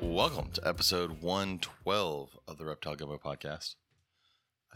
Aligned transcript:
Welcome 0.00 0.50
to 0.52 0.66
episode 0.66 1.20
112 1.20 2.38
of 2.48 2.56
the 2.56 2.64
Reptile 2.64 2.96
Gumbo 2.96 3.18
podcast. 3.18 3.74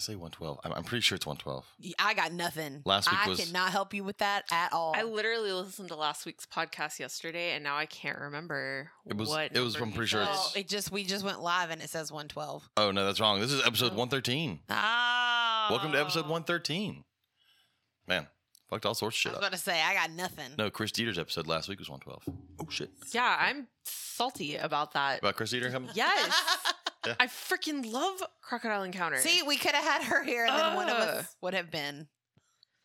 I 0.01 0.03
say 0.03 0.15
112. 0.15 0.61
I'm, 0.65 0.73
I'm 0.73 0.83
pretty 0.83 1.03
sure 1.03 1.15
it's 1.17 1.27
112. 1.27 1.95
I 1.99 2.15
got 2.15 2.33
nothing. 2.33 2.81
Last 2.87 3.11
week 3.11 3.21
I 3.23 3.29
was- 3.29 3.45
cannot 3.45 3.71
help 3.71 3.93
you 3.93 4.03
with 4.03 4.17
that 4.19 4.45
at 4.51 4.73
all. 4.73 4.95
I 4.97 5.03
literally 5.03 5.53
listened 5.53 5.89
to 5.89 5.95
last 5.95 6.25
week's 6.25 6.47
podcast 6.47 6.99
yesterday, 6.99 7.53
and 7.53 7.63
now 7.63 7.77
I 7.77 7.85
can't 7.85 8.19
remember 8.19 8.91
It 9.07 9.15
was- 9.19 9.29
what. 9.29 9.55
it 9.55 9.61
was- 9.61 9.77
I'm 9.77 9.89
you 9.91 9.95
pretty 9.95 10.09
sure 10.09 10.25
said. 10.25 10.31
it's- 10.31 10.53
well, 10.55 10.61
it 10.63 10.69
just 10.69 10.91
we 10.91 11.05
just 11.05 11.23
went 11.23 11.43
live 11.43 11.69
and 11.69 11.83
it 11.83 11.91
says 11.91 12.11
112. 12.11 12.67
Oh, 12.79 12.91
no, 12.91 13.05
that's 13.05 13.21
wrong. 13.21 13.41
This 13.41 13.53
is 13.53 13.61
episode 13.67 13.93
Oh. 13.93 13.97
113. 13.97 14.61
Ah. 14.71 15.67
Welcome 15.71 15.93
to 15.93 16.01
episode 16.01 16.23
113. 16.27 17.05
Man, 18.07 18.27
fucked 18.71 18.87
all 18.87 18.95
sorts 18.95 19.17
of 19.17 19.19
I 19.19 19.21
shit 19.21 19.33
was 19.33 19.37
up. 19.37 19.43
about 19.43 19.53
to 19.53 19.63
say 19.63 19.83
I 19.83 19.93
got 19.93 20.13
nothing. 20.13 20.53
No, 20.57 20.71
Chris 20.71 20.93
Dieter's 20.93 21.19
episode 21.19 21.47
last 21.47 21.69
week 21.69 21.79
was 21.79 21.91
112. 21.91 22.23
Oh, 22.59 22.71
shit. 22.71 22.91
Yeah, 23.13 23.37
I'm 23.39 23.69
salty 23.85 24.57
about 24.57 24.93
that. 24.95 25.19
About 25.19 25.37
Chris 25.37 25.53
Dieter 25.53 25.71
coming? 25.71 25.91
Yes, 25.95 26.35
Yeah. 27.07 27.15
I 27.19 27.27
freaking 27.29 27.91
love 27.91 28.23
Crocodile 28.43 28.83
Encounter. 28.83 29.19
See, 29.19 29.43
we 29.43 29.57
could 29.57 29.75
have 29.75 29.85
had 29.85 30.03
her 30.05 30.23
here, 30.23 30.45
and 30.47 30.55
then 30.59 30.75
one 30.75 30.89
of 30.89 30.97
Ugh. 30.97 31.09
us 31.19 31.37
would 31.41 31.55
have 31.55 31.71
been 31.71 32.09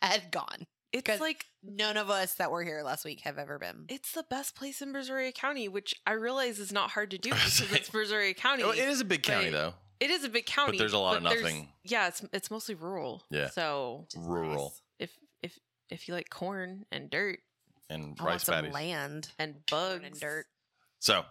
had 0.02 0.32
gone. 0.32 0.68
it's 0.92 1.06
'cause- 1.06 1.20
like 1.20 1.46
None 1.64 1.98
of 1.98 2.10
us 2.12 2.36
that 2.36 2.52
were 2.52 2.64
here 2.64 2.84
last 2.84 3.04
week 3.06 3.22
have 3.22 3.38
ever 3.40 3.58
been. 3.60 3.86
it's 3.90 4.12
the 4.14 4.24
best 4.24 4.56
place 4.56 4.82
in 4.82 4.94
Brazoria 4.94 5.34
County, 5.34 5.68
which 5.68 5.96
I 6.06 6.12
realize 6.14 6.60
is 6.60 6.72
not 6.72 6.92
hard 6.92 7.10
to 7.12 7.18
do 7.18 7.30
because 7.34 7.60
it's 7.72 7.90
Brazoria 7.90 8.36
County. 8.38 8.64
Oh, 8.64 8.70
it 8.72 8.78
is 8.78 9.02
a 9.02 9.06
big 9.06 9.24
county, 9.24 9.46
But- 9.50 9.58
though. 9.58 9.74
It 10.00 10.10
is 10.12 10.24
a 10.26 10.30
big 10.30 10.46
county, 10.46 10.74
But 10.74 10.80
there's 10.80 10.94
a 10.94 11.00
lot 11.00 11.18
of 11.18 11.24
there's- 11.24 11.42
nothing. 11.42 11.74
Yeah, 11.84 12.08
it's 12.10 12.24
it's 12.34 12.52
mostly 12.52 12.76
rural. 12.76 13.24
Yeah. 13.30 13.50
So 13.50 14.08
Rural. 14.16 14.76
if 15.00 15.18
if 15.42 15.58
if 15.90 16.08
you 16.08 16.14
like 16.14 16.30
corn 16.30 16.86
and 16.92 17.10
dirt 17.10 17.40
And 17.90 18.04
I 18.04 18.08
want 18.08 18.20
rice 18.22 18.44
some 18.44 18.56
patties. 18.56 18.74
land 18.74 19.30
and 19.40 19.66
bugs 19.68 20.04
and 20.06 20.20
dirt. 20.20 20.48
So, 21.00 21.26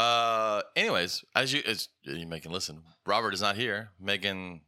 uh, 0.00 0.62
anyways, 0.76 1.24
as 1.34 1.52
you 1.52 1.62
as 1.66 1.88
you 2.04 2.26
may 2.26 2.40
can 2.40 2.52
listen, 2.52 2.82
Robert 3.06 3.34
is 3.34 3.40
not 3.42 3.56
here. 3.56 3.90
Megan, 4.00 4.60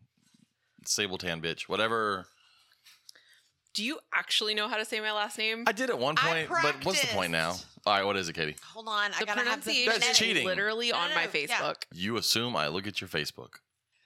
Sable 0.84 1.19
Tan 1.19 1.41
bitch, 1.41 1.62
whatever. 1.69 2.27
Do 3.75 3.83
you 3.83 3.98
actually 4.14 4.55
know 4.55 4.69
how 4.69 4.77
to 4.77 4.84
say 4.84 5.00
my 5.00 5.12
last 5.12 5.38
name? 5.38 5.64
I 5.66 5.72
did 5.72 5.88
at 5.88 5.98
one 5.98 6.16
I 6.19 6.44
point, 6.47 6.62
but 6.62 6.84
what's 6.84 7.00
the 7.00 7.06
point 7.08 7.33
now? 7.33 7.50
practiced. 7.53 7.66
All 7.86 7.94
right, 7.97 8.05
what 8.05 8.16
is 8.19 8.28
it, 8.28 8.34
Katie? 8.34 8.56
Hold 8.75 8.86
on, 8.86 9.10
I 9.16 9.20
the 9.20 9.25
gotta 9.27 9.41
have 9.41 9.64
the 9.64 9.70
pronunciation 9.72 9.92
That's 10.00 10.10
is 10.10 10.19
cheating. 10.19 10.47
literally 10.47 10.91
No, 10.91 10.98
on 10.98 11.08
no, 11.08 11.14
my 11.16 11.25
no, 11.25 11.30
yeah. 11.34 11.47
Facebook. 11.47 11.77
You 11.92 12.16
assume 12.19 12.55
I 12.55 12.69
look 12.69 12.86
at 12.86 13.00
your 13.00 13.08
Facebook. 13.08 13.55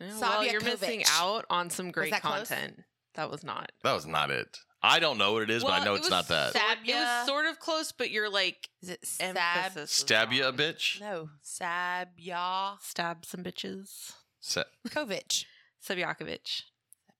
Yeah, 0.00 0.18
well, 0.20 0.44
you're 0.44 0.60
Savia 0.60 0.64
missing 0.64 1.00
Kovic. 1.00 1.20
out 1.20 1.44
on 1.50 1.70
some 1.70 1.90
great 1.90 2.12
that 2.12 2.22
close? 2.22 2.48
content. 2.48 2.84
That 3.14 3.30
was 3.30 3.42
not. 3.42 3.72
That 3.82 3.92
was 3.94 4.06
not 4.06 4.30
it. 4.30 4.58
I 4.86 4.98
don't 5.00 5.18
know 5.18 5.32
what 5.32 5.42
it 5.42 5.50
is, 5.50 5.62
but 5.62 5.72
I 5.72 5.84
know 5.84 5.94
it 5.94 5.98
it's 5.98 6.10
not 6.10 6.28
that. 6.28 6.52
sort- 6.52 6.64
it 6.86 6.94
was 6.94 7.26
sort 7.26 7.46
of 7.46 7.58
close, 7.58 7.92
but 7.92 8.10
you're 8.10 8.30
like 8.30 8.68
Is 8.82 8.90
it 8.90 9.04
Sab? 9.06 9.88
Stab 9.88 10.32
you 10.32 10.44
a 10.46 10.52
bitch. 10.52 11.00
No, 11.00 11.30
Sabya 11.44 12.80
Stab 12.80 13.24
some 13.26 13.42
bitches. 13.42 14.12
Sa- 14.40 14.64
Kovic. 14.88 15.44
Sabjakovic. 15.86 16.62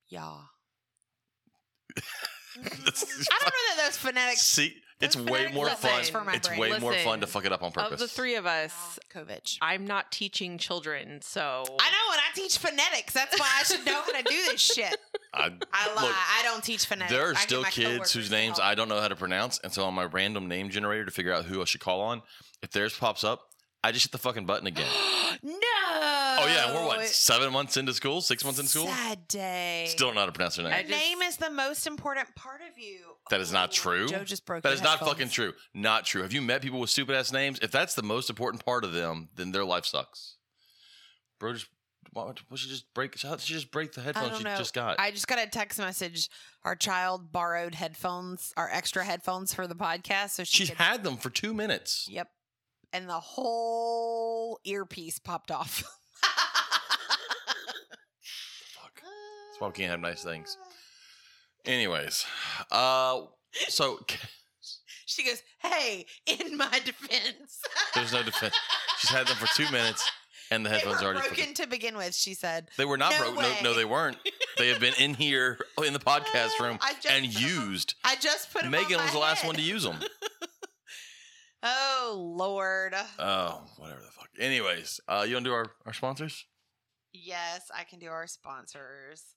Yeah. 0.08 0.20
I 2.58 2.60
don't 2.60 2.74
know 2.74 3.76
that 3.76 3.82
those 3.84 3.96
phonetics. 3.96 4.40
See, 4.46 4.76
it's 5.00 5.16
way 5.16 5.50
more 5.52 5.68
fun. 5.68 6.04
for 6.04 6.24
my 6.24 6.34
It's 6.34 6.48
brain. 6.48 6.58
way 6.60 6.78
more 6.78 6.94
fun 6.94 7.20
to 7.20 7.26
fuck 7.26 7.44
it 7.44 7.52
up 7.52 7.62
on 7.62 7.72
purpose. 7.72 7.92
Of 7.94 7.98
the 7.98 8.08
three 8.08 8.34
of 8.36 8.46
us, 8.46 8.98
oh, 9.14 9.18
Kovic. 9.20 9.58
I'm 9.60 9.86
not 9.86 10.10
teaching 10.10 10.56
children, 10.58 11.20
so 11.22 11.42
I 11.42 11.90
know, 11.90 12.12
and 12.12 12.20
I 12.20 12.34
teach 12.34 12.58
phonetics. 12.58 13.12
That's 13.12 13.38
why 13.38 13.48
I 13.58 13.62
should 13.64 13.84
know 13.84 14.00
how 14.02 14.12
to 14.12 14.22
do 14.22 14.44
this 14.50 14.60
shit. 14.60 14.96
I, 15.34 15.52
I 15.72 15.94
lie. 15.94 16.02
Look, 16.02 16.14
I 16.14 16.42
don't 16.44 16.64
teach 16.64 16.86
phonetics. 16.86 17.12
there 17.12 17.28
are 17.28 17.32
get 17.34 17.42
still 17.42 17.62
my 17.62 17.70
kids 17.70 18.12
whose 18.12 18.28
to 18.28 18.34
names 18.34 18.58
help. 18.58 18.68
I 18.70 18.74
don't 18.74 18.88
know 18.88 19.00
how 19.00 19.08
to 19.08 19.16
pronounce, 19.16 19.58
and 19.62 19.72
so 19.72 19.84
on 19.84 19.94
my 19.94 20.04
random 20.04 20.48
name 20.48 20.70
generator 20.70 21.04
to 21.04 21.10
figure 21.10 21.32
out 21.32 21.44
who 21.44 21.60
I 21.60 21.64
should 21.64 21.80
call 21.82 22.00
on, 22.00 22.22
if 22.62 22.70
theirs 22.70 22.96
pops 22.96 23.22
up, 23.22 23.42
I 23.86 23.92
just 23.92 24.06
hit 24.06 24.10
the 24.12 24.18
fucking 24.18 24.46
button 24.46 24.66
again. 24.66 24.88
no. 25.44 25.52
oh 25.52 26.46
yeah, 26.52 26.74
we're 26.74 26.84
what 26.86 27.06
seven 27.06 27.52
months 27.52 27.76
into 27.76 27.94
school, 27.94 28.20
six 28.20 28.44
months 28.44 28.58
in 28.58 28.66
school. 28.66 28.86
Sad 28.88 29.28
day. 29.28 29.84
Still 29.88 30.08
don't 30.08 30.14
know 30.16 30.20
how 30.22 30.26
to 30.26 30.32
pronounce 30.32 30.56
their 30.56 30.64
Your 30.64 30.72
name. 30.72 30.78
I 30.86 30.88
just- 30.88 31.00
name 31.04 31.22
is 31.22 31.36
the 31.36 31.50
most 31.50 31.86
important 31.86 32.34
part 32.34 32.62
of 32.68 32.76
you. 32.78 32.98
That 33.30 33.40
is 33.40 33.52
not 33.52 33.70
true. 33.70 34.08
Joe 34.08 34.24
just 34.24 34.44
broke. 34.44 34.64
That 34.64 34.72
your 34.74 34.82
not 34.82 34.98
headphones. 34.98 35.12
fucking 35.12 35.28
true. 35.28 35.52
Not 35.72 36.04
true. 36.04 36.22
Have 36.22 36.32
you 36.32 36.42
met 36.42 36.62
people 36.62 36.80
with 36.80 36.90
stupid 36.90 37.14
ass 37.14 37.32
names? 37.32 37.58
If 37.62 37.70
that's 37.70 37.94
the 37.94 38.02
most 38.02 38.28
important 38.28 38.64
part 38.64 38.82
of 38.84 38.92
them, 38.92 39.28
then 39.36 39.52
their 39.52 39.64
life 39.64 39.84
sucks. 39.86 40.36
Bro, 41.38 41.52
just 41.54 41.66
why 42.12 42.24
don't 42.24 42.38
why 42.40 42.44
don't 42.50 42.56
she 42.58 42.68
just 42.68 42.92
break? 42.94 43.20
How 43.20 43.30
did 43.30 43.40
she 43.42 43.52
just 43.54 43.70
break 43.70 43.92
the 43.92 44.00
headphones 44.00 44.38
she 44.38 44.44
know. 44.44 44.56
just 44.56 44.74
got? 44.74 44.98
I 44.98 45.10
just 45.10 45.28
got 45.28 45.38
a 45.38 45.46
text 45.46 45.78
message. 45.78 46.28
Our 46.64 46.74
child 46.74 47.30
borrowed 47.30 47.74
headphones, 47.76 48.52
our 48.56 48.68
extra 48.72 49.04
headphones 49.04 49.54
for 49.54 49.66
the 49.66 49.74
podcast, 49.76 50.30
so 50.30 50.42
she 50.44 50.58
She's 50.58 50.68
could- 50.70 50.78
had 50.78 51.04
them 51.04 51.16
for 51.16 51.30
two 51.30 51.52
minutes. 51.54 52.08
Yep. 52.10 52.28
And 52.92 53.08
the 53.08 53.20
whole 53.20 54.58
earpiece 54.64 55.18
popped 55.18 55.50
off. 55.50 55.82
Fuck. 58.74 59.00
That's 59.02 59.60
why 59.60 59.66
we 59.68 59.72
can't 59.74 59.90
have 59.90 60.00
nice 60.00 60.22
things. 60.22 60.56
Anyways, 61.66 62.24
uh, 62.70 63.22
so 63.68 63.98
She 65.08 65.24
goes, 65.24 65.42
"Hey, 65.62 66.06
in 66.26 66.56
my 66.56 66.80
defense, 66.84 67.60
there's 67.94 68.12
no 68.12 68.22
defense. 68.22 68.54
She's 68.98 69.10
had 69.10 69.26
them 69.26 69.36
for 69.36 69.46
two 69.54 69.70
minutes, 69.72 70.08
and 70.50 70.64
the 70.66 70.70
headphones 70.70 71.00
are 71.00 71.06
already. 71.14 71.28
broken 71.28 71.54
to 71.54 71.66
begin 71.66 71.96
with." 71.96 72.14
She 72.14 72.34
said, 72.34 72.68
They 72.76 72.84
were 72.84 72.98
not 72.98 73.12
No 73.12 73.32
broke. 73.32 73.36
No, 73.40 73.54
no, 73.70 73.74
they 73.74 73.84
weren't. 73.84 74.16
They 74.58 74.68
have 74.68 74.80
been 74.80 74.94
in 74.98 75.14
here 75.14 75.58
in 75.84 75.92
the 75.92 75.98
podcast 76.12 76.58
room 76.60 76.72
and 76.72 76.80
put 77.02 77.06
'em 77.10 77.24
on- 77.24 77.30
used. 77.30 77.94
"I 78.04 78.16
just 78.16 78.52
put 78.52 78.68
Megan 78.68 79.00
was 79.00 79.12
the 79.12 79.18
last 79.18 79.44
one 79.44 79.54
to 79.54 79.62
use 79.62 79.84
them. 79.84 79.98
Oh 81.68 82.34
Lord. 82.36 82.94
Oh, 83.18 83.62
whatever 83.76 84.00
the 84.00 84.10
fuck. 84.12 84.28
Anyways, 84.38 85.00
uh, 85.08 85.24
you 85.26 85.34
want 85.34 85.44
to 85.44 85.50
do 85.50 85.54
our, 85.54 85.66
our 85.84 85.92
sponsors? 85.92 86.44
Yes, 87.12 87.70
I 87.76 87.82
can 87.82 87.98
do 87.98 88.06
our 88.06 88.28
sponsors. 88.28 89.34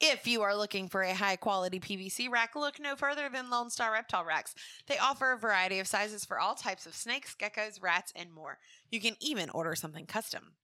If 0.00 0.26
you 0.26 0.40
are 0.40 0.56
looking 0.56 0.88
for 0.88 1.02
a 1.02 1.12
high 1.12 1.36
quality 1.36 1.78
PVC 1.78 2.30
rack, 2.30 2.56
look 2.56 2.80
no 2.80 2.96
further 2.96 3.28
than 3.28 3.50
Lone 3.50 3.68
Star 3.68 3.92
Reptile 3.92 4.24
Racks. 4.24 4.54
They 4.86 4.96
offer 4.96 5.32
a 5.32 5.38
variety 5.38 5.78
of 5.78 5.86
sizes 5.86 6.24
for 6.24 6.40
all 6.40 6.54
types 6.54 6.86
of 6.86 6.94
snakes, 6.94 7.36
geckos, 7.38 7.82
rats, 7.82 8.10
and 8.16 8.32
more. 8.32 8.58
You 8.90 9.00
can 9.00 9.16
even 9.20 9.50
order 9.50 9.74
something 9.74 10.06
custom. 10.06 10.54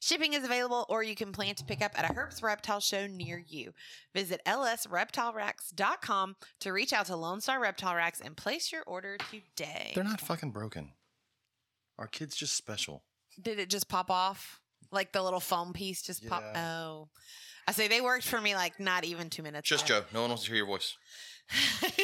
Shipping 0.00 0.34
is 0.34 0.44
available, 0.44 0.86
or 0.88 1.02
you 1.02 1.14
can 1.14 1.32
plan 1.32 1.54
to 1.56 1.64
pick 1.64 1.82
up 1.82 1.92
at 1.98 2.08
a 2.10 2.14
Herps 2.14 2.42
Reptile 2.42 2.80
show 2.80 3.06
near 3.06 3.42
you. 3.46 3.72
Visit 4.14 4.40
lsreptileracks.com 4.46 6.36
to 6.60 6.72
reach 6.72 6.92
out 6.92 7.06
to 7.06 7.16
Lone 7.16 7.40
Star 7.40 7.60
Reptile 7.60 7.94
Racks 7.94 8.20
and 8.20 8.36
place 8.36 8.72
your 8.72 8.82
order 8.86 9.16
today. 9.30 9.92
They're 9.94 10.04
not 10.04 10.20
fucking 10.20 10.50
broken. 10.50 10.92
Our 11.98 12.06
kid's 12.06 12.36
just 12.36 12.56
special. 12.56 13.02
Did 13.40 13.58
it 13.58 13.70
just 13.70 13.88
pop 13.88 14.10
off? 14.10 14.60
Like 14.92 15.12
the 15.12 15.22
little 15.22 15.40
foam 15.40 15.72
piece 15.72 16.02
just 16.02 16.26
pop? 16.26 16.42
Yeah. 16.54 16.62
Oh. 16.62 17.08
I 17.68 17.72
say 17.72 17.88
they 17.88 18.00
worked 18.00 18.26
for 18.26 18.40
me 18.40 18.54
like 18.54 18.78
not 18.78 19.04
even 19.04 19.30
two 19.30 19.42
minutes. 19.42 19.68
Just 19.68 19.86
ago. 19.86 20.00
Joe. 20.00 20.06
No 20.14 20.20
one 20.20 20.30
wants 20.30 20.44
to 20.44 20.50
hear 20.50 20.58
your 20.58 20.66
voice. 20.66 20.96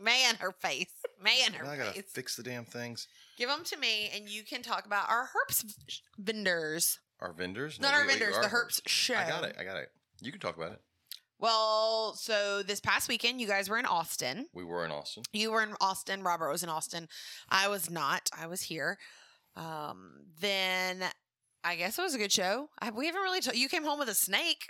Man, 0.00 0.34
her 0.40 0.52
face. 0.52 0.90
Man, 1.22 1.52
her 1.52 1.66
I 1.66 1.76
gotta 1.76 1.92
face. 1.92 2.10
fix 2.12 2.34
the 2.34 2.42
damn 2.42 2.64
things. 2.64 3.06
Give 3.36 3.48
them 3.48 3.64
to 3.64 3.76
me, 3.78 4.10
and 4.14 4.28
you 4.28 4.42
can 4.44 4.62
talk 4.62 4.86
about 4.86 5.08
our 5.10 5.28
herps 5.28 5.64
vendors. 6.18 6.98
Our 7.20 7.32
vendors? 7.32 7.80
Not 7.80 7.92
No, 7.92 7.98
our 7.98 8.06
vendors, 8.06 8.36
the 8.36 8.48
herps 8.48 8.80
show. 8.86 9.14
I 9.14 9.28
got 9.28 9.44
it. 9.44 9.56
I 9.58 9.64
got 9.64 9.76
it. 9.76 9.88
You 10.20 10.30
can 10.30 10.40
talk 10.40 10.56
about 10.56 10.72
it. 10.72 10.80
Well, 11.38 12.14
so 12.14 12.62
this 12.62 12.80
past 12.80 13.08
weekend, 13.08 13.40
you 13.40 13.48
guys 13.48 13.68
were 13.68 13.78
in 13.78 13.86
Austin. 13.86 14.46
We 14.54 14.64
were 14.64 14.84
in 14.84 14.92
Austin. 14.92 15.24
You 15.32 15.50
were 15.50 15.62
in 15.62 15.74
Austin. 15.80 16.22
Robert 16.22 16.50
was 16.50 16.62
in 16.62 16.68
Austin. 16.68 17.08
I 17.48 17.68
was 17.68 17.90
not. 17.90 18.30
I 18.38 18.46
was 18.46 18.62
here. 18.62 18.98
Um, 19.56 20.26
then 20.40 21.02
I 21.64 21.74
guess 21.76 21.98
it 21.98 22.02
was 22.02 22.14
a 22.14 22.18
good 22.18 22.32
show. 22.32 22.68
I, 22.80 22.90
we 22.90 23.06
haven't 23.06 23.22
really. 23.22 23.40
T- 23.40 23.58
you 23.58 23.68
came 23.68 23.82
home 23.84 23.98
with 23.98 24.08
a 24.08 24.14
snake. 24.14 24.66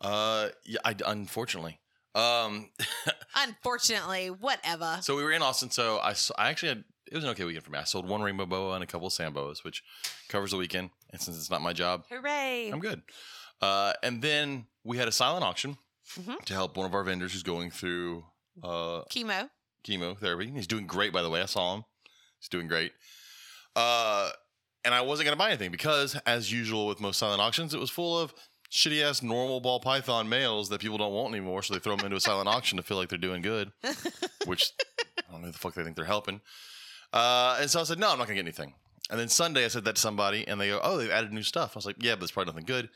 Uh, 0.00 0.48
yeah. 0.64 0.78
I 0.84 0.94
unfortunately. 1.06 1.80
Um, 2.14 2.70
Unfortunately, 3.36 4.28
whatever. 4.28 4.98
so 5.02 5.16
we 5.16 5.22
were 5.22 5.32
in 5.32 5.42
Austin. 5.42 5.70
So 5.70 5.98
I, 5.98 6.14
I 6.38 6.48
actually 6.48 6.70
had 6.70 6.84
it 7.10 7.14
was 7.14 7.24
an 7.24 7.30
okay 7.30 7.44
weekend 7.44 7.64
for 7.64 7.70
me. 7.70 7.78
I 7.78 7.84
sold 7.84 8.08
one 8.08 8.22
rainbow 8.22 8.46
boa 8.46 8.74
and 8.74 8.82
a 8.84 8.86
couple 8.86 9.06
of 9.06 9.12
sand 9.12 9.34
boas, 9.34 9.62
which 9.64 9.82
covers 10.28 10.50
the 10.50 10.56
weekend. 10.56 10.90
And 11.12 11.20
since 11.20 11.36
it's 11.38 11.50
not 11.50 11.62
my 11.62 11.72
job, 11.72 12.04
Hooray! 12.10 12.70
I'm 12.72 12.80
good. 12.80 13.02
Uh, 13.60 13.92
and 14.02 14.20
then 14.22 14.66
we 14.84 14.98
had 14.98 15.08
a 15.08 15.12
silent 15.12 15.44
auction 15.44 15.78
Mhm. 16.18 16.44
to 16.44 16.54
help 16.54 16.76
one 16.76 16.86
of 16.86 16.94
our 16.94 17.02
vendors 17.02 17.32
who's 17.32 17.42
going 17.42 17.70
through 17.70 18.24
uh, 18.62 19.02
Chemo. 19.10 19.50
chemotherapy. 19.82 20.50
He's 20.50 20.66
doing 20.66 20.86
great, 20.86 21.12
by 21.12 21.22
the 21.22 21.30
way. 21.30 21.42
I 21.42 21.46
saw 21.46 21.74
him. 21.76 21.84
He's 22.38 22.48
doing 22.48 22.68
great. 22.68 22.92
Uh, 23.74 24.30
and 24.84 24.94
I 24.94 25.00
wasn't 25.00 25.26
going 25.26 25.36
to 25.36 25.38
buy 25.38 25.48
anything 25.48 25.70
because, 25.70 26.14
as 26.26 26.52
usual 26.52 26.86
with 26.86 27.00
most 27.00 27.18
silent 27.18 27.40
auctions, 27.40 27.74
it 27.74 27.80
was 27.80 27.90
full 27.90 28.18
of 28.18 28.32
shitty 28.70 29.02
ass 29.02 29.22
normal 29.22 29.60
ball 29.60 29.80
python 29.80 30.28
males 30.28 30.68
that 30.68 30.80
people 30.80 30.98
don't 30.98 31.12
want 31.12 31.34
anymore. 31.34 31.62
So 31.62 31.74
they 31.74 31.80
throw 31.80 31.96
them 31.96 32.04
into 32.06 32.16
a 32.16 32.20
silent 32.20 32.48
auction 32.48 32.76
to 32.76 32.82
feel 32.82 32.96
like 32.96 33.08
they're 33.08 33.18
doing 33.18 33.42
good, 33.42 33.72
which 34.46 34.72
I 35.28 35.32
don't 35.32 35.40
know 35.40 35.46
who 35.46 35.52
the 35.52 35.58
fuck 35.58 35.74
they 35.74 35.82
think 35.82 35.96
they're 35.96 36.04
helping. 36.04 36.40
Uh, 37.12 37.58
and 37.60 37.70
so 37.70 37.80
I 37.80 37.84
said, 37.84 37.98
no, 37.98 38.10
I'm 38.10 38.18
not 38.18 38.26
going 38.26 38.36
to 38.36 38.42
get 38.42 38.46
anything. 38.46 38.74
And 39.10 39.20
then 39.20 39.28
Sunday, 39.28 39.64
I 39.64 39.68
said 39.68 39.84
that 39.84 39.94
to 39.96 40.00
somebody, 40.00 40.46
and 40.46 40.60
they 40.60 40.68
go, 40.68 40.80
oh, 40.82 40.96
they've 40.96 41.10
added 41.10 41.32
new 41.32 41.42
stuff. 41.42 41.72
I 41.74 41.78
was 41.78 41.86
like, 41.86 41.96
yeah, 42.00 42.16
but 42.16 42.24
it's 42.24 42.32
probably 42.32 42.52
nothing 42.52 42.66
good. 42.66 42.88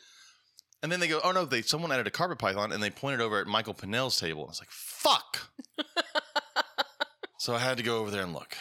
And 0.83 0.91
then 0.91 0.99
they 1.01 1.09
go, 1.09 1.21
oh 1.23 1.33
no, 1.33 1.45
they 1.45 1.61
someone 1.63 1.93
added 1.93 2.07
a 2.07 2.11
carpet 2.11 2.39
python 2.39 2.73
and 2.73 2.83
they 2.83 2.89
pointed 2.89 3.21
over 3.21 3.39
at 3.39 3.47
Michael 3.47 3.75
Pinnell's 3.75 4.19
table. 4.19 4.45
I 4.45 4.49
was 4.49 4.61
like, 4.61 4.71
fuck. 4.71 5.51
so 7.39 7.55
I 7.55 7.59
had 7.59 7.77
to 7.77 7.83
go 7.83 7.99
over 7.99 8.11
there 8.11 8.23
and 8.23 8.33
look. 8.33 8.57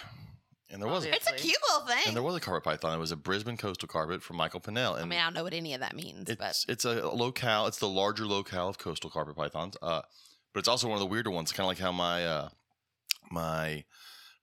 And 0.70 0.82
there 0.82 0.90
was 0.90 1.06
Obvious. 1.06 1.28
It's 1.28 1.32
a 1.32 1.36
cute 1.44 1.58
little 1.70 1.88
thing. 1.88 2.04
and 2.08 2.16
there 2.16 2.22
was 2.22 2.36
a 2.36 2.40
carpet 2.40 2.64
python. 2.64 2.94
It 2.94 3.00
was 3.00 3.12
a 3.12 3.16
Brisbane 3.16 3.58
coastal 3.58 3.88
carpet 3.88 4.22
from 4.22 4.36
Michael 4.36 4.60
Pinnell. 4.60 4.96
And 4.96 5.04
I 5.04 5.06
mean, 5.06 5.18
I 5.18 5.24
don't 5.24 5.34
know 5.34 5.44
what 5.44 5.54
any 5.54 5.74
of 5.74 5.80
that 5.80 5.96
means, 5.96 6.26
but 6.26 6.50
it's 6.50 6.66
it's 6.68 6.86
a 6.86 7.08
locale. 7.08 7.68
It's 7.68 7.80
the 7.80 7.88
larger 7.88 8.26
locale 8.28 8.68
of 8.68 8.78
coastal 8.78 9.10
carpet 9.10 9.36
pythons. 9.36 9.78
Uh, 9.82 10.02
but 10.54 10.60
it's 10.60 10.68
also 10.68 10.88
one 10.88 10.96
of 10.96 11.00
the 11.00 11.08
weirder 11.08 11.32
ones. 11.32 11.52
Kind 11.52 11.66
of 11.66 11.70
like 11.70 11.80
how 11.80 11.92
my 11.92 12.26
uh, 12.26 12.50
my 13.32 13.86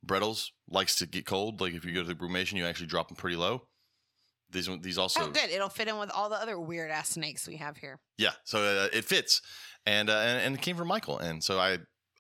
Brettles 0.06 0.50
likes 0.68 0.96
to 0.96 1.06
get 1.06 1.26
cold. 1.26 1.60
Like 1.60 1.74
if 1.74 1.84
you 1.84 1.92
go 1.92 2.02
to 2.02 2.08
the 2.08 2.14
brumation, 2.14 2.54
you 2.54 2.66
actually 2.66 2.86
drop 2.86 3.08
them 3.08 3.16
pretty 3.16 3.36
low. 3.36 3.62
These 4.50 4.68
these 4.80 4.98
also 4.98 5.24
oh, 5.24 5.30
good. 5.30 5.50
It'll 5.50 5.68
fit 5.68 5.88
in 5.88 5.98
with 5.98 6.10
all 6.10 6.28
the 6.28 6.36
other 6.36 6.58
weird 6.58 6.90
ass 6.90 7.10
snakes 7.10 7.48
we 7.48 7.56
have 7.56 7.76
here. 7.76 7.98
yeah. 8.16 8.32
So 8.44 8.62
uh, 8.62 8.88
it 8.92 9.04
fits, 9.04 9.42
and, 9.84 10.08
uh, 10.08 10.18
and 10.18 10.40
and 10.40 10.54
it 10.54 10.62
came 10.62 10.76
from 10.76 10.88
Michael. 10.88 11.18
And 11.18 11.42
so 11.42 11.58
I 11.58 11.78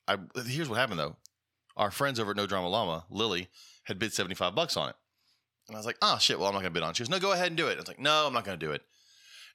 I 0.08 0.18
here's 0.44 0.68
what 0.68 0.78
happened 0.78 0.98
though. 0.98 1.16
Our 1.76 1.90
friends 1.90 2.18
over 2.18 2.32
at 2.32 2.36
No 2.36 2.46
Drama 2.46 2.68
Llama, 2.68 3.04
Lily, 3.10 3.48
had 3.84 3.98
bid 3.98 4.12
seventy 4.12 4.34
five 4.34 4.54
bucks 4.54 4.76
on 4.76 4.88
it, 4.88 4.96
and 5.68 5.76
I 5.76 5.78
was 5.78 5.86
like, 5.86 5.98
oh 6.02 6.18
shit. 6.18 6.38
Well, 6.38 6.48
I'm 6.48 6.54
not 6.54 6.60
gonna 6.60 6.70
bid 6.70 6.82
on. 6.82 6.90
it. 6.90 6.96
She 6.96 7.04
goes, 7.04 7.10
no, 7.10 7.20
go 7.20 7.32
ahead 7.32 7.48
and 7.48 7.56
do 7.56 7.68
it. 7.68 7.74
I 7.74 7.80
was 7.80 7.88
like, 7.88 8.00
no, 8.00 8.26
I'm 8.26 8.32
not 8.32 8.44
gonna 8.44 8.56
do 8.56 8.72
it. 8.72 8.82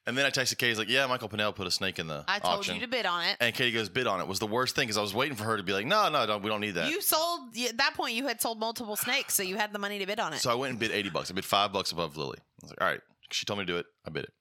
And 0.04 0.18
then 0.18 0.26
I 0.26 0.30
texted 0.30 0.58
Katie, 0.58 0.74
like, 0.74 0.88
yeah, 0.88 1.06
Michael 1.06 1.28
Pinnell 1.28 1.54
put 1.54 1.66
a 1.66 1.70
snake 1.70 2.00
in 2.00 2.08
the 2.08 2.24
I 2.26 2.40
told 2.40 2.58
auction. 2.58 2.74
you 2.74 2.80
to 2.80 2.88
bid 2.88 3.06
on 3.06 3.24
it. 3.24 3.36
And 3.40 3.54
Katie 3.54 3.70
goes, 3.70 3.88
bid 3.88 4.08
on 4.08 4.20
it 4.20 4.26
was 4.26 4.40
the 4.40 4.48
worst 4.48 4.74
thing 4.74 4.84
because 4.84 4.96
I 4.98 5.00
was 5.00 5.14
waiting 5.14 5.36
for 5.36 5.44
her 5.44 5.56
to 5.56 5.62
be 5.62 5.72
like, 5.72 5.86
no, 5.86 6.08
no, 6.08 6.26
don't, 6.26 6.42
we 6.42 6.50
don't 6.50 6.60
need 6.60 6.72
that. 6.74 6.90
You 6.90 7.00
sold 7.00 7.56
at 7.56 7.76
that 7.76 7.94
point. 7.94 8.14
You 8.14 8.26
had 8.26 8.40
sold 8.40 8.58
multiple 8.58 8.96
snakes, 8.96 9.34
so 9.34 9.44
you 9.44 9.56
had 9.56 9.72
the 9.72 9.78
money 9.78 10.00
to 10.00 10.06
bid 10.06 10.18
on 10.18 10.32
it. 10.32 10.40
so 10.40 10.50
I 10.50 10.54
went 10.54 10.70
and 10.70 10.80
bid 10.80 10.90
80 10.90 11.10
bucks. 11.10 11.30
I 11.30 11.34
bid 11.34 11.44
five 11.44 11.72
bucks 11.72 11.92
above 11.92 12.16
Lily. 12.16 12.38
I 12.40 12.42
was 12.62 12.70
like, 12.72 12.80
all 12.80 12.88
right. 12.88 13.00
She 13.30 13.46
told 13.46 13.60
me 13.60 13.64
to 13.64 13.72
do 13.72 13.78
it. 13.78 13.86
I 14.04 14.10
bid 14.10 14.24
it. 14.24 14.32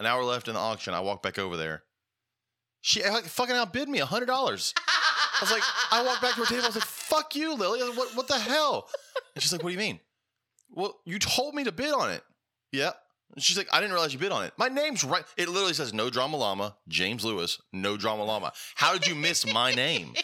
An 0.00 0.06
hour 0.06 0.24
left 0.24 0.48
in 0.48 0.54
the 0.54 0.60
auction. 0.60 0.92
I 0.92 1.00
walk 1.00 1.22
back 1.22 1.38
over 1.38 1.56
there. 1.56 1.84
She 2.80 3.02
like, 3.08 3.24
fucking 3.24 3.54
outbid 3.54 3.88
me 3.88 4.00
$100. 4.00 4.74
I 4.78 5.38
was 5.40 5.50
like, 5.50 5.62
I 5.92 6.04
walked 6.04 6.20
back 6.22 6.34
to 6.34 6.40
her 6.40 6.46
table. 6.46 6.64
I 6.64 6.66
was 6.66 6.76
like, 6.76 6.84
fuck 6.84 7.34
you, 7.36 7.54
Lily. 7.54 7.80
Like, 7.82 7.96
what, 7.96 8.16
what 8.16 8.28
the 8.28 8.38
hell? 8.38 8.88
And 9.34 9.42
she's 9.42 9.52
like, 9.52 9.62
what 9.62 9.70
do 9.70 9.72
you 9.74 9.78
mean? 9.78 10.00
Well, 10.70 10.96
you 11.04 11.18
told 11.18 11.54
me 11.54 11.64
to 11.64 11.72
bid 11.72 11.92
on 11.94 12.10
it. 12.10 12.22
Yeah. 12.72 12.90
And 13.34 13.42
she's 13.42 13.56
like, 13.56 13.68
I 13.72 13.80
didn't 13.80 13.92
realize 13.92 14.12
you 14.12 14.18
bid 14.18 14.32
on 14.32 14.44
it. 14.44 14.52
My 14.56 14.68
name's 14.68 15.04
right. 15.04 15.24
It 15.36 15.48
literally 15.48 15.74
says 15.74 15.92
no 15.92 16.10
drama 16.10 16.36
llama, 16.36 16.76
James 16.88 17.24
Lewis, 17.24 17.60
no 17.72 17.96
drama 17.96 18.24
llama. 18.24 18.52
How 18.76 18.92
did 18.92 19.06
you 19.06 19.14
miss 19.14 19.52
my 19.52 19.74
name? 19.74 20.14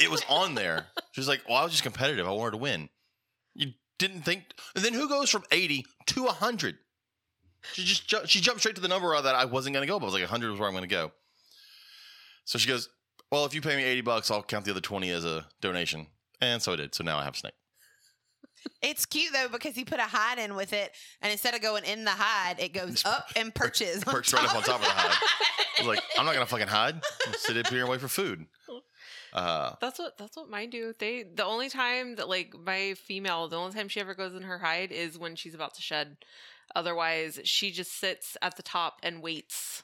it 0.00 0.10
was 0.10 0.22
on 0.28 0.54
there. 0.54 0.86
She 1.12 1.20
was 1.20 1.28
like, 1.28 1.42
"Well, 1.48 1.58
I 1.58 1.62
was 1.62 1.72
just 1.72 1.82
competitive. 1.82 2.26
I 2.26 2.30
wanted 2.30 2.52
to 2.52 2.56
win." 2.58 2.88
You 3.54 3.72
didn't 3.98 4.22
think, 4.22 4.44
and 4.74 4.84
then 4.84 4.94
who 4.94 5.08
goes 5.08 5.30
from 5.30 5.44
eighty 5.50 5.86
to 6.06 6.26
hundred? 6.26 6.76
She 7.72 7.84
just 7.84 8.06
ju- 8.06 8.26
she 8.26 8.40
jumped 8.40 8.60
straight 8.60 8.74
to 8.74 8.80
the 8.80 8.88
number 8.88 9.20
that 9.20 9.34
I 9.34 9.46
wasn't 9.46 9.74
going 9.74 9.86
to 9.86 9.90
go, 9.90 9.98
but 9.98 10.06
I 10.06 10.10
was 10.10 10.14
like, 10.14 10.24
hundred 10.24 10.50
was 10.50 10.60
where 10.60 10.68
I'm 10.68 10.74
going 10.74 10.88
to 10.88 10.94
go. 10.94 11.12
So 12.44 12.58
she 12.58 12.68
goes, 12.68 12.88
"Well, 13.30 13.44
if 13.46 13.54
you 13.54 13.60
pay 13.62 13.76
me 13.76 13.84
eighty 13.84 14.02
bucks, 14.02 14.30
I'll 14.30 14.42
count 14.42 14.64
the 14.64 14.72
other 14.72 14.80
twenty 14.80 15.10
as 15.10 15.24
a 15.24 15.46
donation." 15.60 16.08
And 16.40 16.60
so 16.60 16.72
I 16.72 16.76
did. 16.76 16.94
So 16.94 17.04
now 17.04 17.18
I 17.18 17.24
have 17.24 17.36
snake. 17.36 17.54
It's 18.82 19.06
cute 19.06 19.32
though 19.32 19.48
because 19.50 19.74
he 19.74 19.84
put 19.84 19.98
a 19.98 20.02
hide 20.02 20.38
in 20.38 20.54
with 20.54 20.72
it, 20.72 20.92
and 21.22 21.32
instead 21.32 21.54
of 21.54 21.62
going 21.62 21.84
in 21.84 22.04
the 22.04 22.10
hide, 22.10 22.60
it 22.60 22.72
goes 22.72 23.02
Just 23.02 23.06
up 23.06 23.28
and 23.36 23.54
perches. 23.54 24.04
on 24.06 24.12
perched 24.12 24.32
right 24.32 24.44
up 24.44 24.54
on 24.56 24.62
top 24.62 24.80
of 24.80 24.86
the 24.86 24.92
hide. 24.92 25.16
I 25.78 25.80
was 25.80 25.88
like, 25.88 26.02
I'm 26.18 26.24
not 26.26 26.34
going 26.34 26.44
to 26.46 26.50
fucking 26.50 26.68
hide. 26.68 26.94
I'm 26.94 27.00
gonna 27.24 27.38
sit 27.38 27.56
up 27.56 27.68
here 27.68 27.80
and 27.80 27.88
wait 27.88 28.00
for 28.00 28.08
food. 28.08 28.46
Uh, 29.32 29.74
That's 29.80 29.98
what 29.98 30.16
that's 30.16 30.36
what 30.36 30.48
mine 30.48 30.70
do. 30.70 30.94
They 30.96 31.24
the 31.24 31.44
only 31.44 31.68
time 31.68 32.14
that 32.16 32.28
like 32.28 32.54
my 32.64 32.94
female, 32.94 33.48
the 33.48 33.56
only 33.56 33.74
time 33.74 33.88
she 33.88 34.00
ever 34.00 34.14
goes 34.14 34.32
in 34.34 34.42
her 34.42 34.58
hide 34.58 34.92
is 34.92 35.18
when 35.18 35.34
she's 35.34 35.54
about 35.54 35.74
to 35.74 35.82
shed. 35.82 36.18
Otherwise, 36.76 37.40
she 37.44 37.70
just 37.72 37.98
sits 37.98 38.36
at 38.42 38.56
the 38.56 38.62
top 38.62 38.98
and 39.02 39.22
waits 39.22 39.82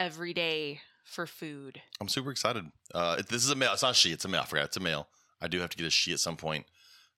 every 0.00 0.34
day 0.34 0.80
for 1.04 1.26
food. 1.26 1.80
I'm 2.00 2.08
super 2.08 2.30
excited. 2.32 2.66
Uh, 2.92 3.16
this 3.28 3.44
is 3.44 3.50
a 3.50 3.54
male. 3.54 3.72
It's 3.72 3.82
not 3.82 3.92
a 3.92 3.94
she. 3.94 4.10
It's 4.12 4.24
a 4.24 4.28
male. 4.28 4.42
I 4.42 4.46
forgot. 4.46 4.64
It's 4.66 4.76
a 4.76 4.80
male. 4.80 5.06
I 5.40 5.46
do 5.48 5.60
have 5.60 5.70
to 5.70 5.76
get 5.76 5.86
a 5.86 5.90
she 5.90 6.12
at 6.12 6.18
some 6.20 6.36
point, 6.36 6.66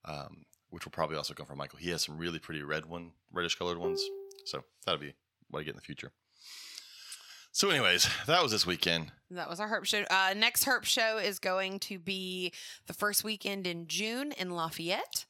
um, 0.04 0.44
which 0.74 0.84
will 0.84 0.90
probably 0.90 1.16
also 1.16 1.34
come 1.34 1.46
from 1.46 1.58
Michael. 1.58 1.78
He 1.78 1.90
has 1.90 2.02
some 2.02 2.18
really 2.18 2.40
pretty 2.40 2.60
red 2.64 2.84
one, 2.84 3.12
reddish 3.32 3.54
colored 3.54 3.78
ones. 3.78 4.02
So 4.44 4.64
that'll 4.84 5.00
be 5.00 5.14
what 5.48 5.60
I 5.60 5.62
get 5.62 5.70
in 5.70 5.76
the 5.76 5.82
future. 5.82 6.10
So, 7.52 7.70
anyways, 7.70 8.08
that 8.26 8.42
was 8.42 8.50
this 8.50 8.66
weekend. 8.66 9.12
That 9.30 9.48
was 9.48 9.60
our 9.60 9.68
Herp 9.68 9.84
show. 9.84 10.02
Uh, 10.10 10.34
next 10.36 10.64
Herp 10.64 10.82
show 10.82 11.18
is 11.18 11.38
going 11.38 11.78
to 11.78 12.00
be 12.00 12.52
the 12.88 12.92
first 12.92 13.22
weekend 13.22 13.68
in 13.68 13.86
June 13.86 14.32
in 14.32 14.50
Lafayette. 14.50 15.26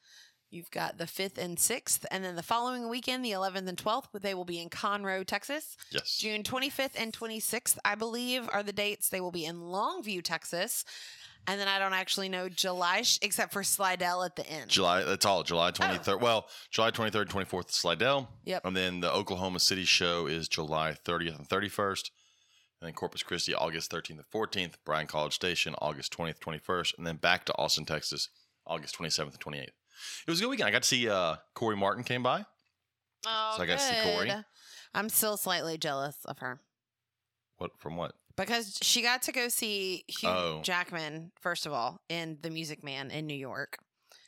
You've 0.50 0.70
got 0.70 0.96
the 0.96 1.04
5th 1.04 1.36
and 1.36 1.58
6th, 1.58 2.06
and 2.10 2.24
then 2.24 2.36
the 2.36 2.42
following 2.42 2.88
weekend, 2.88 3.22
the 3.22 3.32
11th 3.32 3.68
and 3.68 3.76
12th, 3.76 4.18
they 4.22 4.32
will 4.32 4.46
be 4.46 4.62
in 4.62 4.70
Conroe, 4.70 5.26
Texas. 5.26 5.76
Yes. 5.90 6.16
June 6.16 6.42
25th 6.42 6.92
and 6.96 7.12
26th, 7.12 7.76
I 7.84 7.96
believe, 7.96 8.48
are 8.50 8.62
the 8.62 8.72
dates. 8.72 9.10
They 9.10 9.20
will 9.20 9.32
be 9.32 9.44
in 9.44 9.56
Longview, 9.56 10.22
Texas. 10.22 10.86
And 11.46 11.60
then 11.60 11.68
I 11.68 11.78
don't 11.78 11.92
actually 11.92 12.28
know 12.28 12.48
July, 12.48 13.02
sh- 13.02 13.18
except 13.22 13.52
for 13.52 13.62
Slidell 13.62 14.24
at 14.24 14.34
the 14.36 14.48
end. 14.48 14.70
July. 14.70 15.02
That's 15.04 15.26
all. 15.26 15.42
July 15.42 15.70
23rd. 15.72 16.20
Well, 16.20 16.46
July 16.70 16.90
23rd, 16.90 17.26
24th, 17.26 17.70
Slidell. 17.70 18.30
Yep. 18.44 18.64
And 18.64 18.76
then 18.76 19.00
the 19.00 19.12
Oklahoma 19.12 19.60
City 19.60 19.84
show 19.84 20.26
is 20.26 20.48
July 20.48 20.96
30th 21.04 21.36
and 21.38 21.48
31st. 21.48 22.10
And 22.80 22.88
then 22.88 22.92
Corpus 22.94 23.22
Christi, 23.22 23.54
August 23.54 23.90
13th 23.90 24.10
and 24.10 24.24
14th. 24.32 24.74
Bryan 24.86 25.06
College 25.06 25.34
Station, 25.34 25.74
August 25.82 26.16
20th, 26.16 26.38
21st. 26.38 26.96
And 26.98 27.06
then 27.06 27.16
back 27.16 27.44
to 27.46 27.56
Austin, 27.58 27.84
Texas, 27.84 28.28
August 28.66 28.98
27th 28.98 29.20
and 29.32 29.40
28th. 29.40 29.62
It 29.64 29.72
was 30.30 30.40
a 30.40 30.42
good 30.44 30.50
weekend. 30.50 30.68
I 30.68 30.72
got 30.72 30.82
to 30.82 30.88
see 30.88 31.08
uh, 31.08 31.36
Corey 31.54 31.76
Martin 31.76 32.04
came 32.04 32.22
by. 32.22 32.44
Oh, 33.26 33.54
So 33.56 33.62
I 33.62 33.66
gotta 33.66 33.78
see 33.80 33.94
Corey. 34.02 34.28
good. 34.28 34.44
I'm 34.94 35.08
still 35.08 35.36
slightly 35.38 35.78
jealous 35.78 36.16
of 36.26 36.38
her 36.40 36.60
What 37.56 37.70
from 37.78 37.96
what? 37.96 38.12
Because 38.36 38.78
she 38.82 39.02
got 39.02 39.22
to 39.22 39.32
go 39.32 39.48
see 39.48 40.04
Hugh 40.08 40.28
Oh. 40.28 40.60
Jackman, 40.62 41.32
first 41.40 41.66
of 41.66 41.72
all, 41.72 42.00
in 42.08 42.38
The 42.42 42.50
Music 42.50 42.82
Man 42.84 43.10
in 43.10 43.26
New 43.26 43.34
York. 43.36 43.78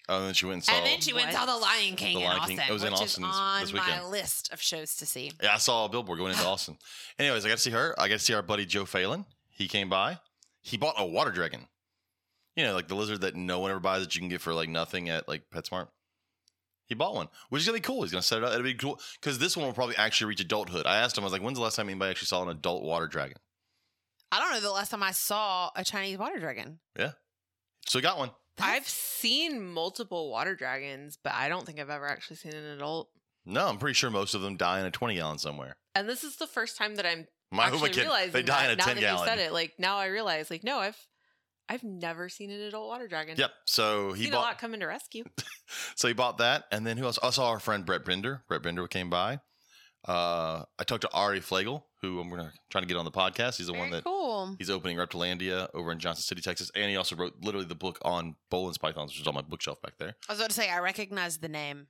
Oh, 0.09 0.19
and 0.19 0.27
then 0.29 0.35
she 0.35 0.47
went 0.47 0.55
and 0.55 0.65
saw. 0.65 0.73
and 0.77 0.87
then 0.87 1.01
she 1.01 1.13
went 1.13 1.27
and 1.27 1.37
saw 1.37 1.47
The 1.47 1.57
Lion 1.57 1.97
King 1.97 2.15
The 2.15 2.21
in 2.23 2.27
Lion 2.29 2.39
Austin, 2.41 2.57
King. 2.59 2.67
It 2.69 2.73
was 2.73 2.85
in 2.85 2.93
Austin 2.93 3.25
is 3.25 3.31
this- 3.31 3.37
on 3.39 3.61
this 3.63 3.73
my 3.73 4.05
list 4.05 4.53
of 4.53 4.63
shows 4.63 4.95
to 4.97 5.07
see. 5.07 5.33
yeah, 5.43 5.55
I 5.55 5.59
saw 5.59 5.85
a 5.85 5.89
billboard 5.89 6.19
going 6.19 6.33
into 6.33 6.45
Austin. 6.47 6.79
Anyways, 7.19 7.45
I 7.45 7.49
got 7.49 7.57
to 7.57 7.63
see 7.63 7.71
her. 7.73 7.95
I 7.99 8.07
got 8.09 8.15
to 8.21 8.25
see 8.25 8.33
our 8.35 8.43
buddy 8.43 8.65
Joe 8.67 8.85
Phelan. 8.85 9.27
He 9.51 9.67
came 9.67 9.89
by. 9.89 10.19
He 10.63 10.77
bought 10.77 10.95
a 10.99 11.05
water 11.07 11.31
dragon. 11.33 11.67
You 12.55 12.65
know, 12.65 12.75
like 12.75 12.87
the 12.89 12.95
lizard 12.95 13.21
that 13.23 13.35
no 13.35 13.59
one 13.59 13.71
ever 13.73 13.81
buys 13.81 14.03
that 14.03 14.15
you 14.15 14.21
can 14.21 14.29
get 14.29 14.41
for 14.41 14.55
like 14.55 14.69
nothing 14.69 15.09
at 15.09 15.27
like 15.29 15.43
PetSmart. 15.53 15.89
He 16.87 16.95
bought 16.95 17.15
one, 17.15 17.29
which 17.49 17.61
is 17.63 17.67
gonna 17.67 17.77
be 17.79 17.81
cool. 17.83 18.03
He's 18.03 18.13
gonna 18.13 18.23
set 18.23 18.39
it 18.39 18.45
up. 18.45 18.53
It'll 18.53 18.63
be 18.63 18.75
cool 18.75 19.01
because 19.21 19.39
this 19.41 19.57
one 19.57 19.67
will 19.67 19.73
probably 19.75 19.97
actually 19.97 20.29
reach 20.29 20.41
adulthood. 20.41 20.87
I 20.87 20.99
asked 20.99 21.19
him, 21.19 21.25
I 21.25 21.27
was 21.27 21.33
like, 21.33 21.43
"When's 21.43 21.59
the 21.59 21.65
last 21.65 21.75
time 21.75 21.89
anybody 21.89 22.13
actually 22.13 22.27
saw 22.27 22.43
an 22.45 22.49
adult 22.49 22.85
water 22.85 23.09
dragon?" 23.09 23.37
I 24.33 24.41
don't 24.41 24.53
know 24.53 24.61
the 24.61 24.71
last 24.73 24.91
time 24.91 25.03
I 25.03 25.13
saw 25.13 25.71
a 25.77 25.85
Chinese 25.85 26.19
water 26.19 26.39
dragon. 26.39 26.79
Yeah. 26.99 27.13
So 27.87 27.99
he 27.99 28.03
got 28.03 28.19
one. 28.19 28.31
I've 28.61 28.89
seen 28.89 29.63
multiple 29.73 30.31
water 30.31 30.55
dragons, 30.55 31.19
but 31.23 31.33
I 31.35 31.49
don't 31.49 31.65
think 31.67 31.79
I've 31.79 31.91
ever 31.91 32.09
actually 32.09 32.37
seen 32.37 32.53
an 32.55 32.65
adult. 32.65 33.11
No, 33.45 33.67
I'm 33.69 33.79
pretty 33.79 33.95
sure 33.95 34.11
most 34.11 34.35
of 34.35 34.41
them 34.43 34.57
die 34.57 34.81
in 34.81 34.87
a 34.87 34.91
20 34.91 35.15
gallon 35.15 35.39
somewhere. 35.39 35.77
And 35.95 36.09
this 36.09 36.25
is 36.25 36.37
the 36.37 36.47
first 36.47 36.77
time 36.77 36.97
that 36.97 37.07
I'm 37.07 37.27
My, 37.53 37.65
who 37.69 37.69
am 37.69 37.73
I 37.75 37.77
actually 37.77 37.89
kidding? 37.91 38.03
realizing 38.05 38.33
They 38.33 38.43
die 38.43 38.63
that 38.67 38.73
in 38.73 38.73
a 38.73 38.77
now 38.79 38.85
10 38.87 38.95
that 38.97 39.01
gallon. 39.01 39.21
you 39.21 39.27
said 39.27 39.39
it. 39.39 39.53
Like 39.53 39.75
now 39.79 39.99
I 39.99 40.07
realize, 40.07 40.51
like 40.51 40.65
no, 40.65 40.79
I've 40.79 40.99
I've 41.69 41.85
never 41.85 42.29
seen 42.29 42.51
an 42.51 42.61
adult 42.63 42.89
water 42.89 43.07
dragon. 43.09 43.37
Yep. 43.39 43.51
So 43.67 44.13
he 44.15 44.25
seen 44.25 44.33
a 44.33 44.37
bought. 44.37 44.43
lot 44.43 44.59
coming 44.59 44.81
to 44.81 44.87
rescue. 44.87 45.25
So 45.97 46.07
he 46.07 46.15
bought 46.15 46.39
that, 46.39 46.63
and 46.71 46.87
then 46.87 46.97
who 46.97 47.07
else? 47.07 47.19
I 47.25 47.31
saw 47.31 47.49
our 47.49 47.59
friend 47.59 47.85
Brett 47.85 48.05
Bender. 48.05 48.45
Brett 48.49 48.63
Bender 48.63 48.87
came 48.87 49.11
by. 49.11 49.41
Uh, 50.07 50.63
I 50.79 50.85
talked 50.85 51.01
to 51.03 51.11
Ari 51.13 51.41
Flagel, 51.41 51.83
who 52.13 52.21
I'm 52.21 52.29
gonna 52.31 52.53
trying 52.71 52.83
to 52.83 52.89
get 52.89 52.97
on 52.97 53.05
the 53.05 53.11
podcast. 53.11 53.57
He's 53.57 53.67
the 53.67 53.73
one 53.75 53.91
that 53.91 54.05
cool. 54.05 54.55
he's 54.59 54.71
opening 54.71 54.97
Reptilandia 54.97 55.69
over 55.75 55.93
in 55.93 55.99
Johnson 55.99 56.23
City, 56.23 56.41
Texas, 56.41 56.71
and 56.75 56.91
he 56.91 56.97
also 56.97 57.17
wrote 57.17 57.35
literally 57.43 57.67
the 57.67 57.75
book 57.75 57.99
on 58.03 58.37
Boelen's 58.51 58.79
pythons, 58.79 59.13
which 59.13 59.21
is 59.21 59.27
on 59.27 59.35
my 59.35 59.43
bookshelf 59.43 59.81
back 59.83 59.95
there. 59.99 60.15
I 60.29 60.33
was 60.33 60.39
about 60.41 60.51
to 60.51 60.55
say 60.57 60.71
I 60.71 60.79
recognize 60.81 61.39
the 61.39 61.49
name. 61.49 61.89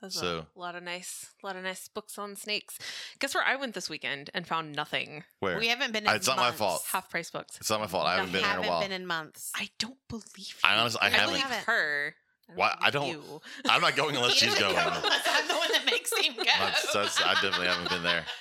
There's 0.00 0.14
So- 0.18 0.46
a 0.56 0.58
lot 0.58 0.74
of 0.74 0.82
nice, 0.82 1.26
a 1.42 1.46
lot 1.46 1.54
of 1.54 1.62
nice 1.62 1.86
books 1.86 2.18
on 2.18 2.34
snakes. 2.34 2.76
Guess 3.20 3.36
where 3.36 3.44
I 3.44 3.54
went 3.54 3.74
this 3.74 3.88
weekend 3.88 4.30
and 4.34 4.44
found 4.44 4.74
nothing. 4.74 5.22
Where 5.38 5.56
We 5.60 5.68
haven't 5.68 5.92
been. 5.92 6.06
In 6.08 6.10
it's 6.16 6.26
not 6.26 6.36
my 6.38 6.42
months. 6.46 6.58
fault. 6.58 6.82
Half 6.90 7.08
price 7.08 7.30
books. 7.30 7.56
it's 7.60 7.70
not 7.70 7.78
my 7.78 7.86
fault. 7.86 8.06
I 8.08 8.16
haven't 8.16 8.32
been 8.32 8.42
there 8.42 8.58
in 8.58 8.64
a 8.64 8.68
while. 8.68 8.80
been 8.80 8.90
in 8.90 9.06
months. 9.06 9.52
I 9.54 9.68
don't 9.78 9.98
believe 10.08 10.24
you. 10.36 10.54
I 10.64 10.74
honestly- 10.74 10.98
I 11.02 11.10
believe 11.24 11.40
haven't. 11.42 11.64
her. 11.66 12.16
Why- 12.56 12.76
I 12.80 12.90
don't? 12.90 13.06
You. 13.10 13.40
I'm 13.68 13.80
not 13.80 13.94
going 13.94 14.16
unless 14.16 14.32
she's 14.34 14.56
going. 14.56 14.74
go 14.74 14.80
unless 14.80 15.22
I'm 15.24 15.46
the 15.46 15.54
one 15.54 15.70
that 15.70 15.86
makes 15.86 16.12
him 16.20 16.34
go. 16.36 16.42
That's, 16.42 16.92
that's, 16.92 17.22
I 17.22 17.34
definitely 17.34 17.68
haven't 17.68 17.88
been 17.88 18.02
there. 18.02 18.24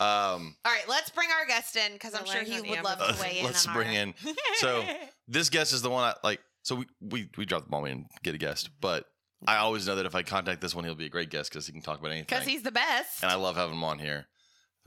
Um, 0.00 0.56
All 0.64 0.72
right, 0.72 0.88
let's 0.88 1.10
bring 1.10 1.28
our 1.30 1.46
guest 1.46 1.76
in 1.76 1.92
because 1.92 2.14
I'm 2.14 2.24
sure 2.24 2.42
he 2.42 2.58
would 2.60 2.78
on 2.78 2.84
love 2.84 2.98
uh, 3.00 3.12
to 3.12 3.20
weigh 3.20 3.40
in. 3.40 3.44
let's 3.44 3.66
on 3.66 3.74
bring 3.74 3.88
our... 3.88 4.02
in. 4.02 4.14
So 4.56 4.82
this 5.28 5.50
guest 5.50 5.74
is 5.74 5.82
the 5.82 5.90
one 5.90 6.04
I 6.04 6.14
like. 6.24 6.40
So 6.62 6.74
we 6.74 6.86
we 7.00 7.28
we 7.36 7.44
dropped 7.44 7.66
the 7.66 7.70
ball 7.70 7.84
and 7.84 8.06
get 8.22 8.34
a 8.34 8.38
guest, 8.38 8.70
but 8.80 9.04
I 9.46 9.56
always 9.56 9.86
know 9.86 9.96
that 9.96 10.06
if 10.06 10.14
I 10.14 10.22
contact 10.22 10.62
this 10.62 10.74
one, 10.74 10.84
he'll 10.84 10.94
be 10.94 11.06
a 11.06 11.10
great 11.10 11.28
guest 11.28 11.50
because 11.50 11.66
he 11.66 11.72
can 11.72 11.82
talk 11.82 11.98
about 11.98 12.12
anything. 12.12 12.26
because 12.28 12.46
he's 12.46 12.62
the 12.62 12.72
best. 12.72 13.22
and 13.22 13.30
I 13.30 13.34
love 13.34 13.56
having 13.56 13.74
him 13.74 13.84
on 13.84 13.98
here. 13.98 14.26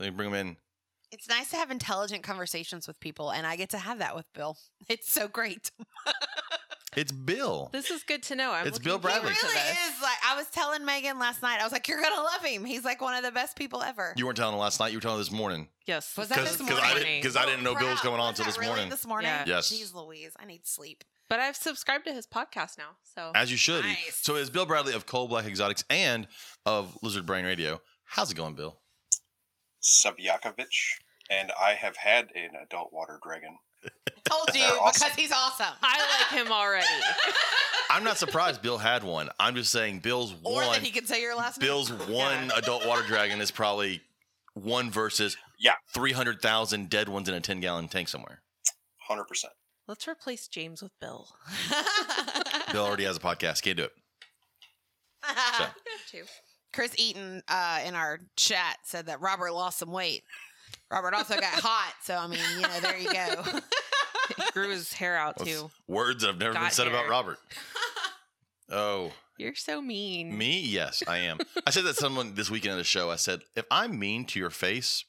Let 0.00 0.10
me 0.10 0.16
bring 0.16 0.30
him 0.30 0.34
in. 0.34 0.56
It's 1.12 1.28
nice 1.28 1.50
to 1.50 1.56
have 1.56 1.70
intelligent 1.70 2.24
conversations 2.24 2.88
with 2.88 2.98
people, 2.98 3.30
and 3.30 3.46
I 3.46 3.54
get 3.54 3.70
to 3.70 3.78
have 3.78 4.00
that 4.00 4.16
with 4.16 4.26
Bill. 4.34 4.56
It's 4.88 5.10
so 5.10 5.28
great. 5.28 5.70
It's 6.96 7.12
Bill. 7.12 7.70
This 7.72 7.90
is 7.90 8.02
good 8.02 8.22
to 8.24 8.36
know. 8.36 8.52
I'm 8.52 8.66
It's 8.66 8.78
Bill 8.78 8.98
forward 8.98 9.14
He 9.14 9.20
Bradley. 9.20 9.34
to 9.34 9.46
really 9.46 9.58
is 9.58 10.02
like 10.02 10.18
I 10.26 10.36
was 10.36 10.46
telling 10.46 10.84
Megan 10.84 11.18
last 11.18 11.42
night. 11.42 11.60
I 11.60 11.64
was 11.64 11.72
like, 11.72 11.88
"You're 11.88 12.00
gonna 12.00 12.22
love 12.22 12.44
him. 12.44 12.64
He's 12.64 12.84
like 12.84 13.00
one 13.00 13.14
of 13.14 13.22
the 13.22 13.32
best 13.32 13.56
people 13.56 13.82
ever." 13.82 14.12
You 14.16 14.24
weren't 14.26 14.36
telling 14.36 14.54
him 14.54 14.60
last 14.60 14.78
night. 14.80 14.92
You 14.92 14.98
were 14.98 15.02
telling 15.02 15.16
him 15.18 15.22
this 15.24 15.30
morning. 15.32 15.68
Yes. 15.86 16.16
Was 16.16 16.28
that 16.28 16.36
Because 16.38 16.56
this 16.58 16.68
I 16.68 16.70
morning? 16.70 16.94
didn't 17.04 17.20
because 17.22 17.36
I 17.36 17.44
didn't 17.46 17.62
know 17.64 17.74
Bill 17.74 17.88
was 17.88 18.00
Crap. 18.00 18.04
coming 18.04 18.20
on 18.20 18.28
until 18.30 18.44
this 18.44 18.56
really 18.58 18.68
morning. 18.68 18.88
This 18.90 19.06
morning, 19.06 19.30
Yeah. 19.30 19.44
Yes. 19.46 19.72
Jeez, 19.72 19.92
Louise, 19.94 20.32
I 20.38 20.44
need 20.44 20.66
sleep. 20.66 21.04
But 21.28 21.40
I've 21.40 21.56
subscribed 21.56 22.04
to 22.06 22.12
his 22.12 22.26
podcast 22.26 22.76
now. 22.78 22.96
So 23.14 23.32
As 23.34 23.50
you 23.50 23.56
should. 23.56 23.84
Nice. 23.84 24.20
So 24.22 24.36
is 24.36 24.50
Bill 24.50 24.66
Bradley 24.66 24.92
of 24.94 25.06
Coal 25.06 25.26
Black 25.26 25.46
Exotics 25.46 25.82
and 25.90 26.28
of 26.66 26.96
Lizard 27.02 27.26
Brain 27.26 27.44
Radio. 27.44 27.80
How's 28.04 28.30
it 28.30 28.34
going, 28.34 28.54
Bill? 28.54 28.78
Sabjakovic, 29.82 30.66
and 31.30 31.52
I 31.60 31.74
have 31.74 31.96
had 31.96 32.30
an 32.34 32.50
adult 32.62 32.92
water 32.92 33.18
dragon. 33.22 33.58
Told 34.24 34.48
you 34.54 34.62
awesome. 34.64 34.92
because 35.08 35.14
he's 35.16 35.32
awesome. 35.32 35.74
I 35.82 35.98
like 36.30 36.40
him 36.46 36.52
already. 36.52 36.86
I'm 37.90 38.04
not 38.04 38.16
surprised 38.16 38.62
Bill 38.62 38.78
had 38.78 39.04
one. 39.04 39.28
I'm 39.38 39.54
just 39.54 39.70
saying 39.70 39.98
Bill's 40.00 40.32
or 40.42 40.54
one 40.54 40.72
that 40.72 40.82
he 40.82 40.90
could 40.90 41.06
say 41.06 41.20
your 41.20 41.36
last 41.36 41.60
name. 41.60 41.68
Bill's 41.68 41.92
one 41.92 42.50
adult 42.56 42.86
water 42.86 43.02
dragon 43.06 43.40
is 43.40 43.50
probably 43.50 44.00
one 44.54 44.90
versus 44.90 45.36
Yeah. 45.58 45.74
300,000 45.92 46.88
dead 46.88 47.08
ones 47.08 47.28
in 47.28 47.34
a 47.34 47.40
10 47.40 47.60
gallon 47.60 47.88
tank 47.88 48.08
somewhere. 48.08 48.40
Hundred 49.08 49.24
percent. 49.24 49.52
Let's 49.86 50.08
replace 50.08 50.48
James 50.48 50.82
with 50.82 50.92
Bill. 51.00 51.28
Bill 52.72 52.84
already 52.86 53.04
has 53.04 53.18
a 53.18 53.20
podcast. 53.20 53.62
Can't 53.62 53.76
do 53.76 53.84
it. 53.84 53.92
So. 55.58 55.64
Too. 56.10 56.22
Chris 56.72 56.94
Eaton 56.98 57.42
uh, 57.48 57.80
in 57.86 57.94
our 57.94 58.20
chat 58.36 58.78
said 58.84 59.06
that 59.06 59.20
Robert 59.20 59.52
lost 59.52 59.78
some 59.78 59.92
weight. 59.92 60.22
Robert 60.90 61.14
also 61.14 61.34
got 61.34 61.44
hot, 61.54 61.94
so 62.02 62.14
I 62.16 62.26
mean, 62.26 62.40
you 62.56 62.62
know, 62.62 62.80
there 62.80 62.98
you 62.98 63.12
go. 63.12 63.42
He 64.36 64.42
grew 64.52 64.70
his 64.70 64.92
hair 64.92 65.16
out 65.16 65.36
That's 65.38 65.50
too. 65.50 65.70
words 65.88 66.22
that 66.22 66.28
have 66.28 66.38
never 66.38 66.52
been 66.52 66.62
Got 66.62 66.72
said 66.72 66.86
about. 66.88 67.08
Robert. 67.08 67.38
Oh, 68.70 69.12
You're 69.36 69.54
so 69.54 69.82
mean. 69.82 70.36
me? 70.36 70.58
Yes, 70.58 71.02
I 71.06 71.18
am. 71.18 71.38
I 71.66 71.70
said 71.70 71.84
that 71.84 71.96
to 71.96 72.00
someone 72.00 72.34
this 72.34 72.50
weekend 72.50 72.74
at 72.76 72.80
a 72.80 72.84
show. 72.84 73.10
I 73.10 73.16
said, 73.16 73.40
if 73.54 73.66
I'm 73.70 73.98
mean 73.98 74.24
to 74.26 74.38
your 74.40 74.48
face, 74.48 75.04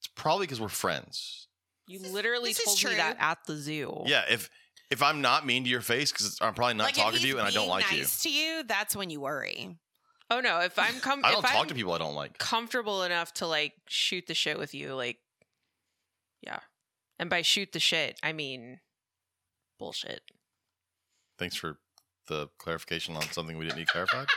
it's 0.00 0.08
probably 0.08 0.46
because 0.46 0.60
we're 0.60 0.68
friends. 0.68 1.46
You 1.86 2.00
This 2.00 2.10
literally 2.12 2.50
is 2.50 2.58
told 2.58 2.82
me 2.84 2.96
that 2.96 3.16
at 3.20 3.38
the 3.46 3.56
zoo. 3.56 4.02
Yeah, 4.06 4.24
if 4.28 4.50
if 4.90 5.04
I'm 5.04 5.20
not 5.20 5.46
mean 5.46 5.62
to 5.64 5.70
your 5.70 5.82
face, 5.82 6.10
because 6.10 6.36
I'm 6.40 6.52
probably 6.52 6.74
not 6.74 6.84
like 6.84 6.94
talking 6.94 7.20
to 7.20 7.26
you 7.26 7.38
and 7.38 7.46
I 7.46 7.50
don't 7.50 7.62
being 7.66 7.70
like 7.70 7.90
nice 7.92 8.22
to 8.24 8.30
you, 8.30 8.64
that's 8.64 8.96
when 8.96 9.08
you 9.08 9.20
worry. 9.20 9.76
Oh 10.30 10.40
no, 10.40 10.60
if 10.60 10.78
I'm 10.78 11.00
com-. 11.00 11.24
I 11.24 11.32
don't 11.32 11.42
talk 11.42 11.54
I'm 11.56 11.66
to 11.68 11.74
people 11.74 11.92
I 11.92 11.98
don't 11.98 12.14
like. 12.14 12.38
comfortable 12.38 13.02
enough 13.02 13.32
to 13.34 13.46
like 13.46 13.72
shoot 13.88 14.26
the 14.26 14.34
shit 14.34 14.58
with 14.58 14.74
you, 14.74 14.94
like 14.94 15.18
yeah. 16.42 16.60
And 17.18 17.28
by 17.28 17.42
shoot 17.42 17.72
the 17.72 17.80
shit, 17.80 18.18
I 18.22 18.32
mean 18.32 18.80
bullshit. 19.78 20.22
Thanks 21.38 21.56
for 21.56 21.78
the 22.28 22.48
clarification 22.58 23.16
on 23.16 23.22
something 23.32 23.58
we 23.58 23.64
didn't 23.64 23.78
need 23.78 23.88
clarified. 23.88 24.26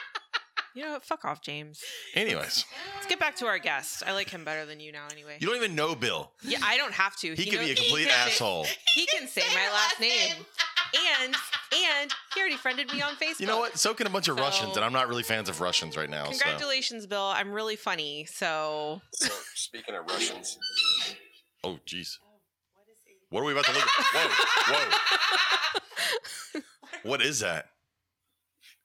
You 0.75 0.81
know 0.85 0.93
what? 0.93 1.05
Fuck 1.05 1.23
off, 1.23 1.43
James. 1.43 1.83
Anyways, 2.15 2.65
Let's 2.95 3.05
get 3.07 3.19
back 3.19 3.35
to 3.35 3.45
our 3.45 3.59
guest. 3.59 4.01
I 4.07 4.13
like 4.13 4.31
him 4.31 4.43
better 4.43 4.65
than 4.65 4.79
you 4.79 4.91
now 4.91 5.05
anyway. 5.11 5.37
you 5.39 5.45
don't 5.45 5.55
even 5.55 5.75
know 5.75 5.93
Bill. 5.93 6.31
yeah, 6.41 6.57
I 6.63 6.77
don't 6.77 6.93
have 6.93 7.15
to. 7.17 7.35
He 7.35 7.45
could 7.45 7.59
knows- 7.59 7.65
be 7.67 7.71
a 7.73 7.75
complete 7.75 8.07
can 8.07 8.15
say- 8.25 8.31
asshole. 8.31 8.65
He 8.95 9.05
can 9.05 9.27
say 9.27 9.43
my 9.53 9.69
last 9.71 9.99
name. 9.99 10.33
And 11.21 11.35
and 11.75 12.13
he 12.35 12.39
already 12.39 12.55
friended 12.57 12.91
me 12.93 13.01
on 13.01 13.15
Facebook. 13.15 13.39
You 13.39 13.47
know 13.47 13.57
what? 13.57 13.77
So 13.79 13.93
can 13.93 14.05
a 14.05 14.09
bunch 14.09 14.27
of 14.27 14.37
So- 14.37 14.43
Russians, 14.43 14.75
and 14.75 14.85
I'm 14.85 14.93
not 14.93 15.07
really 15.07 15.23
fans 15.23 15.49
of 15.49 15.59
Russians 15.61 15.97
right 15.97 16.09
now. 16.09 16.25
So. 16.25 16.31
Congratulations, 16.31 17.07
Bill. 17.07 17.23
I'm 17.23 17.51
really 17.51 17.75
funny. 17.75 18.25
So 18.25 19.01
So 19.13 19.29
speaking 19.55 19.95
of 19.95 20.05
Russians, 20.09 20.57
Oh, 21.63 21.79
jeez. 21.87 22.17
What 23.29 23.41
are 23.41 23.45
we 23.45 23.53
about 23.53 23.65
to 23.65 23.71
look 23.71 23.81
at? 23.81 24.05
Whoa, 24.13 24.83
whoa. 26.53 26.61
What 27.03 27.21
is 27.21 27.39
that? 27.39 27.65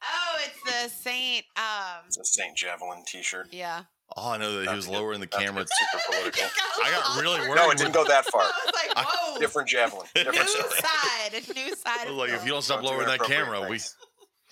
Oh, 0.03 0.37
it's 0.45 0.63
the 0.63 0.89
Saint. 0.95 1.45
Um, 1.57 2.05
it's 2.07 2.17
a 2.19 2.25
Saint 2.25 2.57
Javelin 2.57 3.03
T-shirt. 3.07 3.49
yeah. 3.53 3.83
Oh, 4.17 4.31
I 4.31 4.37
know 4.39 4.61
that 4.61 4.69
he 4.71 4.75
was 4.75 4.89
lowering 4.89 5.21
the 5.21 5.27
camera. 5.27 5.65
super 5.67 6.03
political. 6.11 6.45
I 6.85 6.91
got 6.91 7.23
really 7.23 7.41
worried. 7.49 7.57
No, 7.57 7.71
it 7.71 7.79
didn't 7.79 7.93
go 7.95 8.05
that 8.05 8.25
far. 8.27 8.43
I 8.43 8.53
was 8.67 8.75
like, 8.75 8.97
I- 8.97 9.05
whoa. 9.33 9.39
Different 9.39 9.69
javelin. 9.69 10.07
new 10.17 10.23
story. 10.33 10.45
side. 10.81 11.35
A 11.35 11.55
new 11.55 11.75
side. 11.77 12.07
I 12.07 12.11
was 12.11 12.15
like, 12.17 12.31
if 12.31 12.45
you 12.45 12.51
don't 12.51 12.63
stop 12.63 12.79
Don't 12.83 12.87
lowering 12.91 13.07
that 13.07 13.17
inappropriate 13.21 13.45
camera, 13.45 13.69
we. 13.69 13.79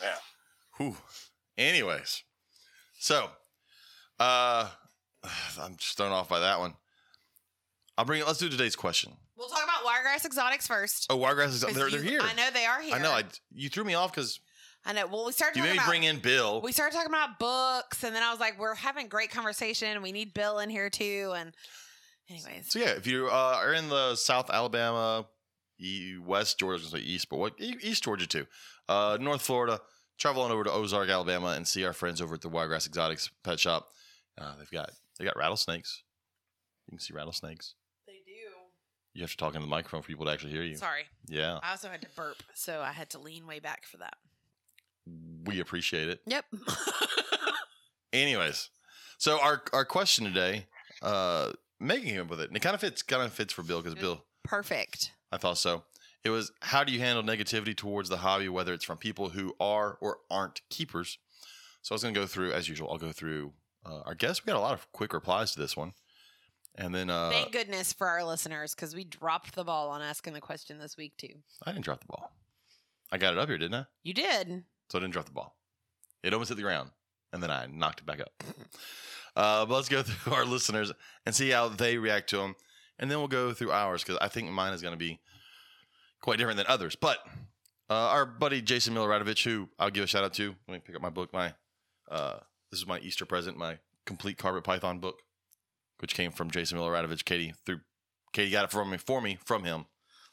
Yeah. 0.03 0.15
Whew. 0.77 0.97
Anyways, 1.59 2.23
so, 2.99 3.29
uh, 4.21 4.69
I'm 5.61 5.77
just 5.77 5.97
thrown 5.97 6.13
off 6.13 6.29
by 6.29 6.41
that 6.41 6.59
one. 6.61 6.75
I'll 7.99 8.05
bring 8.05 8.21
it. 8.21 8.27
Let's 8.27 8.39
do 8.39 8.49
today's 8.51 8.77
question. 8.77 9.13
We'll 9.39 9.49
talk 9.49 9.65
about 9.65 9.85
Wiregrass 9.85 10.25
Exotics 10.27 10.67
first. 10.67 11.07
Oh, 11.11 11.17
Wiregrass 11.17 11.55
is 11.55 11.65
'Cause 11.65 11.75
they're, 11.75 11.91
they're 11.91 12.03
here. 12.03 12.21
I 12.23 12.35
know 12.35 12.49
they 12.53 12.67
are 12.67 12.81
here. 12.83 12.95
I 12.95 12.99
know. 12.99 13.11
I, 13.11 13.25
you 13.55 13.69
threw 13.71 13.85
me 13.85 13.95
off 13.95 14.13
because 14.13 14.39
I 14.87 14.93
know. 14.93 15.07
Well, 15.07 15.27
we 15.27 15.33
started 15.33 15.57
you 15.57 15.63
talking 15.63 15.71
made 15.71 15.73
me 15.73 15.79
about 15.79 15.89
bring 15.89 16.05
in 16.05 16.19
Bill. 16.21 16.61
we 16.63 16.71
started 16.73 16.95
talking 16.95 17.11
about 17.11 17.39
books, 17.41 18.05
and 18.05 18.15
then 18.15 18.23
I 18.23 18.31
was 18.31 18.39
like, 18.41 18.59
we're 18.59 18.75
having 18.77 19.09
great 19.09 19.31
conversation. 19.31 20.01
We 20.01 20.13
need 20.13 20.33
Bill 20.33 20.61
in 20.61 20.71
here 20.71 20.89
too. 20.89 21.33
And 21.37 21.53
anyways, 22.31 22.71
So 22.71 22.79
yeah, 22.79 22.91
if 22.91 23.07
you 23.07 23.27
uh, 23.29 23.59
are 23.61 23.73
in 23.75 23.89
the 23.89 24.15
South 24.15 24.49
Alabama, 24.51 25.27
e- 25.81 26.17
West 26.25 26.59
Georgia, 26.59 26.81
I 26.81 26.85
was 26.85 26.91
gonna 26.93 27.03
say 27.03 27.09
East, 27.09 27.29
but 27.29 27.39
what 27.39 27.55
e- 27.59 27.77
East 27.83 28.05
Georgia 28.05 28.27
too, 28.27 28.47
uh, 28.89 29.19
North 29.21 29.43
Florida, 29.43 29.81
travel 30.19 30.43
on 30.43 30.51
over 30.53 30.65
to 30.65 30.71
Ozark, 30.73 31.09
Alabama, 31.09 31.49
and 31.49 31.67
see 31.67 31.85
our 31.85 31.93
friends 31.93 32.23
over 32.23 32.35
at 32.37 32.41
the 32.41 32.49
Wiregrass 32.49 32.87
Exotics 32.87 33.29
Pet 33.43 33.59
Shop. 33.59 33.89
Uh, 34.39 34.55
they've 34.57 34.71
got 34.71 34.91
they 35.19 35.25
got 35.25 35.37
rattlesnakes. 35.37 36.03
You 36.87 36.93
can 36.93 37.01
see 37.01 37.13
rattlesnakes. 37.13 37.75
they 38.07 38.21
do. 38.25 38.33
You 39.15 39.23
have 39.23 39.31
to 39.33 39.37
talk 39.37 39.55
into 39.55 39.65
the 39.67 39.71
microphone 39.71 40.03
for 40.03 40.07
people 40.09 40.27
to 40.27 40.31
actually 40.31 40.53
hear 40.53 40.63
you. 40.63 40.77
Sorry, 40.77 41.05
Yeah, 41.27 41.59
I 41.63 41.71
also 41.73 41.89
had 41.89 42.03
to 42.03 42.09
burp, 42.15 42.37
so 42.55 42.81
I 42.83 42.93
had 42.93 43.11
to 43.11 43.19
lean 43.19 43.47
way 43.47 43.59
back 43.59 43.85
for 43.87 43.97
that. 43.97 44.15
We 45.45 45.61
appreciate 45.61 46.09
it. 46.09 46.21
Yep. 46.27 46.45
Anyways, 48.13 48.71
so 49.19 49.41
our 49.41 49.63
our 49.73 49.85
question 49.85 50.25
today, 50.25 50.67
uh, 51.03 51.53
Megan 51.81 52.09
came 52.09 52.21
up 52.23 52.31
with 52.31 52.41
it, 52.41 52.49
and 52.49 52.57
it 52.57 52.61
kind 52.61 52.75
of 52.75 52.81
fits 52.81 53.03
kind 53.03 53.23
of 53.23 53.33
fits 53.33 53.53
for 53.53 53.63
Bill 53.63 53.83
because 53.83 53.95
Bill 53.95 54.25
Perfect. 54.45 55.13
I 55.33 55.39
thought 55.39 55.59
so. 55.59 55.85
It 56.25 56.31
was 56.31 56.51
how 56.61 56.83
do 56.83 56.93
you 56.93 56.99
handle 56.99 57.23
negativity 57.23 57.77
towards 57.77 58.09
the 58.09 58.17
hobby, 58.19 58.49
whether 58.49 58.73
it's 58.75 58.85
from 58.85 58.99
people 58.99 59.31
who 59.31 59.55
are 59.61 59.99
or 60.01 60.19
aren't 60.31 60.61
keepers. 60.71 61.19
So 61.83 61.93
I 61.93 61.95
was 61.95 62.03
going 62.03 62.15
to 62.15 62.21
go 62.21 62.27
through, 62.27 62.53
as 62.53 62.69
usual, 62.69 62.91
I'll 62.91 62.99
go 62.99 63.13
through 63.13 63.53
uh, 63.85 64.01
our 64.07 64.15
guests. 64.17 64.45
We 64.45 64.51
got 64.51 64.59
a 64.59 64.61
lot 64.61 64.75
of 64.75 64.91
quick 64.91 65.13
replies 65.13 65.53
to 65.53 65.61
this 65.61 65.77
one. 65.77 65.93
And 66.75 66.93
then 66.95 67.11
uh, 67.11 67.31
Thank 67.31 67.53
goodness 67.53 67.93
for 67.93 68.09
our 68.09 68.25
listeners 68.25 68.75
because 68.75 68.95
we 68.95 69.05
dropped 69.05 69.55
the 69.55 69.63
ball 69.63 69.91
on 69.91 70.03
asking 70.03 70.33
the 70.33 70.41
question 70.41 70.79
this 70.79 70.97
week 70.97 71.17
too. 71.17 71.35
I 71.65 71.73
didn't 71.73 71.85
drop 71.85 72.01
the 72.01 72.07
ball. 72.07 72.33
I 73.13 73.19
got 73.19 73.35
it 73.35 73.39
up 73.39 73.49
here, 73.49 73.57
didn't 73.57 73.77
I? 73.77 73.87
You 74.03 74.15
did. 74.15 74.65
So 74.89 74.99
I 74.99 75.01
didn't 75.01 75.13
drop 75.13 75.27
the 75.27 75.33
ball. 75.33 75.57
It 76.23 76.33
almost 76.33 76.49
hit 76.49 76.57
the 76.57 76.63
ground, 76.63 76.91
and 77.33 77.43
then 77.43 77.51
I 77.51 77.67
knocked 77.67 78.01
it 78.01 78.07
back 78.07 78.21
up. 78.21 78.33
Uh, 79.37 79.67
but 79.67 79.75
let's 79.75 79.91
go 79.91 80.03
through 80.03 80.33
our 80.33 80.47
listeners 80.47 80.91
and 81.27 81.35
see 81.35 81.51
how 81.51 81.69
they 81.69 81.99
react 81.99 82.31
to 82.31 82.39
them. 82.39 82.55
And 82.99 83.11
then 83.11 83.19
we'll 83.19 83.29
go 83.29 83.53
through 83.53 83.71
ours 83.71 84.03
because 84.03 84.17
I 84.19 84.29
think 84.29 84.51
mine 84.51 84.73
is 84.73 84.81
going 84.81 84.95
to 84.95 84.99
be 84.99 85.21
quite 86.23 86.39
different 86.39 86.57
than 86.57 86.67
others. 86.69 86.97
But 86.97 87.19
uh, 87.91 87.95
our 87.95 88.25
buddy 88.25 88.63
Jason 88.63 88.95
Miloradovich, 88.95 89.45
who 89.45 89.69
I'll 89.79 89.91
give 89.91 90.05
a 90.05 90.07
shout 90.07 90.25
out 90.25 90.33
to. 90.35 90.55
Let 90.67 90.75
me 90.75 90.81
pick 90.83 90.97
up 90.97 91.03
my 91.03 91.11
book. 91.11 91.35
My 91.35 91.53
uh, 92.11 92.39
this 92.71 92.81
is 92.81 92.87
my 92.87 92.99
Easter 93.01 93.27
present, 93.27 93.59
my 93.59 93.79
complete 94.07 94.39
carpet 94.39 94.65
python 94.65 95.01
book, 95.01 95.21
which 95.99 96.15
came 96.15 96.33
from 96.33 96.51
Jason 96.51 96.79
Miloradovich. 96.79 97.27
Katie 97.27 97.53
through 97.67 97.81
Katie 98.33 98.51
got 98.51 98.65
it 98.65 98.71
for 98.71 98.85
me 98.87 98.97
for 98.97 99.21
me 99.21 99.39
from 99.45 99.65
him. 99.65 99.85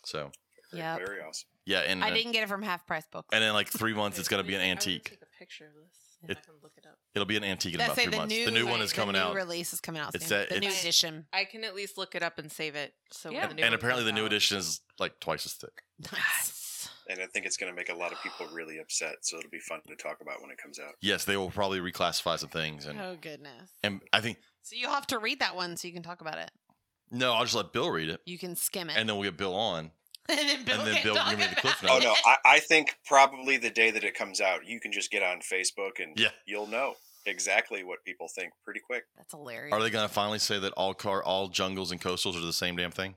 So 0.05 0.31
yeah, 0.72 0.95
Very 0.95 1.22
awesome. 1.22 1.50
Yeah, 1.65 1.79
and 1.79 2.03
I 2.03 2.12
didn't 2.12 2.32
get 2.34 2.43
it 2.43 2.50
from 2.50 2.62
Half 2.62 2.86
Price 2.88 3.05
Books. 3.12 3.29
and 3.34 3.43
in 3.43 3.53
like 3.53 3.70
three 3.70 3.93
months, 4.01 4.20
it's 4.20 4.27
going 4.27 4.43
to 4.43 4.48
be 4.48 4.55
an 4.55 4.62
I 4.62 4.63
wanna 4.65 4.72
antique. 4.72 5.10
Take 5.10 5.22
a 5.22 5.39
picture 5.39 5.65
of 5.65 5.72
this. 5.74 5.98
It- 6.29 6.38
I 6.38 6.41
can 6.46 6.53
look 6.63 6.72
it 6.77 6.86
up. 6.86 6.96
It'll 7.13 7.25
be 7.25 7.36
an 7.38 7.43
antique 7.43 7.74
in 7.74 7.79
Let's 7.79 7.89
about 7.89 7.98
say 7.98 8.03
three 8.05 8.12
the 8.12 8.17
months. 8.17 8.34
new, 8.34 8.46
the 8.46 8.51
new 8.51 8.65
one 8.65 8.82
is 8.82 8.93
coming 8.93 9.13
the 9.13 9.20
coming 9.20 9.34
new 9.36 9.39
out. 9.41 9.46
Release 9.46 9.74
is 9.74 9.82
coming 9.82 10.01
out 10.01 10.15
It's 10.15 10.27
soon. 10.27 10.39
that- 10.39 10.50
the 10.50 10.60
new 10.62 10.67
it's- 10.67 10.82
edition. 10.82 11.25
I 11.34 11.43
can 11.46 11.63
at 11.65 11.75
least 11.75 11.98
look 11.98 12.15
it 12.15 12.24
up 12.24 12.39
and 12.39 12.50
save 12.51 12.75
it. 12.75 12.93
So 13.12 13.29
when 13.29 13.36
Yeah. 13.39 13.48
the 13.48 13.53
new 13.55 13.63
and 13.63 13.72
one 13.72 13.79
apparently 13.79 14.03
the 14.05 14.12
comes 14.12 14.15
new 14.20 14.24
out- 14.24 14.27
edition 14.27 14.58
is 14.58 14.82
like 15.00 15.20
twice 15.20 15.46
as 15.46 15.53
thick. 15.53 15.84
Nice. 16.12 16.89
And 17.10 17.20
I 17.22 17.25
think 17.27 17.46
it's 17.46 17.58
going 17.58 17.70
to 17.72 17.75
make 17.75 17.89
a 17.89 17.93
lot 17.93 18.13
of 18.13 18.22
people 18.24 18.48
really 18.53 18.79
upset. 18.79 19.15
So 19.24 19.38
it'll 19.38 19.50
be 19.50 19.60
fun 19.60 19.82
to 19.88 19.96
talk 19.98 20.22
about 20.22 20.41
when 20.41 20.50
it 20.51 20.58
comes 20.58 20.79
out. 20.79 20.93
Yes, 21.01 21.25
they 21.25 21.36
will 21.36 21.51
probably 21.51 21.79
reclassify 21.79 22.39
some 22.39 22.48
things, 22.50 22.86
and 22.86 22.98
Oh 23.00 23.17
goodness. 23.20 23.72
and 23.84 24.01
I 24.13 24.22
think 24.22 24.38
So 24.62 24.77
you'll 24.77 24.91
have 24.91 25.08
to 25.08 25.20
read 25.20 25.39
that 25.39 25.55
one 25.58 25.75
so 25.75 25.88
you 25.89 25.93
can 25.93 26.03
talk 26.03 26.22
about 26.22 26.38
it. 26.38 26.50
no, 27.12 27.34
I'll 27.34 27.43
just 27.43 27.55
let 27.55 27.74
Bill 27.74 27.91
read 27.91 28.08
it, 28.10 28.22
You 28.25 28.38
can 28.39 28.55
skim 28.55 28.89
it, 28.89 28.96
and 28.98 29.08
then 29.10 29.17
we'll 29.17 29.29
get 29.29 29.38
Bill 29.38 29.53
on. 29.53 29.91
and 30.30 30.39
then 30.50 30.63
Bill 30.63 30.80
and 30.82 30.88
then 30.96 31.03
Bill 31.03 31.15
can 31.15 31.30
give 31.32 31.39
me 31.39 31.46
the 31.46 31.51
about 31.60 31.77
cliff 31.77 31.84
Oh 31.89 32.00
no, 32.00 32.13
I, 32.25 32.36
I 32.56 32.60
think 32.60 32.96
probably 33.06 33.58
the 33.58 33.70
day 33.70 33.92
that 33.92 34.03
it 34.03 34.13
comes 34.15 34.39
out, 34.42 34.65
you 34.65 34.80
can 34.80 34.92
just 34.92 35.12
get 35.12 35.22
on 35.24 35.39
Facebook 35.39 36.00
and 36.01 36.18
Yeah. 36.20 36.30
you'll 36.46 36.68
know 36.68 36.94
exactly 37.25 37.84
what 37.84 38.03
people 38.06 38.27
think 38.27 38.51
pretty 38.63 38.80
quick. 38.86 39.03
That's 39.18 39.32
hilarious. 39.32 39.74
Are 39.74 39.82
they 39.82 39.89
going 39.89 40.08
to 40.08 40.13
finally 40.13 40.39
say 40.39 40.60
that 40.60 40.74
all 40.74 40.94
car, 40.94 41.24
all 41.24 41.48
jungles 41.50 41.92
and 41.92 42.01
coastals 42.01 42.36
are 42.38 42.46
the 42.46 42.53
same 42.53 42.75
damn 42.75 42.92
thing? 42.92 43.15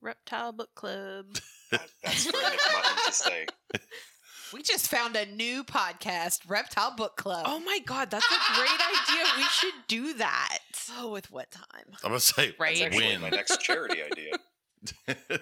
Reptile 0.00 0.52
Book 0.52 0.70
Club. 0.74 1.26
That- 1.70 1.88
That's 2.04 2.26
for 2.26 2.36
Nick 2.36 2.60
Mutton 2.72 2.98
to 3.06 3.12
say. 3.12 3.46
we 4.52 4.62
just 4.62 4.88
found 4.88 5.16
a 5.16 5.26
new 5.26 5.64
podcast, 5.64 6.40
Reptile 6.46 6.94
Book 6.94 7.16
Club. 7.16 7.46
Oh 7.48 7.58
my 7.58 7.80
god, 7.84 8.10
that's 8.12 8.26
a 8.26 8.54
great 8.54 8.70
idea. 8.70 9.24
We 9.38 9.44
should 9.44 9.74
do 9.88 10.14
that. 10.14 10.58
Oh, 10.98 11.10
with 11.10 11.32
what 11.32 11.50
time? 11.50 11.86
I'm 12.04 12.10
gonna 12.10 12.20
say 12.20 12.54
Right. 12.60 12.76
That's 12.76 12.94
actually 12.94 13.06
Win. 13.06 13.20
my 13.22 13.30
next 13.30 13.60
charity 13.62 14.02
idea. 14.02 15.36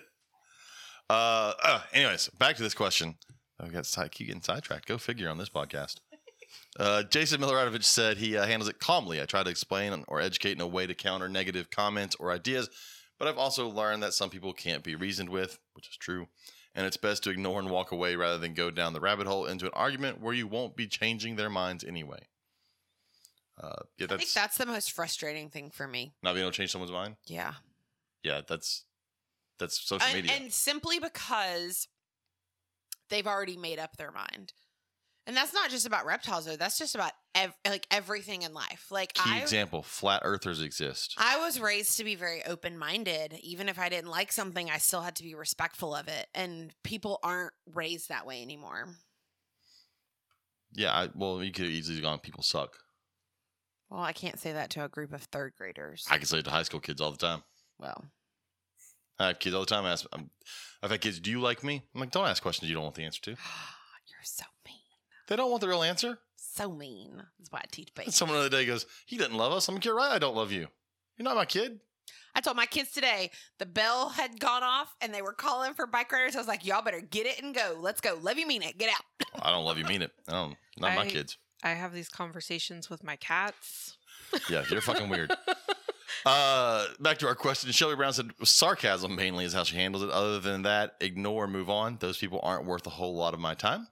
Uh, 1.10 1.52
uh, 1.62 1.80
anyways, 1.92 2.28
back 2.38 2.56
to 2.56 2.62
this 2.62 2.74
question. 2.74 3.16
I 3.60 3.68
got 3.68 3.86
side, 3.86 4.10
keep 4.12 4.26
getting 4.28 4.42
sidetracked. 4.42 4.86
Go 4.86 4.98
figure 4.98 5.28
on 5.28 5.38
this 5.38 5.48
podcast. 5.50 5.96
Uh, 6.78 7.02
Jason 7.02 7.40
Miloradovich 7.40 7.84
said 7.84 8.16
he 8.18 8.36
uh, 8.36 8.46
handles 8.46 8.68
it 8.68 8.78
calmly. 8.78 9.20
I 9.22 9.24
try 9.24 9.42
to 9.42 9.48
explain 9.50 10.04
or 10.08 10.20
educate 10.20 10.52
in 10.52 10.60
a 10.60 10.66
way 10.66 10.86
to 10.86 10.94
counter 10.94 11.28
negative 11.28 11.70
comments 11.70 12.14
or 12.16 12.30
ideas, 12.30 12.68
but 13.18 13.26
I've 13.26 13.38
also 13.38 13.68
learned 13.68 14.02
that 14.02 14.12
some 14.14 14.28
people 14.30 14.52
can't 14.52 14.82
be 14.82 14.94
reasoned 14.94 15.28
with, 15.30 15.58
which 15.74 15.88
is 15.88 15.96
true, 15.96 16.28
and 16.74 16.86
it's 16.86 16.96
best 16.98 17.24
to 17.24 17.30
ignore 17.30 17.58
and 17.58 17.70
walk 17.70 17.90
away 17.92 18.16
rather 18.16 18.36
than 18.38 18.52
go 18.52 18.70
down 18.70 18.92
the 18.92 19.00
rabbit 19.00 19.26
hole 19.26 19.46
into 19.46 19.66
an 19.66 19.72
argument 19.74 20.20
where 20.20 20.34
you 20.34 20.46
won't 20.46 20.76
be 20.76 20.86
changing 20.86 21.36
their 21.36 21.50
minds 21.50 21.84
anyway. 21.84 22.20
Uh, 23.58 23.68
yeah, 23.98 24.04
I 24.04 24.08
think 24.08 24.20
that's 24.20 24.34
that's 24.34 24.58
the 24.58 24.66
most 24.66 24.92
frustrating 24.92 25.48
thing 25.50 25.70
for 25.70 25.86
me. 25.86 26.12
not 26.22 26.32
being 26.34 26.44
able 26.44 26.52
to 26.52 26.56
change 26.56 26.72
someone's 26.72 26.92
mind. 26.92 27.16
Yeah. 27.26 27.54
Yeah, 28.22 28.42
that's 28.46 28.84
that's 29.62 29.80
social 29.80 30.06
and, 30.06 30.16
media. 30.16 30.32
and 30.36 30.52
simply 30.52 30.98
because 30.98 31.88
they've 33.08 33.26
already 33.26 33.56
made 33.56 33.78
up 33.78 33.96
their 33.96 34.10
mind. 34.10 34.52
And 35.26 35.36
that's 35.36 35.54
not 35.54 35.70
just 35.70 35.86
about 35.86 36.04
reptiles 36.04 36.46
though. 36.46 36.56
That's 36.56 36.78
just 36.78 36.96
about 36.96 37.12
ev- 37.36 37.56
like 37.64 37.86
everything 37.92 38.42
in 38.42 38.52
life. 38.52 38.88
Like 38.90 39.14
Key 39.14 39.30
I 39.30 39.38
example: 39.38 39.82
flat 39.82 40.22
earthers 40.24 40.60
exist. 40.60 41.14
I 41.16 41.38
was 41.38 41.60
raised 41.60 41.96
to 41.98 42.04
be 42.04 42.16
very 42.16 42.44
open-minded. 42.44 43.38
Even 43.40 43.68
if 43.68 43.78
I 43.78 43.88
didn't 43.88 44.10
like 44.10 44.32
something, 44.32 44.68
I 44.68 44.78
still 44.78 45.02
had 45.02 45.14
to 45.16 45.22
be 45.22 45.36
respectful 45.36 45.94
of 45.94 46.08
it. 46.08 46.26
And 46.34 46.74
people 46.82 47.20
aren't 47.22 47.52
raised 47.72 48.08
that 48.08 48.26
way 48.26 48.42
anymore. 48.42 48.88
Yeah, 50.72 50.92
I, 50.92 51.08
well, 51.14 51.42
you 51.44 51.52
could 51.52 51.66
have 51.66 51.74
easily 51.74 52.00
gone. 52.00 52.18
People 52.18 52.42
suck. 52.42 52.76
Well, 53.90 54.00
I 54.00 54.12
can't 54.14 54.40
say 54.40 54.52
that 54.54 54.70
to 54.70 54.84
a 54.84 54.88
group 54.88 55.12
of 55.12 55.22
third 55.24 55.52
graders. 55.56 56.06
I 56.10 56.16
can 56.16 56.26
say 56.26 56.38
it 56.38 56.46
to 56.46 56.50
high 56.50 56.62
school 56.62 56.80
kids 56.80 57.00
all 57.00 57.12
the 57.12 57.18
time. 57.18 57.42
well, 57.78 58.06
I 59.22 59.28
have 59.28 59.38
kids 59.38 59.54
all 59.54 59.62
the 59.62 59.66
time 59.66 59.86
ask. 59.86 60.06
I'm, 60.12 60.30
I've 60.82 60.90
had 60.90 61.00
kids. 61.00 61.20
Do 61.20 61.30
you 61.30 61.40
like 61.40 61.62
me? 61.62 61.82
I'm 61.94 62.00
like, 62.00 62.10
don't 62.10 62.26
ask 62.26 62.42
questions 62.42 62.68
you 62.68 62.74
don't 62.74 62.84
want 62.84 62.96
the 62.96 63.04
answer 63.04 63.20
to. 63.22 63.30
you're 64.08 64.22
so 64.22 64.44
mean. 64.66 64.76
They 65.28 65.36
don't 65.36 65.50
want 65.50 65.60
the 65.60 65.68
real 65.68 65.82
answer. 65.82 66.18
So 66.36 66.70
mean. 66.70 67.22
That's 67.38 67.50
why 67.50 67.60
I 67.60 67.66
teach 67.70 67.94
babies. 67.94 68.14
Someone 68.14 68.38
the 68.38 68.46
other 68.46 68.56
day 68.56 68.66
goes, 68.66 68.86
"He 69.06 69.16
doesn't 69.16 69.36
love 69.36 69.52
us." 69.52 69.68
I'm 69.68 69.76
like, 69.76 69.84
"You're 69.84 69.96
right. 69.96 70.12
I 70.12 70.18
don't 70.18 70.36
love 70.36 70.52
you. 70.52 70.68
You're 71.16 71.24
not 71.24 71.36
my 71.36 71.44
kid." 71.44 71.80
I 72.34 72.40
told 72.40 72.56
my 72.56 72.66
kids 72.66 72.92
today 72.92 73.30
the 73.58 73.66
bell 73.66 74.10
had 74.10 74.40
gone 74.40 74.62
off 74.62 74.94
and 75.00 75.12
they 75.12 75.20
were 75.22 75.34
calling 75.34 75.74
for 75.74 75.86
bike 75.86 76.10
riders. 76.12 76.34
I 76.34 76.38
was 76.38 76.48
like, 76.48 76.64
y'all 76.64 76.82
better 76.82 77.00
get 77.00 77.26
it 77.26 77.42
and 77.42 77.54
go. 77.54 77.76
Let's 77.78 78.00
go. 78.00 78.18
Love 78.20 78.38
you, 78.38 78.46
mean 78.46 78.62
it. 78.62 78.78
Get 78.78 78.88
out. 78.90 79.42
I 79.42 79.50
don't 79.50 79.64
love 79.64 79.78
you. 79.78 79.84
Mean 79.84 80.02
it. 80.02 80.12
I 80.28 80.32
don't. 80.32 80.50
Um, 80.50 80.56
not 80.78 80.94
my 80.96 81.06
kids. 81.06 81.36
I 81.62 81.70
have 81.70 81.92
these 81.92 82.08
conversations 82.08 82.88
with 82.90 83.04
my 83.04 83.16
cats. 83.16 83.98
Yeah, 84.48 84.64
you're 84.68 84.80
fucking 84.80 85.08
weird. 85.08 85.32
Uh, 86.24 86.86
back 87.00 87.18
to 87.18 87.26
our 87.26 87.34
question. 87.34 87.70
Shelby 87.72 87.96
Brown 87.96 88.12
said 88.12 88.30
sarcasm 88.44 89.16
mainly 89.16 89.44
is 89.44 89.52
how 89.52 89.64
she 89.64 89.76
handles 89.76 90.04
it. 90.04 90.10
Other 90.10 90.38
than 90.38 90.62
that, 90.62 90.94
ignore, 91.00 91.46
move 91.46 91.68
on. 91.68 91.96
Those 92.00 92.18
people 92.18 92.40
aren't 92.42 92.64
worth 92.64 92.86
a 92.86 92.90
whole 92.90 93.16
lot 93.16 93.34
of 93.34 93.40
my 93.40 93.54
time. 93.54 93.88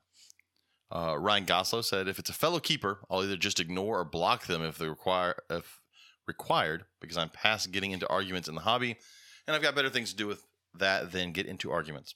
Uh, 0.92 1.16
Ryan 1.18 1.44
Goslow 1.44 1.84
said, 1.84 2.08
if 2.08 2.18
it's 2.18 2.30
a 2.30 2.34
fellow 2.34 2.58
keeper, 2.58 2.98
I'll 3.08 3.22
either 3.22 3.36
just 3.36 3.60
ignore 3.60 4.00
or 4.00 4.04
block 4.04 4.46
them 4.46 4.62
if 4.62 4.78
they 4.78 4.88
require 4.88 5.36
if 5.48 5.80
required, 6.26 6.84
because 7.00 7.16
I'm 7.16 7.28
past 7.28 7.72
getting 7.72 7.90
into 7.90 8.08
arguments 8.08 8.48
in 8.48 8.54
the 8.54 8.60
hobby, 8.60 8.96
and 9.46 9.56
I've 9.56 9.62
got 9.62 9.74
better 9.74 9.90
things 9.90 10.10
to 10.10 10.16
do 10.16 10.26
with 10.26 10.44
that 10.74 11.12
than 11.12 11.32
get 11.32 11.46
into 11.46 11.70
arguments. 11.70 12.14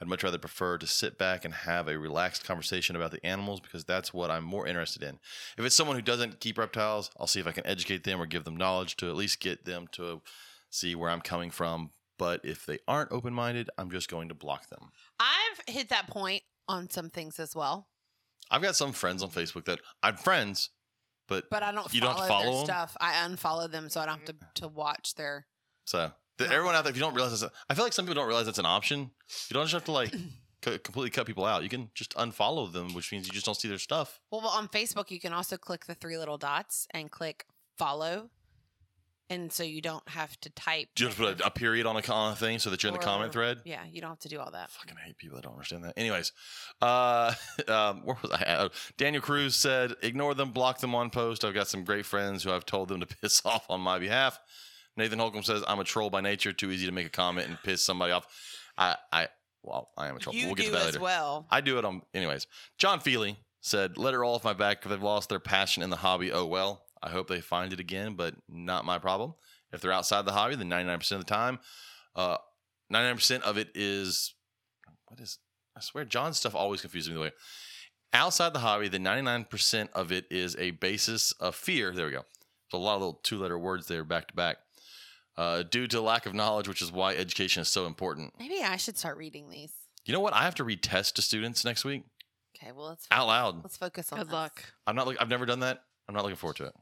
I'd 0.00 0.06
much 0.08 0.22
rather 0.22 0.38
prefer 0.38 0.78
to 0.78 0.86
sit 0.86 1.18
back 1.18 1.44
and 1.44 1.52
have 1.52 1.88
a 1.88 1.98
relaxed 1.98 2.44
conversation 2.44 2.94
about 2.96 3.10
the 3.10 3.24
animals 3.26 3.60
because 3.60 3.84
that's 3.84 4.14
what 4.14 4.30
I'm 4.30 4.44
more 4.44 4.66
interested 4.66 5.02
in. 5.02 5.18
If 5.56 5.64
it's 5.64 5.74
someone 5.76 5.96
who 5.96 6.02
doesn't 6.02 6.40
keep 6.40 6.56
reptiles, 6.58 7.10
I'll 7.18 7.26
see 7.26 7.40
if 7.40 7.46
I 7.46 7.52
can 7.52 7.66
educate 7.66 8.04
them 8.04 8.20
or 8.20 8.26
give 8.26 8.44
them 8.44 8.56
knowledge 8.56 8.96
to 8.98 9.08
at 9.10 9.16
least 9.16 9.40
get 9.40 9.64
them 9.64 9.88
to 9.92 10.22
see 10.70 10.94
where 10.94 11.10
I'm 11.10 11.20
coming 11.20 11.50
from. 11.50 11.90
But 12.16 12.44
if 12.44 12.64
they 12.66 12.78
aren't 12.86 13.12
open 13.12 13.32
minded, 13.34 13.70
I'm 13.78 13.90
just 13.90 14.08
going 14.08 14.28
to 14.28 14.34
block 14.34 14.68
them. 14.68 14.90
I've 15.20 15.60
hit 15.74 15.88
that 15.90 16.06
point 16.08 16.42
on 16.68 16.90
some 16.90 17.10
things 17.10 17.40
as 17.40 17.56
well, 17.56 17.88
I've 18.50 18.62
got 18.62 18.76
some 18.76 18.92
friends 18.92 19.22
on 19.22 19.30
Facebook 19.30 19.64
that 19.66 19.80
I'm 20.02 20.16
friends, 20.16 20.70
but, 21.28 21.44
but 21.50 21.62
I 21.62 21.72
don't 21.72 21.92
You 21.92 22.00
follow, 22.00 22.14
don't 22.18 22.28
follow 22.28 22.50
their 22.50 22.60
'em? 22.60 22.64
stuff. 22.66 22.96
I 23.00 23.12
unfollow 23.14 23.70
them 23.70 23.88
so 23.88 24.00
I 24.00 24.06
don't 24.06 24.18
have 24.18 24.26
to, 24.26 24.36
to 24.62 24.68
watch 24.68 25.14
their. 25.16 25.46
so 25.84 26.12
the, 26.38 26.50
everyone 26.50 26.74
out 26.74 26.84
there, 26.84 26.90
if 26.90 26.96
you 26.96 27.02
don't 27.02 27.14
realize 27.14 27.38
that's, 27.40 27.52
a, 27.52 27.56
I 27.68 27.74
feel 27.74 27.84
like 27.84 27.92
some 27.92 28.04
people 28.06 28.14
don't 28.20 28.28
realize 28.28 28.46
that's 28.46 28.58
an 28.58 28.66
option. 28.66 29.10
You 29.48 29.54
don't 29.54 29.64
just 29.64 29.74
have 29.74 29.84
to 29.84 29.92
like 29.92 30.12
co- 30.62 30.78
completely 30.78 31.10
cut 31.10 31.26
people 31.26 31.44
out. 31.44 31.62
You 31.62 31.68
can 31.68 31.90
just 31.94 32.14
unfollow 32.16 32.72
them, 32.72 32.94
which 32.94 33.12
means 33.12 33.26
you 33.26 33.32
just 33.32 33.46
don't 33.46 33.54
see 33.54 33.68
their 33.68 33.78
stuff. 33.78 34.20
Well, 34.30 34.46
on 34.46 34.68
Facebook, 34.68 35.10
you 35.10 35.20
can 35.20 35.32
also 35.32 35.56
click 35.56 35.86
the 35.86 35.94
three 35.94 36.16
little 36.16 36.38
dots 36.38 36.86
and 36.92 37.10
click 37.10 37.44
follow. 37.76 38.30
And 39.30 39.52
so 39.52 39.62
you 39.62 39.82
don't 39.82 40.08
have 40.08 40.40
to 40.40 40.48
type. 40.50 40.88
Do 40.94 41.04
you 41.04 41.08
have 41.08 41.16
to 41.18 41.22
put 41.22 41.40
a, 41.42 41.46
a 41.48 41.50
period 41.50 41.84
on 41.84 41.96
a, 41.96 42.12
on 42.12 42.32
a 42.32 42.36
thing 42.36 42.58
so 42.58 42.70
that 42.70 42.82
you're 42.82 42.88
in 42.88 42.98
the 42.98 43.04
comment 43.04 43.30
thread? 43.30 43.58
Yeah, 43.66 43.82
you 43.92 44.00
don't 44.00 44.08
have 44.08 44.18
to 44.20 44.28
do 44.30 44.40
all 44.40 44.50
that. 44.52 44.70
fucking 44.70 44.96
hate 45.04 45.18
people 45.18 45.36
that 45.36 45.42
don't 45.42 45.52
understand 45.52 45.84
that. 45.84 45.92
Anyways, 45.98 46.32
uh, 46.80 47.34
um, 47.68 48.06
where 48.06 48.16
was 48.22 48.30
I? 48.30 48.40
at? 48.40 48.72
Daniel 48.96 49.22
Cruz 49.22 49.54
said, 49.54 49.92
"Ignore 50.00 50.34
them, 50.34 50.52
block 50.52 50.78
them 50.80 50.94
on 50.94 51.10
post." 51.10 51.44
I've 51.44 51.52
got 51.52 51.68
some 51.68 51.84
great 51.84 52.06
friends 52.06 52.42
who 52.42 52.52
I've 52.52 52.64
told 52.64 52.88
them 52.88 53.00
to 53.00 53.06
piss 53.20 53.42
off 53.44 53.66
on 53.68 53.82
my 53.82 53.98
behalf. 53.98 54.40
Nathan 54.98 55.18
Holcomb 55.18 55.42
says, 55.42 55.64
"I'm 55.66 55.80
a 55.80 55.84
troll 55.84 56.10
by 56.10 56.20
nature. 56.20 56.52
Too 56.52 56.70
easy 56.70 56.86
to 56.86 56.92
make 56.92 57.06
a 57.06 57.10
comment 57.10 57.48
and 57.48 57.58
piss 57.62 57.84
somebody 57.84 58.12
off." 58.12 58.26
I, 58.76 58.96
I, 59.12 59.28
well, 59.62 59.90
I 59.96 60.08
am 60.08 60.16
a 60.16 60.18
troll. 60.18 60.34
You 60.34 60.46
we'll 60.46 60.54
get 60.54 60.66
to 60.66 60.72
that 60.72 60.86
later. 60.86 61.00
well. 61.00 61.46
I 61.50 61.60
do 61.60 61.78
it 61.78 61.84
on, 61.84 62.02
anyways. 62.14 62.46
John 62.76 63.00
Feely 63.00 63.38
said, 63.60 63.96
"Let 63.96 64.14
it 64.14 64.18
roll 64.18 64.34
off 64.34 64.44
my 64.44 64.52
back 64.52 64.84
if 64.84 64.90
they've 64.90 65.02
lost 65.02 65.28
their 65.28 65.40
passion 65.40 65.82
in 65.82 65.90
the 65.90 65.96
hobby. 65.96 66.32
Oh 66.32 66.46
well. 66.46 66.82
I 67.02 67.10
hope 67.10 67.28
they 67.28 67.40
find 67.40 67.72
it 67.72 67.80
again, 67.80 68.14
but 68.14 68.34
not 68.48 68.84
my 68.84 68.98
problem. 68.98 69.34
If 69.72 69.80
they're 69.80 69.92
outside 69.92 70.24
the 70.24 70.32
hobby, 70.32 70.56
then 70.56 70.68
99% 70.68 71.12
of 71.12 71.18
the 71.18 71.24
time, 71.24 71.60
uh, 72.16 72.38
99% 72.92 73.42
of 73.42 73.58
it 73.58 73.68
is 73.74 74.34
what 75.06 75.20
is? 75.20 75.38
I 75.76 75.80
swear, 75.80 76.04
John's 76.04 76.38
stuff 76.38 76.54
always 76.54 76.80
confuses 76.80 77.10
me 77.10 77.14
the 77.14 77.20
way. 77.20 77.32
Outside 78.12 78.52
the 78.52 78.60
hobby, 78.60 78.88
the 78.88 78.98
99% 78.98 79.88
of 79.92 80.10
it 80.10 80.24
is 80.30 80.56
a 80.56 80.72
basis 80.72 81.32
of 81.32 81.54
fear. 81.54 81.92
There 81.92 82.06
we 82.06 82.12
go. 82.12 82.24
So 82.70 82.78
a 82.78 82.80
lot 82.80 82.96
of 82.96 83.00
little 83.00 83.20
two-letter 83.22 83.58
words 83.58 83.86
there 83.86 84.02
back 84.02 84.28
to 84.28 84.34
back. 84.34 84.56
Uh, 85.38 85.62
due 85.62 85.86
to 85.86 86.00
lack 86.00 86.26
of 86.26 86.34
knowledge, 86.34 86.66
which 86.66 86.82
is 86.82 86.90
why 86.90 87.14
education 87.14 87.60
is 87.62 87.68
so 87.68 87.86
important. 87.86 88.34
Maybe 88.38 88.60
I 88.60 88.76
should 88.76 88.98
start 88.98 89.16
reading 89.16 89.48
these. 89.48 89.72
You 90.04 90.12
know 90.12 90.18
what? 90.20 90.34
I 90.34 90.42
have 90.42 90.56
to 90.56 90.64
read 90.64 90.82
tests 90.82 91.12
to 91.12 91.22
students 91.22 91.64
next 91.64 91.84
week 91.84 92.02
Okay, 92.60 92.72
well 92.72 92.88
let's 92.88 93.06
out 93.12 93.28
loud. 93.28 93.62
let's 93.62 93.76
focus 93.76 94.10
on 94.12 94.18
Good 94.18 94.26
this. 94.28 94.32
luck. 94.32 94.64
I'm 94.86 94.96
not. 94.96 95.06
Look, 95.06 95.16
I've 95.20 95.28
never 95.28 95.46
done 95.46 95.60
that. 95.60 95.84
I'm 96.08 96.14
not 96.14 96.24
looking 96.24 96.36
forward 96.36 96.56
to 96.56 96.64
it. 96.64 96.72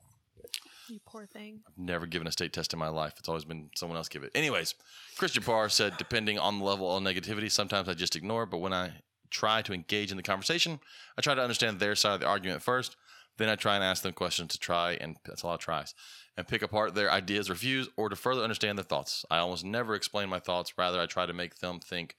You 0.88 1.00
poor 1.04 1.26
thing. 1.26 1.60
I've 1.68 1.76
never 1.76 2.06
given 2.06 2.26
a 2.28 2.32
state 2.32 2.52
test 2.52 2.72
in 2.72 2.78
my 2.78 2.88
life. 2.88 3.14
It's 3.18 3.28
always 3.28 3.44
been 3.44 3.68
someone 3.76 3.96
else 3.98 4.08
give 4.08 4.22
it. 4.22 4.30
Anyways, 4.34 4.74
Christian 5.18 5.42
Parr 5.42 5.68
said, 5.68 5.94
depending 5.98 6.38
on 6.38 6.58
the 6.60 6.64
level 6.64 6.96
of 6.96 7.02
negativity, 7.02 7.50
sometimes 7.50 7.88
I 7.88 7.94
just 7.94 8.16
ignore. 8.16 8.46
But 8.46 8.58
when 8.58 8.72
I 8.72 9.02
try 9.30 9.60
to 9.62 9.72
engage 9.74 10.12
in 10.12 10.16
the 10.16 10.22
conversation, 10.22 10.78
I 11.18 11.20
try 11.20 11.34
to 11.34 11.42
understand 11.42 11.78
their 11.80 11.96
side 11.96 12.14
of 12.14 12.20
the 12.20 12.26
argument 12.26 12.62
first. 12.62 12.96
Then 13.36 13.48
I 13.50 13.56
try 13.56 13.74
and 13.74 13.84
ask 13.84 14.02
them 14.02 14.12
questions 14.14 14.52
to 14.52 14.58
try, 14.58 14.92
and 14.92 15.16
that's 15.26 15.42
a 15.42 15.46
lot 15.46 15.54
of 15.54 15.60
tries, 15.60 15.92
and 16.36 16.46
pick 16.46 16.62
apart 16.62 16.94
their 16.94 17.10
ideas 17.10 17.48
or 17.50 17.54
views, 17.54 17.88
or 17.96 18.08
to 18.08 18.16
further 18.16 18.42
understand 18.42 18.76
their 18.78 18.84
thoughts. 18.84 19.24
I 19.30 19.38
almost 19.38 19.64
never 19.64 19.94
explain 19.94 20.28
my 20.28 20.38
thoughts. 20.40 20.76
Rather, 20.76 21.00
I 21.00 21.06
try 21.06 21.26
to 21.26 21.32
make 21.32 21.58
them 21.60 21.80
think 21.80 22.16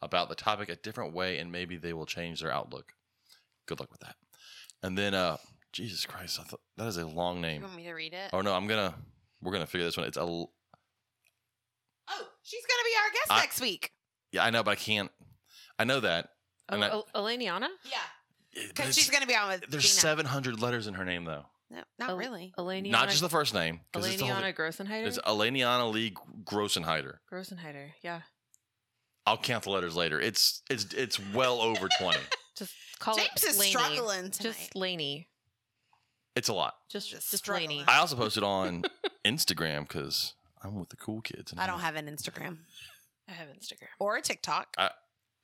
about 0.00 0.28
the 0.28 0.34
topic 0.34 0.68
a 0.68 0.76
different 0.76 1.12
way, 1.12 1.38
and 1.38 1.50
maybe 1.52 1.76
they 1.76 1.92
will 1.92 2.06
change 2.06 2.40
their 2.40 2.52
outlook. 2.52 2.92
Good 3.66 3.80
luck 3.80 3.90
with 3.90 4.00
that. 4.00 4.16
And 4.82 4.96
then, 4.96 5.12
uh, 5.14 5.36
Jesus 5.72 6.06
Christ, 6.06 6.38
I 6.40 6.44
thought 6.44 6.60
that 6.76 6.86
is 6.86 6.96
a 6.96 7.06
long 7.06 7.36
You 7.36 7.42
name. 7.42 7.62
want 7.62 7.76
me 7.76 7.84
to 7.84 7.92
read 7.92 8.14
it? 8.14 8.30
Oh 8.32 8.40
no, 8.40 8.54
I'm 8.54 8.66
gonna 8.66 8.94
we're 9.42 9.52
gonna 9.52 9.66
figure 9.66 9.84
this 9.86 9.96
one. 9.96 10.06
It's 10.06 10.16
a 10.16 10.20
l- 10.20 10.52
Oh, 12.10 12.28
she's 12.42 12.64
gonna 12.64 12.84
be 12.84 12.96
our 13.04 13.10
guest 13.12 13.26
I- 13.30 13.40
next 13.40 13.60
week. 13.60 13.92
yeah, 14.32 14.44
I 14.44 14.50
know, 14.50 14.62
but 14.62 14.70
I 14.70 14.76
can't. 14.76 15.10
I 15.78 15.84
know 15.84 16.00
that. 16.00 16.30
Oh, 16.70 16.74
And 16.74 16.84
I- 16.84 16.88
El- 16.88 17.08
Eleniana? 17.14 17.68
Yeah, 17.84 17.98
because 18.68 18.94
she's 18.94 19.10
gonna 19.10 19.26
be 19.26 19.34
on 19.36 19.48
with. 19.48 19.66
there's 19.68 19.84
Gina. 19.84 20.00
700 20.00 20.60
letters 20.60 20.86
in 20.86 20.94
her 20.94 21.04
name 21.04 21.24
though. 21.24 21.44
No, 21.70 21.82
not 21.98 22.10
El- 22.10 22.16
really. 22.16 22.52
Eleniana. 22.58 22.90
Not 22.90 23.08
just 23.10 23.20
the 23.20 23.28
first 23.28 23.52
name. 23.54 23.80
'cause 23.92 24.06
it's 24.06 24.16
the 24.16 24.26
whole 24.26 24.36
Eleniana 24.36 24.54
thing. 24.56 24.86
Grossenheider? 24.86 25.06
It's 25.06 25.18
Eleniana 25.18 25.92
Lee 25.92 26.14
Grossenheider. 26.44 27.18
Grossenheider, 27.30 27.90
yeah. 28.02 28.22
I'll 29.26 29.36
count 29.36 29.64
the 29.64 29.70
letters 29.70 29.94
later. 29.94 30.18
It's 30.20 30.62
it's 30.70 30.84
it's 30.94 31.18
well 31.34 31.60
over 31.60 31.88
20. 31.98 32.18
Just 32.56 32.72
call 32.98 33.16
James 33.16 33.28
it 33.36 33.44
is 33.50 33.58
Laney. 33.58 33.70
struggling 33.70 34.30
tonight. 34.30 34.56
Just 34.56 34.74
Laney. 34.76 35.28
It's 36.34 36.48
a 36.48 36.54
lot. 36.54 36.74
Just, 36.88 37.10
Just 37.10 37.30
just, 37.30 37.42
struggling. 37.44 37.68
Laney. 37.70 37.84
I 37.88 37.98
also 37.98 38.16
posted 38.16 38.42
on 38.42 38.84
Instagram 39.26 39.86
because 39.86 40.34
I'm 40.62 40.78
with 40.78 40.88
the 40.88 40.96
cool 40.96 41.20
kids. 41.20 41.52
and 41.52 41.60
I 41.60 41.66
don't 41.66 41.80
have 41.80 41.96
an 41.96 42.06
Instagram 42.06 42.58
I 43.28 43.32
have 43.32 43.48
Instagram. 43.48 43.88
or 43.98 44.16
a 44.16 44.22
TikTok. 44.22 44.68
I 44.78 44.90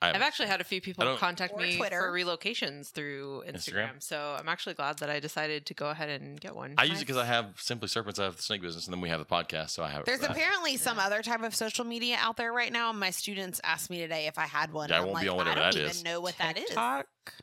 have 0.03 0.17
I've 0.17 0.23
actually 0.23 0.49
had 0.49 0.61
a 0.61 0.65
few 0.65 0.81
people 0.81 1.17
contact 1.17 1.57
me 1.57 1.77
Twitter. 1.77 1.99
for 2.01 2.13
relocations 2.13 2.91
through 2.91 3.43
Instagram. 3.49 3.55
Instagram? 3.97 4.03
So 4.03 4.37
I'm 4.39 4.49
actually 4.49 4.75
glad 4.75 4.99
that 4.99 5.09
I 5.09 5.19
decided 5.21 5.65
to 5.67 5.75
go 5.75 5.89
ahead 5.89 6.09
and 6.09 6.39
get 6.41 6.55
one. 6.55 6.75
I 6.77 6.85
use 6.85 6.99
it 7.01 7.07
because 7.07 7.17
I 7.17 7.25
have 7.25 7.55
Simply 7.59 7.89
Serpents. 7.89 8.19
I 8.19 8.25
have 8.25 8.37
the 8.37 8.43
snake 8.43 8.61
business, 8.63 8.87
and 8.87 8.93
then 8.95 9.01
we 9.01 9.09
have 9.09 9.19
the 9.21 9.25
podcast. 9.27 9.71
So 9.71 9.83
I 9.83 9.89
have. 9.91 10.01
It. 10.01 10.07
There's 10.07 10.23
I, 10.23 10.27
apparently 10.33 10.77
some 10.77 10.99
Yeah. 10.99 11.07
other 11.07 11.23
type 11.23 11.43
of 11.43 11.55
social 11.55 11.85
media 11.85 12.17
out 12.21 12.37
there 12.37 12.53
right 12.53 12.73
now. 12.73 12.93
My 12.93 13.11
students 13.11 13.61
asked 13.65 13.89
me 13.91 13.99
today 14.01 14.27
if 14.27 14.39
I 14.39 14.47
had 14.47 14.73
one. 14.73 14.89
Yeah, 14.91 14.97
I 14.97 14.99
and 14.99 15.07
I'm 15.07 15.13
won't 15.13 15.23
be 15.25 15.29
like, 15.31 15.33
on 15.33 15.37
whatever 15.47 15.61
I 15.61 15.63
don't 15.71 15.73
that 15.75 15.79
even 15.81 15.91
is. 15.91 16.05
know 16.05 16.21
what 16.21 16.37
that 16.39 16.59
is. 16.59 16.75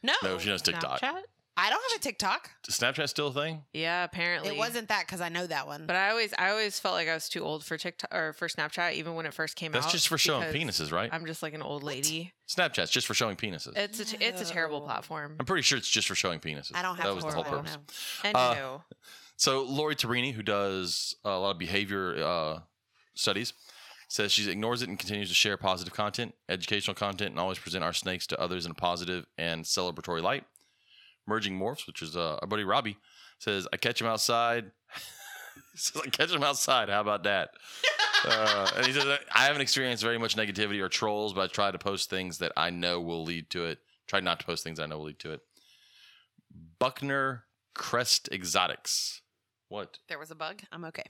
No, 0.03 0.13
No, 0.23 0.37
she 0.37 0.49
knows 0.49 0.61
TikTok. 0.61 1.01
Snapchat. 1.01 1.21
I 1.63 1.69
don't 1.69 1.91
have 1.91 1.99
a 1.99 2.03
TikTok. 2.03 2.49
Is 2.67 2.79
Snapchat 2.79 3.07
still 3.09 3.27
a 3.27 3.33
thing? 3.33 3.61
Yeah, 3.71 4.03
apparently 4.03 4.49
It 4.49 4.57
wasn't 4.57 4.87
that 4.87 5.05
because 5.05 5.21
I 5.21 5.29
know 5.29 5.45
that 5.45 5.67
one. 5.67 5.85
But 5.85 5.95
I 5.95 6.09
always, 6.09 6.33
I 6.39 6.49
always 6.49 6.79
felt 6.79 6.95
like 6.95 7.07
I 7.07 7.13
was 7.13 7.29
too 7.29 7.43
old 7.43 7.63
for 7.63 7.77
TikTok 7.77 8.11
or 8.11 8.33
for 8.33 8.47
Snapchat, 8.47 8.93
even 8.93 9.13
when 9.13 9.27
it 9.27 9.33
first 9.35 9.55
came 9.55 9.75
out. 9.75 9.81
That's 9.81 9.91
just 9.91 10.07
for 10.07 10.17
showing 10.17 10.51
because 10.51 10.79
penises, 10.79 10.91
right? 10.91 11.09
I'm 11.13 11.25
just 11.27 11.43
like 11.43 11.53
an 11.53 11.61
old 11.61 11.83
lady. 11.83 12.33
Snapchat's 12.49 12.89
just 12.89 13.05
for 13.05 13.13
showing 13.13 13.35
penises. 13.35 13.77
It's 13.77 13.99
a, 13.99 14.05
t- 14.05 14.17
it's 14.25 14.41
a 14.41 14.45
terrible 14.45 14.79
No. 14.79 14.85
platform. 14.87 15.35
I'm 15.39 15.45
pretty 15.45 15.61
sure 15.61 15.77
it's 15.77 15.87
just 15.87 16.07
for 16.07 16.15
showing 16.15 16.39
penises. 16.39 16.71
I 16.73 16.81
don't 16.81 16.95
have 16.95 17.05
that 17.05 17.15
was 17.15 17.25
the 17.25 17.31
whole 17.31 17.43
horrible. 17.43 17.69
purpose. 17.69 17.77
And 18.23 18.35
Uh, 18.35 18.53
no. 18.55 18.83
So 19.37 19.61
Lori 19.63 19.95
Tarini, 19.95 20.33
who 20.33 20.41
does 20.41 21.15
a 21.23 21.37
lot 21.37 21.51
of 21.51 21.59
behavior 21.59 22.15
uh, 22.23 22.59
studies, 23.13 23.53
says 24.07 24.31
she 24.31 24.49
ignores 24.49 24.81
it 24.81 24.89
and 24.89 24.97
continues 24.97 25.29
to 25.29 25.35
share 25.35 25.57
positive 25.57 25.93
content, 25.93 26.33
educational 26.49 26.95
content, 26.95 27.29
and 27.31 27.39
always 27.39 27.59
present 27.59 27.83
our 27.83 27.93
snakes 27.93 28.25
to 28.27 28.39
others 28.41 28.65
in 28.65 28.71
a 28.71 28.75
positive 28.75 29.25
and 29.37 29.63
celebratory 29.63 30.21
light. 30.23 30.43
Merging 31.27 31.57
Morphs, 31.57 31.87
which 31.87 32.01
is 32.01 32.15
uh, 32.15 32.37
our 32.41 32.47
buddy 32.47 32.63
Robbie, 32.63 32.97
says, 33.39 33.67
I 33.71 33.77
catch 33.77 34.01
him 34.01 34.07
outside. 34.07 34.71
he 35.73 35.77
says, 35.77 36.01
I 36.05 36.09
catch 36.09 36.31
him 36.31 36.43
outside. 36.43 36.89
How 36.89 37.01
about 37.01 37.23
that? 37.23 37.51
uh, 38.25 38.69
and 38.77 38.85
he 38.85 38.93
says, 38.93 39.05
I 39.33 39.45
haven't 39.45 39.61
experienced 39.61 40.03
very 40.03 40.17
much 40.17 40.35
negativity 40.35 40.81
or 40.81 40.89
trolls, 40.89 41.33
but 41.33 41.41
I 41.41 41.47
try 41.47 41.71
to 41.71 41.79
post 41.79 42.09
things 42.09 42.39
that 42.39 42.51
I 42.57 42.69
know 42.69 42.99
will 42.99 43.23
lead 43.23 43.49
to 43.51 43.65
it. 43.65 43.79
Try 44.07 44.19
not 44.19 44.39
to 44.39 44.45
post 44.45 44.63
things 44.63 44.79
I 44.79 44.85
know 44.85 44.97
will 44.97 45.05
lead 45.05 45.19
to 45.19 45.31
it. 45.31 45.41
Buckner 46.79 47.45
Crest 47.73 48.29
Exotics. 48.31 49.21
What? 49.69 49.99
there 50.09 50.19
was 50.19 50.31
a 50.31 50.35
bug. 50.35 50.63
I'm 50.71 50.83
okay. 50.85 51.05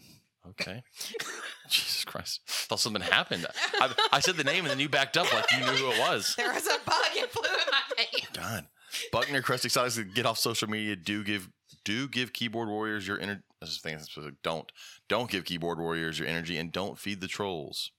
Okay. 0.50 0.84
Jesus 1.70 2.04
Christ. 2.06 2.42
I 2.48 2.52
Thought 2.52 2.80
something 2.80 3.02
happened. 3.02 3.46
I, 3.80 3.94
I 4.12 4.20
said 4.20 4.36
the 4.38 4.44
name 4.44 4.66
and 4.66 4.72
then 4.72 4.80
you 4.80 4.90
backed 4.90 5.18
up 5.18 5.32
like 5.34 5.52
you 5.52 5.60
knew 5.60 5.72
who 5.72 5.92
it 5.92 6.00
was. 6.00 6.36
There 6.36 6.52
was 6.52 6.66
a 6.68 6.78
bug. 6.86 6.96
It 7.16 7.32
flew 7.32 7.44
in 7.44 7.72
my 7.72 7.96
face. 7.96 8.28
God. 8.34 8.68
Buckner 9.12 9.42
Crest 9.42 9.66
Exotics, 9.66 9.98
get 10.14 10.26
off 10.26 10.38
social 10.38 10.70
media. 10.70 10.96
Do 10.96 11.24
give 11.24 11.50
do 11.86 12.08
give 12.08 12.34
keyboard 12.34 12.70
warriors 12.70 13.08
your 13.08 13.20
energy. 13.20 13.42
I 13.62 13.66
was 13.66 13.80
thinking, 13.80 14.06
don't 14.44 14.72
don't 15.08 15.30
give 15.30 15.46
keyboard 15.46 15.80
warriors 15.80 16.20
your 16.20 16.28
energy 16.28 16.58
and 16.58 16.72
don't 16.72 16.98
feed 16.98 17.22
the 17.22 17.28
trolls. 17.28 17.92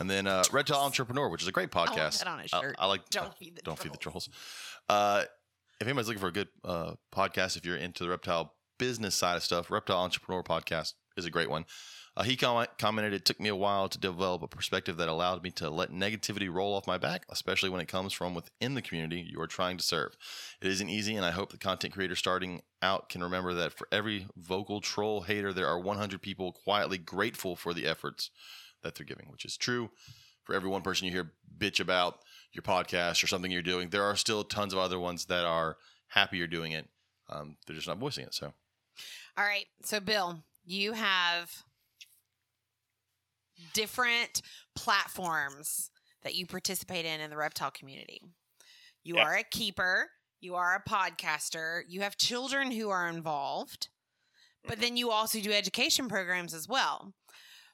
And 0.00 0.08
then 0.08 0.26
uh, 0.26 0.44
Red 0.52 0.70
Entrepreneur, 0.70 1.28
which 1.28 1.42
is 1.42 1.48
a 1.48 1.52
great 1.52 1.70
podcast. 1.70 2.24
on 2.26 2.40
a 2.40 2.44
I-. 2.52 2.72
I, 2.78 2.86
like 2.86 3.08
Don't 3.10 3.34
feed 3.36 3.56
the 3.56 3.62
don't 3.62 3.78
feed 3.78 3.92
the 3.92 3.98
trolls. 3.98 4.26
trolls. 4.26 4.38
Uh, 4.88 5.24
if 5.80 5.86
anybody's 5.86 6.08
looking 6.08 6.20
for 6.20 6.28
a 6.28 6.32
good 6.32 6.48
uh, 6.64 6.94
podcast, 7.14 7.56
if 7.56 7.64
you're 7.64 7.76
into 7.76 8.04
the 8.04 8.10
reptile 8.10 8.54
business 8.78 9.14
side 9.14 9.36
of 9.36 9.42
stuff, 9.42 9.70
Reptile 9.70 9.98
Entrepreneur 9.98 10.42
Podcast 10.42 10.94
is 11.16 11.24
a 11.24 11.30
great 11.30 11.50
one. 11.50 11.64
Uh, 12.18 12.24
he 12.24 12.36
com- 12.36 12.66
commented, 12.78 13.12
It 13.12 13.24
took 13.24 13.38
me 13.38 13.48
a 13.48 13.54
while 13.54 13.88
to 13.88 13.96
develop 13.96 14.42
a 14.42 14.48
perspective 14.48 14.96
that 14.96 15.08
allowed 15.08 15.44
me 15.44 15.52
to 15.52 15.70
let 15.70 15.92
negativity 15.92 16.52
roll 16.52 16.74
off 16.74 16.84
my 16.84 16.98
back, 16.98 17.24
especially 17.28 17.70
when 17.70 17.80
it 17.80 17.86
comes 17.86 18.12
from 18.12 18.34
within 18.34 18.74
the 18.74 18.82
community 18.82 19.24
you 19.30 19.40
are 19.40 19.46
trying 19.46 19.76
to 19.76 19.84
serve. 19.84 20.16
It 20.60 20.66
isn't 20.66 20.88
easy, 20.88 21.14
and 21.14 21.24
I 21.24 21.30
hope 21.30 21.52
the 21.52 21.58
content 21.58 21.94
creator 21.94 22.16
starting 22.16 22.62
out 22.82 23.08
can 23.08 23.22
remember 23.22 23.54
that 23.54 23.72
for 23.72 23.86
every 23.92 24.26
vocal 24.36 24.80
troll 24.80 25.20
hater, 25.20 25.52
there 25.52 25.68
are 25.68 25.78
100 25.78 26.20
people 26.20 26.50
quietly 26.50 26.98
grateful 26.98 27.54
for 27.54 27.72
the 27.72 27.86
efforts 27.86 28.30
that 28.82 28.96
they're 28.96 29.06
giving, 29.06 29.30
which 29.30 29.44
is 29.44 29.56
true. 29.56 29.90
For 30.42 30.56
every 30.56 30.68
one 30.68 30.82
person 30.82 31.06
you 31.06 31.12
hear 31.12 31.34
bitch 31.56 31.78
about 31.78 32.18
your 32.52 32.62
podcast 32.62 33.22
or 33.22 33.28
something 33.28 33.52
you're 33.52 33.62
doing, 33.62 33.90
there 33.90 34.02
are 34.02 34.16
still 34.16 34.42
tons 34.42 34.72
of 34.72 34.80
other 34.80 34.98
ones 34.98 35.26
that 35.26 35.44
are 35.44 35.76
happy 36.08 36.38
you're 36.38 36.48
doing 36.48 36.72
it. 36.72 36.88
Um, 37.28 37.58
they're 37.66 37.76
just 37.76 37.86
not 37.86 37.98
voicing 37.98 38.24
it. 38.24 38.34
So 38.34 38.54
All 39.36 39.44
right. 39.44 39.66
So, 39.84 40.00
Bill, 40.00 40.42
you 40.64 40.94
have 40.94 41.62
different 43.72 44.42
platforms 44.74 45.90
that 46.22 46.34
you 46.34 46.46
participate 46.46 47.04
in 47.04 47.20
in 47.20 47.30
the 47.30 47.36
reptile 47.36 47.70
community. 47.70 48.20
You 49.04 49.16
Yeah. 49.16 49.24
are 49.24 49.34
a 49.36 49.44
keeper, 49.44 50.10
you 50.40 50.54
are 50.54 50.74
a 50.74 50.82
podcaster, 50.82 51.82
you 51.88 52.02
have 52.02 52.16
children 52.16 52.70
who 52.70 52.90
are 52.90 53.08
involved, 53.08 53.88
but 54.62 54.72
mm-hmm. 54.72 54.80
then 54.80 54.96
you 54.96 55.10
also 55.10 55.40
do 55.40 55.52
education 55.52 56.08
programs 56.08 56.54
as 56.54 56.68
well. 56.68 57.14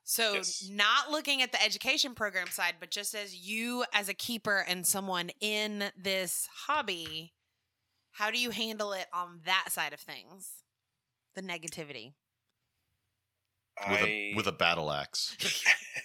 So, 0.07 0.35
Yes. 0.35 0.63
not 0.69 1.11
looking 1.11 1.41
at 1.41 1.51
the 1.51 1.63
education 1.63 2.15
program 2.15 2.49
side, 2.49 2.77
but 2.79 2.91
just 2.91 3.15
as 3.15 3.35
you 3.35 3.87
as 3.93 4.09
a 4.09 4.15
keeper 4.15 4.59
and 4.59 4.87
someone 4.87 5.31
in 5.41 5.91
this 5.97 6.47
hobby, 6.67 7.33
how 8.13 8.31
do 8.31 8.39
you 8.39 8.51
handle 8.51 8.93
it 8.93 9.09
on 9.13 9.41
that 9.47 9.73
side 9.73 9.93
of 9.93 10.01
things? 10.01 10.63
The 11.35 11.43
negativity. 11.43 12.15
With 13.89 14.01
I, 14.03 14.07
a 14.07 14.33
with 14.37 14.47
a 14.47 14.53
battle 14.53 14.91
axe. 14.91 15.37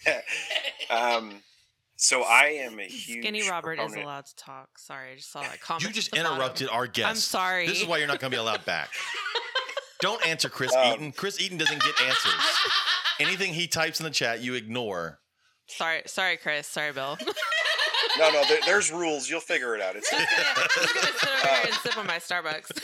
um, 0.89 1.41
so 1.95 2.23
I 2.23 2.45
am 2.63 2.79
a 2.79 2.84
huge 2.84 3.23
Skinny 3.23 3.49
Robert 3.49 3.79
is 3.79 3.93
allowed 3.93 4.25
to 4.25 4.36
talk. 4.36 4.77
Sorry, 4.79 5.12
I 5.12 5.15
just 5.15 5.32
saw 5.32 5.41
that 5.41 5.60
comment. 5.60 5.84
You 5.84 5.89
just 5.91 6.08
at 6.10 6.17
the 6.17 6.23
bottom. 6.23 6.38
interrupted 6.38 6.69
our 6.69 6.88
guest. 6.88 7.10
I'm 7.10 7.15
sorry. 7.15 7.67
This 7.67 7.82
is 7.82 7.88
why 7.88 7.97
you're 7.97 8.08
not 8.08 8.19
going 8.19 8.32
to 8.32 8.36
be 8.36 8.39
allowed 8.39 8.65
back. 8.65 8.89
Don't 9.99 10.25
answer 10.25 10.47
Chris 10.47 10.73
Um, 10.73 10.93
Eaton. 10.93 11.12
Chris 11.12 11.41
Eaton 11.41 11.58
doesn't 11.58 11.84
get 11.84 12.01
answers. 12.01 12.34
Anything 13.19 13.53
he 13.53 13.67
types 13.67 13.99
in 13.99 14.05
the 14.05 14.12
chat, 14.12 14.39
you 14.41 14.53
ignore. 14.53 15.19
Sorry, 15.67 16.01
sorry, 16.05 16.38
Chris. 16.38 16.67
Sorry, 16.67 16.93
Bill. 16.93 17.17
No, 18.17 18.29
no, 18.32 18.43
there, 18.47 18.60
there's 18.65 18.91
rules. 18.93 19.29
You'll 19.29 19.41
figure 19.41 19.75
it 19.75 19.82
out. 19.82 19.97
It's 19.97 20.12
I'm 20.13 20.19
just 20.21 20.93
gonna 20.95 21.05
sit 21.05 21.29
over 21.29 21.47
here 21.47 21.65
and 21.65 21.73
sip 21.75 21.97
on 21.97 22.08
my 22.08 22.17
Starbucks. 22.17 22.82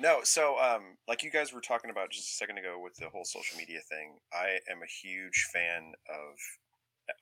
No, 0.00 0.20
so 0.24 0.56
um, 0.58 0.96
like 1.06 1.22
you 1.22 1.30
guys 1.30 1.52
were 1.52 1.60
talking 1.60 1.90
about 1.90 2.08
just 2.08 2.30
a 2.30 2.32
second 2.32 2.56
ago 2.56 2.80
with 2.82 2.94
the 2.96 3.10
whole 3.10 3.26
social 3.26 3.58
media 3.58 3.80
thing, 3.86 4.16
I 4.32 4.58
am 4.70 4.80
a 4.82 4.86
huge 4.86 5.48
fan 5.52 5.92
of. 6.08 6.36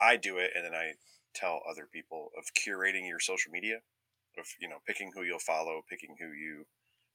I 0.01 0.17
do 0.17 0.37
it, 0.37 0.53
and 0.55 0.65
then 0.65 0.75
I 0.75 0.93
tell 1.35 1.61
other 1.69 1.89
people 1.93 2.31
of 2.39 2.45
curating 2.55 3.09
your 3.09 3.19
social 3.19 3.51
media, 3.51 3.79
of 4.39 4.47
you 4.61 4.69
know 4.69 4.77
picking 4.87 5.11
who 5.13 5.25
you'll 5.25 5.41
follow, 5.41 5.83
picking 5.91 6.15
who 6.21 6.27
you 6.27 6.67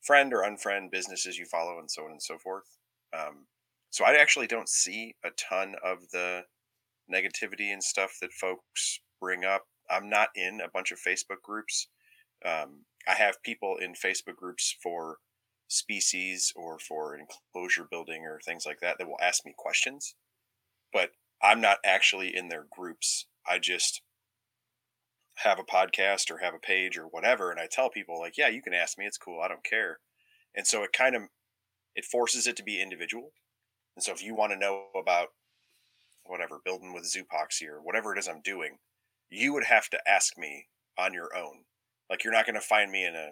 friend 0.02 0.34
or 0.34 0.40
unfriend, 0.40 0.92
businesses 0.92 1.38
you 1.38 1.46
follow, 1.46 1.80
and 1.80 1.90
so 1.90 2.04
on 2.04 2.12
and 2.12 2.22
so 2.22 2.38
forth. 2.38 2.78
Um, 3.18 3.46
so 3.90 4.04
I 4.04 4.16
actually 4.16 4.48
don't 4.48 4.68
see 4.68 5.16
a 5.24 5.30
ton 5.30 5.76
of 5.82 6.10
the 6.12 6.42
negativity 7.10 7.72
and 7.72 7.82
stuff 7.82 8.18
that 8.22 8.34
folks 8.34 9.00
bring 9.22 9.46
up. 9.46 9.64
I'm 9.90 10.10
not 10.10 10.28
in 10.36 10.60
a 10.60 10.70
bunch 10.70 10.92
of 10.92 11.00
Facebook 11.00 11.42
groups. 11.42 11.88
Um, 12.46 12.84
I 13.08 13.14
have 13.14 13.42
people 13.44 13.78
in 13.78 13.94
Facebook 13.94 14.36
groups 14.36 14.76
for 14.84 15.20
species 15.68 16.54
or 16.56 16.78
for 16.80 17.18
enclosure 17.18 17.88
building 17.90 18.24
or 18.24 18.40
things 18.40 18.66
like 18.66 18.80
that 18.82 18.98
that 18.98 19.08
will 19.08 19.20
ask 19.22 19.46
me 19.46 19.54
questions, 19.58 20.16
but 20.92 21.12
I'm 21.42 21.62
not 21.62 21.78
actually 21.86 22.36
in 22.36 22.50
their 22.50 22.66
groups. 22.72 23.26
I 23.48 23.60
just 23.60 24.02
have 25.38 25.60
a 25.60 25.64
podcast 25.64 26.30
or 26.30 26.38
have 26.38 26.54
a 26.54 26.60
page 26.60 26.98
or 26.98 27.06
whatever, 27.06 27.52
and 27.52 27.60
I 27.60 27.68
tell 27.70 27.90
people 27.90 28.20
like, 28.20 28.38
yeah, 28.38 28.48
you 28.48 28.62
can 28.62 28.74
ask 28.74 28.98
me. 28.98 29.06
It's 29.06 29.18
cool. 29.18 29.42
I 29.42 29.48
don't 29.48 29.64
care. 29.64 30.00
And 30.56 30.68
so 30.68 30.84
it 30.84 30.94
kind 30.94 31.16
of 31.16 31.24
it 31.96 32.06
forces 32.06 32.48
it 32.48 32.56
to 32.58 32.64
be 32.64 32.82
individual. 32.82 33.32
And 33.96 34.04
so 34.04 34.12
if 34.12 34.24
you 34.24 34.36
want 34.36 34.52
to 34.52 34.60
know 34.60 34.86
about 35.00 35.30
whatever 36.24 36.60
building 36.64 36.94
with 36.94 37.04
zoopoxy 37.04 37.68
or 37.68 37.82
whatever 37.82 38.16
it 38.16 38.20
is 38.20 38.28
I'm 38.28 38.42
doing, 38.42 38.78
you 39.30 39.54
would 39.54 39.66
have 39.66 39.90
to 39.90 40.00
ask 40.08 40.38
me 40.38 40.68
on 40.98 41.14
your 41.14 41.36
own. 41.36 41.66
Like 42.10 42.24
you're 42.24 42.34
not 42.34 42.46
going 42.46 42.56
to 42.56 42.62
find 42.62 42.92
me 42.92 43.06
in 43.06 43.16
a, 43.16 43.32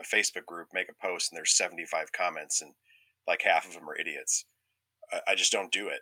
a 0.00 0.04
Facebook 0.04 0.46
group, 0.46 0.68
make 0.72 0.88
a 0.88 1.06
post, 1.06 1.30
and 1.30 1.36
there's 1.36 1.56
75 1.56 2.12
comments, 2.12 2.62
and 2.62 2.72
like 3.26 3.42
half 3.42 3.66
of 3.66 3.74
them 3.74 3.88
are 3.88 3.98
idiots. 3.98 4.44
I, 5.12 5.20
I 5.28 5.34
just 5.34 5.52
don't 5.52 5.72
do 5.72 5.88
it. 5.88 6.00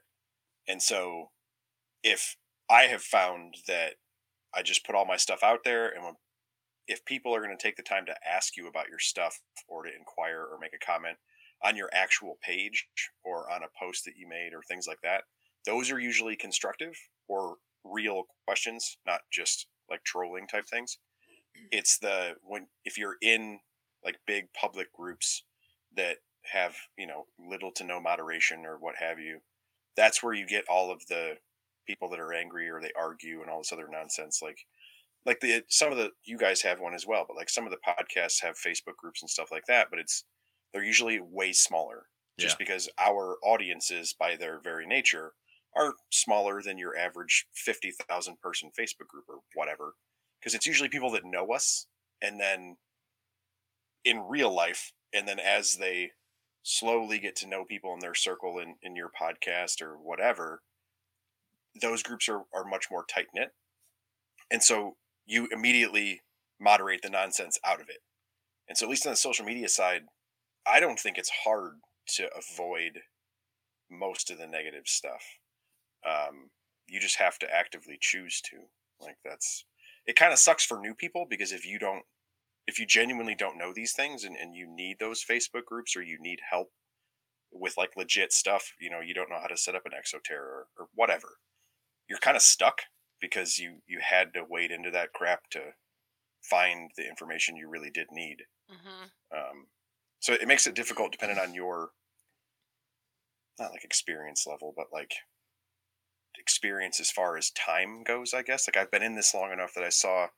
And 0.68 0.80
so 0.80 1.30
if 2.02 2.36
I 2.70 2.82
have 2.82 3.02
found 3.02 3.56
that 3.68 3.94
I 4.54 4.62
just 4.62 4.86
put 4.86 4.94
all 4.94 5.06
my 5.06 5.16
stuff 5.16 5.42
out 5.42 5.60
there, 5.64 5.88
and 5.88 6.04
when, 6.04 6.14
if 6.86 7.04
people 7.04 7.34
are 7.34 7.42
going 7.42 7.56
to 7.56 7.62
take 7.62 7.76
the 7.76 7.82
time 7.82 8.06
to 8.06 8.14
ask 8.28 8.56
you 8.56 8.68
about 8.68 8.88
your 8.88 8.98
stuff 8.98 9.40
or 9.68 9.84
to 9.84 9.90
inquire 9.96 10.40
or 10.40 10.58
make 10.60 10.74
a 10.74 10.84
comment 10.84 11.16
on 11.62 11.76
your 11.76 11.88
actual 11.92 12.38
page 12.42 12.86
or 13.24 13.50
on 13.50 13.62
a 13.62 13.78
post 13.78 14.04
that 14.04 14.16
you 14.16 14.28
made 14.28 14.52
or 14.52 14.62
things 14.62 14.86
like 14.86 15.00
that, 15.02 15.24
those 15.66 15.90
are 15.90 15.98
usually 15.98 16.36
constructive 16.36 16.94
or 17.28 17.56
real 17.84 18.24
questions, 18.46 18.98
not 19.06 19.20
just 19.32 19.66
like 19.90 20.02
trolling 20.04 20.46
type 20.46 20.66
things. 20.66 20.98
It's 21.70 21.98
the 21.98 22.34
when 22.42 22.66
if 22.84 22.98
you're 22.98 23.16
in 23.22 23.60
like 24.04 24.18
big 24.26 24.46
public 24.58 24.92
groups 24.92 25.44
that 25.96 26.16
have, 26.52 26.76
you 26.98 27.06
know, 27.06 27.26
little 27.38 27.72
to 27.72 27.84
no 27.84 28.00
moderation 28.00 28.64
or 28.66 28.76
what 28.78 28.96
have 28.98 29.18
you, 29.18 29.40
that's 29.96 30.22
where 30.22 30.34
you 30.34 30.46
get 30.46 30.64
all 30.68 30.90
of 30.92 31.06
the 31.08 31.34
people 31.86 32.08
that 32.10 32.20
are 32.20 32.32
angry 32.32 32.68
or 32.68 32.80
they 32.80 32.92
argue 32.98 33.40
and 33.40 33.50
all 33.50 33.58
this 33.58 33.72
other 33.72 33.88
nonsense 33.90 34.40
like 34.42 34.58
like 35.26 35.40
the 35.40 35.62
some 35.68 35.92
of 35.92 35.98
the 35.98 36.10
you 36.24 36.38
guys 36.38 36.62
have 36.62 36.80
one 36.80 36.94
as 36.94 37.06
well 37.06 37.24
but 37.26 37.36
like 37.36 37.50
some 37.50 37.64
of 37.64 37.70
the 37.70 37.78
podcasts 37.86 38.42
have 38.42 38.54
facebook 38.54 38.96
groups 38.96 39.22
and 39.22 39.30
stuff 39.30 39.50
like 39.50 39.64
that 39.66 39.88
but 39.90 39.98
it's 39.98 40.24
they're 40.72 40.84
usually 40.84 41.20
way 41.20 41.52
smaller 41.52 42.06
just 42.36 42.58
because 42.58 42.88
our 42.98 43.36
audiences 43.44 44.14
by 44.18 44.34
their 44.34 44.60
very 44.60 44.86
nature 44.86 45.34
are 45.76 45.94
smaller 46.10 46.60
than 46.62 46.78
your 46.78 46.96
average 46.96 47.46
50,000 47.54 48.40
person 48.40 48.70
facebook 48.78 49.08
group 49.08 49.24
or 49.28 49.36
whatever 49.54 49.94
because 50.40 50.54
it's 50.54 50.66
usually 50.66 50.88
people 50.88 51.10
that 51.10 51.24
know 51.24 51.46
us 51.52 51.86
and 52.22 52.40
then 52.40 52.76
in 54.04 54.26
real 54.28 54.54
life 54.54 54.92
and 55.12 55.26
then 55.28 55.38
as 55.38 55.76
they 55.76 56.10
slowly 56.62 57.18
get 57.18 57.36
to 57.36 57.46
know 57.46 57.64
people 57.64 57.92
in 57.92 58.00
their 58.00 58.14
circle 58.14 58.58
in, 58.58 58.74
in 58.82 58.96
your 58.96 59.10
podcast 59.10 59.82
or 59.82 59.96
whatever 59.96 60.62
those 61.80 62.02
groups 62.02 62.28
are, 62.28 62.42
are 62.54 62.64
much 62.64 62.86
more 62.90 63.04
tight 63.04 63.26
knit. 63.34 63.50
And 64.50 64.62
so 64.62 64.96
you 65.26 65.48
immediately 65.50 66.22
moderate 66.60 67.02
the 67.02 67.10
nonsense 67.10 67.58
out 67.64 67.80
of 67.80 67.88
it. 67.88 67.98
And 68.68 68.78
so, 68.78 68.86
at 68.86 68.90
least 68.90 69.06
on 69.06 69.12
the 69.12 69.16
social 69.16 69.44
media 69.44 69.68
side, 69.68 70.02
I 70.66 70.80
don't 70.80 70.98
think 70.98 71.18
it's 71.18 71.30
hard 71.44 71.74
to 72.16 72.28
avoid 72.36 73.00
most 73.90 74.30
of 74.30 74.38
the 74.38 74.46
negative 74.46 74.86
stuff. 74.86 75.22
Um, 76.06 76.50
you 76.86 77.00
just 77.00 77.18
have 77.18 77.38
to 77.40 77.54
actively 77.54 77.98
choose 78.00 78.40
to. 78.42 78.56
Like 79.00 79.16
that's 79.24 79.64
it. 80.06 80.16
Kind 80.16 80.32
of 80.32 80.38
sucks 80.38 80.64
for 80.64 80.78
new 80.78 80.94
people 80.94 81.26
because 81.28 81.52
if 81.52 81.66
you 81.66 81.78
don't, 81.78 82.04
if 82.66 82.78
you 82.78 82.86
genuinely 82.86 83.34
don't 83.34 83.58
know 83.58 83.72
these 83.74 83.92
things 83.92 84.24
and, 84.24 84.36
and 84.36 84.54
you 84.54 84.66
need 84.66 84.96
those 84.98 85.24
Facebook 85.24 85.64
groups 85.66 85.96
or 85.96 86.02
you 86.02 86.18
need 86.20 86.40
help 86.50 86.70
with 87.52 87.76
like 87.76 87.96
legit 87.96 88.32
stuff, 88.32 88.72
you 88.80 88.90
know, 88.90 89.00
you 89.00 89.14
don't 89.14 89.30
know 89.30 89.38
how 89.40 89.46
to 89.46 89.56
set 89.56 89.74
up 89.74 89.86
an 89.86 89.92
Exo 89.92 90.22
Terra 90.22 90.46
or, 90.46 90.66
or 90.78 90.86
whatever. 90.94 91.38
You're 92.08 92.18
kind 92.18 92.36
of 92.36 92.42
stuck 92.42 92.82
because 93.20 93.58
you 93.58 93.78
you 93.86 94.00
had 94.02 94.34
to 94.34 94.44
wade 94.48 94.70
into 94.70 94.90
that 94.90 95.12
crap 95.12 95.48
to 95.50 95.60
find 96.42 96.90
the 96.96 97.08
information 97.08 97.56
you 97.56 97.68
really 97.68 97.90
did 97.90 98.08
need. 98.10 98.42
Mm-hmm. 98.70 99.36
Um, 99.36 99.66
so 100.20 100.32
it 100.32 100.48
makes 100.48 100.66
it 100.66 100.74
difficult 100.74 101.12
depending 101.12 101.38
on 101.38 101.54
your 101.54 101.90
not 103.58 103.70
like 103.70 103.84
experience 103.84 104.46
level, 104.46 104.74
but 104.76 104.86
like 104.92 105.14
experience 106.38 107.00
as 107.00 107.10
far 107.10 107.36
as 107.36 107.50
time 107.50 108.02
goes. 108.02 108.34
I 108.34 108.42
guess 108.42 108.68
like 108.68 108.76
I've 108.76 108.90
been 108.90 109.02
in 109.02 109.14
this 109.14 109.34
long 109.34 109.52
enough 109.52 109.72
that 109.74 109.84
I 109.84 109.90
saw 109.90 110.28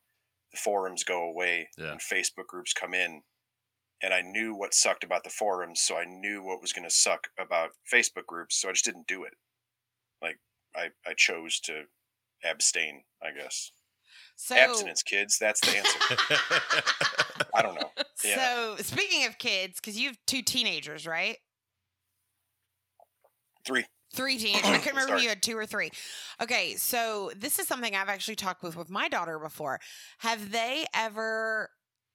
forums 0.57 1.05
go 1.05 1.23
away 1.25 1.69
Yeah. 1.79 1.93
and 1.93 2.01
Facebook 2.01 2.47
groups 2.49 2.73
come 2.73 2.95
in, 2.95 3.23
and 4.03 4.13
I 4.15 4.23
knew 4.23 4.55
what 4.55 4.75
sucked 4.75 5.05
about 5.05 5.25
the 5.25 5.31
forums, 5.31 5.81
so 5.81 5.97
I 5.97 6.05
knew 6.05 6.43
what 6.43 6.61
was 6.61 6.73
going 6.73 6.89
to 6.89 6.95
suck 6.95 7.29
about 7.39 7.71
Facebook 7.93 8.27
groups, 8.27 8.61
so 8.61 8.69
I 8.69 8.73
just 8.73 8.85
didn't 8.85 9.07
do 9.07 9.25
it. 9.25 9.35
Like 10.23 10.39
I 10.75 10.89
I 11.07 11.15
chose 11.17 11.61
to 11.61 11.85
abstain. 12.45 13.05
I 13.23 13.31
guess 13.33 13.71
So, 14.37 14.55
abstinence, 14.57 15.03
kids. 15.03 15.39
That's 15.39 15.61
the 15.61 15.77
answer. 15.79 15.99
I 17.55 17.63
don't 17.63 17.75
know. 17.75 17.91
Yeah. 18.25 18.37
so 18.77 18.83
speaking 18.83 19.27
of 19.27 19.37
kids, 19.39 19.79
because 19.79 19.99
you 20.01 20.09
have 20.09 20.19
two 20.27 20.41
teenagers, 20.43 21.07
right? 21.07 21.37
Three. 23.67 23.85
Three 24.15 24.39
teenagers. 24.39 24.65
I 24.71 24.79
couldn't 24.79 24.97
remember 24.97 25.17
if 25.17 25.23
you 25.23 25.29
had 25.29 25.43
two 25.43 25.57
or 25.57 25.67
three. 25.67 25.91
Okay, 26.43 26.75
so 26.77 27.31
this 27.37 27.59
is 27.59 27.67
something 27.67 27.95
I've 27.95 28.09
actually 28.09 28.37
talked 28.37 28.63
with 28.63 28.77
with 28.77 28.91
my 28.91 29.09
daughter 29.09 29.39
before. 29.39 29.81
Have 30.19 30.53
they 30.53 30.87
ever 30.95 31.71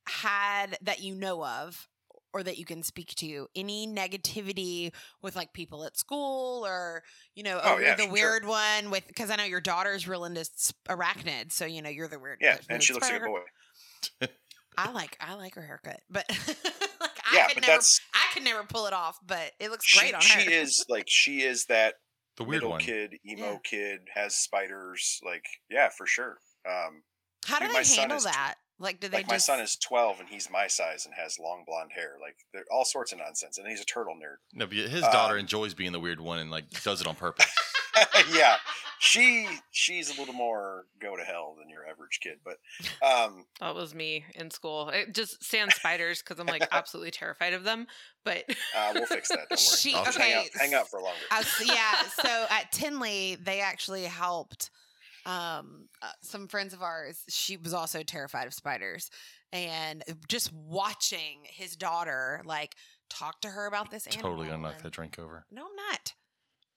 had 0.08 0.77
that 0.82 1.01
you 1.01 1.15
know 1.15 1.45
of 1.45 1.88
or 2.34 2.43
that 2.43 2.58
you 2.58 2.65
can 2.65 2.82
speak 2.82 3.13
to 3.15 3.47
any 3.56 3.86
negativity 3.86 4.91
with 5.21 5.36
like 5.36 5.51
people 5.54 5.84
at 5.84 5.97
school 5.97 6.65
or 6.65 7.04
you 7.36 7.43
know 7.43 7.60
Oh, 7.62 7.75
oh, 7.75 7.80
yeah, 7.80 7.95
the 7.95 8.04
sure. 8.04 8.12
weird 8.12 8.45
one 8.45 8.89
with 8.89 9.06
because 9.08 9.30
I 9.30 9.36
know 9.36 9.43
your 9.43 9.62
daughter's 9.62 10.08
real 10.08 10.23
into 10.25 10.41
arachnids, 10.88 11.51
so 11.51 11.65
you 11.65 11.82
know 11.82 11.89
you're 11.89 12.08
the 12.08 12.19
weird. 12.19 12.38
Yeah, 12.41 12.58
and 12.69 12.82
she 12.82 12.93
looks 12.93 13.10
like 13.10 13.21
a 13.21 13.25
boy. 13.25 14.27
I 14.77 14.91
like 14.91 15.17
I 15.19 15.34
like 15.36 15.56
her 15.56 15.62
haircut, 15.62 15.99
but 16.10 16.25
like 17.01 17.12
Yeah, 17.34 17.44
I 17.44 17.48
could 17.48 17.56
but 17.56 17.62
never 17.62 17.74
that's 17.74 18.00
I 18.13 18.34
could 18.34 18.44
never 18.44 18.63
pull 18.63 18.86
it 18.88 18.94
off, 18.94 19.17
but 19.26 19.52
it 19.60 19.72
looks 19.72 19.86
she, 19.86 20.00
great 20.00 20.13
on 20.13 20.22
her. 20.22 20.28
she 20.28 20.52
is 20.54 20.86
like 20.89 21.06
she 21.08 21.41
is 21.41 21.65
that 21.65 21.96
the 22.38 22.44
weird 22.44 22.62
middle 22.62 22.72
one. 22.72 22.80
kid, 22.82 23.15
emo 23.28 23.52
Yeah. 23.54 23.58
kid, 23.63 24.00
has 24.13 24.36
spiders. 24.36 25.20
Like 25.24 25.46
yeah, 25.70 25.89
for 25.98 26.06
sure. 26.08 26.38
Um, 26.70 27.04
How 27.46 27.60
do 27.60 27.67
dude, 27.67 27.76
they 27.76 27.96
handle 27.96 28.20
that? 28.22 28.56
Like, 28.82 29.00
do 29.00 29.08
they 29.08 29.17
like 29.17 29.28
my 29.28 29.36
just? 29.36 29.46
son 29.46 29.60
is 29.60 29.76
twelve 29.76 30.20
and 30.20 30.28
he's 30.28 30.50
my 30.50 30.67
size 30.67 31.06
and 31.06 31.13
has 31.15 31.38
long 31.39 31.63
blonde 31.65 31.91
hair. 31.96 32.13
Like 32.20 32.36
there 32.54 32.63
all 32.72 32.84
sorts 32.86 33.12
of 33.13 33.20
nonsense, 33.20 33.58
and 33.58 33.67
he's 33.67 33.82
a 33.82 33.86
turtle 33.86 34.15
nerd. 34.15 34.38
No, 34.54 34.65
but 34.67 34.76
his 34.76 35.02
daughter 35.02 35.36
Um, 35.36 35.39
enjoys 35.41 35.74
being 35.74 35.91
the 35.91 36.00
weird 36.00 36.20
one 36.20 36.39
and 36.39 36.50
like 36.52 36.70
does 36.84 37.00
it 37.02 37.08
on 37.08 37.15
purpose. 37.15 37.46
yeah, 38.34 38.56
she 39.00 39.48
she's 39.72 40.15
a 40.15 40.20
little 40.20 40.34
more 40.34 40.86
go 41.02 41.17
to 41.17 41.24
hell 41.24 41.56
than 41.60 41.70
your 41.70 41.86
average 41.86 42.20
kid, 42.24 42.38
but 42.46 42.56
um, 43.06 43.46
That 43.60 43.76
was 43.76 43.94
me 43.94 44.24
in 44.34 44.50
school. 44.50 44.89
It 44.89 45.13
just 45.13 45.44
sans 45.44 45.76
spiders 45.76 46.22
because 46.24 46.39
I'm 46.39 46.48
like 46.48 46.65
absolutely 46.72 47.12
terrified 47.12 47.54
of 47.54 47.63
them. 47.65 47.88
But 48.24 48.46
uh, 48.78 48.91
we'll 48.94 49.06
fix 49.08 49.28
that. 49.30 49.50
Don't 49.50 49.52
worry. 49.52 49.58
She- 49.58 49.91
Just 49.91 50.17
hang 50.17 50.34
out, 50.34 50.46
okay, 50.46 50.50
hang 50.58 50.74
out 50.74 50.88
for 50.89 51.02
longer. 51.02 51.20
Uh, 51.32 51.44
yeah. 51.65 52.02
So 52.24 52.46
at 52.50 52.72
Tinley, 52.72 53.36
they 53.36 53.60
actually 53.60 54.04
helped 54.06 54.70
um, 55.25 55.88
uh, 56.01 56.07
some 56.21 56.47
friends 56.47 56.73
of 56.73 56.81
ours. 56.81 57.23
She 57.29 57.57
was 57.57 57.73
also 57.73 58.03
terrified 58.03 58.47
of 58.47 58.53
spiders, 58.53 59.10
and 59.53 60.03
just 60.27 60.51
watching 60.53 61.39
his 61.43 61.75
daughter 61.75 62.41
like 62.45 62.75
talk 63.10 63.41
to 63.41 63.49
her 63.49 63.65
about 63.65 63.91
this 63.91 64.07
animal. 64.07 64.31
totally 64.31 64.47
gonna 64.47 64.62
knock 64.62 64.81
that 64.81 64.91
drink 64.93 65.19
over. 65.19 65.45
No, 65.51 65.63
I'm 65.63 65.75
not. 65.89 66.13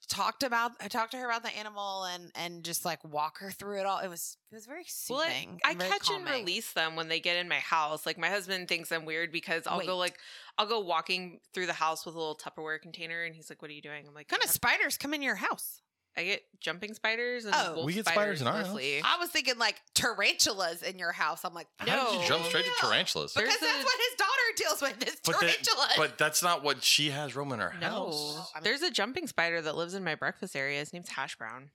Talked 0.07 0.43
about 0.43 0.73
I 0.83 0.89
talked 0.89 1.13
to 1.13 1.17
her 1.17 1.25
about 1.25 1.43
the 1.45 1.57
animal 1.57 2.05
and 2.05 2.31
and 2.35 2.63
just 2.63 2.85
like 2.85 3.03
walk 3.05 3.39
her 3.39 3.51
through 3.51 3.81
it 3.81 3.87
all. 3.87 4.01
It 4.01 4.09
was 4.09 4.37
it 4.53 4.55
was 4.55 4.67
very 4.67 4.85
well, 5.09 5.21
I- 5.21 5.25
soothing. 5.29 5.61
I, 5.65 5.75
very 5.75 5.91
catch 5.91 6.11
and 6.11 6.29
release 6.29 6.73
them 6.75 6.95
when 6.95 7.09
they 7.09 7.21
get 7.21 7.39
in 7.39 7.49
my 7.49 7.61
house. 7.61 8.05
Like 8.05 8.19
my 8.19 8.29
husband 8.29 8.69
thinks 8.69 8.93
I'm 8.93 9.07
weird 9.07 9.33
because 9.33 9.67
I'll 9.67 9.81
go 9.81 9.97
like 9.97 10.19
I'll 10.59 10.67
go 10.67 10.81
walking 10.81 11.41
through 11.55 11.67
the 11.67 11.73
house 11.73 12.05
with 12.05 12.15
a 12.15 12.19
little 12.19 12.37
Tupperware 12.37 12.83
container, 12.83 13.23
and 13.23 13.35
he's 13.35 13.49
like, 13.49 13.63
"What 13.63 13.71
are 13.71 13.75
you 13.75 13.81
doing?" 13.81 14.07
I'm 14.07 14.13
like, 14.13 14.31
What 14.31 14.41
kind 14.41 14.45
of 14.45 14.51
spiders 14.51 14.99
come 14.99 15.15
in 15.15 15.23
your 15.23 15.37
house? 15.37 15.81
I 16.17 16.23
get 16.25 16.43
jumping 16.61 16.95
spiders 16.95 17.45
and 17.45 17.55
Oh. 17.57 17.73
wolf 17.75 17.87
We 17.87 17.93
get 17.95 18.07
spiders 18.07 18.41
in 18.41 18.47
our 18.47 18.53
house. 18.55 18.69
I 18.79 19.17
was 19.19 19.31
thinking 19.31 19.59
like 19.59 19.83
tarantulas 19.95 20.83
in 20.83 20.97
your 20.99 21.11
house. 21.13 21.45
I'm 21.45 21.55
like, 21.55 21.67
no, 21.85 21.91
How 21.93 22.11
did 22.13 22.21
you 22.23 22.29
jump 22.29 22.43
No. 22.45 22.49
straight 22.49 22.65
to 22.67 22.71
No. 22.83 22.89
tarantulas? 22.89 23.35
There's 23.35 23.49
because 23.49 23.61
that's 23.61 23.83
a- 23.83 23.85
what 23.85 23.97
his 23.99 24.17
daughter 24.17 24.31
deals 24.57 24.81
with 24.83 25.09
is 25.09 25.17
But, 25.25 25.41
that- 25.41 25.49
tarantulas. 25.51 25.93
but 25.97 26.19
that's 26.19 26.41
not 26.43 26.63
what 26.63 26.85
she 26.85 27.11
has 27.11 27.35
roaming 27.35 27.59
her 27.59 27.75
No, 27.81 27.89
house. 27.89 28.51
I 28.55 28.59
mean- 28.59 28.65
there's 28.65 28.83
a 28.83 28.91
jumping 28.93 29.27
spider 29.27 29.61
that 29.63 29.75
lives 29.77 29.95
in 29.95 30.05
my 30.05 30.15
breakfast 30.15 30.55
area. 30.55 30.79
His 30.79 30.93
name's 30.93 31.09
Hash 31.09 31.35
Brown. 31.37 31.71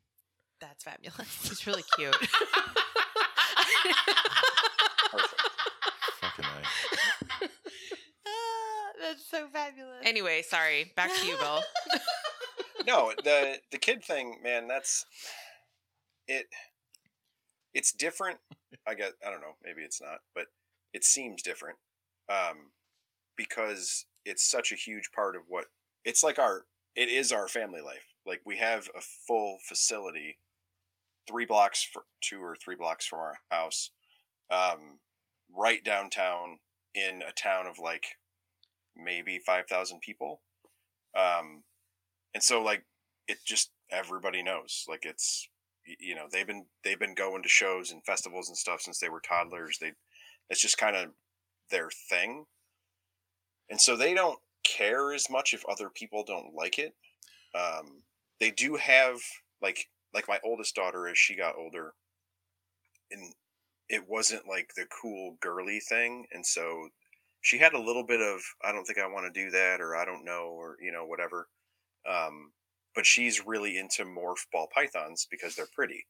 that's 0.62 0.84
fabulous. 0.86 1.18
He's 1.50 1.66
really 1.68 1.84
cute. 1.96 2.14
Perfect. 2.14 2.34
Fucking 6.22 6.46
A. 6.46 7.50
Ah, 8.28 8.92
that's 9.02 9.26
so 9.30 9.48
fabulous. 9.50 10.02
anyway, 10.04 10.42
sorry. 10.44 10.92
Back 10.96 11.12
to 11.16 11.26
you, 11.26 11.38
Bill. 11.38 11.62
no, 12.90 13.14
the 13.24 13.58
the 13.72 13.78
kid 13.78 14.04
thing, 14.04 14.40
man, 14.44 14.68
that's 14.68 15.06
it. 16.28 16.48
It's 17.74 17.92
different. 17.92 18.40
I 18.88 18.96
guess 18.96 19.12
I 19.26 19.30
don't 19.30 19.42
know. 19.42 19.56
Maybe 19.64 19.82
it's 19.82 20.02
not, 20.02 20.22
but 20.34 20.48
it 20.94 21.04
seems 21.04 21.44
different 21.44 21.78
um, 22.30 22.72
because 23.38 24.06
it's 24.26 24.44
such 24.44 24.72
a 24.72 24.76
huge 24.76 25.12
part 25.12 25.36
of 25.36 25.44
what 25.48 25.66
it's 26.04 26.24
like. 26.24 26.40
Our 26.40 26.66
it 26.96 27.10
is 27.10 27.32
our 27.32 27.48
family 27.48 27.82
life. 27.82 28.16
Like 28.26 28.42
we 28.44 28.58
have 28.58 28.90
a 28.98 29.02
full 29.02 29.60
facility, 29.68 30.40
three 31.28 31.46
blocks 31.46 31.84
for 31.84 32.04
two 32.22 32.42
or 32.42 32.56
three 32.56 32.76
blocks 32.76 33.06
from 33.06 33.20
our 33.20 33.38
house, 33.52 33.92
um, 34.50 35.00
right 35.56 35.84
downtown 35.84 36.58
in 36.96 37.22
a 37.22 37.32
town 37.32 37.68
of 37.68 37.78
like 37.78 38.06
maybe 38.98 39.38
five 39.38 39.68
thousand 39.68 40.02
people. 40.02 40.42
Um, 41.16 41.64
and 42.34 42.44
so 42.44 42.62
like 42.62 42.84
it 43.28 43.38
just 43.46 43.72
everybody 43.92 44.44
knows 44.44 44.86
like 44.88 45.06
it's 45.06 45.48
you 46.00 46.16
know 46.16 46.26
they've 46.32 46.48
been 46.48 46.66
they've 46.84 47.00
been 47.00 47.16
going 47.16 47.42
to 47.44 47.50
shows 47.50 47.92
and 47.92 48.04
festivals 48.04 48.50
and 48.50 48.58
stuff 48.58 48.82
since 48.82 49.00
they 49.00 49.10
were 49.10 49.22
toddlers. 49.22 49.78
They 49.80 49.94
it's 50.50 50.62
just 50.62 50.78
kind 50.78 50.96
of 50.96 51.10
their 51.72 51.90
thing. 52.10 52.46
And 53.70 53.80
so 53.80 53.96
they 53.96 54.14
don't 54.14 54.40
care 54.64 55.14
as 55.14 55.30
much 55.30 55.54
if 55.54 55.64
other 55.68 55.90
people 55.90 56.24
don't 56.26 56.54
like 56.56 56.80
it. 56.80 56.94
Um 57.56 58.04
they 58.40 58.52
do 58.52 58.76
have 58.76 59.20
like 59.62 59.88
like 60.14 60.28
my 60.28 60.40
oldest 60.44 60.76
daughter 60.76 61.08
as 61.08 61.18
she 61.18 61.36
got 61.36 61.58
older. 61.58 61.94
And 63.12 63.34
it 63.90 64.08
wasn't 64.08 64.48
like 64.48 64.72
the 64.76 64.86
cool 65.02 65.38
girly 65.42 65.80
thing. 65.80 66.26
And 66.32 66.46
so 66.46 66.90
she 67.42 67.58
had 67.58 67.74
a 67.74 67.80
little 67.82 68.04
bit 68.06 68.22
of 68.22 68.42
i 68.64 68.72
don't 68.72 68.84
think 68.86 69.00
i 69.00 69.08
want 69.08 69.26
to 69.26 69.44
do 69.44 69.50
that 69.50 69.80
or 69.80 69.96
i 69.96 70.04
don't 70.06 70.26
know 70.26 70.50
or 70.52 70.76
you 70.82 70.92
know 70.92 71.06
whatever 71.06 71.48
um, 72.08 72.54
but 72.96 73.06
she's 73.06 73.46
really 73.46 73.78
into 73.78 74.04
morph 74.06 74.46
ball 74.52 74.68
pythons 74.74 75.28
because 75.30 75.56
they're 75.56 75.68
pretty 75.74 76.06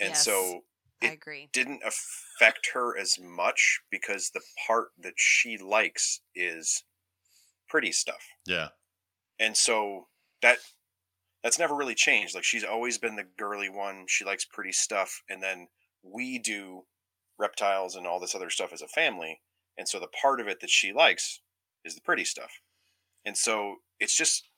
and 0.00 0.16
Yes. 0.16 0.16
so 0.16 0.62
I 1.00 1.08
it 1.08 1.12
agree. 1.12 1.52
didn't 1.52 1.82
affect 1.84 2.70
her 2.74 2.96
as 2.98 3.18
much 3.18 3.80
because 3.90 4.30
the 4.30 4.42
part 4.66 4.90
that 4.98 5.14
she 5.18 5.58
likes 5.58 6.22
is 6.34 6.84
pretty 7.68 7.92
stuff 7.92 8.22
Yeah. 8.46 8.70
and 9.38 9.56
so 9.56 10.08
that 10.40 10.58
that's 11.42 11.58
never 11.58 11.74
really 11.76 11.94
changed 11.94 12.34
like 12.34 12.44
she's 12.44 12.64
always 12.64 12.98
been 12.98 13.16
the 13.16 13.24
girly 13.38 13.68
one 13.70 14.06
she 14.08 14.24
likes 14.24 14.44
pretty 14.44 14.72
stuff 14.72 15.22
and 15.28 15.42
then 15.42 15.68
we 16.02 16.38
do 16.38 16.86
reptiles 17.38 17.96
and 17.96 18.06
all 18.06 18.20
this 18.20 18.34
other 18.34 18.50
stuff 18.50 18.72
as 18.72 18.82
a 18.82 18.88
family 18.88 19.42
and 19.78 19.88
so 19.88 19.98
the 20.00 20.08
part 20.08 20.40
of 20.40 20.48
it 20.48 20.60
that 20.60 20.70
she 20.70 20.92
likes 20.92 21.42
is 21.84 21.94
the 21.94 22.00
pretty 22.02 22.24
stuff 22.24 22.52
and 23.26 23.36
so 23.38 23.78
it's 24.00 24.16
just 24.16 24.50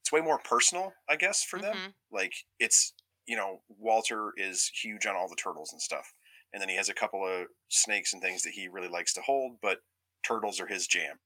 it's 0.00 0.12
way 0.12 0.20
more 0.20 0.38
personal 0.40 0.92
i 1.08 1.16
guess 1.16 1.42
for 1.44 1.58
them 1.58 1.76
Mhm. 1.76 1.94
like 2.10 2.32
it's 2.58 2.94
you 3.26 3.36
know 3.36 3.62
walter 3.68 4.32
is 4.36 4.70
huge 4.82 5.06
on 5.06 5.16
all 5.16 5.28
the 5.28 5.36
turtles 5.36 5.72
and 5.72 5.80
stuff 5.82 6.12
and 6.52 6.60
then 6.60 6.68
he 6.68 6.76
has 6.76 6.88
a 6.88 6.94
couple 6.94 7.26
of 7.26 7.46
snakes 7.68 8.12
and 8.12 8.22
things 8.22 8.42
that 8.42 8.52
he 8.52 8.68
really 8.68 8.88
likes 8.88 9.12
to 9.14 9.22
hold 9.22 9.58
but 9.62 9.80
turtles 10.26 10.60
are 10.60 10.66
his 10.66 10.86
jam 10.86 11.18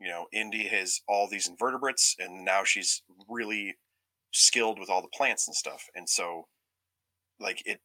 you 0.00 0.08
know 0.08 0.26
indy 0.32 0.68
has 0.68 1.00
all 1.08 1.28
these 1.28 1.48
invertebrates 1.48 2.16
and 2.18 2.44
now 2.44 2.64
she's 2.64 3.02
really 3.28 3.76
skilled 4.32 4.78
with 4.80 4.90
all 4.90 5.02
the 5.02 5.08
plants 5.08 5.48
and 5.48 5.56
stuff 5.56 5.84
and 5.94 6.08
so 6.08 6.48
like 7.38 7.62
it 7.66 7.80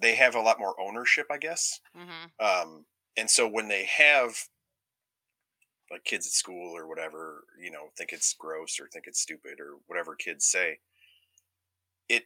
they 0.00 0.14
have 0.14 0.34
a 0.34 0.40
lot 0.40 0.58
more 0.58 0.78
ownership 0.80 1.26
i 1.30 1.38
guess 1.38 1.80
Mhm. 1.94 2.30
um, 2.40 2.86
and 3.16 3.30
so 3.30 3.48
when 3.48 3.68
they 3.68 3.84
have 3.86 4.36
like 5.90 6.04
kids 6.04 6.26
at 6.26 6.32
school 6.32 6.76
or 6.76 6.86
whatever, 6.86 7.44
you 7.60 7.70
know, 7.70 7.88
think 7.96 8.12
it's 8.12 8.34
gross 8.34 8.80
or 8.80 8.88
think 8.88 9.06
it's 9.06 9.20
stupid 9.20 9.60
or 9.60 9.76
whatever 9.86 10.14
kids 10.14 10.46
say. 10.46 10.78
It, 12.08 12.24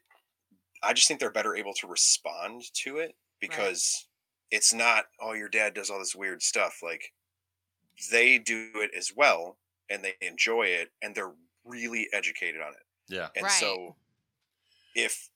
I 0.82 0.92
just 0.92 1.08
think 1.08 1.20
they're 1.20 1.30
better 1.30 1.54
able 1.54 1.74
to 1.74 1.86
respond 1.86 2.62
to 2.74 2.98
it 2.98 3.14
because 3.40 4.06
it's 4.50 4.72
not, 4.72 5.06
oh, 5.20 5.32
your 5.32 5.48
dad 5.48 5.74
does 5.74 5.90
all 5.90 5.98
this 5.98 6.16
weird 6.16 6.42
stuff. 6.42 6.80
Like 6.82 7.12
they 8.10 8.38
do 8.38 8.70
it 8.76 8.92
as 8.96 9.12
well 9.14 9.58
and 9.90 10.02
they 10.02 10.14
enjoy 10.20 10.64
it 10.64 10.90
and 11.02 11.14
they're 11.14 11.34
really 11.64 12.08
educated 12.12 12.60
on 12.60 12.72
it. 12.72 12.82
Yeah. 13.08 13.28
And 13.36 13.44
Right. 13.44 13.52
so 13.52 13.96
if 14.94 15.30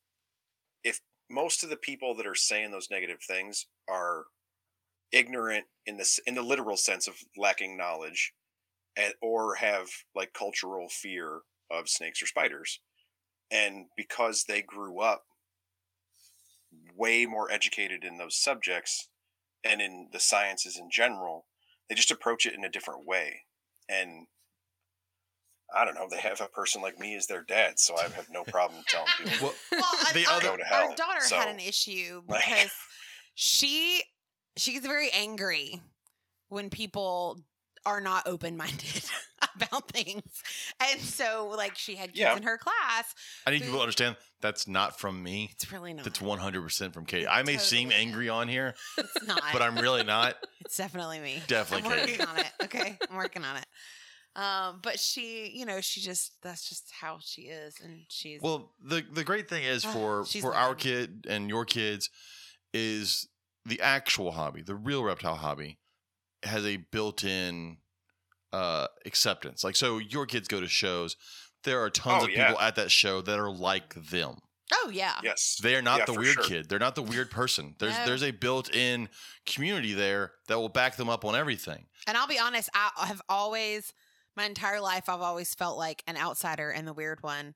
if 0.82 1.00
most 1.30 1.62
of 1.62 1.70
the 1.70 1.76
people 1.76 2.14
that 2.14 2.26
are 2.26 2.34
saying 2.34 2.70
those 2.70 2.90
negative 2.90 3.20
things 3.22 3.66
are 3.88 4.24
ignorant 5.14 5.64
in 5.86 5.96
this 5.96 6.18
in 6.26 6.34
the 6.34 6.42
literal 6.42 6.76
sense 6.76 7.06
of 7.06 7.14
lacking 7.36 7.76
knowledge 7.76 8.32
and 8.96 9.14
or 9.22 9.54
have 9.56 9.86
like 10.14 10.32
cultural 10.32 10.88
fear 10.90 11.40
of 11.70 11.88
snakes 11.88 12.22
or 12.22 12.26
spiders 12.26 12.80
and 13.50 13.86
because 13.96 14.44
they 14.48 14.60
grew 14.62 15.00
up 15.00 15.24
way 16.96 17.26
more 17.26 17.50
educated 17.50 18.04
in 18.04 18.18
those 18.18 18.36
subjects 18.36 19.08
and 19.64 19.80
in 19.80 20.08
the 20.12 20.20
sciences 20.20 20.76
in 20.78 20.88
general 20.90 21.46
they 21.88 21.94
just 21.94 22.10
approach 22.10 22.44
it 22.46 22.54
in 22.54 22.64
a 22.64 22.68
different 22.70 23.06
way 23.06 23.42
and 23.88 24.26
I 25.74 25.84
don't 25.84 25.94
know. 25.94 26.06
They 26.08 26.20
have 26.20 26.40
a 26.40 26.46
person 26.46 26.82
like 26.82 27.00
me 27.00 27.16
as 27.16 27.26
their 27.26 27.42
dad, 27.42 27.80
so 27.80 27.96
I 27.96 28.02
have 28.02 28.28
no 28.30 28.44
problem 28.44 28.82
telling 28.86 29.08
people. 29.24 29.54
Well, 29.72 29.80
Well, 29.80 30.12
The 30.12 30.26
our, 30.26 30.36
other- 30.36 30.48
our- 30.50 30.54
Go 30.54 30.60
to 30.60 30.70
our 30.90 30.94
daughter 30.94 31.20
so, 31.22 31.36
had 31.36 31.48
an 31.48 31.58
issue 31.58 32.22
like- 32.28 32.44
because 32.44 32.70
she 33.34 34.02
she 34.56 34.72
gets 34.72 34.86
very 34.86 35.10
angry 35.12 35.80
when 36.48 36.70
people 36.70 37.40
are 37.86 38.00
not 38.00 38.26
open 38.26 38.56
minded 38.56 39.04
about 39.56 39.88
things, 39.90 40.22
and 40.80 41.00
so 41.00 41.52
like 41.56 41.76
she 41.76 41.96
had 41.96 42.10
kids 42.10 42.20
Yeah. 42.20 42.36
in 42.36 42.42
her 42.44 42.56
class. 42.56 43.14
I 43.46 43.50
need 43.50 43.60
people 43.62 43.76
to 43.76 43.80
understand 43.82 44.16
that's 44.40 44.66
not 44.66 44.98
from 44.98 45.22
me. 45.22 45.50
It's 45.52 45.70
really 45.72 45.92
not. 45.92 46.04
That's 46.04 46.18
100% 46.18 46.92
from 46.94 47.04
Katie. 47.06 47.22
It's 47.24 47.30
I 47.32 47.42
may 47.42 47.56
seem 47.58 47.90
angry 47.92 48.28
on 48.28 48.48
here, 48.48 48.74
It's 48.98 49.26
not. 49.26 49.42
but 49.52 49.60
I'm 49.62 49.76
really 49.76 50.02
not. 50.04 50.36
It's 50.64 50.78
definitely 50.78 51.20
me. 51.20 51.42
Definitely 51.46 51.90
I'm 51.90 51.98
Katie. 52.06 52.12
working 52.12 52.26
on 52.26 52.38
it. 52.38 52.52
Okay, 52.64 52.98
I'm 53.10 53.16
working 53.16 53.44
on 53.44 53.56
it. 53.58 53.66
Um, 54.34 54.80
but 54.82 54.98
she, 54.98 55.50
you 55.54 55.66
know, 55.66 55.80
she 55.82 56.00
just 56.00 56.32
that's 56.42 56.66
just 56.68 56.90
how 57.00 57.18
she 57.20 57.42
is, 57.42 57.74
and 57.84 58.00
she's 58.08 58.40
Well, 58.40 58.72
the 58.82 59.04
the 59.12 59.24
great 59.24 59.48
thing 59.48 59.62
is 59.64 59.84
Ah, 59.84 59.92
for 59.92 60.26
she's 60.26 60.42
for 60.42 60.54
our 60.54 60.74
kid 60.74 61.26
and 61.28 61.48
your 61.50 61.64
kids 61.66 62.08
is 62.72 63.28
the 63.66 63.80
actual 63.80 64.32
hobby, 64.32 64.62
the 64.62 64.74
real 64.74 65.02
reptile 65.04 65.36
hobby 65.36 65.78
has 66.42 66.64
a 66.66 66.76
built-in 66.76 67.78
uh 68.52 68.86
acceptance. 69.06 69.64
Like 69.64 69.76
so 69.76 69.98
your 69.98 70.26
kids 70.26 70.46
go 70.48 70.60
to 70.60 70.68
shows, 70.68 71.16
there 71.64 71.80
are 71.82 71.90
tons 71.90 72.22
Oh, 72.22 72.26
of 72.26 72.30
yeah. 72.32 72.48
people 72.48 72.60
at 72.60 72.76
that 72.76 72.90
show 72.90 73.20
that 73.22 73.38
are 73.38 73.50
like 73.50 73.94
them. 73.94 74.36
oh 74.72 74.90
yeah, 74.92 75.18
Yes. 75.22 75.58
They 75.62 75.74
are 75.76 75.82
not 75.82 76.00
Yeah, 76.00 76.04
the 76.06 76.14
weird 76.14 76.34
sure. 76.34 76.44
kid. 76.44 76.68
They're 76.68 76.78
not 76.78 76.94
the 76.94 77.02
weird 77.02 77.30
person. 77.30 77.74
There's 77.78 77.96
No. 77.98 78.04
there's 78.06 78.22
a 78.22 78.30
built-in 78.30 79.08
community 79.46 79.92
there 79.94 80.32
that 80.48 80.58
will 80.58 80.68
back 80.68 80.96
them 80.96 81.08
up 81.08 81.24
on 81.24 81.34
everything. 81.34 81.86
And 82.06 82.16
I'll 82.16 82.26
be 82.28 82.38
honest, 82.38 82.68
I 82.74 83.06
have 83.06 83.22
always, 83.28 83.92
my 84.36 84.44
entire 84.44 84.80
life, 84.80 85.08
I've 85.08 85.20
always 85.22 85.54
felt 85.54 85.78
like 85.78 86.02
an 86.06 86.16
outsider 86.18 86.70
and 86.70 86.86
the 86.86 86.92
weird 86.92 87.22
one. 87.22 87.54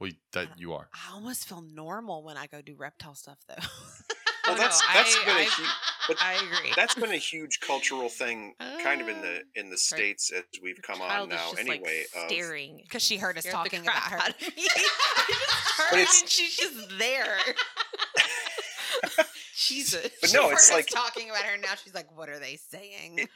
Well, 0.00 0.10
that 0.32 0.58
you 0.60 0.74
are. 0.74 0.88
I 0.92 1.12
almost 1.14 1.48
feel 1.48 1.60
normal 1.62 2.22
when 2.22 2.36
I 2.36 2.46
go 2.46 2.60
do 2.62 2.74
reptile 2.76 3.14
stuff, 3.14 3.38
though. 3.48 3.54
Well, 4.48 4.54
Oh, 4.54 4.56
no, 4.56 4.62
that's 4.62 4.80
that's 4.94 5.16
I- 5.16 5.24
been 5.24 5.36
a 5.36 5.40
I- 5.40 5.44
hu- 5.44 5.64
but 6.08 6.22
I 6.22 6.32
agree. 6.34 6.72
that's 6.74 6.94
been 6.94 7.10
a 7.12 7.16
huge 7.18 7.60
cultural 7.60 8.08
thing, 8.08 8.54
kind 8.82 9.00
of 9.00 9.08
in 9.08 9.20
the 9.20 9.42
in 9.54 9.68
the 9.70 9.76
states 9.76 10.30
as 10.32 10.42
we've 10.62 10.80
come 10.82 11.02
on 11.02 11.22
is 11.22 11.28
now. 11.28 11.50
just, 11.50 11.58
Anyway, 11.60 12.04
like, 12.16 12.30
staring. 12.30 12.78
Because 12.82 13.02
she 13.02 13.16
heard 13.18 13.36
us 13.36 13.44
Scared 13.44 13.52
the 13.54 13.70
talking 13.70 13.82
about 13.82 14.02
her. 14.02 14.18
out 14.18 14.30
of 14.30 14.40
me. 14.40 14.46
I 14.56 15.24
just 15.28 15.76
But 15.76 15.84
heard 15.84 16.00
it's- 16.00 16.20
and 16.22 16.30
she's 16.30 16.56
just 16.56 16.98
there. 16.98 17.38
Jesus. 19.56 20.08
But 20.20 20.32
no, 20.32 20.44
heard 20.48 20.52
it's 20.54 20.70
like- 20.72 20.86
talking 20.86 21.30
about 21.30 21.42
her. 21.42 21.56
Now 21.58 21.74
she's 21.82 21.94
like, 21.94 22.14
"What 22.16 22.28
are 22.28 22.38
they 22.38 22.56
saying?" 22.56 23.18
It- 23.18 23.28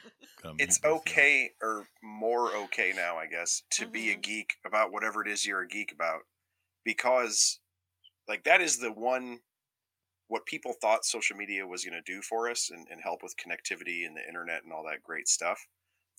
it's 0.57 0.79
okay 0.83 1.51
or 1.61 1.87
more 2.01 2.53
okay 2.55 2.91
now, 2.95 3.17
I 3.17 3.27
guess, 3.27 3.63
to 3.71 3.85
be 3.87 4.11
a 4.11 4.15
Mhm. 4.15 4.21
geek 4.21 4.53
about 4.65 4.91
whatever 4.91 5.21
it 5.25 5.31
is 5.31 5.45
you're 5.45 5.61
a 5.61 5.67
geek 5.67 5.91
about, 5.91 6.21
because 6.83 7.59
like 8.27 8.43
that 8.45 8.61
is 8.61 8.77
the 8.79 8.91
one 8.91 9.41
what 10.33 10.47
people 10.47 10.73
thought 10.81 11.05
social 11.05 11.37
media 11.37 11.67
was 11.67 11.85
going 11.85 11.93
to 11.93 12.11
do 12.11 12.19
for 12.23 12.49
us 12.49 12.71
and, 12.71 12.87
and 12.89 12.99
help 13.03 13.21
with 13.21 13.35
connectivity 13.37 14.03
and 14.07 14.17
the 14.17 14.27
internet 14.27 14.63
and 14.63 14.73
all 14.73 14.83
that 14.83 15.03
great 15.03 15.27
stuff 15.27 15.59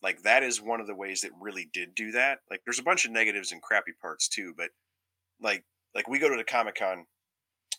like 0.04 0.22
that 0.22 0.44
is 0.44 0.62
one 0.62 0.80
of 0.80 0.86
the 0.86 0.94
ways 0.94 1.20
that 1.20 1.32
really 1.40 1.68
did 1.72 1.96
do 1.96 2.12
that 2.12 2.38
like 2.48 2.60
there's 2.64 2.78
a 2.78 2.84
bunch 2.84 3.04
of 3.04 3.10
negatives 3.10 3.50
and 3.50 3.60
crappy 3.60 3.90
parts 4.00 4.28
too 4.28 4.54
but 4.56 4.70
like 5.40 5.64
like 5.96 6.06
we 6.06 6.20
go 6.20 6.28
to 6.30 6.36
the 6.36 6.44
comic-con 6.44 7.06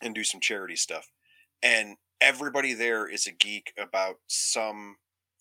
and 0.02 0.14
do 0.14 0.22
some 0.22 0.38
charity 0.42 0.76
stuff 0.76 1.08
and 1.62 1.96
everybody 2.20 2.74
there 2.74 3.08
is 3.08 3.26
a 3.26 3.32
geek 3.32 3.72
about 3.78 4.16
some 4.26 4.96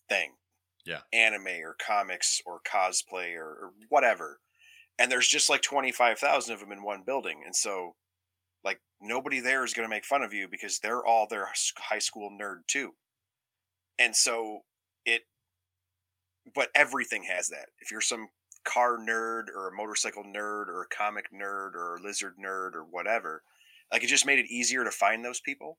thing 0.08 0.36
Yeah. 0.86 1.01
anime 1.12 1.60
or 1.62 1.75
comics 1.86 2.39
or 2.45 2.62
cosplay 2.65 3.36
or, 3.36 3.49
or 3.49 3.71
whatever 3.89 4.39
and 4.97 5.12
there's 5.12 5.27
just 5.27 5.49
like 5.49 5.62
25,000 5.62 6.53
of 6.53 6.62
them 6.62 6.71
in 6.71 6.84
one 6.84 7.03
building 7.05 7.41
and 7.45 7.53
so 7.53 7.95
like 8.65 8.82
nobody 9.01 9.39
there 9.39 9.63
is 9.63 9.73
going 9.73 9.86
to 9.88 9.95
make 9.95 10.04
fun 10.04 10.23
of 10.23 10.34
you 10.34 10.47
because 10.49 10.80
they're 10.80 11.06
all 11.06 11.28
their 11.30 11.47
high 11.78 11.99
school 11.99 12.30
nerd 12.30 12.67
too. 12.67 12.91
And 13.99 14.15
so 14.15 14.62
it 15.06 15.21
but 16.54 16.69
everything 16.75 17.23
has 17.23 17.49
that. 17.49 17.67
If 17.80 17.91
you're 17.91 18.01
some 18.01 18.28
car 18.65 18.97
nerd 18.97 19.43
or 19.56 19.69
a 19.69 19.75
motorcycle 19.75 20.23
nerd 20.23 20.67
or 20.67 20.82
a 20.82 20.95
comic 20.95 21.28
nerd 21.32 21.75
or 21.75 21.95
a 21.95 22.01
lizard 22.01 22.34
nerd 22.43 22.73
or 22.73 22.84
whatever 22.84 23.43
like 23.91 24.04
it 24.04 24.08
just 24.08 24.25
made 24.25 24.39
it 24.39 24.49
easier 24.49 24.84
to 24.84 24.91
find 24.91 25.23
those 25.23 25.39
people. 25.39 25.78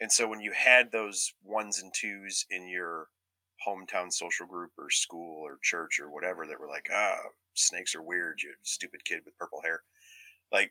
And 0.00 0.12
so 0.12 0.28
when 0.28 0.40
you 0.40 0.52
had 0.52 0.92
those 0.92 1.32
ones 1.42 1.80
and 1.80 1.92
twos 1.94 2.44
in 2.50 2.68
your 2.68 3.08
hometown 3.66 4.12
social 4.12 4.46
group 4.46 4.70
or 4.78 4.90
school 4.90 5.40
or 5.42 5.58
church 5.62 5.98
or 5.98 6.10
whatever 6.10 6.46
that 6.46 6.60
were 6.60 6.68
like 6.68 6.88
ah 6.94 7.16
snakes 7.54 7.94
are 7.94 8.02
weird 8.02 8.40
you 8.40 8.52
stupid 8.62 9.04
kid 9.04 9.20
with 9.24 9.36
purple 9.36 9.60
hair 9.64 9.82
like 10.52 10.70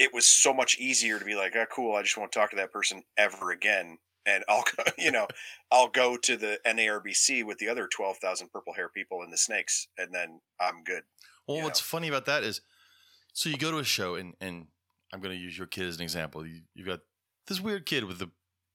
it 0.00 0.14
was 0.14 0.26
so 0.26 0.54
much 0.54 0.78
easier 0.78 1.18
to 1.18 1.24
be 1.24 1.34
like, 1.34 1.54
oh, 1.54 1.66
cool, 1.72 1.94
I 1.94 2.02
just 2.02 2.16
won't 2.16 2.32
talk 2.32 2.50
to 2.50 2.56
that 2.56 2.72
person 2.72 3.02
ever 3.18 3.50
again. 3.52 3.98
And 4.24 4.42
I'll, 4.48 4.64
go, 4.64 4.82
you 4.98 5.12
know, 5.12 5.28
I'll 5.70 5.88
go 5.88 6.16
to 6.16 6.36
the 6.36 6.58
NARBC 6.66 7.44
with 7.44 7.58
the 7.58 7.68
other 7.68 7.86
12,000 7.86 8.50
purple 8.50 8.72
hair 8.72 8.88
people 8.88 9.22
and 9.22 9.30
the 9.32 9.36
snakes, 9.36 9.86
and 9.98 10.12
then 10.12 10.40
I'm 10.58 10.82
good. 10.84 11.02
Well, 11.46 11.62
what's 11.62 11.80
know? 11.80 11.98
funny 11.98 12.08
about 12.08 12.24
that 12.26 12.42
is, 12.42 12.62
so 13.34 13.50
you 13.50 13.58
go 13.58 13.70
to 13.70 13.78
a 13.78 13.84
show, 13.84 14.16
and 14.16 14.34
and 14.40 14.66
I'm 15.12 15.20
going 15.20 15.36
to 15.36 15.40
use 15.40 15.56
your 15.56 15.66
kid 15.66 15.86
as 15.86 15.96
an 15.96 16.02
example. 16.02 16.44
You, 16.46 16.62
you've 16.74 16.86
got 16.86 17.00
this 17.46 17.60
weird 17.60 17.86
kid 17.86 18.04
with 18.04 18.18
the 18.18 18.30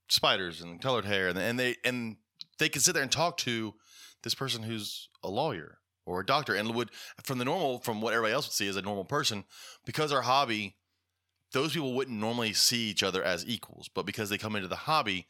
spiders 0.09 0.61
and 0.61 0.81
colored 0.81 1.05
hair, 1.05 1.27
and 1.27 1.38
and 1.38 1.59
they 1.59 1.75
and 1.83 2.17
they 2.57 2.69
can 2.69 2.81
sit 2.81 2.93
there 2.93 3.03
and 3.03 3.11
talk 3.11 3.38
to 3.38 3.73
this 4.23 4.35
person 4.35 4.63
who's 4.63 5.09
a 5.23 5.29
lawyer 5.29 5.79
or 6.05 6.21
a 6.21 6.25
doctor, 6.25 6.53
and 6.53 6.73
would 6.73 6.91
from 7.23 7.38
the 7.38 7.45
normal 7.45 7.79
from 7.79 7.99
what 8.01 8.13
everybody 8.13 8.33
else 8.33 8.47
would 8.47 8.53
see 8.53 8.67
as 8.67 8.77
a 8.77 8.81
normal 8.81 9.05
person, 9.05 9.43
because 9.85 10.13
our 10.13 10.21
hobby, 10.21 10.75
those 11.55 11.73
people 11.73 11.93
wouldn't 11.93 12.19
normally 12.19 12.53
see 12.53 12.89
each 12.89 13.01
other 13.01 13.23
as 13.23 13.45
equals, 13.47 13.89
but 13.93 14.05
because 14.05 14.29
they 14.29 14.37
come 14.37 14.55
into 14.55 14.67
the 14.67 14.75
hobby, 14.75 15.25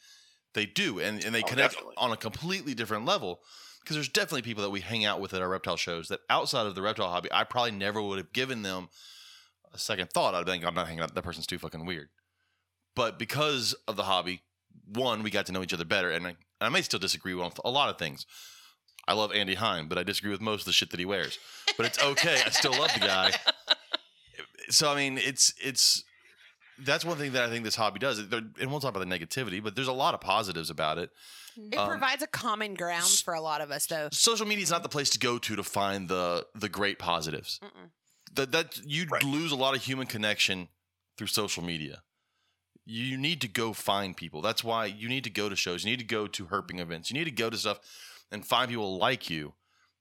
they 0.54 0.66
do, 0.66 1.00
and 1.00 1.24
and 1.24 1.34
they 1.34 1.44
Oh, 1.44 1.48
connect 1.48 1.74
definitely. 1.76 1.96
on 1.98 2.12
a 2.12 2.18
completely 2.18 2.74
different 2.74 3.06
level 3.06 3.42
because 3.80 3.96
there's 3.96 4.10
definitely 4.10 4.42
people 4.42 4.64
that 4.64 4.72
we 4.72 4.82
hang 4.82 5.06
out 5.06 5.22
with 5.22 5.34
at 5.34 5.42
our 5.42 5.48
reptile 5.50 5.78
shows 5.78 6.08
that 6.08 6.22
outside 6.30 6.66
of 6.66 6.74
the 6.76 6.82
reptile 6.82 7.10
hobby, 7.12 7.30
I 7.32 7.44
probably 7.44 7.72
never 7.72 8.02
would 8.02 8.18
have 8.18 8.34
given 8.34 8.64
them 8.64 8.90
a 9.74 9.78
second 9.78 10.10
thought. 10.12 10.34
I'd 10.36 10.46
think 10.48 10.66
I'm 10.66 10.74
not 10.74 10.88
hanging 10.88 11.02
out. 11.04 11.14
That 11.14 11.22
person's 11.22 11.46
too 11.48 11.60
fucking 11.60 11.86
weird. 11.86 12.10
But 12.96 13.20
because 13.20 13.76
of 13.88 13.96
the 13.96 14.04
hobby, 14.04 14.42
one, 14.88 15.22
we 15.24 15.30
got 15.30 15.46
to 15.46 15.52
know 15.52 15.62
each 15.62 15.74
other 15.74 15.86
better, 15.86 16.10
and 16.10 16.26
I, 16.26 16.30
and 16.30 16.38
I 16.62 16.70
may 16.70 16.82
still 16.82 17.00
disagree 17.00 17.34
with 17.36 17.60
a 17.64 17.70
lot 17.70 17.90
of 17.90 17.98
things. 18.00 18.26
I 19.08 19.14
love 19.14 19.32
Andy 19.34 19.54
Hine, 19.56 19.88
but 19.88 19.98
I 20.00 20.04
disagree 20.04 20.32
with 20.32 20.42
most 20.42 20.62
of 20.62 20.66
the 20.66 20.74
shit 20.74 20.90
that 20.90 21.00
he 21.00 21.06
wears. 21.06 21.38
But 21.78 21.86
it's 21.86 22.02
okay. 22.02 22.42
I 22.44 22.50
still 22.50 22.72
love 22.72 22.92
the 22.94 23.02
guy. 23.02 23.32
So 24.70 24.90
I 24.92 24.96
mean, 24.96 25.20
it's 25.20 25.54
it's 25.64 26.04
that's 26.80 27.06
one 27.06 27.18
thing 27.18 27.34
that 27.34 27.44
I 27.44 27.50
think 27.50 27.64
this 27.64 27.76
hobby 27.76 28.00
does. 28.00 28.28
There- 28.28 28.42
And 28.60 28.72
we'll 28.72 28.80
talk 28.80 28.96
about 28.96 29.08
the 29.08 29.18
negativity, 29.20 29.64
but 29.64 29.76
there's 29.76 29.88
a 29.88 29.94
lot 29.94 30.14
of 30.14 30.22
positives 30.22 30.70
about 30.70 30.98
it. 30.98 31.12
It 31.58 31.76
Um, 31.78 31.88
provides 31.88 32.22
a 32.22 32.28
common 32.28 32.74
ground 32.74 33.08
for 33.24 33.34
a 33.34 33.42
lot 33.42 33.62
of 33.62 33.72
us, 33.72 33.86
though. 33.86 34.10
social 34.12 34.46
media 34.46 34.64
is 34.64 34.72
not 34.72 34.84
the 34.84 34.90
place 34.90 35.10
to 35.12 35.20
go 35.20 35.38
to 35.40 35.56
to 35.56 35.64
find 35.64 36.10
the 36.10 36.46
the 36.54 36.68
great 36.70 37.00
positives. 37.00 37.60
Mm-mm. 37.64 37.92
That 38.34 38.52
that 38.52 38.78
you 38.86 39.06
Right. 39.06 39.24
lose 39.24 39.52
a 39.52 39.56
lot 39.56 39.76
of 39.76 39.84
human 39.84 40.08
connection 40.08 40.68
through 41.18 41.28
social 41.28 41.64
media. 41.64 42.04
You 42.84 43.18
need 43.18 43.42
to 43.42 43.48
go 43.48 43.74
find 43.74 44.16
people. 44.16 44.42
That's 44.42 44.64
why 44.64 44.86
you 44.86 45.08
need 45.10 45.24
to 45.24 45.30
go 45.30 45.50
to 45.50 45.56
shows. 45.56 45.84
You 45.84 45.92
need 45.92 46.00
to 46.00 46.06
go 46.06 46.28
to 46.28 46.46
herping 46.48 46.80
events. 46.80 47.10
You 47.10 47.16
need 47.18 47.24
to 47.26 47.32
go 47.32 47.50
to 47.50 47.58
stuff 47.58 47.80
and 48.32 48.46
find 48.46 48.70
people 48.70 48.98
like 48.98 49.30
you 49.30 49.54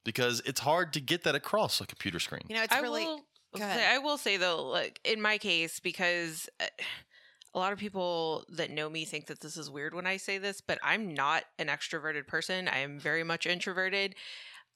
because 0.05 0.41
it's 0.45 0.61
hard 0.61 0.93
to 0.95 1.01
get 1.01 1.23
that 1.23 1.35
across 1.35 1.81
a 1.81 1.87
computer 1.87 2.19
screen. 2.19 2.43
You 2.49 2.57
know, 2.57 2.63
it's 2.63 2.75
I 2.75 2.81
really. 2.81 3.05
will 3.07 3.17
Go 3.17 3.17
say, 3.17 3.23
ahead. 3.23 3.25
I 3.63 3.99
will 3.99 4.19
say 4.19 4.37
though, 4.37 4.67
like 4.67 5.01
in 5.05 5.21
my 5.21 5.39
case, 5.39 5.81
because 5.81 6.49
uh, 6.61 6.67
a 7.55 7.59
lot 7.59 7.73
of 7.73 7.79
people 7.79 8.45
that 8.49 8.71
know 8.71 8.91
me 8.91 9.05
think 9.05 9.27
that 9.27 9.41
this 9.41 9.57
is 9.57 9.71
weird 9.71 9.95
when 9.95 10.07
I 10.07 10.17
say 10.17 10.39
this, 10.39 10.61
but 10.61 10.79
I'm 10.83 11.15
not 11.15 11.45
an 11.59 11.69
extroverted 11.69 12.27
person. 12.27 12.67
I 12.67 12.79
am 12.79 12.99
very 12.99 13.23
much 13.23 13.47
introverted. 13.47 14.17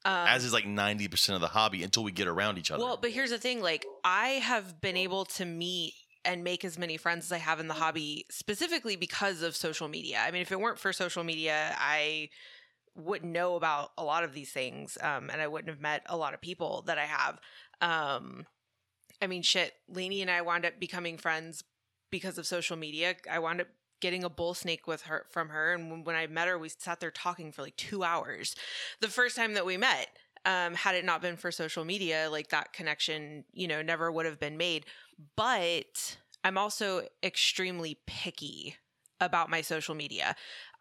Um, 0.05 0.27
as 0.27 0.45
is 0.45 0.53
like 0.53 0.63
90% 0.63 1.35
of 1.35 1.41
the 1.41 1.49
hobby 1.49 1.83
until 1.83 2.05
we 2.05 2.13
get 2.13 2.27
around 2.27 2.57
each 2.57 2.71
other. 2.71 2.81
Well, 2.81 2.95
but 2.95 3.11
here's 3.11 3.31
the 3.31 3.37
thing 3.37 3.61
like 3.61 3.85
I 4.05 4.27
have 4.27 4.79
been 4.79 4.95
able 4.95 5.25
to 5.25 5.45
meet 5.45 5.93
and 6.23 6.43
make 6.43 6.63
as 6.63 6.77
many 6.77 6.95
friends 6.95 7.25
as 7.25 7.31
I 7.31 7.37
have 7.37 7.59
in 7.59 7.67
the 7.67 7.73
hobby 7.73 8.25
specifically 8.29 8.95
because 8.95 9.41
of 9.41 9.55
social 9.55 9.87
media. 9.87 10.21
I 10.25 10.31
mean, 10.31 10.41
if 10.41 10.51
it 10.51 10.59
weren't 10.59 10.79
for 10.79 10.93
social 10.93 11.23
media, 11.23 11.75
I 11.77 12.29
wouldn't 12.95 13.31
know 13.31 13.55
about 13.55 13.91
a 13.97 14.03
lot 14.03 14.23
of 14.23 14.33
these 14.33 14.51
things 14.51 14.97
um, 15.01 15.29
and 15.29 15.41
I 15.41 15.47
wouldn't 15.47 15.69
have 15.69 15.81
met 15.81 16.03
a 16.05 16.17
lot 16.17 16.33
of 16.33 16.41
people 16.41 16.83
that 16.87 16.97
I 16.97 17.05
have. 17.05 17.39
Um, 17.81 18.45
I 19.21 19.27
mean, 19.27 19.41
shit, 19.41 19.73
Lainey 19.87 20.21
and 20.21 20.31
I 20.31 20.41
wound 20.41 20.65
up 20.65 20.79
becoming 20.79 21.17
friends 21.17 21.63
because 22.11 22.37
of 22.37 22.47
social 22.47 22.77
media. 22.77 23.15
I 23.29 23.39
wound 23.39 23.61
up 23.61 23.67
getting 24.01 24.23
a 24.23 24.29
bull 24.29 24.53
snake 24.53 24.87
with 24.87 25.03
her 25.03 25.25
from 25.29 25.49
her 25.49 25.73
and 25.73 26.05
when, 26.05 26.15
I 26.15 26.25
met 26.27 26.47
her 26.47 26.57
we 26.57 26.69
sat 26.69 27.01
there 27.01 27.11
talking 27.11 27.51
for 27.51 27.61
like 27.61 27.75
2 27.75 28.03
hours. 28.03 28.55
The 29.01 29.09
first 29.09 29.35
time 29.35 29.53
that 29.55 29.65
we 29.65 29.75
met, 29.75 30.07
um, 30.45 30.73
had 30.73 30.95
it 30.95 31.03
not 31.03 31.21
been 31.21 31.35
for 31.35 31.51
social 31.51 31.83
media, 31.83 32.29
like 32.31 32.49
that 32.49 32.71
connection, 32.71 33.43
you 33.51 33.67
know, 33.67 33.81
never 33.81 34.09
would 34.09 34.25
have 34.25 34.39
been 34.39 34.55
made. 34.55 34.85
But 35.35 36.17
I'm 36.45 36.57
also 36.57 37.07
extremely 37.21 37.99
picky 38.07 38.77
about 39.19 39.49
my 39.49 39.61
social 39.61 39.95
media. 39.95 40.35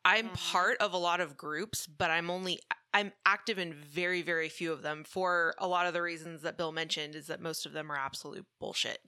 I'm 0.05 0.29
Mhm. 0.29 0.35
part 0.53 0.79
of 0.79 0.93
a 0.93 0.97
lot 0.99 1.21
of 1.21 1.37
groups, 1.37 1.89
but 1.89 2.11
I'm 2.13 2.31
only 2.31 2.61
I'm 2.99 3.13
active 3.25 3.59
in 3.59 3.75
very 3.75 4.23
very 4.23 4.49
few 4.49 4.73
of 4.73 4.83
them 4.83 5.05
for 5.05 5.55
a 5.59 5.67
lot 5.69 5.87
of 5.87 5.93
the 5.95 6.03
reasons 6.03 6.43
that 6.43 6.57
Bill 6.57 6.73
mentioned 6.73 7.15
is 7.15 7.27
that 7.29 7.41
most 7.41 7.65
of 7.67 7.73
them 7.73 7.91
are 7.93 7.97
absolute 7.97 8.45
bullshit. 8.61 8.99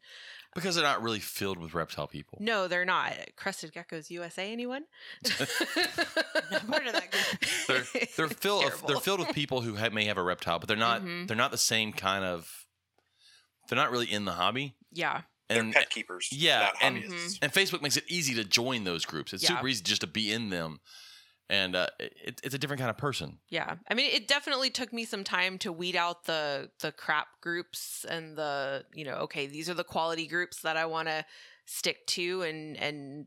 because 0.54 0.74
they're 0.74 0.84
not 0.84 1.02
really 1.02 1.20
filled 1.20 1.58
with 1.58 1.74
reptile 1.74 2.06
people. 2.08 2.38
No, 2.40 2.68
they're 2.68 2.84
not. 2.84 3.12
Crested 3.36 3.72
Geckos 3.72 4.10
USA 4.10 4.50
anyone? 4.52 4.84
Not 5.24 5.38
part 6.68 6.86
of 6.86 6.92
that 6.92 7.10
group. 7.10 7.50
They're 7.68 8.06
they're 8.16 8.28
filled 8.44 8.64
of, 8.64 8.86
they're 8.86 8.96
filled 8.96 9.20
with 9.20 9.34
people 9.34 9.60
who 9.60 9.74
have, 9.74 9.92
may 9.92 10.04
have 10.06 10.18
a 10.18 10.22
reptile, 10.22 10.58
but 10.58 10.68
they're 10.68 10.76
not 10.76 11.02
Mhm. 11.02 11.26
they're 11.28 11.36
not 11.36 11.50
the 11.50 11.58
same 11.58 11.92
kind 11.92 12.24
of 12.24 12.66
they're 13.68 13.76
not 13.76 13.90
really 13.90 14.10
in 14.10 14.24
the 14.24 14.32
hobby. 14.32 14.76
Yeah. 14.92 15.22
They're 15.48 15.60
And 15.62 15.72
pet 15.74 15.90
keepers, 15.90 16.28
yeah, 16.30 16.60
not 16.60 16.74
and- 16.80 16.96
and 17.42 17.52
Facebook 17.52 17.82
makes 17.82 17.96
it 17.96 18.04
easy 18.08 18.34
to 18.34 18.44
join 18.44 18.84
those 18.84 19.04
groups. 19.04 19.32
It's 19.32 19.42
Yeah. 19.42 19.56
super 19.56 19.66
easy 19.68 19.82
just 19.82 20.00
to 20.02 20.06
be 20.06 20.30
in 20.32 20.50
them, 20.50 20.80
and 21.50 21.74
uh, 21.76 21.88
it, 21.98 22.40
it's 22.44 22.54
a 22.54 22.58
different 22.58 22.78
kind 22.80 22.88
of 22.90 22.96
person. 22.96 23.38
Yeah. 23.50 23.74
I 23.90 23.94
mean, 23.94 24.10
it 24.12 24.28
definitely 24.28 24.70
took 24.70 24.92
me 24.92 25.04
some 25.04 25.24
time 25.24 25.58
to 25.58 25.72
weed 25.72 25.96
out 25.96 26.24
the 26.24 26.70
the 26.80 26.92
crap 26.92 27.26
groups 27.40 28.06
and 28.08 28.36
the, 28.38 28.84
you 28.94 29.04
know, 29.04 29.16
okay, 29.16 29.46
these 29.46 29.68
are 29.68 29.74
the 29.74 29.84
quality 29.84 30.26
groups 30.26 30.62
that 30.62 30.76
I 30.76 30.86
want 30.86 31.08
to 31.08 31.24
stick 31.66 32.06
to 32.08 32.42
and 32.42 32.76
and 32.76 33.26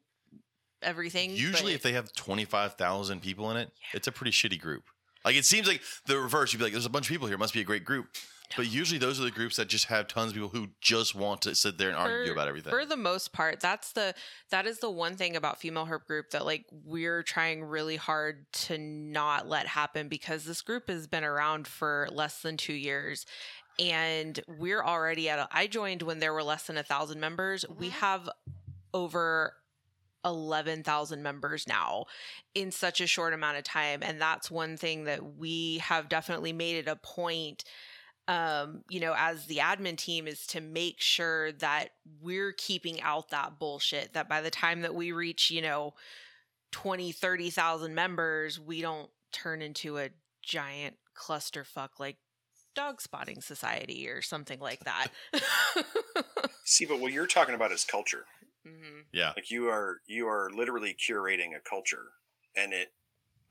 everything. 0.82 1.32
Usually, 1.32 1.74
but- 1.74 1.76
if 1.76 1.84
they 1.84 1.94
have 1.94 2.14
twenty 2.14 2.46
five 2.46 2.76
thousand 2.76 3.22
people 3.22 3.52
in 3.52 3.58
it, 3.58 3.72
it's 3.94 4.08
a 4.08 4.12
pretty 4.12 4.32
shitty 4.32 4.60
group. 4.60 4.84
Like 5.26 5.36
it 5.36 5.46
seems 5.46 5.68
like 5.68 5.82
the 6.08 6.18
reverse. 6.18 6.52
You'd 6.54 6.60
be 6.60 6.66
like, 6.66 6.74
"There's 6.74 6.86
a 6.86 6.90
bunch 6.90 7.06
of 7.08 7.12
people 7.12 7.28
here. 7.28 7.36
It 7.36 7.40
must 7.40 7.54
be 7.54 7.62
a 7.62 7.66
great 7.66 7.86
group." 7.86 8.08
But 8.56 8.72
usually, 8.72 9.00
those 9.00 9.20
are 9.20 9.24
the 9.24 9.32
groups 9.32 9.58
that 9.58 9.68
just 9.68 9.86
have 9.86 10.08
tons 10.08 10.32
of 10.32 10.34
people 10.36 10.50
who 10.50 10.70
just 10.82 11.16
want 11.16 11.42
to 11.44 11.56
sit 11.56 11.78
there 11.78 11.90
and 11.90 11.98
argue 11.98 12.32
about 12.32 12.48
everything. 12.48 12.72
For 12.72 12.86
the 12.86 12.98
most 12.98 13.34
part, 13.34 13.60
that's 13.60 13.94
the 13.94 14.14
that 14.50 14.66
is 14.68 14.80
the 14.80 14.90
one 14.92 15.16
thing 15.16 15.36
about 15.36 15.60
female 15.60 15.86
herp 15.86 16.06
group 16.06 16.32
that 16.32 16.46
like 16.46 16.66
we're 16.72 17.24
trying 17.24 17.64
really 17.64 17.96
hard 17.96 18.46
to 18.54 18.78
not 18.78 19.48
let 19.48 19.68
happen 19.68 20.08
because 20.08 20.46
this 20.46 20.62
group 20.62 20.90
has 20.90 21.08
been 21.08 21.24
around 21.24 21.68
for 21.68 22.08
less 22.12 22.42
than 22.42 22.58
two 22.58 22.74
years. 22.74 23.26
And 23.80 24.40
we're 24.48 24.84
already 24.84 25.30
at 25.30 25.40
a, 25.40 25.48
I 25.52 25.66
joined 25.68 26.04
when 26.04 26.20
there 26.20 26.34
were 26.34 26.44
less 26.44 26.68
than 26.68 26.78
a 26.78 26.84
thousand 26.84 27.20
members. 27.20 27.66
We 27.68 27.90
Mhm. 27.90 27.94
have 27.94 28.30
over 28.94 29.56
11,000 30.26 31.22
members 31.22 31.68
now 31.68 32.06
in 32.54 32.72
such 32.72 33.02
a 33.02 33.08
short 33.08 33.34
amount 33.34 33.58
of 33.58 33.64
time. 33.64 34.02
And 34.02 34.22
that's 34.22 34.50
one 34.50 34.78
thing 34.78 35.04
that 35.06 35.38
we 35.38 35.80
have 35.80 36.08
definitely 36.08 36.54
made 36.54 36.78
it 36.78 36.88
a 36.88 36.96
point 36.96 37.64
um, 38.28 38.84
you 38.90 39.00
know, 39.00 39.14
as 39.18 39.46
the 39.48 39.58
admin 39.58 39.98
team 39.98 40.28
is 40.28 40.48
to 40.48 40.62
make 40.62 41.02
sure 41.02 41.52
that 41.54 41.90
we're 42.22 42.54
keeping 42.54 43.02
out 43.02 43.30
that 43.30 43.60
bullshit 43.60 44.14
that 44.14 44.30
by 44.30 44.42
the 44.42 44.50
time 44.50 44.82
that 44.82 44.96
we 44.96 45.12
reach, 45.12 45.52
you 45.52 45.62
know, 45.62 45.94
20, 46.72 47.12
30,000 47.12 47.94
members, 47.94 48.60
we 48.60 48.82
don't 48.82 49.10
turn 49.32 49.62
into 49.62 49.98
a 49.98 50.10
giant 50.42 50.96
clusterfuck 51.16 51.90
like 52.00 52.18
dog 52.76 53.02
spotting 53.02 53.42
society 53.42 54.08
or 54.08 54.22
something 54.22 54.60
like 54.60 54.84
that. 54.84 55.08
See, 56.66 56.86
but 56.86 57.00
what 57.00 57.12
you're 57.12 57.28
talking 57.28 57.56
about 57.56 57.72
is 57.72 57.84
culture. 57.84 58.26
hmm 58.66 59.02
yeah, 59.12 59.34
Like 59.36 59.52
you 59.52 59.68
are 59.68 59.98
you 60.08 60.28
are 60.28 60.50
literally 60.56 60.96
curating 60.96 61.56
a 61.56 61.60
culture, 61.60 62.06
and 62.56 62.74
it 62.74 62.94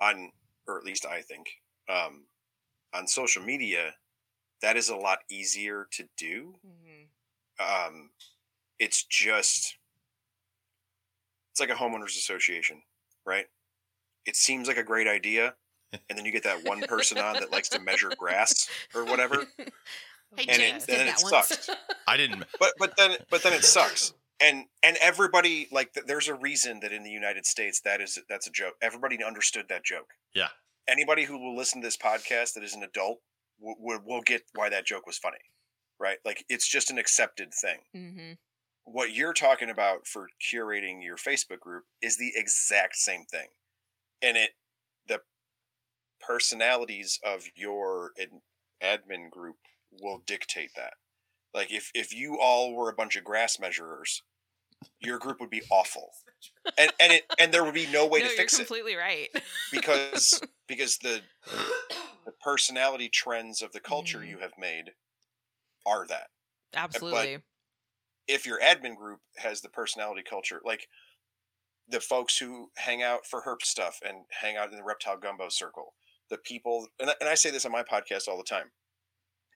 on 0.00 0.30
or 0.66 0.78
at 0.78 0.84
least 0.84 1.06
I 1.06 1.20
think 1.20 1.48
um, 1.88 2.24
on 2.94 3.06
social 3.06 3.42
media 3.42 3.94
that 4.62 4.76
is 4.76 4.88
a 4.88 4.96
lot 4.96 5.18
easier 5.30 5.86
to 5.92 6.04
do. 6.16 6.54
hmm 6.64 7.62
Um, 7.62 8.10
it's 8.78 9.04
just 9.04 9.76
it's 11.50 11.60
like 11.60 11.70
a 11.70 11.74
homeowners 11.74 12.16
association, 12.16 12.82
right? 13.26 13.46
It 14.24 14.36
seems 14.36 14.68
like 14.68 14.76
a 14.78 14.82
great 14.82 15.06
idea, 15.06 15.54
and 16.08 16.16
then 16.18 16.24
you 16.24 16.32
get 16.32 16.44
that 16.44 16.64
one 16.64 16.80
person 16.82 17.18
on 17.18 17.34
that 17.34 17.52
likes 17.52 17.68
to 17.70 17.78
measure 17.80 18.10
grass 18.18 18.68
or 18.94 19.04
whatever. 19.04 19.44
Hey, 20.34 20.46
And 20.48 20.62
it- 20.62 20.70
James 20.70 20.86
did 20.86 20.98
then 20.98 21.06
that 21.08 21.18
it 21.20 21.24
once. 21.30 21.48
sucks. 21.48 21.70
I 22.06 22.16
didn't. 22.16 22.44
but 22.58 22.72
but 22.78 22.96
then 22.96 23.16
but 23.28 23.42
then 23.42 23.52
it 23.52 23.66
sucks 23.66 24.14
and 24.40 24.64
and 24.82 24.96
everybody 25.02 25.68
like 25.70 25.92
there's 26.06 26.26
a 26.26 26.32
reason 26.34 26.80
that 26.80 26.90
in 26.90 27.02
the 27.02 27.10
united 27.10 27.44
states 27.44 27.82
that 27.82 28.00
is 28.00 28.18
that's 28.30 28.46
a 28.46 28.50
joke 28.50 28.72
everybody 28.80 29.22
understood 29.22 29.66
that 29.68 29.84
joke 29.84 30.14
Yeah. 30.34 30.48
anybody 30.88 31.24
who 31.24 31.36
will 31.38 31.54
listen 31.54 31.82
to 31.82 31.86
this 31.86 31.98
podcast 31.98 32.54
that 32.54 32.64
is 32.64 32.72
an 32.74 32.82
adult 32.82 33.18
will, 33.62 33.76
will, 33.78 34.00
will 34.04 34.22
get 34.22 34.42
why 34.54 34.68
that 34.68 34.86
joke 34.86 35.06
was 35.06 35.18
funny 35.18 35.38
right? 36.00 36.18
Like 36.24 36.44
it's 36.48 36.66
just 36.66 36.90
an 36.90 36.98
accepted 36.98 37.54
thing. 37.54 37.78
Hmm 37.94 38.32
what 38.84 39.14
you're 39.14 39.32
talking 39.32 39.70
about 39.70 40.06
for 40.06 40.28
curating 40.40 41.02
your 41.02 41.16
facebook 41.16 41.60
group 41.60 41.84
is 42.00 42.16
the 42.16 42.32
exact 42.34 42.96
same 42.96 43.24
thing. 43.24 43.48
And 44.20 44.36
it 44.36 44.50
the 45.06 45.20
personalities 46.20 47.18
of 47.24 47.44
your 47.54 48.12
ad- 48.20 48.40
admin 48.82 49.30
group 49.30 49.56
will 50.00 50.22
dictate 50.26 50.70
that. 50.76 50.94
Like 51.54 51.72
if 51.72 51.90
if 51.94 52.14
you 52.14 52.38
all 52.40 52.74
were 52.74 52.90
a 52.90 52.94
bunch 52.94 53.16
of 53.16 53.24
grass 53.24 53.58
measurers 53.58 54.22
your 55.00 55.18
group 55.18 55.40
would 55.40 55.50
be 55.50 55.62
awful. 55.70 56.10
And 56.78 56.92
and 57.00 57.12
it 57.12 57.24
and 57.40 57.52
there 57.52 57.64
would 57.64 57.74
be 57.74 57.86
no 57.86 58.06
way 58.06 58.20
no, 58.20 58.26
to 58.26 58.30
you're 58.30 58.36
fix 58.36 58.54
it. 58.54 58.58
completely 58.58 58.94
right. 58.94 59.28
because 59.72 60.40
because 60.68 60.96
the 60.98 61.20
the 62.24 62.32
personality 62.32 63.08
trends 63.08 63.62
of 63.62 63.72
the 63.72 63.80
culture 63.80 64.24
Mhm. 64.24 64.26
you 64.26 64.38
have 64.38 64.58
made 64.58 64.94
are 65.86 66.06
that 66.06 66.30
Absolutely. 66.74 67.42
if 68.26 68.46
your 68.46 68.60
admin 68.60 68.96
group 68.96 69.20
has 69.36 69.60
the 69.60 69.68
personality 69.68 70.22
culture, 70.22 70.60
like 70.64 70.88
the 71.88 72.00
folks 72.00 72.38
who 72.38 72.70
hang 72.76 73.02
out 73.02 73.26
for 73.26 73.42
herp 73.42 73.62
stuff 73.62 74.00
and 74.04 74.24
hang 74.30 74.56
out 74.56 74.70
in 74.70 74.76
the 74.76 74.84
reptile 74.84 75.16
gumbo 75.18 75.48
circle, 75.48 75.94
the 76.30 76.38
people, 76.38 76.88
and 76.98 77.10
I, 77.10 77.14
and 77.20 77.28
I 77.28 77.34
say 77.34 77.50
this 77.50 77.66
on 77.66 77.72
my 77.72 77.82
podcast 77.82 78.28
all 78.28 78.36
the 78.38 78.44
time, 78.44 78.72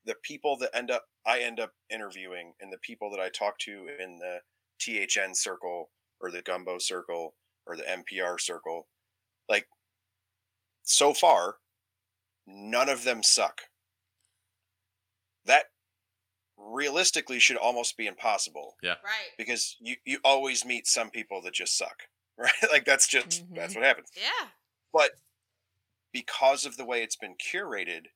the 0.05 0.17
people 0.23 0.57
that 0.59 0.75
end 0.77 0.91
up, 0.91 1.07
I 1.27 1.41
end 1.41 1.61
up 1.61 1.75
interviewing, 1.91 2.55
and 2.61 2.73
the 2.73 2.79
people 2.79 3.11
that 3.13 3.21
I 3.21 3.31
talk 3.31 3.59
to 3.61 3.89
in 4.01 4.19
the 4.19 4.41
THN 4.81 5.35
circle 5.35 5.93
or 6.21 6.31
the 6.31 6.43
gumbo 6.43 6.79
circle 6.79 7.37
or 7.67 7.77
the 7.77 7.89
NPR 7.89 8.39
circle, 8.39 8.89
like 9.49 9.69
so 10.85 11.13
far, 11.13 11.59
none 12.47 12.89
of 12.89 13.05
them 13.05 13.23
suck. 13.23 13.63
That 15.45 15.67
realistically 16.59 17.39
should 17.39 17.57
almost 17.57 17.97
be 17.97 18.07
impossible 18.07 18.77
Yeah. 18.83 18.95
Right. 19.05 19.31
because 19.37 19.77
you 19.79 19.97
you 20.05 20.19
always 20.25 20.65
meet 20.65 20.87
some 20.87 21.11
people 21.11 21.43
that 21.43 21.53
just 21.53 21.77
suck 21.77 22.05
right 22.39 22.51
like 22.71 22.85
that's 22.85 23.07
just 23.07 23.29
mm-hmm. 23.45 23.55
that's 23.55 23.75
what 23.75 23.85
happens 23.85 24.09
Yeah. 24.17 24.49
but 24.93 25.11
because 26.13 26.65
of 26.65 26.77
the 26.77 26.85
way 26.85 27.03
it's 27.03 27.17
been 27.17 27.35
curated 27.35 28.07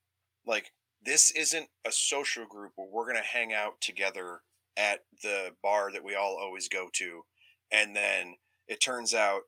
like 0.46 0.72
this 1.04 1.30
isn't 1.30 1.68
a 1.86 1.92
social 1.92 2.46
group 2.46 2.72
where 2.76 2.88
we're 2.90 3.04
going 3.04 3.22
to 3.22 3.28
hang 3.28 3.52
out 3.52 3.80
together 3.80 4.40
at 4.76 5.00
the 5.22 5.50
bar 5.62 5.92
that 5.92 6.04
we 6.04 6.14
all 6.14 6.38
always 6.40 6.68
go 6.68 6.88
to 6.94 7.24
and 7.70 7.94
then 7.94 8.36
it 8.68 8.80
turns 8.80 9.12
out 9.14 9.42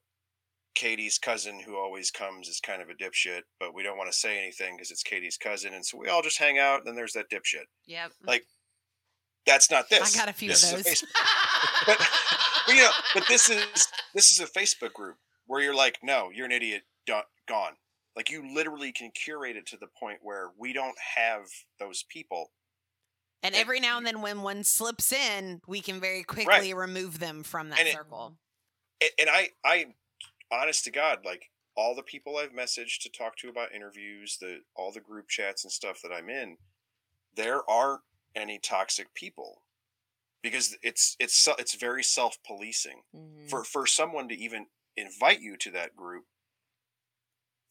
Katie's 0.75 1.19
cousin 1.19 1.61
who 1.61 1.77
always 1.77 2.11
comes 2.11 2.49
is 2.49 2.61
kind 2.61 2.81
of 2.83 2.89
a 2.89 2.95
dipshit 2.95 3.43
but 3.61 3.75
we 3.75 3.83
don't 3.83 3.99
want 3.99 4.11
to 4.11 4.17
say 4.19 4.39
anything 4.39 4.77
because 4.77 4.91
it's 4.91 5.03
Katie's 5.03 5.37
cousin 5.37 5.75
and 5.75 5.85
so 5.85 5.99
we 5.99 6.09
all 6.09 6.23
just 6.23 6.39
hang 6.39 6.59
out 6.59 6.79
and 6.79 6.87
then 6.87 6.95
there's 6.95 7.13
that 7.13 7.31
dipshit 7.31 7.65
Yeah, 7.87 8.09
Like, 8.27 8.45
that's 9.47 9.71
not 9.71 9.89
this 9.91 10.15
I 10.15 10.19
got 10.19 10.29
a 10.29 10.33
few 10.33 10.49
Yes. 10.51 10.65
of 10.73 10.83
those. 10.83 10.87
is 10.87 11.05
but, 11.87 11.99
but 12.67 12.75
you 12.75 12.83
know, 12.83 12.91
but 13.15 13.25
this 13.29 13.51
is 13.51 13.65
this 14.15 14.31
is 14.31 14.41
a 14.41 14.47
Facebook 14.47 14.93
group 14.93 15.17
where 15.47 15.61
you're 15.61 15.75
like, 15.75 15.99
no, 16.03 16.31
you're 16.33 16.47
an 16.47 16.53
idiot, 16.53 16.83
done, 17.07 17.25
gone. 17.49 17.73
Like 18.17 18.31
you 18.31 18.55
literally 18.55 18.93
can 18.93 19.11
curate 19.11 19.57
it 19.57 19.67
to 19.67 19.77
the 19.77 19.89
point 19.99 20.19
where 20.23 20.51
we 20.59 20.73
don't 20.73 20.97
have 21.17 21.43
those 21.81 22.05
people. 22.09 22.53
and 23.43 23.55
and 23.55 23.61
every 23.61 23.81
now 23.81 23.97
and 23.99 24.07
then, 24.07 24.21
when 24.23 24.43
one 24.43 24.63
slips 24.63 25.13
in, 25.13 25.61
we 25.67 25.81
can 25.81 25.99
very 26.01 26.23
quickly 26.23 26.73
remove 26.75 27.19
them 27.19 27.43
from 27.43 27.71
that 27.71 27.81
And 27.81 27.89
circle. 27.89 28.37
A- 29.03 29.21
And 29.21 29.29
I, 29.29 29.49
I, 29.65 29.87
honest 30.53 30.85
to 30.85 30.93
God, 30.93 31.25
like 31.25 31.51
all 31.77 31.95
the 31.97 32.05
people 32.05 32.37
I've 32.39 32.53
messaged 32.53 33.03
to 33.03 33.11
talk 33.11 33.37
to 33.39 33.49
about 33.51 33.73
interviews, 33.75 34.39
the 34.39 34.61
all 34.77 34.93
the 34.93 35.01
group 35.01 35.29
chats 35.29 35.65
and 35.65 35.73
stuff 35.73 36.01
that 36.03 36.13
I'm 36.13 36.31
in, 36.31 36.59
there 37.35 37.69
aren't 37.71 38.03
any 38.35 38.59
toxic 38.59 39.15
people 39.15 39.65
because 40.43 40.77
it's 40.83 41.17
it's 41.21 41.35
se- 41.37 41.57
it's 41.59 41.75
very 41.75 42.05
self 42.05 42.43
policing 42.45 43.03
Mhm. 43.15 43.51
for 43.51 43.65
for 43.65 43.87
someone 43.87 44.29
to 44.29 44.37
even 44.37 44.69
invite 44.97 45.41
you 45.41 45.57
to 45.59 45.71
that 45.73 45.97
group. 45.97 46.27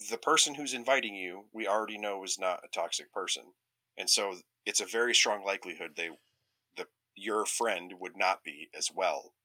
The 0.10 0.18
person 0.18 0.56
who's 0.56 0.74
inviting 0.74 1.16
you, 1.16 1.48
we 1.54 1.66
already 1.68 1.98
know 1.98 2.24
is 2.26 2.38
not 2.40 2.66
a 2.66 2.68
toxic 2.68 3.12
person, 3.14 3.54
and 3.96 4.10
so 4.10 4.42
it's 4.66 4.82
a 4.82 4.86
very 4.86 5.16
strong 5.16 5.46
likelihood 5.46 5.96
they, 5.96 6.10
the 6.76 6.90
your 7.16 7.46
friend 7.46 8.00
would 8.00 8.18
not 8.18 8.44
be 8.44 8.70
as 8.74 8.92
well. 8.92 9.36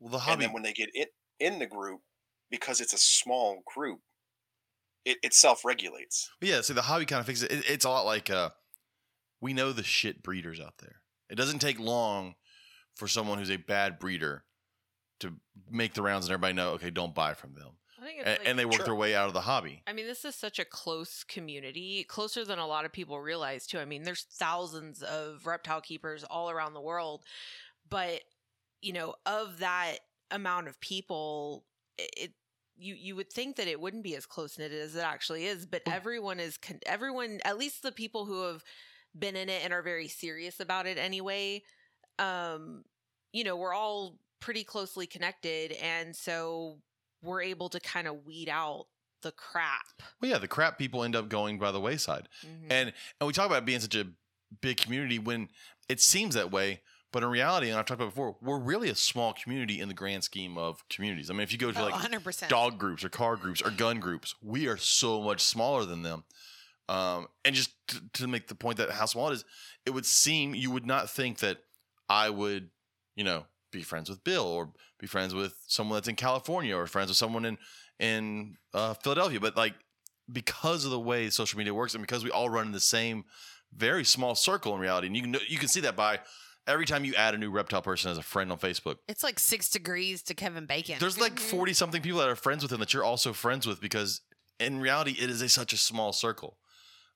Well, 0.00 0.10
the 0.12 0.20
hobby. 0.20 0.32
And 0.32 0.42
then 0.42 0.52
when 0.52 0.62
they 0.62 0.72
get 0.72 0.90
it 0.94 1.16
in 1.38 1.58
the 1.58 1.66
group, 1.66 2.04
because 2.50 2.80
it's 2.80 2.92
a 2.92 2.98
small 2.98 3.62
group, 3.74 4.00
it, 5.04 5.18
it 5.22 5.34
self 5.34 5.64
regulates. 5.64 6.30
yeah, 6.40 6.60
see, 6.60 6.72
the 6.74 6.82
hobby 6.82 7.04
kind 7.06 7.20
of 7.20 7.26
fixes 7.26 7.44
it. 7.44 7.52
it. 7.52 7.64
It's 7.68 7.84
a 7.84 7.90
lot 7.90 8.06
like 8.06 8.30
uh, 8.30 8.50
we 9.40 9.52
know 9.52 9.72
the 9.72 9.82
shit 9.84 10.22
breeders 10.22 10.60
out 10.60 10.74
there. 10.78 11.00
It 11.30 11.36
doesn't 11.36 11.58
take 11.60 11.78
long 11.80 12.34
for 12.96 13.08
someone 13.08 13.38
who's 13.38 13.50
a 13.50 13.56
bad 13.56 13.98
breeder 13.98 14.44
to 15.20 15.34
make 15.70 15.94
the 15.94 16.02
rounds 16.02 16.26
and 16.26 16.32
everybody 16.32 16.54
know, 16.54 16.70
okay, 16.72 16.90
don't 16.90 17.14
buy 17.14 17.34
from 17.34 17.54
them. 17.54 17.70
I 18.00 18.04
think 18.04 18.18
it's 18.20 18.28
And, 18.28 18.38
like, 18.38 18.48
and 18.48 18.58
they 18.58 18.64
work 18.64 18.74
Sure. 18.76 18.84
their 18.86 18.94
way 18.94 19.14
out 19.14 19.28
of 19.28 19.34
the 19.34 19.40
hobby. 19.42 19.82
I 19.86 19.92
mean, 19.92 20.06
this 20.06 20.24
is 20.24 20.34
such 20.34 20.58
a 20.58 20.64
close 20.64 21.24
community, 21.24 22.04
closer 22.04 22.44
than 22.44 22.58
a 22.58 22.66
lot 22.66 22.84
of 22.84 22.92
people 22.92 23.20
realize, 23.20 23.66
too. 23.66 23.78
I 23.78 23.84
mean, 23.84 24.02
there's 24.02 24.26
thousands 24.32 25.02
of 25.02 25.46
reptile 25.46 25.80
keepers 25.80 26.24
all 26.24 26.50
around 26.50 26.74
the 26.74 26.80
world, 26.80 27.24
but 27.88 28.20
you 28.80 28.92
know, 28.92 29.14
of 29.24 29.60
that 29.60 29.96
amount 30.30 30.68
of 30.68 30.78
people, 30.80 31.64
it, 31.98 32.32
you 32.76 32.94
you 32.94 33.16
would 33.16 33.32
think 33.32 33.56
that 33.56 33.68
it 33.68 33.80
wouldn't 33.80 34.02
be 34.02 34.16
as 34.16 34.26
close 34.26 34.58
knit 34.58 34.72
as 34.72 34.94
it 34.96 35.00
actually 35.00 35.46
is, 35.46 35.66
but 35.66 35.82
everyone 35.86 36.40
is 36.40 36.56
con- 36.56 36.80
everyone, 36.86 37.40
at 37.44 37.58
least 37.58 37.82
the 37.82 37.92
people 37.92 38.24
who 38.26 38.42
have 38.42 38.64
been 39.16 39.36
in 39.36 39.48
it 39.48 39.62
and 39.64 39.72
are 39.72 39.82
very 39.82 40.08
serious 40.08 40.58
about 40.60 40.86
it 40.86 40.98
anyway. 40.98 41.62
Um, 42.18 42.84
you 43.32 43.44
know, 43.44 43.56
we're 43.56 43.74
all 43.74 44.18
pretty 44.40 44.64
closely 44.64 45.06
connected, 45.06 45.72
and 45.72 46.14
so 46.14 46.78
we're 47.22 47.42
able 47.42 47.68
to 47.70 47.80
kind 47.80 48.06
of 48.06 48.24
weed 48.26 48.48
out 48.48 48.86
the 49.22 49.32
crap. 49.32 50.02
Well, 50.20 50.30
yeah, 50.32 50.38
the 50.38 50.48
crap 50.48 50.78
people 50.78 51.02
end 51.04 51.16
up 51.16 51.28
going 51.28 51.58
by 51.58 51.70
the 51.70 51.80
wayside. 51.80 52.28
Mhm. 52.44 52.66
And 52.70 52.92
and 53.20 53.26
we 53.26 53.32
talk 53.32 53.46
about 53.46 53.64
being 53.64 53.80
such 53.80 53.94
a 53.94 54.06
big 54.60 54.76
community 54.76 55.18
when 55.18 55.48
it 55.88 56.00
seems 56.00 56.34
that 56.34 56.50
way, 56.50 56.82
but 57.14 57.22
in 57.22 57.28
reality, 57.28 57.68
and 57.70 57.78
I've 57.78 57.86
talked 57.86 58.00
about 58.00 58.10
before, 58.10 58.34
we're 58.42 58.58
really 58.58 58.90
a 58.90 58.94
small 58.96 59.32
community 59.32 59.78
in 59.78 59.86
the 59.86 59.94
grand 59.94 60.24
scheme 60.24 60.58
of 60.58 60.82
communities. 60.88 61.30
I 61.30 61.32
mean, 61.32 61.42
if 61.42 61.52
you 61.52 61.58
go 61.58 61.70
to 61.70 61.80
Oh, 61.80 61.84
like 61.84 61.94
100%. 61.94 62.48
dog 62.48 62.76
groups 62.76 63.04
or 63.04 63.08
car 63.08 63.36
groups 63.36 63.62
or 63.62 63.70
gun 63.70 64.00
groups, 64.00 64.34
we 64.42 64.66
are 64.66 64.76
so 64.76 65.22
much 65.22 65.40
smaller 65.40 65.84
than 65.84 66.02
them. 66.02 66.24
Um, 66.88 67.28
and 67.44 67.54
just 67.54 67.70
to, 67.86 68.02
to 68.14 68.26
make 68.26 68.48
the 68.48 68.56
point 68.56 68.78
that 68.78 68.90
how 68.90 69.06
small 69.06 69.28
it 69.28 69.34
is, 69.34 69.44
it 69.86 69.90
would 69.90 70.04
seem 70.04 70.56
you 70.56 70.72
would 70.72 70.86
not 70.86 71.08
think 71.08 71.38
that 71.38 71.58
I 72.08 72.30
would, 72.30 72.70
you 73.14 73.22
know, 73.22 73.44
be 73.70 73.82
friends 73.82 74.10
with 74.10 74.24
Bill 74.24 74.44
or 74.44 74.72
be 74.98 75.06
friends 75.06 75.34
with 75.36 75.54
someone 75.68 75.94
that's 75.98 76.08
in 76.08 76.16
California 76.16 76.76
or 76.76 76.84
friends 76.88 77.10
with 77.10 77.16
someone 77.16 77.44
in 77.44 77.58
in 78.00 78.56
uh, 78.74 78.94
Philadelphia, 78.94 79.38
but 79.38 79.56
like 79.56 79.74
because 80.32 80.84
of 80.84 80.90
the 80.90 80.98
way 80.98 81.30
social 81.30 81.58
media 81.58 81.72
works 81.72 81.94
and 81.94 82.02
because 82.02 82.24
we 82.24 82.30
all 82.32 82.50
run 82.50 82.66
in 82.66 82.72
the 82.72 82.80
same 82.80 83.24
very 83.72 84.04
small 84.04 84.34
circle 84.34 84.74
in 84.74 84.80
reality, 84.80 85.06
and 85.06 85.16
you 85.16 85.22
can 85.22 85.36
you 85.46 85.58
can 85.58 85.68
see 85.68 85.80
that 85.80 85.94
by 85.94 86.18
every 86.66 86.86
time 86.86 87.04
you 87.04 87.14
add 87.14 87.34
a 87.34 87.38
new 87.38 87.50
reptile 87.50 87.82
person 87.82 88.10
as 88.10 88.18
a 88.18 88.22
friend 88.22 88.50
on 88.50 88.58
Facebook. 88.58 88.96
It's 89.08 89.22
like 89.22 89.38
six 89.38 89.68
degrees 89.68 90.22
to 90.24 90.34
Kevin 90.34 90.66
Bacon. 90.66 90.96
There's 90.98 91.18
like 91.20 91.34
Mhm. 91.34 91.50
40 91.50 91.72
something 91.74 92.02
people 92.02 92.20
that 92.20 92.28
are 92.28 92.36
friends 92.36 92.62
with 92.62 92.72
him 92.72 92.80
that 92.80 92.92
you're 92.94 93.04
also 93.04 93.32
friends 93.32 93.66
with 93.66 93.80
because 93.80 94.22
in 94.58 94.80
reality 94.80 95.12
it 95.12 95.28
is 95.30 95.42
a, 95.42 95.48
such 95.48 95.72
a 95.72 95.76
small 95.76 96.12
circle. 96.12 96.58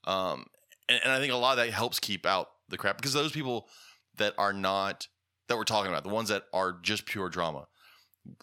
Um, 0.05 0.47
and, 0.89 1.01
and 1.03 1.13
I 1.13 1.19
think 1.19 1.33
a 1.33 1.37
lot 1.37 1.59
of 1.59 1.65
that 1.65 1.73
helps 1.73 1.99
keep 1.99 2.27
out 2.27 2.51
the 2.69 2.77
crap 2.77 2.97
because 2.97 3.13
those 3.15 3.33
people 3.33 3.69
that 4.17 4.35
are 4.39 4.53
not 4.53 5.07
that 5.49 5.57
we're 5.57 5.65
talking 5.65 5.91
about, 5.91 6.03
the 6.05 6.11
ones 6.11 6.29
that 6.29 6.45
are 6.53 6.73
just 6.83 7.07
pure 7.07 7.31
drama, 7.31 7.67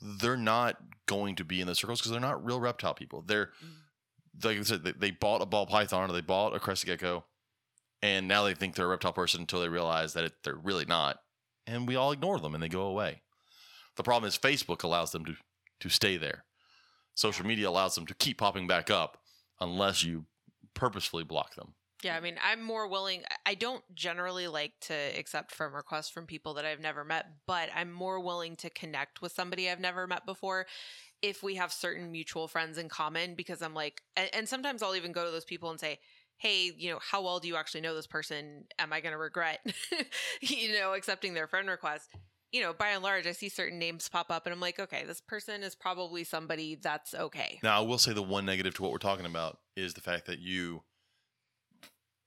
they're 0.02 0.38
not 0.38 0.78
going 1.06 1.36
to 1.36 1.44
be 1.44 1.62
in 1.62 1.68
the 1.68 1.76
circles 1.76 2.00
because 2.00 2.12
they're 2.12 2.20
not 2.20 2.44
real 2.44 2.60
reptile 2.60 2.96
people. 2.96 3.22
They're 3.22 3.52
like 4.44 4.58
I 4.58 4.64
said, 4.64 4.84
they, 4.84 4.92
they 4.92 5.12
bought 5.12 5.42
a 5.42 5.46
ball 5.46 5.66
python 5.68 6.10
or 6.10 6.14
they 6.14 6.22
bought 6.22 6.56
a 6.56 6.60
crested 6.60 6.88
gecko, 6.88 7.24
and 8.02 8.28
now 8.28 8.44
they 8.44 8.54
think 8.54 8.76
they're 8.76 8.86
a 8.86 8.90
reptile 8.90 9.14
person 9.14 9.42
until 9.42 9.62
they 9.62 9.70
realize 9.70 10.14
that 10.14 10.26
it, 10.26 10.34
they're 10.44 10.56
really 10.56 10.86
not, 10.86 11.20
and 11.68 11.88
we 11.88 11.96
all 11.96 12.12
ignore 12.12 12.40
them 12.40 12.54
and 12.54 12.64
they 12.64 12.70
go 12.70 12.84
away. 12.84 13.22
The 13.96 14.04
problem 14.04 14.28
is 14.28 14.38
Facebook 14.38 14.84
allows 14.84 15.12
them 15.12 15.26
to 15.26 15.36
to 15.82 15.90
stay 15.90 16.18
there. 16.18 16.46
Social 17.16 17.46
media 17.46 17.70
allows 17.70 17.96
them 17.96 18.06
to 18.08 18.14
keep 18.14 18.38
popping 18.38 18.68
back 18.68 18.90
up 18.90 19.18
unless 19.60 20.04
you 20.04 20.26
purposefully 20.74 21.24
block 21.24 21.56
them. 21.56 21.74
Yeah, 22.04 22.16
I 22.16 22.20
mean, 22.20 22.36
I'm 22.44 22.62
more 22.62 22.88
willing. 22.88 23.24
I- 23.46 23.56
don't 23.56 23.84
generally 23.96 24.48
like 24.48 24.74
to 24.82 24.94
accept 24.94 25.54
friend 25.54 25.74
requests 25.74 26.10
from 26.10 26.28
people 26.28 26.54
that 26.56 26.66
I've 26.66 26.82
never 26.82 27.04
met, 27.04 27.26
but 27.48 27.70
I'm 27.74 27.92
more 27.92 28.20
willing 28.20 28.56
to 28.58 28.70
connect 28.70 29.22
with 29.22 29.32
somebody 29.32 29.70
I've 29.70 29.80
never 29.80 30.06
met 30.06 30.26
before 30.26 30.68
if 31.22 31.42
we 31.42 31.56
have 31.56 31.72
certain 31.72 32.12
mutual 32.12 32.48
friends 32.48 32.78
in 32.78 32.90
common 32.90 33.34
because 33.34 33.62
I'm 33.62 33.74
like, 33.74 34.02
and 34.16 34.48
sometimes 34.48 34.84
I'll 34.84 34.96
even 34.96 35.14
go 35.14 35.26
to 35.26 35.32
those 35.32 35.46
people 35.46 35.72
and 35.72 35.80
say, 35.80 36.00
Hey, 36.38 36.72
you 36.78 36.92
know, 36.92 37.00
how 37.02 37.22
well 37.22 37.40
do 37.40 37.48
you 37.48 37.56
actually 37.56 37.82
know 37.82 37.96
this 37.96 38.08
person? 38.08 38.66
Am 38.78 38.92
I 38.92 39.02
going 39.02 39.14
to 39.14 39.18
regret, 39.18 39.66
you 40.42 40.74
know, 40.74 40.94
accepting 40.94 41.34
their 41.34 41.48
friend 41.48 41.68
request? 41.68 42.10
You 42.52 42.62
know, 42.62 42.74
by 42.74 42.90
and 42.90 43.04
large, 43.04 43.26
I 43.26 43.32
see 43.32 43.50
certain 43.50 43.80
names 43.80 44.08
pop 44.08 44.28
up 44.30 44.46
and 44.46 44.54
I'm 44.54 44.60
like, 44.60 44.80
okay, 44.80 45.04
this 45.06 45.22
person 45.22 45.64
is 45.64 45.76
probably 45.76 46.24
somebody 46.24 46.76
that's 46.76 47.14
okay. 47.14 47.60
Now, 47.64 47.78
I 47.78 47.82
will 47.82 47.98
say 47.98 48.14
the 48.14 48.22
one 48.22 48.46
negative 48.46 48.76
to 48.76 48.84
what 48.84 48.92
we're 48.92 48.98
talking 48.98 49.26
about 49.26 49.58
is 49.76 49.94
the 49.94 50.02
fact 50.02 50.26
that 50.28 50.40
you, 50.40 50.84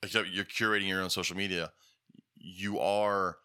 you're 0.02 0.44
curating 0.44 0.88
your 0.88 1.02
own 1.02 1.10
social 1.10 1.36
media. 1.36 1.72
You 2.36 2.78
are, 2.78 3.36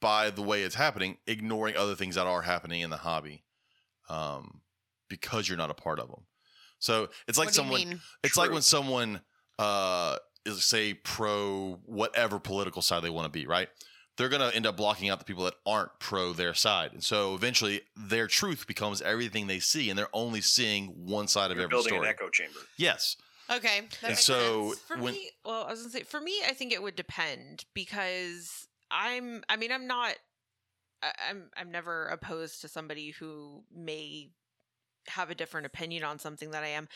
by 0.00 0.30
the 0.30 0.42
way 0.42 0.62
it's 0.62 0.74
happening, 0.74 1.18
ignoring 1.26 1.76
other 1.76 1.94
things 1.94 2.14
that 2.14 2.26
are 2.26 2.42
happening 2.42 2.80
in 2.80 2.90
the 2.90 2.98
hobby, 2.98 3.44
um, 4.08 4.60
because 5.08 5.48
you're 5.48 5.58
not 5.58 5.70
a 5.70 5.74
part 5.74 5.98
of 5.98 6.08
them. 6.08 6.22
So 6.78 7.08
it's 7.26 7.38
like 7.38 7.46
what 7.46 7.54
do 7.54 7.56
someone. 7.56 7.80
you 7.80 7.86
mean? 7.88 8.00
It's 8.22 8.36
like 8.36 8.50
when 8.50 8.62
someone 8.62 9.20
uh, 9.58 10.16
is 10.46 10.64
say 10.64 10.94
pro 10.94 11.78
whatever 11.84 12.38
political 12.38 12.82
side 12.82 13.02
they 13.02 13.10
want 13.10 13.26
to 13.32 13.36
be, 13.38 13.46
right? 13.46 13.68
They're 14.16 14.28
gonna 14.28 14.50
end 14.54 14.66
up 14.66 14.76
blocking 14.76 15.08
out 15.10 15.18
the 15.20 15.24
people 15.24 15.44
that 15.44 15.54
aren't 15.64 15.90
pro 16.00 16.32
their 16.32 16.52
side, 16.54 16.92
and 16.92 17.02
so 17.04 17.34
eventually 17.34 17.82
their 17.96 18.26
truth 18.26 18.66
becomes 18.66 19.00
everything 19.00 19.46
they 19.46 19.60
see, 19.60 19.90
and 19.90 19.98
they're 19.98 20.08
only 20.12 20.40
seeing 20.40 20.88
one 21.06 21.28
side 21.28 21.50
of 21.52 21.56
You're 21.56 21.64
every 21.64 21.70
building 21.74 21.90
story. 21.94 22.08
an 22.08 22.14
echo 22.14 22.28
chamber. 22.28 22.58
Yes, 22.76 23.16
Okay. 23.50 23.80
That 23.80 23.98
And 24.02 24.10
makes 24.10 24.24
so- 24.24 24.70
sense. 24.72 24.80
for 24.82 24.96
when- 24.98 25.14
me 25.14 25.30
well 25.44 25.64
i 25.64 25.70
was 25.70 25.80
gonna 25.80 25.90
say 25.92 26.02
for 26.02 26.20
me 26.20 26.34
i 26.46 26.52
think 26.52 26.70
it 26.72 26.82
would 26.82 26.96
depend 26.96 27.64
because 27.74 28.66
i'm 28.90 29.42
i 29.48 29.56
mean 29.56 29.72
i'm 29.72 29.86
not 29.86 30.16
i'm 31.30 31.48
i'm 31.56 31.70
never 31.70 32.06
opposed 32.08 32.60
to 32.60 32.68
somebody 32.68 33.10
who 33.12 33.62
may 33.74 34.30
have 35.08 35.30
a 35.30 35.34
different 35.34 35.66
opinion 35.66 36.04
on 36.04 36.18
something 36.18 36.50
that 36.50 36.64
i 36.64 36.68
am 36.68 36.88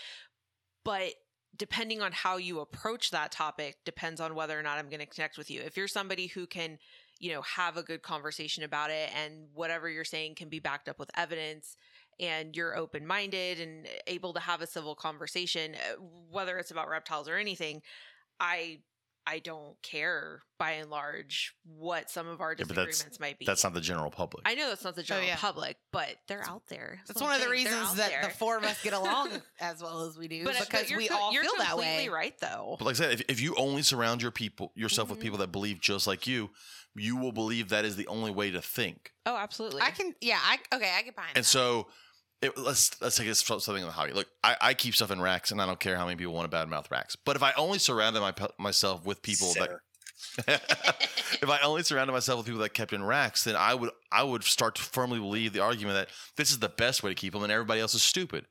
but 0.85 1.15
depending 1.57 2.01
on 2.01 2.13
how 2.13 2.37
you 2.39 2.61
approach 2.61 3.11
that 3.11 3.31
topic 3.31 3.77
depends 3.85 4.21
on 4.21 4.35
whether 4.35 4.59
or 4.59 4.63
not 4.63 4.79
i'm 4.79 4.89
going 4.89 5.01
to 5.01 5.07
connect 5.07 5.39
with 5.39 5.51
you. 5.51 5.61
If 5.61 5.77
you're 5.77 5.89
somebody 5.89 6.27
who 6.27 6.47
can 6.47 6.79
you 7.19 7.33
know 7.33 7.43
have 7.43 7.77
a 7.77 7.83
good 7.83 8.03
conversation 8.03 8.65
about 8.65 8.91
it 8.91 9.11
and 9.15 9.47
whatever 9.55 9.89
you're 9.89 10.05
saying 10.05 10.35
can 10.35 10.49
be 10.49 10.59
backed 10.59 10.89
up 10.89 10.99
with 10.99 11.11
evidence 11.17 11.77
and 12.21 12.57
you're 12.57 12.77
open 12.77 13.07
minded 13.07 13.61
and 13.61 13.87
able 14.07 14.33
to 14.35 14.41
have 14.41 14.61
a 14.61 14.67
civil 14.67 14.95
conversation, 14.95 15.75
uh, 15.75 16.01
whether 16.31 16.59
it's 16.59 16.71
about 16.71 16.89
reptiles 16.89 17.29
or 17.29 17.37
anything, 17.37 17.83
I 18.39 18.81
I 19.27 19.39
don't 19.39 19.81
care 19.83 20.43
by 20.59 20.73
and 20.73 20.91
large 20.91 21.55
what 21.65 22.11
some 22.11 22.27
of 22.29 22.41
our 22.41 22.53
Yeah, 22.53 22.65
disagreements 22.65 23.21
might 23.21 23.39
be. 23.39 23.45
that's 23.47 23.63
not 23.65 23.73
the 23.75 23.81
general 23.81 24.11
public. 24.11 24.43
I 24.47 24.55
know 24.55 24.69
that's 24.69 24.85
not 24.85 24.97
the 24.97 25.03
general 25.03 25.27
yeah. 25.27 25.37
public, 25.37 25.77
but 25.93 26.17
they're 26.29 26.45
out 26.49 26.63
there. 26.69 27.01
That's 27.07 27.21
what 27.21 27.31
one 27.31 27.37
of 27.41 27.45
the 27.45 27.51
reasons 27.51 27.95
that 27.97 28.11
there. 28.11 28.23
the 28.25 28.31
four 28.31 28.57
of 28.57 28.65
us 28.65 28.83
get 28.83 28.93
along 28.93 29.31
as 29.61 29.83
well 29.83 30.03
as 30.07 30.17
we 30.19 30.29
do, 30.29 30.45
but, 30.45 30.57
but 30.59 30.69
because 30.69 30.91
you're 30.91 30.99
we 30.99 31.09
co- 31.09 31.17
all 31.17 31.33
you're 31.33 31.45
feel 31.45 31.53
that 31.59 31.79
way. 31.79 32.09
right 32.09 32.35
though. 32.41 32.77
But 32.79 32.85
like 32.87 32.95
I 32.95 32.99
said, 32.99 33.13
if, 33.13 33.23
if 33.29 33.41
you 33.41 33.55
only 33.57 33.83
surround 33.83 34.23
your 34.23 34.31
people 34.33 34.73
yourself 34.75 35.09
with 35.11 35.19
Mhm. 35.19 35.23
people 35.23 35.39
that 35.39 35.53
believe 35.53 35.81
just 35.81 36.07
like 36.07 36.27
you, 36.27 36.51
you 36.95 37.17
will 37.17 37.33
believe 37.33 37.69
that 37.71 37.85
is 37.85 37.97
the 37.97 38.07
only 38.09 38.31
way 38.31 38.51
to 38.51 38.61
think. 38.61 39.13
Oh, 39.25 39.37
absolutely. 39.37 39.81
I 39.83 39.91
can, 39.93 40.15
yeah, 40.21 40.39
I 40.43 40.59
okay, 40.75 40.91
I 40.97 41.03
get 41.03 41.15
behind. 41.15 41.37
And 41.37 41.45
that. 41.45 41.49
so, 41.49 41.87
it, 42.43 42.59
let's 42.59 43.01
let's 43.01 43.17
take 43.17 43.29
this 43.29 43.41
something 43.41 43.77
in 43.77 43.87
the 43.87 43.93
hobby. 43.93 44.13
Look, 44.13 44.27
I, 44.43 44.57
I 44.61 44.75
keep 44.75 44.95
stuff 44.95 45.13
in 45.13 45.21
racks, 45.21 45.53
and 45.53 45.63
I 45.63 45.67
don't 45.67 45.79
care 45.79 45.97
how 45.97 46.05
many 46.05 46.17
people 46.17 46.35
want 46.35 46.51
to 46.51 46.57
badmouth 46.57 46.91
racks. 46.91 47.17
But 47.17 47.37
if 47.37 47.43
I 47.43 47.53
only 47.57 47.79
surrounded 47.79 48.21
my, 48.21 48.35
myself 48.59 49.07
with 49.07 49.23
people 49.23 49.55
that, 49.55 49.71
if 51.41 51.49
I 51.49 51.61
only 51.63 51.85
surrounded 51.85 52.13
myself 52.13 52.39
with 52.39 52.47
people 52.47 52.63
that 52.63 52.75
kept 52.75 52.93
in 52.93 53.05
racks, 53.05 53.45
then 53.45 53.55
I 53.55 53.75
would 53.75 53.91
I 54.11 54.25
would 54.25 54.43
start 54.43 54.75
to 54.75 54.83
firmly 54.83 55.21
believe 55.21 55.53
the 55.53 55.61
argument 55.61 55.95
that 55.95 56.09
this 56.37 56.51
is 56.51 56.59
the 56.59 56.69
best 56.69 57.03
way 57.03 57.11
to 57.11 57.15
keep 57.15 57.33
them, 57.33 57.45
and 57.45 57.53
everybody 57.53 57.81
else 57.81 57.95
is 57.95 58.03
stupid. 58.03 58.47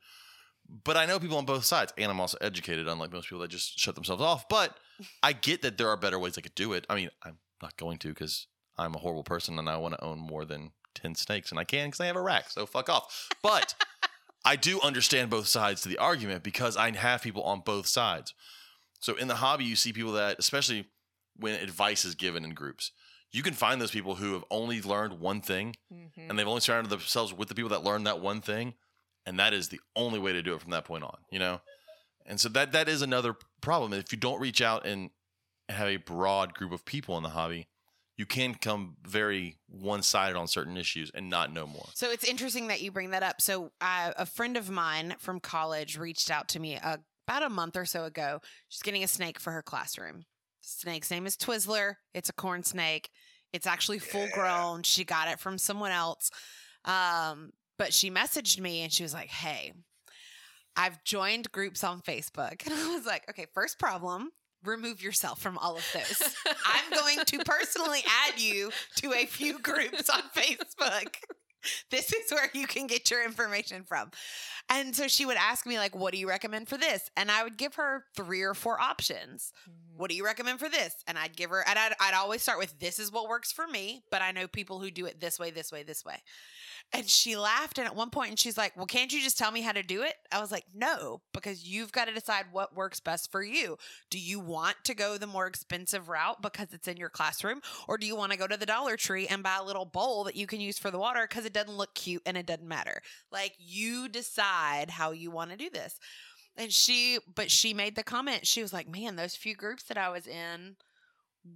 But 0.85 0.95
I 0.95 1.05
know 1.05 1.19
people 1.19 1.37
on 1.37 1.45
both 1.45 1.65
sides, 1.65 1.91
and 1.97 2.09
I'm 2.09 2.21
also 2.21 2.37
educated, 2.39 2.87
unlike 2.87 3.11
most 3.11 3.27
people 3.27 3.41
that 3.41 3.49
just 3.49 3.77
shut 3.77 3.95
themselves 3.95 4.23
off. 4.23 4.47
But 4.47 4.77
I 5.21 5.33
get 5.33 5.63
that 5.63 5.77
there 5.77 5.89
are 5.89 5.97
better 5.97 6.17
ways 6.17 6.37
I 6.37 6.41
could 6.41 6.55
do 6.55 6.71
it. 6.71 6.85
I 6.89 6.95
mean, 6.95 7.09
I'm 7.23 7.39
not 7.61 7.75
going 7.75 7.97
to 7.99 8.07
because 8.07 8.47
I'm 8.77 8.95
a 8.95 8.99
horrible 8.99 9.25
person 9.25 9.59
and 9.59 9.69
I 9.69 9.75
want 9.77 9.95
to 9.95 10.03
own 10.03 10.19
more 10.19 10.45
than 10.45 10.71
10 10.95 11.15
snakes, 11.15 11.49
and 11.51 11.59
I 11.59 11.63
can 11.63 11.87
because 11.87 11.99
I 12.01 12.05
have 12.07 12.15
a 12.15 12.21
rack. 12.21 12.49
So 12.49 12.65
fuck 12.65 12.89
off. 12.89 13.29
But 13.41 13.75
I 14.45 14.55
do 14.55 14.79
understand 14.81 15.29
both 15.29 15.47
sides 15.47 15.81
to 15.81 15.89
the 15.89 15.97
argument 15.97 16.43
because 16.43 16.75
I 16.77 16.91
have 16.95 17.21
people 17.21 17.43
on 17.43 17.61
both 17.61 17.87
sides. 17.87 18.33
So 18.99 19.15
in 19.15 19.27
the 19.27 19.35
hobby, 19.35 19.65
you 19.65 19.75
see 19.75 19.93
people 19.93 20.13
that, 20.13 20.37
especially 20.39 20.85
when 21.37 21.55
advice 21.55 22.05
is 22.05 22.15
given 22.15 22.43
in 22.43 22.53
groups, 22.53 22.91
you 23.31 23.43
can 23.43 23.53
find 23.53 23.79
those 23.81 23.91
people 23.91 24.15
who 24.15 24.33
have 24.33 24.43
only 24.51 24.81
learned 24.81 25.19
one 25.19 25.41
thing 25.41 25.75
Mhm. 25.91 26.29
and 26.29 26.37
they've 26.37 26.47
only 26.47 26.61
surrounded 26.61 26.89
themselves 26.89 27.31
with 27.33 27.47
the 27.49 27.55
people 27.55 27.69
that 27.69 27.83
learned 27.83 28.05
that 28.05 28.19
one 28.19 28.41
thing, 28.41 28.75
and 29.25 29.39
that 29.39 29.53
is 29.53 29.69
the 29.69 29.79
only 29.95 30.19
way 30.19 30.33
to 30.33 30.41
do 30.43 30.53
it 30.53 30.61
from 30.61 30.71
that 30.71 30.85
point 30.85 31.03
on. 31.03 31.17
You 31.31 31.39
know, 31.39 31.61
and 32.25 32.39
so 32.41 32.49
that 32.49 32.73
that 32.73 32.89
is 32.89 33.01
another 33.01 33.35
problem. 33.61 33.93
If 33.93 34.11
you 34.11 34.17
don't 34.17 34.39
reach 34.41 34.61
out 34.61 34.85
and 34.85 35.11
have 35.69 35.87
a 35.87 35.95
broad 35.97 36.53
group 36.53 36.71
of 36.73 36.83
people 36.83 37.15
in 37.17 37.23
the 37.23 37.29
hobby, 37.29 37.67
you 38.21 38.25
can 38.27 38.53
come 38.53 38.95
very 39.07 39.57
one 39.67 40.03
sided 40.03 40.37
on 40.37 40.47
certain 40.47 40.77
issues 40.77 41.09
and 41.15 41.27
not 41.27 41.51
know 41.51 41.65
more. 41.65 41.87
So 41.95 42.11
it's 42.11 42.23
interesting 42.23 42.67
that 42.67 42.79
you 42.79 42.91
bring 42.91 43.09
that 43.09 43.23
up. 43.23 43.41
So 43.41 43.71
uh, 43.81 44.11
a 44.15 44.27
friend 44.27 44.57
of 44.57 44.69
mine 44.69 45.15
from 45.17 45.39
college 45.39 45.97
reached 45.97 46.29
out 46.29 46.47
to 46.49 46.59
me 46.59 46.77
uh, 46.77 46.97
about 47.27 47.41
a 47.41 47.49
month 47.49 47.75
or 47.75 47.85
so 47.85 48.03
ago. 48.03 48.39
She's 48.69 48.83
getting 48.83 49.03
a 49.03 49.07
snake 49.07 49.39
for 49.39 49.49
her 49.49 49.63
classroom. 49.63 50.25
Snake's 50.61 51.09
name 51.09 51.25
is 51.25 51.35
Twizzler. 51.35 51.95
It's 52.13 52.29
a 52.29 52.33
corn 52.33 52.61
snake. 52.61 53.09
It's 53.53 53.65
actually 53.65 53.97
full 53.97 54.27
Yeah. 54.27 54.35
grown. 54.35 54.83
She 54.83 55.03
got 55.03 55.27
it 55.27 55.39
from 55.39 55.57
someone 55.57 55.91
else. 55.91 56.29
Um, 56.85 57.53
but 57.79 57.91
she 57.91 58.11
messaged 58.11 58.59
me 58.59 58.83
and 58.83 58.93
she 58.93 59.01
was 59.01 59.15
like, 59.15 59.29
"Hey, 59.29 59.73
I've 60.75 61.03
joined 61.03 61.51
groups 61.51 61.83
on 61.83 62.01
Facebook." 62.01 62.61
And 62.67 62.73
I 62.75 62.93
was 62.95 63.07
like, 63.07 63.27
"Okay, 63.31 63.47
first 63.55 63.79
problem." 63.79 64.29
Remove 64.63 65.01
yourself 65.01 65.39
from 65.39 65.57
all 65.57 65.75
of 65.75 65.85
those. 65.93 66.21
I'm 66.65 66.91
going 66.91 67.25
to 67.25 67.39
personally 67.39 68.01
add 68.27 68.39
you 68.39 68.71
to 68.97 69.13
a 69.13 69.25
few 69.25 69.59
groups 69.59 70.09
on 70.09 70.21
Facebook. 70.35 71.15
This 71.91 72.11
is 72.11 72.31
where 72.31 72.49
you 72.53 72.65
can 72.65 72.87
get 72.87 73.11
your 73.11 73.23
information 73.23 73.83
from. 73.83 74.09
And 74.69 74.95
so 74.95 75.07
she 75.07 75.25
would 75.27 75.37
ask 75.37 75.65
me, 75.67 75.77
like, 75.77 75.95
what 75.95 76.11
do 76.13 76.19
you 76.19 76.27
recommend 76.27 76.67
for 76.67 76.77
this? 76.77 77.11
And 77.15 77.29
I 77.29 77.43
would 77.43 77.57
give 77.57 77.75
her 77.75 78.05
three 78.15 78.41
or 78.41 78.53
four 78.55 78.79
options. 78.81 79.51
Mhm. 79.69 79.97
What 79.97 80.09
do 80.09 80.15
you 80.15 80.25
recommend 80.25 80.59
for 80.59 80.69
this? 80.69 80.95
And 81.07 81.19
I'd 81.19 81.35
give 81.35 81.51
her, 81.51 81.63
and 81.67 81.77
I'd, 81.77 81.93
I'd 81.99 82.13
always 82.15 82.41
start 82.41 82.57
with, 82.57 82.79
this 82.79 82.97
is 82.97 83.11
what 83.11 83.27
works 83.29 83.51
for 83.51 83.67
me, 83.67 84.03
but 84.09 84.23
I 84.23 84.31
know 84.31 84.47
people 84.47 84.79
who 84.79 84.89
do 84.89 85.05
it 85.05 85.19
this 85.19 85.37
way, 85.37 85.51
this 85.51 85.71
way, 85.71 85.83
this 85.83 86.03
way. 86.03 86.23
And 86.93 87.07
she 87.09 87.37
laughed. 87.37 87.77
And 87.77 87.87
at 87.87 87.95
one 87.95 88.09
point, 88.09 88.31
and 88.31 88.39
she's 88.39 88.57
like, 88.57 88.75
well, 88.75 88.85
can't 88.85 89.13
you 89.13 89.21
just 89.21 89.37
tell 89.37 89.51
me 89.51 89.61
how 89.61 89.71
to 89.71 89.81
do 89.81 90.01
it? 90.01 90.15
I 90.31 90.41
was 90.41 90.51
like, 90.51 90.65
no, 90.75 91.21
because 91.33 91.65
you've 91.65 91.93
got 91.93 92.05
to 92.05 92.13
decide 92.13 92.45
what 92.51 92.75
works 92.75 92.99
best 92.99 93.31
for 93.31 93.41
you. 93.41 93.77
Do 94.09 94.19
you 94.19 94.39
want 94.39 94.75
to 94.83 94.93
go 94.93 95.17
the 95.17 95.27
more 95.27 95.47
expensive 95.47 96.09
route 96.09 96.41
because 96.41 96.73
it's 96.73 96.89
in 96.89 96.97
your 96.97 97.09
classroom? 97.09 97.61
Or 97.87 97.97
do 97.97 98.05
you 98.05 98.15
want 98.15 98.33
to 98.33 98.37
go 98.37 98.45
to 98.45 98.57
the 98.57 98.65
Dollar 98.65 98.97
Tree 98.97 99.27
and 99.27 99.41
buy 99.41 99.57
a 99.59 99.63
little 99.63 99.85
bowl 99.85 100.25
that 100.25 100.35
you 100.35 100.47
can 100.47 100.59
use 100.59 100.77
for 100.77 100.91
the 100.91 100.99
water 100.99 101.25
because 101.27 101.45
it 101.45 101.53
doesn't 101.53 101.77
look 101.77 101.95
cute 101.95 102.23
and 102.25 102.35
it 102.35 102.45
doesn't 102.45 102.67
matter? 102.67 103.01
Like 103.31 103.53
you 103.57 104.09
decide 104.09 104.89
how 104.89 105.11
you 105.11 105.31
want 105.31 105.51
to 105.51 105.57
do 105.57 105.69
this. 105.69 105.97
And 106.57 106.73
she, 106.73 107.19
but 107.33 107.49
she 107.49 107.73
made 107.73 107.95
the 107.95 108.03
comment, 108.03 108.45
she 108.45 108.61
was 108.61 108.73
like, 108.73 108.89
man, 108.89 109.15
those 109.15 109.35
few 109.35 109.55
groups 109.55 109.83
that 109.83 109.97
I 109.97 110.09
was 110.09 110.27
in 110.27 110.75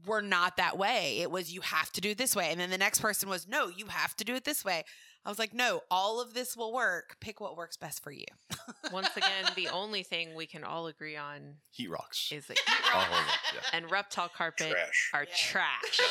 were 0.05 0.21
not 0.21 0.57
that 0.57 0.77
way. 0.77 1.19
It 1.19 1.29
was, 1.29 1.53
you 1.53 1.61
have 1.61 1.91
to 1.91 2.01
do 2.01 2.11
it 2.11 2.17
this 2.17 2.35
way. 2.35 2.47
And 2.49 2.59
then 2.59 2.69
the 2.69 2.77
next 2.77 3.01
person 3.01 3.29
was, 3.29 3.47
no, 3.47 3.67
you 3.67 3.87
have 3.87 4.15
to 4.15 4.23
do 4.23 4.33
it 4.35 4.45
this 4.45 4.63
way. 4.63 4.83
I 5.25 5.29
was 5.29 5.39
like, 5.39 5.53
no, 5.55 5.81
all 5.89 6.21
of 6.21 6.33
this 6.35 6.55
will 6.55 6.71
work. 6.71 7.17
Pick 7.19 7.41
what 7.41 7.57
works 7.57 7.77
best 7.77 8.03
for 8.03 8.11
you. 8.11 8.25
Once 8.91 9.09
again, 9.17 9.45
the 9.55 9.69
only 9.69 10.03
thing 10.03 10.35
we 10.35 10.45
can 10.45 10.63
all 10.63 10.85
agree 10.87 11.17
on 11.17 11.55
Heat 11.71 11.89
rocks. 11.89 12.31
is 12.31 12.45
that 12.47 12.57
I'll 12.93 13.01
hold 13.05 13.25
it, 13.25 13.55
yeah. 13.55 13.61
and 13.77 13.89
reptile 13.91 14.29
carpet 14.29 14.69
Trash. 14.71 15.09
are 15.13 15.23
Yeah. 15.23 15.35
trash. 15.35 15.99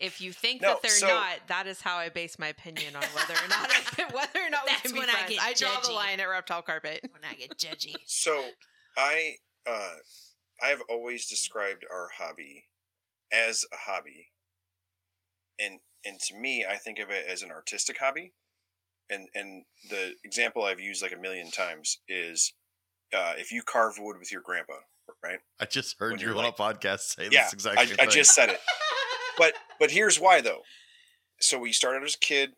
If 0.00 0.20
you 0.20 0.32
think 0.32 0.62
No, 0.62 0.74
that 0.74 0.82
they're 0.82 0.90
so- 0.92 1.08
not, 1.08 1.38
that 1.48 1.66
is 1.66 1.80
how 1.80 1.96
I 1.96 2.08
base 2.08 2.38
my 2.38 2.46
opinion 2.46 2.94
on 2.94 3.02
whether 3.02 3.34
or 3.34 3.48
not 3.48 3.68
whether 4.14 4.38
or 4.46 4.48
not 4.48 4.62
we 4.64 4.68
That's 4.70 4.82
can 4.82 4.92
be 4.92 5.00
when 5.00 5.10
I 5.10 5.12
friends. 5.14 5.30
get 5.30 5.42
I 5.42 5.52
draw 5.54 5.80
the 5.80 5.90
line 5.92 6.20
at 6.20 6.28
reptile 6.28 6.62
carpet. 6.62 7.00
when 7.10 7.22
I 7.28 7.34
get 7.34 7.58
judgy. 7.58 7.96
So 8.06 8.50
I 8.96 9.34
uh 9.68 9.94
I 10.62 10.68
have 10.68 10.82
always 10.88 11.26
described 11.26 11.84
our 11.92 12.10
hobby 12.16 12.66
as 13.32 13.64
a 13.72 13.90
hobby. 13.90 14.28
And 15.58 15.80
and 16.08 16.18
to 16.20 16.34
me 16.34 16.64
I 16.68 16.76
think 16.76 16.98
of 16.98 17.10
it 17.10 17.26
as 17.28 17.42
an 17.42 17.50
artistic 17.50 17.98
hobby. 17.98 18.32
And 19.10 19.28
and 19.34 19.64
the 19.90 20.14
example 20.24 20.64
I've 20.64 20.80
used 20.80 21.02
like 21.02 21.12
a 21.12 21.16
million 21.20 21.50
times 21.50 21.98
is 22.08 22.52
uh 23.14 23.34
if 23.38 23.52
you 23.52 23.62
carve 23.62 23.94
wood 23.98 24.18
with 24.18 24.32
your 24.32 24.42
grandpa, 24.42 24.74
right? 25.22 25.38
I 25.60 25.64
just 25.66 25.96
heard 25.98 26.12
When 26.12 26.20
you 26.20 26.26
you're 26.28 26.36
on 26.36 26.44
like- 26.44 26.54
a 26.58 26.62
podcast 26.62 27.00
say 27.00 27.28
Yeah, 27.30 27.44
this 27.44 27.52
exact 27.54 27.78
I, 28.00 28.04
I 28.04 28.06
just 28.06 28.34
said 28.34 28.48
it. 28.50 28.60
But 29.38 29.54
but 29.78 29.92
here's 29.92 30.18
why 30.18 30.40
though. 30.40 30.62
So 31.40 31.60
we 31.60 31.70
started 31.72 32.02
as 32.02 32.16
a 32.16 32.18
kid, 32.18 32.50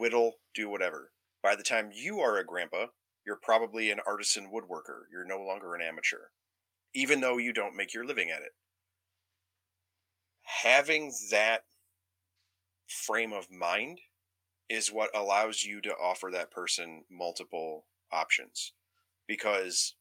whittle, 0.00 0.32
do 0.52 0.68
whatever. 0.68 1.12
By 1.44 1.54
the 1.54 1.62
time 1.62 1.90
you 1.94 2.18
are 2.20 2.38
a 2.38 2.44
grandpa, 2.44 2.86
you're 3.24 3.38
probably 3.40 3.92
an 3.92 4.00
artisan 4.04 4.50
woodworker. 4.52 5.02
You're 5.12 5.24
no 5.24 5.38
longer 5.40 5.76
an 5.76 5.80
amateur, 5.82 6.30
even 6.92 7.20
though 7.20 7.38
you 7.38 7.52
don't 7.52 7.76
make 7.76 7.94
your 7.94 8.04
living 8.04 8.30
at 8.30 8.42
it. 8.42 8.50
Having 10.42 11.12
that 11.30 11.62
frame 12.88 13.32
of 13.32 13.50
mind 13.50 14.00
is 14.68 14.92
what 14.92 15.10
allows 15.14 15.62
you 15.62 15.80
to 15.82 15.90
offer 15.90 16.30
that 16.32 16.50
person 16.50 17.04
multiple 17.10 17.84
options 18.12 18.72
because 19.26 19.94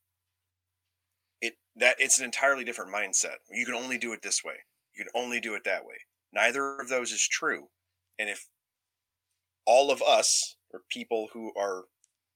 it 1.41 1.55
that 1.75 1.95
it's 1.99 2.19
an 2.19 2.25
entirely 2.25 2.63
different 2.63 2.93
mindset. 2.93 3.37
You 3.51 3.65
can 3.65 3.75
only 3.75 3.97
do 3.97 4.13
it 4.13 4.21
this 4.21 4.43
way. 4.43 4.55
You 4.95 5.03
can 5.03 5.21
only 5.21 5.39
do 5.39 5.55
it 5.55 5.63
that 5.65 5.85
way. 5.85 5.95
Neither 6.31 6.79
of 6.79 6.89
those 6.89 7.11
is 7.11 7.27
true. 7.27 7.69
And 8.17 8.29
if 8.29 8.47
all 9.65 9.91
of 9.91 10.01
us 10.01 10.55
or 10.73 10.81
people 10.89 11.29
who 11.33 11.51
are 11.57 11.83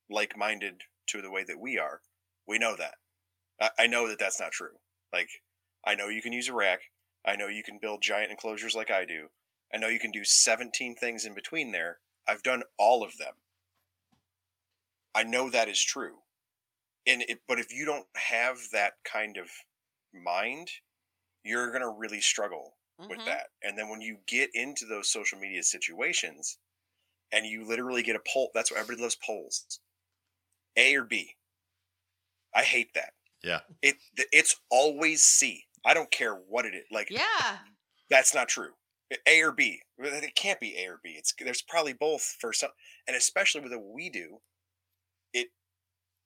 like-minded 0.10 0.82
to 1.08 1.22
the 1.22 1.32
way 1.32 1.44
that 1.44 1.60
we 1.60 1.78
are, 1.78 2.02
we 2.48 2.58
know 2.58 2.76
that. 2.76 2.96
I, 3.60 3.70
I 3.84 3.88
know 3.88 4.08
that 4.08 4.20
that's 4.20 4.40
not 4.40 4.52
true. 4.52 4.78
Like 5.14 5.30
I 5.86 5.96
know 5.96 6.08
you 6.08 6.22
can 6.22 6.34
use 6.34 6.50
a 6.50 6.54
rack. 6.54 6.80
I 7.26 7.36
know 7.36 7.48
you 7.48 7.64
can 7.64 7.80
build 7.82 8.02
giant 8.02 8.32
enclosures 8.32 8.76
like 8.76 8.92
I 8.92 9.06
do. 9.06 9.28
I 9.74 9.78
know 9.78 9.88
you 9.88 10.00
can 10.00 10.12
do 10.12 10.26
17 10.26 10.96
things 10.96 11.26
in 11.26 11.34
between 11.34 11.72
there. 11.72 12.02
I've 12.28 12.44
done 12.44 12.64
all 12.78 13.04
of 13.04 13.18
them. 13.18 13.36
I 15.14 15.24
know 15.24 15.50
that 15.50 15.68
is 15.68 15.82
true. 15.84 16.24
And 17.08 17.24
it, 17.24 17.42
but 17.48 17.60
if 17.60 17.74
you 17.74 17.86
don't 17.86 18.08
have 18.16 18.70
that 18.72 19.04
kind 19.04 19.38
of 19.38 19.52
mind, 20.14 20.72
you're 21.44 21.72
going 21.72 21.82
to 21.84 21.90
really 21.90 22.22
struggle 22.22 22.78
with 23.10 23.20
Mhm. 23.20 23.26
that. 23.26 23.52
And 23.64 23.78
then 23.78 23.90
when 23.90 24.02
you 24.02 24.20
get 24.28 24.52
into 24.56 24.86
those 24.86 25.10
social 25.12 25.40
media 25.40 25.64
situations 25.64 26.60
and 27.32 27.46
you 27.48 27.66
literally 27.66 28.04
get 28.04 28.16
a 28.18 28.22
poll, 28.28 28.52
that's 28.54 28.72
what 28.72 28.80
everybody 28.80 29.04
loves 29.04 29.16
polls. 29.18 29.82
A 30.78 30.96
or 30.96 31.04
B. 31.04 31.36
I 32.54 32.64
hate 32.64 32.94
that. 32.94 33.14
Yeah. 33.44 33.62
It 33.82 33.98
it's 34.32 34.56
always 34.70 35.24
C. 35.24 35.66
I 35.86 35.94
don't 35.94 36.12
care 36.12 36.36
what 36.36 36.66
it 36.66 36.76
is. 36.76 36.86
Like 36.92 37.10
Yeah. 37.10 37.60
that's 38.10 38.34
not 38.34 38.50
true. 38.50 38.74
A 39.28 39.42
or 39.42 39.52
B. 39.52 39.82
It 39.98 40.36
can't 40.36 40.60
be 40.60 40.76
A 40.78 40.88
or 40.88 41.00
B. 41.04 41.16
It's 41.18 41.34
there's 41.40 41.62
probably 41.62 41.94
both 41.94 42.36
for 42.40 42.54
some, 42.54 42.72
and 43.08 43.16
especially 43.16 43.62
with 43.62 43.72
what 43.72 43.94
we 43.94 44.10
do, 44.10 44.40
it 45.34 45.48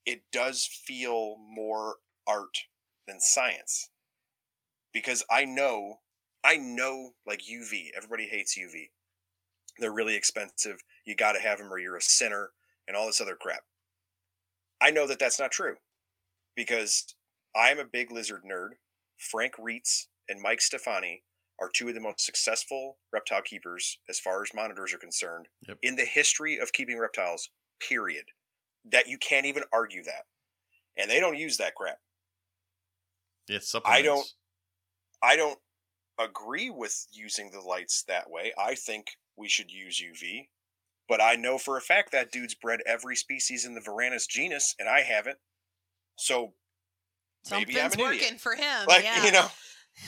it 0.04 0.22
does 0.32 0.64
feel 0.66 1.36
more 1.38 1.96
art 2.26 2.58
than 3.06 3.20
science, 3.20 3.90
because 4.92 5.24
I 5.30 5.44
know 5.44 6.00
I 6.44 6.56
know 6.56 7.12
like 7.26 7.42
UV. 7.42 7.90
Everybody 7.96 8.26
hates 8.26 8.58
UV. 8.58 8.90
They're 9.78 9.92
really 9.92 10.16
expensive. 10.16 10.82
You 11.04 11.14
got 11.14 11.32
to 11.32 11.40
have 11.40 11.58
them, 11.58 11.72
or 11.72 11.78
you're 11.78 11.96
a 11.96 12.02
sinner, 12.02 12.50
and 12.86 12.96
all 12.96 13.06
this 13.06 13.20
other 13.20 13.36
crap. 13.40 13.62
I 14.80 14.90
know 14.90 15.06
that 15.06 15.18
that's 15.20 15.38
not 15.38 15.52
true, 15.52 15.76
because 16.56 17.14
I'm 17.54 17.78
a 17.78 17.84
big 17.84 18.10
lizard 18.10 18.42
nerd. 18.44 18.70
Frank 19.16 19.54
Retes 19.58 20.08
and 20.28 20.42
Mike 20.42 20.60
Stefani 20.60 21.22
are 21.62 21.70
two 21.72 21.88
of 21.88 21.94
the 21.94 22.00
most 22.00 22.20
successful 22.24 22.98
reptile 23.12 23.42
keepers 23.42 23.98
as 24.08 24.18
far 24.18 24.42
as 24.42 24.52
monitors 24.54 24.92
are 24.92 24.98
concerned 24.98 25.46
Yep. 25.68 25.78
in 25.82 25.96
the 25.96 26.04
history 26.04 26.58
of 26.58 26.72
keeping 26.72 26.98
reptiles, 26.98 27.50
period. 27.80 28.24
That 28.84 29.06
you 29.06 29.16
can't 29.18 29.46
even 29.46 29.62
argue 29.72 30.02
that. 30.04 30.26
And 30.96 31.08
they 31.10 31.20
don't 31.20 31.36
use 31.38 31.56
that 31.58 31.74
crap. 31.76 31.98
Yeah, 33.48 33.58
I 33.84 34.02
don't- 34.02 34.28
I 35.22 35.36
don't 35.36 35.60
agree 36.18 36.68
with 36.70 37.06
using 37.12 37.50
the 37.50 37.60
lights 37.60 38.02
that 38.04 38.28
way. 38.28 38.52
I 38.58 38.74
think 38.74 39.16
we 39.36 39.48
should 39.48 39.70
use 39.70 40.00
UV. 40.00 40.50
But 41.08 41.20
I 41.20 41.36
know 41.36 41.58
for 41.58 41.76
a 41.76 41.80
fact 41.80 42.10
that 42.12 42.30
dude's 42.32 42.54
bred 42.54 42.80
every 42.86 43.16
species 43.16 43.64
in 43.64 43.74
the 43.74 43.80
Varanus 43.80 44.26
genus, 44.28 44.74
and 44.78 44.88
I 44.88 45.02
haven't. 45.02 45.38
So 46.18 46.54
maybe 47.50 47.80
I'm 47.80 47.90
Something's 47.90 47.94
an 47.94 48.00
idiot. 48.00 48.22
working 48.22 48.38
for 48.38 48.54
him. 48.56 48.86
like 48.86 49.04
yeah. 49.04 49.24
you 49.24 49.32
know 49.32 49.50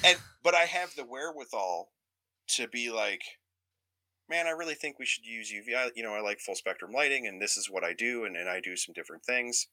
and 0.05 0.19
but 0.43 0.55
i 0.55 0.63
have 0.63 0.95
the 0.95 1.05
wherewithal 1.05 1.91
to 2.47 2.69
be 2.69 2.91
like 2.91 3.23
man 4.29 4.47
i 4.47 4.51
really 4.51 4.75
think 4.75 4.99
we 4.99 5.07
should 5.07 5.25
use 5.25 5.53
uv 5.53 5.91
you 5.95 6.03
know 6.03 6.15
i 6.15 6.21
like 6.21 6.41
full 6.41 6.55
spectrum 6.55 6.93
lighting 6.93 7.27
and 7.27 7.41
this 7.41 7.57
is 7.57 7.71
what 7.71 7.85
i 7.85 7.93
do 7.93 8.25
and, 8.25 8.37
and 8.37 8.49
i 8.49 8.61
do 8.61 8.77
some 8.77 8.93
different 8.95 9.25
things 9.25 9.69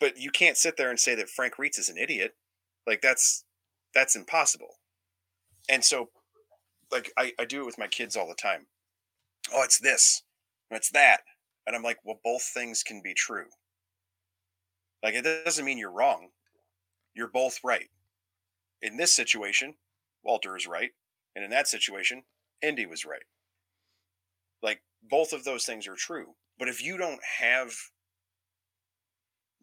but 0.00 0.18
you 0.18 0.30
can't 0.30 0.56
sit 0.56 0.76
there 0.76 0.90
and 0.90 0.98
say 0.98 1.14
that 1.14 1.28
frank 1.28 1.58
retes 1.58 1.78
is 1.78 1.88
an 1.88 1.98
idiot 1.98 2.34
like 2.86 3.00
that's 3.00 3.44
that's 3.94 4.16
impossible 4.16 4.76
and 5.68 5.84
so 5.84 6.08
like 6.90 7.12
i, 7.18 7.32
I 7.38 7.44
do 7.44 7.62
it 7.62 7.66
with 7.66 7.78
my 7.78 7.88
kids 7.88 8.16
all 8.16 8.28
the 8.28 8.34
time 8.34 8.66
oh 9.54 9.62
it's 9.62 9.78
this 9.78 10.22
it's 10.76 10.90
that 10.90 11.20
And 11.66 11.76
I'm 11.76 11.82
like, 11.82 11.98
well, 12.04 12.18
both 12.24 12.42
things 12.42 12.82
can 12.82 13.00
be 13.02 13.14
true. 13.14 13.46
Like, 15.02 15.14
it 15.14 15.22
doesn't 15.44 15.64
mean 15.64 15.78
you're 15.78 15.92
wrong. 15.92 16.28
You're 17.14 17.28
both 17.28 17.58
right. 17.62 17.88
In 18.82 18.96
this 18.96 19.12
situation, 19.12 19.74
Walter 20.24 20.56
is 20.56 20.66
right. 20.66 20.90
And 21.34 21.44
in 21.44 21.50
that 21.50 21.68
situation, 21.68 22.24
Indy 22.60 22.84
was 22.84 23.04
right. 23.04 23.22
Like, 24.62 24.82
both 25.02 25.32
of 25.32 25.44
those 25.44 25.64
things 25.64 25.86
are 25.86 25.96
true. 25.96 26.34
But 26.58 26.68
if 26.68 26.84
you 26.84 26.98
don't 26.98 27.20
have 27.38 27.72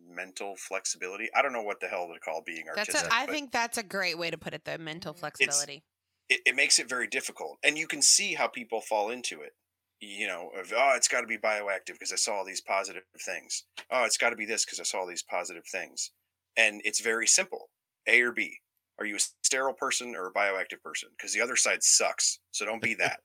mental 0.02 0.56
flexibility, 0.58 1.30
I 1.36 1.42
don't 1.42 1.54
know 1.54 1.62
what 1.62 1.80
the 1.80 1.88
hell 1.88 2.10
to 2.14 2.20
call 2.20 2.42
being 2.46 2.64
That's 2.76 2.90
artistic. 2.90 3.12
a, 3.12 3.16
I 3.16 3.26
think 3.28 3.52
that's 3.52 3.78
a 3.78 3.84
great 3.84 4.18
way 4.18 4.32
to 4.32 4.38
put 4.38 4.54
it. 4.54 4.66
The 4.66 4.78
mental 4.78 5.14
flexibility. 5.14 5.84
it, 6.30 6.42
it 6.46 6.56
makes 6.56 6.80
it 6.80 6.88
very 6.88 7.08
difficult. 7.08 7.58
And 7.64 7.78
you 7.78 7.88
can 7.88 8.02
see 8.02 8.36
how 8.36 8.48
people 8.48 8.82
fall 8.82 9.10
into 9.10 9.42
it. 9.42 9.54
You 10.02 10.28
know, 10.28 10.50
of, 10.58 10.72
oh, 10.74 10.94
it's 10.96 11.10
got 11.10 11.22
to 11.22 11.28
be 11.28 11.38
bioactive 11.38 11.94
because 11.94 12.14
I 12.14 12.16
saw 12.16 12.36
all 12.36 12.46
these 12.46 12.62
positive 12.62 13.04
things. 13.26 13.66
Oh, 13.92 14.06
it's 14.06 14.18
got 14.18 14.30
to 14.30 14.38
be 14.38 14.46
this 14.46 14.64
because 14.64 14.80
I 14.80 14.84
saw 14.84 15.00
all 15.00 15.08
these 15.08 15.24
positive 15.24 15.64
things. 15.70 16.12
And 16.56 16.82
it's 16.86 17.02
very 17.02 17.28
simple 17.28 17.70
A 18.08 18.22
or 18.22 18.32
B. 18.32 18.60
Are 19.00 19.06
you 19.06 19.16
a 19.16 19.20
sterile 19.44 19.74
person 19.74 20.16
or 20.16 20.28
a 20.28 20.34
bioactive 20.34 20.82
person? 20.84 21.10
Because 21.18 21.34
the 21.34 21.42
other 21.42 21.56
side 21.56 21.84
sucks. 21.84 22.40
So 22.52 22.66
don't 22.66 22.82
be 22.82 22.96
that. 22.96 23.22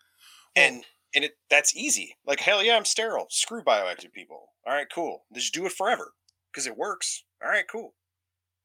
and 0.56 0.84
and 1.14 1.24
it 1.24 1.32
that's 1.50 1.76
easy. 1.76 2.16
Like 2.26 2.40
hell 2.40 2.62
yeah, 2.62 2.76
I'm 2.76 2.84
sterile. 2.84 3.26
Screw 3.30 3.62
bioactive 3.62 4.12
people. 4.12 4.48
All 4.66 4.74
right, 4.74 4.86
cool. 4.92 5.24
Just 5.34 5.54
do 5.54 5.66
it 5.66 5.72
forever 5.72 6.12
because 6.52 6.66
it 6.66 6.76
works. 6.76 7.24
All 7.42 7.50
right, 7.50 7.64
cool. 7.70 7.94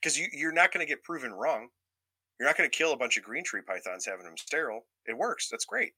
Because 0.02 0.18
you 0.18 0.28
you're 0.32 0.54
not 0.54 0.72
going 0.72 0.86
to 0.86 0.90
get 0.90 1.04
proven 1.04 1.34
wrong. 1.34 1.70
You're 2.40 2.50
not 2.50 2.58
going 2.58 2.70
to 2.70 2.76
kill 2.76 2.94
a 2.94 2.98
bunch 2.98 3.18
of 3.18 3.24
green 3.24 3.44
tree 3.44 3.62
pythons 3.66 4.06
having 4.06 4.26
them 4.26 4.38
sterile. 4.38 4.86
It 5.06 5.18
works. 5.18 5.48
That's 5.50 5.66
great. 5.66 5.94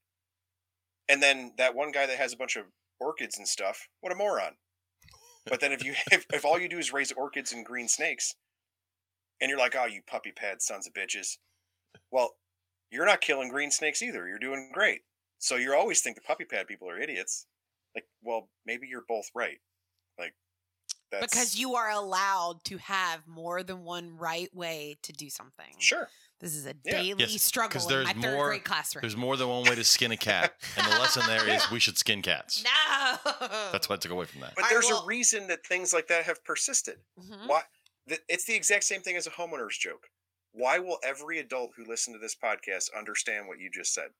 And 1.08 1.22
then 1.22 1.52
that 1.58 1.74
one 1.74 1.90
guy 1.90 2.06
that 2.06 2.18
has 2.18 2.32
a 2.32 2.36
bunch 2.36 2.56
of 2.56 2.64
orchids 3.00 3.38
and 3.38 3.48
stuff, 3.48 3.88
what 4.00 4.12
a 4.12 4.16
moron. 4.16 4.52
But 5.46 5.60
then 5.60 5.72
if 5.72 5.84
you 5.84 5.94
if, 6.12 6.26
if 6.32 6.44
all 6.44 6.58
you 6.58 6.68
do 6.68 6.78
is 6.78 6.92
raise 6.92 7.12
orchids 7.12 7.52
and 7.52 7.64
green 7.64 7.88
snakes, 7.88 8.34
and 9.44 9.50
you're 9.50 9.58
like, 9.58 9.76
oh, 9.78 9.84
you 9.84 10.00
puppy 10.06 10.32
pad 10.32 10.62
sons 10.62 10.86
of 10.86 10.94
bitches, 10.94 11.36
well, 12.10 12.36
you're 12.90 13.04
not 13.04 13.20
killing 13.20 13.50
green 13.50 13.70
snakes 13.70 14.00
either. 14.00 14.26
You're 14.26 14.38
doing 14.38 14.70
great. 14.72 15.02
So 15.38 15.56
you 15.56 15.74
always 15.74 16.00
think 16.00 16.16
the 16.16 16.22
puppy 16.22 16.46
pad 16.46 16.66
people 16.66 16.88
are 16.88 16.98
idiots. 16.98 17.44
Like, 17.94 18.06
well, 18.22 18.48
maybe 18.64 18.86
you're 18.88 19.04
both 19.06 19.26
right. 19.34 19.58
Like, 20.18 20.32
that's 21.10 21.26
because 21.34 21.58
you 21.58 21.74
are 21.74 21.90
allowed 21.90 22.64
to 22.64 22.78
have 22.78 23.26
more 23.26 23.62
than 23.62 23.84
one 23.84 24.16
right 24.16 24.48
way 24.54 24.96
to 25.02 25.12
do 25.12 25.28
something. 25.28 25.74
sure. 25.78 26.08
This 26.40 26.54
is 26.56 26.66
a 26.66 26.74
Yeah. 26.84 26.92
daily 27.02 27.24
Yes, 27.26 27.42
struggle 27.42 27.70
'cause 27.80 27.84
in 27.84 27.90
there's 27.90 28.06
my 28.06 28.12
third 28.22 28.34
more- 28.34 28.48
grade 28.48 28.64
classroom. 28.64 29.02
There's 29.02 29.16
more 29.16 29.36
than 29.36 29.48
one 29.48 29.64
way 29.64 29.74
to 29.76 29.84
skin 29.84 30.12
a 30.12 30.16
cat, 30.16 30.56
and 30.76 30.86
the 30.86 30.98
lesson 30.98 31.24
there 31.26 31.46
is 31.48 31.70
we 31.70 31.78
should 31.80 31.96
skin 31.98 32.22
cats. 32.22 32.62
no. 32.64 33.18
That's 33.72 33.88
what 33.88 33.96
I 33.96 33.98
took 33.98 34.10
away 34.12 34.24
from 34.26 34.40
that. 34.40 34.54
But 34.54 34.64
I 34.64 34.68
there's 34.70 34.86
will- 34.88 35.02
a 35.02 35.06
reason 35.06 35.46
that 35.48 35.64
things 35.66 35.92
like 35.92 36.06
that 36.08 36.24
have 36.24 36.42
persisted. 36.44 37.00
Mhm. 37.18 37.46
Why? 37.48 37.62
Th- 38.08 38.22
It's 38.28 38.44
the 38.44 38.54
exact 38.54 38.84
same 38.84 39.00
thing 39.02 39.16
as 39.16 39.26
a 39.26 39.30
homeowner's 39.30 39.78
joke. 39.78 40.08
Why 40.52 40.78
will 40.78 40.98
every 41.02 41.38
adult 41.38 41.72
who 41.76 41.84
listened 41.84 42.14
to 42.14 42.20
this 42.20 42.36
podcast 42.36 42.94
understand 42.96 43.48
what 43.48 43.58
you 43.58 43.70
just 43.70 43.92
said? 43.92 44.10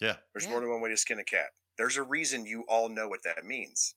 Yeah. 0.00 0.16
There's 0.32 0.44
Yeah. 0.44 0.50
more 0.50 0.60
than 0.60 0.70
one 0.70 0.80
way 0.80 0.90
to 0.90 0.96
skin 0.96 1.18
a 1.18 1.24
cat. 1.24 1.50
There's 1.76 1.96
a 1.96 2.02
reason 2.02 2.46
you 2.46 2.62
all 2.68 2.88
know 2.88 3.08
what 3.08 3.22
that 3.24 3.44
means. 3.44 3.94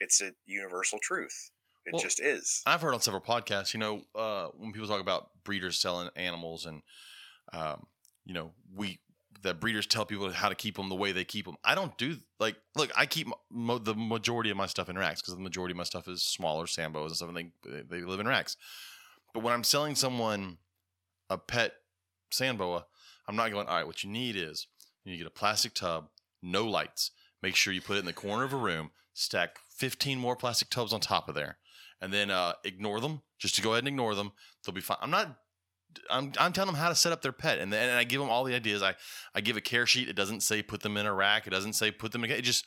It's 0.00 0.20
a 0.20 0.32
universal 0.44 0.98
truth. 1.00 1.50
It 1.84 1.92
Well, 1.92 2.02
just 2.02 2.20
is. 2.20 2.62
I've 2.66 2.80
heard 2.80 2.94
on 2.94 3.00
several 3.00 3.22
podcasts, 3.22 3.72
you 3.72 3.78
know, 3.80 4.04
uh, 4.14 4.48
when 4.48 4.72
people 4.72 4.88
talk 4.88 5.00
about 5.00 5.30
breeders 5.44 5.78
selling 5.80 6.10
animals 6.16 6.66
and, 6.66 6.82
um, 7.52 7.86
you 8.24 8.34
know, 8.34 8.54
we 8.72 9.00
that 9.46 9.60
breeders 9.60 9.86
tell 9.86 10.04
people 10.04 10.30
how 10.30 10.48
to 10.48 10.54
keep 10.54 10.76
them 10.76 10.88
the 10.88 10.94
way 10.94 11.12
they 11.12 11.24
keep 11.24 11.46
them. 11.46 11.56
I 11.64 11.74
don't 11.74 11.96
do 11.96 12.16
like 12.38 12.56
look. 12.74 12.90
I 12.96 13.06
keep 13.06 13.28
mo- 13.50 13.78
the 13.78 13.94
majority 13.94 14.50
of 14.50 14.56
my 14.56 14.66
stuff 14.66 14.88
in 14.88 14.98
racks 14.98 15.20
because 15.20 15.34
the 15.34 15.42
majority 15.42 15.72
of 15.72 15.76
my 15.76 15.84
stuff 15.84 16.08
is 16.08 16.22
smaller 16.22 16.66
sand 16.66 16.92
boas 16.92 17.10
and 17.10 17.16
stuff, 17.16 17.28
and 17.28 17.52
they 17.64 17.82
they 17.82 18.04
live 18.04 18.20
in 18.20 18.28
racks. 18.28 18.56
But 19.32 19.42
when 19.42 19.54
I'm 19.54 19.64
selling 19.64 19.94
someone 19.94 20.58
a 21.30 21.38
pet 21.38 21.74
sandboa, 22.30 22.84
I'm 23.26 23.36
not 23.36 23.50
going. 23.50 23.66
All 23.66 23.76
right, 23.76 23.86
what 23.86 24.04
you 24.04 24.10
need 24.10 24.36
is 24.36 24.66
you 25.04 25.10
need 25.10 25.18
to 25.18 25.24
get 25.24 25.28
a 25.28 25.38
plastic 25.38 25.74
tub, 25.74 26.08
no 26.42 26.64
lights. 26.64 27.10
Make 27.42 27.56
sure 27.56 27.72
you 27.72 27.80
put 27.80 27.96
it 27.96 28.00
in 28.00 28.06
the 28.06 28.12
corner 28.12 28.44
of 28.44 28.52
a 28.52 28.56
room. 28.56 28.90
Stack 29.14 29.58
15 29.76 30.18
more 30.18 30.36
plastic 30.36 30.68
tubs 30.68 30.92
on 30.92 31.00
top 31.00 31.28
of 31.28 31.34
there 31.34 31.56
and 32.00 32.12
then 32.12 32.30
uh, 32.30 32.52
ignore 32.64 33.00
them. 33.00 33.22
Just 33.38 33.54
to 33.56 33.62
go 33.62 33.72
ahead 33.72 33.82
and 33.82 33.88
ignore 33.88 34.14
them, 34.14 34.32
they'll 34.64 34.74
be 34.74 34.80
fine. 34.80 34.98
I'm 35.00 35.10
not. 35.10 35.36
I'm, 36.10 36.32
I'm 36.38 36.52
telling 36.52 36.66
them 36.72 36.74
how 36.80 36.88
to 36.88 36.94
set 36.94 37.12
up 37.12 37.22
their 37.22 37.32
pet, 37.32 37.58
and 37.58 37.72
then 37.72 37.88
and 37.88 37.98
I 37.98 38.04
give 38.04 38.20
them 38.20 38.30
all 38.30 38.44
the 38.44 38.54
ideas. 38.54 38.82
I 38.82 38.94
I 39.34 39.40
give 39.40 39.56
a 39.56 39.60
care 39.60 39.86
sheet. 39.86 40.08
It 40.08 40.16
doesn't 40.16 40.42
say 40.42 40.62
put 40.62 40.82
them 40.82 40.96
in 40.96 41.06
a 41.06 41.12
rack. 41.14 41.46
It 41.46 41.50
doesn't 41.50 41.74
say 41.74 41.90
put 41.90 42.12
them. 42.12 42.24
in 42.24 42.30
It 42.30 42.42
just 42.42 42.64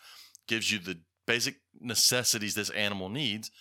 gives 0.48 0.72
you 0.72 0.80
the 0.80 1.00
basic 1.28 1.58
necessities 1.80 2.56
this 2.56 2.70
animal 2.72 3.10
needs, 3.10 3.52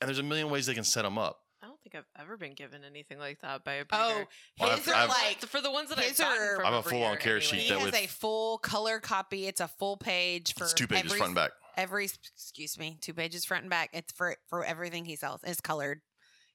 and 0.00 0.08
there's 0.08 0.18
a 0.18 0.22
million 0.22 0.50
ways 0.50 0.66
they 0.66 0.74
can 0.74 0.84
set 0.84 1.02
them 1.02 1.18
up. 1.18 1.38
I 1.62 1.66
don't 1.66 1.78
think 1.82 1.94
I've 1.94 2.22
ever 2.22 2.36
been 2.38 2.54
given 2.54 2.84
anything 2.84 3.18
like 3.18 3.40
that 3.42 3.64
by 3.64 3.74
a 3.74 3.84
breeder. 3.84 4.02
Oh, 4.02 4.24
Well, 4.58 4.70
his 4.76 4.88
I've- 4.88 4.90
are 4.92 4.94
I've- 5.02 5.08
like 5.12 5.38
for 5.40 5.60
the 5.60 5.70
ones 5.70 5.90
that 5.90 5.98
I've 5.98 6.16
gotten 6.16 6.56
from 6.56 6.64
I 6.64 6.70
have 6.70 6.74
a 6.86 6.88
a 6.88 6.90
full-on 6.90 7.16
care 7.18 7.36
anyway. 7.36 7.40
sheet 7.46 7.60
he 7.60 7.68
that 7.68 7.78
has 7.80 7.84
with- 7.86 7.94
a 7.96 8.06
full 8.06 8.58
color 8.58 8.98
copy. 8.98 9.46
It's 9.46 9.60
a 9.60 9.68
full 9.68 9.98
page 9.98 10.54
for 10.54 10.64
It's 10.64 10.72
two 10.72 10.86
pages 10.86 11.06
every, 11.12 11.18
front 11.18 11.28
and 11.30 11.34
back. 11.36 11.50
Every 11.76 12.06
excuse 12.06 12.78
me, 12.78 12.96
two 13.02 13.12
pages 13.12 13.44
front 13.44 13.64
and 13.64 13.70
back. 13.70 13.90
It's 13.92 14.10
for 14.12 14.36
for 14.48 14.64
everything 14.64 15.04
he 15.04 15.16
sells. 15.16 15.40
It's 15.44 15.60
colored. 15.60 16.00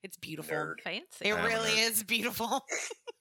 It's 0.06 0.18
beautiful. 0.18 0.56
Nerd. 0.56 0.82
fancy. 0.84 1.06
It 1.22 1.34
I 1.34 1.40
am 1.40 1.46
really 1.46 1.72
nerd. 1.72 1.90
is 1.90 2.04
beautiful. 2.04 2.64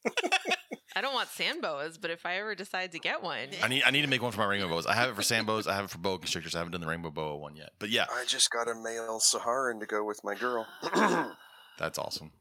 I 0.94 1.00
don't 1.00 1.14
want 1.14 1.30
sand 1.30 1.62
boas, 1.62 1.96
but 1.96 2.10
if 2.10 2.26
I 2.26 2.36
ever 2.36 2.54
decide 2.54 2.92
to 2.92 2.98
get 2.98 3.22
one, 3.22 3.48
I 3.62 3.68
need 3.68 3.82
I 3.84 3.90
need 3.90 4.02
to 4.02 4.06
make 4.06 4.20
one 4.20 4.32
for 4.32 4.40
my 4.40 4.44
rainbow 4.46 4.68
boas. 4.68 4.84
I 4.86 4.92
have 4.94 5.08
it 5.08 5.16
for 5.16 5.22
sand 5.22 5.46
boas. 5.46 5.66
I 5.66 5.74
have 5.74 5.86
it 5.86 5.90
for 5.90 5.96
boa 5.96 6.18
constrictors. 6.18 6.54
I 6.54 6.58
haven't 6.58 6.72
done 6.72 6.82
the 6.82 6.86
rainbow 6.86 7.10
boa 7.10 7.38
one 7.38 7.56
yet. 7.56 7.70
But 7.78 7.88
yeah, 7.88 8.04
I 8.12 8.26
just 8.26 8.50
got 8.50 8.68
a 8.68 8.74
male 8.74 9.18
Saharan 9.18 9.80
to 9.80 9.86
go 9.86 10.04
with 10.04 10.20
my 10.22 10.34
girl. 10.34 10.66
that's 11.78 11.98
awesome. 11.98 12.32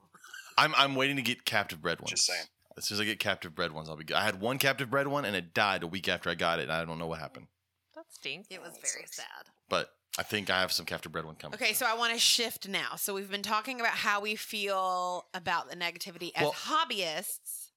I'm 0.57 0.75
I'm 0.75 0.95
waiting 0.95 1.15
to 1.15 1.21
get 1.21 1.45
captive 1.45 1.81
bred 1.81 2.01
ones. 2.01 2.11
Just 2.11 2.25
saying. 2.25 2.43
As 2.77 2.85
soon 2.85 2.97
as 2.97 2.99
I 3.01 3.05
get 3.05 3.19
captive 3.19 3.55
bred 3.55 3.71
ones, 3.71 3.87
I'll 3.89 3.95
be 3.95 4.03
good. 4.03 4.17
I 4.17 4.25
had 4.25 4.41
one 4.41 4.57
captive 4.57 4.89
bred 4.89 5.07
one 5.07 5.23
and 5.23 5.37
it 5.37 5.53
died 5.53 5.83
a 5.83 5.87
week 5.87 6.09
after 6.09 6.29
I 6.29 6.35
got 6.35 6.59
it, 6.59 6.63
and 6.63 6.71
I 6.73 6.83
don't 6.83 6.99
know 6.99 7.07
what 7.07 7.19
happened. 7.19 7.47
that 7.95 8.05
stinks. 8.09 8.49
It 8.51 8.61
was 8.61 8.73
very 8.81 9.05
sad. 9.09 9.47
But 9.69 9.89
I 10.17 10.23
think 10.23 10.49
I 10.49 10.59
have 10.61 10.71
some 10.71 10.85
captive 10.85 11.11
bred 11.11 11.25
one 11.25 11.35
coming. 11.35 11.55
Okay, 11.55 11.73
so 11.73 11.85
I 11.87 11.95
want 11.95 12.13
to 12.13 12.19
shift 12.19 12.67
now. 12.67 12.95
So 12.97 13.13
we've 13.15 13.31
been 13.31 13.41
talking 13.41 13.79
about 13.79 13.93
how 13.93 14.21
we 14.21 14.35
feel 14.35 15.25
about 15.33 15.69
the 15.69 15.75
negativity 15.75 16.31
as 16.35 16.43
Well- 16.43 16.53
hobbyists. 16.53 17.69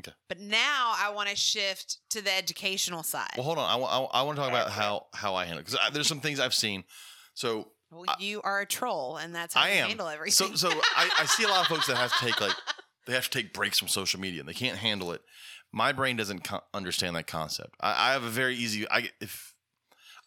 Okay. 0.00 0.16
But 0.28 0.40
now 0.40 0.94
I 0.96 1.10
want 1.14 1.28
to 1.28 1.36
shift 1.36 1.98
to 2.10 2.22
the 2.22 2.34
educational 2.34 3.02
side. 3.02 3.32
Well, 3.36 3.44
hold 3.44 3.58
on. 3.58 3.68
I, 3.68 3.84
I, 4.18 4.22
want 4.22 4.36
to 4.36 4.40
talk 4.42 4.50
about 4.50 4.70
how 4.70 5.06
how 5.12 5.34
I 5.34 5.44
handle 5.44 5.62
because 5.62 5.78
there's 5.92 6.06
some 6.08 6.20
things 6.20 6.40
I've 6.40 6.54
seen. 6.54 6.84
So 7.34 7.72
Well, 7.90 8.06
I- 8.08 8.16
you 8.18 8.40
are 8.42 8.60
a 8.60 8.66
troll, 8.66 9.18
and 9.18 9.34
that's 9.34 9.52
how 9.54 9.60
I 9.60 9.68
you 9.72 9.74
am. 9.82 9.88
handle 9.88 10.08
everything. 10.08 10.56
so 10.56 10.70
so 10.70 10.80
I, 10.96 11.10
I 11.18 11.26
see 11.26 11.44
a 11.44 11.48
lot 11.48 11.60
of 11.60 11.66
folks 11.66 11.86
that 11.86 11.96
have 11.98 12.12
to 12.18 12.24
take 12.24 12.40
like 12.40 12.54
they 13.06 13.12
have 13.12 13.28
to 13.28 13.30
take 13.30 13.52
breaks 13.52 13.78
from 13.78 13.88
social 13.88 14.18
media 14.20 14.40
and 14.40 14.48
they 14.48 14.54
can't 14.54 14.78
handle 14.78 15.12
it. 15.12 15.20
My 15.70 15.92
brain 15.92 16.16
doesn't 16.16 16.44
co- 16.44 16.62
understand 16.72 17.14
that 17.16 17.26
concept. 17.26 17.76
I, 17.80 18.08
I 18.08 18.12
have 18.14 18.24
a 18.24 18.30
very 18.30 18.56
easy. 18.56 18.90
I 18.90 19.10
if 19.20 19.54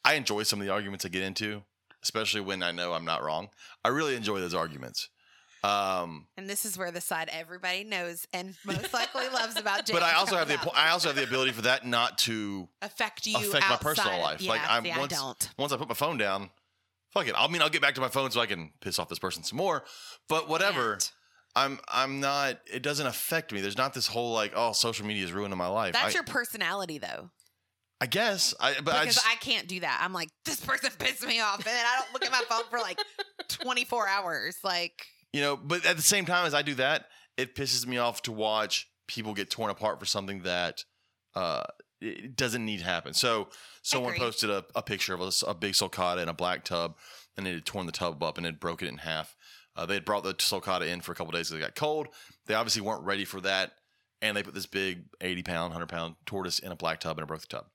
I 0.06 0.14
enjoy 0.14 0.44
some 0.44 0.60
of 0.60 0.66
the 0.66 0.74
arguments 0.74 1.06
I 1.06 1.10
get 1.10 1.24
into, 1.24 1.64
especially 2.02 2.42
when 2.42 2.64
I 2.64 2.72
know 2.72 2.94
I'm 2.94 3.06
not 3.06 3.24
wrong. 3.24 3.50
I 3.84 3.90
really 3.90 4.16
enjoy 4.16 4.40
those 4.40 4.54
arguments. 4.54 5.10
Um, 5.64 6.28
and 6.36 6.50
this 6.50 6.66
is 6.66 6.78
where 6.78 6.92
the 6.92 7.00
side 7.00 7.30
everybody 7.32 7.86
knows 7.86 8.28
and 8.34 8.54
most 8.66 8.94
likely 8.94 9.30
loves 9.30 9.58
about 9.58 9.78
James 9.86 9.98
but 9.98 10.04
I 10.04 10.14
also 10.16 10.36
have 10.36 10.50
the. 10.50 10.60
I 10.76 10.90
also 10.90 11.08
have 11.08 11.16
the 11.16 11.24
ability 11.24 11.54
for 11.54 11.62
that 11.62 11.86
not 11.86 12.18
to 12.20 12.68
affect 12.82 13.26
you 13.26 13.38
affect 13.38 13.70
my 13.70 13.78
personal 13.78 14.20
life. 14.20 14.42
Yeah, 14.42 14.52
Like, 14.52 14.70
I'm- 14.70 14.84
see, 14.84 14.90
once- 14.98 15.14
I 15.14 15.16
don't. 15.16 15.50
once 15.58 15.72
I 15.72 15.78
put 15.78 15.88
my 15.88 15.96
phone 15.96 16.18
down, 16.18 16.50
fuck 17.12 17.30
it. 17.30 17.36
I 17.38 17.48
mean, 17.48 17.62
I'll 17.62 17.70
get 17.70 17.82
back 17.82 17.96
to 17.96 18.02
my 18.02 18.10
phone 18.10 18.30
so 18.32 18.42
I 18.42 18.46
can 18.46 18.72
piss 18.82 19.00
off 19.00 19.08
this 19.08 19.20
person 19.20 19.44
some 19.44 19.58
more. 19.58 19.86
But 20.28 20.50
whatever. 20.50 21.00
I'm 21.56 21.80
I'm 21.88 22.20
not. 22.20 22.58
It 22.66 22.82
doesn't 22.82 23.06
affect 23.06 23.54
me. 23.54 23.62
There's 23.62 23.78
not 23.78 23.94
this 23.94 24.08
whole 24.08 24.34
like, 24.34 24.54
oh, 24.56 24.72
social 24.74 25.06
media 25.06 25.24
is 25.24 25.32
ruining 25.32 25.58
my 25.58 25.68
life. 25.68 25.94
That's 25.94 26.16
I, 26.16 26.18
your 26.18 26.24
personality, 26.24 26.98
though. 26.98 27.30
I 28.04 28.06
guess. 28.06 28.54
I 28.60 28.76
but 28.84 28.96
I 28.96 29.06
just 29.06 29.26
I 29.26 29.36
can't 29.36 29.66
do 29.66 29.80
that. 29.80 30.02
I'm 30.04 30.12
like, 30.12 30.28
this 30.44 30.60
person 30.60 30.90
pissed 31.00 31.26
me 31.26 31.40
off, 31.40 31.56
and 31.56 31.68
then 31.68 31.86
I 31.86 32.02
don't 32.02 32.12
look 32.12 32.26
at 32.26 32.34
my 32.34 32.44
phone 32.50 32.66
for 32.70 32.78
like 32.80 33.00
24 33.48 34.10
hours. 34.10 34.58
Like, 34.62 35.06
you 35.32 35.40
know. 35.40 35.56
But 35.56 35.86
at 35.86 35.96
the 35.96 36.02
same 36.02 36.26
time 36.26 36.46
as 36.46 36.54
I 36.54 36.64
do 36.64 36.74
that, 36.76 37.06
it 37.38 37.56
pisses 37.56 37.88
me 37.88 38.00
off 38.00 38.22
to 38.24 38.34
watch 38.34 38.90
people 39.08 39.34
get 39.34 39.50
torn 39.50 39.72
apart 39.72 40.02
for 40.02 40.06
something 40.06 40.42
that 40.42 40.84
uh 41.34 41.64
it 42.02 42.36
doesn't 42.36 42.66
need 42.66 42.80
to 42.80 42.84
happen. 42.84 43.14
So 43.14 43.48
someone 43.84 44.16
posted 44.16 44.50
a, 44.50 44.66
a 44.76 44.82
picture 44.82 45.14
of 45.14 45.22
a 45.48 45.54
big 45.54 45.72
sulcata 45.72 46.22
in 46.22 46.28
a 46.28 46.34
black 46.34 46.66
tub, 46.66 46.98
and 47.38 47.48
it 47.48 47.54
had 47.54 47.66
torn 47.66 47.86
the 47.86 47.94
tub 47.94 48.22
up 48.22 48.38
and 48.38 48.46
it 48.46 48.60
broken 48.60 48.90
it 48.90 48.92
in 48.92 48.98
half. 48.98 49.34
Uh, 49.78 49.86
they 49.86 49.94
had 49.94 50.04
brought 50.04 50.26
the 50.26 50.34
sulcata 50.34 50.86
in 50.86 51.00
for 51.00 51.14
a 51.14 51.16
couple 51.16 51.32
days 51.32 51.48
because 51.48 51.64
it 51.64 51.66
got 51.66 51.76
cold. 51.76 52.10
They 52.48 52.54
obviously 52.54 52.82
weren't 52.82 53.06
ready 53.06 53.24
for 53.24 53.40
that, 53.40 53.72
and 54.22 54.36
they 54.36 54.44
put 54.44 54.54
this 54.54 54.66
big 54.66 55.06
eighty 55.22 55.42
pound, 55.42 55.72
hundred 55.72 55.88
pound 55.88 56.16
tortoise 56.26 56.60
in 56.60 56.74
a 56.74 56.76
black 56.76 57.00
tub 57.00 57.18
and 57.18 57.24
it 57.24 57.28
broke 57.28 57.40
the 57.40 57.48
tub. 57.48 57.68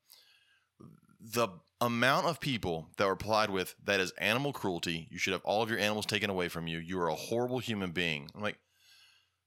The 1.21 1.49
amount 1.81 2.27
of 2.27 2.41
people 2.41 2.89
that 2.97 3.05
were 3.05 3.11
replied 3.11 3.51
with 3.51 3.75
that 3.85 4.01
is 4.01 4.13
animal 4.19 4.53
cruelty. 4.53 5.09
You 5.11 5.19
should 5.19 5.33
have 5.33 5.45
all 5.45 5.63
of 5.63 5.71
your 5.71 5.79
animals 5.79 6.07
taken 6.07 6.31
away 6.31 6.49
from 6.49 6.67
you. 6.67 6.79
You 6.79 7.01
are 7.01 7.09
a 7.09 7.15
horrible 7.15 7.59
human 7.59 7.93
being. 7.93 8.29
I'm 8.35 8.43
like, 8.43 8.59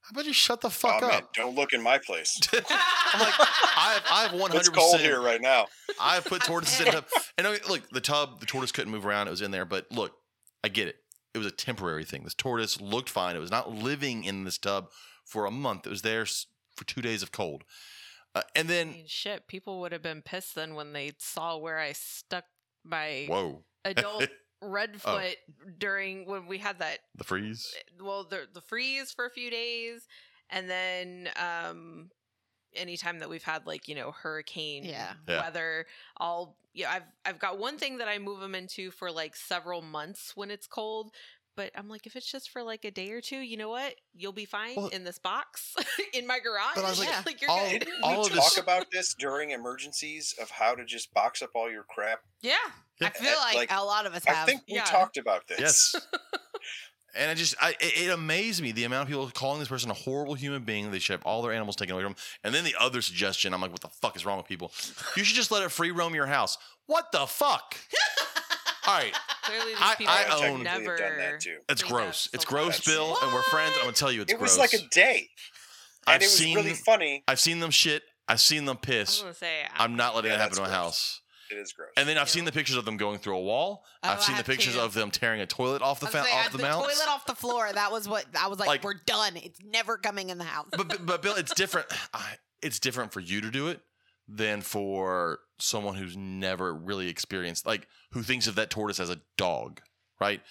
How 0.01 0.11
about 0.11 0.25
you 0.25 0.33
shut 0.33 0.61
the 0.61 0.69
fuck 0.69 1.01
oh, 1.01 1.07
man, 1.07 1.23
up? 1.23 1.33
don't 1.33 1.55
look 1.55 1.73
in 1.73 1.81
my 1.81 1.97
place. 1.97 2.39
I'm 2.53 3.19
like, 3.19 3.33
I've, 3.77 4.01
I've 4.11 4.31
100%. 4.31 4.55
It's 4.55 4.69
cold 4.69 4.99
here 4.99 5.21
right 5.21 5.41
now. 5.41 5.67
I've 5.99 6.25
put 6.25 6.41
tortoises 6.45 6.79
in 6.79 6.85
the 6.85 6.91
tub. 6.91 7.05
And 7.37 7.47
okay, 7.47 7.59
look, 7.67 7.89
the 7.89 8.01
tub, 8.01 8.39
the 8.39 8.45
tortoise 8.45 8.71
couldn't 8.71 8.91
move 8.91 9.05
around. 9.05 9.27
It 9.27 9.31
was 9.31 9.41
in 9.41 9.51
there. 9.51 9.65
But 9.65 9.91
look, 9.91 10.13
I 10.63 10.69
get 10.69 10.87
it. 10.87 10.97
It 11.33 11.37
was 11.37 11.47
a 11.47 11.51
temporary 11.51 12.03
thing. 12.03 12.23
This 12.23 12.33
tortoise 12.33 12.81
looked 12.81 13.09
fine. 13.09 13.35
It 13.35 13.39
was 13.39 13.51
not 13.51 13.71
living 13.71 14.25
in 14.25 14.43
this 14.43 14.57
tub 14.57 14.89
for 15.25 15.45
a 15.45 15.51
month. 15.51 15.85
It 15.85 15.89
was 15.89 16.01
there 16.01 16.25
for 16.25 16.83
two 16.85 17.01
days 17.01 17.23
of 17.23 17.31
cold. 17.31 17.63
Uh, 18.33 18.41
and 18.55 18.69
I 18.69 18.73
then, 18.73 18.91
mean, 18.91 19.03
shit, 19.07 19.47
people 19.47 19.81
would 19.81 19.91
have 19.91 20.01
been 20.01 20.21
pissed 20.21 20.55
then 20.55 20.75
when 20.75 20.93
they 20.93 21.11
saw 21.17 21.57
where 21.57 21.77
I 21.79 21.91
stuck 21.91 22.45
my 22.83 23.25
whoa, 23.29 23.63
adult 23.85 24.27
redfoot 24.63 25.35
during 25.77 26.25
when 26.27 26.45
we 26.47 26.57
had 26.59 26.79
that 26.79 26.99
the 27.15 27.23
freeze. 27.23 27.73
well 27.99 28.23
the 28.23 28.47
the 28.53 28.61
freeze 28.61 29.11
for 29.11 29.25
a 29.25 29.29
few 29.31 29.49
days 29.49 30.07
and 30.51 30.69
then 30.69 31.29
um 31.35 32.09
anytime 32.75 33.19
that 33.19 33.29
we've 33.29 33.43
had 33.43 33.65
like 33.65 33.87
you 33.87 33.95
know 33.95 34.11
hurricane 34.11 34.83
Yeah. 34.85 35.13
Yeah. 35.27 35.41
weather 35.41 35.85
i'll 36.19 36.55
yeah 36.73 36.91
i've 36.91 37.03
i've 37.25 37.39
got 37.39 37.57
one 37.59 37.77
thing 37.79 37.97
that 37.97 38.07
i 38.07 38.17
move 38.19 38.39
them 38.39 38.53
into 38.55 38.91
for 38.91 39.11
like 39.11 39.35
several 39.35 39.81
months 39.81 40.33
when 40.35 40.51
it's 40.51 40.67
cold 40.67 41.11
but 41.55 41.71
i'm 41.75 41.87
like 41.89 42.05
if 42.07 42.15
it's 42.15 42.31
just 42.31 42.49
for 42.49 42.63
like 42.63 42.85
a 42.85 42.91
day 42.91 43.11
or 43.11 43.21
two 43.21 43.37
you 43.37 43.57
know 43.57 43.69
what 43.69 43.95
you'll 44.13 44.31
be 44.31 44.45
fine 44.45 44.75
Well- 44.75 44.87
in 44.87 45.03
this 45.03 45.19
box 45.19 45.75
in 46.13 46.25
my 46.27 46.39
garage 46.39 46.75
But 46.75 46.85
I 46.85 46.89
was 46.89 46.99
like, 46.99 47.09
Yeah. 47.13 47.23
you're 47.41 47.49
all- 47.51 47.69
good 47.71 47.87
all 48.03 48.21
we 48.21 48.27
of 48.27 48.33
talk 48.33 48.43
this- 48.53 48.57
about 48.57 48.85
this 48.91 49.13
during 49.13 49.51
emergencies 49.51 50.33
of 50.41 50.49
how 50.49 50.75
to 50.75 50.85
just 50.85 51.13
box 51.13 51.41
up 51.41 51.49
all 51.55 51.69
your 51.71 51.83
crap? 51.83 52.19
Yeah. 52.41 52.55
I 53.01 53.09
feel 53.09 53.33
like, 53.39 53.55
Like, 53.55 53.71
a 53.71 53.83
lot 53.83 54.05
of 54.05 54.13
us 54.13 54.23
I 54.27 54.31
have. 54.33 54.47
think 54.47 54.61
we 54.69 54.75
Yeah. 54.75 54.83
talked 54.83 55.17
about 55.17 55.47
this. 55.47 55.59
Yes. 55.59 55.95
And 57.13 57.29
I 57.29 57.33
just, 57.33 57.55
I, 57.61 57.71
it, 57.81 58.03
it 58.03 58.09
amazed 58.09 58.61
me 58.61 58.71
the 58.71 58.85
amount 58.85 59.01
of 59.01 59.07
people 59.09 59.29
calling 59.33 59.59
this 59.59 59.67
person 59.67 59.91
a 59.91 59.93
horrible 59.93 60.33
human 60.33 60.63
being. 60.63 60.91
They 60.91 60.99
should 60.99 61.11
have 61.15 61.25
all 61.25 61.41
their 61.41 61.51
animals 61.51 61.75
taken 61.75 61.93
away 61.93 62.03
from 62.05 62.13
them. 62.13 62.21
And 62.45 62.55
then 62.55 62.63
the 62.63 62.73
other 62.79 63.01
suggestion, 63.01 63.53
I'm 63.53 63.59
like, 63.59 63.71
what 63.71 63.81
the 63.81 63.89
fuck 63.89 64.15
is 64.15 64.25
wrong 64.25 64.37
with 64.37 64.47
people? 64.47 64.71
You 65.17 65.25
should 65.25 65.35
just 65.35 65.51
let 65.51 65.61
it 65.61 65.69
free 65.73 65.91
roam 65.91 66.15
your 66.15 66.27
house. 66.27 66.57
What 66.85 67.11
the 67.11 67.25
fuck? 67.27 67.75
All 68.87 68.97
right, 68.97 69.13
clearly 69.43 69.71
these 69.73 69.77
I- 69.81 69.95
people 69.95 70.13
I 70.13 70.17
have 70.23 70.41
own- 70.41 70.63
never 70.63 70.91
have 70.91 70.99
done 70.99 71.17
that 71.17 71.39
too. 71.41 71.57
it's 71.69 71.81
think 71.81 71.93
gross. 71.93 72.23
that's 72.25 72.33
It's 72.35 72.43
a 72.43 72.47
gross, 72.47 72.87
lot. 72.87 72.93
Bill, 72.93 73.17
and 73.21 73.33
we're 73.33 73.43
friends. 73.43 73.73
I'm 73.77 73.81
gonna 73.83 73.93
tell 73.93 74.11
you, 74.11 74.21
it's 74.21 74.33
it 74.33 74.37
gross. 74.39 74.51
was 74.51 74.57
like 74.59 74.73
a 74.73 74.87
day, 74.89 75.29
and 76.07 76.15
I've 76.15 76.21
it 76.21 76.25
was 76.25 76.37
seen, 76.37 76.55
really 76.55 76.73
funny. 76.73 77.23
I've 77.27 77.39
seen 77.39 77.59
them 77.59 77.71
shit. 77.71 78.03
I've 78.27 78.41
seen 78.41 78.65
them 78.65 78.77
I 78.77 78.79
was 78.79 78.85
piss. 78.85 79.19
gonna 79.21 79.33
say 79.33 79.67
I'm 79.75 79.95
not 79.95 80.15
letting 80.15 80.31
Yeah, 80.31 80.37
that 80.37 80.43
happen 80.43 80.55
to 80.55 80.61
that's 80.61 80.69
my 80.71 80.75
gross. 80.75 80.85
house. 80.85 81.21
It 81.49 81.57
is 81.57 81.73
gross. 81.73 81.89
And 81.97 82.07
then 82.07 82.17
I've 82.17 82.29
seen 82.29 82.45
the 82.45 82.51
pictures 82.53 82.77
of 82.77 82.85
them 82.85 82.95
going 82.95 83.19
through 83.19 83.35
a 83.35 83.41
wall. 83.41 83.83
Oh, 84.03 84.09
I've 84.09 84.19
I 84.19 84.21
seen 84.21 84.33
the 84.33 84.37
have 84.37 84.45
pictures 84.45 84.75
too. 84.75 84.79
of 84.79 84.93
them 84.93 85.11
tearing 85.11 85.41
a 85.41 85.45
toilet 85.45 85.81
off 85.81 85.99
the 85.99 86.05
I 86.05 86.09
was 86.09 86.15
fa- 86.21 86.23
saying, 86.23 86.45
off 86.45 86.51
the 86.53 86.57
the 86.59 86.63
mounts. 86.63 86.87
toilet 86.87 87.09
off 87.09 87.25
the 87.25 87.35
floor. 87.35 87.69
That 87.73 87.91
was 87.91 88.07
what 88.07 88.25
I 88.39 88.47
was 88.47 88.57
like. 88.57 88.67
Like- 88.67 88.83
we're 88.85 88.93
done. 89.05 89.35
It's 89.35 89.59
never 89.61 89.97
coming 89.97 90.29
in 90.29 90.37
the 90.37 90.45
house. 90.45 90.67
but, 90.71 90.87
but 90.87 91.05
but 91.05 91.21
Bill, 91.21 91.35
it's 91.35 91.53
different. 91.53 91.87
I- 92.13 92.37
It's 92.61 92.79
different 92.79 93.11
for 93.11 93.19
you 93.19 93.41
to 93.41 93.51
do 93.51 93.67
it 93.67 93.81
than 94.33 94.61
for 94.61 95.39
someone 95.59 95.95
who's 95.95 96.15
never 96.15 96.73
really 96.73 97.07
experienced, 97.09 97.65
like 97.65 97.87
who 98.11 98.23
thinks 98.23 98.47
of 98.47 98.55
that 98.55 98.69
tortoise 98.69 98.99
as 98.99 99.09
a 99.09 99.19
dog, 99.37 99.81
right? 100.19 100.41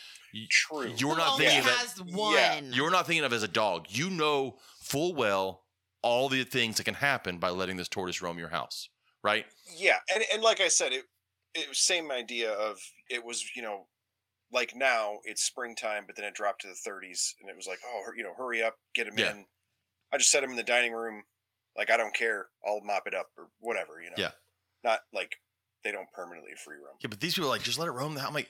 True. 0.51 0.93
You're 0.97 1.11
Who 1.14 1.18
not 1.18 1.33
only 1.33 1.47
thinking 1.47 1.59
of 1.70 1.95
that. 1.97 2.14
one. 2.16 2.35
Yeah. 2.35 2.61
You're 2.61 2.91
not 2.91 3.07
thinking 3.07 3.24
of 3.24 3.33
it 3.33 3.37
as 3.37 3.43
a 3.43 3.49
dog. 3.49 3.87
You 3.89 4.11
know 4.11 4.57
full 4.83 5.14
well 5.14 5.64
all 6.03 6.28
the 6.28 6.45
things 6.45 6.76
that 6.76 6.85
can 6.85 6.95
happen 6.95 7.39
by 7.39 7.51
letting 7.51 7.76
this 7.76 7.89
tortoise 7.89 8.22
roam 8.22 8.39
your 8.39 8.49
house, 8.51 8.89
right? 9.24 9.47
Yeah, 9.76 9.99
and 10.14 10.24
and 10.33 10.43
like 10.43 10.61
I 10.61 10.68
said, 10.68 10.93
it 10.93 11.05
it 11.55 11.68
was 11.68 11.78
same 11.78 12.11
idea 12.12 12.53
of 12.53 12.78
it 13.09 13.24
was 13.24 13.45
you 13.57 13.62
know 13.62 13.87
like 14.53 14.74
now 14.76 15.18
it's 15.24 15.43
springtime, 15.43 16.05
but 16.07 16.16
then 16.16 16.24
it 16.24 16.35
dropped 16.35 16.61
to 16.62 16.68
the 16.68 16.91
30s, 16.91 17.33
and 17.41 17.49
it 17.51 17.57
was 17.57 17.66
like 17.66 17.78
oh 17.87 18.03
you 18.16 18.22
know 18.22 18.35
hurry 18.37 18.62
up, 18.62 18.74
get 18.95 19.07
him 19.09 19.14
Yeah. 19.18 19.31
in. 19.33 19.47
I 20.12 20.18
just 20.18 20.31
set 20.31 20.43
him 20.43 20.51
in 20.51 20.57
the 20.57 20.62
dining 20.62 20.93
room, 20.93 21.22
like 21.77 21.91
I 21.91 21.97
don't 21.97 22.14
care, 22.14 22.47
I'll 22.66 22.81
mop 22.83 23.07
it 23.07 23.14
up 23.14 23.29
or 23.39 23.49
whatever, 23.61 24.01
you 24.03 24.11
know. 24.11 24.16
Yeah. 24.18 24.31
Not 24.85 25.01
like 25.12 25.37
they 25.85 25.93
don't 25.93 26.11
permanently 26.12 26.53
free 26.64 26.77
roam. 26.77 26.97
Yeah, 27.03 27.09
but 27.09 27.21
these 27.21 27.35
people 27.35 27.49
are 27.49 27.53
like 27.53 27.62
just 27.62 27.79
let 27.79 27.89
it 27.89 27.93
roam 27.93 28.14
the 28.14 28.21
house. 28.21 28.29
I'm 28.29 28.35
like, 28.35 28.49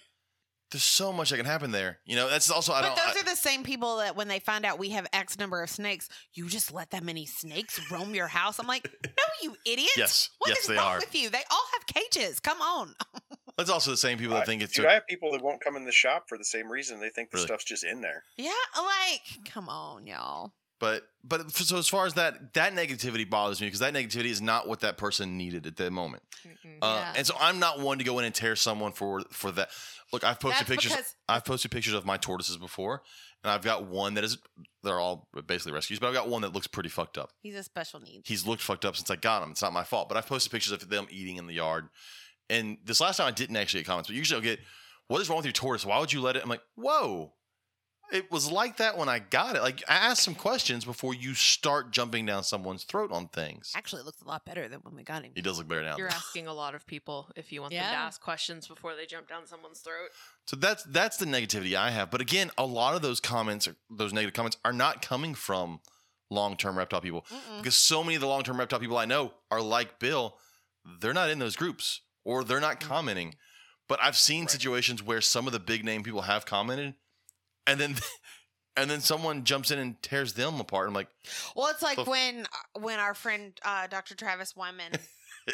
there's 0.70 0.84
so 0.84 1.12
much 1.12 1.30
that 1.30 1.36
can 1.36 1.46
happen 1.46 1.72
there. 1.72 1.98
You 2.04 2.14
know, 2.14 2.28
that's 2.30 2.48
also 2.50 2.72
I 2.72 2.80
But 2.82 2.94
don't. 2.94 3.06
those 3.06 3.16
I- 3.16 3.20
are 3.20 3.24
the 3.24 3.36
same 3.36 3.64
people 3.64 3.96
that 3.98 4.14
when 4.14 4.28
they 4.28 4.38
find 4.38 4.64
out 4.64 4.78
we 4.78 4.90
have 4.90 5.06
X 5.12 5.36
number 5.38 5.62
of 5.62 5.68
snakes, 5.70 6.08
you 6.34 6.48
just 6.48 6.72
let 6.72 6.90
that 6.90 7.02
many 7.02 7.26
snakes 7.26 7.80
roam 7.90 8.14
your 8.14 8.28
house. 8.28 8.58
I'm 8.60 8.68
like, 8.68 8.88
no, 9.04 9.24
you 9.42 9.56
idiot. 9.66 9.90
yes, 9.96 10.30
What 10.38 10.50
is 10.52 10.58
yes, 10.58 10.66
they 10.68 10.74
wrong 10.76 10.94
are. 10.94 10.98
with 11.00 11.14
you? 11.14 11.28
They 11.30 11.42
all 11.50 11.64
have 11.72 11.86
cages. 11.86 12.38
Come 12.40 12.60
on. 12.60 12.94
That's 13.58 13.68
also 13.68 13.90
the 13.90 13.96
same 13.96 14.16
people 14.16 14.34
that 14.36 14.44
I- 14.44 14.46
think 14.46 14.62
it's 14.62 14.72
Dude, 14.72 14.86
I 14.86 14.94
have 14.94 15.06
people 15.08 15.32
that 15.32 15.42
won't 15.42 15.60
come 15.60 15.74
in 15.76 15.84
the 15.84 15.92
shop 15.92 16.26
for 16.28 16.38
the 16.38 16.44
same 16.44 16.70
reason. 16.70 17.00
They 17.00 17.10
think 17.10 17.30
the 17.32 17.38
Really? 17.38 17.46
stuff's 17.48 17.64
just 17.64 17.82
in 17.84 18.00
there. 18.00 18.22
Yeah, 18.36 18.52
like, 18.76 19.22
come 19.52 19.68
on, 19.68 20.06
y'all. 20.06 20.52
But 20.80 21.02
but 21.22 21.52
so 21.52 21.76
as 21.76 21.86
far 21.88 22.06
as 22.06 22.14
that 22.14 22.54
that 22.54 22.72
negativity 22.74 23.28
bothers 23.28 23.60
me 23.60 23.66
because 23.66 23.80
that 23.80 23.92
negativity 23.92 24.30
is 24.30 24.40
not 24.40 24.66
what 24.66 24.80
that 24.80 24.96
person 24.96 25.36
needed 25.36 25.66
at 25.66 25.76
that 25.76 25.90
moment. 25.92 26.22
Uh, 26.82 27.02
Yeah. 27.02 27.12
And 27.16 27.26
so 27.26 27.34
I'm 27.38 27.58
not 27.58 27.80
one 27.80 27.98
to 27.98 28.04
go 28.04 28.18
in 28.18 28.24
and 28.24 28.34
tear 28.34 28.56
someone 28.56 28.92
for 28.92 29.20
for 29.30 29.50
that. 29.52 29.68
Look, 30.12 30.24
I've 30.24 30.40
posted 30.40 30.60
That's 30.60 30.68
pictures. 30.70 30.92
because- 30.92 31.14
I've 31.28 31.44
posted 31.44 31.70
pictures 31.70 31.92
of 31.94 32.04
my 32.06 32.16
tortoises 32.16 32.56
before, 32.56 33.02
and 33.44 33.50
I've 33.52 33.62
got 33.62 33.84
one 33.84 34.14
that 34.14 34.24
is 34.24 34.38
they're 34.82 34.98
all 34.98 35.28
basically 35.46 35.72
rescues, 35.72 35.98
but 35.98 36.08
I've 36.08 36.14
got 36.14 36.28
one 36.28 36.40
that 36.42 36.54
looks 36.54 36.66
pretty 36.66 36.88
fucked 36.88 37.18
up. 37.18 37.30
He's 37.42 37.54
a 37.54 37.62
special 37.62 38.00
needs. 38.00 38.26
He's 38.26 38.46
looked 38.46 38.62
fucked 38.62 38.86
up 38.86 38.96
since 38.96 39.10
I 39.10 39.16
got 39.16 39.42
him. 39.42 39.50
It's 39.50 39.60
not 39.62 39.74
my 39.74 39.84
fault, 39.84 40.08
but 40.08 40.16
I've 40.16 40.26
posted 40.26 40.50
pictures 40.50 40.72
of 40.72 40.88
them 40.88 41.06
eating 41.10 41.36
in 41.36 41.46
the 41.46 41.54
yard. 41.54 41.90
And 42.48 42.78
this 42.84 43.00
last 43.00 43.18
time 43.18 43.28
I 43.28 43.32
didn't 43.32 43.56
actually 43.56 43.80
get 43.82 43.86
comments, 43.88 44.08
but 44.08 44.16
usually 44.16 44.36
I'll 44.36 44.42
get, 44.42 44.60
"What 45.08 45.20
is 45.20 45.28
wrong 45.28 45.36
with 45.36 45.44
your 45.46 45.52
tortoise? 45.52 45.84
Why 45.84 45.98
would 46.00 46.12
you 46.12 46.22
let 46.22 46.36
it?" 46.36 46.42
I'm 46.42 46.48
like, 46.48 46.62
"Whoa." 46.74 47.34
It 48.12 48.30
was 48.30 48.50
like 48.50 48.78
that 48.78 48.96
when 48.98 49.08
I 49.08 49.18
got 49.18 49.56
it. 49.56 49.62
Like, 49.62 49.82
I 49.88 49.94
asked 49.94 50.22
some 50.22 50.34
questions 50.34 50.84
before 50.84 51.14
you 51.14 51.34
start 51.34 51.90
jumping 51.90 52.26
down 52.26 52.42
someone's 52.42 52.84
throat 52.84 53.12
on 53.12 53.28
things. 53.28 53.72
Actually, 53.76 54.00
it 54.00 54.06
looks 54.06 54.22
a 54.22 54.28
lot 54.28 54.44
better 54.44 54.68
than 54.68 54.80
when 54.80 54.96
we 54.96 55.02
got 55.02 55.22
him. 55.22 55.32
He 55.34 55.42
does 55.42 55.58
look 55.58 55.68
better 55.68 55.82
now. 55.82 55.96
You're 55.96 56.08
asking 56.20 56.46
a 56.46 56.52
lot 56.52 56.74
of 56.74 56.86
people 56.86 57.30
if 57.36 57.52
you 57.52 57.60
want 57.60 57.72
them 57.72 57.82
to 57.82 57.88
ask 57.88 58.20
questions 58.20 58.66
before 58.66 58.94
they 58.96 59.06
jump 59.06 59.28
down 59.28 59.46
someone's 59.46 59.80
throat. 59.80 60.10
So 60.46 60.56
that's 60.56 60.82
that's 60.84 61.16
the 61.16 61.26
negativity 61.26 61.76
I 61.76 61.90
have. 61.90 62.10
But 62.10 62.20
again, 62.20 62.50
a 62.58 62.66
lot 62.66 62.94
of 62.94 63.02
those 63.02 63.20
comments, 63.20 63.68
or 63.68 63.76
those 63.88 64.12
negative 64.12 64.34
comments, 64.34 64.56
are 64.64 64.72
not 64.72 65.02
coming 65.02 65.34
from 65.34 65.80
long 66.30 66.56
term 66.56 66.78
reptile 66.78 67.00
people 67.00 67.26
Mm-mm. 67.30 67.58
because 67.58 67.74
so 67.74 68.02
many 68.02 68.14
of 68.14 68.20
the 68.20 68.26
long 68.26 68.42
term 68.42 68.58
reptile 68.58 68.80
people 68.80 68.98
I 68.98 69.04
know 69.04 69.32
are 69.50 69.60
like 69.60 69.98
Bill. 69.98 70.36
They're 71.00 71.14
not 71.14 71.30
in 71.30 71.38
those 71.38 71.56
groups 71.56 72.00
or 72.24 72.44
they're 72.44 72.60
not 72.60 72.80
mm. 72.80 72.86
commenting. 72.88 73.34
But 73.88 73.98
I've 74.02 74.16
seen 74.16 74.42
Right. 74.42 74.50
situations 74.50 75.02
where 75.02 75.20
some 75.20 75.46
of 75.46 75.52
the 75.52 75.58
big 75.58 75.84
name 75.84 76.04
people 76.04 76.22
have 76.22 76.46
commented, 76.46 76.94
and 77.70 77.80
then 77.80 77.94
and 78.76 78.90
then 78.90 79.00
someone 79.00 79.44
jumps 79.44 79.70
in 79.70 79.78
and 79.78 80.00
tears 80.02 80.32
them 80.32 80.60
apart. 80.60 80.88
I'm 80.88 80.94
like, 80.94 81.08
Well, 81.54 81.68
it's 81.68 81.82
like 81.82 82.06
when 82.06 82.46
when 82.78 82.98
our 82.98 83.14
friend 83.14 83.52
uh, 83.64 83.86
Dr. 83.86 84.14
Travis 84.14 84.56
Wyman 84.56 84.92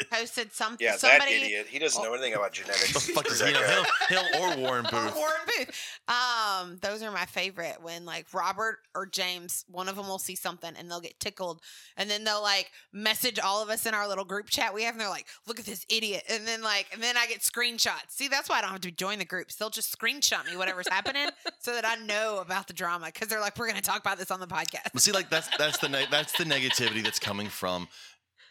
posted 0.11 0.53
something. 0.53 0.85
Yeah, 0.85 0.95
somebody, 0.97 1.37
that 1.39 1.45
idiot. 1.45 1.67
He 1.69 1.79
doesn't 1.79 2.01
know 2.03 2.13
anything 2.13 2.33
about 2.33 2.53
genetics. 2.53 2.93
the 2.93 2.99
genetics. 2.99 3.09
fuck 3.13 3.31
is 3.31 3.39
That 3.39 3.47
he? 3.47 3.53
guy. 3.53 4.19
Him, 4.19 4.25
him 4.31 4.41
or 4.41 4.61
Warren 4.61 4.85
Or 4.87 4.91
Booth? 4.91 5.15
Warren 5.15 5.41
Booth. 5.57 5.99
Um, 6.07 6.77
those 6.81 7.01
are 7.03 7.11
my 7.11 7.25
favorite. 7.25 7.77
When 7.81 8.05
like 8.05 8.25
Robert 8.33 8.79
or 8.95 9.05
James, 9.05 9.65
one 9.69 9.87
of 9.89 9.95
them 9.95 10.07
will 10.07 10.19
see 10.19 10.35
something 10.35 10.71
and 10.77 10.89
they'll 10.89 11.01
get 11.01 11.19
tickled, 11.19 11.61
and 11.97 12.09
then 12.09 12.23
they'll 12.23 12.41
like 12.41 12.71
message 12.93 13.39
all 13.39 13.61
of 13.61 13.69
us 13.69 13.85
in 13.85 13.93
our 13.93 14.07
little 14.07 14.25
group 14.25 14.49
chat 14.49 14.73
we 14.73 14.83
have, 14.83 14.93
and 14.93 15.01
they're 15.01 15.09
like, 15.09 15.27
"Look 15.47 15.59
at 15.59 15.65
this 15.65 15.85
idiot," 15.89 16.23
and 16.29 16.47
then 16.47 16.61
like, 16.61 16.87
and 16.93 17.01
then 17.03 17.17
I 17.17 17.27
get 17.27 17.41
screenshots. 17.41 18.09
See, 18.11 18.27
that's 18.27 18.49
why 18.49 18.59
I 18.59 18.61
don't 18.61 18.71
have 18.71 18.81
to 18.81 18.91
join 18.91 19.19
the 19.19 19.25
groups. 19.25 19.55
They'll 19.55 19.69
just 19.69 19.97
screenshot 19.97 20.45
me 20.45 20.55
whatever's 20.57 20.87
happening 20.87 21.27
so 21.59 21.73
that 21.73 21.85
I 21.85 21.95
know 22.05 22.39
about 22.39 22.67
the 22.67 22.73
drama 22.73 23.07
because 23.07 23.27
they're 23.27 23.41
like, 23.41 23.57
"We're 23.57 23.67
going 23.67 23.75
to 23.77 23.81
talk 23.83 23.99
about 24.01 24.17
this 24.17 24.31
on 24.31 24.39
the 24.39 24.47
podcast." 24.47 24.89
But 24.93 25.01
see, 25.01 25.11
like 25.11 25.29
that's 25.29 25.49
that's 25.57 25.77
the 25.79 25.89
ne- 25.89 26.07
that's 26.09 26.33
the 26.37 26.43
negativity 26.45 27.03
that's 27.03 27.19
coming 27.19 27.47
from 27.47 27.87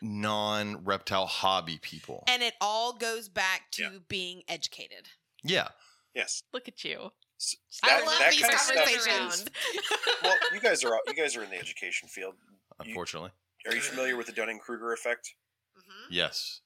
non 0.03 0.85
reptile 0.85 1.27
hobby 1.27 1.79
people. 1.81 2.25
And 2.29 2.43
it 2.43 2.55
all 2.61 2.93
goes 2.93 3.29
back 3.29 3.71
to 3.73 3.83
Yeah. 3.83 3.99
being 4.09 4.43
educated. 4.49 5.09
Yeah, 5.43 5.69
Yes. 6.15 6.43
Look 6.53 6.67
at 6.69 6.83
you. 6.83 7.13
S- 7.39 7.57
I 7.83 7.89
That, 8.01 8.07
love 8.07 8.19
that 8.19 8.31
these 8.31 8.41
kind 8.41 8.55
of 8.55 8.61
stuff 8.61 8.77
conversations. 8.77 9.35
is. 9.43 9.49
Well, 10.23 10.37
you 10.55 10.61
guys 10.61 10.83
are 10.83 10.99
you 11.07 11.15
guys 11.15 11.37
are 11.37 11.43
in 11.45 11.51
the 11.51 11.59
education 11.59 12.09
field. 12.09 12.35
unfortunately, 12.81 13.31
Are 13.67 13.75
you 13.75 13.81
familiar 13.83 14.17
with 14.17 14.27
the 14.27 14.33
Dunning 14.33 14.59
Kruger 14.59 14.93
effect? 14.93 15.35
Mhm. 15.79 16.07
yes. 16.11 16.61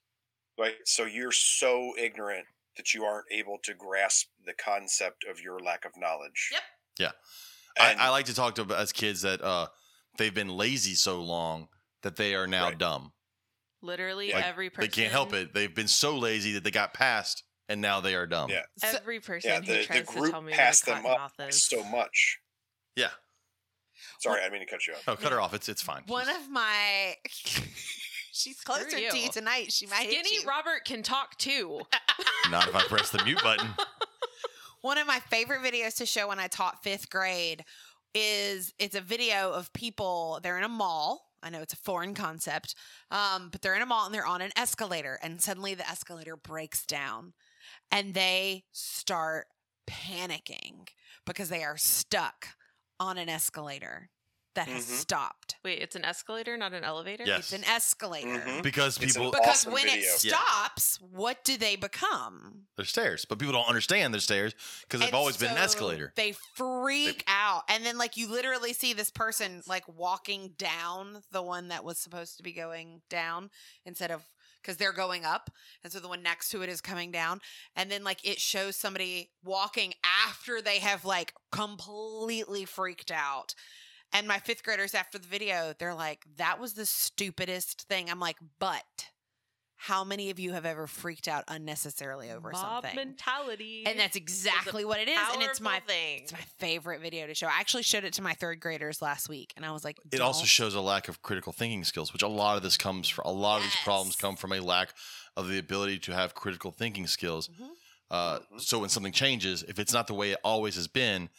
Right. 0.59 0.76
So 0.85 1.05
you're 1.05 1.33
so 1.33 1.95
ignorant 1.99 2.47
that 2.76 2.95
you 2.95 3.05
aren't 3.05 3.26
able 3.33 3.59
to 3.64 3.74
grasp 3.74 4.28
the 4.45 4.55
concept 4.55 5.24
of 5.28 5.41
your 5.41 5.59
lack 5.59 5.85
of 5.85 5.97
knowledge. 5.97 6.51
Yep. 6.53 6.62
Yeah. 6.99 7.12
I, 7.78 7.95
I 7.95 8.09
like 8.11 8.26
to 8.26 8.35
talk 8.35 8.55
to 8.57 8.64
as 8.74 8.93
kids 8.93 9.22
that 9.22 9.43
uh 9.43 9.66
they've 10.16 10.35
been 10.35 10.49
lazy 10.49 10.95
so 10.95 11.20
long 11.22 11.68
that 12.03 12.16
they 12.16 12.35
are 12.37 12.47
now 12.47 12.66
Right. 12.68 12.78
dumb. 12.78 13.12
Literally 13.83 14.33
Like, 14.33 14.45
every 14.47 14.70
person. 14.70 14.91
They 14.91 14.95
can't 15.03 15.12
help 15.12 15.33
it. 15.33 15.55
They've 15.55 15.74
been 15.74 15.89
so 15.89 16.16
lazy 16.18 16.53
that 16.53 16.64
they 16.64 16.70
got 16.70 16.93
past 16.95 17.43
and 17.68 17.81
now 17.81 18.01
they 18.01 18.14
are 18.14 18.26
dumb. 18.26 18.51
Yeah. 18.51 18.62
So- 18.78 18.89
Every 18.99 19.20
person 19.20 19.51
yeah, 19.51 19.61
who 19.61 19.66
the, 19.66 19.72
the 19.78 19.85
tries 19.85 19.99
to 20.01 20.05
group 20.18 20.31
tell 20.33 20.43
me 20.43 20.53
passed 20.53 20.87
them 20.87 21.07
up 21.07 21.33
is. 21.49 21.64
so 21.64 21.83
much. 21.85 22.39
Yeah. 22.97 23.09
Sorry, 24.20 24.41
I 24.41 24.45
didn't 24.45 24.53
mean 24.55 24.66
to 24.66 24.70
cut 24.70 24.87
you 24.87 24.95
off. 24.95 25.03
Oh, 25.09 25.16
cut 25.16 25.33
her 25.33 25.41
off. 25.41 25.55
It's 25.55 25.68
it's 25.68 25.83
fine. 25.83 26.03
One 26.07 26.26
She's- 26.26 26.37
of 26.45 26.51
my 26.51 27.14
she's 28.33 28.61
closer 28.61 28.89
to 28.91 29.01
you. 29.01 29.12
you 29.14 29.31
tonight. 29.31 29.72
She 29.72 29.87
might 29.87 30.07
hit 30.09 30.24
Skinny 30.26 30.43
you. 30.43 30.49
Robert 30.49 30.85
can 30.85 31.03
talk 31.03 31.37
too. 31.39 31.81
not 32.51 32.68
if 32.68 32.74
I 32.74 32.83
press 32.83 33.11
the 33.11 33.22
mute 33.24 33.43
button. 33.43 33.68
One 34.83 34.97
of 34.99 35.07
my 35.07 35.20
favorite 35.31 35.61
videos 35.61 35.97
to 35.99 36.07
show 36.07 36.28
when 36.28 36.39
I 36.39 36.47
taught 36.49 36.83
fifth 36.83 37.11
grade 37.11 37.64
is 38.14 38.72
it's 38.78 38.95
a 38.95 39.01
video 39.03 39.53
of 39.53 39.72
people. 39.74 40.41
They're 40.43 40.57
in 40.59 40.64
a 40.64 40.68
mall. 40.70 41.30
I 41.43 41.51
know 41.51 41.61
it's 41.61 41.72
a 41.72 41.76
foreign 41.76 42.14
concept, 42.14 42.74
um, 43.11 43.49
but 43.51 43.62
they're 43.62 43.74
in 43.74 43.82
a 43.82 43.86
mall 43.86 44.07
and 44.07 44.14
they're 44.14 44.26
on 44.26 44.43
an 44.43 44.53
escalator, 44.57 45.18
and 45.22 45.41
suddenly 45.41 45.74
the 45.74 45.88
escalator 45.88 46.36
breaks 46.36 46.84
down, 46.84 47.32
and 47.91 48.14
they 48.14 48.64
start 48.72 49.47
panicking 49.88 50.88
because 51.26 51.49
they 51.49 51.64
are 51.64 51.76
stuck 51.76 52.49
on 52.99 53.18
an 53.18 53.28
escalator 53.28 54.11
that 54.55 54.69
has 54.69 54.87
Mhm. 54.87 54.97
stopped. 55.01 55.57
Wait, 55.65 55.81
it's 55.81 55.95
an 55.95 56.05
escalator, 56.05 56.57
not 56.57 56.73
an 56.73 56.85
elevator? 56.85 57.25
Yes. 57.25 57.39
It's 57.39 57.53
an 57.53 57.65
escalator. 57.65 58.29
Mhm. 58.41 58.63
because 58.63 58.97
It's 58.97 59.15
an 59.17 59.23
people 59.23 59.31
Because 59.33 59.49
Awesome 59.61 59.73
when 59.73 59.85
video. 59.85 60.01
it 60.15 60.25
Yeah. 60.25 60.33
stops, 60.37 60.99
what 61.01 61.45
do 61.45 61.57
they 61.57 61.77
become? 61.77 62.67
they're 62.77 62.85
stairs, 62.85 63.25
but 63.25 63.39
people 63.39 63.53
don't 63.53 63.69
understand 63.69 64.13
they're 64.15 64.21
stairs 64.21 64.55
because 64.83 65.01
they've 65.01 65.09
And 65.09 65.17
always 65.17 65.37
been 65.37 65.51
an 65.53 65.59
escalator. 65.59 66.13
They 66.17 66.33
freak 66.33 67.23
out. 67.27 67.65
And 67.69 67.85
then, 67.85 67.99
like, 67.99 68.17
you 68.17 68.27
literally 68.27 68.73
see 68.73 68.93
this 68.93 69.11
person, 69.11 69.63
like, 69.67 69.87
walking 69.87 70.55
down 70.55 71.23
the 71.31 71.43
one 71.43 71.69
that 71.69 71.85
was 71.85 71.99
supposed 72.01 72.37
to 72.39 72.43
be 72.43 72.53
going 72.53 73.03
down 73.09 73.51
instead 73.85 74.11
of 74.11 74.25
because 74.63 74.77
they're 74.77 74.93
going 74.93 75.25
up. 75.25 75.51
And 75.83 75.91
so 75.93 76.01
the 76.01 76.09
one 76.09 76.23
next 76.23 76.51
to 76.51 76.61
it 76.63 76.69
is 76.69 76.83
coming 76.83 77.11
down. 77.11 77.41
And 77.75 77.91
then, 77.91 78.05
like, 78.05 78.23
it 78.27 78.41
shows 78.41 78.77
somebody 78.77 79.33
walking 79.43 79.95
after 80.05 80.61
they 80.61 80.81
have, 80.81 81.05
like, 81.05 81.35
completely 81.51 82.67
freaked 82.67 83.11
out. 83.11 83.55
And 84.13 84.27
my 84.27 84.39
fifth 84.39 84.63
graders, 84.65 84.95
after 84.95 85.19
the 85.19 85.27
video, 85.29 85.73
they're 85.79 85.95
like, 85.95 86.25
that 86.37 86.59
was 86.61 86.75
the 86.75 86.87
stupidest 86.87 87.83
thing. 87.83 88.11
I'm 88.11 88.19
like, 88.21 88.37
but 88.59 89.11
how 89.77 90.05
many 90.05 90.29
of 90.31 90.39
you 90.39 90.53
have 90.53 90.67
ever 90.67 90.87
freaked 90.87 91.27
out 91.29 91.45
unnecessarily 91.49 92.31
over 92.31 92.51
Mob 92.51 92.83
something? 92.85 92.97
mentality. 92.97 93.85
And 93.87 93.99
that's 93.99 94.17
exactly 94.17 94.85
what 94.85 94.99
it 95.01 95.09
is. 95.09 95.19
And 95.33 95.43
it's 95.43 95.61
my 95.61 95.81
thing. 95.81 96.21
it's 96.23 96.33
my 96.33 96.41
favorite 96.59 97.01
video 97.01 97.27
to 97.27 97.35
show. 97.35 97.47
I 97.47 97.61
actually 97.61 97.85
showed 97.85 98.05
it 98.05 98.13
to 98.15 98.23
my 98.23 98.35
third 98.35 98.61
graders 98.61 99.01
last 99.01 99.29
week, 99.29 99.55
and 99.57 99.65
I 99.65 99.71
was 99.71 99.85
like, 99.85 99.99
It 100.13 100.21
also 100.21 100.41
"Don't." 100.41 100.49
shows 100.49 100.75
a 100.75 100.81
lack 100.83 101.09
of 101.09 101.23
critical 101.23 101.53
thinking 101.53 101.85
skills, 101.85 102.13
which 102.13 102.23
a 102.23 102.29
lot 102.29 102.57
of 102.57 102.63
this 102.63 102.77
comes 102.77 103.09
from. 103.09 103.25
A 103.27 103.33
lot 103.33 103.59
of 103.59 103.63
these 103.63 103.77
problems 103.85 104.17
come 104.17 104.37
from 104.37 104.53
a 104.53 104.61
lack 104.61 104.93
of 105.37 105.49
the 105.49 105.59
ability 105.59 105.99
to 106.01 106.13
have 106.15 106.35
critical 106.35 106.73
thinking 106.73 107.07
skills. 107.07 107.49
Mhm. 107.49 107.69
Uh, 108.11 108.41
Mhm. 108.41 108.61
So 108.61 108.81
when 108.81 108.91
something 108.91 109.13
changes, 109.13 109.63
if 109.63 109.79
it's 109.79 109.93
not 109.93 110.09
the 110.09 110.15
way 110.15 110.33
it 110.33 110.41
always 110.45 110.75
has 110.75 110.89
been, 110.89 111.31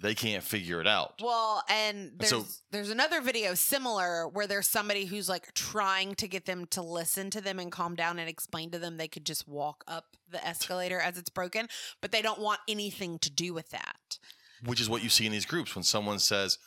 they 0.00 0.14
can't 0.14 0.42
figure 0.42 0.80
it 0.80 0.86
out. 0.86 1.20
Well, 1.22 1.62
and 1.68 2.12
there's 2.16 2.30
so- 2.30 2.46
there's 2.70 2.90
another 2.90 3.20
video 3.20 3.54
similar 3.54 4.26
where 4.28 4.46
there's 4.46 4.68
somebody 4.68 5.04
who's 5.04 5.28
like 5.28 5.52
trying 5.54 6.14
to 6.16 6.26
get 6.28 6.46
them 6.46 6.66
to 6.68 6.82
listen 6.82 7.30
to 7.30 7.40
them 7.40 7.58
and 7.58 7.70
calm 7.70 7.94
down 7.94 8.18
and 8.18 8.28
explain 8.28 8.70
to 8.70 8.78
them 8.78 8.96
they 8.96 9.08
could 9.08 9.26
just 9.26 9.46
walk 9.46 9.84
up 9.86 10.16
the 10.28 10.44
escalator 10.46 10.98
as 11.00 11.18
it's 11.18 11.30
broken, 11.30 11.68
but 12.00 12.12
they 12.12 12.22
don't 12.22 12.40
want 12.40 12.60
anything 12.68 13.18
to 13.18 13.30
do 13.30 13.52
with 13.52 13.70
that. 13.70 14.18
which 14.64 14.80
is 14.80 14.88
what 14.90 15.02
you 15.02 15.08
see 15.08 15.26
in 15.26 15.32
these 15.32 15.46
groups 15.46 15.74
when 15.74 15.82
someone 15.84 16.18
says 16.18 16.58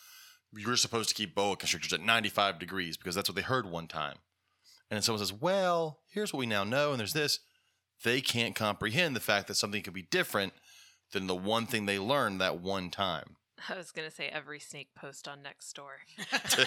you're 0.56 0.76
supposed 0.78 1.10
to 1.10 1.16
keep 1.16 1.34
boa 1.36 1.56
constrictors 1.56 1.94
at 1.94 2.02
95 2.02 2.60
degrees 2.60 2.98
because 2.98 3.16
that's 3.16 3.30
what 3.30 3.36
they 3.36 3.42
heard 3.42 3.66
one 3.70 3.88
time 3.88 4.18
and 4.90 4.98
then 4.98 5.02
someone 5.02 5.20
says 5.20 5.32
well 5.34 6.00
here's 6.12 6.34
what 6.34 6.40
we 6.40 6.46
now 6.48 6.64
know 6.64 6.92
and 6.92 7.00
there's 7.00 7.14
this 7.14 7.40
they 8.04 8.20
can't 8.20 8.56
comprehend 8.56 9.16
the 9.16 9.20
fact 9.20 9.48
that 9.48 9.54
something 9.56 9.82
could 9.84 9.94
be 9.94 10.02
different 10.10 10.54
than 11.14 11.28
the 11.28 11.36
one 11.36 11.66
thing 11.66 11.86
they 11.86 12.00
learned 12.00 12.42
that 12.42 12.60
one 12.60 12.90
time 12.90 13.38
I 13.70 13.78
was 13.78 13.92
gonna 13.92 14.12
say 14.12 14.28
every 14.28 14.60
snake 14.60 14.90
post 14.96 15.28
on 15.28 15.42
next 15.42 15.74
door. 15.74 16.00
it's 16.34 16.58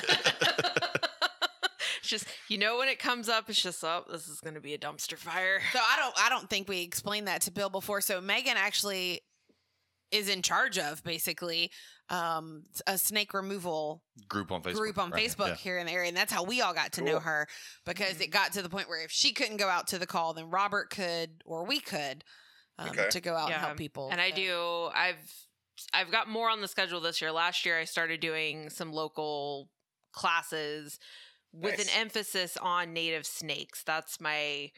just 2.03 2.27
you 2.49 2.59
know 2.59 2.79
when 2.79 2.89
it 2.89 2.99
comes 2.99 3.29
up, 3.29 3.51
it's 3.51 3.63
just 3.63 3.85
oh, 3.85 4.05
this 4.11 4.29
is 4.29 4.41
gonna 4.41 4.61
be 4.61 4.75
a 4.75 4.79
dumpster 4.79 5.19
fire. 5.19 5.61
So 5.73 5.79
I 5.79 5.97
don't 5.99 6.15
I 6.19 6.29
don't 6.29 6.49
think 6.49 6.69
we 6.69 6.83
explained 6.83 7.29
that 7.29 7.43
to 7.43 7.51
Bill 7.51 7.69
before. 7.69 8.01
So 8.01 8.21
Megan 8.21 8.57
actually 8.57 9.21
is 10.11 10.29
in 10.29 10.41
charge 10.41 10.79
of 10.79 11.03
basically 11.03 11.71
um 12.09 12.63
a 12.87 12.97
snake 12.97 13.35
removal 13.35 14.01
group 14.29 14.53
on 14.53 14.63
facebook 14.63 14.77
group 14.77 14.99
on 14.99 15.11
right, 15.11 15.29
Facebook 15.29 15.49
yeah. 15.49 15.55
here 15.57 15.79
in 15.79 15.87
the 15.87 15.93
area, 15.93 16.09
and 16.09 16.17
that's 16.17 16.33
how 16.33 16.45
we 16.45 16.61
all 16.63 16.73
got 16.73 16.93
to 16.93 17.03
know 17.03 17.19
her 17.19 17.47
because 17.85 18.21
it 18.21 18.31
got 18.31 18.53
to 18.53 18.63
the 18.63 18.69
point 18.69 18.89
where 18.89 19.05
if 19.05 19.11
she 19.11 19.33
couldn't 19.33 19.57
go 19.57 19.69
out 19.69 19.89
to 19.89 19.99
the 19.99 20.07
call, 20.07 20.33
then 20.33 20.49
Robert 20.49 20.89
could 20.91 21.43
or 21.45 21.67
we 21.67 21.81
could 21.81 22.25
um, 22.79 22.89
Okay. 22.91 23.09
to 23.11 23.21
go 23.21 23.35
out 23.35 23.51
and 23.51 23.61
help 23.61 23.77
people. 23.77 24.09
And 24.11 24.21
I 24.21 24.31
So- 24.31 24.37
do. 24.37 24.91
I've 24.95 25.33
I've 25.93 26.11
got 26.11 26.27
more 26.29 26.49
on 26.49 26.63
the 26.63 26.69
schedule 26.69 27.01
this 27.01 27.21
year. 27.21 27.31
Last 27.33 27.67
year, 27.67 27.79
I 27.79 27.85
started 27.85 28.21
doing 28.21 28.71
some 28.71 28.93
local 28.93 29.69
classes 30.13 30.99
with 31.53 31.79
Nice. 31.79 31.89
an 31.95 32.01
emphasis 32.01 32.57
on 32.57 32.93
native 32.95 33.27
snakes. 33.27 33.83
That's 33.83 34.21
my 34.21 34.73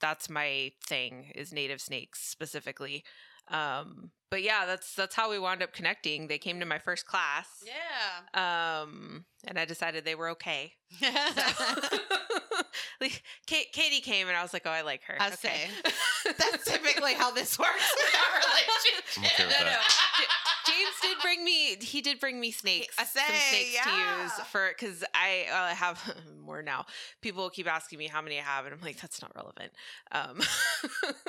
that's 0.00 0.28
my 0.30 0.72
thing 0.86 1.30
is 1.34 1.52
native 1.52 1.80
snakes 1.80 2.20
specifically. 2.26 3.04
Um, 3.48 4.10
but 4.30 4.42
yeah, 4.42 4.64
that's 4.66 4.94
that's 4.94 5.14
how 5.14 5.30
we 5.30 5.38
wound 5.38 5.62
up 5.62 5.72
connecting. 5.72 6.26
They 6.28 6.38
came 6.38 6.58
to 6.60 6.66
my 6.66 6.78
first 6.78 7.06
class. 7.06 7.46
Yeah. 7.64 8.80
Um, 8.82 9.24
and 9.44 9.58
I 9.58 9.64
decided 9.64 10.04
they 10.04 10.14
were 10.14 10.30
okay. 10.30 10.74
like 13.00 13.22
Kate, 13.46 13.72
Katie 13.72 14.00
came 14.00 14.28
and 14.28 14.36
I 14.36 14.42
was 14.42 14.52
like, 14.52 14.62
oh, 14.66 14.70
I 14.70 14.82
like 14.82 15.02
her. 15.04 15.16
I 15.20 15.30
say, 15.30 15.68
that's 16.24 16.64
typically 16.64 17.14
how 17.14 17.30
this 17.30 17.58
works 17.58 17.94
in 17.96 18.20
our 18.20 18.40
relationship. 18.40 19.40
Okay 19.40 19.42
No, 19.58 19.64
no. 19.64 19.70
that. 19.70 19.88
J- 20.18 20.24
James 20.72 20.94
did 21.02 21.16
bring 21.22 21.42
me. 21.44 21.76
He 21.76 22.00
did 22.02 22.20
bring 22.20 22.38
me 22.38 22.50
snakes. 22.50 22.94
I 22.98 23.04
some 23.04 23.22
say, 23.22 23.38
snakes 23.72 23.84
to 23.84 24.22
use 24.22 24.32
for 24.50 24.68
because 24.68 25.02
I 25.14 25.46
uh, 25.52 25.74
have 25.74 26.14
more 26.44 26.62
now. 26.62 26.84
People 27.22 27.48
keep 27.50 27.66
asking 27.66 27.98
me 27.98 28.06
how 28.08 28.20
many 28.20 28.38
I 28.38 28.42
have, 28.42 28.66
and 28.66 28.74
I'm 28.74 28.80
like, 28.80 29.00
that's 29.00 29.20
not 29.22 29.32
relevant. 29.34 29.72
Um, 30.12 30.40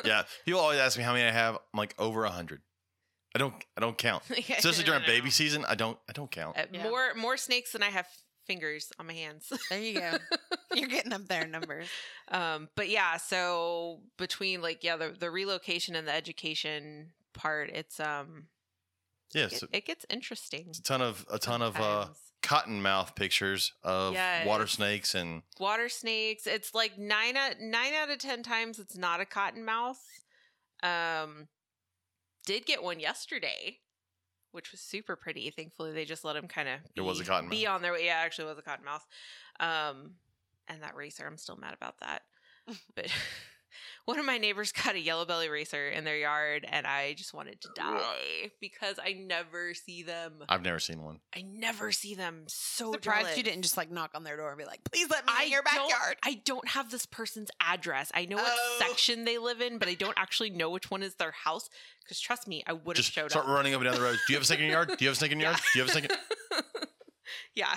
yeah 0.04 0.24
people 0.46 0.60
always 0.62 0.80
ask 0.80 0.98
me 0.98 1.04
how 1.04 1.14
many 1.14 1.28
i 1.28 1.32
have 1.32 1.56
i'm 1.56 1.78
like 1.78 1.94
over 2.00 2.22
a 2.24 2.28
100 2.30 2.62
i 3.36 3.40
don't 3.40 3.54
i 3.78 3.82
don't 3.82 3.98
count 3.98 4.24
especially 4.30 4.84
during 4.84 5.02
No, 5.02 5.08
no, 5.08 5.14
baby 5.14 5.26
no. 5.26 5.30
season 5.30 5.66
i 5.68 5.76
don't 5.76 5.98
i 6.10 6.12
don't 6.14 6.30
count 6.32 6.58
Uh, 6.58 6.64
Yeah. 6.72 6.84
More 6.84 7.14
more 7.16 7.38
snakes 7.38 7.72
than 7.74 7.84
I 7.84 7.90
have 7.90 8.08
fingers 8.46 8.92
on 9.00 9.08
my 9.08 9.14
hands. 9.14 9.52
There 9.70 9.80
you 9.80 10.00
go. 10.00 10.12
You're 10.74 10.90
getting 10.90 11.14
up 11.14 11.28
there 11.28 11.44
in 11.44 11.52
numbers. 11.52 11.88
um, 12.30 12.70
but 12.76 12.90
yeah, 12.90 13.18
so 13.18 14.02
between 14.18 14.62
like 14.62 14.84
yeah, 14.84 14.98
the 14.98 15.16
the 15.18 15.30
relocation 15.32 15.96
and 15.96 16.08
the 16.08 16.14
education 16.14 17.12
part, 17.34 17.70
it's 17.70 18.00
um, 18.00 18.48
yeah 19.34 19.46
it, 19.46 19.54
so 19.54 19.68
it 19.72 19.86
gets 19.86 20.06
interesting. 20.10 20.66
it's 20.70 20.80
a 20.80 20.84
ton 20.84 21.02
of 21.02 21.26
a 21.32 21.40
ton 21.40 21.62
of 21.62 21.76
uh 21.78 22.06
sometimes. 22.06 22.18
cottonmouth 22.42 23.16
pictures 23.16 23.74
of 23.84 24.16
water 24.46 24.68
snakes 24.68 25.16
and 25.16 25.44
water 25.60 25.90
snakes. 25.90 26.48
It's 26.48 26.74
like 26.74 26.98
nine 26.98 27.38
out 27.38 27.60
nine 27.60 27.94
out 27.94 28.10
of 28.10 28.20
ten 28.20 28.44
times 28.44 28.80
it's 28.80 28.98
not 28.98 29.22
a 29.22 29.26
cottonmouth. 29.26 29.98
Um, 30.84 31.48
did 32.46 32.66
get 32.66 32.82
one 32.82 33.00
yesterday, 33.00 33.78
which 34.52 34.72
was 34.72 34.82
super 34.82 35.16
pretty. 35.16 35.50
Thankfully, 35.50 35.92
they 35.92 36.06
just 36.06 36.24
let 36.24 36.36
him 36.36 36.48
kind 36.48 36.70
of 36.70 36.80
It 36.96 37.02
was 37.02 37.20
a 37.20 37.24
cottonmouth. 37.24 37.50
Be 37.50 37.68
on 37.68 37.82
their 37.82 37.94
way. 37.94 38.06
Yeah, 38.06 38.18
actually, 38.18 38.46
it 38.50 38.56
was 38.56 38.60
a 38.60 38.62
cottonmouth. 38.62 39.02
Um, 39.60 40.12
and 40.68 40.82
that 40.84 40.96
racer, 40.96 41.26
I'm 41.26 41.38
still 41.38 41.58
mad 41.58 41.74
about 41.74 42.00
that. 42.00 42.24
but 42.96 43.08
one 44.06 44.20
of 44.20 44.26
my 44.26 44.38
neighbors 44.38 44.72
got 44.86 44.96
a 44.96 45.00
yellow 45.00 45.26
belly 45.26 45.50
racer 45.50 45.90
in 45.90 46.04
their 46.04 46.18
yard, 46.18 46.66
and 46.70 46.86
I 46.88 47.14
just 47.14 47.34
wanted 47.34 47.62
to 47.62 47.70
die 47.76 48.52
because 48.60 48.98
I 49.04 49.14
never 49.14 49.74
see 49.74 50.04
them. 50.04 50.34
i've 50.50 50.64
never 50.64 50.80
seen 50.80 51.02
one 51.04 51.20
I 51.36 51.42
never 51.44 51.92
see 51.92 52.16
them. 52.16 52.44
So 52.48 52.92
Surprised 52.94 53.22
jealous. 53.26 53.38
you 53.38 53.44
didn't 53.44 53.62
just 53.64 53.78
like 53.78 53.92
knock 53.92 54.12
on 54.16 54.24
their 54.24 54.38
door 54.38 54.50
and 54.50 54.58
be 54.58 54.66
like, 54.66 54.82
"Please 54.92 55.10
let 55.10 55.26
me 55.26 55.34
I 55.36 55.44
in 55.46 55.52
your 55.52 55.62
don't- 55.64 55.90
backyard." 55.90 56.18
I 56.24 56.42
don't 56.46 56.68
have 56.70 56.92
this 56.92 57.06
person's 57.06 57.50
address. 57.62 58.12
I 58.14 58.26
know 58.26 58.38
what 58.38 58.46
Oh. 58.48 58.76
section 58.80 59.26
they 59.26 59.38
live 59.38 59.62
in, 59.62 59.78
but 59.78 59.88
I 59.88 59.94
don't 59.94 60.18
actually 60.18 60.50
know 60.50 60.70
which 60.70 60.92
one 60.92 61.04
is 61.04 61.16
their 61.16 61.32
house. 61.32 61.70
Because 62.04 62.20
trust 62.20 62.48
me, 62.48 62.64
I 62.68 62.74
would 62.74 62.98
have 62.98 63.04
just 63.06 63.12
showed 63.14 63.30
start 63.32 63.44
up. 63.44 63.48
Start 63.48 63.56
running 63.56 63.74
up 63.74 63.82
and 63.82 63.90
down 63.90 63.96
the 63.96 64.02
road 64.06 64.18
do 64.28 64.34
you 64.34 64.38
have 64.38 64.44
a 64.44 64.46
snake 64.46 64.60
in 64.60 64.66
your 64.66 64.74
yard 64.74 64.90
do 64.98 65.06
you 65.06 65.08
have 65.10 65.16
a 65.16 65.20
snake 65.20 65.32
in 65.32 65.40
your 65.40 65.50
yard 65.52 65.62
do 65.74 65.80
you 65.80 65.86
have 65.86 65.90
a 65.90 66.00
snake 66.00 66.12
in- 66.12 66.18
yeah. 67.56 67.76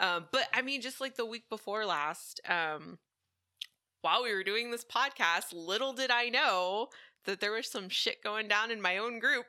um, 0.00 0.26
but 0.32 0.46
I 0.52 0.62
mean, 0.62 0.80
just 0.80 1.00
like 1.00 1.16
the 1.16 1.24
week 1.26 1.48
before 1.48 1.84
last, 1.86 2.40
um, 2.48 2.98
while 4.06 4.22
we 4.22 4.32
were 4.32 4.44
doing 4.44 4.70
this 4.70 4.84
podcast, 4.84 5.46
little 5.52 5.92
did 5.92 6.12
I 6.12 6.28
know 6.28 6.86
that 7.24 7.40
there 7.40 7.50
was 7.50 7.66
some 7.68 7.88
shit 7.88 8.22
going 8.22 8.46
down 8.46 8.70
in 8.70 8.80
my 8.80 8.98
own 8.98 9.18
group. 9.18 9.46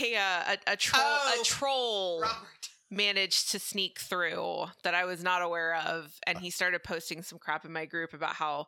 a, 0.00 0.14
uh, 0.16 0.54
a 0.68 0.72
a 0.74 0.76
troll 0.76 1.02
Oh. 1.04 1.40
a 1.40 1.44
troll 1.44 2.20
Robert. 2.20 2.68
managed 2.92 3.50
to 3.50 3.58
sneak 3.58 3.98
through 3.98 4.66
that 4.84 4.94
I 4.94 5.06
was 5.06 5.24
not 5.24 5.42
aware 5.42 5.74
of, 5.74 6.12
and 6.24 6.38
he 6.38 6.50
started 6.50 6.84
posting 6.84 7.22
some 7.22 7.40
crap 7.40 7.64
in 7.64 7.72
my 7.72 7.84
group 7.84 8.14
about 8.14 8.34
how 8.36 8.66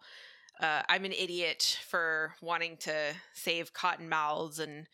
uh, 0.61 0.83
I'm 0.89 1.05
an 1.05 1.13
idiot 1.13 1.79
for 1.89 2.35
wanting 2.43 2.79
to 2.79 2.95
save 3.33 3.73
cotton 3.75 4.09
mouths 4.09 4.59
and 4.59 4.89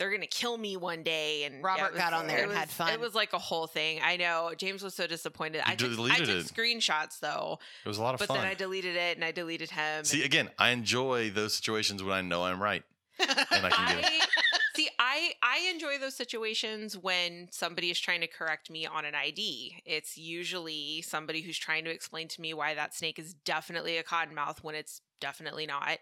they're 0.00 0.10
gonna 0.10 0.26
kill 0.26 0.56
me 0.58 0.76
one 0.76 1.02
day. 1.04 1.44
And 1.44 1.62
Robert 1.62 1.84
it 1.84 1.92
was- 1.92 2.00
got 2.00 2.12
on 2.14 2.26
there 2.26 2.38
and 2.38 2.48
was- 2.48 2.56
had 2.58 2.70
fun. 2.70 2.92
It 2.92 2.98
was 2.98 3.14
like 3.14 3.32
a 3.34 3.38
whole 3.38 3.66
thing. 3.68 4.00
I 4.02 4.16
know 4.16 4.52
James 4.56 4.82
was 4.82 4.94
so 4.94 5.06
disappointed. 5.06 5.62
I 5.64 5.72
You 5.72 5.76
took, 5.76 5.92
I 5.92 5.94
deleted 5.94 6.26
took 6.26 6.28
it. 6.28 6.46
screenshots 6.54 7.20
though, 7.20 7.58
it 7.84 7.88
was 7.88 7.98
a 7.98 8.02
lot 8.02 8.14
of 8.14 8.18
but 8.18 8.26
fun 8.28 8.38
But 8.38 8.42
then 8.42 8.50
I 8.50 8.54
deleted 8.54 8.96
it 8.96 9.16
and 9.18 9.24
I 9.24 9.30
deleted 9.30 9.70
him. 9.70 10.04
see 10.04 10.16
and 10.18 10.24
again 10.26 10.50
i 10.58 10.70
enjoy 10.70 11.30
those 11.30 11.54
situations 11.54 12.02
when 12.02 12.12
i 12.14 12.20
know 12.22 12.44
i'm 12.44 12.60
right 12.62 12.82
and 13.18 13.30
i 13.66 13.70
can 13.70 14.00
get 14.00 14.10
it 14.12 14.28
See, 14.76 14.88
I 15.00 15.32
I 15.42 15.68
enjoy 15.74 15.98
those 15.98 16.14
situations 16.14 16.96
when 16.96 17.48
somebody 17.50 17.90
is 17.90 17.98
trying 18.00 18.20
to 18.22 18.28
correct 18.28 18.70
me 18.70 18.86
on 18.86 19.04
an 19.04 19.14
ID. 19.16 19.82
It's 19.84 20.16
usually 20.16 21.02
somebody 21.02 21.42
who's 21.42 21.58
trying 21.58 21.84
to 21.84 21.90
explain 21.90 22.28
to 22.28 22.40
me 22.40 22.54
why 22.54 22.72
that 22.74 22.94
snake 22.94 23.18
is 23.18 23.34
definitely 23.34 23.98
a 23.98 24.04
cottonmouth 24.04 24.62
when 24.62 24.74
it's 24.76 25.02
definitely 25.20 25.66
not. 25.66 25.82
I 25.86 25.98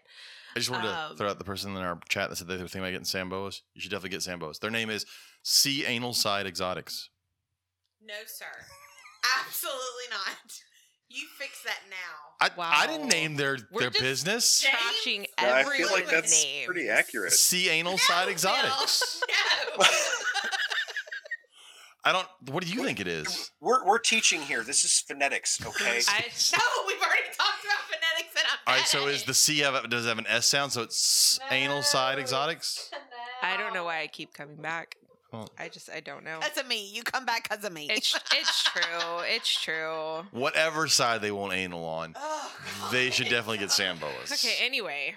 just 0.59 0.69
wanted 0.69 0.87
to 0.87 0.97
Um, 0.97 1.15
throw 1.17 1.29
out 1.29 1.37
the 1.37 1.43
person 1.45 1.75
in 1.75 1.81
our 1.81 1.99
chat 2.09 2.29
that 2.29 2.35
said 2.37 2.47
they 2.47 2.53
were 2.55 2.61
thinking 2.61 2.81
about 2.81 2.91
getting 2.91 3.05
sand 3.05 3.29
boas. 3.29 3.61
You 3.73 3.81
should 3.81 3.91
definitely 3.91 4.09
get 4.11 4.23
sand 4.23 4.39
boas. 4.39 4.59
Their 4.59 4.71
name 4.71 4.89
is 4.89 5.05
Sea 5.43 5.85
Anal 5.85 6.13
Side 6.13 6.47
Exotics. 6.47 7.09
No, 8.01 8.15
sir. 8.25 8.45
Absolutely 9.45 10.09
not. 10.09 10.37
You 11.09 11.25
fix 11.37 11.63
that 11.63 11.79
now. 11.89 11.95
I, 12.41 12.49
Wow. 12.57 12.71
I 12.73 12.87
didn't 12.87 13.09
name 13.09 13.35
their 13.35 13.57
We're 13.71 13.81
their 13.81 13.89
just 13.89 14.01
business. 14.01 14.65
Trashing 14.65 15.25
No, 15.41 15.47
I 15.47 15.59
everyone's 15.61 15.77
feel 15.77 15.91
like 15.91 16.09
that's 16.09 16.43
names. 16.43 16.65
pretty 16.67 16.87
accurate. 16.89 17.33
Sea 17.33 17.69
Anal 17.69 17.97
Side 17.97 18.25
No, 18.27 18.31
Exotics. 18.31 19.21
No. 19.79 19.85
I 22.05 22.13
don't. 22.13 22.27
What 22.49 22.63
do 22.63 22.71
you 22.71 22.83
think 22.83 22.99
it 23.01 23.07
is? 23.07 23.51
We're, 23.59 23.85
we're 23.85 23.99
teaching 23.99 24.41
here. 24.41 24.63
This 24.63 24.85
is 24.85 24.99
phonetics, 25.05 25.59
okay? 25.65 25.99
I, 26.07 26.21
no, 26.53 26.63
we've 26.87 27.01
already 27.01 27.27
talked 27.35 27.65
about 27.65 27.67
phonetics 27.67 27.67
and 27.67 27.75
I'm 27.75 27.78
All 28.69 28.75
right. 28.75 28.87
So 28.87 29.07
is 29.07 29.23
the 29.23 29.33
C 29.33 29.59
have 29.59 29.89
does 29.89 30.05
it 30.05 30.09
have 30.09 30.19
an 30.19 30.27
S 30.27 30.45
sound? 30.47 30.71
So 30.71 30.83
it's 30.83 31.39
Anal 31.49 31.81
Side 31.81 32.15
No. 32.17 32.21
Exotics. 32.21 32.91
I 33.41 33.57
don't 33.57 33.73
know 33.73 33.83
why 33.85 34.01
I 34.01 34.07
keep 34.07 34.33
coming 34.33 34.57
back. 34.57 34.95
Well- 35.31 35.49
I 35.57 35.69
just 35.69 35.89
I 35.89 35.99
don't 35.99 36.23
know. 36.23 36.37
That's 36.41 36.59
a 36.59 36.63
me. 36.63 36.89
You 36.91 37.03
come 37.03 37.25
back 37.25 37.49
because 37.49 37.63
of 37.63 37.71
me. 37.73 37.87
It's 37.89 38.15
it's 38.31 38.63
true. 38.71 39.19
It's 39.21 39.61
true. 39.61 40.23
Whatever 40.31 40.87
side 40.87 41.21
they 41.21 41.31
want 41.31 41.53
anal 41.53 41.83
on, 41.83 42.13
Oh, 42.15 42.51
they 42.91 43.09
should 43.09 43.27
definitely 43.29 43.57
get 43.59 43.71
sand 43.71 43.99
boas. 43.99 44.31
Okay. 44.31 44.55
Anyway. 44.61 45.15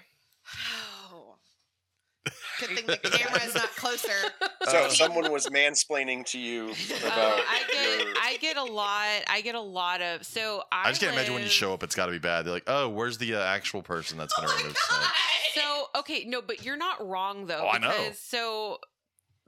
Good 2.67 2.77
thing 2.77 2.85
the 2.87 3.09
camera 3.09 3.43
is 3.43 3.55
not 3.55 3.69
closer. 3.75 4.09
so 4.63 4.77
Uh, 4.85 4.89
someone 4.89 5.31
was 5.31 5.47
mansplaining 5.47 6.25
to 6.27 6.39
you 6.39 6.69
uh, 6.69 6.97
about 7.05 7.39
I 7.47 7.63
get 7.71 7.99
your. 8.05 8.13
I 8.21 8.37
get 8.39 8.57
a 8.57 8.63
lot. 8.63 9.07
I 9.27 9.41
get 9.41 9.55
a 9.55 9.59
lot 9.61 10.01
of. 10.01 10.25
So 10.25 10.63
I, 10.71 10.87
I 10.87 10.89
just 10.91 11.01
can't 11.01 11.13
imagine 11.13 11.33
when 11.33 11.43
you 11.43 11.49
show 11.49 11.73
up, 11.73 11.83
it's 11.83 11.95
got 11.95 12.05
to 12.07 12.11
be 12.11 12.19
bad. 12.19 12.45
They're 12.45 12.53
like, 12.53 12.63
oh, 12.67 12.89
where's 12.89 13.17
the 13.17 13.35
uh, 13.35 13.43
actual 13.43 13.81
person 13.81 14.17
that's 14.17 14.33
going 14.33 14.47
oh 14.47 14.51
to 14.51 14.55
my 14.57 14.61
remove 14.61 14.77
snakes? 14.77 15.07
So 15.55 15.85
okay, 15.99 16.23
no, 16.25 16.41
but 16.41 16.63
you're 16.65 16.77
not 16.77 17.05
wrong 17.07 17.45
though. 17.47 17.65
Oh, 17.65 17.69
I 17.69 17.77
know. 17.77 17.89
because- 17.89 18.19
So, 18.19 18.79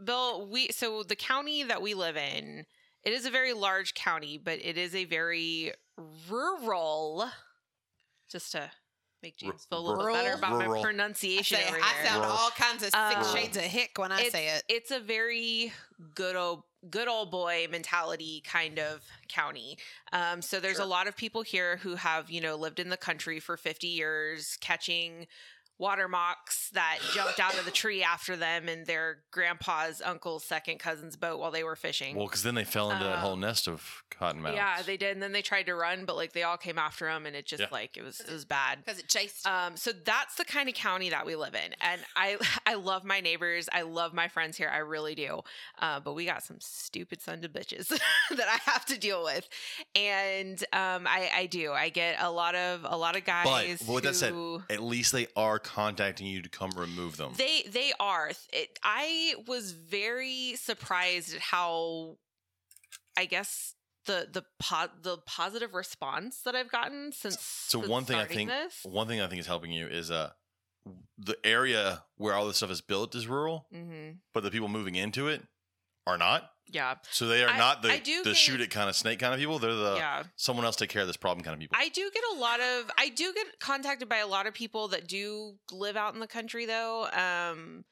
Bill, 0.03 0.47
we 0.47 0.67
so 0.69 1.03
the 1.03 1.15
county 1.15 1.63
that 1.63 1.81
we 1.81 1.93
live 1.93 2.17
in, 2.17 2.65
it 3.03 3.13
is 3.13 3.25
a 3.25 3.31
very 3.31 3.53
large 3.53 3.93
county, 3.93 4.37
but 4.37 4.59
it 4.63 4.77
is 4.77 4.93
a 4.95 5.05
very 5.05 5.73
rural. 6.29 7.29
Just 8.29 8.51
to 8.53 8.71
make 9.23 9.37
James 9.37 9.65
feel 9.65 9.79
a 9.79 9.81
little 9.81 10.03
bit 10.05 10.13
better 10.13 10.25
Rural? 10.27 10.37
about 10.39 10.57
my 10.59 10.65
Rural. 10.65 10.81
I, 10.81 10.85
pronunciation 10.85 11.57
say, 11.57 11.67
over 11.67 11.77
I 11.81 11.93
here. 11.93 12.05
sound 12.05 12.21
Rural. 12.21 12.37
all 12.37 12.49
kinds 12.51 12.83
of 12.83 12.89
six 12.91 12.95
Um, 12.95 13.35
shades 13.35 13.57
of 13.57 13.63
hick 13.63 13.91
when 13.97 14.11
I 14.11 14.29
say 14.29 14.49
it. 14.49 14.63
It's 14.69 14.91
a 14.91 14.99
very 14.99 15.73
good 16.13 16.35
old 16.35 16.63
good 16.91 17.07
old 17.07 17.31
boy 17.31 17.65
mentality 17.71 18.43
kind 18.45 18.77
of 18.77 19.01
county. 19.27 19.75
Um, 20.13 20.43
so 20.43 20.59
there's 20.59 20.75
Sure. 20.75 20.85
a 20.85 20.87
lot 20.87 21.07
of 21.07 21.17
people 21.17 21.41
here 21.41 21.77
who 21.77 21.95
have 21.95 22.29
you 22.29 22.39
know 22.41 22.55
lived 22.55 22.79
in 22.79 22.89
the 22.89 22.97
country 22.97 23.39
for 23.39 23.57
50 23.57 23.87
years, 23.87 24.57
catching 24.61 25.25
water 25.77 26.07
mocs 26.07 26.69
that 26.71 26.99
jumped 27.13 27.39
out 27.39 27.57
of 27.59 27.65
the 27.65 27.71
tree 27.71 28.01
after 28.03 28.35
them 28.37 28.69
in 28.69 28.85
their 28.85 29.17
grandpa's 29.31 30.01
uncle's 30.03 30.43
second 30.45 30.79
cousin's 30.79 31.15
boat 31.17 31.37
while 31.39 31.51
they 31.51 31.63
were 31.63 31.75
fishing. 31.75 32.15
Well, 32.15 32.27
because 32.27 32.43
then 32.43 32.55
they 32.55 32.63
fell 32.63 32.91
into 32.91 33.03
that 33.03 33.15
Um, 33.15 33.19
whole 33.19 33.35
nest 33.35 33.67
of 33.67 34.03
cottonmouths. 34.09 34.55
yeah, 34.55 34.81
they 34.81 34.95
did, 34.95 35.11
and 35.11 35.21
then 35.21 35.33
they 35.33 35.41
tried 35.41 35.65
to 35.65 35.75
run, 35.75 36.05
but 36.05 36.15
like 36.15 36.31
they 36.33 36.43
all 36.43 36.55
came 36.57 36.77
after 36.79 37.07
them, 37.07 37.25
and 37.25 37.35
it 37.35 37.45
just 37.45 37.61
Yeah. 37.61 37.67
like 37.71 37.97
it 37.97 38.03
was 38.03 38.21
it 38.21 38.29
was 38.31 38.45
bad. 38.45 38.83
Because 38.85 38.99
it 38.99 39.09
chased. 39.09 39.45
Um, 39.45 39.75
so 39.75 39.91
that's 39.91 40.35
the 40.35 40.45
kind 40.45 40.69
of 40.69 40.75
county 40.75 41.09
that 41.09 41.25
we 41.25 41.35
live 41.35 41.55
in, 41.55 41.73
and 41.81 42.01
I 42.15 42.37
I 42.65 42.75
love 42.75 43.03
my 43.03 43.19
neighbors, 43.19 43.67
I 43.73 43.81
love 43.81 44.13
my 44.13 44.27
friends 44.29 44.55
here, 44.57 44.69
I 44.73 44.77
really 44.77 45.15
do. 45.15 45.41
Uh, 45.79 45.99
but 45.99 46.13
we 46.13 46.25
got 46.25 46.43
some 46.43 46.57
stupid 46.61 47.21
sons 47.21 47.43
of 47.43 47.51
bitches 47.51 47.87
that 47.89 48.47
I 48.47 48.59
have 48.71 48.85
to 48.85 48.97
deal 48.97 49.23
with, 49.23 49.47
and 49.95 50.59
um, 50.73 51.05
I 51.07 51.29
I 51.35 51.45
do 51.47 51.71
I 51.73 51.89
get 51.89 52.15
a 52.19 52.31
lot 52.31 52.55
of 52.55 52.85
a 52.85 52.95
lot 52.95 53.15
of 53.15 53.25
guys. 53.25 53.83
with 53.87 54.03
that 54.05 54.15
said, 54.15 54.33
At 54.69 54.81
least 54.81 55.11
they 55.11 55.27
are 55.35 55.59
contacting 55.65 56.27
you 56.27 56.41
to 56.41 56.49
come 56.49 56.69
remove 56.77 57.17
them. 57.17 57.33
they 57.37 57.63
they 57.67 57.91
are. 57.99 58.31
It, 58.53 58.79
I 58.83 59.33
was 59.47 59.71
very 59.71 60.55
surprised 60.55 61.33
at 61.35 61.41
how, 61.41 62.17
I 63.17 63.25
guess 63.25 63.73
the 64.05 64.27
the 64.31 64.43
po- 64.59 64.93
the 65.01 65.17
positive 65.25 65.73
response 65.73 66.41
that 66.45 66.55
I've 66.55 66.71
gotten 66.71 67.11
since. 67.11 67.39
so 67.39 67.79
since 67.79 67.89
one 67.89 68.05
thing 68.05 68.17
I 68.17 68.25
think 68.25 68.49
this. 68.49 68.81
one 68.83 69.07
thing 69.07 69.19
I 69.19 69.27
think 69.27 69.39
is 69.39 69.47
helping 69.47 69.71
you 69.71 69.87
is 69.87 70.11
uh 70.11 70.29
the 71.17 71.35
area 71.43 72.03
where 72.17 72.35
all 72.35 72.45
this 72.45 72.57
stuff 72.57 72.69
is 72.69 72.81
built 72.81 73.15
is 73.15 73.27
rural, 73.27 73.65
hmm 73.73 74.11
but 74.33 74.43
the 74.43 74.51
people 74.51 74.67
moving 74.67 74.95
into 74.95 75.27
it 75.27 75.41
are 76.07 76.17
not. 76.17 76.49
Yeah, 76.67 76.95
So 77.11 77.27
they 77.27 77.43
are 77.43 77.49
I- 77.49 77.57
not 77.57 77.81
the 77.83 77.91
I 77.91 77.99
do 77.99 78.23
the 78.23 78.31
get- 78.31 78.37
shoot 78.37 78.59
it 78.59 78.71
kind 78.71 78.89
of 78.89 78.95
snake 78.95 79.19
kind 79.19 79.33
of 79.33 79.39
people. 79.39 79.59
They're 79.59 79.73
the 79.73 79.95
yeah. 79.97 80.23
someone 80.35 80.65
else 80.65 80.75
take 80.75 80.89
care 80.89 81.01
of 81.01 81.07
this 81.07 81.15
problem 81.17 81.43
kind 81.43 81.53
of 81.53 81.59
people. 81.59 81.77
I 81.79 81.89
do 81.89 82.09
get 82.11 82.23
a 82.35 82.39
lot 82.39 82.59
of 82.59 82.89
I 82.97 83.09
do 83.09 83.31
get 83.33 83.59
contacted 83.59 84.09
by 84.09 84.17
a 84.17 84.27
lot 84.27 84.47
of 84.47 84.53
people 84.53 84.87
that 84.89 85.07
do 85.07 85.55
live 85.71 85.95
out 85.95 86.15
in 86.15 86.19
the 86.19 86.27
country 86.27 86.65
though. 86.65 87.05
Um 87.13 87.85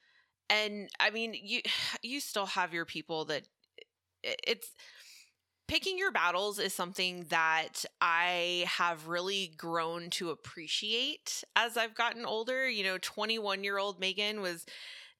and 0.50 0.88
I 0.98 1.10
mean 1.10 1.34
you 1.40 1.60
you 2.02 2.18
still 2.20 2.46
have 2.46 2.74
your 2.74 2.84
people 2.84 3.24
that 3.26 3.46
it- 4.24 4.40
it's 4.46 4.68
picking 5.66 5.96
your 5.96 6.10
battles 6.12 6.58
is 6.58 6.74
something 6.74 7.24
that 7.30 7.84
I 8.00 8.66
have 8.68 9.06
really 9.06 9.54
grown 9.56 10.10
to 10.10 10.28
appreciate 10.30 11.42
as 11.56 11.76
I've 11.78 11.94
gotten 11.94 12.26
older. 12.26 12.68
You 12.68 12.84
know, 12.84 12.98
21 12.98 13.64
year 13.64 13.78
old 13.78 13.98
Megan 14.00 14.40
was 14.42 14.66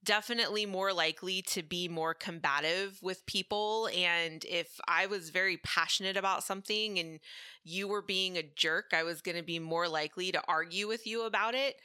definitely 0.04 0.66
more 0.66 0.92
likely 0.92 1.42
to 1.42 1.62
be 1.62 1.88
more 1.88 2.14
combative 2.14 2.98
with 3.02 3.24
people. 3.26 3.88
And 3.96 4.44
if 4.44 4.80
I 4.86 5.06
was 5.06 5.30
very 5.30 5.56
passionate 5.58 6.16
about 6.16 6.44
something 6.44 6.98
and 6.98 7.20
you 7.64 7.88
were 7.88 8.02
being 8.02 8.36
a 8.36 8.42
jerk, 8.42 8.92
I 8.92 9.02
was 9.02 9.22
going 9.22 9.36
to 9.36 9.42
be 9.42 9.58
more 9.58 9.88
likely 9.88 10.30
to 10.32 10.42
argue 10.46 10.86
with 10.86 11.06
you 11.06 11.24
about 11.24 11.54
it. 11.54 11.76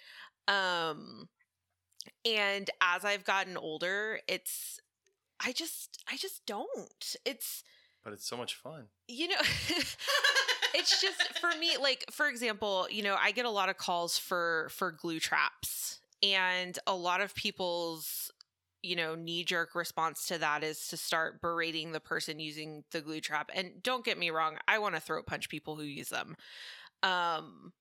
Um, 0.47 1.30
and 2.26 2.70
as 2.82 3.05
I've 3.05 3.24
gotten 3.24 3.57
older, 3.57 4.20
it's, 4.28 4.80
I 5.43 5.51
just, 5.51 6.03
I 6.11 6.17
just 6.17 6.45
don't. 6.45 7.15
It's, 7.26 7.63
but 8.03 8.13
it's 8.13 8.28
so 8.28 8.38
much 8.38 8.55
fun. 8.55 8.86
you 9.07 9.30
know, 9.30 9.36
it's 10.74 11.01
just 11.01 11.39
for 11.39 11.49
me 11.59 11.78
like 11.82 12.05
for 12.11 12.28
example 12.28 12.88
you 12.91 13.01
know 13.01 13.15
i 13.20 13.32
get 13.32 13.45
a 13.45 13.49
lot 13.49 13.70
of 13.70 13.78
calls 13.78 14.20
for 14.20 14.67
for 14.70 14.91
glue 14.91 15.20
traps 15.20 15.99
and 16.24 16.78
a 16.88 16.95
lot 16.95 17.22
of 17.22 17.36
people's 17.36 18.32
you 18.82 18.95
know 18.95 19.15
knee 19.15 19.43
jerk 19.43 19.76
response 19.76 20.28
to 20.28 20.38
that 20.38 20.63
is 20.63 20.88
to 20.88 20.97
start 20.97 21.41
berating 21.41 21.91
the 21.91 21.99
person 21.99 22.39
using 22.39 22.84
the 22.91 23.01
glue 23.01 23.22
trap. 23.22 23.49
And 23.53 23.72
don't 23.82 24.05
get 24.05 24.17
me 24.17 24.30
wrong 24.30 24.57
i 24.67 24.80
want 24.80 24.95
to 24.95 25.01
throat 25.01 25.26
punch 25.26 25.49
people 25.49 25.76
who 25.76 25.84
use 25.84 26.09
them. 26.09 26.36
Um 27.03 27.74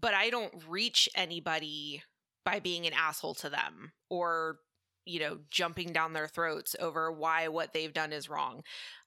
but 0.00 0.14
i 0.14 0.30
don't 0.30 0.54
reach 0.68 1.08
anybody 1.14 2.02
by 2.44 2.60
being 2.60 2.86
an 2.86 2.92
asshole 2.94 3.34
to 3.34 3.50
them 3.50 3.92
or 4.08 4.58
you 5.04 5.20
know 5.20 5.38
jumping 5.50 5.92
down 5.92 6.12
their 6.12 6.28
throats 6.28 6.76
over 6.80 7.10
why 7.12 7.48
what 7.48 7.72
they've 7.72 7.94
done 7.94 8.12
is 8.12 8.30
wrong. 8.30 8.62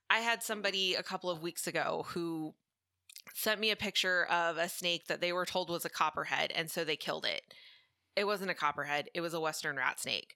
I 0.09 0.19
had 0.19 0.41
somebody 0.41 0.95
a 0.95 1.03
couple 1.03 1.29
of 1.29 1.41
weeks 1.41 1.67
ago 1.67 2.05
who 2.09 2.55
sent 3.33 3.59
me 3.59 3.71
a 3.71 3.75
picture 3.75 4.25
of 4.25 4.57
a 4.57 4.69
snake 4.69 5.07
that 5.07 5.21
they 5.21 5.31
were 5.31 5.45
told 5.45 5.69
was 5.69 5.85
a 5.85 5.89
copperhead, 5.89 6.51
and 6.55 6.69
so 6.69 6.83
they 6.83 6.95
killed 6.95 7.25
it. 7.25 7.43
It 8.15 8.25
wasn't 8.25 8.51
a 8.51 8.55
copperhead; 8.55 9.09
it 9.13 9.21
was 9.21 9.33
a 9.33 9.39
western 9.39 9.77
rat 9.77 9.99
snake. 9.99 10.35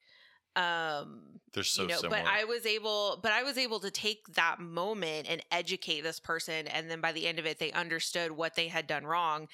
Um, 0.56 1.40
They're 1.54 1.64
so 1.64 1.84
you 1.84 1.88
know, 1.90 1.96
similar. 1.98 2.22
but 2.22 2.28
I 2.28 2.44
was 2.44 2.66
able, 2.66 3.20
but 3.22 3.32
I 3.32 3.44
was 3.44 3.58
able 3.58 3.80
to 3.80 3.90
take 3.90 4.36
that 4.36 4.60
moment 4.60 5.28
and 5.30 5.44
educate 5.52 6.02
this 6.02 6.20
person, 6.20 6.68
and 6.68 6.90
then 6.90 7.02
by 7.02 7.12
the 7.12 7.28
end 7.28 7.40
of 7.40 7.46
it, 7.46 7.60
they 7.60 7.72
understood 7.72 8.32
what 8.32 8.56
they 8.56 8.68
had 8.68 8.86
done 8.86 9.06
wrong. 9.06 9.48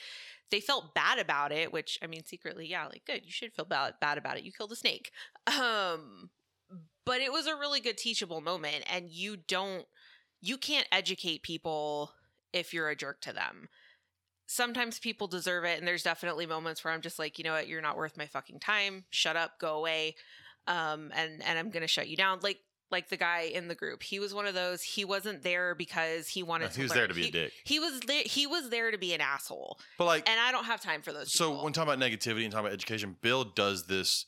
They 0.51 0.59
felt 0.59 0.93
bad 0.93 1.19
about 1.19 1.51
it, 1.51 1.71
which 1.71 1.99
I 2.01 2.07
mean, 2.07 2.25
secretly, 2.25 2.67
yeah, 2.67 2.85
like 2.87 3.05
good. 3.05 3.21
You 3.23 3.31
should 3.31 3.53
feel 3.53 3.65
bad, 3.65 3.93
bad 4.01 4.17
about 4.17 4.37
it. 4.37 4.43
You 4.43 4.51
killed 4.51 4.71
a 4.71 4.75
snake. 4.75 5.11
Um, 5.49 6.29
but 7.05 7.21
it 7.21 7.31
was 7.31 7.47
a 7.47 7.55
really 7.55 7.79
good 7.79 7.97
teachable 7.97 8.39
moment, 8.39 8.83
and 8.87 9.09
you 9.09 9.35
don't, 9.35 9.85
you 10.41 10.59
can't 10.59 10.87
educate 10.91 11.41
people 11.41 12.11
if 12.53 12.71
you're 12.71 12.89
a 12.89 12.95
jerk 12.95 13.19
to 13.21 13.33
them. 13.33 13.67
Sometimes 14.51 14.97
people 14.97 15.27
deserve 15.27 15.63
it, 15.63 15.77
and 15.77 15.87
there's 15.87 16.01
definitely 16.03 16.47
moments 16.47 16.83
where 16.83 16.91
I'm 16.91 17.01
just 17.01 17.19
like, 17.19 17.37
you 17.37 17.43
know 17.43 17.53
what, 17.53 17.67
you're 17.67 17.81
not 17.83 17.97
worth 17.97 18.17
my 18.17 18.25
fucking 18.25 18.59
time. 18.59 19.03
Shut 19.11 19.35
up, 19.37 19.59
go 19.59 19.77
away 19.77 20.15
um 20.67 21.09
and 21.15 21.41
and 21.45 21.57
i'm 21.57 21.69
gonna 21.69 21.87
shut 21.87 22.09
you 22.09 22.17
down 22.17 22.37
like 22.43 22.59
like 22.91 23.07
the 23.09 23.15
guy 23.17 23.43
in 23.43 23.69
the 23.69 23.73
group 23.73 24.03
he 24.03 24.19
was 24.19 24.33
one 24.33 24.45
of 24.45 24.53
those 24.53 24.81
he 24.83 25.05
wasn't 25.05 25.41
there 25.41 25.73
because 25.73 26.27
he 26.27 26.43
wanted 26.43 26.65
No, 26.65 26.69
to 26.71 26.75
he 26.75 26.81
was 26.83 26.89
learn. 26.91 26.97
there 26.97 27.07
to 27.07 27.13
be 27.13 27.21
he, 27.23 27.29
a 27.29 27.31
dick. 27.31 27.53
he 27.63 27.79
was 27.79 27.99
there 28.01 28.23
he 28.25 28.45
was 28.45 28.69
there 28.69 28.91
to 28.91 28.97
be 28.97 29.13
an 29.13 29.21
asshole 29.21 29.79
But 29.97 30.05
like, 30.05 30.29
and 30.29 30.39
i 30.39 30.51
don't 30.51 30.65
have 30.65 30.81
time 30.81 31.01
for 31.01 31.13
those 31.13 31.31
so 31.31 31.49
people. 31.49 31.63
when 31.63 31.73
talking 31.73 31.93
about 31.93 32.05
negativity 32.05 32.43
and 32.43 32.51
talking 32.51 32.65
about 32.67 32.73
education, 32.73 33.15
Bill 33.21 33.45
does 33.45 33.85
this 33.87 34.25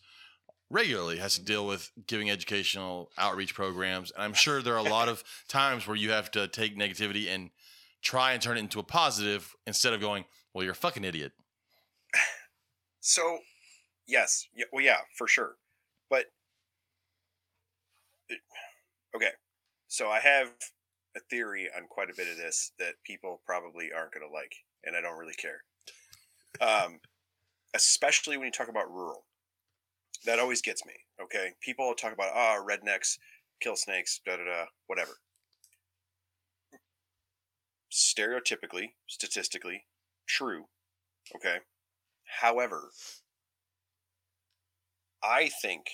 regularly. 0.69 1.17
Has 1.17 1.35
to 1.35 1.43
deal 1.43 1.67
with 1.67 1.91
giving 2.07 2.31
educational 2.31 3.11
outreach 3.17 3.53
programs, 3.53 4.09
and 4.11 4.23
I'm 4.23 4.33
sure 4.33 4.61
there 4.61 4.73
are 4.73 4.77
a 4.85 4.89
lot 4.89 5.09
of 5.09 5.23
times 5.49 5.85
where 5.85 5.97
you 5.97 6.11
have 6.11 6.31
to 6.31 6.47
take 6.47 6.77
negativity 6.77 7.27
and 7.27 7.49
try 8.01 8.33
and 8.33 8.41
turn 8.41 8.57
it 8.57 8.61
into 8.61 8.79
a 8.79 8.83
positive 8.83 9.55
instead 9.67 9.93
of 9.93 10.01
going, 10.01 10.25
"Well, 10.53 10.63
you're 10.63 10.73
a 10.73 10.75
fucking 10.75 11.03
idiot." 11.03 11.33
So, 13.03 13.39
yes, 14.07 14.47
yeah, 14.53 14.65
well, 14.71 14.83
yeah, 14.83 14.99
for 15.17 15.27
sure. 15.27 15.55
But 16.07 16.25
okay, 19.15 19.31
so 19.87 20.09
I 20.09 20.19
have 20.19 20.49
a 21.15 21.19
theory 21.31 21.67
on 21.75 21.87
quite 21.89 22.11
a 22.11 22.15
bit 22.15 22.27
of 22.27 22.37
this 22.37 22.73
that 22.77 22.93
people 23.03 23.41
probably 23.43 23.91
aren't 23.91 24.13
going 24.13 24.27
to 24.27 24.31
like, 24.31 24.53
and 24.83 24.95
I 24.95 25.01
don't 25.01 25.17
really 25.17 25.33
care. 25.33 25.63
Um, 26.61 26.99
especially 27.73 28.37
when 28.37 28.45
you 28.45 28.51
talk 28.51 28.69
about 28.69 28.91
rural, 28.91 29.25
that 30.25 30.37
always 30.37 30.61
gets 30.61 30.85
me. 30.85 30.93
Okay, 31.19 31.53
people 31.59 31.91
talk 31.95 32.13
about 32.13 32.33
ah 32.35 32.59
rednecks 32.63 33.17
kill 33.61 33.75
snakes, 33.75 34.19
da 34.25 34.37
da 34.37 34.43
da, 34.43 34.65
whatever. 34.87 35.11
Stereotypically, 37.91 38.93
statistically, 39.07 39.85
true. 40.27 40.65
Okay. 41.35 41.57
However, 42.39 42.91
I 45.23 45.49
think 45.61 45.87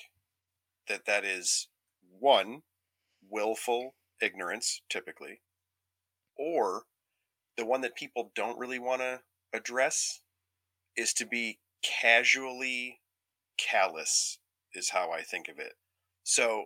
that 0.88 1.06
that 1.06 1.26
is 1.26 1.68
one 2.20 2.62
willful 3.30 3.96
ignorance 4.22 4.82
typically 4.90 5.42
or 6.38 6.84
the 7.58 7.66
one 7.66 7.82
that 7.82 7.96
people 7.96 8.32
don't 8.36 8.58
really 8.60 8.80
want 8.80 9.02
to 9.02 9.22
address 9.54 10.22
is 10.96 11.14
to 11.14 11.26
be 11.26 11.60
casually 11.84 13.00
callous 13.58 14.40
is 14.74 14.90
how 14.90 15.12
I 15.12 15.22
think 15.24 15.48
of 15.48 15.60
it. 15.60 15.74
So 16.24 16.66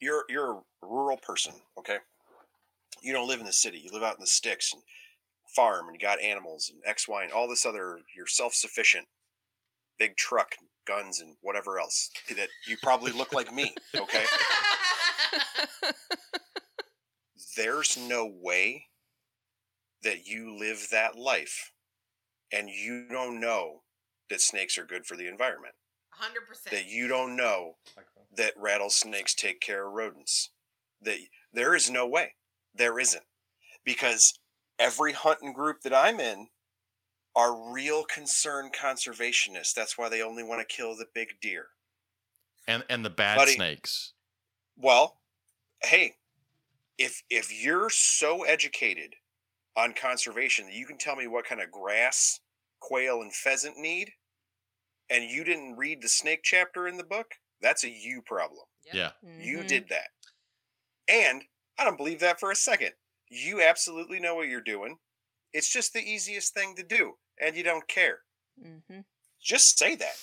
you're 0.00 0.24
you're 0.28 0.52
a 0.52 0.62
rural 0.86 1.18
person, 1.18 1.54
okay? 1.78 1.98
You 3.02 3.12
don't 3.12 3.28
live 3.28 3.40
in 3.40 3.46
the 3.46 3.52
city. 3.52 3.78
You 3.78 3.90
live 3.92 4.02
out 4.02 4.16
in 4.16 4.20
the 4.20 4.26
sticks 4.26 4.72
and 4.72 4.82
farm 5.54 5.86
and 5.86 5.94
you 5.94 6.06
got 6.06 6.20
animals 6.20 6.70
and 6.72 6.80
X, 6.84 7.08
Y, 7.08 7.22
and 7.22 7.32
all 7.32 7.48
this 7.48 7.66
other 7.66 8.00
you're 8.16 8.26
self 8.26 8.54
sufficient. 8.54 9.06
Big 9.98 10.16
truck, 10.16 10.52
guns 10.86 11.20
and 11.20 11.36
whatever 11.40 11.78
else. 11.78 12.10
That 12.36 12.48
you 12.66 12.76
probably 12.82 13.12
look 13.12 13.32
like 13.32 13.52
me, 13.52 13.74
okay? 13.96 14.24
there's 17.56 17.96
no 17.96 18.30
way 18.40 18.84
that 20.02 20.26
you 20.26 20.56
live 20.56 20.88
that 20.92 21.16
life 21.16 21.72
and 22.52 22.68
you 22.68 23.06
don't 23.10 23.40
know 23.40 23.82
that 24.30 24.40
snakes 24.40 24.78
are 24.78 24.84
good 24.84 25.06
for 25.06 25.16
the 25.16 25.28
environment. 25.28 25.74
100%. 26.20 26.70
That 26.70 26.86
you 26.86 27.08
don't 27.08 27.36
know 27.36 27.76
that 28.36 28.54
rattlesnakes 28.56 29.34
take 29.34 29.60
care 29.60 29.86
of 29.86 29.94
rodents. 29.94 30.50
That 31.02 31.18
there 31.52 31.74
is 31.74 31.90
no 31.90 32.06
way. 32.06 32.34
There 32.76 32.98
isn't. 32.98 33.24
Because 33.84 34.38
every 34.78 35.12
hunting 35.12 35.52
group 35.52 35.82
that 35.82 35.94
I'm 35.94 36.20
in 36.20 36.48
are 37.36 37.72
real 37.72 38.04
concerned 38.04 38.74
conservationists. 38.74 39.74
That's 39.74 39.98
why 39.98 40.08
they 40.08 40.22
only 40.22 40.42
want 40.44 40.66
to 40.68 40.76
kill 40.76 40.96
the 40.96 41.06
big 41.14 41.40
deer. 41.40 41.68
And 42.68 42.84
and 42.88 43.04
the 43.04 43.10
bad 43.10 43.38
Buddy. 43.38 43.54
snakes. 43.54 44.12
Well, 44.76 45.20
hey, 45.82 46.16
if 46.98 47.22
if 47.30 47.52
you're 47.52 47.90
so 47.90 48.44
educated 48.44 49.16
on 49.76 49.94
conservation 49.94 50.66
that 50.66 50.74
you 50.74 50.86
can 50.86 50.98
tell 50.98 51.16
me 51.16 51.26
what 51.28 51.46
kind 51.46 51.60
of 51.62 51.70
grass 51.70 52.40
quail 52.80 53.22
and 53.22 53.34
pheasant 53.34 53.78
need, 53.78 54.12
and 55.10 55.24
you 55.24 55.44
didn't 55.44 55.76
read 55.76 56.02
the 56.02 56.08
snake 56.08 56.40
chapter 56.44 56.88
in 56.88 56.96
the 56.96 57.04
book, 57.04 57.34
that's 57.60 57.84
a 57.84 57.90
you 57.90 58.22
problem. 58.22 58.66
Yeah. 58.92 59.12
You 59.36 59.64
Mhm. 59.64 59.66
did 59.66 59.88
that. 59.90 60.10
And 61.08 61.44
I 61.78 61.84
don't 61.84 61.96
believe 61.96 62.20
that 62.20 62.40
for 62.40 62.50
a 62.50 62.56
second. 62.56 62.92
You 63.28 63.60
absolutely 63.62 64.20
know 64.20 64.34
what 64.34 64.48
you're 64.48 64.60
doing. 64.60 64.98
It's 65.52 65.72
just 65.72 65.92
the 65.92 66.00
easiest 66.00 66.54
thing 66.54 66.74
to 66.76 66.82
do, 66.82 67.18
and 67.40 67.56
you 67.56 67.62
don't 67.62 67.86
care. 67.88 68.20
Mhm. 68.60 69.04
Just 69.40 69.78
say 69.78 69.94
that. 69.96 70.16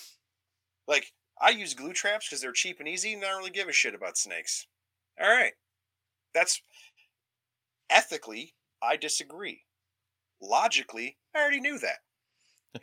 Like, 0.86 1.12
I 1.40 1.50
use 1.50 1.74
glue 1.74 1.92
traps 1.92 2.28
because 2.28 2.40
they're 2.40 2.52
cheap 2.52 2.78
and 2.80 2.88
easy, 2.88 3.12
and 3.14 3.24
I 3.24 3.28
don't 3.28 3.38
really 3.38 3.50
give 3.50 3.68
a 3.68 3.72
shit 3.72 3.94
about 3.94 4.16
snakes. 4.16 4.66
All 5.20 5.28
right. 5.28 5.54
That's 6.32 6.60
ethically, 7.90 8.54
I 8.82 8.96
disagree. 8.96 9.64
Logically, 10.40 11.18
I 11.34 11.40
already 11.40 11.60
knew 11.60 11.78
that. 11.78 11.98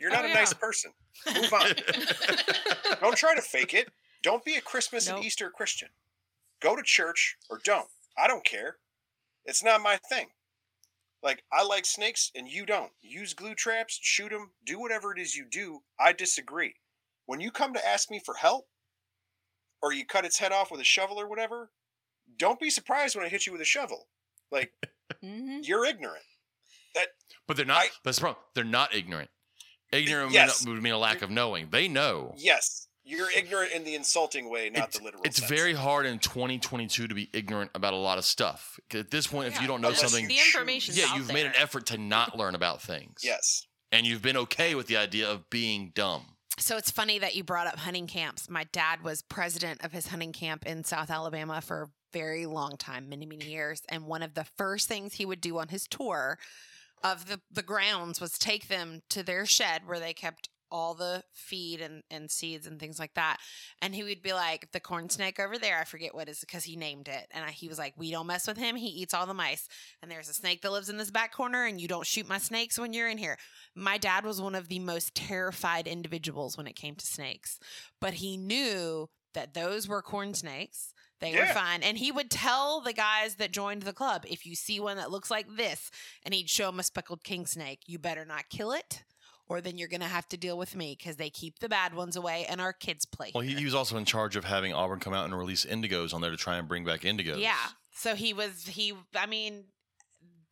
You're 0.00 0.10
not 0.10 0.24
Oh, 0.24 0.26
a 0.26 0.28
yeah. 0.28 0.34
nice 0.34 0.54
person. 0.54 0.92
Move 1.34 1.52
on. 1.52 1.66
don't 3.00 3.16
try 3.16 3.34
to 3.34 3.42
fake 3.42 3.74
it. 3.74 3.92
Don't 4.22 4.44
be 4.44 4.56
a 4.56 4.60
Christmas 4.60 5.06
Nope. 5.06 5.16
and 5.18 5.26
Easter 5.26 5.50
Christian. 5.50 5.88
Go 6.60 6.76
to 6.76 6.82
church 6.82 7.36
or 7.50 7.58
don't. 7.64 7.88
I 8.18 8.26
don't 8.28 8.44
care. 8.44 8.76
It's 9.44 9.62
not 9.64 9.80
my 9.82 9.98
thing. 10.08 10.28
Like, 11.22 11.44
I 11.52 11.62
like 11.64 11.86
snakes 11.86 12.30
and 12.34 12.48
you 12.48 12.66
don't. 12.66 12.90
Use 13.00 13.32
glue 13.34 13.54
traps, 13.54 13.98
shoot 14.00 14.30
them, 14.30 14.50
do 14.64 14.78
whatever 14.80 15.12
it 15.12 15.20
is 15.20 15.36
you 15.36 15.44
do. 15.50 15.80
I 15.98 16.12
disagree. 16.12 16.74
When 17.26 17.40
you 17.40 17.50
come 17.50 17.72
to 17.74 17.86
ask 17.86 18.10
me 18.10 18.20
for 18.24 18.34
help, 18.34 18.66
or 19.82 19.92
you 19.92 20.04
cut 20.06 20.24
its 20.24 20.38
head 20.38 20.52
off 20.52 20.70
with 20.70 20.80
a 20.80 20.84
shovel 20.84 21.20
or 21.20 21.28
whatever, 21.28 21.70
don't 22.38 22.60
be 22.60 22.70
surprised 22.70 23.16
when 23.16 23.24
I 23.24 23.28
hit 23.28 23.46
you 23.46 23.52
with 23.52 23.60
a 23.60 23.64
shovel. 23.66 24.08
Like, 24.50 24.72
Mhm. 25.24 25.66
you're 25.66 25.84
ignorant. 25.84 26.24
That, 26.94 27.08
But 27.46 27.56
they're 27.56 27.66
not. 27.66 27.82
I- 27.84 27.90
that's 28.04 28.18
the 28.18 28.22
problem. 28.22 28.44
They're 28.54 28.64
not 28.64 28.94
ignorant. 28.94 29.30
Ignorant 29.92 30.32
Yes. 30.32 30.64
would 30.66 30.82
mean 30.82 30.92
a 30.92 30.98
lack 30.98 31.22
of 31.22 31.30
knowing. 31.30 31.70
They 31.70 31.86
know. 31.88 32.34
Yes, 32.36 32.88
you're 33.04 33.30
ignorant 33.30 33.72
in 33.72 33.84
the 33.84 33.94
insulting 33.94 34.48
way, 34.50 34.70
not 34.70 34.88
it's, 34.88 34.98
the 34.98 35.04
literal 35.04 35.22
it's 35.24 35.38
sense. 35.38 35.50
very 35.50 35.74
hard 35.74 36.06
in 36.06 36.18
2022 36.18 37.08
to 37.08 37.14
be 37.14 37.28
ignorant 37.32 37.70
about 37.74 37.92
a 37.92 37.96
lot 37.96 38.18
of 38.18 38.24
stuff. 38.24 38.78
At 38.94 39.10
this 39.10 39.26
point, 39.26 39.48
if 39.48 39.60
you 39.60 39.66
don't 39.66 39.80
know 39.80 39.88
Unless 39.88 40.00
something, 40.02 40.28
the 40.28 40.38
information. 40.38 40.94
yeah, 40.96 41.14
you've 41.16 41.32
made 41.32 41.46
an 41.46 41.52
effort 41.56 41.86
to 41.86 41.98
not 41.98 42.36
learn 42.38 42.54
about 42.54 42.80
things. 42.82 43.20
Yes. 43.22 43.66
and 43.90 44.06
you've 44.06 44.22
been 44.22 44.36
okay 44.36 44.74
with 44.74 44.86
the 44.86 44.96
idea 44.96 45.30
of 45.30 45.48
being 45.50 45.92
dumb. 45.94 46.22
So 46.58 46.76
it's 46.76 46.90
funny 46.90 47.18
that 47.18 47.34
you 47.34 47.42
brought 47.44 47.66
up 47.66 47.78
hunting 47.78 48.06
camps. 48.06 48.48
My 48.48 48.64
dad 48.72 49.02
was 49.02 49.22
president 49.22 49.82
of 49.84 49.92
his 49.92 50.08
hunting 50.08 50.32
camp 50.32 50.66
in 50.66 50.84
South 50.84 51.10
Alabama 51.10 51.60
for 51.60 51.82
a 51.82 51.88
very 52.12 52.44
long 52.46 52.76
time, 52.76 53.08
many, 53.08 53.24
many 53.26 53.46
years. 53.46 53.82
And 53.88 54.04
one 54.06 54.22
of 54.22 54.34
the 54.34 54.44
first 54.44 54.86
things 54.86 55.14
he 55.14 55.24
would 55.24 55.40
do 55.40 55.58
on 55.58 55.68
his 55.68 55.86
tour 55.88 56.38
of 57.02 57.26
the, 57.26 57.40
the 57.50 57.62
grounds 57.62 58.20
was 58.20 58.38
take 58.38 58.68
them 58.68 59.00
to 59.10 59.22
their 59.22 59.46
shed 59.46 59.82
where 59.86 59.98
they 59.98 60.12
kept 60.12 60.50
all 60.72 60.94
the 60.94 61.22
feed 61.32 61.80
and, 61.80 62.02
and 62.10 62.30
seeds 62.30 62.66
and 62.66 62.80
things 62.80 62.98
like 62.98 63.14
that. 63.14 63.36
And 63.80 63.94
he 63.94 64.02
would 64.02 64.22
be 64.22 64.32
like, 64.32 64.72
the 64.72 64.80
corn 64.80 65.08
snake 65.10 65.38
over 65.38 65.58
there, 65.58 65.78
I 65.78 65.84
forget 65.84 66.14
what 66.14 66.28
is 66.28 66.40
because 66.40 66.64
he 66.64 66.74
named 66.74 67.06
it. 67.06 67.28
And 67.30 67.44
I, 67.44 67.50
he 67.50 67.68
was 67.68 67.78
like, 67.78 67.92
we 67.96 68.10
don't 68.10 68.26
mess 68.26 68.48
with 68.48 68.56
him. 68.56 68.74
He 68.74 68.88
eats 68.88 69.14
all 69.14 69.26
the 69.26 69.34
mice. 69.34 69.68
And 70.02 70.10
there's 70.10 70.28
a 70.28 70.34
snake 70.34 70.62
that 70.62 70.72
lives 70.72 70.88
in 70.88 70.96
this 70.96 71.10
back 71.10 71.32
corner, 71.32 71.64
and 71.66 71.80
you 71.80 71.86
don't 71.86 72.06
shoot 72.06 72.26
my 72.28 72.38
snakes 72.38 72.78
when 72.78 72.92
you're 72.92 73.08
in 73.08 73.18
here. 73.18 73.36
My 73.76 73.98
dad 73.98 74.24
was 74.24 74.40
one 74.40 74.54
of 74.54 74.68
the 74.68 74.78
most 74.80 75.14
terrified 75.14 75.86
individuals 75.86 76.56
when 76.56 76.66
it 76.66 76.74
came 76.74 76.94
to 76.96 77.06
snakes, 77.06 77.58
but 78.00 78.14
he 78.14 78.36
knew 78.36 79.08
that 79.34 79.54
those 79.54 79.86
were 79.86 80.02
corn 80.02 80.34
snakes. 80.34 80.94
They 81.20 81.32
were 81.32 81.44
Yeah. 81.44 81.54
fine. 81.54 81.82
And 81.84 81.98
he 81.98 82.10
would 82.10 82.30
tell 82.30 82.80
the 82.80 82.92
guys 82.92 83.36
that 83.36 83.52
joined 83.52 83.82
the 83.82 83.92
club 83.92 84.24
if 84.28 84.44
you 84.44 84.56
see 84.56 84.80
one 84.80 84.96
that 84.96 85.10
looks 85.10 85.30
like 85.30 85.46
this, 85.56 85.90
and 86.24 86.34
he'd 86.34 86.50
show 86.50 86.66
them 86.66 86.80
a 86.80 86.82
speckled 86.82 87.22
king 87.22 87.46
snake, 87.46 87.80
you 87.86 87.98
better 87.98 88.24
not 88.24 88.48
kill 88.48 88.72
it, 88.72 89.04
or 89.52 89.60
then 89.60 89.76
you're 89.76 89.88
going 89.88 90.00
to 90.00 90.06
have 90.06 90.26
to 90.30 90.36
deal 90.36 90.56
with 90.56 90.74
me 90.74 90.96
because 90.98 91.16
they 91.16 91.28
keep 91.28 91.58
the 91.58 91.68
bad 91.68 91.94
ones 91.94 92.16
away 92.16 92.46
and 92.48 92.60
our 92.60 92.72
kids 92.72 93.04
play. 93.04 93.30
Well, 93.34 93.42
he, 93.42 93.50
here." 93.50 93.58
he 93.58 93.64
was 93.64 93.74
also 93.74 93.96
in 93.98 94.04
charge 94.06 94.34
of 94.36 94.44
having 94.44 94.72
Auburn 94.72 94.98
come 94.98 95.12
out 95.12 95.26
and 95.26 95.36
release 95.36 95.64
indigos 95.66 96.14
on 96.14 96.20
there 96.22 96.30
to 96.30 96.36
try 96.36 96.56
and 96.56 96.66
bring 96.66 96.84
back 96.84 97.02
indigos. 97.02 97.38
Yeah. 97.38 97.56
So 97.94 98.14
he 98.14 98.32
was 98.32 98.66
he 98.66 98.94
I 99.14 99.26
mean 99.26 99.64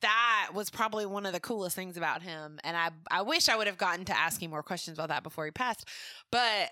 that 0.03 0.51
was 0.55 0.71
probably 0.71 1.07
one 1.07 1.27
of 1.27 1.33
the 1.33 1.41
coolest 1.41 1.77
things 1.77 1.97
about 1.97 2.23
him 2.23 2.59
and 2.65 2.77
I 2.77 2.91
I 3.11 3.23
wish 3.23 3.49
I 3.49 3.57
would 3.57 3.67
have 3.67 3.79
gotten 3.79 4.05
to 4.07 4.17
ask 4.19 4.43
him 4.43 4.51
more 4.51 4.63
questions 4.63 4.99
about 4.99 5.09
that 5.09 5.23
before 5.23 5.47
he 5.47 5.51
passed. 5.51 5.89
But 6.31 6.71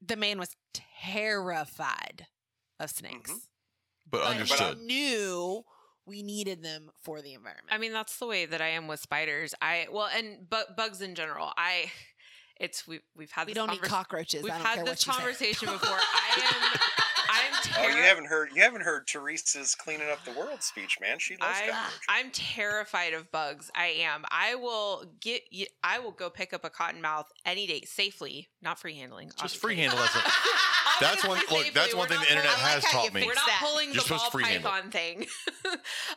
the 0.00 0.16
man 0.16 0.38
was 0.38 0.54
terrified 1.02 2.26
of 2.78 2.90
snakes. 2.90 3.30
Mhm. 3.30 3.40
but 4.10 4.18
But 4.18 4.26
understood. 4.28 4.78
he 4.78 4.84
knew 4.84 5.64
we 6.06 6.22
needed 6.22 6.62
them 6.62 6.90
for 7.02 7.20
the 7.20 7.34
environment. 7.34 7.68
I 7.70 7.78
mean, 7.78 7.92
that's 7.92 8.18
the 8.18 8.26
way 8.26 8.46
that 8.46 8.60
I 8.60 8.68
am 8.68 8.86
with 8.86 9.00
spiders. 9.00 9.54
I 9.60 9.86
well, 9.90 10.08
and 10.14 10.48
bu- 10.48 10.72
bugs 10.76 11.00
in 11.00 11.14
general. 11.14 11.52
I 11.56 11.90
it's 12.60 12.86
we 12.86 13.00
we've 13.16 13.30
had 13.30 13.46
we 13.46 13.54
don't 13.54 13.70
need 13.70 13.82
cockroaches. 13.82 14.42
We've 14.42 14.52
I 14.52 14.58
had 14.58 14.86
this 14.86 15.04
conversation 15.04 15.68
before. 15.72 15.98
I'm 15.98 16.70
Oh, 17.78 17.88
you 17.88 18.02
haven't 18.02 18.26
heard 18.26 18.50
you 18.54 18.62
haven't 18.62 18.82
heard 18.82 19.06
Teresa's 19.06 19.74
cleaning 19.74 20.08
up 20.10 20.24
the 20.24 20.32
world 20.32 20.62
speech, 20.62 20.98
man. 21.00 21.18
She 21.18 21.36
loves 21.36 21.58
I'm, 21.62 21.70
cockroaches. 21.70 22.00
I'm 22.08 22.30
terrified 22.30 23.14
of 23.14 23.30
bugs. 23.30 23.70
I 23.74 23.86
am. 24.00 24.24
I 24.30 24.54
will 24.54 25.04
get. 25.20 25.42
I 25.82 25.98
will 25.98 26.12
go 26.12 26.30
pick 26.30 26.52
up 26.52 26.64
a 26.64 26.70
cottonmouth 26.70 27.26
any 27.44 27.66
day 27.66 27.82
safely, 27.82 28.48
not 28.62 28.78
free 28.78 28.94
handling. 28.94 29.28
Just 29.28 29.40
obviously. 29.40 29.58
free 29.58 29.76
handle 29.76 29.98
that 29.98 30.10
stuff. 30.10 30.46
That's 31.00 31.26
one. 31.26 31.38
Look, 31.50 31.74
that's 31.74 31.94
one 31.94 32.08
thing 32.08 32.18
the 32.20 32.30
internet 32.30 32.52
I 32.56 32.62
like 32.62 32.72
has 32.72 32.84
taught 32.84 33.12
me. 33.12 33.22
We're 33.26 33.34
not 33.34 33.46
that. 33.46 33.60
pulling 33.62 33.92
You're 33.92 34.02
the 34.02 34.08
ball 34.08 34.30
free 34.30 34.44
handle. 34.44 34.70
python 34.70 34.90
thing. 34.90 35.26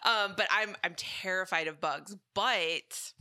um, 0.04 0.36
but 0.38 0.48
I'm 0.50 0.76
I'm 0.84 0.94
terrified 0.96 1.68
of 1.68 1.82
bugs. 1.82 2.16
But 2.34 3.12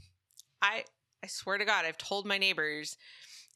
I 0.63 0.85
I 1.23 1.27
swear 1.27 1.59
to 1.59 1.65
God, 1.65 1.85
I've 1.85 1.99
told 1.99 2.27
my 2.27 2.39
neighbors 2.39 2.97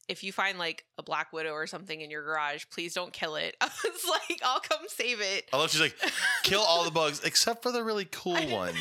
if 0.07 0.23
you 0.23 0.31
find 0.33 0.59
like 0.59 0.85
a 0.97 1.03
black 1.03 1.31
widow 1.33 1.51
or 1.51 1.65
something 1.67 2.01
in 2.01 2.11
your 2.11 2.23
garage, 2.23 2.65
please 2.71 2.93
don't 2.93 3.13
kill 3.13 3.35
it. 3.35 3.55
I 3.61 3.69
was 3.83 4.05
like, 4.29 4.41
I'll 4.43 4.59
come 4.59 4.81
save 4.87 5.21
it. 5.21 5.49
I 5.53 5.57
love 5.57 5.71
she's 5.71 5.81
like, 5.81 5.95
kill 6.43 6.61
all 6.61 6.83
the 6.83 6.91
bugs 7.01 7.21
except 7.23 7.63
for 7.63 7.71
the 7.71 7.83
really 7.83 8.05
cool 8.05 8.47
ones. 8.49 8.77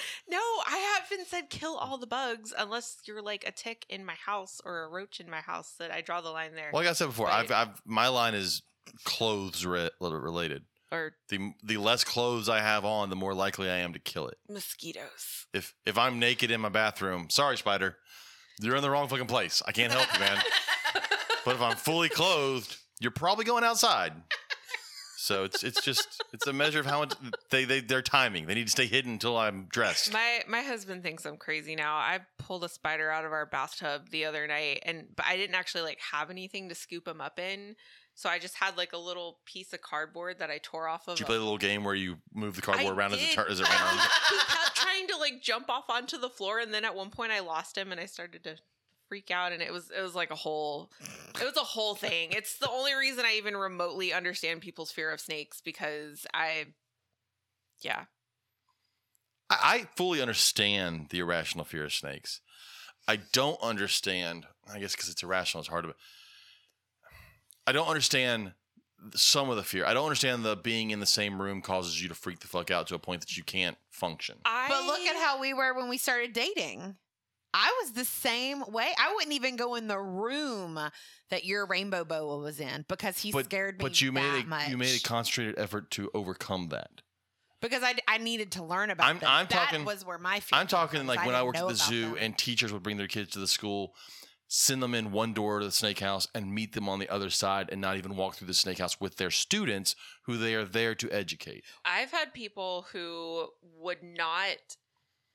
No, 0.30 0.36
I 0.38 1.00
haven't 1.00 1.26
said 1.26 1.48
kill 1.48 1.74
all 1.76 1.96
the 1.96 2.06
bugs 2.06 2.52
unless 2.56 2.98
you're 3.06 3.22
like 3.22 3.44
a 3.48 3.50
tick 3.50 3.86
in 3.88 4.04
my 4.04 4.12
house 4.14 4.60
or 4.62 4.84
a 4.84 4.88
roach 4.88 5.20
in 5.20 5.30
my 5.30 5.40
house. 5.40 5.72
That 5.78 5.90
I 5.90 6.02
draw 6.02 6.20
the 6.20 6.28
line 6.28 6.54
there. 6.54 6.68
Like 6.72 6.86
I 6.86 6.92
said 6.92 7.06
before, 7.06 7.28
I've, 7.28 7.50
I've 7.50 7.80
my 7.86 8.08
line 8.08 8.34
is 8.34 8.60
clothes 9.04 9.64
re- 9.64 9.88
related. 10.00 10.64
or 10.92 11.12
The 11.30 11.52
the 11.64 11.78
less 11.78 12.04
clothes 12.04 12.48
I 12.50 12.60
have 12.60 12.84
on, 12.84 13.08
the 13.10 13.16
more 13.16 13.32
likely 13.34 13.70
I 13.70 13.78
am 13.78 13.94
to 13.94 13.98
kill 13.98 14.28
it. 14.28 14.36
mosquitoes. 14.50 15.46
If 15.54 15.74
if 15.86 15.96
I'm 15.96 16.18
naked 16.18 16.50
in 16.50 16.60
my 16.60 16.68
bathroom, 16.68 17.30
sorry, 17.30 17.56
spider, 17.56 17.96
you're 18.60 18.76
in 18.76 18.82
the 18.82 18.90
wrong 18.90 19.08
fucking 19.08 19.26
place. 19.26 19.62
I 19.66 19.72
can't 19.72 19.92
help 19.92 20.12
you, 20.12 20.20
man. 20.20 20.38
but 21.44 21.54
if 21.54 21.60
I'm 21.60 21.76
fully 21.76 22.08
clothed, 22.08 22.76
you're 23.00 23.10
probably 23.10 23.44
going 23.44 23.64
outside. 23.64 24.12
So 25.28 25.44
it's 25.44 25.62
it's 25.62 25.82
just 25.82 26.22
it's 26.32 26.46
a 26.46 26.54
measure 26.54 26.80
of 26.80 26.86
how 26.86 27.00
much 27.00 27.12
they 27.50 27.66
they 27.66 27.80
their 27.80 28.00
timing. 28.00 28.46
They 28.46 28.54
need 28.54 28.64
to 28.66 28.70
stay 28.70 28.86
hidden 28.86 29.12
until 29.12 29.36
I'm 29.36 29.66
dressed. 29.70 30.10
My 30.10 30.40
my 30.48 30.62
husband 30.62 31.02
thinks 31.02 31.26
I'm 31.26 31.36
crazy 31.36 31.76
now. 31.76 31.96
I 31.96 32.20
pulled 32.38 32.64
a 32.64 32.68
spider 32.68 33.10
out 33.10 33.26
of 33.26 33.32
our 33.32 33.44
bathtub 33.44 34.08
the 34.10 34.24
other 34.24 34.46
night 34.46 34.82
and 34.86 35.08
but 35.14 35.26
I 35.26 35.36
didn't 35.36 35.56
actually 35.56 35.82
like 35.82 35.98
have 36.12 36.30
anything 36.30 36.70
to 36.70 36.74
scoop 36.74 37.06
him 37.06 37.20
up 37.20 37.38
in. 37.38 37.76
So 38.18 38.28
I 38.28 38.40
just 38.40 38.56
had 38.56 38.76
like 38.76 38.94
a 38.94 38.98
little 38.98 39.38
piece 39.44 39.72
of 39.72 39.80
cardboard 39.80 40.40
that 40.40 40.50
I 40.50 40.58
tore 40.60 40.88
off 40.88 41.06
of. 41.06 41.14
Did 41.14 41.20
you 41.20 41.26
play 41.26 41.36
a 41.36 41.38
little 41.38 41.56
game 41.56 41.84
where 41.84 41.94
you 41.94 42.16
move 42.34 42.56
the 42.56 42.62
cardboard 42.62 42.94
I 42.94 42.96
around 42.96 43.12
as 43.12 43.22
it 43.22 43.26
did. 43.26 43.34
tur- 43.36 43.46
as 43.48 43.60
it 43.60 43.68
he 43.68 43.72
kept 43.72 44.74
trying 44.74 45.06
to 45.06 45.16
like 45.18 45.40
jump 45.40 45.70
off 45.70 45.88
onto 45.88 46.18
the 46.18 46.28
floor 46.28 46.58
and 46.58 46.74
then 46.74 46.84
at 46.84 46.96
one 46.96 47.10
point 47.10 47.30
I 47.30 47.38
lost 47.38 47.78
him 47.78 47.92
and 47.92 48.00
I 48.00 48.06
started 48.06 48.42
to 48.42 48.56
freak 49.08 49.30
out 49.30 49.52
and 49.52 49.62
it 49.62 49.72
was 49.72 49.92
it 49.96 50.02
was 50.02 50.16
like 50.16 50.32
a 50.32 50.34
whole 50.34 50.90
it 51.40 51.44
was 51.44 51.56
a 51.56 51.60
whole 51.60 51.94
thing. 51.94 52.30
It's 52.32 52.58
the 52.58 52.68
only 52.68 52.92
reason 52.92 53.24
I 53.24 53.36
even 53.36 53.56
remotely 53.56 54.12
understand 54.12 54.62
people's 54.62 54.90
fear 54.90 55.12
of 55.12 55.20
snakes 55.20 55.60
because 55.60 56.26
I 56.34 56.66
yeah. 57.82 58.06
I, 59.48 59.58
I 59.62 59.88
fully 59.94 60.20
understand 60.20 61.10
the 61.10 61.20
irrational 61.20 61.64
fear 61.64 61.84
of 61.84 61.92
snakes. 61.92 62.40
I 63.06 63.20
don't 63.32 63.62
understand. 63.62 64.46
I 64.68 64.80
guess 64.80 64.96
because 64.96 65.08
it's 65.08 65.22
irrational, 65.22 65.60
it's 65.60 65.68
hard 65.68 65.84
to. 65.84 65.94
I 67.68 67.72
don't 67.72 67.86
understand 67.88 68.52
some 69.14 69.50
of 69.50 69.56
the 69.56 69.62
fear. 69.62 69.84
I 69.84 69.92
don't 69.92 70.04
understand 70.04 70.42
the 70.42 70.56
being 70.56 70.90
in 70.90 71.00
the 71.00 71.06
same 71.06 71.40
room 71.40 71.60
causes 71.60 72.00
you 72.02 72.08
to 72.08 72.14
freak 72.14 72.40
the 72.40 72.48
fuck 72.48 72.70
out 72.70 72.86
to 72.86 72.94
a 72.94 72.98
point 72.98 73.20
that 73.20 73.36
you 73.36 73.42
can't 73.44 73.76
function. 73.90 74.36
I 74.46 74.68
But 74.68 74.86
look 74.86 75.00
at 75.00 75.16
how 75.16 75.38
we 75.38 75.52
were 75.52 75.74
when 75.74 75.88
we 75.90 75.98
started 75.98 76.32
dating. 76.32 76.96
I 77.52 77.70
was 77.82 77.92
the 77.92 78.06
same 78.06 78.62
way. 78.72 78.88
I 78.98 79.12
wouldn't 79.14 79.34
even 79.34 79.56
go 79.56 79.74
in 79.74 79.86
the 79.86 79.98
room 79.98 80.78
that 81.30 81.44
your 81.44 81.66
rainbow 81.66 82.04
boa 82.04 82.38
was 82.38 82.58
in 82.58 82.86
because 82.88 83.18
he 83.18 83.32
but 83.32 83.44
scared 83.44 83.78
me. 83.78 83.82
but 83.84 84.00
you 84.00 84.12
made 84.12 84.44
a 84.44 84.46
much. 84.46 84.68
you 84.68 84.78
made 84.78 84.98
a 84.98 85.02
concentrated 85.02 85.58
effort 85.58 85.90
to 85.92 86.10
overcome 86.14 86.68
that. 86.70 86.90
because 87.60 87.82
I, 87.82 87.94
I 88.08 88.16
needed 88.18 88.52
to 88.52 88.64
learn 88.64 88.90
about. 88.90 89.06
I'm- 89.06 89.18
them. 89.18 89.28
I'm 89.30 89.46
that 89.50 89.66
talking- 89.68 89.84
was 89.84 90.04
where 90.06 90.18
my 90.18 90.40
fear 90.40 90.58
I'm 90.58 90.66
talking 90.66 91.00
was. 91.00 91.08
like 91.16 91.26
when 91.26 91.34
I 91.34 91.42
worked 91.42 91.58
at 91.58 91.68
the 91.68 91.74
zoo 91.74 92.10
them. 92.10 92.16
and 92.20 92.38
teachers 92.38 92.72
would 92.72 92.82
bring 92.82 92.96
their 92.96 93.08
kids 93.08 93.30
to 93.32 93.38
the 93.38 93.46
school, 93.48 93.94
send 94.48 94.82
them 94.82 94.94
in 94.94 95.12
one 95.12 95.34
door 95.34 95.60
to 95.60 95.66
the 95.66 95.70
snake 95.70 96.00
house 96.00 96.26
and 96.34 96.54
meet 96.54 96.72
them 96.72 96.88
on 96.88 96.98
the 96.98 97.08
other 97.08 97.30
side 97.30 97.68
and 97.70 97.80
not 97.80 97.98
even 97.98 98.16
walk 98.16 98.34
through 98.34 98.46
the 98.46 98.54
snake 98.54 98.78
house 98.78 98.98
with 98.98 99.16
their 99.16 99.30
students 99.30 99.94
who 100.22 100.36
they 100.38 100.54
are 100.54 100.64
there 100.64 100.94
to 100.94 101.10
educate. 101.12 101.64
I've 101.84 102.10
had 102.10 102.32
people 102.32 102.86
who 102.92 103.48
would 103.78 104.02
not 104.02 104.56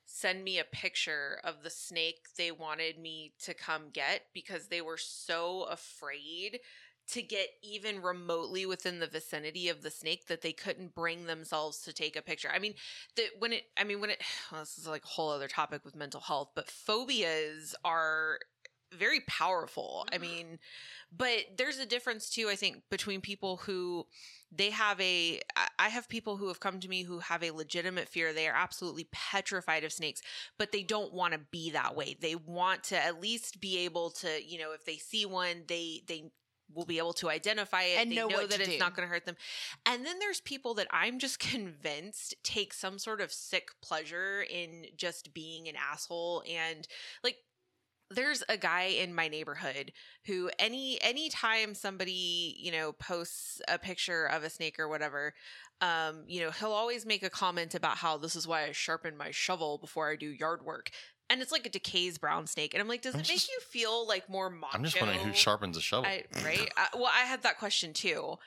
send 0.04 0.44
me 0.44 0.58
a 0.58 0.64
picture 0.64 1.40
of 1.44 1.62
the 1.62 1.70
snake 1.70 2.26
they 2.36 2.50
wanted 2.50 2.98
me 2.98 3.32
to 3.44 3.54
come 3.54 3.84
get 3.92 4.22
because 4.34 4.66
they 4.66 4.82
were 4.82 4.98
so 4.98 5.62
afraid 5.62 6.60
to 7.06 7.22
get 7.22 7.48
even 7.62 8.00
remotely 8.00 8.64
within 8.64 8.98
the 8.98 9.06
vicinity 9.06 9.68
of 9.68 9.82
the 9.82 9.90
snake 9.90 10.26
that 10.26 10.40
they 10.40 10.52
couldn't 10.52 10.94
bring 10.94 11.26
themselves 11.26 11.80
to 11.82 11.92
take 11.92 12.16
a 12.16 12.22
picture. 12.22 12.48
I 12.52 12.58
mean, 12.58 12.74
that 13.16 13.26
when 13.38 13.52
it 13.52 13.64
I 13.76 13.84
mean 13.84 14.00
when 14.00 14.10
it 14.10 14.22
well, 14.50 14.60
this 14.62 14.78
is 14.78 14.86
like 14.86 15.04
a 15.04 15.08
whole 15.08 15.30
other 15.30 15.48
topic 15.48 15.84
with 15.84 15.94
mental 15.94 16.20
health, 16.20 16.50
but 16.54 16.70
phobias 16.70 17.74
are 17.84 18.38
very 18.94 19.20
powerful. 19.26 20.06
I 20.10 20.16
mm-hmm. 20.16 20.22
mean, 20.22 20.58
but 21.16 21.44
there's 21.56 21.78
a 21.78 21.86
difference 21.86 22.30
too 22.30 22.48
I 22.50 22.56
think 22.56 22.82
between 22.90 23.20
people 23.20 23.58
who 23.58 24.06
they 24.56 24.70
have 24.70 25.00
a 25.00 25.40
I 25.78 25.88
have 25.88 26.08
people 26.08 26.36
who 26.36 26.48
have 26.48 26.60
come 26.60 26.80
to 26.80 26.88
me 26.88 27.02
who 27.02 27.18
have 27.20 27.42
a 27.42 27.50
legitimate 27.50 28.08
fear 28.08 28.32
they 28.32 28.48
are 28.48 28.56
absolutely 28.56 29.08
petrified 29.12 29.84
of 29.84 29.92
snakes 29.92 30.22
but 30.58 30.72
they 30.72 30.82
don't 30.82 31.12
want 31.12 31.34
to 31.34 31.40
be 31.50 31.70
that 31.70 31.96
way 31.96 32.16
they 32.20 32.34
want 32.34 32.84
to 32.84 32.96
at 33.02 33.20
least 33.20 33.60
be 33.60 33.78
able 33.78 34.10
to 34.10 34.28
you 34.44 34.58
know 34.58 34.72
if 34.72 34.84
they 34.84 34.96
see 34.96 35.26
one 35.26 35.64
they 35.68 36.02
they 36.06 36.30
will 36.74 36.86
be 36.86 36.98
able 36.98 37.12
to 37.12 37.28
identify 37.28 37.82
it 37.82 37.98
And 38.00 38.10
they 38.10 38.16
know 38.16 38.26
know, 38.26 38.46
that 38.46 38.58
it's 38.58 38.70
do. 38.70 38.78
not 38.78 38.96
going 38.96 39.06
to 39.06 39.12
hurt 39.12 39.26
them 39.26 39.36
and 39.86 40.04
then 40.04 40.18
there's 40.18 40.40
people 40.40 40.74
that 40.74 40.88
i'm 40.90 41.18
just 41.18 41.38
convinced 41.50 42.34
take 42.42 42.72
some 42.72 42.98
sort 42.98 43.20
of 43.20 43.32
sick 43.32 43.68
pleasure 43.82 44.44
in 44.48 44.86
just 44.96 45.34
being 45.34 45.68
an 45.68 45.74
asshole 45.76 46.42
and 46.48 46.88
like 47.22 47.36
there's 48.10 48.42
a 48.48 48.56
guy 48.56 48.84
in 48.84 49.14
my 49.14 49.28
neighborhood 49.28 49.92
who 50.26 50.50
any 50.58 50.98
anytime 51.02 51.74
somebody 51.74 52.56
you 52.58 52.70
know 52.70 52.92
posts 52.92 53.60
a 53.68 53.78
picture 53.78 54.26
of 54.26 54.44
a 54.44 54.50
snake 54.50 54.78
or 54.78 54.88
whatever 54.88 55.34
um 55.80 56.24
you 56.26 56.40
know 56.40 56.50
he'll 56.50 56.72
always 56.72 57.06
make 57.06 57.22
a 57.22 57.30
comment 57.30 57.74
about 57.74 57.96
how 57.96 58.16
this 58.16 58.36
is 58.36 58.46
why 58.46 58.64
i 58.64 58.72
sharpen 58.72 59.16
my 59.16 59.30
shovel 59.30 59.78
before 59.78 60.10
i 60.10 60.16
do 60.16 60.28
yard 60.28 60.64
work. 60.64 60.90
And 61.30 61.40
it's 61.40 61.50
like 61.50 61.64
a 61.64 61.70
DeKay's 61.70 62.18
brown 62.18 62.46
snake. 62.46 62.74
And 62.74 62.80
i'm 62.80 62.88
like 62.88 63.02
does 63.02 63.14
I'm 63.14 63.20
it 63.20 63.28
make 63.28 63.48
you 63.48 63.58
feel 63.70 64.06
like 64.06 64.28
more 64.28 64.50
macho 64.50 64.76
I'm 64.76 64.84
just 64.84 65.00
wondering 65.00 65.20
who 65.20 65.32
sharpens 65.32 65.76
a 65.76 65.80
shovel. 65.80 66.06
I, 66.06 66.24
right? 66.44 66.70
I, 66.76 66.88
well 66.94 67.10
i 67.12 67.24
had 67.24 67.42
that 67.42 67.58
question 67.58 67.92
too 67.92 68.38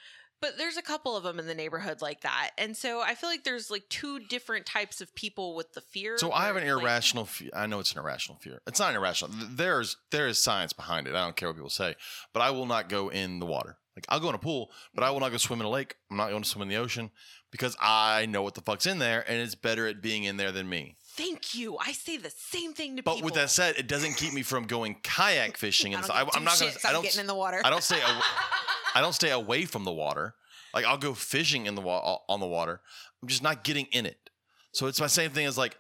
but 0.42 0.58
there's 0.58 0.78
a 0.78 0.82
couple 0.82 1.16
of 1.18 1.24
them 1.24 1.40
in 1.40 1.48
the 1.48 1.56
neighborhood 1.56 2.02
like 2.02 2.22
that 2.22 2.52
and 2.58 2.76
so 2.78 3.02
i 3.02 3.16
feel 3.16 3.30
like 3.30 3.44
there's 3.44 3.70
like 3.72 3.88
two 3.90 4.20
different 4.20 4.66
types 4.66 5.02
of 5.02 5.14
people 5.16 5.56
with 5.56 5.74
the 5.74 5.82
fear 5.82 6.18
So 6.18 6.32
I 6.32 6.46
have 6.46 6.56
an 6.56 6.64
it's 6.64 6.72
like- 6.74 6.84
irrational 6.84 7.26
fear. 7.26 7.50
I 7.56 7.66
know 7.68 7.80
it's 7.80 7.92
an 7.92 8.00
irrational 8.00 8.38
fear. 8.40 8.62
It's 8.68 8.80
not 8.80 8.94
irrational. 8.96 9.32
There's 9.50 9.98
there 10.12 10.28
is 10.28 10.38
science 10.38 10.74
behind 10.74 11.08
it. 11.08 11.16
I 11.16 11.24
don't 11.24 11.36
care 11.36 11.50
what 11.50 11.56
people 11.56 11.70
say, 11.70 11.96
but 12.34 12.42
I 12.42 12.52
will 12.52 12.66
not 12.66 12.90
go 12.90 13.10
in 13.10 13.40
the 13.40 13.46
water. 13.46 13.78
Like 13.96 14.06
I'll 14.10 14.20
go 14.20 14.30
in 14.30 14.36
a 14.36 14.40
pool, 14.40 14.70
but 14.94 15.04
I 15.04 15.10
will 15.12 15.20
not 15.20 15.32
go 15.32 15.38
swim 15.38 15.60
in 15.60 15.66
a 15.66 15.70
lake. 15.70 15.96
I'm 16.12 16.18
not 16.18 16.30
going 16.30 16.44
to 16.44 16.50
swim 16.50 16.62
in 16.64 16.68
the 16.70 16.76
ocean 16.78 17.10
because 17.52 17.76
I 17.82 18.26
know 18.28 18.42
what 18.44 18.54
the 18.56 18.62
fuck's 18.62 18.86
in 18.86 19.00
there, 19.00 19.24
and 19.28 19.40
it's 19.42 19.56
better 19.56 19.88
at 19.88 20.02
being 20.02 20.24
in 20.24 20.38
there 20.38 20.52
than 20.52 20.70
me. 20.70 20.98
Thank 21.18 21.56
you 21.56 21.78
i 21.80 21.92
say 21.92 22.16
the 22.18 22.30
same 22.30 22.74
thing 22.74 22.96
to 22.96 23.04
But 23.04 23.16
people 23.16 23.30
But 23.30 23.34
with 23.34 23.42
that 23.42 23.50
said, 23.50 23.76
it 23.78 23.88
doesn't 23.88 24.16
keep 24.16 24.34
me 24.34 24.44
from 24.44 24.66
going 24.68 24.96
kayak 25.04 25.58
fishing. 25.66 25.94
And 25.94 26.06
I, 26.06 26.22
I'm 26.34 26.44
not 26.44 26.60
going 26.60 26.72
to. 26.72 26.88
I 26.88 26.92
don't. 26.94 27.04
getting 27.04 27.20
in 27.22 27.28
the 27.28 27.36
water. 27.36 27.62
I 27.66 27.70
don't 27.70 27.84
say. 27.84 28.00
aw- 28.02 28.24
I 28.96 29.02
don't 29.02 29.14
stay 29.14 29.32
away 29.32 29.66
from 29.66 29.84
the 29.84 29.92
water. 29.92 30.36
Like 30.74 30.86
I'll 30.86 30.98
go 30.98 31.14
fishing 31.14 31.66
in 31.66 31.76
the 31.76 31.82
wa- 31.82 31.98
uh, 32.16 32.32
on 32.34 32.40
the 32.40 32.48
water. 32.48 32.82
I'm 33.22 33.28
just 33.28 33.44
not 33.44 33.64
getting 33.64 33.88
in 33.92 34.06
it. 34.06 34.30
So 34.72 34.88
it's 34.88 35.00
my 35.00 35.08
same 35.08 35.32
thing 35.32 35.46
as 35.46 35.58
like 35.58 35.76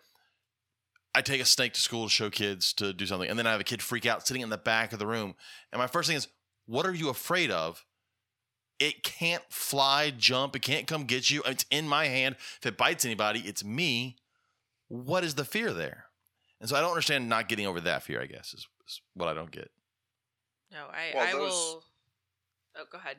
I 1.15 1.21
take 1.21 1.41
a 1.41 1.45
snake 1.45 1.73
to 1.73 1.81
school 1.81 2.05
to 2.05 2.09
show 2.09 2.29
kids 2.29 2.73
to 2.73 2.93
do 2.93 3.05
something, 3.05 3.29
and 3.29 3.37
then 3.37 3.47
I 3.47 3.51
have 3.51 3.61
a 3.61 3.63
kid 3.65 3.81
freak 3.81 4.05
out 4.05 4.27
sitting 4.27 4.41
in 4.43 4.49
the 4.49 4.57
back 4.57 4.93
of 4.93 4.99
the 4.99 5.07
room. 5.07 5.35
And 5.71 5.79
my 5.79 5.87
first 5.87 6.07
thing 6.07 6.17
is, 6.17 6.27
what 6.65 6.85
are 6.85 6.93
you 6.93 7.09
afraid 7.09 7.51
of? 7.51 7.85
It 8.79 9.03
can't 9.03 9.43
fly, 9.49 10.11
jump. 10.15 10.55
It 10.55 10.61
can't 10.61 10.85
come 10.85 11.05
get 11.05 11.31
you. 11.31 11.41
It's 11.45 11.65
in 11.71 11.87
my 11.87 12.05
hand. 12.05 12.35
If 12.59 12.65
it 12.67 12.77
bites 12.77 13.05
anybody, 13.05 13.39
it's 13.41 13.63
me. 13.63 14.17
What 14.87 15.23
is 15.23 15.35
the 15.35 15.45
fear 15.45 15.73
there? 15.73 16.05
And 16.59 16.69
so 16.69 16.75
I 16.75 16.81
don't 16.81 16.89
understand 16.91 17.29
not 17.29 17.49
getting 17.49 17.67
over 17.67 17.81
that 17.81 18.03
fear. 18.03 18.21
I 18.21 18.25
guess 18.25 18.53
is, 18.53 18.67
is 18.87 19.01
what 19.13 19.27
I 19.29 19.33
don't 19.33 19.51
get. 19.51 19.69
No, 20.71 20.87
I, 20.91 21.11
Well, 21.13 21.27
I 21.27 21.31
those- 21.31 21.51
will. 21.51 21.83
Oh, 22.77 22.85
go 22.91 22.97
ahead. 22.97 23.17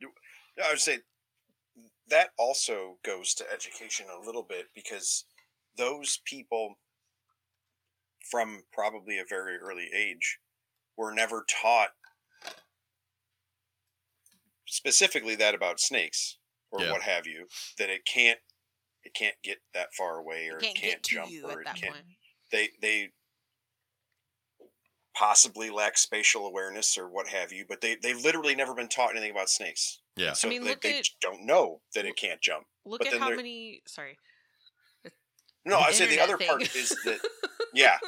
Yeah, 0.00 0.64
I 0.66 0.70
would 0.70 0.80
say 0.80 0.98
that 2.08 2.30
also 2.38 2.98
goes 3.04 3.32
to 3.34 3.50
education 3.50 4.06
a 4.10 4.24
little 4.24 4.42
bit 4.42 4.66
because 4.74 5.24
those 5.76 6.18
people 6.26 6.74
from 8.30 8.62
probably 8.72 9.18
a 9.18 9.24
very 9.28 9.56
early 9.56 9.88
age 9.94 10.38
were 10.96 11.12
never 11.12 11.44
taught 11.48 11.90
specifically 14.66 15.34
that 15.36 15.54
about 15.54 15.80
snakes 15.80 16.38
or 16.70 16.82
Yeah. 16.82 16.92
what 16.92 17.02
have 17.02 17.26
you 17.26 17.48
that 17.78 17.90
it 17.90 18.04
can't 18.04 18.40
it 19.04 19.14
can't 19.14 19.34
get 19.42 19.58
that 19.74 19.92
far 19.94 20.18
away 20.18 20.48
or 20.48 20.58
can't 20.58 20.76
it 20.76 20.80
can't 20.80 20.92
get 20.94 21.02
to 21.04 21.14
jump 21.16 21.30
you 21.30 21.44
or 21.46 21.52
at 21.52 21.58
it 21.58 21.64
that 21.66 21.76
can't 21.76 21.92
point. 21.94 22.06
they 22.50 22.68
they 22.80 23.10
possibly 25.14 25.68
lack 25.70 25.98
spatial 25.98 26.46
awareness 26.46 26.96
or 26.96 27.08
what 27.08 27.28
have 27.28 27.52
you 27.52 27.64
but 27.68 27.80
they 27.82 27.96
they've 28.02 28.24
literally 28.24 28.54
never 28.54 28.74
been 28.74 28.88
taught 28.88 29.10
anything 29.10 29.30
about 29.30 29.50
snakes 29.50 30.00
Yeah. 30.16 30.32
so 30.32 30.48
mean, 30.48 30.64
they, 30.64 30.70
look 30.70 30.80
they 30.80 30.98
at- 31.00 31.08
don't 31.20 31.44
know 31.44 31.80
that 31.94 32.06
it 32.06 32.16
can't 32.16 32.40
jump 32.40 32.64
Look 32.84 33.00
But 33.00 33.08
at 33.08 33.12
then 33.12 33.20
how 33.20 33.30
many. 33.30 33.82
Sorry. 33.86 34.16
no 35.66 35.78
i'd 35.80 35.94
say 35.94 36.06
the 36.08 36.20
other 36.20 36.38
thing. 36.38 36.48
part 36.48 36.62
is 36.74 36.88
that 37.04 37.18
yeah 37.74 37.98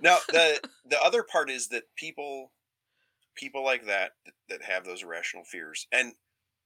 no 0.00 0.16
the 0.28 0.60
the 0.88 1.00
other 1.02 1.22
part 1.24 1.50
is 1.50 1.68
that 1.68 1.82
people 1.96 2.52
people 3.34 3.64
like 3.64 3.86
that 3.86 4.12
that 4.48 4.62
have 4.62 4.84
those 4.84 5.02
irrational 5.02 5.44
fears 5.44 5.86
and 5.90 6.12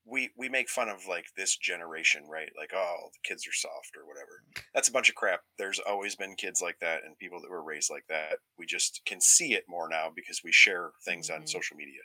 we 0.07 0.31
we 0.37 0.49
make 0.49 0.69
fun 0.70 0.89
of 0.89 1.07
like 1.07 1.27
this 1.37 1.57
generation 1.57 2.28
right? 2.28 2.51
Like 2.59 2.73
oh 2.74 3.11
the 3.12 3.19
kids 3.28 3.47
are 3.47 3.53
soft 3.53 3.91
or 3.97 4.07
whatever. 4.07 4.43
That's 4.74 4.89
a 4.89 4.93
bunch 4.93 5.09
of 5.09 5.15
crap. 5.16 5.41
There's 5.59 5.81
always 5.81 6.16
been 6.16 6.37
kids 6.37 6.62
like 6.62 6.78
that 6.81 7.05
and 7.05 7.19
people 7.19 7.41
that 7.41 7.51
were 7.51 7.62
raised 7.65 7.91
like 7.91 8.07
that. 8.09 8.39
We 8.59 8.66
just 8.66 9.03
can 9.07 9.20
see 9.20 9.55
it 9.55 9.65
more 9.69 9.89
now 9.89 10.11
because 10.15 10.43
we 10.45 10.53
share 10.53 10.93
things 11.05 11.31
on 11.31 11.43
Mhm. 11.43 11.49
social 11.49 11.77
media. 11.77 12.03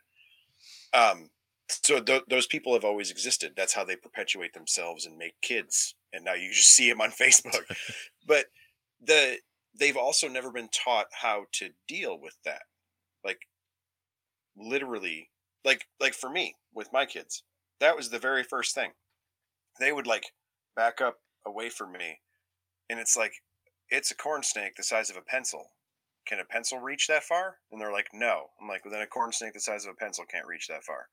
Um 0.94 1.30
so 1.70 2.02
th- 2.02 2.24
those 2.28 2.48
people 2.48 2.74
have 2.74 2.84
always 2.84 3.12
existed. 3.12 3.54
That's 3.56 3.74
how 3.74 3.86
they 3.86 3.96
perpetuate 3.96 4.54
themselves 4.54 5.06
and 5.06 5.18
make 5.18 5.40
kids. 5.42 5.96
And 6.12 6.26
now 6.26 6.34
you 6.34 6.52
just 6.52 6.70
see 6.76 6.90
them 6.90 7.02
on 7.02 7.12
facebook. 7.12 7.66
But 8.26 8.48
the 9.02 9.40
they've 9.74 9.98
also 9.98 10.28
never 10.28 10.52
been 10.52 10.70
taught 10.70 11.08
how 11.14 11.46
to 11.54 11.72
deal 11.88 12.20
with 12.20 12.38
that. 12.46 12.64
Like 13.24 13.42
literally 14.56 15.30
like 15.64 15.86
like 16.00 16.14
for 16.14 16.30
me 16.30 16.56
with 16.74 16.92
my 16.92 17.06
kids 17.06 17.44
that 17.82 17.98
was 17.98 18.10
the 18.10 18.20
very 18.20 18.44
first 18.44 18.74
thing 18.74 18.92
they 19.80 19.92
would 19.92 20.08
like 20.08 20.28
back 20.76 21.02
up 21.02 21.18
away 21.46 21.70
from 21.70 21.92
me, 21.92 22.20
and 22.90 23.00
it's 23.00 23.18
like 23.18 23.34
it's 23.90 24.12
a 24.12 24.16
corn 24.16 24.44
snake 24.44 24.76
the 24.76 24.84
size 24.84 25.10
of 25.10 25.18
a 25.18 25.22
pencil. 25.22 25.74
Can 26.26 26.40
a 26.40 26.46
pencil 26.46 26.80
reach 26.80 27.08
that 27.08 27.24
far? 27.24 27.58
And 27.72 27.82
they're 27.82 27.92
like, 27.92 28.10
no. 28.14 28.52
I'm 28.62 28.68
like, 28.68 28.86
well, 28.86 28.94
then 28.94 29.02
a 29.02 29.08
corn 29.08 29.32
snake 29.34 29.54
the 29.54 29.60
size 29.60 29.86
of 29.86 29.92
a 29.92 29.96
pencil 29.96 30.24
can't 30.32 30.46
reach 30.46 30.68
that 30.68 30.84
far. 30.84 31.10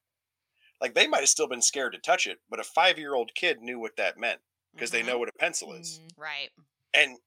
Like 0.81 0.95
they 0.95 1.07
might 1.09 1.21
have 1.21 1.29
still 1.31 1.49
been 1.49 1.63
scared 1.63 1.95
to 1.95 1.99
touch 1.99 2.27
it, 2.27 2.39
but 2.49 2.61
a 2.61 2.65
five 2.65 2.99
year 2.99 3.15
old 3.15 3.33
kid 3.35 3.61
knew 3.61 3.81
what 3.81 3.97
that 3.97 4.19
meant 4.19 4.41
because 4.75 4.91
Mhm. 4.91 4.93
they 4.93 5.03
know 5.03 5.19
what 5.19 5.29
a 5.31 5.33
pencil 5.33 5.73
is. 5.73 5.99
Mm. 6.01 6.19
Right. 6.19 6.51
And 6.95 7.19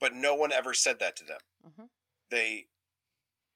but 0.00 0.12
no 0.14 0.34
one 0.34 0.50
ever 0.52 0.74
said 0.74 0.98
that 0.98 1.14
to 1.16 1.24
them. 1.24 1.40
Mhm. 1.64 1.90
They 2.30 2.66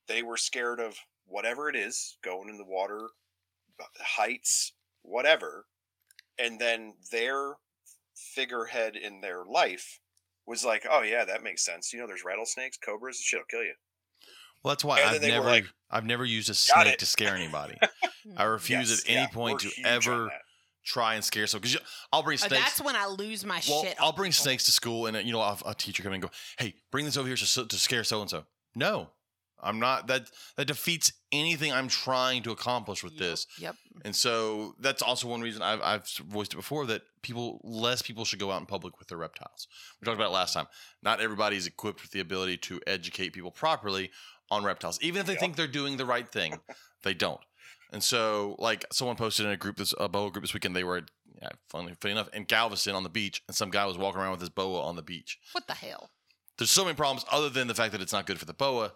they 0.06 0.22
were 0.22 0.36
scared 0.36 0.78
of 0.80 0.98
whatever 1.24 1.68
it 1.68 1.74
is, 1.76 2.18
going 2.22 2.48
in 2.48 2.58
the 2.58 2.64
water, 2.64 3.08
uh, 3.80 3.84
heights, 3.98 4.73
whatever. 5.04 5.68
And 6.38 6.60
then 6.60 6.96
their 7.12 7.56
figurehead 8.16 8.96
in 8.96 9.20
their 9.22 9.44
life 9.44 10.00
was 10.46 10.64
like, 10.64 10.86
"Oh 10.90 11.02
yeah, 11.02 11.24
that 11.24 11.42
makes 11.44 11.64
sense. 11.64 11.92
You 11.92 12.00
know, 12.00 12.06
there's 12.08 12.24
rattlesnakes, 12.24 12.78
cobras. 12.78 13.20
Shit'll 13.20 13.46
kill 13.46 13.64
you." 13.64 13.76
Well, 14.62 14.72
that's 14.74 14.84
why 14.84 15.02
And 15.02 15.04
I've 15.04 15.22
never 15.22 15.46
like, 15.48 15.66
I've 15.90 16.04
never 16.04 16.24
used 16.24 16.48
a 16.50 16.54
snake 16.54 16.94
it." 16.94 16.98
to 16.98 17.06
scare 17.06 17.34
anybody. 17.34 17.82
Mm. 18.26 18.36
I 18.36 18.44
refuse 18.44 18.90
Yes, 18.90 19.00
at 19.00 19.04
any 19.06 19.26
yeah, 19.26 19.26
point 19.28 19.60
to 19.60 19.72
ever 19.84 20.34
try 20.84 21.14
and 21.14 21.24
scare 21.24 21.46
someone 21.46 21.62
because 21.62 21.78
I'll 22.12 22.22
bring 22.22 22.38
Oh, 22.40 22.48
snakes. 22.48 22.64
that's 22.64 22.80
when 22.80 22.96
I 22.96 23.06
lose 23.06 23.44
my 23.44 23.60
well, 23.66 23.80
shit. 23.80 23.96
I'll 24.00 24.12
bring 24.12 24.32
people. 24.32 24.42
snakes 24.42 24.64
to 24.66 24.72
school, 24.72 25.06
and 25.06 25.16
uh, 25.16 25.20
you 25.20 25.32
know, 25.32 25.40
I'll 25.40 25.60
a 25.66 25.74
teacher 25.74 26.02
come 26.02 26.12
in 26.12 26.16
and 26.16 26.22
go, 26.24 26.30
"Hey, 26.58 26.74
bring 26.90 27.04
this 27.04 27.16
over 27.16 27.28
here 27.28 27.36
to, 27.36 27.66
to 27.66 27.76
scare 27.76 28.04
so 28.04 28.20
and 28.20 28.30
so." 28.30 28.46
No, 28.74 29.12
I'm 29.64 29.80
not. 29.80 30.06
That 30.06 30.30
that 30.56 30.66
defeats 30.66 31.12
anything 31.32 31.72
I'm 31.72 31.88
trying 31.88 32.42
to 32.44 32.50
accomplish 32.52 33.02
with 33.02 33.14
Yep, 33.14 33.20
this. 33.20 33.46
Yep. 33.58 33.74
And 34.04 34.14
so 34.14 34.74
that's 34.78 35.02
also 35.02 35.26
one 35.28 35.40
reason 35.40 35.62
I've, 35.62 35.80
I've 35.82 36.08
voiced 36.28 36.52
it 36.52 36.56
before 36.56 36.86
that 36.86 37.02
people, 37.22 37.60
less 37.64 38.02
people 38.02 38.24
should 38.24 38.38
go 38.38 38.50
out 38.52 38.60
in 38.60 38.66
public 38.66 38.98
with 38.98 39.08
their 39.08 39.18
reptiles. 39.18 39.66
We 40.00 40.04
talked 40.04 40.16
about 40.16 40.28
it 40.30 40.34
last 40.34 40.52
time. 40.54 40.66
Not 41.02 41.20
everybody 41.20 41.56
is 41.56 41.66
equipped 41.66 42.02
with 42.02 42.10
the 42.12 42.20
ability 42.20 42.58
to 42.58 42.80
educate 42.86 43.32
people 43.32 43.50
properly 43.50 44.10
on 44.50 44.62
reptiles. 44.62 44.98
Even 45.02 45.20
if 45.20 45.26
they 45.26 45.32
Yep. 45.32 45.40
think 45.40 45.56
they're 45.56 45.66
doing 45.66 45.96
the 45.96 46.06
right 46.06 46.28
thing, 46.28 46.60
they 47.02 47.14
don't. 47.14 47.40
And 47.92 48.02
so, 48.02 48.56
like, 48.58 48.84
someone 48.92 49.16
posted 49.16 49.46
in 49.46 49.52
a 49.52 49.56
group, 49.56 49.76
this 49.76 49.94
a 49.98 50.08
boa 50.08 50.30
group 50.30 50.42
this 50.44 50.52
weekend. 50.54 50.74
They 50.76 50.84
were, 50.84 51.02
yeah, 51.40 51.50
funny, 51.68 51.94
funny 52.00 52.12
enough, 52.12 52.28
in 52.34 52.44
Galveston 52.44 52.94
on 52.94 53.04
the 53.04 53.08
beach, 53.08 53.42
and 53.48 53.56
some 53.56 53.70
guy 53.70 53.86
was 53.86 53.96
walking 53.96 54.20
around 54.20 54.32
with 54.32 54.40
his 54.40 54.50
boa 54.50 54.82
on 54.82 54.96
the 54.96 55.02
beach. 55.02 55.38
What 55.52 55.66
the 55.66 55.74
hell? 55.74 56.10
There's 56.58 56.70
so 56.70 56.84
many 56.84 56.94
problems 56.96 57.24
other 57.32 57.48
than 57.48 57.66
the 57.68 57.74
fact 57.74 57.92
that 57.92 58.00
it's 58.00 58.12
not 58.12 58.26
good 58.26 58.38
for 58.38 58.44
the 58.46 58.54
boa. 58.54 58.92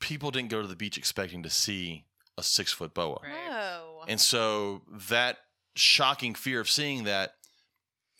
People 0.00 0.30
didn't 0.30 0.50
go 0.50 0.62
to 0.62 0.68
the 0.68 0.76
beach 0.76 0.98
expecting 0.98 1.42
to 1.42 1.50
see 1.50 2.04
a 2.38 2.42
six 2.42 2.72
foot 2.72 2.94
boa. 2.94 3.18
Right. 3.22 3.32
No. 3.48 4.04
And 4.08 4.20
so 4.20 4.82
that 5.08 5.38
shocking 5.74 6.34
fear 6.34 6.60
of 6.60 6.70
seeing 6.70 7.04
that 7.04 7.34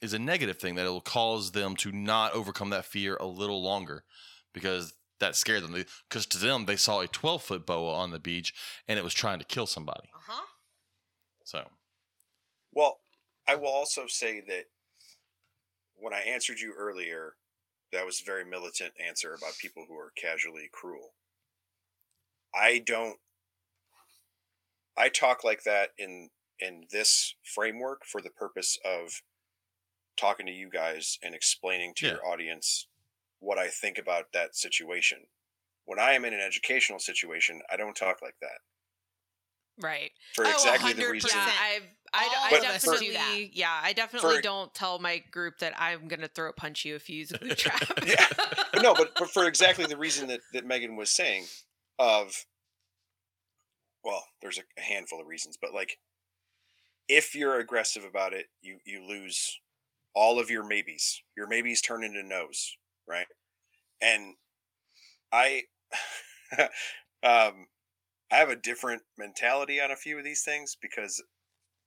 is 0.02 0.12
a 0.12 0.18
negative 0.18 0.58
thing 0.58 0.74
that 0.74 0.86
it 0.86 0.90
will 0.90 1.00
cause 1.00 1.52
them 1.52 1.76
to 1.76 1.92
not 1.92 2.32
overcome 2.32 2.70
that 2.70 2.84
fear 2.84 3.16
a 3.16 3.26
little 3.26 3.62
longer 3.62 4.04
because 4.52 4.94
that 5.20 5.36
scared 5.36 5.62
them. 5.62 5.84
Because 6.08 6.26
to 6.26 6.38
them, 6.38 6.66
they 6.66 6.76
saw 6.76 7.00
a 7.00 7.06
12 7.06 7.42
foot 7.42 7.66
boa 7.66 7.94
on 7.94 8.10
the 8.10 8.18
beach 8.18 8.54
and 8.88 8.98
it 8.98 9.04
was 9.04 9.14
trying 9.14 9.38
to 9.38 9.44
kill 9.44 9.66
somebody. 9.66 10.08
Uh 10.14 10.18
huh. 10.28 10.46
So, 11.44 11.64
Well, 12.72 12.98
I 13.48 13.54
will 13.54 13.68
also 13.68 14.06
say 14.08 14.40
that 14.48 14.64
when 15.94 16.12
I 16.12 16.20
answered 16.20 16.58
you 16.58 16.74
earlier, 16.76 17.34
that 17.92 18.04
was 18.04 18.20
a 18.20 18.24
very 18.24 18.44
militant 18.44 18.92
answer 19.04 19.34
about 19.34 19.56
people 19.58 19.86
who 19.88 19.94
are 19.94 20.12
casually 20.16 20.68
cruel. 20.72 21.14
I 22.56 22.78
don't 22.84 23.18
I 24.96 25.08
talk 25.08 25.44
like 25.44 25.62
that 25.64 25.90
in 25.98 26.30
in 26.58 26.86
this 26.90 27.34
framework 27.44 28.04
for 28.06 28.20
the 28.22 28.30
purpose 28.30 28.78
of 28.84 29.20
talking 30.16 30.46
to 30.46 30.52
you 30.52 30.70
guys 30.70 31.18
and 31.22 31.34
explaining 31.34 31.92
to 31.96 32.06
Yeah. 32.06 32.12
your 32.12 32.26
audience 32.26 32.86
what 33.38 33.58
I 33.58 33.68
think 33.68 33.98
about 33.98 34.32
that 34.32 34.56
situation. 34.56 35.26
When 35.84 35.98
I 35.98 36.12
am 36.12 36.24
in 36.24 36.32
an 36.32 36.40
educational 36.40 36.98
situation, 36.98 37.60
I 37.70 37.76
don't 37.76 37.94
talk 37.94 38.22
like 38.22 38.36
that. 38.40 38.60
Right. 39.78 40.10
For 40.34 40.46
Oh, 40.46 40.50
exactly 40.50 40.94
the 40.94 41.02
100%. 41.02 41.10
reason 41.12 41.30
Yeah, 41.34 41.50
I've, 41.60 41.82
I, 42.14 42.48
I 42.54 42.56
of 42.56 42.64
us 42.64 42.82
do 42.82 42.88
definitely, 42.90 43.12
that. 43.44 43.48
yeah, 43.56 43.80
I 43.82 43.92
definitely 43.92 44.36
For- 44.36 44.40
don't 44.40 44.72
tell 44.74 44.98
my 44.98 45.18
group 45.30 45.58
that 45.58 45.74
I'm 45.78 46.08
gonna 46.08 46.28
throat 46.28 46.56
punch 46.56 46.86
you 46.86 46.94
if 46.94 47.10
you 47.10 47.18
use 47.18 47.32
a 47.32 47.38
boot 47.38 47.58
trap. 47.58 47.82
Yeah. 48.06 48.26
but 48.72 48.82
no, 48.82 48.94
but, 48.94 49.12
but 49.18 49.30
for 49.30 49.44
exactly 49.48 49.84
the 49.84 49.98
reason 49.98 50.28
that, 50.28 50.40
that 50.54 50.64
Megan 50.64 50.96
was 50.96 51.10
saying 51.10 51.44
of 51.98 52.46
well, 54.04 54.24
there's 54.40 54.58
a, 54.58 54.80
handful 54.80 55.20
of 55.20 55.26
reasons, 55.26 55.58
but 55.60 55.74
like 55.74 55.98
if 57.08 57.34
you're 57.34 57.58
aggressive 57.58 58.04
about 58.04 58.32
it, 58.32 58.46
you 58.62 58.78
you 58.84 59.04
lose 59.06 59.58
all 60.14 60.38
of 60.38 60.50
your 60.50 60.64
maybes. 60.64 61.22
Your 61.36 61.48
maybes 61.48 61.80
turn 61.80 62.04
into 62.04 62.22
no's, 62.22 62.76
right? 63.08 63.26
And 64.00 64.34
I 65.32 65.62
um 67.22 67.66
I 68.30 68.36
have 68.36 68.48
a 68.50 68.56
different 68.56 69.02
mentality 69.18 69.80
on 69.80 69.90
a 69.90 69.96
few 69.96 70.18
of 70.18 70.24
these 70.24 70.42
things 70.42 70.76
because 70.80 71.22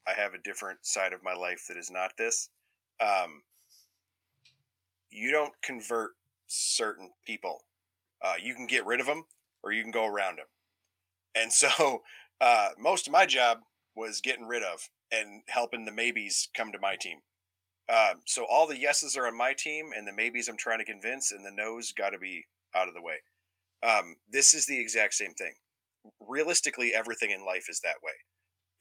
I 0.08 0.14
have 0.14 0.34
a 0.34 0.42
different 0.44 0.80
side 0.86 1.14
of 1.14 1.24
my 1.24 1.34
life 1.34 1.66
that 1.68 1.78
is 1.78 1.90
not 1.92 2.12
this. 2.18 2.50
Um 3.02 3.44
you 5.10 5.32
don't 5.32 5.54
convert 5.64 6.12
certain 6.48 7.12
people. 7.26 7.64
Uh, 8.22 8.36
you 8.42 8.54
can 8.54 8.68
get 8.68 8.86
rid 8.86 9.00
of 9.00 9.08
them 9.08 9.24
or 9.64 9.72
you 9.72 9.84
can 9.84 9.92
go 9.92 10.06
around 10.06 10.38
them. 10.38 10.46
And 11.36 11.52
so 11.52 12.02
uh, 12.42 12.70
most 12.78 13.08
of 13.08 13.14
my 13.14 13.26
job 13.26 13.60
was 13.96 14.22
getting 14.22 14.48
rid 14.48 14.64
of 14.64 14.90
and 15.12 15.42
helping 15.48 15.86
the 15.86 15.92
maybes 15.92 16.50
come 16.56 16.72
to 16.72 16.80
my 16.80 16.96
team. 16.96 17.20
Um, 17.90 18.22
so 18.26 18.46
all 18.48 18.68
the 18.68 18.80
yeses 18.80 19.18
are 19.18 19.26
on 19.26 19.36
my 19.36 19.54
team 19.54 19.90
and 19.96 20.08
the 20.08 20.14
maybes 20.14 20.48
I'm 20.48 20.58
trying 20.58 20.78
to 20.78 20.86
convince 20.86 21.32
and 21.32 21.44
the 21.44 21.52
no's 21.52 21.92
got 21.92 22.12
to 22.12 22.20
be 22.20 22.46
out 22.76 22.88
of 22.88 22.94
the 22.94 23.02
way. 23.02 23.18
Um, 23.82 24.18
this 24.32 24.54
is 24.54 24.68
the 24.68 24.80
exact 24.80 25.16
same 25.16 25.34
thing. 25.34 25.54
Realistically, 26.20 26.94
everything 26.94 27.32
in 27.32 27.46
life 27.46 27.66
is 27.70 27.80
that 27.82 28.04
way. 28.04 28.12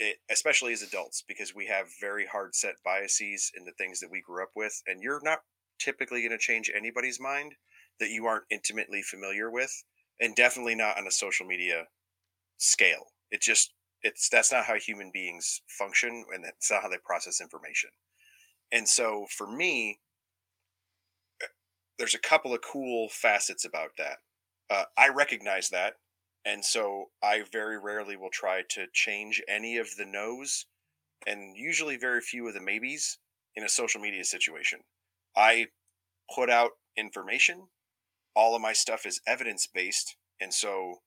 It, 0.01 0.17
especially 0.31 0.73
as 0.73 0.83
adults, 0.83 1.25
because 1.27 1.55
we 1.55 1.67
have 1.67 1.87
very 2.01 2.27
hard 2.27 2.55
set 2.55 2.75
biases 2.85 3.51
in 3.57 3.65
the 3.65 3.73
things 3.73 3.99
that 4.01 4.11
we 4.11 4.21
grew 4.21 4.43
up 4.43 4.51
with, 4.55 4.81
and 4.87 5.03
you're 5.03 5.21
not 5.25 5.41
typically 5.81 6.21
going 6.21 6.31
to 6.31 6.39
change 6.39 6.71
anybody's 6.75 7.19
mind 7.19 7.55
that 7.99 8.11
you 8.11 8.27
aren't 8.27 8.45
intimately 8.51 9.03
familiar 9.03 9.51
with 9.51 9.73
and 10.21 10.35
definitely 10.35 10.75
not 10.75 10.99
on 10.99 11.07
a 11.07 11.11
social 11.11 11.47
media 11.47 11.85
scale. 12.59 13.07
It 13.31 13.41
just 13.43 13.73
it's 14.03 14.29
that's 14.29 14.53
not 14.53 14.65
how 14.67 14.77
human 14.77 15.11
beings 15.13 15.61
function 15.69 16.25
and 16.33 16.45
that's 16.45 16.71
not 16.71 16.83
how 16.83 16.89
they 16.89 16.99
process 17.05 17.41
information. 17.41 17.91
And 18.73 18.89
so 18.89 19.27
for 19.37 19.47
me 19.47 19.99
there's 21.99 22.15
a 22.15 22.19
couple 22.19 22.55
of 22.55 22.61
cool 22.63 23.09
facets 23.09 23.65
about 23.65 23.91
that. 23.99 24.19
Uh, 24.71 24.85
i 24.99 25.09
recognize 25.09 25.71
that 25.71 25.95
and 26.45 26.63
so 26.63 27.07
i 27.23 27.43
very 27.51 27.79
rarely 27.79 28.17
will 28.17 28.31
try 28.31 28.63
to 28.69 28.87
change 28.93 29.43
any 29.49 29.79
of 29.79 29.89
the 29.97 30.05
no's 30.05 30.67
and 31.27 31.57
usually 31.57 31.97
very 31.97 32.21
few 32.21 32.47
of 32.49 32.55
the 32.55 32.61
maybes 32.61 33.19
in 33.57 33.65
a 33.65 33.69
social 33.69 34.01
media 34.01 34.25
situation. 34.25 34.81
I 35.37 35.67
put 36.35 36.51
out 36.51 36.73
information. 36.97 37.69
All 38.39 38.55
of 38.55 38.63
my 38.63 38.73
stuff 38.73 39.05
is 39.05 39.21
evidence 39.27 39.67
based. 39.67 40.15
And 40.41 40.55
so 40.55 40.99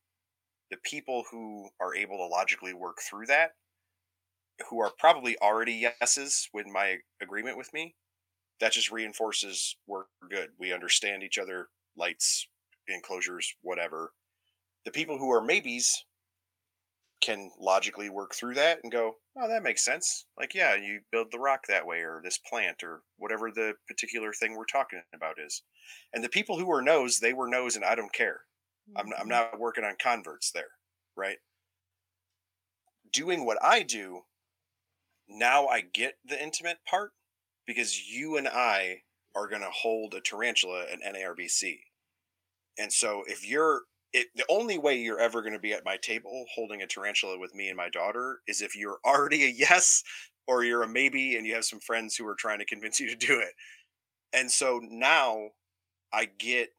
the 0.69 0.75
people 0.83 1.23
who 1.31 1.69
are 1.79 1.95
able 1.95 2.17
to 2.17 2.25
logically 2.25 2.73
work 2.73 2.97
through 3.09 3.27
that, 3.27 3.51
who 4.69 4.81
are 4.81 4.91
probably 4.99 5.37
already 5.41 5.87
yeses 6.01 6.49
with 6.53 6.67
my 6.67 6.97
agreement 7.21 7.55
with 7.55 7.73
me, 7.73 7.95
that 8.59 8.73
just 8.73 8.91
reinforces 8.91 9.77
we're 9.87 10.03
good. 10.29 10.49
We 10.59 10.73
understand 10.73 11.23
each 11.23 11.37
other, 11.37 11.69
lights, 11.95 12.49
enclosures, 12.89 13.55
whatever. 13.61 14.11
The 14.83 14.91
people 14.91 15.17
who 15.17 15.31
are 15.31 15.41
maybes 15.41 16.03
can 17.21 17.51
logically 17.59 18.09
work 18.09 18.33
through 18.33 18.55
that 18.55 18.79
and 18.83 18.91
go, 18.91 19.15
oh, 19.39 19.47
that 19.47 19.63
makes 19.63 19.85
sense. 19.85 20.25
Like, 20.37 20.53
yeah, 20.53 20.75
you 20.75 21.01
build 21.11 21.27
the 21.31 21.39
rock 21.39 21.61
that 21.67 21.85
way, 21.85 21.99
or 21.99 22.21
this 22.23 22.39
plant, 22.39 22.83
or 22.83 23.01
whatever 23.17 23.51
the 23.51 23.73
particular 23.87 24.33
thing 24.33 24.55
we're 24.55 24.65
talking 24.65 25.01
about 25.13 25.35
is. 25.43 25.61
And 26.13 26.23
the 26.23 26.29
people 26.29 26.57
who 26.57 26.65
were 26.65 26.81
no's, 26.81 27.19
they 27.19 27.33
were 27.33 27.47
no's, 27.47 27.75
and 27.75 27.85
I 27.85 27.95
don't 27.95 28.13
care. 28.13 28.41
I'm, 28.95 29.07
I'm 29.07 29.11
mm-hmm. 29.13 29.29
not 29.29 29.59
working 29.59 29.83
on 29.83 29.95
converts 30.01 30.51
there, 30.51 30.71
right? 31.15 31.37
Doing 33.13 33.45
what 33.45 33.57
I 33.63 33.83
do, 33.83 34.21
now 35.29 35.67
I 35.67 35.81
get 35.81 36.15
the 36.25 36.41
intimate 36.41 36.79
part 36.89 37.11
because 37.65 38.09
you 38.09 38.37
and 38.37 38.47
I 38.47 39.03
are 39.35 39.47
going 39.47 39.61
to 39.61 39.69
hold 39.69 40.13
a 40.13 40.21
tarantula 40.21 40.85
at 40.91 40.99
NARBC. 41.15 41.79
And 42.77 42.91
so 42.91 43.23
if 43.27 43.47
you're 43.47 43.83
it, 44.13 44.27
the 44.35 44.45
only 44.49 44.77
way 44.77 44.97
you're 44.97 45.19
ever 45.19 45.41
going 45.41 45.53
to 45.53 45.59
be 45.59 45.73
at 45.73 45.85
my 45.85 45.97
table 45.97 46.45
holding 46.53 46.81
a 46.81 46.87
tarantula 46.87 47.39
with 47.39 47.55
me 47.55 47.69
and 47.69 47.77
my 47.77 47.89
daughter 47.89 48.39
is 48.47 48.61
if 48.61 48.75
you're 48.75 48.99
already 49.05 49.43
a 49.45 49.53
yes 49.55 50.03
or 50.47 50.63
you're 50.63 50.83
a 50.83 50.87
maybe 50.87 51.37
and 51.37 51.45
you 51.45 51.53
have 51.53 51.65
some 51.65 51.79
friends 51.79 52.15
who 52.15 52.27
are 52.27 52.35
trying 52.35 52.59
to 52.59 52.65
convince 52.65 52.99
you 52.99 53.09
to 53.09 53.15
do 53.15 53.39
it. 53.39 53.53
And 54.33 54.51
so 54.51 54.81
now 54.83 55.49
I 56.13 56.27
get 56.39 56.69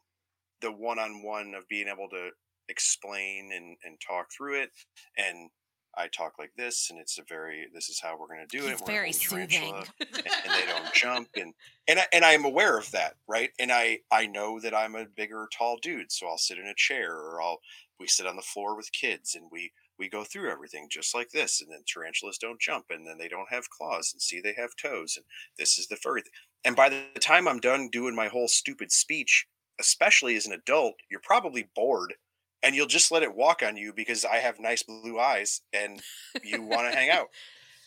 the 0.61 0.73
one 0.73 0.99
on 0.99 1.23
one 1.23 1.55
of 1.55 1.69
being 1.69 1.89
able 1.89 2.09
to 2.11 2.31
explain 2.69 3.51
and, 3.55 3.77
and 3.85 3.99
talk 4.01 4.27
through 4.37 4.63
it 4.63 4.71
and 5.17 5.51
I 5.97 6.09
talk 6.09 6.39
like 6.39 6.53
this, 6.57 6.89
and 6.91 6.99
it's 6.99 7.19
a 7.19 7.23
very 7.29 7.67
this 7.75 7.89
is 7.89 8.01
how 8.01 8.17
we're 8.19 8.29
going 8.29 8.47
to 8.47 8.59
do 8.59 8.67
it. 8.67 8.87
Very 8.87 9.13
soothing. 9.13 9.49
tarantula, 9.49 9.85
and 10.01 10.55
they 10.55 10.67
don't 10.67 10.95
jump, 10.95 11.29
and 11.37 11.53
and 11.87 11.99
I, 12.01 12.07
and 12.13 12.25
I'm 12.25 12.45
aware 12.45 12.79
of 12.79 12.91
that, 12.93 13.15
right? 13.29 13.51
And 13.59 13.71
I 13.71 14.01
I 14.11 14.27
know 14.27 14.59
that 14.61 14.75
I'm 14.75 14.95
a 14.95 15.05
bigger, 15.05 15.49
tall 15.57 15.77
dude, 15.83 16.11
so 16.11 16.27
I'll 16.27 16.39
sit 16.39 16.59
in 16.59 16.67
a 16.67 16.75
chair, 16.77 17.15
or 17.15 17.43
I'll 17.43 17.61
we 18.01 18.07
sit 18.07 18.27
on 18.27 18.37
the 18.37 18.43
floor 18.43 18.77
with 18.77 18.93
kids, 18.93 19.35
and 19.35 19.47
we 19.53 19.73
we 19.99 20.09
go 20.09 20.25
through 20.25 20.51
everything 20.51 20.89
just 20.91 21.15
like 21.15 21.31
this, 21.31 21.61
and 21.61 21.71
then 21.71 21.83
tarantulas 21.87 22.39
don't 22.39 22.61
jump, 22.61 22.87
and 22.91 23.07
then 23.07 23.19
they 23.19 23.29
don't 23.29 23.53
have 23.53 23.71
claws, 23.71 24.11
and 24.13 24.23
see 24.23 24.41
they 24.41 24.55
have 24.57 24.77
toes, 24.81 25.15
and 25.17 25.27
this 25.59 25.79
is 25.79 25.89
the 25.89 25.97
furry. 25.97 26.23
Thing. 26.23 26.33
And 26.65 26.77
by 26.77 26.89
the 26.89 27.05
time 27.21 27.47
I'm 27.47 27.61
done 27.61 27.89
doing 27.91 28.15
my 28.15 28.29
whole 28.29 28.49
stupid 28.49 28.93
speech, 28.93 29.47
especially 29.79 30.37
as 30.37 30.47
an 30.47 30.53
adult, 30.53 30.95
you're 31.11 31.21
probably 31.23 31.69
bored 31.75 32.15
and 32.63 32.75
you'll 32.75 32.87
just 32.87 33.11
let 33.11 33.23
it 33.23 33.35
walk 33.35 33.63
on 33.63 33.77
you 33.77 33.93
because 33.93 34.25
I 34.25 34.37
have 34.37 34.61
nice 34.61 34.83
blue 34.83 35.19
eyes 35.19 35.63
and 35.73 36.01
you 36.43 36.63
want 36.63 36.91
to 36.91 36.97
hang 36.97 37.11
out. 37.11 37.29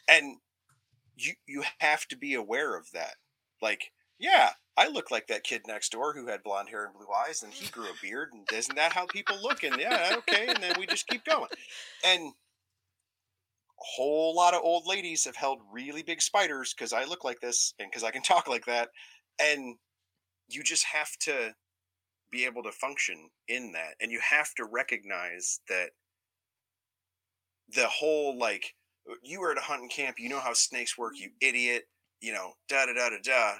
And 0.08 0.38
you 1.16 1.34
you 1.48 1.64
have 1.80 2.06
to 2.10 2.16
be 2.16 2.36
aware 2.36 2.78
of 2.78 2.92
that. 2.94 3.16
Like, 3.60 3.92
yeah, 4.20 4.52
I 4.78 4.88
look 4.88 5.10
like 5.10 5.26
that 5.28 5.44
kid 5.44 5.64
next 5.66 5.94
door 5.94 6.14
who 6.14 6.28
had 6.28 6.44
blonde 6.44 6.70
hair 6.70 6.86
and 6.86 6.94
blue 6.94 7.08
eyes 7.12 7.42
and 7.42 7.52
he 7.52 7.72
grew 7.72 7.86
a 7.86 8.02
beard 8.04 8.30
and 8.32 8.48
isn't 8.54 8.76
that 8.76 8.94
how 8.94 9.08
people 9.08 9.36
look? 9.42 9.64
And 9.64 9.80
yeah, 9.80 10.14
okay, 10.18 10.46
and 10.48 10.62
then 10.62 10.76
we 10.78 10.86
just 10.86 11.08
keep 11.08 11.26
going. 11.26 11.50
And 12.06 12.34
a 13.80 13.84
whole 13.96 14.36
lot 14.36 14.54
of 14.54 14.62
old 14.62 14.86
ladies 14.86 15.26
have 15.26 15.36
held 15.36 15.60
really 15.72 16.04
big 16.04 16.22
spiders 16.22 16.76
because 16.78 16.94
I 16.94 17.06
look 17.06 17.24
like 17.24 17.40
this 17.40 17.74
and 17.80 17.90
because 17.90 18.04
I 18.04 18.12
can 18.12 18.22
talk 18.22 18.48
like 18.48 18.66
that. 18.66 18.90
And 19.42 19.78
you 20.48 20.62
just 20.62 20.86
have 20.86 21.18
to 21.22 21.56
be 22.32 22.46
able 22.46 22.64
to 22.64 22.72
function 22.72 23.30
in 23.48 23.72
that. 23.74 23.96
And 24.02 24.12
you 24.12 24.20
have 24.20 24.54
to 24.56 24.66
recognize 24.66 25.60
that 25.70 25.90
the 27.70 27.88
whole 27.88 28.38
like 28.38 28.74
you 29.24 29.40
were 29.40 29.52
at 29.52 29.58
a 29.58 29.62
hunting 29.62 29.90
camp, 29.90 30.18
you 30.20 30.30
know 30.30 30.40
how 30.40 30.54
snakes 30.54 30.98
work, 30.98 31.14
you 31.18 31.32
idiot, 31.42 31.84
you 32.22 32.34
know, 32.34 32.54
da 32.68 32.86
da 32.86 32.94
da 32.94 33.10
da 33.10 33.18
da. 33.24 33.54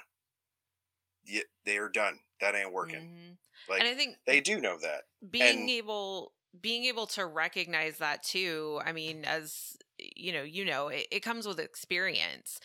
Yeah, 1.24 1.42
they 1.64 1.76
are 1.78 1.88
done. 1.88 2.18
That 2.40 2.54
ain't 2.54 2.72
working. 2.72 3.00
Mhm. 3.00 3.36
Like 3.68 3.80
and 3.80 3.88
I 3.88 3.94
think 3.94 4.16
they 4.26 4.40
do 4.40 4.60
know 4.60 4.78
that. 4.78 5.04
being 5.30 5.60
and- 5.60 5.70
able 5.70 6.32
being 6.60 6.84
able 6.84 7.06
to 7.06 7.26
recognize 7.26 7.98
that 7.98 8.22
too 8.22 8.80
i 8.82 8.90
mean 8.90 9.26
as 9.26 9.76
you 9.98 10.32
know 10.32 10.42
you 10.42 10.64
know 10.64 10.88
it, 10.88 11.06
it 11.10 11.20
comes 11.20 11.46
with 11.46 11.60
experience 11.60 12.58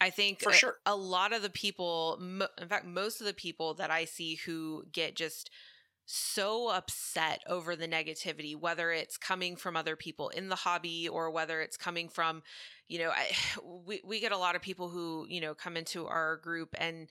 i 0.00 0.10
think 0.10 0.40
For 0.42 0.50
a, 0.50 0.54
sure. 0.54 0.74
a 0.86 0.96
lot 0.96 1.32
of 1.32 1.42
the 1.42 1.50
people 1.50 2.18
in 2.60 2.68
fact 2.68 2.86
most 2.86 3.20
of 3.20 3.26
the 3.26 3.34
people 3.34 3.74
that 3.74 3.90
i 3.90 4.04
see 4.04 4.36
who 4.36 4.84
get 4.92 5.16
just 5.16 5.50
so 6.10 6.70
upset 6.70 7.42
over 7.46 7.76
the 7.76 7.86
negativity 7.86 8.56
whether 8.56 8.90
it's 8.90 9.18
coming 9.18 9.56
from 9.56 9.76
other 9.76 9.94
people 9.94 10.30
in 10.30 10.48
the 10.48 10.56
hobby 10.56 11.06
or 11.06 11.30
whether 11.30 11.60
it's 11.60 11.76
coming 11.76 12.08
from 12.08 12.42
you 12.88 12.98
know 12.98 13.10
I, 13.10 13.30
we, 13.86 14.00
we 14.04 14.20
get 14.20 14.32
a 14.32 14.38
lot 14.38 14.56
of 14.56 14.62
people 14.62 14.88
who 14.88 15.26
you 15.28 15.40
know 15.40 15.54
come 15.54 15.76
into 15.76 16.06
our 16.06 16.38
group 16.38 16.74
and 16.78 17.08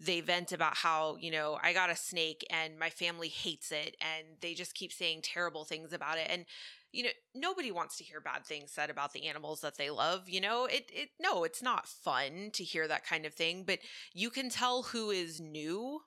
they 0.00 0.20
vent 0.20 0.52
about 0.52 0.76
how 0.76 1.16
you 1.20 1.30
know 1.30 1.58
i 1.62 1.72
got 1.72 1.90
a 1.90 1.96
snake 1.96 2.46
and 2.50 2.78
my 2.78 2.90
family 2.90 3.28
hates 3.28 3.72
it 3.72 3.96
and 4.00 4.26
they 4.40 4.54
just 4.54 4.74
keep 4.74 4.92
saying 4.92 5.22
terrible 5.22 5.64
things 5.64 5.92
about 5.92 6.18
it 6.18 6.26
and 6.30 6.44
you 6.96 7.04
know 7.04 7.10
nobody 7.34 7.70
wants 7.72 7.96
to 7.96 8.04
hear 8.04 8.20
bad 8.20 8.44
things 8.46 8.72
said 8.72 8.90
about 8.90 9.12
the 9.12 9.26
animals 9.28 9.60
that 9.60 9.76
they 9.78 9.90
love 9.90 10.28
you 10.28 10.40
know 10.40 10.66
it 10.66 10.90
it 10.94 11.10
no 11.20 11.44
it's 11.44 11.62
not 11.62 11.88
fun 11.88 12.50
to 12.52 12.64
hear 12.64 12.88
that 12.88 13.06
kind 13.06 13.26
of 13.26 13.34
thing 13.34 13.64
but 13.64 13.80
you 14.14 14.30
can 14.30 14.50
tell 14.50 14.82
who 14.84 15.10
is 15.10 15.40
new 15.40 16.00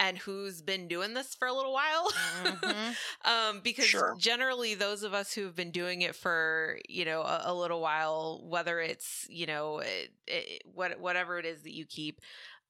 and 0.00 0.18
who's 0.18 0.62
been 0.62 0.88
doing 0.88 1.14
this 1.14 1.34
for 1.34 1.48
a 1.48 1.52
little 1.52 1.72
while 1.72 2.10
Mhm. 2.14 2.96
um 3.24 3.60
because 3.62 3.90
Sure. 3.90 4.16
generally 4.16 4.74
those 4.74 5.02
of 5.02 5.14
us 5.14 5.32
who 5.34 5.44
have 5.44 5.56
been 5.56 5.70
doing 5.72 6.02
it 6.02 6.14
for 6.14 6.78
you 6.88 7.04
know 7.04 7.22
a, 7.22 7.42
a 7.46 7.54
little 7.54 7.80
while 7.80 8.42
whether 8.48 8.80
it's 8.80 9.26
you 9.28 9.46
know 9.46 9.78
it, 9.78 10.10
it, 10.26 10.62
what 10.72 11.00
whatever 11.00 11.38
it 11.38 11.46
is 11.46 11.62
that 11.62 11.74
you 11.74 11.84
keep 11.86 12.20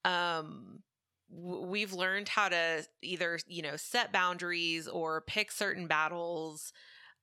um 0.04 0.80
w- 1.34 1.66
we've 1.66 1.92
learned 1.92 2.28
how 2.28 2.48
to 2.48 2.84
either 3.02 3.38
you 3.46 3.62
know 3.62 3.76
set 3.76 4.12
boundaries 4.12 4.88
or 4.88 5.22
pick 5.22 5.52
certain 5.52 5.86
battles 5.86 6.72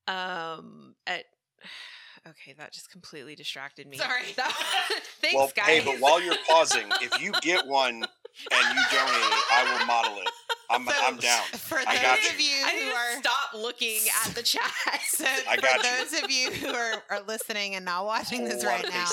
um 0.08 0.96
at 1.08 1.26
okay 2.28 2.54
that 2.58 2.72
just 2.74 2.92
completely 2.92 3.36
distracted 3.36 3.88
me 3.88 3.98
Sorry. 3.98 4.24
That- 4.36 4.54
thanks 5.22 5.36
well, 5.36 5.52
guys 5.56 5.66
hey, 5.68 5.82
but 5.84 6.00
while 6.00 6.22
you're 6.22 6.36
pausing, 6.50 6.88
if 7.02 7.22
you 7.22 7.32
get 7.42 7.66
one 7.68 7.96
and 7.96 8.78
you 8.78 8.84
donate, 8.92 9.32
it, 9.32 9.44
I 9.52 9.78
will 9.80 9.86
model 9.86 10.18
it. 10.22 10.30
I'm 10.70 10.86
So- 10.86 10.94
I'm 11.06 11.18
down. 11.18 11.44
For 11.54 11.78
I 11.80 11.86
those 11.86 12.02
got 12.02 12.20
of 12.34 12.40
you 12.42 12.56
I 12.66 12.70
who 12.84 12.92
are 12.92 13.20
stop 13.22 13.54
looking 13.54 14.00
at 14.26 14.34
the 14.36 14.42
chat 14.44 14.72
so 15.10 15.26
I 15.50 15.56
for 15.56 15.62
got 15.62 15.78
you. 15.78 15.84
those 15.84 16.24
of 16.24 16.32
you 16.32 16.52
who 16.52 16.74
are, 16.76 17.04
are 17.10 17.22
listening 17.28 17.76
and 17.76 17.86
not 17.86 18.06
watching 18.06 18.44
this 18.46 18.64
right 18.66 18.84
now. 18.90 19.06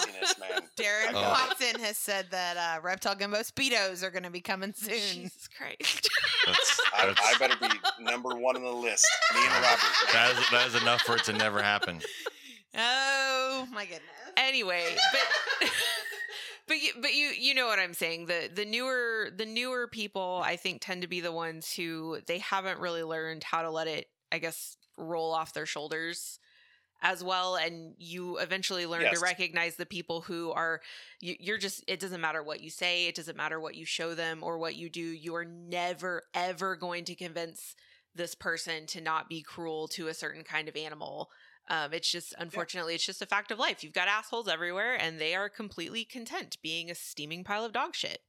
Darren 0.76 1.12
Oh. 1.14 1.20
Watson 1.48 1.80
has 1.80 1.96
said 1.98 2.26
that 2.30 2.56
uh, 2.56 2.80
Reptile 2.82 3.14
Gumbo 3.14 3.38
Speedos 3.40 4.02
are 4.02 4.10
going 4.10 4.22
to 4.22 4.30
be 4.30 4.40
coming 4.40 4.72
soon. 4.74 4.92
jesus 4.94 5.48
christ 5.56 6.08
That's, 6.46 6.80
I, 6.96 7.06
that's, 7.06 7.20
I 7.34 7.38
better 7.38 7.56
be 7.60 7.68
number 8.02 8.30
one 8.30 8.56
on 8.56 8.62
the 8.62 8.70
list. 8.70 9.06
Me 9.34 9.40
and 9.42 9.52
Robert. 9.52 9.78
that, 10.12 10.30
is, 10.38 10.50
that 10.50 10.66
is 10.68 10.82
enough 10.82 11.02
for 11.02 11.16
it 11.16 11.24
to 11.24 11.32
never 11.32 11.62
happen. 11.62 12.00
Oh 12.76 13.66
my 13.72 13.84
goodness. 13.84 14.02
anyway 14.38 14.96
but 15.12 15.70
but 16.72 16.82
you, 16.82 16.92
but 17.00 17.14
you 17.14 17.28
you 17.28 17.54
know 17.54 17.66
what 17.66 17.78
i'm 17.78 17.94
saying. 17.94 18.26
The 18.26 18.50
the 18.54 18.64
newer 18.64 19.30
the 19.36 19.46
newer 19.46 19.86
people 19.86 20.40
i 20.44 20.56
think 20.56 20.80
tend 20.80 21.02
to 21.02 21.08
be 21.08 21.20
the 21.20 21.32
ones 21.32 21.72
who 21.72 22.18
they 22.26 22.38
haven't 22.38 22.80
really 22.80 23.02
learned 23.02 23.44
how 23.44 23.62
to 23.62 23.70
let 23.70 23.86
it 23.86 24.06
i 24.30 24.38
guess 24.38 24.76
roll 24.96 25.32
off 25.32 25.52
their 25.52 25.66
shoulders 25.66 26.38
as 27.02 27.22
well. 27.24 27.56
And 27.56 27.94
you 27.98 28.38
eventually 28.38 28.86
learn 28.86 29.02
Yes. 29.02 29.18
to 29.18 29.20
recognize 29.20 29.74
the 29.76 29.86
people 29.86 30.20
who 30.20 30.52
are 30.52 30.80
you, 31.20 31.34
you're 31.40 31.58
just 31.58 31.82
it 31.88 32.00
doesn't 32.00 32.20
matter 32.20 32.42
what 32.42 32.60
you 32.60 32.70
say. 32.70 33.06
It 33.08 33.14
doesn't 33.16 33.36
matter 33.36 33.58
what 33.60 33.74
you 33.74 33.84
show 33.84 34.14
them 34.14 34.40
or 34.42 34.56
what 34.58 34.76
you 34.76 34.88
do. 34.88 35.00
You 35.02 35.34
are 35.34 35.44
never 35.44 36.22
ever 36.32 36.76
going 36.76 37.04
to 37.06 37.14
convince 37.14 37.74
this 38.14 38.34
person 38.34 38.86
to 38.86 39.00
not 39.00 39.28
be 39.28 39.42
cruel 39.42 39.88
to 39.88 40.08
a 40.08 40.14
certain 40.14 40.44
kind 40.44 40.68
of 40.68 40.76
animal 40.76 41.30
um, 41.72 41.94
it's 41.94 42.10
just 42.10 42.34
unfortunately 42.38 42.94
it's 42.96 43.06
just 43.06 43.22
a 43.22 43.26
fact 43.26 43.50
of 43.52 43.58
life 43.60 43.84
you've 43.84 43.94
got 43.94 44.08
assholes 44.08 44.48
everywhere 44.48 44.94
and 44.94 45.20
they 45.20 45.34
are 45.36 45.50
completely 45.50 46.04
content 46.06 46.58
being 46.62 46.90
a 46.90 46.96
steaming 46.96 47.44
pile 47.44 47.64
of 47.66 47.72
dog 47.74 47.96
shit 47.96 48.20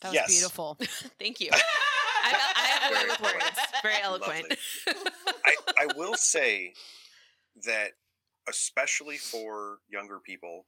That 0.00 0.10
was 0.10 0.20
Yes. 0.20 0.22
beautiful. 0.22 0.76
thank 1.18 1.40
you 1.40 1.54
I, 2.22 2.36
I 2.54 2.66
have 2.66 2.88
way 2.88 3.06
with 3.06 3.20
words 3.20 3.74
very 3.82 4.00
eloquent 4.00 4.54
I, 5.44 5.56
I 5.78 5.86
will 5.86 6.16
say 6.16 6.76
that, 7.64 7.92
especially 8.48 9.18
for 9.18 9.80
younger 9.88 10.20
people, 10.20 10.66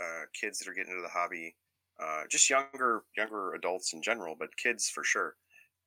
uh, 0.00 0.24
kids 0.34 0.58
that 0.60 0.68
are 0.68 0.74
getting 0.74 0.92
into 0.92 1.02
the 1.02 1.08
hobby, 1.10 1.56
uh, 2.00 2.24
just 2.30 2.50
younger 2.50 3.04
younger 3.16 3.54
adults 3.54 3.92
in 3.92 4.02
general, 4.02 4.36
but 4.38 4.56
kids 4.56 4.90
for 4.90 5.04
sure. 5.04 5.36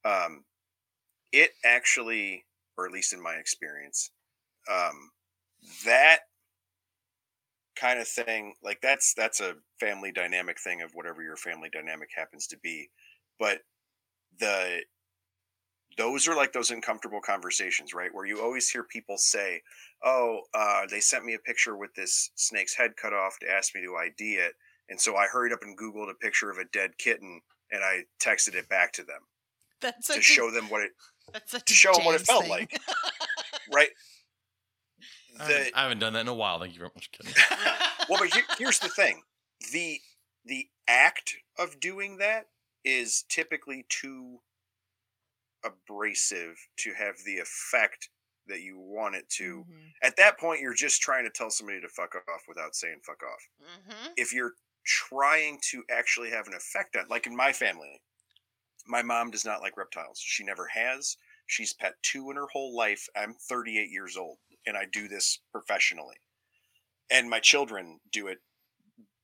Um, 0.06 0.45
it 1.32 1.53
actually, 1.65 2.45
or 2.78 2.86
at 2.86 2.94
least 2.94 3.14
in 3.14 3.22
my 3.22 3.36
experience, 3.36 4.11
um, 4.69 5.11
that 5.85 6.22
kind 7.76 7.99
of 7.99 8.07
thing, 8.07 8.56
like 8.61 8.80
that's 8.81 9.14
that's 9.15 9.40
a 9.41 9.56
family 9.80 10.11
dynamic 10.11 10.60
thing 10.60 10.81
of 10.81 10.91
whatever 10.94 11.22
your 11.23 11.35
family 11.38 11.69
dynamic 11.69 12.10
happens 12.15 12.48
to 12.48 12.57
be, 12.57 12.90
but 13.40 13.61
the 14.40 14.84
those 15.98 16.27
are 16.27 16.35
like 16.35 16.53
those 16.53 16.72
uncomfortable 16.72 17.22
conversations, 17.22 17.94
right? 17.94 18.14
Where 18.14 18.26
you 18.26 18.41
always 18.41 18.69
hear 18.69 18.84
people 18.84 19.18
say, 19.18 19.61
"Oh, 20.03 20.41
uh, 20.53 20.88
they 20.88 20.99
sent 20.99 21.23
me 21.26 21.35
a 21.35 21.40
picture 21.40 21.77
with 21.77 21.94
this 21.95 22.31
snake's 22.35 22.76
head 22.76 22.95
cut 22.98 23.14
off 23.14 23.38
to 23.40 23.49
ask 23.49 23.76
me 23.76 23.81
to 23.81 23.95
ID 23.95 24.35
it," 24.38 24.56
and 24.90 24.99
so 24.99 25.15
I 25.15 25.27
hurried 25.27 25.53
up 25.53 25.61
and 25.61 25.77
googled 25.77 26.10
a 26.10 26.15
picture 26.15 26.49
of 26.49 26.57
a 26.57 26.65
dead 26.65 26.98
kitten 26.98 27.41
and 27.72 27.84
I 27.84 28.06
texted 28.19 28.56
it 28.56 28.68
back 28.69 28.91
to 28.94 29.03
them 29.03 29.22
That's 29.81 30.07
to 30.11 30.22
show 30.22 30.52
them 30.52 30.69
what 30.69 30.84
it 30.84 30.94
to 31.68 31.73
show 31.73 31.98
'em 31.98 32.06
what 32.06 32.15
it 32.15 32.22
felt 32.22 32.48
thing. 32.48 32.49
like. 32.49 32.80
right. 33.68 33.90
I 35.39 35.47
The 35.47 35.53
haven't, 35.53 35.76
I 35.76 35.81
haven't 35.84 35.99
done 35.99 36.14
that 36.14 36.22
in 36.22 36.27
a 36.27 36.34
while. 36.34 36.60
Thank 36.60 36.73
you 36.73 36.80
very 36.80 36.91
much. 36.95 37.10
Well, 38.10 38.19
but 38.19 38.34
here, 38.34 38.43
here's 38.57 38.80
the 38.80 38.89
thing: 38.89 39.23
the 39.72 40.01
the 40.43 40.68
act 40.89 41.35
of 41.57 41.80
doing 41.80 42.18
that 42.18 42.47
is 42.84 43.23
typically 43.30 43.85
too 43.88 44.39
abrasive 45.64 46.57
to 46.77 46.93
have 46.93 47.15
the 47.26 47.38
effect 47.39 48.10
that 48.47 48.60
you 48.61 48.77
want 48.77 49.15
it 49.15 49.30
to. 49.30 49.64
Mhm. 49.69 49.93
At 50.01 50.18
that 50.18 50.38
point, 50.38 50.60
you're 50.60 50.73
just 50.73 51.01
trying 51.01 51.23
to 51.23 51.30
tell 51.30 51.49
somebody 51.49 51.80
to 51.80 51.88
fuck 51.88 52.14
off 52.15 52.41
without 52.47 52.76
saying 52.76 52.99
fuck 53.05 53.23
off. 53.23 53.47
Mhm. 53.61 54.14
If 54.18 54.34
you're 54.34 54.55
trying 54.84 55.61
to 55.72 55.85
actually 55.89 56.30
have 56.31 56.47
an 56.47 56.53
effect 56.53 56.97
on, 56.97 57.07
like 57.07 57.26
in 57.26 57.35
my 57.35 57.53
family, 57.53 58.01
my 58.85 59.01
mom 59.01 59.31
does 59.31 59.45
not 59.45 59.61
like 59.61 59.77
reptiles. 59.77 60.19
She 60.19 60.43
never 60.43 60.68
has. 60.68 61.15
She's 61.47 61.72
pet 61.72 62.01
two 62.03 62.30
in 62.31 62.35
her 62.35 62.47
whole 62.47 62.76
life. 62.76 63.07
I'm 63.15 63.34
38 63.34 63.89
years 63.89 64.18
old 64.18 64.39
and 64.65 64.77
I 64.77 64.85
do 64.91 65.07
this 65.07 65.40
professionally. 65.52 66.15
And 67.11 67.30
my 67.30 67.40
children 67.40 67.99
do 68.11 68.27
it 68.27 68.40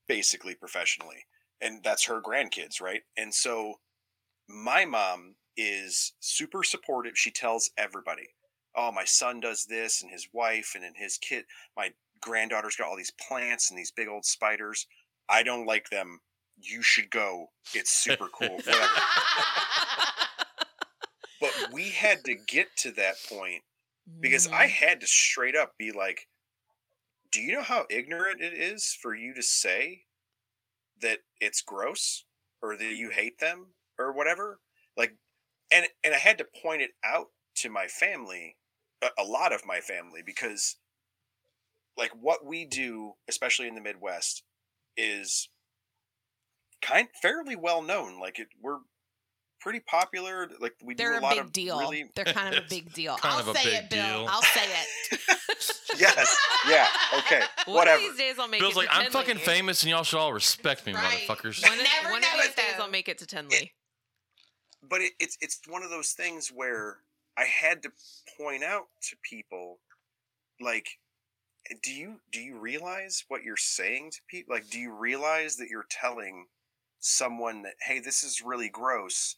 basically 0.07 0.55
professionally. 0.55 1.25
And 1.61 1.83
that's 1.83 2.05
her 2.05 2.21
grandkids, 2.21 2.81
right? 2.81 3.01
And 3.17 3.33
so 3.33 3.75
my 4.47 4.85
mom 4.85 5.35
is 5.57 6.13
super 6.19 6.63
supportive. 6.63 7.17
She 7.17 7.31
tells 7.31 7.71
everybody, 7.77 8.29
oh, 8.75 8.91
my 8.91 9.03
son 9.03 9.39
does 9.39 9.65
this, 9.65 10.01
and 10.01 10.11
his 10.11 10.27
wife, 10.33 10.71
and 10.75 10.83
then 10.83 10.93
his 10.95 11.17
kid, 11.17 11.45
my 11.75 11.91
granddaughter's 12.21 12.75
got 12.75 12.87
all 12.87 12.97
these 12.97 13.13
plants 13.27 13.69
and 13.69 13.77
these 13.77 13.91
big 13.91 14.07
old 14.07 14.25
spiders. 14.25 14.87
I 15.27 15.43
don't 15.43 15.65
like 15.65 15.89
them. 15.89 16.19
You 16.61 16.81
should 16.81 17.09
go. 17.09 17.47
It's 17.73 17.91
super 17.91 18.27
cool. 18.27 18.59
But 21.39 21.51
we 21.71 21.89
had 21.89 22.25
to 22.25 22.35
get 22.35 22.67
to 22.77 22.91
that 22.91 23.15
point 23.29 23.63
because 24.21 24.47
I 24.53 24.67
Mm-hmm. 24.67 24.69
had 24.69 25.01
to 25.01 25.07
straight 25.07 25.55
up 25.55 25.77
be 25.77 25.91
like, 25.91 26.29
"Do 27.31 27.41
you 27.41 27.53
know 27.53 27.63
how 27.63 27.87
ignorant 27.89 28.39
it 28.39 28.53
is 28.53 28.93
for 28.93 29.15
you 29.15 29.33
to 29.33 29.41
say 29.41 30.05
that 30.97 31.21
it's 31.39 31.61
gross 31.61 32.25
or 32.61 32.77
that 32.77 32.95
you 32.95 33.09
hate 33.11 33.39
them 33.39 33.75
or 33.97 34.11
whatever?" 34.13 34.61
Like, 34.97 35.17
and 35.71 35.87
and 36.03 36.13
I 36.15 36.19
had 36.19 36.39
to 36.39 36.45
point 36.45 36.81
it 36.83 36.93
out 37.03 37.33
to 37.55 37.69
my 37.69 37.87
family, 37.87 38.57
a 39.17 39.23
lot 39.23 39.53
of 39.53 39.65
my 39.65 39.81
family, 39.81 40.21
because 40.23 40.77
like 41.97 42.11
what 42.11 42.45
we 42.45 42.65
do, 42.65 43.13
especially 43.27 43.67
in 43.67 43.75
the 43.75 43.81
Midwest, 43.81 44.43
is 44.97 45.49
kind 46.81 47.09
fairly 47.21 47.55
well 47.55 47.81
known. 47.81 48.19
Like 48.19 48.39
it, 48.39 48.49
we're 48.59 48.79
pretty 49.59 49.79
popular. 49.81 50.49
Like 50.59 50.75
we 50.83 50.93
They're 50.95 51.11
do 51.11 51.17
a 51.17 51.19
a 51.19 51.21
lot 51.21 51.35
big 51.35 51.43
of 51.43 51.51
deal. 51.53 51.79
really 51.79 52.05
They're 52.15 52.25
kind 52.25 52.55
of 52.55 52.63
a 52.65 52.67
big 52.67 52.93
deal. 52.93 53.15
Kind 53.17 53.33
I'll 53.35 53.39
of 53.41 53.47
a 53.49 53.55
say 53.59 53.63
big 53.65 53.73
it, 53.85 53.89
Bill. 53.89 54.03
deal. 54.23 54.27
I'll 54.29 54.41
say 54.41 54.61
it. 55.11 55.19
yes, 55.99 56.37
yeah, 56.69 56.87
okay, 57.19 57.41
One 57.65 57.75
whatever. 57.77 57.97
of 58.03 58.09
these 58.11 58.17
days 58.17 58.35
I'll 58.39 58.47
make 58.47 58.59
Bill's 58.61 58.73
it 58.75 58.77
like, 58.77 58.89
to 58.89 58.95
I'm 58.95 59.11
fucking 59.11 59.37
famous 59.37 59.83
and 59.83 59.89
y'all 59.89 60.03
should 60.03 60.19
all 60.19 60.33
respect 60.33 60.85
me, 60.85 60.93
Right. 60.93 61.21
motherfuckers. 61.27 61.61
One, 61.63 61.77
of, 61.79 61.85
Never 62.01 62.11
one 62.11 62.21
know 62.21 62.27
of 62.35 62.41
these 62.41 62.51
it, 62.51 62.55
days. 62.55 62.73
I'll 62.79 62.89
make 62.89 63.07
it 63.09 63.17
to 63.19 63.25
Tinley. 63.27 63.73
but 64.87 65.01
it, 65.01 65.13
it's 65.19 65.37
it's 65.41 65.59
one 65.67 65.83
of 65.83 65.89
those 65.89 66.11
things 66.11 66.49
where 66.53 66.97
I 67.37 67.45
had 67.45 67.83
to 67.83 67.91
point 68.37 68.63
out 68.63 68.87
to 69.09 69.15
people, 69.23 69.79
like, 70.61 70.87
do 71.83 71.93
you 71.93 72.15
do 72.31 72.39
you 72.41 72.57
realize 72.57 73.23
what 73.27 73.43
you're 73.43 73.57
saying 73.57 74.11
to 74.11 74.19
people? 74.27 74.53
Like, 74.55 74.69
do 74.69 74.79
you 74.79 74.93
realize 74.93 75.57
that 75.57 75.69
you're 75.69 75.85
telling 75.89 76.45
someone 76.99 77.61
that, 77.63 77.75
hey, 77.81 77.99
this 77.99 78.23
is 78.23 78.41
really 78.43 78.67
gross, 78.69 79.35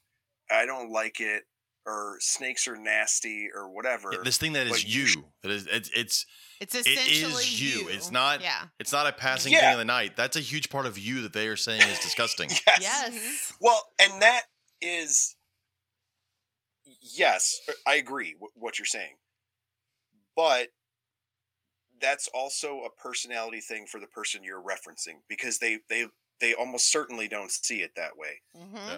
I 0.51 0.65
don't 0.65 0.91
like 0.91 1.19
it, 1.19 1.43
or 1.85 2.17
snakes 2.19 2.67
are 2.67 2.77
nasty, 2.77 3.49
or 3.53 3.69
whatever. 3.69 4.09
Yeah, 4.11 4.19
this 4.23 4.37
thing 4.37 4.53
that 4.53 4.67
is 4.67 4.83
you, 4.85 5.03
you 5.03 5.25
that 5.43 5.51
is 5.51 5.67
it's 5.67 5.89
it's 5.95 6.25
it's 6.59 6.75
It 6.75 6.87
essentially 6.87 7.43
is 7.43 7.61
you. 7.61 7.87
It's 7.89 8.11
not- 8.11 8.41
Yeah. 8.41 8.65
it's 8.79 8.91
not 8.91 9.07
a 9.07 9.11
passing 9.11 9.51
Yeah. 9.53 9.61
thing 9.61 9.71
of 9.73 9.77
the 9.79 9.85
night. 9.85 10.15
That's 10.15 10.37
a 10.37 10.41
huge 10.41 10.69
part 10.69 10.85
of 10.85 10.97
you 10.97 11.21
that 11.23 11.33
they 11.33 11.47
are 11.47 11.55
saying 11.55 11.81
is 11.81 11.99
disgusting. 11.99 12.49
yes. 12.67 12.79
Yes. 12.81 13.53
Well, 13.59 13.81
and 13.99 14.21
that 14.21 14.43
is 14.81 15.35
yes, 17.01 17.59
I 17.87 17.95
agree 17.95 18.35
with 18.39 18.51
what 18.55 18.77
you're 18.77 18.85
saying. 18.85 19.15
But 20.35 20.69
that's 21.99 22.27
also 22.33 22.81
a 22.81 22.89
personality 23.01 23.59
thing 23.59 23.85
for 23.85 23.99
the 23.99 24.07
person 24.07 24.43
you're 24.43 24.61
referencing 24.61 25.21
because 25.27 25.59
they 25.59 25.79
they 25.89 26.07
they 26.39 26.53
almost 26.53 26.91
certainly 26.91 27.27
don't 27.27 27.51
see 27.51 27.81
it 27.81 27.91
that 27.95 28.17
way. 28.17 28.41
hmm 28.55 28.75
Yeah. 28.75 28.97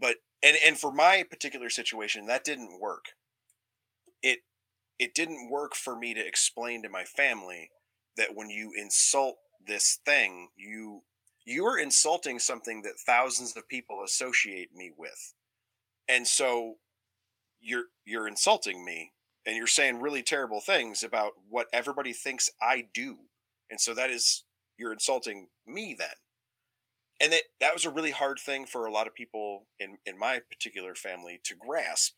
But 0.00 0.16
and 0.44 0.56
and 0.64 0.78
for 0.78 0.92
my 0.92 1.24
particular 1.28 1.70
situation 1.70 2.26
that 2.26 2.44
didn't 2.44 2.80
work. 2.80 3.06
It 4.22 4.40
it 4.98 5.14
didn't 5.14 5.50
work 5.50 5.74
for 5.74 5.96
me 5.96 6.14
to 6.14 6.24
explain 6.24 6.82
to 6.82 6.88
my 6.88 7.04
family 7.04 7.70
that 8.16 8.34
when 8.34 8.50
you 8.50 8.72
insult 8.76 9.36
this 9.66 9.98
thing, 10.04 10.48
you 10.56 11.02
you 11.44 11.66
are 11.66 11.78
insulting 11.78 12.38
something 12.38 12.82
that 12.82 12.98
thousands 13.04 13.56
of 13.56 13.68
people 13.68 14.02
associate 14.04 14.74
me 14.74 14.92
with. 14.96 15.34
And 16.08 16.26
so 16.26 16.76
you're 17.60 17.86
you're 18.04 18.28
insulting 18.28 18.84
me 18.84 19.12
and 19.46 19.56
you're 19.56 19.66
saying 19.66 20.00
really 20.00 20.22
terrible 20.22 20.60
things 20.60 21.02
about 21.02 21.32
what 21.48 21.66
everybody 21.72 22.12
thinks 22.12 22.50
I 22.62 22.86
do. 22.94 23.16
And 23.70 23.80
so 23.80 23.94
that 23.94 24.10
is 24.10 24.44
you're 24.78 24.92
insulting 24.92 25.48
me 25.66 25.96
then. 25.98 26.08
And 27.20 27.32
that 27.32 27.42
that 27.60 27.74
was 27.74 27.84
a 27.84 27.90
really 27.90 28.10
hard 28.10 28.38
thing 28.38 28.66
for 28.66 28.86
a 28.86 28.92
lot 28.92 29.06
of 29.06 29.14
people 29.14 29.66
in 29.78 29.98
in 30.06 30.18
my 30.18 30.40
particular 30.50 30.94
family 30.94 31.40
to 31.44 31.54
grasp. 31.54 32.14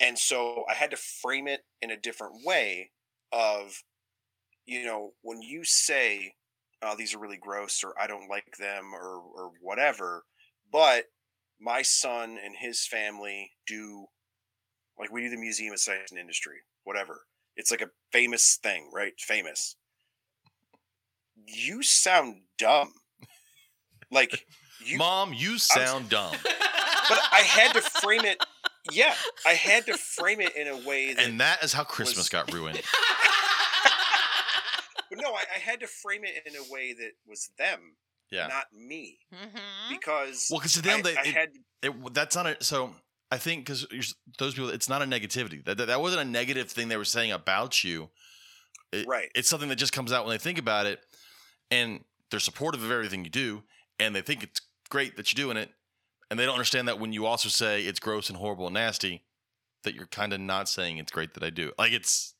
And 0.00 0.18
so 0.18 0.64
I 0.68 0.74
had 0.74 0.90
to 0.90 0.96
frame 0.96 1.48
it 1.48 1.62
in 1.80 1.90
a 1.90 1.96
different 1.96 2.44
way 2.44 2.90
of 3.32 3.82
you 4.66 4.84
know, 4.84 5.12
when 5.22 5.42
you 5.42 5.64
say 5.64 6.34
oh, 6.82 6.96
these 6.96 7.14
are 7.14 7.18
really 7.18 7.36
gross 7.36 7.82
or 7.84 7.94
I 8.00 8.06
don't 8.06 8.28
like 8.28 8.56
them 8.58 8.92
or 8.94 9.18
or 9.18 9.52
whatever, 9.60 10.24
but 10.72 11.06
my 11.60 11.82
son 11.82 12.38
and 12.44 12.56
his 12.58 12.86
family 12.86 13.52
do 13.66 14.06
like 14.98 15.12
we 15.12 15.22
do 15.22 15.30
the 15.30 15.36
museum 15.36 15.72
of 15.72 15.80
science 15.80 16.10
and 16.10 16.20
industry 16.20 16.58
whatever. 16.84 17.26
It's 17.56 17.70
like 17.70 17.82
a 17.82 17.90
famous 18.12 18.58
thing 18.62 18.90
right? 18.92 19.14
Famous. 19.18 19.76
You 21.46 21.82
sound 21.82 22.42
dumb 22.58 22.94
like 24.12 24.46
you 24.84 24.98
Mom, 24.98 25.32
you 25.32 25.58
sound 25.58 26.08
dumb. 26.08 26.34
but 26.44 27.18
i 27.32 27.40
had 27.40 27.72
to 27.74 27.80
frame 27.80 28.24
it 28.24 28.38
yeah 28.92 29.14
i 29.46 29.50
had 29.54 29.84
to 29.86 29.94
frame 29.96 30.40
it 30.40 30.54
in 30.56 30.68
a 30.68 30.76
way 30.88 31.14
that 31.14 31.24
And 31.26 31.40
that 31.40 31.62
is 31.64 31.72
how 31.72 31.82
Christmas 31.84 32.16
was- 32.18 32.28
got 32.28 32.52
ruined. 32.52 32.80
but 35.10 35.18
no 35.20 35.30
I, 35.32 35.42
I 35.54 35.58
had 35.58 35.80
to 35.80 35.86
frame 35.86 36.22
it 36.24 36.42
in 36.46 36.54
a 36.56 36.72
way 36.72 36.92
that 36.94 37.10
was 37.26 37.50
them 37.58 37.96
Yeah. 38.30 38.46
not 38.48 38.64
me 38.72 39.18
hmm 39.32 39.58
because 39.90 40.48
Well, 40.50 40.60
because 40.60 40.74
to 40.74 40.82
them, 40.82 41.00
I, 41.00 41.02
they, 41.02 41.16
I 41.16 41.20
it- 41.22 41.34
had 41.34 41.48
it, 41.82 42.14
that's 42.14 42.36
not 42.36 42.46
a 42.46 42.62
so 42.64 42.92
i 43.30 43.38
think 43.38 43.64
because 43.66 43.86
those 44.38 44.54
people 44.54 44.70
it's 44.70 44.88
not 44.88 45.02
a 45.02 45.06
negativity 45.06 45.64
that, 45.64 45.76
that 45.78 45.86
that 45.86 46.00
wasn't 46.00 46.22
a 46.22 46.24
negative 46.30 46.70
thing 46.70 46.88
they 46.88 46.96
were 46.96 47.04
saying 47.04 47.32
about 47.32 47.82
you 47.84 48.10
It- 48.92 49.06
Right. 49.06 49.30
it's 49.34 49.48
something 49.48 49.68
that 49.68 49.76
just 49.76 49.92
comes 49.92 50.12
out 50.12 50.24
when 50.26 50.34
they 50.34 50.38
think 50.42 50.58
about 50.58 50.86
it 50.86 51.00
and 51.70 52.04
they're 52.30 52.40
supportive 52.40 52.82
of 52.82 52.90
everything 52.90 53.24
you 53.24 53.30
do 53.30 53.62
and 53.98 54.14
they 54.14 54.22
think 54.22 54.42
it's 54.42 54.60
great 54.90 55.16
that 55.16 55.32
you're 55.32 55.44
doing 55.46 55.56
it 55.56 55.70
and 56.30 56.38
they 56.38 56.44
don't 56.44 56.54
understand 56.54 56.88
that 56.88 56.98
when 56.98 57.12
you 57.12 57.26
also 57.26 57.48
say 57.48 57.82
it's 57.82 58.00
gross 58.00 58.28
and 58.28 58.38
horrible 58.38 58.66
and 58.66 58.74
nasty 58.74 59.22
that 59.84 59.94
you're 59.94 60.06
kind 60.06 60.32
of 60.32 60.40
not 60.40 60.68
saying 60.68 60.98
it's 60.98 61.12
great 61.12 61.34
that 61.34 61.42
i 61.42 61.50
do 61.50 61.72
like 61.78 61.92
it's 61.92 62.34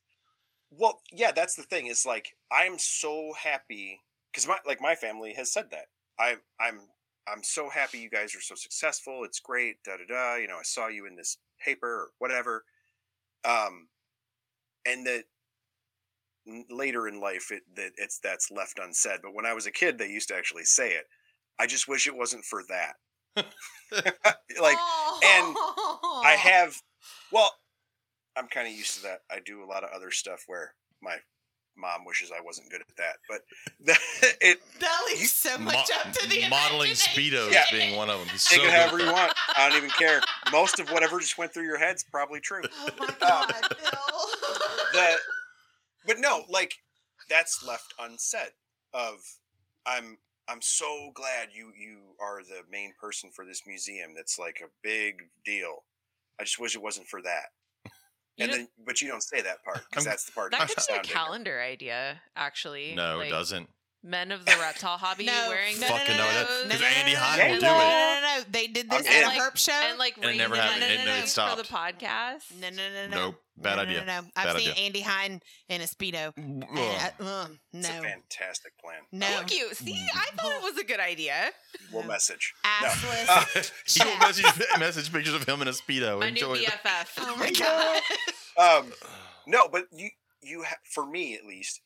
Well, 0.71 1.01
yeah, 1.13 1.33
that's 1.33 1.55
the 1.55 1.65
thing. 1.65 1.87
Is 1.87 2.07
like 2.07 2.35
I'm 2.51 2.79
so 2.79 3.33
happy 3.39 4.01
because 4.33 4.47
my 4.49 4.59
like 4.67 4.81
my 4.81 4.95
family 4.95 5.35
has 5.35 5.53
said 5.53 5.71
that. 5.71 5.87
I 6.19 6.37
I'm 6.61 6.81
I'm 7.29 7.43
so 7.43 7.69
happy 7.69 7.99
you 7.99 8.11
guys 8.11 8.35
are 8.35 8.41
so 8.41 8.55
successful. 8.55 9.25
It's 9.25 9.41
great. 9.41 9.83
Da 9.85 9.97
da 9.99 10.05
da. 10.09 10.37
You 10.37 10.49
know, 10.49 10.57
I 10.59 10.63
saw 10.63 10.89
you 10.89 11.07
in 11.07 11.17
this 11.17 11.37
paper 11.65 11.87
or 11.87 12.09
whatever. 12.19 12.65
Um, 13.45 13.89
and 14.87 15.07
that 15.07 15.25
later 16.71 17.07
in 17.09 17.21
life, 17.21 17.51
it 17.53 17.63
that 17.77 17.93
it's 17.97 18.19
that's 18.19 18.51
left 18.51 18.79
unsaid. 18.79 19.21
But 19.23 19.35
when 19.35 19.47
I 19.47 19.53
was 19.55 19.67
a 19.67 19.71
kid, 19.71 19.99
they 19.99 20.09
used 20.09 20.29
to 20.29 20.37
actually 20.37 20.65
say 20.65 20.93
it. 20.93 21.05
I 21.59 21.67
just 21.67 21.89
wish 21.89 22.07
it 22.07 22.17
wasn't 22.17 22.45
for 22.45 22.63
that. 22.69 22.95
like 23.37 24.77
and 25.23 25.55
oh. 25.57 26.23
I 26.25 26.33
have, 26.39 26.81
well, 27.31 27.51
I'm 28.37 28.47
kind 28.49 28.67
of 28.67 28.75
used 28.75 28.97
to 28.97 29.03
that. 29.05 29.21
I 29.31 29.39
do 29.45 29.63
a 29.63 29.67
lot 29.67 29.85
of 29.85 29.91
other 29.95 30.11
stuff 30.11 30.45
where 30.47 30.75
my 31.03 31.17
mom 31.77 32.05
wishes 32.05 32.31
I 32.37 32.43
wasn't 32.43 32.71
good 32.71 32.81
at 32.81 32.97
that, 32.97 33.17
but 33.29 33.41
it 34.41 34.61
that 34.81 35.03
leaves 35.09 35.33
so 35.33 35.57
mo- 35.59 35.67
much 35.67 35.91
up 35.91 36.13
to 36.13 36.29
the 36.29 36.49
modeling 36.49 36.93
speedos 36.93 37.53
Yeah. 37.53 37.65
being 37.71 37.97
one 37.97 38.11
of 38.11 38.19
them 38.19 38.29
He's 38.29 38.45
take 38.45 38.63
it 38.63 38.71
however 38.71 38.99
you 38.99 39.11
want. 39.11 39.33
I 39.57 39.69
don't 39.69 39.79
even 39.79 39.91
care. 39.91 40.21
Most 40.53 40.79
of 40.81 40.91
whatever 40.91 41.19
just 41.19 41.39
went 41.39 41.53
through 41.55 41.65
your 41.65 41.79
head's 41.79 42.05
probably 42.05 42.41
true. 42.41 42.63
Oh 42.81 42.89
my 42.99 43.07
um, 43.07 43.15
god, 43.21 43.55
Bill. 43.71 44.61
The, 44.93 45.17
but 46.07 46.19
no, 46.19 46.45
like 46.49 46.75
that's 47.29 47.65
left 47.67 47.95
unsaid. 47.99 48.51
Of 48.93 49.21
I'm 49.87 50.19
I'm 50.49 50.61
so 50.61 51.11
glad 51.15 51.49
you 51.55 51.73
you 51.79 51.99
are 52.21 52.43
the 52.43 52.63
main 52.71 52.93
person 53.01 53.31
for 53.35 53.45
this 53.45 53.63
museum. 53.67 54.13
That's 54.15 54.39
like 54.39 54.61
a 54.65 54.69
big 54.83 55.23
deal. 55.45 55.85
I 56.41 56.45
just 56.45 56.59
wish 56.59 56.75
it 56.75 56.83
wasn't 56.83 57.09
for 57.09 57.23
that. 57.23 57.47
You 58.37 58.45
And 58.45 58.53
then, 58.53 58.69
but 58.85 59.01
you 59.01 59.09
don't 59.09 59.23
say 59.23 59.43
that 59.43 59.63
part 59.63 59.83
because 59.91 60.05
that's 60.07 60.25
the 60.25 60.33
part 60.33 60.53
that 60.53 60.61
could 60.61 60.69
be 60.69 60.75
a 60.79 60.81
sound 60.81 61.01
ignorant. 61.05 61.25
calendar 61.27 61.61
idea, 61.61 62.21
actually. 62.35 62.95
no 62.95 63.19
Like, 63.19 63.29
it 63.29 63.31
doesn't 63.31 63.69
Men 64.05 64.33
of 64.33 64.45
the 64.45 64.57
reptile 64.61 64.99
hobby 64.99 65.27
No, 65.27 65.45
wearing 65.49 65.79
no, 65.79 65.87
Fucking 65.87 66.17
no, 66.17 66.25
that- 66.25 66.49
those 66.49 66.73
'cause 66.73 66.83
Andy 66.99 67.15
Hyde 67.15 67.39
will 67.53 67.55
no, 67.55 67.61
do 67.61 67.67
no, 67.67 67.77
it. 67.77 67.85
No, 67.85 68.21
no, 68.21 68.39
no, 68.39 68.45
They 68.51 68.67
did 68.67 68.91
this 68.91 69.07
I'm 69.07 69.07
at 69.07 69.33
in. 69.35 69.39
a 69.39 69.41
herp 69.43 69.57
show. 69.57 69.73
and 69.73 69.97
like 69.99 70.17
And 70.17 70.25
it 70.25 70.27
raising 70.27 70.39
never 70.39 70.57
them 70.57 70.65
happened. 70.65 70.85
on 70.85 70.91
It- 70.91 71.05
no, 71.07 71.15
it 71.15 71.29
for 71.29 71.57
the 71.57 71.69
podcast. 71.69 72.51
no, 72.61 72.71
no, 72.71 72.91
no, 72.93 73.07
no. 73.07 73.17
Nope. 73.27 73.43
Bad 73.57 73.77
no, 73.77 73.83
idea. 73.83 74.01
No, 74.01 74.05
no, 74.07 74.21
no. 74.23 74.29
I've 74.35 74.45
Bad 74.47 74.57
seen 74.59 74.71
idea. 74.73 74.85
Andy 74.87 75.01
Hine 75.03 75.41
in 75.69 75.81
a 75.83 75.85
speedo. 75.85 76.33
And 76.37 76.65
Ugh. 76.65 76.79
I- 76.79 77.13
ugh, 77.21 77.59
It's 77.75 77.89
a 77.89 77.93
no, 77.93 78.03
fantastic 78.03 78.73
plan. 78.79 79.03
no. 79.13 79.27
Thank 79.27 79.53
you. 79.55 79.73
See, 79.75 80.05
I 80.15 80.31
thought 80.37 80.53
it 80.53 80.63
was 80.63 80.79
a 80.79 80.85
good 80.85 80.99
idea. 81.01 81.53
We'll 81.93 82.03
message. 82.03 82.55
Assless. 82.65 83.29
Uh, 83.29 83.63
he 83.87 84.05
will 84.11 84.19
message, 84.19 84.79
message 84.81 85.13
pictures 85.13 85.35
of 85.35 85.45
him 85.49 85.63
in 85.63 85.69
a 85.69 85.73
speedo. 85.73 86.19
My 86.19 86.27
Enjoy 86.27 86.55
new 86.55 86.63
it. 86.63 86.67
BFF. 86.67 87.09
oh 87.19 87.37
my 87.37 87.51
god. 87.53 88.85
um, 88.85 88.93
no, 89.47 89.69
but 89.69 89.85
you 89.93 90.11
you 90.45 90.65
ha- 90.65 90.75
for 90.93 91.07
me 91.07 91.37
at 91.37 91.45
least, 91.45 91.81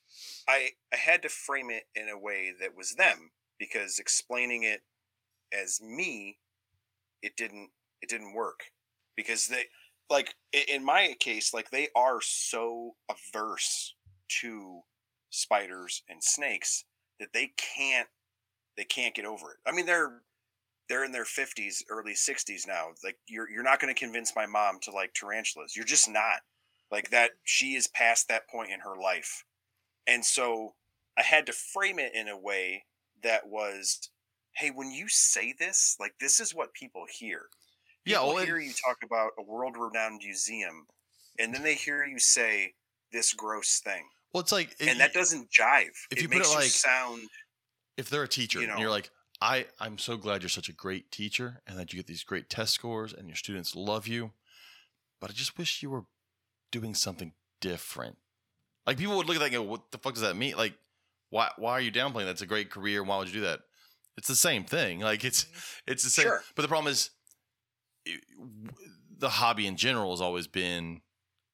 I 0.49 0.71
I 0.93 0.97
had 0.97 1.23
to 1.23 1.29
frame 1.29 1.71
it 1.71 1.85
in 1.95 2.09
a 2.09 2.19
way 2.19 2.53
that 2.61 2.77
was 2.77 2.95
them 2.95 3.31
because 3.59 3.99
explaining 3.99 4.63
it 4.63 4.83
as 5.53 5.81
me, 5.81 6.39
it 7.23 7.37
didn't 7.37 7.71
it 8.03 8.09
didn't 8.09 8.35
work 8.35 8.61
because 9.17 9.49
they 9.49 9.65
like 10.09 10.35
in 10.53 10.85
my 10.85 11.15
case, 11.19 11.53
like 11.53 11.71
they 11.71 11.89
are 11.97 12.21
so 12.21 12.95
averse 13.11 13.95
to 14.41 14.81
spiders 15.31 16.03
and 16.09 16.23
snakes 16.23 16.85
that 17.21 17.33
they 17.33 17.53
can't 17.57 18.09
they 18.77 18.85
can't 18.85 19.15
get 19.15 19.25
over 19.25 19.53
it. 19.53 19.59
I 19.67 19.73
mean, 19.73 19.87
they're 19.87 20.23
they're 20.89 21.05
in 21.05 21.13
their 21.13 21.25
fifties, 21.25 21.85
early 21.91 22.15
sixties 22.15 22.67
now. 22.67 22.89
Like 23.03 23.19
you're 23.27 23.51
you're 23.51 23.63
not 23.63 23.81
going 23.81 23.93
to 23.93 23.99
convince 23.99 24.35
my 24.37 24.47
mom 24.47 24.79
to 24.83 24.93
like 24.93 25.15
tarantulas. 25.15 25.75
You're 25.75 25.85
just 25.85 26.09
not 26.09 26.41
like 26.91 27.11
that. 27.11 27.31
She 27.45 27.75
is 27.75 27.89
past 27.89 28.29
that 28.29 28.49
point 28.49 28.71
in 28.71 28.81
her 28.81 28.97
life, 29.01 29.45
and 30.07 30.25
so 30.25 30.75
I 31.19 31.23
had 31.23 31.47
to 31.47 31.53
frame 31.53 31.99
it 31.99 32.15
in 32.15 32.29
a 32.29 32.39
way 32.39 32.85
that 33.23 33.47
was, 33.49 34.11
hey, 34.57 34.71
when 34.71 34.91
you 34.91 35.09
say 35.09 35.55
this, 35.59 35.97
like 35.99 36.15
this 36.21 36.41
is 36.41 36.55
what 36.55 36.73
people 36.75 37.05
hear. 37.11 37.43
Yeah, 38.05 38.19
People 38.19 38.29
well, 38.35 38.39
it- 38.43 38.47
hear 38.47 38.59
you 38.59 38.73
talk 38.73 38.99
about 39.05 39.31
a 39.39 39.43
world-renowned 39.43 40.21
museum, 40.23 40.87
and 41.39 41.53
then 41.55 41.63
they 41.63 41.75
hear 41.75 42.05
you 42.05 42.19
say 42.19 42.75
this 43.13 43.33
gross 43.33 43.81
thing, 43.81 44.05
Well, 44.33 44.43
it's 44.43 44.53
like 44.53 44.77
and 44.81 45.01
that 45.01 45.13
doesn't 45.13 45.49
jive. 45.51 45.89
if 46.11 46.19
it 46.19 46.23
you 46.23 46.29
put 46.29 46.43
it 46.43 46.49
like- 46.55 46.67
sound 46.69 47.23
if 47.97 48.11
they're 48.11 48.23
a 48.25 48.29
teacher 48.29 48.61
you 48.61 48.69
and 48.71 48.79
you're 48.79 48.91
like, 48.91 49.11
I, 49.41 49.67
I'm 49.81 49.97
so 49.99 50.17
glad 50.19 50.43
you're 50.43 50.49
such 50.51 50.69
a 50.69 50.73
great 50.75 51.11
teacher 51.11 51.63
and 51.67 51.79
that 51.79 51.93
you 51.93 51.99
get 51.99 52.07
these 52.07 52.25
great 52.25 52.49
test 52.51 52.75
scores 52.75 53.13
and 53.15 53.27
your 53.29 53.37
students 53.37 53.75
love 53.75 54.07
you, 54.07 54.33
but 55.21 55.31
I 55.31 55.33
just 55.33 55.57
wish 55.59 55.83
you 55.83 55.91
were 55.91 56.05
doing 56.71 56.95
something 56.95 57.33
different. 57.61 58.19
Like 58.87 58.99
people 58.99 59.17
would 59.17 59.27
look 59.27 59.37
at 59.37 59.41
that 59.41 59.47
and 59.47 59.55
go, 59.55 59.63
what 59.63 59.91
the 59.91 59.99
fuck 59.99 60.15
does 60.15 60.23
that 60.23 60.37
mean? 60.37 60.57
Like, 60.57 60.75
why, 61.31 61.51
why 61.57 61.73
are 61.73 61.81
you 61.81 61.91
downplaying? 61.91 62.27
That's 62.27 62.43
a 62.43 62.47
great 62.47 62.71
career. 62.71 63.03
Why 63.03 63.19
would 63.19 63.29
you 63.29 63.35
do 63.35 63.41
that? 63.43 63.61
It's 64.17 64.29
the 64.29 64.37
same 64.37 64.65
thing. 64.65 65.01
Like 65.01 65.25
it's, 65.25 65.45
mm-hmm. 65.45 65.93
it's 65.93 66.05
the 66.05 66.11
same. 66.11 66.25
Sure. 66.25 66.43
But 66.55 66.63
the 66.63 66.69
problem 66.69 66.91
is 66.91 67.11
it- 68.05 68.23
the 69.19 69.29
hobby 69.31 69.67
in 69.67 69.77
general 69.77 70.11
has 70.11 70.21
always 70.21 70.47
been 70.47 71.01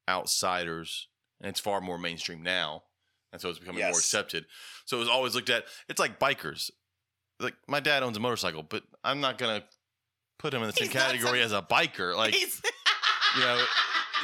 outsiders 0.09 1.09
and 1.41 1.49
it's 1.49 1.61
far 1.61 1.81
more 1.81 1.99
mainstream 1.99 2.43
now. 2.43 2.83
And 3.33 3.41
so 3.41 3.49
it's 3.49 3.59
becoming 3.59 3.83
more 3.83 3.91
accepted. 3.91 4.47
So 4.85 4.97
it 4.99 5.01
was 5.01 5.09
always 5.09 5.35
looked 5.35 5.49
at. 5.49 5.65
It's 5.89 5.99
like 5.99 6.19
bikers. 6.19 6.71
Like 7.41 7.55
my 7.67 7.81
dad 7.81 8.03
owns 8.03 8.17
a 8.17 8.21
motorcycle, 8.21 8.63
but 8.63 8.83
I'm 9.03 9.21
not 9.21 9.39
gonna 9.39 9.65
put 10.39 10.53
him 10.53 10.61
in 10.63 10.69
the 10.69 10.75
same 10.75 10.89
He's 10.89 10.93
category 10.93 11.39
some- 11.41 11.47
as 11.47 11.53
a 11.53 11.63
biker. 11.63 12.15
Like 12.15 12.35
you 12.39 13.41
know, 13.41 13.65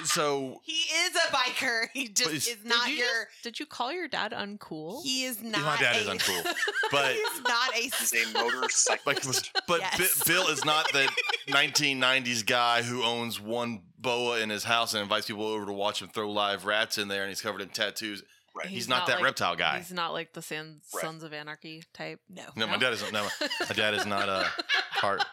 so 0.05 0.61
he 0.65 0.73
is 0.73 1.15
a 1.17 1.35
biker. 1.35 1.89
He 1.93 2.09
just 2.09 2.31
he's- 2.31 2.47
is 2.49 2.57
Did 2.57 2.67
not 2.67 2.89
you 2.89 2.97
your. 2.97 3.07
just- 3.07 3.43
did 3.43 3.61
you 3.61 3.67
call 3.67 3.93
your 3.93 4.09
dad 4.09 4.33
uncool? 4.33 5.03
he 5.03 5.25
is 5.25 5.43
not. 5.43 5.63
my 5.63 5.77
dad 5.79 5.97
a, 5.97 5.99
is 6.01 6.07
uncool. 6.09 6.45
But 6.91 7.13
he's 7.15 7.43
not 7.43 7.75
a. 7.75 7.81
he's 7.81 8.13
a 8.15 8.33
motorcyclist. 8.33 9.51
but 9.67 9.81
Yes. 9.81 10.19
Bi- 10.25 10.33
Bill 10.33 10.49
is 10.49 10.65
not 10.65 10.91
the 10.93 11.09
1990s 11.49 12.45
guy 12.47 12.83
who 12.83 13.03
owns 13.03 13.41
one 13.41 13.83
boa 13.99 14.39
in 14.41 14.51
his 14.51 14.65
house 14.65 14.95
and 14.95 15.03
invites 15.03 15.27
people 15.27 15.45
over 15.47 15.67
to 15.67 15.73
watch 15.73 16.01
him 16.03 16.09
throw 16.09 16.31
live 16.31 16.65
rats 16.65 16.99
in 16.99 17.09
there, 17.09 17.23
and 17.23 17.31
he's 17.31 17.41
covered 17.43 17.61
in 17.61 17.69
tattoos. 17.69 18.23
right. 18.55 18.67
He's, 18.67 18.89
not, 18.89 19.07
that 19.09 19.17
like- 19.17 19.25
reptile 19.25 19.57
guy. 19.57 19.79
He's 19.79 19.93
not 19.93 20.13
like 20.13 20.33
the 20.35 20.43
Sons, 20.43 20.85
Right. 20.95 21.01
Sons 21.03 21.23
of 21.25 21.33
Anarchy 21.33 21.83
type. 21.93 22.21
No. 22.29 22.45
No, 22.57 22.67
my 22.67 22.77
dad 22.77 22.93
isn't. 22.93 23.13
No, 23.13 23.27
my 23.61 23.75
dad 23.75 23.95
is 23.95 24.07
not 24.07 24.29
uh, 24.29 24.45
a 24.45 25.01
part. 25.01 25.25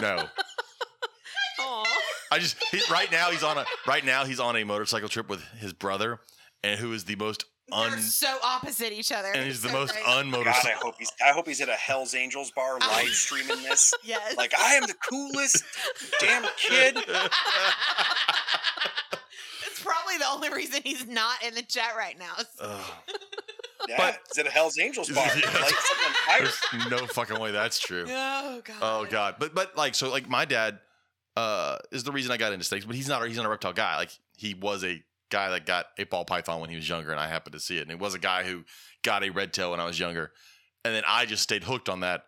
No, 0.00 0.28
Aw. 1.58 1.84
I 2.30 2.38
just 2.38 2.62
he, 2.70 2.80
right 2.90 3.10
now 3.10 3.30
he's 3.30 3.42
on 3.42 3.58
a 3.58 3.64
right 3.86 4.04
now 4.04 4.24
he's 4.24 4.40
on 4.40 4.56
a 4.56 4.64
motorcycle 4.64 5.08
trip 5.08 5.28
with 5.28 5.42
his 5.58 5.72
brother, 5.72 6.20
and 6.62 6.78
who 6.78 6.92
is 6.92 7.04
the 7.04 7.16
most 7.16 7.44
un 7.72 7.90
They're 7.90 8.00
so 8.00 8.38
opposite 8.44 8.92
each 8.92 9.10
other. 9.12 9.28
and 9.28 9.38
It's 9.38 9.46
he's 9.46 9.62
the 9.62 9.68
so 9.70 9.74
most 9.74 9.92
great. 9.92 10.04
God, 10.04 10.46
I 10.46 10.74
hope 10.80 10.94
he's. 10.98 11.10
I 11.24 11.32
hope 11.32 11.48
he's 11.48 11.60
at 11.60 11.68
a 11.68 11.72
Hell's 11.74 12.14
Angels 12.14 12.50
bar 12.52 12.78
oh. 12.80 12.88
live 12.92 13.08
streaming 13.08 13.62
this. 13.62 13.92
Yes. 14.04 14.36
Like 14.36 14.52
I 14.58 14.74
am 14.74 14.82
the 14.82 14.94
coolest 15.08 15.64
damn 16.20 16.44
kid. 16.56 16.96
That's 17.06 17.28
probably 19.82 20.18
the 20.18 20.26
only 20.32 20.48
reason 20.50 20.80
he's 20.84 21.06
not 21.06 21.42
in 21.44 21.54
the 21.54 21.62
chat 21.62 21.94
right 21.96 22.18
now. 22.18 22.32
Ugh. 22.60 22.84
Yeah, 23.88 23.96
But- 23.98 24.20
he's 24.28 24.38
at 24.38 24.46
a 24.46 24.50
Hell's 24.50 24.78
Angels 24.78 25.10
bar. 25.10 25.26
Yeah. 25.36 25.50
Light 25.60 25.74
something 25.74 26.06
on 26.06 26.12
fire. 26.26 26.48
There's 26.72 26.90
no 26.90 27.06
fucking 27.06 27.38
way 27.40 27.50
that's 27.50 27.78
true. 27.80 28.04
Oh 28.08 28.62
god. 28.64 28.76
Oh 28.80 29.06
god, 29.10 29.36
but 29.38 29.54
but 29.54 29.76
like 29.76 29.94
so 29.94 30.10
like 30.10 30.28
my 30.28 30.44
dad 30.44 30.78
uh 31.36 31.78
is 31.92 32.04
the 32.04 32.12
reason 32.12 32.32
I 32.32 32.36
got 32.36 32.52
into 32.52 32.64
snakes, 32.64 32.84
but 32.84 32.96
he's 32.96 33.08
not 33.08 33.26
he's 33.26 33.36
not 33.36 33.46
a 33.46 33.48
reptile 33.50 33.72
guy. 33.72 33.96
Like 33.96 34.10
he 34.36 34.54
was 34.54 34.84
a 34.84 35.02
guy 35.30 35.50
that 35.50 35.66
got 35.66 35.86
a 35.98 36.04
ball 36.04 36.24
python 36.24 36.60
when 36.60 36.70
he 36.70 36.76
was 36.76 36.88
younger, 36.88 37.10
and 37.10 37.20
I 37.20 37.28
happened 37.28 37.52
to 37.54 37.60
see 37.60 37.78
it. 37.78 37.82
And 37.82 37.90
it 37.90 37.98
was 37.98 38.14
a 38.14 38.18
guy 38.18 38.44
who 38.44 38.64
got 39.02 39.22
a 39.24 39.30
red 39.30 39.52
tail 39.52 39.72
when 39.72 39.80
I 39.80 39.84
was 39.86 39.98
younger, 39.98 40.32
and 40.84 40.94
then 40.94 41.02
I 41.06 41.26
just 41.26 41.42
stayed 41.42 41.64
hooked 41.64 41.88
on 41.88 42.00
that 42.00 42.24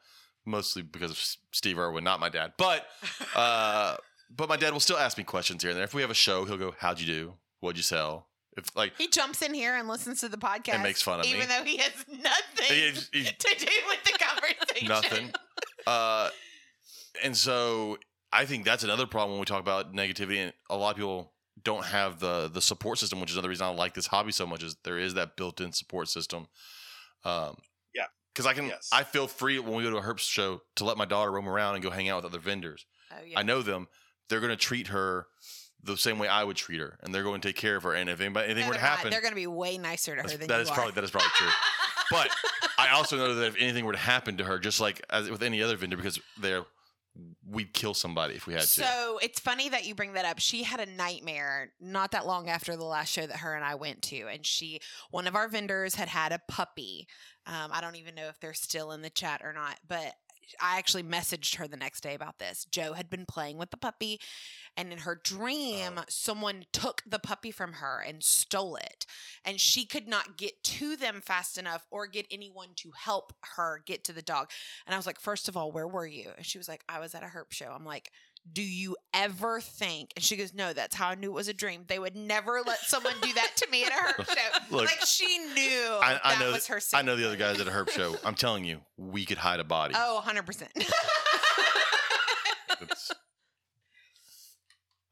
mostly 0.47 0.83
because 0.83 1.11
of 1.11 1.19
Steve 1.53 1.79
Irwin, 1.79 2.05
not 2.05 2.21
my 2.21 2.29
dad. 2.29 2.53
But 2.59 2.87
uh, 3.37 3.97
but 4.31 4.49
my 4.49 4.57
dad 4.57 4.73
will 4.73 4.81
still 4.81 4.99
ask 4.99 5.17
me 5.17 5.25
questions 5.25 5.63
here 5.63 5.71
and 5.71 5.77
there. 5.79 5.85
If 5.85 5.95
we 5.95 6.03
have 6.03 6.11
a 6.11 6.15
show, 6.15 6.45
he'll 6.45 6.57
go, 6.59 6.75
"How'd 6.79 7.01
you 7.01 7.07
do? 7.07 7.35
What'd 7.61 7.77
you 7.79 7.83
sell?" 7.83 8.27
If 8.57 8.75
like 8.77 8.93
He 8.99 9.07
jumps 9.07 9.41
in 9.43 9.55
here 9.55 9.77
and 9.77 9.87
listens 9.87 10.21
to 10.21 10.29
the 10.29 10.37
podcast. 10.37 10.75
And 10.75 10.83
makes 10.83 11.01
fun 11.01 11.21
of 11.21 11.27
me. 11.27 11.33
even 11.35 11.49
though 11.49 11.63
he 11.63 11.77
has 11.77 11.93
nothing 12.09 12.67
He- 13.13 13.21
he- 13.21 13.25
to 13.39 13.55
do 13.57 13.73
with 13.89 14.05
the 14.05 14.19
conversation. 14.19 14.89
nothing. 14.89 15.33
Uh, 15.87 16.31
and 17.23 17.37
so 17.37 17.99
I 18.33 18.45
think 18.45 18.65
that's 18.65 18.85
another 18.85 19.07
problem 19.07 19.33
when 19.33 19.41
we 19.41 19.47
talk 19.47 19.61
about 19.61 19.95
negativity. 19.95 20.39
And 20.39 20.53
a 20.71 20.77
lot 20.77 20.91
of 20.91 20.97
people 20.97 21.33
don't 21.63 21.85
have 21.85 22.21
the 22.21 22.49
the 22.53 22.61
support 22.61 22.99
system, 22.99 23.21
which 23.21 23.31
is 23.31 23.37
another 23.37 23.49
reason 23.49 23.67
I 23.67 23.71
like 23.71 23.95
this 23.95 24.07
hobby 24.07 24.33
so 24.33 24.47
much. 24.47 24.63
Is 24.63 24.77
there 24.85 24.99
is 24.99 25.15
that 25.15 25.37
built 25.37 25.61
in 25.61 25.73
support 25.73 26.09
system. 26.09 26.49
Um, 27.25 27.57
Yeah. 27.95 28.07
because 28.33 28.47
I 28.47 28.55
can 28.55 28.67
Yes. 28.67 28.89
I 28.93 29.03
feel 29.03 29.27
free 29.27 29.59
when 29.59 29.75
we 29.75 29.83
go 29.83 29.91
to 29.91 29.97
a 29.97 30.03
herp 30.03 30.19
show 30.19 30.63
to 30.77 30.85
let 30.85 30.97
my 30.97 31.05
daughter 31.05 31.31
roam 31.33 31.49
around 31.49 31.75
and 31.75 31.83
go 31.83 31.91
hang 31.91 32.09
out 32.09 32.23
with 32.23 32.33
other 32.33 32.39
vendors. 32.41 32.87
Oh, 33.11 33.17
yeah. 33.25 33.39
I 33.39 33.43
know 33.43 33.63
them. 33.63 33.89
They're 34.29 34.41
going 34.41 34.51
to 34.51 34.57
treat 34.57 34.89
her 34.89 35.27
the 35.83 35.97
same 35.97 36.19
way 36.19 36.29
I 36.29 36.45
would 36.45 36.57
treat 36.57 36.81
her, 36.81 36.99
and 37.03 37.15
they're 37.15 37.23
going 37.23 37.41
to 37.41 37.49
take 37.49 37.57
care 37.57 37.77
of 37.77 37.83
her. 37.85 37.95
And 37.95 38.11
if 38.11 38.21
anybody, 38.21 38.47
anything 38.47 38.63
No, 38.65 38.69
were 38.69 38.75
to 38.75 38.81
they're 38.81 38.89
not. 38.91 38.97
happen, 38.99 39.11
they're 39.11 39.21
going 39.23 39.33
to 39.33 39.37
be 39.37 39.47
way 39.47 39.79
nicer 39.79 40.15
to 40.15 40.23
her 40.23 40.29
that's- 40.29 40.39
than 40.39 40.49
that 40.49 40.57
you 40.57 40.61
is 40.63 40.69
are. 40.71 40.75
probably 40.75 40.93
that 40.93 41.05
is 41.05 41.11
probably 41.11 41.31
true. 41.35 41.49
But 42.11 42.31
I 42.79 42.91
also 42.91 43.17
know 43.19 43.35
that 43.35 43.47
if 43.49 43.57
anything 43.59 43.85
were 43.85 43.93
to 43.93 43.99
happen 43.99 44.39
to 44.39 44.45
her, 44.45 44.59
just 44.59 44.81
like 44.81 45.03
as 45.11 45.29
with 45.31 45.43
any 45.43 45.63
other 45.63 45.77
vendor, 45.77 45.97
because 45.97 46.19
they're 46.41 46.65
we'd 47.47 47.73
kill 47.73 47.95
somebody 47.95 48.35
if 48.35 48.47
we 48.47 48.55
had 48.55 48.63
to. 48.63 48.69
So 48.69 49.19
it's 49.23 49.41
funny 49.41 49.69
that 49.69 49.87
you 49.87 49.95
bring 49.95 50.13
that 50.13 50.25
up. 50.25 50.39
She 50.39 50.63
had 50.63 50.81
a 50.81 50.87
nightmare 50.87 51.73
not 51.81 52.13
that 52.13 52.27
long 52.27 52.49
after 52.49 52.77
the 52.77 52.85
last 52.85 53.11
show 53.11 53.27
that 53.27 53.39
her 53.39 53.55
and 53.55 53.65
I 53.65 53.75
went 53.75 54.03
to, 54.03 54.27
and 54.29 54.45
she, 54.45 54.81
one 55.11 55.27
of 55.27 55.35
our 55.35 55.49
vendors, 55.49 55.95
had 55.95 56.09
had 56.09 56.33
a 56.33 56.41
puppy. 56.49 57.09
Um, 57.47 57.71
I 57.73 57.81
don't 57.81 57.97
even 57.97 58.15
know 58.15 58.29
if 58.29 58.39
they're 58.41 58.55
still 58.55 58.93
in 58.93 59.03
the 59.03 59.11
chat 59.11 59.41
or 59.43 59.53
not, 59.53 59.79
but 59.87 60.13
I 60.61 60.79
actually 60.79 61.03
messaged 61.03 61.57
her 61.57 61.67
the 61.69 61.77
next 61.77 62.01
day 62.03 62.15
about 62.15 62.39
this. 62.39 62.67
Joe 62.71 62.93
had 62.95 63.11
been 63.11 63.27
playing 63.27 63.59
with 63.59 63.71
the 63.71 63.77
puppy, 63.77 64.21
and 64.77 64.93
in 64.93 64.99
her 65.01 65.15
dream, 65.23 65.99
Oh. 65.99 66.05
someone 66.09 66.65
took 66.73 67.03
the 67.07 67.19
puppy 67.19 67.51
from 67.51 67.75
her 67.75 68.01
and 68.01 68.23
stole 68.23 68.77
it. 68.77 69.07
And 69.45 69.61
she 69.61 69.85
could 69.85 70.09
not 70.09 70.37
get 70.37 70.63
to 70.65 70.97
them 70.97 71.21
fast 71.21 71.59
enough 71.59 71.87
or 71.91 72.07
get 72.07 72.27
anyone 72.31 72.71
to 72.77 72.93
help 72.93 73.33
her 73.57 73.83
get 73.85 74.05
to 74.05 74.13
the 74.13 74.23
dog. 74.23 74.51
And 74.87 74.95
I 74.95 74.99
was 74.99 75.07
like, 75.07 75.21
First 75.21 75.49
of 75.49 75.57
all, 75.57 75.73
where 75.73 75.89
were 75.89 76.07
you? 76.07 76.31
And 76.37 76.47
she 76.47 76.59
was 76.59 76.69
like, 76.69 76.83
I 76.89 77.01
was 77.01 77.15
at 77.15 77.23
a 77.23 77.27
herp 77.27 77.51
show. 77.53 77.73
I'm 77.75 77.85
like, 77.85 78.11
do 78.53 78.63
you 78.63 78.97
ever 79.15 79.61
think? 79.61 80.13
And 80.17 80.25
she 80.25 80.37
goes, 80.37 80.53
No, 80.55 80.73
that's 80.73 80.95
how 80.95 81.09
I 81.09 81.15
knew 81.15 81.31
it 81.31 81.35
was 81.35 81.49
a 81.49 81.53
dream. 81.55 81.85
They 81.87 81.99
would 81.99 82.17
never 82.17 82.61
let 82.67 82.79
someone 82.81 83.15
do 83.23 83.33
that 83.35 83.53
to 83.57 83.71
me 83.71 83.85
at 83.85 83.91
a 83.93 83.95
herp 83.95 84.27
show. 84.35 84.59
Look, 84.77 84.87
like 84.87 85.01
she 85.05 85.39
knew 85.39 85.99
I, 86.03 86.21
I 86.25 86.35
that 86.35 86.41
know 86.41 86.53
was 86.53 86.67
her. 86.69 86.81
I 86.95 87.03
know 87.03 87.17
the 87.17 87.27
other 87.27 87.37
guys 87.37 87.61
at 87.61 87.67
a 87.69 87.71
herp 87.71 87.91
show. 87.91 88.17
I'm 88.25 88.35
telling 88.35 88.65
you, 88.65 88.81
we 88.97 89.25
could 89.25 89.39
hide 89.39 89.61
a 89.61 89.65
body. 89.65 89.95
Oh, 89.97 90.15
100 90.17 90.47
percent. 90.47 90.71
It's- 92.81 93.11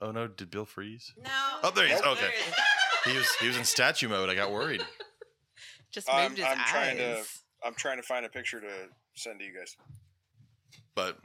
oh 0.01 0.13
no, 0.13 0.29
did 0.29 0.51
Bill 0.51 0.65
freeze? 0.65 1.13
No. 1.23 1.31
Oh, 1.65 1.71
there 1.75 1.87
he 1.89 1.93
is. 1.95 2.01
Okay. 2.01 2.31
He 3.07 3.17
was 3.17 3.29
he 3.41 3.49
was 3.49 3.57
in 3.57 3.65
statue 3.65 4.09
mode. 4.09 4.29
I 4.31 4.35
got 4.35 4.53
worried. 4.53 4.85
Just 5.91 6.09
I'm- 6.09 6.31
moved 6.31 6.39
his 6.39 6.47
I'm 6.47 6.59
eyes. 6.61 6.67
trying 6.69 6.97
to- 6.99 7.25
I'm 7.65 7.75
trying 7.75 7.97
to 7.97 8.03
find 8.05 8.25
a 8.25 8.29
picture 8.29 8.61
to 8.61 8.89
send 9.15 9.41
to 9.41 9.45
you 9.45 9.53
guys. 9.59 9.77
But 10.95 11.19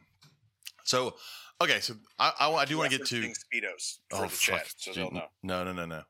so 0.92 1.16
okay, 1.62 1.80
so 1.80 1.96
I 2.20 2.32
I, 2.40 2.52
I 2.52 2.66
do 2.66 2.78
want 2.78 2.92
to 2.92 2.98
get 2.98 3.08
to 3.08 3.22
speedos 3.22 3.98
for 4.10 4.26
oh 4.26 4.28
the 4.28 4.38
chat, 4.38 4.60
fuck, 4.60 4.68
so 4.78 4.92
they'll 4.94 5.12
know. 5.12 5.26
no 5.44 5.64
no 5.64 5.74
no 5.74 5.86
no. 5.86 6.02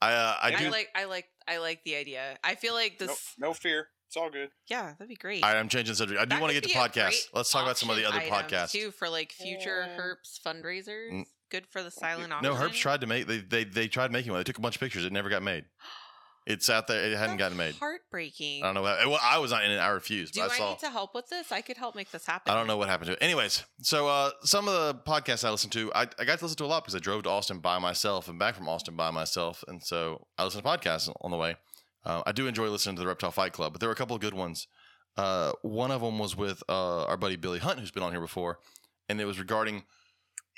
I 0.00 0.12
uh, 0.12 0.36
I 0.42 0.52
I, 0.54 0.56
do. 0.56 0.70
like 0.70 0.88
I 0.94 1.04
like 1.04 1.26
I 1.48 1.58
like 1.58 1.80
the 1.84 1.96
idea. 1.96 2.38
I 2.44 2.54
feel 2.54 2.74
like 2.74 2.98
this 2.98 3.34
No, 3.38 3.48
no 3.48 3.54
fear, 3.54 3.88
it's 4.08 4.16
all 4.16 4.30
good. 4.30 4.50
yeah, 4.68 4.92
that'd 4.98 5.08
be 5.08 5.14
great. 5.16 5.42
All 5.42 5.50
right, 5.50 5.58
I'm 5.58 5.68
changing 5.68 5.92
the 5.92 5.96
subject. 5.96 6.20
I 6.20 6.24
do 6.24 6.30
That 6.30 6.40
want 6.42 6.52
to 6.54 6.60
get 6.60 6.70
to 6.70 6.78
podcasts. 6.78 7.28
Let's 7.34 7.50
talk 7.50 7.62
about 7.62 7.78
some 7.78 7.90
of 7.90 7.96
the 7.96 8.04
other 8.04 8.18
auction 8.18 8.32
item, 8.34 8.50
podcasts. 8.50 8.72
too 8.72 8.90
for 8.90 9.08
like 9.08 9.32
future 9.32 9.86
Yeah. 9.88 9.96
herps 9.98 10.38
fundraisers. 10.44 11.12
Mm. 11.12 11.24
Good 11.50 11.66
for 11.68 11.82
the 11.82 11.90
silent 11.92 12.32
auction. 12.32 12.50
No, 12.50 12.56
Herps 12.58 12.72
tried 12.74 13.00
to 13.02 13.06
make 13.06 13.26
they 13.26 13.38
they 13.38 13.64
they 13.64 13.88
tried 13.88 14.10
making 14.12 14.32
one. 14.32 14.40
They 14.40 14.44
took 14.44 14.58
a 14.58 14.60
bunch 14.60 14.76
of 14.76 14.80
pictures. 14.80 15.04
It 15.04 15.12
never 15.12 15.28
got 15.30 15.42
made. 15.42 15.64
It's 16.46 16.70
out 16.70 16.86
there. 16.86 17.02
It 17.04 17.16
hadn't 17.18 17.38
That's 17.38 17.50
gotten 17.54 17.56
made. 17.58 17.74
Heartbreaking. 17.74 18.62
I 18.62 18.66
don't 18.66 18.74
know. 18.76 18.82
What, 18.82 19.04
well, 19.08 19.18
I 19.20 19.38
was 19.38 19.50
not 19.50 19.64
in 19.64 19.72
it. 19.72 19.78
I 19.78 19.88
refused. 19.88 20.34
Do 20.34 20.40
but 20.42 20.52
I 20.52 20.54
I 20.54 20.58
saw. 20.58 20.70
need 20.70 20.78
to 20.78 20.90
help 20.90 21.12
with 21.12 21.28
this? 21.28 21.50
I 21.50 21.60
could 21.60 21.76
help 21.76 21.96
make 21.96 22.12
this 22.12 22.24
happen. 22.24 22.52
I 22.52 22.56
don't 22.56 22.68
know 22.68 22.76
what 22.76 22.88
happened 22.88 23.08
to 23.08 23.12
it. 23.14 23.18
Anyways, 23.20 23.64
so 23.82 24.06
uh, 24.06 24.30
some 24.42 24.68
of 24.68 24.74
the 24.74 24.94
podcasts 25.02 25.44
I 25.44 25.50
listened 25.50 25.72
to, 25.72 25.92
I, 25.92 26.02
I 26.20 26.24
got 26.24 26.38
to 26.38 26.44
listen 26.44 26.56
to 26.58 26.64
a 26.64 26.66
lot 26.66 26.84
because 26.84 26.94
I 26.94 27.00
drove 27.00 27.24
to 27.24 27.30
Austin 27.30 27.58
by 27.58 27.78
myself 27.80 28.28
and 28.28 28.38
back 28.38 28.54
from 28.54 28.68
Austin 28.68 28.94
by 28.94 29.10
myself, 29.10 29.64
and 29.66 29.82
so 29.82 30.26
I 30.38 30.44
listened 30.44 30.62
to 30.62 30.68
podcasts 30.70 31.12
on 31.20 31.32
the 31.32 31.36
way. 31.36 31.56
Uh, 32.04 32.22
I 32.24 32.30
do 32.30 32.46
enjoy 32.46 32.68
listening 32.68 32.94
to 32.94 33.00
the 33.02 33.08
Reptile 33.08 33.32
Fight 33.32 33.52
Club, 33.52 33.72
but 33.72 33.80
there 33.80 33.88
were 33.88 33.92
a 33.94 33.96
couple 33.96 34.14
of 34.14 34.22
good 34.22 34.34
ones. 34.34 34.68
Uh, 35.16 35.50
one 35.62 35.90
of 35.90 36.00
them 36.00 36.18
was 36.20 36.36
with 36.36 36.62
uh, 36.68 37.06
our 37.06 37.16
buddy 37.16 37.34
Billy 37.34 37.58
Hunt, 37.58 37.80
who's 37.80 37.90
been 37.90 38.04
on 38.04 38.12
here 38.12 38.20
before, 38.20 38.60
and 39.08 39.20
it 39.20 39.24
was 39.24 39.40
regarding 39.40 39.82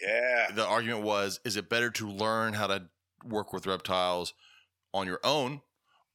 Yeah. 0.03 0.51
the 0.55 0.67
argument 0.67 1.03
was 1.05 1.41
is 1.47 1.57
it 1.57 1.71
better 1.71 1.89
to 1.93 2.07
learn 2.09 2.53
how 2.53 2.67
to 2.67 2.89
work 3.25 3.55
with 3.55 3.67
reptiles 3.67 4.35
on 4.93 5.07
your 5.07 5.21
own 5.25 5.63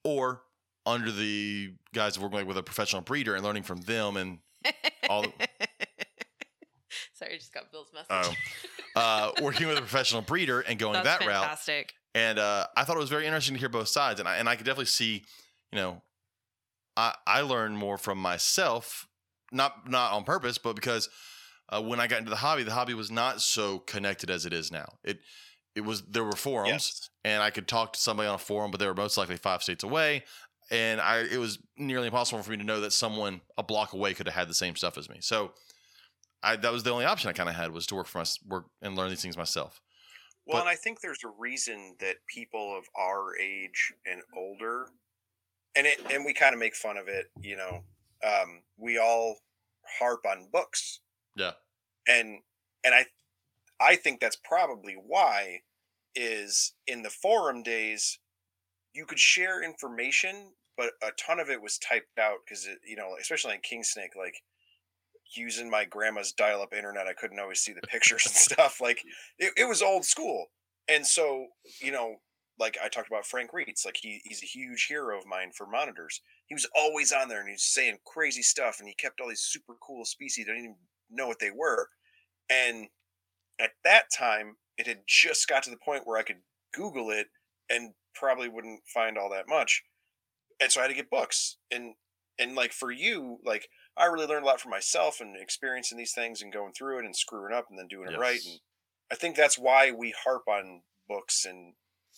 or 0.03 0.41
under 0.85 1.11
the 1.11 1.73
guise 1.93 2.17
of 2.17 2.23
working 2.23 2.39
like 2.39 2.47
with 2.47 2.57
a 2.57 2.63
professional 2.63 3.01
breeder 3.01 3.35
and 3.35 3.43
learning 3.43 3.63
from 3.63 3.81
them 3.81 4.17
and 4.17 4.39
all 5.09 5.25
Sorry, 7.13 7.33
I 7.33 7.37
just 7.37 7.53
got 7.53 7.71
Bill's 7.71 7.91
message. 7.93 8.37
Oh. 8.95 8.95
uh, 8.95 9.31
working 9.41 9.67
with 9.67 9.77
a 9.77 9.81
professional 9.81 10.21
breeder 10.21 10.61
and 10.61 10.77
going 10.77 10.93
That's 10.93 11.19
that 11.19 11.27
route 11.27 11.41
fantastic. 11.41 11.93
and 12.13 12.39
uh, 12.39 12.67
I 12.75 12.83
thought 12.83 12.95
it 12.95 12.99
was 12.99 13.09
very 13.09 13.25
interesting 13.25 13.55
to 13.55 13.59
hear 13.59 13.69
both 13.69 13.87
sides, 13.87 14.19
and 14.19 14.27
I 14.27 14.37
and 14.37 14.49
I 14.49 14.55
could 14.55 14.65
definitely 14.65 14.85
see, 14.85 15.23
you 15.71 15.77
know, 15.77 16.01
I 16.97 17.15
I 17.25 17.41
learned 17.41 17.77
more 17.77 17.97
from 17.97 18.17
myself, 18.17 19.07
not 19.51 19.89
not 19.89 20.13
on 20.13 20.23
purpose, 20.23 20.57
but 20.57 20.75
because 20.75 21.09
uh, 21.69 21.81
when 21.81 21.99
I 21.99 22.07
got 22.07 22.19
into 22.19 22.29
the 22.29 22.37
hobby, 22.37 22.63
the 22.63 22.73
hobby 22.73 22.93
was 22.93 23.09
not 23.09 23.41
so 23.41 23.79
connected 23.79 24.29
as 24.29 24.45
it 24.45 24.53
is 24.53 24.71
now. 24.71 24.93
It 25.03 25.19
it 25.75 25.81
was 25.81 26.01
there 26.03 26.23
were 26.23 26.35
forums, 26.35 26.69
Yes. 26.69 27.09
and 27.23 27.41
I 27.43 27.49
could 27.49 27.67
talk 27.67 27.93
to 27.93 27.99
somebody 27.99 28.27
on 28.29 28.35
a 28.35 28.39
forum, 28.39 28.71
but 28.71 28.79
they 28.79 28.87
were 28.87 28.93
most 28.93 29.17
likely 29.17 29.37
five 29.37 29.63
states 29.63 29.83
away, 29.83 30.23
and 30.71 31.01
I 31.01 31.21
it 31.21 31.37
was 31.37 31.59
nearly 31.77 32.07
impossible 32.07 32.41
for 32.43 32.51
me 32.51 32.57
to 32.57 32.63
know 32.63 32.79
that 32.81 32.91
someone 32.93 33.41
a 33.57 33.63
block 33.63 33.93
away 33.93 34.13
could 34.13 34.27
have 34.27 34.35
had 34.35 34.47
the 34.49 34.53
same 34.53 34.75
stuff 34.75 34.97
as 34.97 35.09
me. 35.09 35.17
So. 35.21 35.53
I, 36.45 36.57
that 36.57 36.73
was 36.73 36.83
the 36.83 36.91
only 36.91 37.05
option 37.05 37.29
I 37.29 37.31
kind 37.31 37.47
of 37.47 37.55
had 37.55 37.71
was 37.71 37.85
to 37.85 37.95
work 37.95 38.05
for 38.05 38.17
my 38.17 38.25
work 38.49 38.65
and 38.81 38.97
learn 38.97 39.07
these 39.09 39.21
things 39.21 39.37
myself. 39.37 39.79
Well, 40.45 40.57
But- 40.57 40.61
and 40.63 40.69
I 40.69 40.75
think 40.75 40.99
there's 40.99 41.23
a 41.23 41.29
reason 41.29 41.95
that 42.01 42.17
people 42.27 42.77
of 42.77 42.83
our 42.99 43.37
age 43.39 43.93
and 44.05 44.21
older, 44.35 44.89
and 45.73 45.87
it 45.87 46.01
and 46.11 46.25
we 46.25 46.33
kind 46.33 46.53
of 46.53 46.59
make 46.59 46.75
fun 46.75 46.97
of 46.97 47.07
it. 47.07 47.27
You 47.39 47.55
know, 47.55 47.85
um, 48.25 48.61
we 48.75 48.97
all 48.97 49.37
harp 49.99 50.25
on 50.25 50.49
books, 50.51 50.99
Yeah. 51.37 51.53
and 52.09 52.41
and 52.83 52.93
I 52.93 53.05
I 53.83 53.95
think 53.97 54.19
that's 54.19 54.37
probably 54.37 54.93
why 54.93 55.59
is 56.15 56.73
in 56.87 57.01
the 57.01 57.09
forum 57.09 57.63
days 57.63 58.19
you 58.93 59.05
could 59.05 59.19
share 59.19 59.63
information, 59.63 60.53
but 60.77 60.91
a 61.01 61.09
ton 61.19 61.39
of 61.39 61.49
it 61.49 61.61
was 61.61 61.77
typed 61.77 62.17
out 62.19 62.37
because 62.45 62.67
you 62.87 62.95
know, 62.95 63.15
especially 63.19 63.55
in 63.55 63.61
King 63.61 63.83
Snake, 63.83 64.11
like 64.17 64.35
using 65.35 65.69
my 65.69 65.83
grandma's 65.85 66.31
dial-up 66.31 66.73
internet, 66.73 67.07
I 67.07 67.13
couldn't 67.13 67.39
always 67.39 67.59
see 67.59 67.73
the 67.73 67.87
pictures 67.87 68.25
and 68.25 68.35
stuff. 68.57 68.79
Like 68.79 69.03
it, 69.37 69.53
it 69.57 69.67
was 69.67 69.81
old 69.81 70.05
school, 70.05 70.47
and 70.87 71.05
so 71.05 71.47
you 71.81 71.91
know, 71.91 72.17
like 72.59 72.77
I 72.83 72.87
talked 72.87 73.09
about 73.09 73.25
Frank 73.25 73.51
Retes, 73.51 73.85
like 73.85 73.97
he 73.99 74.21
he's 74.23 74.43
a 74.43 74.47
huge 74.47 74.85
hero 74.87 75.17
of 75.17 75.25
mine 75.25 75.51
for 75.55 75.67
monitors. 75.67 76.21
He 76.47 76.55
was 76.55 76.67
always 76.75 77.11
on 77.11 77.27
there 77.27 77.39
and 77.39 77.49
he 77.49 77.53
was 77.53 77.63
saying 77.63 77.97
crazy 78.05 78.43
stuff, 78.43 78.77
and 78.79 78.87
he 78.87 78.95
kept 78.95 79.19
all 79.19 79.29
these 79.29 79.41
super 79.41 79.73
cool 79.85 80.05
species. 80.05 80.45
I 80.47 80.53
didn't 80.53 80.63
even 80.65 80.75
know 81.11 81.27
what 81.27 81.39
they 81.39 81.51
were, 81.51 81.89
and 82.49 82.87
at 83.59 83.71
that 83.83 84.05
time, 84.15 84.57
it 84.77 84.87
had 84.87 85.01
just 85.07 85.47
got 85.47 85.63
to 85.63 85.69
the 85.69 85.77
point 85.77 86.05
where 86.05 86.17
I 86.17 86.23
could 86.23 86.41
Google 86.73 87.09
it 87.11 87.27
and 87.69 87.93
probably 88.15 88.49
wouldn't 88.49 88.81
find 88.93 89.17
all 89.17 89.29
that 89.29 89.47
much, 89.47 89.83
and 90.59 90.71
so 90.71 90.79
I 90.79 90.83
had 90.83 90.89
to 90.89 90.95
get 90.95 91.09
books 91.09 91.57
and 91.71 91.95
and 92.39 92.55
like 92.55 92.71
for 92.71 92.91
you, 92.91 93.39
like 93.45 93.67
I 93.97 94.05
really 94.05 94.25
learned 94.25 94.43
a 94.43 94.47
lot 94.47 94.59
for 94.59 94.69
myself 94.69 95.19
and 95.21 95.35
experiencing 95.37 95.97
these 95.97 96.13
things 96.13 96.41
and 96.41 96.51
going 96.51 96.73
through 96.73 96.99
it 96.99 97.05
and 97.05 97.15
screwing 97.15 97.53
up 97.53 97.67
and 97.69 97.77
then 97.77 97.87
doing 97.87 98.11
it 98.11 98.17
right. 98.17 98.39
And 98.45 98.59
I 99.11 99.15
think 99.15 99.35
that's 99.35 99.57
why 99.57 99.91
we 99.91 100.13
harp 100.23 100.47
on 100.47 100.81
books 101.07 101.45
and 101.45 101.73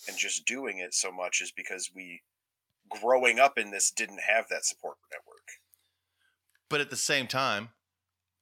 and 0.07 0.17
just 0.17 0.45
doing 0.45 0.77
it 0.77 0.93
so 0.93 1.11
much 1.11 1.41
is 1.41 1.51
because 1.55 1.89
we 1.93 2.21
growing 2.89 3.39
up 3.39 3.57
in 3.57 3.71
this 3.71 3.91
didn't 3.91 4.21
have 4.27 4.47
that 4.49 4.65
support 4.65 4.97
network. 5.11 5.47
But 6.69 6.81
at 6.81 6.89
the 6.89 6.95
same 6.95 7.27
time, 7.27 7.69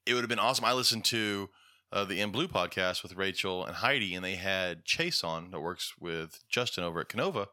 it 0.05 0.13
would 0.13 0.21
have 0.21 0.29
been 0.29 0.39
awesome. 0.39 0.65
I 0.65 0.73
listened 0.73 1.05
to 1.05 1.49
uh, 1.93 2.03
the 2.03 2.19
In 2.19 2.31
Blue 2.31 2.47
podcast 2.47 3.03
with 3.03 3.15
Rachel 3.15 3.63
and 3.63 3.75
Heidi, 3.75 4.15
and 4.15 4.25
they 4.25 4.35
had 4.35 4.83
Chase 4.83 5.23
on 5.23 5.51
that 5.51 5.59
works 5.59 5.93
with 5.99 6.39
Justin 6.49 6.83
over 6.83 7.01
at 7.01 7.09
Canova. 7.09 7.49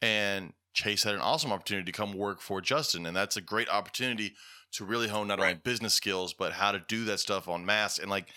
And 0.00 0.54
Chase 0.72 1.04
had 1.04 1.14
an 1.14 1.20
awesome 1.20 1.52
opportunity 1.52 1.84
to 1.92 1.96
come 1.96 2.14
work 2.14 2.40
for 2.40 2.62
Justin. 2.62 3.04
And 3.04 3.14
that's 3.14 3.36
a 3.36 3.42
great 3.42 3.68
opportunity 3.68 4.34
to 4.72 4.84
really 4.84 5.08
hone 5.08 5.28
not 5.28 5.40
only 5.40 5.54
business 5.54 5.92
skills, 5.92 6.32
but 6.32 6.54
how 6.54 6.72
to 6.72 6.82
do 6.88 7.04
that 7.04 7.20
stuff 7.20 7.48
on 7.48 7.66
mass. 7.66 7.98
And 7.98 8.10
like, 8.10 8.28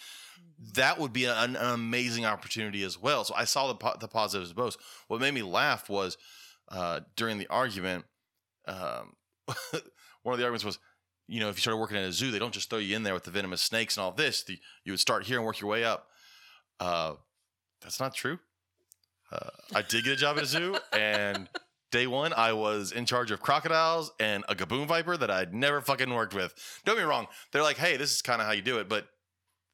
that 0.74 1.00
would 1.00 1.14
be 1.14 1.24
an, 1.24 1.56
an 1.56 1.74
amazing 1.74 2.26
opportunity 2.26 2.84
as 2.84 3.02
well. 3.02 3.24
So 3.24 3.34
I 3.36 3.46
saw 3.46 3.68
the, 3.70 3.76
po- 3.76 3.98
the 3.98 4.08
positives 4.10 4.50
of 4.50 4.58
both. 4.58 4.76
What 5.08 5.22
made 5.22 5.34
me 5.34 5.42
laugh 5.42 5.90
was 5.90 6.18
uh, 6.68 7.00
during 7.16 7.38
the 7.38 7.48
argument, 7.48 8.04
um, 8.68 9.14
one 10.24 10.34
of 10.34 10.38
the 10.38 10.44
arguments 10.44 10.66
was, 10.66 10.80
you 11.30 11.40
know, 11.40 11.50
if 11.50 11.58
you 11.58 11.62
started 11.62 11.78
working 11.78 11.98
at 11.98 12.04
a 12.04 12.12
zoo, 12.12 12.32
they 12.32 12.40
don't 12.40 12.54
just 12.54 12.70
throw 12.70 12.80
you 12.80 12.96
in 12.96 13.04
there 13.04 13.14
with 13.14 13.24
the 13.24 13.32
venomous 13.32 13.62
snakes 13.62 13.96
and 13.96 14.04
all 14.04 14.12
this. 14.12 14.44
The, 14.44 14.58
you 14.84 14.92
would 14.92 15.00
start 15.00 15.26
here 15.26 15.38
and 15.38 15.46
work 15.46 15.62
your 15.62 15.70
way 15.70 15.86
up. 15.86 16.08
Uh, 16.80 17.14
that's 17.82 18.00
not 18.00 18.16
true. 18.16 18.40
Uh, 19.32 19.50
I 19.76 19.84
did 19.84 20.06
get 20.06 20.14
a 20.14 20.16
job 20.16 20.38
at 20.38 20.44
a 20.44 20.48
zoo, 20.48 20.76
and 20.94 21.48
day 21.92 22.08
one, 22.08 22.34
I 22.34 22.54
was 22.54 22.92
in 22.92 23.06
charge 23.06 23.30
of 23.30 23.42
crocodiles 23.42 24.12
and 24.20 24.44
a 24.50 24.56
gaboon 24.56 24.88
viper 24.88 25.18
that 25.18 25.30
I'd 25.30 25.54
never 25.54 25.82
fucking 25.82 26.12
worked 26.12 26.34
with. 26.34 26.54
Don't 26.84 26.96
get 26.96 27.04
me 27.04 27.10
wrong; 27.10 27.28
they're 27.52 27.62
like, 27.62 27.78
"Hey, 27.78 27.96
this 27.96 28.12
is 28.12 28.24
kind 28.24 28.42
of 28.42 28.48
how 28.48 28.54
you 28.54 28.64
do 28.64 28.80
it," 28.80 28.90
but 28.90 29.08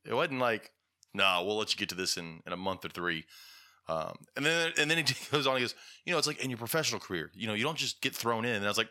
it 0.04 0.14
wasn't 0.14 0.40
like, 0.40 0.72
"No, 1.14 1.44
we'll 1.46 1.58
let 1.58 1.72
you 1.72 1.78
get 1.78 1.88
to 1.90 1.96
this 1.96 2.18
in 2.18 2.42
in 2.46 2.52
a 2.52 2.58
month 2.58 2.84
or 2.84 2.90
three. 2.90 3.24
Um, 3.88 4.18
and 4.36 4.46
then 4.46 4.74
and 4.78 4.92
then 4.92 4.98
he 4.98 5.04
goes 5.32 5.48
on. 5.48 5.56
He 5.56 5.62
goes, 5.62 5.76
"You 6.06 6.12
know, 6.12 6.18
it's 6.18 6.28
like 6.28 6.44
in 6.44 6.50
your 6.50 6.60
professional 6.60 7.00
career. 7.00 7.32
You 7.34 7.48
know, 7.48 7.54
you 7.54 7.64
don't 7.64 7.78
just 7.78 8.02
get 8.02 8.14
thrown 8.14 8.44
in." 8.44 8.56
And 8.56 8.66
I 8.66 8.68
was 8.68 8.78
like, 8.78 8.90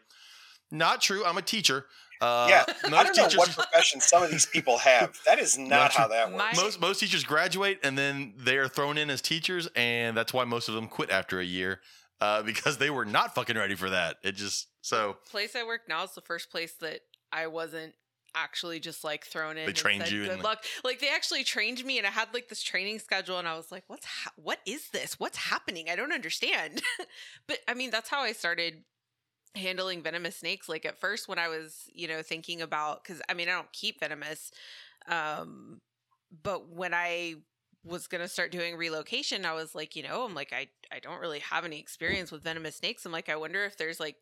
"Not 0.75 1.01
true. 1.01 1.25
I'm 1.25 1.39
a 1.39 1.43
teacher." 1.43 1.87
Uh, 2.21 2.47
yeah, 2.49 2.65
most 2.91 2.95
I 2.95 3.03
don't 3.03 3.17
know 3.17 3.39
what 3.39 3.51
profession 3.51 4.01
some 4.01 4.23
of 4.23 4.31
these 4.31 4.47
people 4.47 4.79
have. 4.79 5.19
That 5.27 5.39
is 5.39 5.59
not 5.59 5.69
Not 5.69 5.93
how 5.93 6.09
that 6.09 6.33
works. 6.33 6.57
My- 6.57 6.63
most 6.63 6.81
most 6.81 7.01
teachers 7.01 7.25
graduate 7.25 7.81
and 7.83 7.99
then 7.99 8.35
they 8.37 8.57
are 8.57 8.69
thrown 8.69 8.99
in 8.99 9.11
as 9.11 9.21
teachers, 9.21 9.69
and 9.75 10.17
that's 10.17 10.33
why 10.33 10.45
most 10.45 10.69
of 10.69 10.75
them 10.75 10.87
quit 10.89 11.11
after 11.11 11.41
a 11.41 11.45
year 11.45 11.81
uh, 12.21 12.43
because 12.51 12.79
they 12.79 12.91
were 12.91 13.05
not 13.05 13.35
fucking 13.35 13.57
ready 13.57 13.75
for 13.75 13.91
that. 13.91 14.17
It 14.23 14.33
just 14.37 14.69
so 14.81 15.17
place 15.31 15.57
I 15.57 15.65
work 15.65 15.83
now 15.89 16.05
is 16.05 16.13
the 16.15 16.21
first 16.21 16.51
place 16.51 16.73
that 16.81 17.01
I 17.33 17.47
wasn't 17.49 17.95
actually 18.37 18.81
just 18.81 19.05
like 19.05 19.25
thrown 19.25 19.51
in. 19.53 19.57
They 19.57 19.65
and 19.67 19.75
trained 19.77 20.03
said, 20.05 20.13
you 20.13 20.23
Good 20.25 20.33
and- 20.33 20.43
luck. 20.43 20.65
Like 20.85 21.01
they 21.01 21.09
actually 21.09 21.45
trained 21.45 21.85
me, 21.85 21.99
and 21.99 22.07
I 22.07 22.11
had 22.11 22.29
like 22.33 22.49
this 22.49 22.63
training 22.63 23.01
schedule, 23.01 23.39
and 23.39 23.47
I 23.49 23.57
was 23.57 23.71
like, 23.73 23.85
"What's 23.89 24.07
ha- 24.07 24.33
what 24.37 24.61
is 24.67 24.89
this? 24.91 25.19
What's 25.21 25.37
happening? 25.39 25.91
I 25.91 25.97
don't 25.97 26.13
understand." 26.13 26.81
but 27.49 27.59
I 27.69 27.75
mean, 27.75 27.91
that's 27.91 28.09
how 28.09 28.21
I 28.21 28.33
started 28.33 28.85
handling 29.55 30.03
venomous 30.03 30.37
snakes. 30.37 30.69
Like 30.69 30.85
at 30.85 30.99
first, 30.99 31.29
when 31.29 31.39
I 31.39 31.49
was 31.49 31.89
you 31.93 32.09
know 32.09 32.23
thinking 32.23 32.63
about 32.63 33.03
because 33.05 33.21
I 33.29 33.35
mean 33.35 33.49
I 33.49 33.53
don't 33.53 33.73
keep 33.73 34.01
venomous, 34.01 34.51
um, 35.09 35.81
but 36.43 36.69
when 36.71 36.95
I 36.95 37.37
was 37.85 38.07
gonna 38.07 38.29
start 38.29 38.51
doing 38.53 38.77
relocation, 38.77 39.45
I 39.45 39.53
was 39.55 39.75
like, 39.75 39.97
you 39.97 40.03
know, 40.03 40.25
I'm 40.25 40.35
like, 40.35 40.53
I 40.53 40.69
I 40.93 40.99
don't 41.01 41.21
really 41.21 41.41
have 41.41 41.65
any 41.65 41.79
experience 41.79 42.33
with 42.33 42.43
venomous 42.43 42.77
snakes. 42.77 43.05
I'm 43.07 43.13
like, 43.13 43.29
I 43.29 43.37
wonder 43.37 43.65
if 43.65 43.77
there's 43.77 44.01
like, 44.01 44.17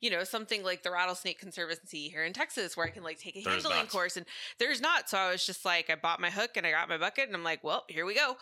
you 0.00 0.10
know, 0.10 0.24
something 0.24 0.62
like 0.62 0.82
the 0.82 0.90
Rattlesnake 0.90 1.38
Conservancy 1.38 2.08
here 2.08 2.24
in 2.24 2.32
Texas 2.32 2.76
where 2.76 2.86
I 2.86 2.90
can 2.90 3.02
like 3.02 3.18
take 3.18 3.36
a 3.36 3.42
There's 3.42 3.62
handling 3.64 3.86
course, 3.86 4.16
and 4.16 4.26
there's 4.58 4.80
not. 4.80 5.08
So 5.08 5.16
I 5.18 5.30
was 5.32 5.44
just 5.46 5.64
like, 5.64 5.88
I 5.90 5.94
bought 5.94 6.20
my 6.20 6.30
hook 6.30 6.50
and 6.56 6.66
I 6.66 6.70
got 6.70 6.88
my 6.88 6.98
bucket, 6.98 7.26
and 7.28 7.34
I'm 7.36 7.42
like, 7.44 7.64
well, 7.64 7.84
here 7.88 8.04
we 8.04 8.14
go. 8.14 8.36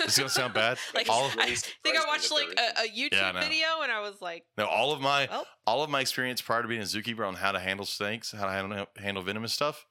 it's 0.00 0.16
gonna 0.16 0.28
sound 0.28 0.54
bad. 0.54 0.78
like 0.94 1.08
all 1.08 1.24
I 1.24 1.26
of, 1.28 1.36
really 1.36 1.54
think 1.56 1.96
I 1.96 2.06
watched 2.06 2.30
like 2.30 2.48
a, 2.58 2.82
a 2.82 2.88
YouTube 2.88 3.12
Yeah, 3.12 3.40
video, 3.40 3.66
and 3.82 3.90
I 3.90 4.00
was 4.00 4.20
like, 4.20 4.44
no, 4.56 4.66
all 4.66 4.92
of 4.92 5.00
my 5.00 5.28
well, 5.30 5.46
all 5.66 5.82
of 5.82 5.90
my 5.90 6.00
experience 6.00 6.40
prior 6.40 6.62
to 6.62 6.68
being 6.68 6.80
a 6.80 6.84
zookeeper 6.84 7.26
on 7.26 7.34
how 7.34 7.52
to 7.52 7.58
handle 7.58 7.84
snakes, 7.86 8.32
how 8.32 8.46
to 8.46 8.52
handle, 8.52 8.86
handle 8.96 9.22
venomous 9.22 9.52
stuff, 9.52 9.84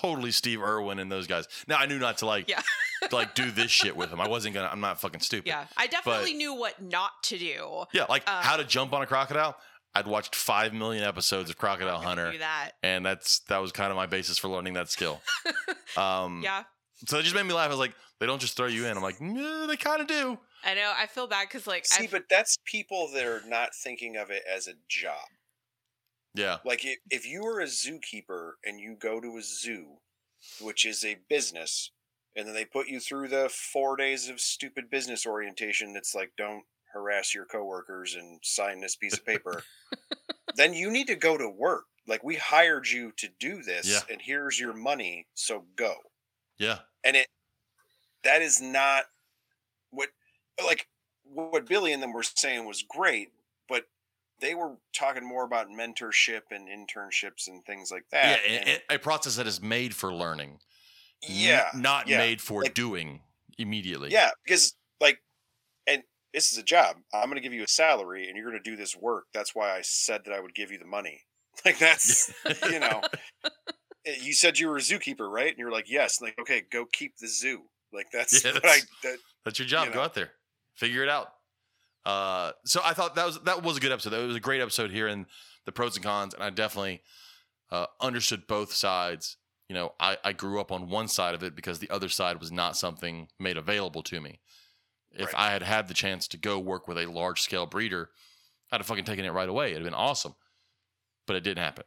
totally 0.00 0.30
Steve 0.30 0.62
Irwin 0.62 0.98
and 0.98 1.10
those 1.10 1.26
guys. 1.26 1.46
Now 1.66 1.78
I 1.78 1.86
knew 1.86 1.98
not 1.98 2.18
to 2.18 2.26
like 2.26 2.48
Yeah. 2.48 2.62
to, 3.08 3.14
like 3.14 3.34
do 3.34 3.50
this 3.50 3.70
shit 3.70 3.96
with 3.96 4.10
him. 4.10 4.20
I 4.20 4.28
wasn't 4.36 4.54
gonna. 4.54 4.68
I'm 4.70 4.80
not 4.80 5.00
fucking 5.00 5.20
stupid. 5.20 5.48
yeah, 5.48 5.66
I 5.76 5.86
definitely 5.86 6.34
knew 6.34 6.54
what 6.54 6.80
not 6.82 7.10
to 7.24 7.38
do. 7.38 7.84
Yeah, 7.92 8.06
like 8.08 8.22
Uh, 8.26 8.40
how 8.42 8.56
to 8.56 8.64
jump 8.64 8.92
on 8.92 9.02
a 9.02 9.06
crocodile. 9.06 9.56
I'd 9.94 10.06
watched 10.06 10.34
five 10.34 10.72
million 10.72 11.02
episodes 11.04 11.50
of 11.50 11.56
Crocodile 11.56 12.00
Hunter, 12.00 12.32
that. 12.38 12.72
and 12.82 13.04
that's 13.04 13.40
that 13.48 13.58
was 13.58 13.72
kind 13.72 13.90
of 13.90 13.96
my 13.96 14.06
basis 14.06 14.38
for 14.38 14.48
learning 14.48 14.74
that 14.74 14.88
skill. 14.90 15.20
Um, 15.96 16.42
Yeah, 16.44 16.64
So 17.06 17.18
it 17.18 17.22
just 17.22 17.34
made 17.34 17.44
me 17.46 17.54
laugh. 17.54 17.66
I 17.66 17.70
was 17.70 17.78
like, 17.78 17.94
they 18.20 18.26
don't 18.26 18.40
just 18.40 18.56
throw 18.56 18.66
you 18.66 18.84
in. 18.86 18.96
I'm 18.96 19.02
like, 19.02 19.20
no, 19.20 19.66
they 19.66 19.76
kind 19.76 20.00
of 20.00 20.06
do. 20.06 20.38
I 20.64 20.74
know. 20.74 20.92
I 20.96 21.06
feel 21.06 21.26
bad 21.26 21.48
because 21.48 21.66
like 21.66 21.86
See, 21.86 22.04
I've- 22.04 22.12
but 22.12 22.24
that's 22.28 22.56
people 22.66 23.08
that 23.14 23.24
are 23.24 23.42
not 23.46 23.70
thinking 23.74 24.16
of 24.16 24.30
it 24.30 24.42
as 24.48 24.68
a 24.68 24.74
job. 24.88 25.26
Yeah. 26.34 26.58
Like 26.64 26.84
if, 26.84 26.98
if 27.10 27.26
you 27.26 27.44
are 27.46 27.60
a 27.60 27.64
zookeeper 27.66 28.52
and 28.64 28.78
you 28.78 28.96
go 29.00 29.18
to 29.20 29.38
a 29.38 29.42
zoo, 29.42 29.96
which 30.60 30.84
is 30.84 31.04
a 31.04 31.16
business, 31.28 31.90
and 32.36 32.46
then 32.46 32.54
they 32.54 32.64
put 32.66 32.86
you 32.88 33.00
through 33.00 33.28
the 33.28 33.48
four 33.48 33.96
days 33.96 34.28
of 34.28 34.40
stupid 34.40 34.90
business 34.90 35.26
orientation 35.26 35.94
that's 35.94 36.14
like 36.14 36.32
don't 36.36 36.64
harass 36.98 37.34
your 37.34 37.44
coworkers 37.46 38.14
and 38.14 38.40
sign 38.42 38.80
this 38.80 38.96
piece 38.96 39.14
of 39.14 39.24
paper, 39.32 39.62
then 40.56 40.74
you 40.74 40.90
need 40.90 41.06
to 41.06 41.14
go 41.14 41.36
to 41.36 41.48
work. 41.48 41.84
Like 42.06 42.24
we 42.24 42.36
hired 42.36 42.88
you 42.88 43.12
to 43.18 43.28
do 43.38 43.62
this 43.62 43.86
Yeah. 43.88 44.00
and 44.10 44.20
here's 44.20 44.58
your 44.58 44.72
money, 44.72 45.26
so 45.34 45.64
go. 45.76 45.94
Yeah. 46.58 46.78
And 47.04 47.16
it 47.16 47.28
that 48.24 48.42
is 48.42 48.60
not 48.60 49.04
what 49.90 50.08
like 50.64 50.88
what 51.24 51.66
Billy 51.66 51.92
and 51.92 52.02
them 52.02 52.12
were 52.12 52.22
saying 52.22 52.66
was 52.66 52.82
great, 52.82 53.28
but 53.68 53.84
they 54.40 54.54
were 54.54 54.76
talking 54.94 55.26
more 55.26 55.44
about 55.44 55.68
mentorship 55.68 56.42
and 56.50 56.68
internships 56.68 57.46
and 57.48 57.64
things 57.64 57.90
like 57.90 58.04
that. 58.10 58.40
yeah. 58.48 58.56
and- 58.56 58.82
a- 58.90 58.98
process 58.98 59.36
that 59.36 59.46
is 59.46 59.60
made 59.60 59.94
for 59.94 60.12
learning. 60.12 60.58
yeah. 61.28 61.68
Not 61.74 62.08
yeah. 62.08 62.18
made 62.18 62.40
for 62.40 62.62
Like- 62.62 62.74
doing. 62.74 63.20
immediately. 63.58 64.10
Yeah, 64.10 64.30
because 64.44 64.74
this 66.34 66.52
is 66.52 66.58
a 66.58 66.62
job. 66.62 66.96
I'm 67.12 67.24
going 67.30 67.36
to 67.36 67.40
give 67.42 67.52
you 67.54 67.62
a 67.64 67.68
salary, 67.68 68.28
and 68.28 68.36
you're 68.36 68.50
going 68.50 68.62
to 68.62 68.70
do 68.70 68.76
this 68.76 68.96
work. 68.96 69.24
That's 69.32 69.54
why 69.54 69.70
I 69.76 69.80
said 69.82 70.22
that 70.24 70.32
I 70.34 70.40
would 70.40 70.54
give 70.54 70.70
you 70.70 70.78
the 70.78 70.86
money. 70.86 71.20
Like 71.64 71.78
that's 71.80 72.32
you 72.70 72.78
know, 72.78 73.00
eh, 74.06 74.14
you 74.22 74.32
said 74.32 74.60
you 74.60 74.68
were 74.68 74.76
a 74.76 74.80
zookeeper, 74.80 75.28
right? 75.28 75.48
And 75.48 75.58
you're 75.58 75.72
like, 75.72 75.90
yes. 75.90 76.20
Like, 76.22 76.36
okay, 76.40 76.62
go 76.70 76.84
keep 76.92 77.16
the 77.18 77.26
zoo. 77.26 77.62
Like 77.92 78.06
that's 78.12 78.44
Yeah, 78.44 78.52
what 78.52 78.62
that's- 78.62 78.82
I. 79.02 79.08
That, 79.08 79.18
That's 79.44 79.58
your 79.58 79.66
job. 79.66 79.88
you 79.88 79.94
Go 79.94 80.02
out 80.02 80.14
there, 80.14 80.30
figure 80.76 81.02
it 81.02 81.08
out. 81.08 81.32
Uh, 82.06 82.52
so 82.64 82.80
I 82.84 82.92
thought 82.94 83.16
that 83.16 83.26
was 83.26 83.40
that 83.40 83.62
was 83.64 83.76
a 83.76 83.80
good 83.80 83.90
episode. 83.92 84.12
It 84.12 84.24
was 84.26 84.36
a 84.36 84.40
great 84.40 84.60
episode 84.60 84.90
here 84.92 85.08
in 85.08 85.26
the 85.66 85.72
pros 85.72 85.96
and 85.96 86.04
cons, 86.04 86.32
and 86.32 86.42
I 86.44 86.50
definitely 86.50 87.02
uh, 87.72 87.86
understood 88.00 88.46
both 88.46 88.72
sides. 88.72 89.36
You 89.68 89.74
know, 89.74 89.94
I, 89.98 90.16
I 90.24 90.32
grew 90.34 90.60
up 90.60 90.70
on 90.70 90.88
one 90.88 91.08
side 91.08 91.34
of 91.34 91.42
it 91.42 91.56
because 91.56 91.80
the 91.80 91.90
other 91.90 92.08
side 92.08 92.38
was 92.40 92.52
not 92.52 92.76
something 92.76 93.28
made 93.40 93.56
available 93.56 94.02
to 94.04 94.20
me. 94.20 94.38
If 95.18 95.32
Right. 95.34 95.48
I 95.48 95.50
had 95.50 95.62
had 95.62 95.88
the 95.88 95.94
chance 95.94 96.28
to 96.28 96.36
go 96.36 96.58
work 96.58 96.88
with 96.88 96.96
a 96.96 97.06
large 97.06 97.42
scale 97.42 97.66
breeder, 97.66 98.10
I'd 98.70 98.80
have 98.80 98.86
fucking 98.86 99.04
taken 99.04 99.24
it 99.24 99.30
right 99.30 99.48
away. 99.48 99.66
It'd 99.66 99.78
have 99.78 99.84
been 99.84 99.94
awesome, 99.94 100.34
but 101.26 101.36
it 101.36 101.40
didn't 101.40 101.62
happen. 101.62 101.84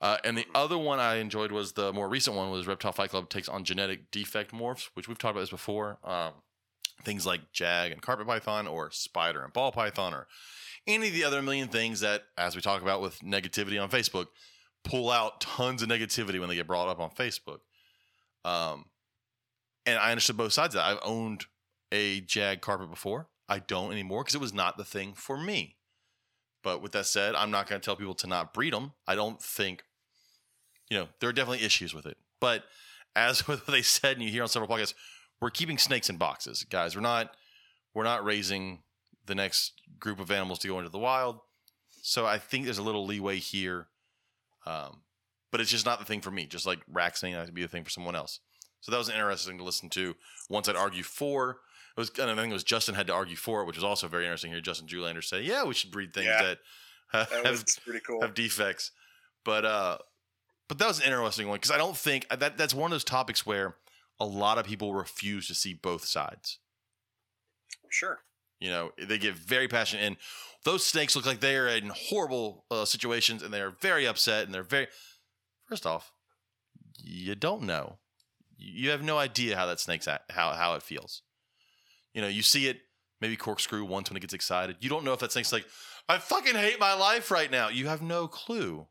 Uh, 0.00 0.18
and 0.24 0.36
the 0.36 0.46
other 0.54 0.78
one 0.78 0.98
I 0.98 1.16
enjoyed 1.16 1.52
was 1.52 1.72
the 1.72 1.92
more 1.92 2.08
recent 2.08 2.36
one 2.36 2.50
was 2.50 2.66
Reptile 2.66 2.92
Fight 2.92 3.10
Club 3.10 3.28
takes 3.28 3.48
on 3.48 3.64
genetic 3.64 4.10
defect 4.10 4.52
morphs, 4.52 4.88
which 4.94 5.08
we've 5.08 5.18
talked 5.18 5.32
about 5.32 5.40
this 5.40 5.50
before. 5.50 5.98
Um, 6.04 6.32
things 7.02 7.26
like 7.26 7.52
jag 7.52 7.92
and 7.92 8.00
carpet 8.02 8.26
python, 8.26 8.66
or 8.66 8.90
spider 8.90 9.42
and 9.42 9.52
ball 9.52 9.72
python, 9.72 10.14
or 10.14 10.26
any 10.86 11.08
of 11.08 11.14
the 11.14 11.24
other 11.24 11.42
million 11.42 11.68
things 11.68 12.00
that, 12.00 12.24
as 12.38 12.56
we 12.56 12.62
talk 12.62 12.82
about 12.82 13.02
with 13.02 13.20
negativity 13.20 13.82
on 13.82 13.90
Facebook, 13.90 14.28
pull 14.84 15.10
out 15.10 15.40
tons 15.40 15.82
of 15.82 15.88
negativity 15.88 16.40
when 16.40 16.48
they 16.48 16.54
get 16.54 16.66
brought 16.66 16.88
up 16.88 17.00
on 17.00 17.10
Facebook. 17.10 17.60
Um, 18.44 18.86
and 19.84 19.98
I 19.98 20.10
understood 20.10 20.36
both 20.38 20.52
sides 20.52 20.74
of 20.74 20.80
that. 20.80 20.86
I've 20.86 21.00
owned 21.02 21.44
a 21.92 22.20
jag 22.20 22.60
carpet 22.60 22.90
before. 22.90 23.28
I 23.48 23.58
don't 23.58 23.92
anymore 23.92 24.22
because 24.22 24.34
it 24.34 24.40
was 24.40 24.54
not 24.54 24.76
the 24.76 24.84
thing 24.84 25.12
for 25.14 25.36
me. 25.36 25.76
But 26.62 26.82
with 26.82 26.92
that 26.92 27.06
said, 27.06 27.34
I'm 27.34 27.50
not 27.50 27.68
going 27.68 27.80
to 27.80 27.84
tell 27.84 27.96
people 27.96 28.14
to 28.16 28.26
not 28.26 28.54
breed 28.54 28.72
them. 28.72 28.92
I 29.06 29.14
don't 29.14 29.42
think, 29.42 29.82
you 30.88 30.98
know, 30.98 31.08
there 31.18 31.30
are 31.30 31.32
definitely 31.32 31.64
issues 31.64 31.94
with 31.94 32.06
it. 32.06 32.18
But 32.40 32.64
as 33.16 33.48
with 33.48 33.60
what 33.66 33.72
they 33.72 33.82
said, 33.82 34.16
and 34.16 34.22
you 34.22 34.30
hear 34.30 34.42
on 34.42 34.48
several 34.48 34.70
podcasts, 34.70 34.94
we're 35.40 35.50
keeping 35.50 35.78
snakes 35.78 36.10
in 36.10 36.16
boxes, 36.16 36.64
guys. 36.64 36.94
We're 36.94 37.02
not, 37.02 37.34
we're 37.94 38.04
not 38.04 38.24
raising 38.24 38.82
the 39.26 39.34
next 39.34 39.80
group 39.98 40.20
of 40.20 40.30
animals 40.30 40.58
to 40.60 40.68
go 40.68 40.78
into 40.78 40.90
the 40.90 40.98
wild. 40.98 41.40
So 42.02 42.26
I 42.26 42.38
think 42.38 42.64
there's 42.64 42.78
a 42.78 42.82
little 42.82 43.06
leeway 43.06 43.38
here, 43.38 43.88
um, 44.66 45.02
but 45.50 45.60
it's 45.60 45.70
just 45.70 45.86
not 45.86 45.98
the 45.98 46.04
thing 46.04 46.20
for 46.20 46.30
me. 46.30 46.46
Just 46.46 46.66
like 46.66 46.80
racks 46.88 47.22
may 47.22 47.32
not 47.32 47.52
be 47.52 47.62
the 47.62 47.68
thing 47.68 47.84
for 47.84 47.90
someone 47.90 48.16
else. 48.16 48.40
So 48.80 48.92
that 48.92 48.98
was 48.98 49.08
interesting 49.08 49.58
to 49.58 49.64
listen 49.64 49.90
to. 49.90 50.14
Once 50.48 50.68
I'd 50.68 50.76
argue 50.76 51.02
for, 51.02 51.58
was 52.00 52.10
and 52.18 52.30
I 52.30 52.34
think 52.34 52.50
it 52.50 52.54
was 52.54 52.64
Justin 52.64 52.94
had 52.94 53.06
to 53.06 53.14
argue 53.14 53.36
for 53.36 53.62
it, 53.62 53.66
which 53.66 53.76
was 53.76 53.84
also 53.84 54.08
very 54.08 54.24
interesting. 54.24 54.50
Here, 54.50 54.60
Justin 54.60 54.86
Julander 54.88 55.22
say, 55.22 55.42
"Yeah, 55.42 55.64
we 55.64 55.74
should 55.74 55.90
breed 55.90 56.12
things 56.12 56.26
Yeah. 56.26 56.42
that 56.42 56.58
have, 57.12 57.30
that 57.30 57.78
pretty 57.84 58.00
cool. 58.00 58.20
have 58.22 58.34
defects." 58.34 58.90
But 59.44 59.64
uh, 59.64 59.98
but 60.68 60.78
that 60.78 60.88
was 60.88 60.98
an 60.98 61.06
interesting 61.06 61.48
one 61.48 61.56
because 61.56 61.70
I 61.70 61.78
don't 61.78 61.96
think 61.96 62.26
that 62.28 62.56
that's 62.58 62.74
one 62.74 62.90
of 62.90 62.94
those 62.94 63.04
topics 63.04 63.46
where 63.46 63.76
a 64.18 64.26
lot 64.26 64.58
of 64.58 64.66
people 64.66 64.92
refuse 64.94 65.46
to 65.48 65.54
see 65.54 65.72
both 65.74 66.04
sides. 66.04 66.58
Sure. 67.88 68.18
You 68.60 68.70
know, 68.70 68.90
they 68.98 69.16
get 69.18 69.34
very 69.34 69.68
passionate, 69.68 70.02
and 70.04 70.16
those 70.64 70.84
snakes 70.84 71.16
look 71.16 71.24
like 71.24 71.40
they 71.40 71.56
are 71.56 71.68
in 71.68 71.90
horrible 71.94 72.66
uh, 72.70 72.84
situations, 72.84 73.42
and 73.42 73.52
they 73.54 73.60
are 73.62 73.70
very 73.80 74.06
upset, 74.06 74.44
and 74.44 74.54
they're 74.54 74.62
very. 74.62 74.88
First 75.66 75.86
off, 75.86 76.12
you 76.98 77.34
don't 77.34 77.62
know. 77.62 77.98
You 78.58 78.90
have 78.90 79.02
no 79.02 79.16
idea 79.16 79.56
how 79.56 79.64
that 79.66 79.80
snake's 79.80 80.06
at, 80.06 80.24
how 80.28 80.50
how 80.52 80.74
it 80.74 80.82
feels. 80.82 81.22
You 82.14 82.22
know, 82.22 82.28
you 82.28 82.42
see 82.42 82.66
it 82.68 82.80
maybe 83.20 83.36
corkscrew 83.36 83.84
once 83.84 84.10
when 84.10 84.16
it 84.16 84.20
gets 84.20 84.34
excited. 84.34 84.76
You 84.80 84.88
don't 84.88 85.04
know 85.04 85.12
if 85.12 85.20
that 85.20 85.32
snake's 85.32 85.52
like, 85.52 85.66
I 86.08 86.18
fucking 86.18 86.54
hate 86.54 86.80
my 86.80 86.94
life 86.94 87.30
right 87.30 87.50
now. 87.50 87.68
You 87.68 87.86
have 87.88 88.02
no 88.02 88.26
clue. 88.26 88.88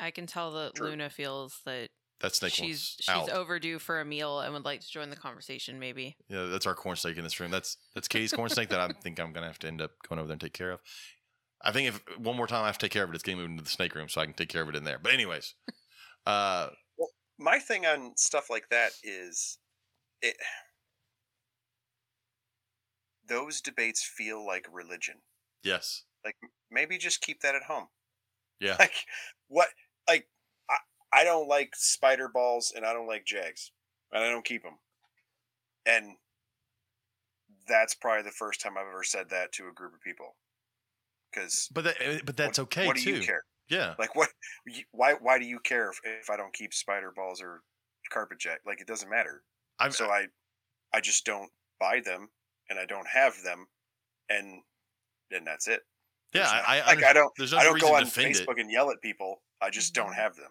I 0.00 0.10
can 0.10 0.26
tell 0.26 0.52
that 0.52 0.74
True. 0.74 0.88
Luna 0.88 1.10
feels 1.10 1.60
that 1.66 1.88
That 2.20 2.34
snake 2.34 2.52
she's 2.52 2.64
wants 2.64 2.96
she's 3.00 3.08
out. 3.08 3.30
overdue 3.30 3.78
for 3.78 4.00
a 4.00 4.04
meal 4.04 4.40
and 4.40 4.52
would 4.54 4.64
like 4.64 4.80
to 4.80 4.90
join 4.90 5.10
the 5.10 5.16
conversation. 5.16 5.78
Maybe 5.78 6.16
Yeah, 6.28 6.44
that's 6.46 6.66
our 6.66 6.74
corn 6.74 6.96
snake 6.96 7.16
in 7.16 7.24
this 7.24 7.38
room. 7.40 7.50
That's 7.50 7.76
that's 7.94 8.08
Katie's 8.08 8.32
corn 8.32 8.48
snake 8.48 8.68
that 8.70 8.80
I 8.80 8.88
think 9.02 9.18
I'm 9.20 9.32
gonna 9.32 9.46
have 9.46 9.58
to 9.60 9.66
end 9.66 9.80
up 9.82 9.92
going 10.08 10.18
over 10.18 10.28
there 10.28 10.34
and 10.34 10.40
take 10.40 10.52
care 10.52 10.70
of. 10.70 10.80
I 11.62 11.72
think 11.72 11.88
if 11.88 12.18
one 12.18 12.36
more 12.36 12.46
time 12.46 12.62
I 12.62 12.66
have 12.66 12.78
to 12.78 12.86
take 12.86 12.92
care 12.92 13.02
of 13.02 13.10
it, 13.10 13.14
it's 13.14 13.24
getting 13.24 13.38
moved 13.38 13.50
into 13.50 13.64
the 13.64 13.68
snake 13.70 13.94
room 13.94 14.08
so 14.08 14.20
I 14.20 14.24
can 14.24 14.34
take 14.34 14.48
care 14.48 14.62
of 14.62 14.68
it 14.68 14.76
in 14.76 14.84
there. 14.84 14.98
But 15.02 15.12
anyways, 15.12 15.54
uh, 16.26 16.68
My 17.38 17.58
thing 17.58 17.86
on 17.86 18.12
stuff 18.16 18.48
like 18.50 18.68
that 18.70 18.92
is 19.02 19.58
it. 20.22 20.36
Those 23.28 23.60
debates 23.60 24.02
feel 24.04 24.44
like 24.44 24.66
religion. 24.72 25.22
yes, 25.62 26.04
Like 26.24 26.36
Maybe 26.70 26.98
just 26.98 27.20
keep 27.20 27.40
that 27.40 27.54
at 27.54 27.64
home. 27.64 27.88
yeah, 28.60 28.76
Like 28.80 29.06
what? 29.48 29.68
Like 30.08 30.28
I, 30.70 30.76
I 31.12 31.24
don't 31.24 31.48
like 31.48 31.74
spider 31.76 32.28
balls 32.28 32.72
and 32.74 32.84
I 32.86 32.92
don't 32.92 33.06
like 33.06 33.24
jags 33.26 33.72
and 34.12 34.22
I 34.24 34.30
don't 34.30 34.44
keep 34.44 34.62
them. 34.62 34.78
And 35.86 36.16
that's 37.66 37.94
probably 37.94 38.22
the 38.22 38.30
first 38.30 38.60
time 38.60 38.76
I've 38.78 38.86
ever 38.86 39.02
said 39.04 39.28
that 39.30 39.52
to 39.52 39.68
a 39.68 39.72
group 39.72 39.94
of 39.94 40.00
people. 40.00 40.36
Because 41.30 41.68
but 41.72 41.84
that, 41.84 41.96
eh, 42.00 42.20
but 42.24 42.36
that's 42.36 42.58
okay 42.58 42.86
What 42.86 42.96
do 42.96 43.02
too. 43.02 43.16
you 43.16 43.22
care? 43.22 43.42
Yeah, 43.68 43.94
Like 43.98 44.14
what? 44.14 44.30
Why? 44.92 45.14
Why 45.14 45.38
do 45.38 45.44
you 45.44 45.60
care 45.60 45.90
if, 45.90 46.00
if 46.04 46.30
I 46.30 46.36
don't 46.38 46.54
keep 46.54 46.72
spider 46.72 47.12
balls 47.14 47.42
or 47.42 47.62
carpet 48.10 48.38
jag? 48.38 48.60
Like 48.64 48.80
it 48.80 48.86
doesn't 48.86 49.10
matter. 49.10 49.44
I've, 49.78 49.94
so 49.94 50.06
I, 50.10 50.28
I 50.94 51.00
just 51.00 51.26
don't 51.26 51.50
buy 51.78 52.00
them 52.00 52.30
and 52.68 52.78
I 52.78 52.84
don't 52.86 53.06
have 53.08 53.42
them, 53.42 53.66
and 54.28 54.62
then 55.30 55.44
that's 55.44 55.68
it. 55.68 55.82
yeah, 56.34 56.42
no- 56.42 56.48
I, 56.48 56.78
I, 56.80 56.86
like 56.86 57.04
I 57.04 57.12
don't. 57.12 57.32
There's 57.38 57.52
no 57.52 57.58
I 57.58 57.64
don't 57.64 57.80
go 57.80 57.94
on 57.94 58.04
Facebook 58.04 58.58
it. 58.58 58.60
and 58.60 58.70
yell 58.70 58.90
at 58.90 59.00
people. 59.00 59.42
I 59.60 59.70
just 59.70 59.94
don't 59.94 60.12
Mhm. 60.12 60.16
have 60.16 60.36
them. 60.36 60.50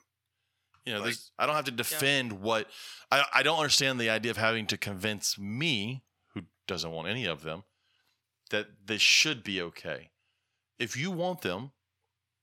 You 0.86 0.94
know, 0.94 1.02
like- 1.02 1.16
I 1.38 1.46
don't 1.46 1.56
have 1.56 1.66
to 1.66 1.72
defend 1.72 2.42
what 2.42 2.70
I, 3.12 3.26
I 3.34 3.44
don't 3.44 3.58
understand 3.58 4.00
the 4.00 4.10
idea 4.10 4.32
of 4.32 4.38
having 4.38 4.66
to 4.68 4.78
convince 4.78 5.38
me, 5.38 6.04
who 6.34 6.42
doesn't 6.68 6.92
want 6.92 7.08
any 7.08 7.26
of 7.26 7.44
them, 7.44 7.64
that 8.50 8.68
this 8.86 9.02
should 9.02 9.44
be 9.44 9.62
okay. 9.62 10.12
If 10.80 10.96
you 10.96 11.12
want 11.12 11.42
them, 11.42 11.72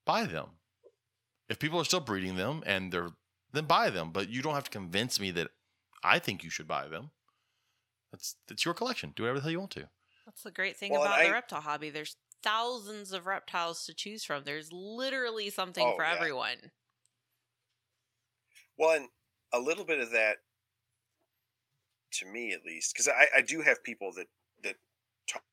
buy 0.05 0.25
them. 0.25 0.59
If 1.49 1.59
people 1.59 1.81
are 1.81 1.85
still 1.85 2.01
breeding 2.01 2.37
them 2.37 2.63
and 2.67 2.93
they're 2.93 3.11
then 3.53 3.67
buy 3.67 3.89
them, 3.89 4.11
but 4.11 4.29
you 4.29 4.43
don't 4.43 4.55
have 4.55 4.65
to 4.65 4.71
convince 4.71 5.21
me 5.21 5.31
that 5.31 5.49
I 6.03 6.19
think 6.19 6.43
you 6.43 6.51
should 6.51 6.67
buy 6.67 6.89
them. 6.89 7.13
That's 8.15 8.37
that's 8.47 8.65
your 8.65 8.75
collection. 8.75 9.13
Do 9.17 9.25
whatever 9.25 9.39
the 9.39 9.43
hell 9.43 9.51
you 9.51 9.59
want 9.59 9.73
to. 9.73 9.91
that's 10.25 10.43
the 10.43 10.51
great 10.51 10.77
thing 10.77 10.93
Well, 10.93 11.03
and 11.03 11.13
about 11.13 11.23
the 11.23 11.29
I- 11.29 11.33
reptile 11.33 11.61
hobby. 11.61 11.91
There's 11.91 12.17
thousands 12.43 13.13
of 13.13 13.27
reptiles 13.27 13.85
to 13.87 13.95
choose 13.95 14.25
from. 14.25 14.45
There's 14.45 14.73
literally 14.73 15.51
something 15.51 15.87
Oh, 15.87 15.97
for 15.97 16.05
yeah. 16.05 16.13
everyone. 16.15 16.73
Well, 18.77 18.97
and 18.97 19.09
a 19.53 19.59
little 19.59 19.85
bit 19.85 20.01
of 20.01 20.11
that, 20.13 20.39
to 22.13 22.27
me 22.27 22.53
at 22.53 22.65
least, 22.65 22.93
because 22.95 23.09
I, 23.09 23.27
I 23.37 23.43
do 23.43 23.61
have 23.63 23.83
people 23.83 24.13
that 24.15 24.29
that 24.63 24.77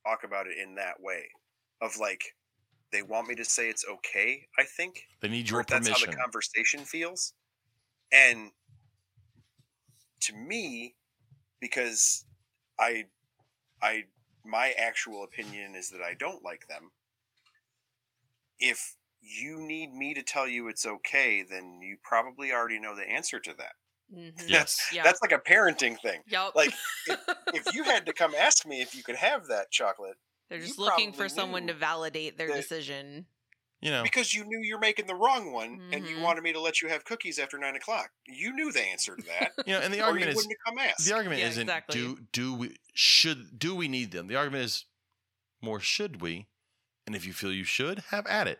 talk 0.05 0.23
about 0.23 0.47
it 0.47 0.57
in 0.57 0.75
that 0.75 1.01
way, 1.01 1.29
of 1.81 1.97
like 1.97 2.35
they 2.91 3.01
want 3.03 3.27
me 3.27 3.35
to 3.35 3.45
say 3.45 3.69
it's 3.69 3.85
okay. 3.87 4.47
I 4.59 4.63
think 4.65 5.07
They 5.21 5.29
need 5.29 5.49
or 5.49 5.53
your 5.53 5.61
if 5.61 5.67
that's 5.67 5.87
how 5.87 5.99
the 5.99 6.07
conversation 6.07 6.85
feels, 6.85 7.33
and 8.11 8.51
to 10.21 10.33
me, 10.35 10.95
because 11.59 12.25
I, 12.81 13.05
I, 13.81 14.05
my 14.45 14.73
actual 14.77 15.23
opinion 15.23 15.75
is 15.75 15.89
that 15.91 16.01
I 16.01 16.15
don't 16.15 16.43
like 16.43 16.67
them. 16.67 16.91
If 18.59 18.95
you 19.21 19.59
need 19.59 19.93
me 19.93 20.13
to 20.13 20.23
tell 20.23 20.47
you 20.47 20.67
it's 20.67 20.85
okay, 20.85 21.43
then 21.43 21.79
you 21.81 21.97
probably 22.03 22.51
already 22.51 22.79
know 22.79 22.95
the 22.95 23.07
answer 23.07 23.39
to 23.39 23.53
that. 23.53 23.73
Mhm. 24.13 24.49
Yes. 24.49 24.89
Yeah. 24.91 25.03
That's 25.03 25.21
like 25.21 25.31
a 25.31 25.39
parenting 25.39 25.99
thing. 26.01 26.21
Yep. 26.27 26.55
Like 26.55 26.73
if 27.53 27.73
you 27.73 27.83
had 27.83 28.05
to 28.07 28.13
come 28.13 28.35
ask 28.35 28.65
me 28.65 28.81
if 28.81 28.95
you 28.95 29.03
could 29.03 29.15
have 29.15 29.47
that 29.47 29.71
chocolate 29.71 30.17
They're 30.49 30.59
just 30.59 30.77
looking 30.77 31.13
for 31.13 31.29
someone 31.29 31.67
to 31.67 31.73
validate 31.73 32.37
their 32.37 32.47
decision. 32.47 33.27
You 33.81 33.89
know, 33.91 34.03
because 34.03 34.33
you 34.33 34.43
knew 34.45 34.59
you're 34.61 34.77
making 34.79 35.07
the 35.07 35.15
wrong 35.15 35.51
one 35.51 35.89
and 35.91 36.05
you 36.07 36.17
Mhm. 36.17 36.21
wanted 36.21 36.43
me 36.43 36.53
to 36.53 36.59
let 36.61 36.81
you 36.83 36.89
have 36.89 37.03
cookies 37.03 37.39
after 37.39 37.57
nine 37.57 37.75
o'clock. 37.75 38.11
You 38.27 38.53
knew 38.53 38.71
the 38.71 38.81
answer 38.83 39.15
to 39.15 39.23
that. 39.23 39.53
you 39.65 39.73
know, 39.73 39.79
and 39.81 39.91
the 39.91 39.97
or 39.97 39.99
you 39.99 40.03
argument 40.05 40.29
is 40.29 40.35
wouldn't 40.35 40.55
come 40.65 40.77
ask. 40.77 41.03
the 41.05 41.13
argument 41.15 41.41
Yeah, 41.41 41.47
isn't 41.47 41.63
exactly. 41.63 41.99
do 41.99 42.19
do 42.31 42.53
we 42.53 42.75
should 42.93 43.57
do 43.57 43.75
we 43.75 43.87
need 43.87 44.11
them? 44.11 44.27
The 44.27 44.35
argument 44.35 44.65
is 44.65 44.85
more 45.61 45.79
should 45.79 46.21
we? 46.21 46.47
And 47.07 47.15
if 47.15 47.25
you 47.25 47.33
feel 47.33 47.51
you 47.51 47.63
should, 47.63 47.99
have 48.09 48.27
at 48.27 48.47
it. 48.47 48.59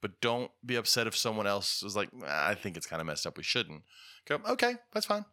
But 0.00 0.20
don't 0.22 0.50
be 0.64 0.76
upset 0.76 1.06
if 1.06 1.14
someone 1.16 1.46
else 1.46 1.82
is 1.82 1.94
like, 1.94 2.08
"Ah, 2.24 2.48
I 2.48 2.54
think 2.54 2.76
it's 2.78 2.86
kind 2.86 3.00
of 3.00 3.06
messed 3.06 3.26
up. 3.26 3.36
We 3.36 3.42
shouldn't. 3.44 3.84
Go, 4.26 4.36
okay, 4.46 4.76
that's 4.92 5.04
fine. 5.06 5.26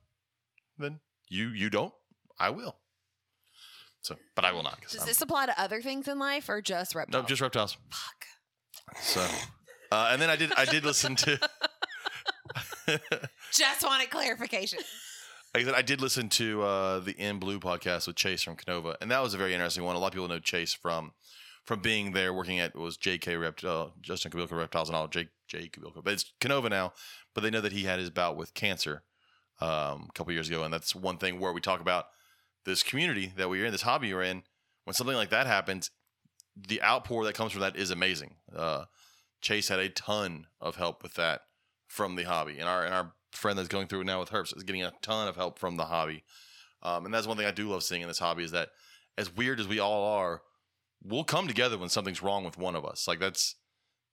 Then 0.78 1.00
you 1.30 1.48
you 1.50 1.70
don't, 1.70 1.94
I 2.38 2.50
will. 2.50 2.78
So, 4.02 4.18
but 4.36 4.44
I 4.46 4.52
will 4.52 4.64
not 4.64 4.82
Does 4.82 4.98
I'm- 4.98 5.08
this 5.08 5.22
apply 5.22 5.46
to 5.48 5.60
other 5.60 5.82
things 5.82 6.08
in 6.10 6.20
life 6.20 6.50
or 6.50 6.62
just 6.62 6.96
reptiles? 6.96 7.24
no, 7.24 7.28
just 7.28 7.42
reptiles. 7.42 7.78
fuck. 7.90 8.26
So, 9.02 9.26
uh, 9.92 10.10
and 10.12 10.22
then 10.22 10.30
I 10.30 10.36
did 10.36 10.54
I 10.54 10.66
did 10.66 10.84
listen 10.84 11.16
to. 11.18 11.40
Just 13.52 13.84
wanted 13.84 14.10
clarification. 14.10 14.80
like 15.54 15.64
I 15.64 15.66
said, 15.66 15.76
I 15.76 15.82
did 15.82 16.02
listen 16.02 16.30
to 16.30 16.62
uh, 16.64 17.00
the 17.00 17.12
In 17.12 17.40
Blue 17.40 17.60
podcast 17.60 18.08
with 18.08 18.16
Chase 18.16 18.44
from 18.44 18.56
Canova, 18.56 18.98
and 19.02 19.12
that 19.12 19.22
was 19.22 19.34
a 19.34 19.38
very 19.38 19.54
interesting 19.54 19.84
one. 19.84 19.96
A 19.96 20.00
lot 20.00 20.08
of 20.08 20.14
people 20.14 20.28
know 20.28 20.40
Chase 20.40 20.74
from 20.74 21.12
from 21.66 21.82
being 21.82 22.14
there 22.14 22.34
working 22.34 22.60
at 22.60 22.76
was 22.76 22.98
J.K. 22.98 23.36
Rept, 23.36 23.64
uh, 23.64 23.90
Justin 24.02 24.32
Kobylka 24.32 24.58
Reptiles 24.58 24.90
and 24.90 24.96
all 24.96 25.08
J. 25.08 25.28
J. 25.48 25.70
Kobylka, 25.70 26.04
but 26.04 26.14
it's 26.14 26.34
Canova 26.40 26.70
now. 26.70 26.94
But 27.36 27.42
they 27.42 27.52
know 27.52 27.62
that 27.62 27.74
he 27.74 27.84
had 27.84 28.00
his 28.00 28.10
bout 28.10 28.36
with 28.36 28.54
cancer 28.54 29.04
um, 29.62 30.08
a 30.10 30.12
couple 30.14 30.34
years 30.34 30.50
ago, 30.50 30.64
and 30.64 30.74
that's 30.74 30.96
one 30.96 31.18
thing 31.18 31.40
where 31.40 31.54
we 31.54 31.62
talk 31.62 31.80
about 31.80 32.06
this 32.66 32.84
community 32.84 33.32
that 33.38 33.50
we're 33.50 33.66
in, 33.66 33.72
this 33.72 33.84
hobby 33.84 34.14
we're 34.14 34.24
in. 34.24 34.44
When 34.86 34.94
something 34.94 35.16
like 35.16 35.30
that 35.30 35.46
happens, 35.46 35.92
the 36.56 36.82
outpour 36.82 37.26
that 37.26 37.36
comes 37.36 37.52
from 37.52 37.62
that 37.62 37.76
is 37.76 37.92
amazing. 37.92 38.36
Uh, 38.56 38.86
Chase 39.42 39.70
had 39.70 39.80
a 39.80 39.90
ton 39.90 40.48
of 40.60 40.76
help 40.76 41.04
with 41.04 41.14
that 41.16 41.42
from 41.88 42.16
the 42.16 42.24
hobby, 42.24 42.60
and 42.60 42.68
our 42.68 42.84
and 42.86 42.94
our 42.94 43.14
friend 43.32 43.58
that's 43.58 43.68
going 43.68 43.88
through 43.88 44.02
it 44.02 44.06
now 44.06 44.20
with 44.20 44.32
Herps 44.32 44.56
is 44.56 44.64
getting 44.64 44.84
a 44.84 44.94
ton 45.02 45.28
of 45.28 45.36
help 45.36 45.60
from 45.60 45.78
the 45.78 45.86
hobby. 45.86 46.24
Um, 46.82 47.06
and 47.06 47.14
that's 47.14 47.28
one 47.28 47.38
thing 47.38 47.46
I 47.46 47.52
do 47.52 47.70
love 47.70 47.84
seeing 47.84 48.02
in 48.02 48.08
this 48.08 48.20
hobby 48.20 48.44
is 48.44 48.52
that 48.52 48.70
as 49.18 49.36
weird 49.36 49.60
as 49.60 49.68
we 49.68 49.80
all 49.80 50.04
are, 50.16 50.42
we'll 51.04 51.24
come 51.24 51.48
together 51.48 51.78
when 51.78 51.90
something's 51.90 52.24
wrong 52.24 52.44
with 52.44 52.58
one 52.58 52.76
of 52.76 52.86
us. 52.86 53.08
Like 53.08 53.20
that's 53.20 53.56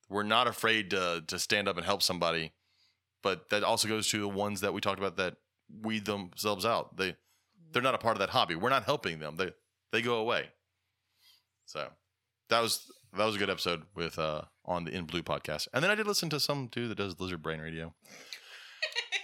we're 0.09 0.23
not 0.23 0.47
afraid 0.47 0.91
to 0.91 1.25
to 1.27 1.39
stand 1.39 1.69
up 1.69 1.77
and 1.77 1.87
help 1.87 2.03
somebody. 2.03 2.53
But 3.23 3.51
that 3.51 3.65
also 3.65 3.89
goes 3.89 4.09
to 4.11 4.21
the 4.21 4.29
ones 4.29 4.61
that 4.61 4.73
we 4.73 4.81
talked 4.81 4.99
about 4.99 5.17
that 5.17 5.37
weed 5.83 6.05
themselves 6.05 6.65
out. 6.65 6.97
They 6.97 7.17
they're 7.73 7.83
not 7.83 7.95
a 7.95 7.99
part 7.99 8.17
of 8.17 8.21
that 8.21 8.31
hobby. 8.31 8.55
We're 8.55 8.71
not 8.71 8.85
helping 8.85 9.19
them. 9.19 9.37
They 9.37 9.51
they 9.93 10.03
go 10.03 10.17
away. 10.17 10.51
So 11.65 11.89
that 12.51 12.61
was 12.61 12.91
that 13.17 13.25
was 13.25 13.37
a 13.37 13.39
good 13.39 13.51
episode 13.51 13.83
with 13.95 14.19
uh 14.19 14.43
on 14.65 14.85
the 14.85 14.91
In 14.93 15.05
Blue 15.05 15.23
podcast. 15.23 15.69
And 15.73 15.83
then 15.83 15.91
I 15.91 15.95
did 15.95 16.07
listen 16.07 16.29
to 16.31 16.41
some 16.41 16.69
dude 16.69 16.91
that 16.91 16.99
does 16.99 17.19
Lizard 17.21 17.43
Brain 17.43 17.61
Radio. 17.61 17.95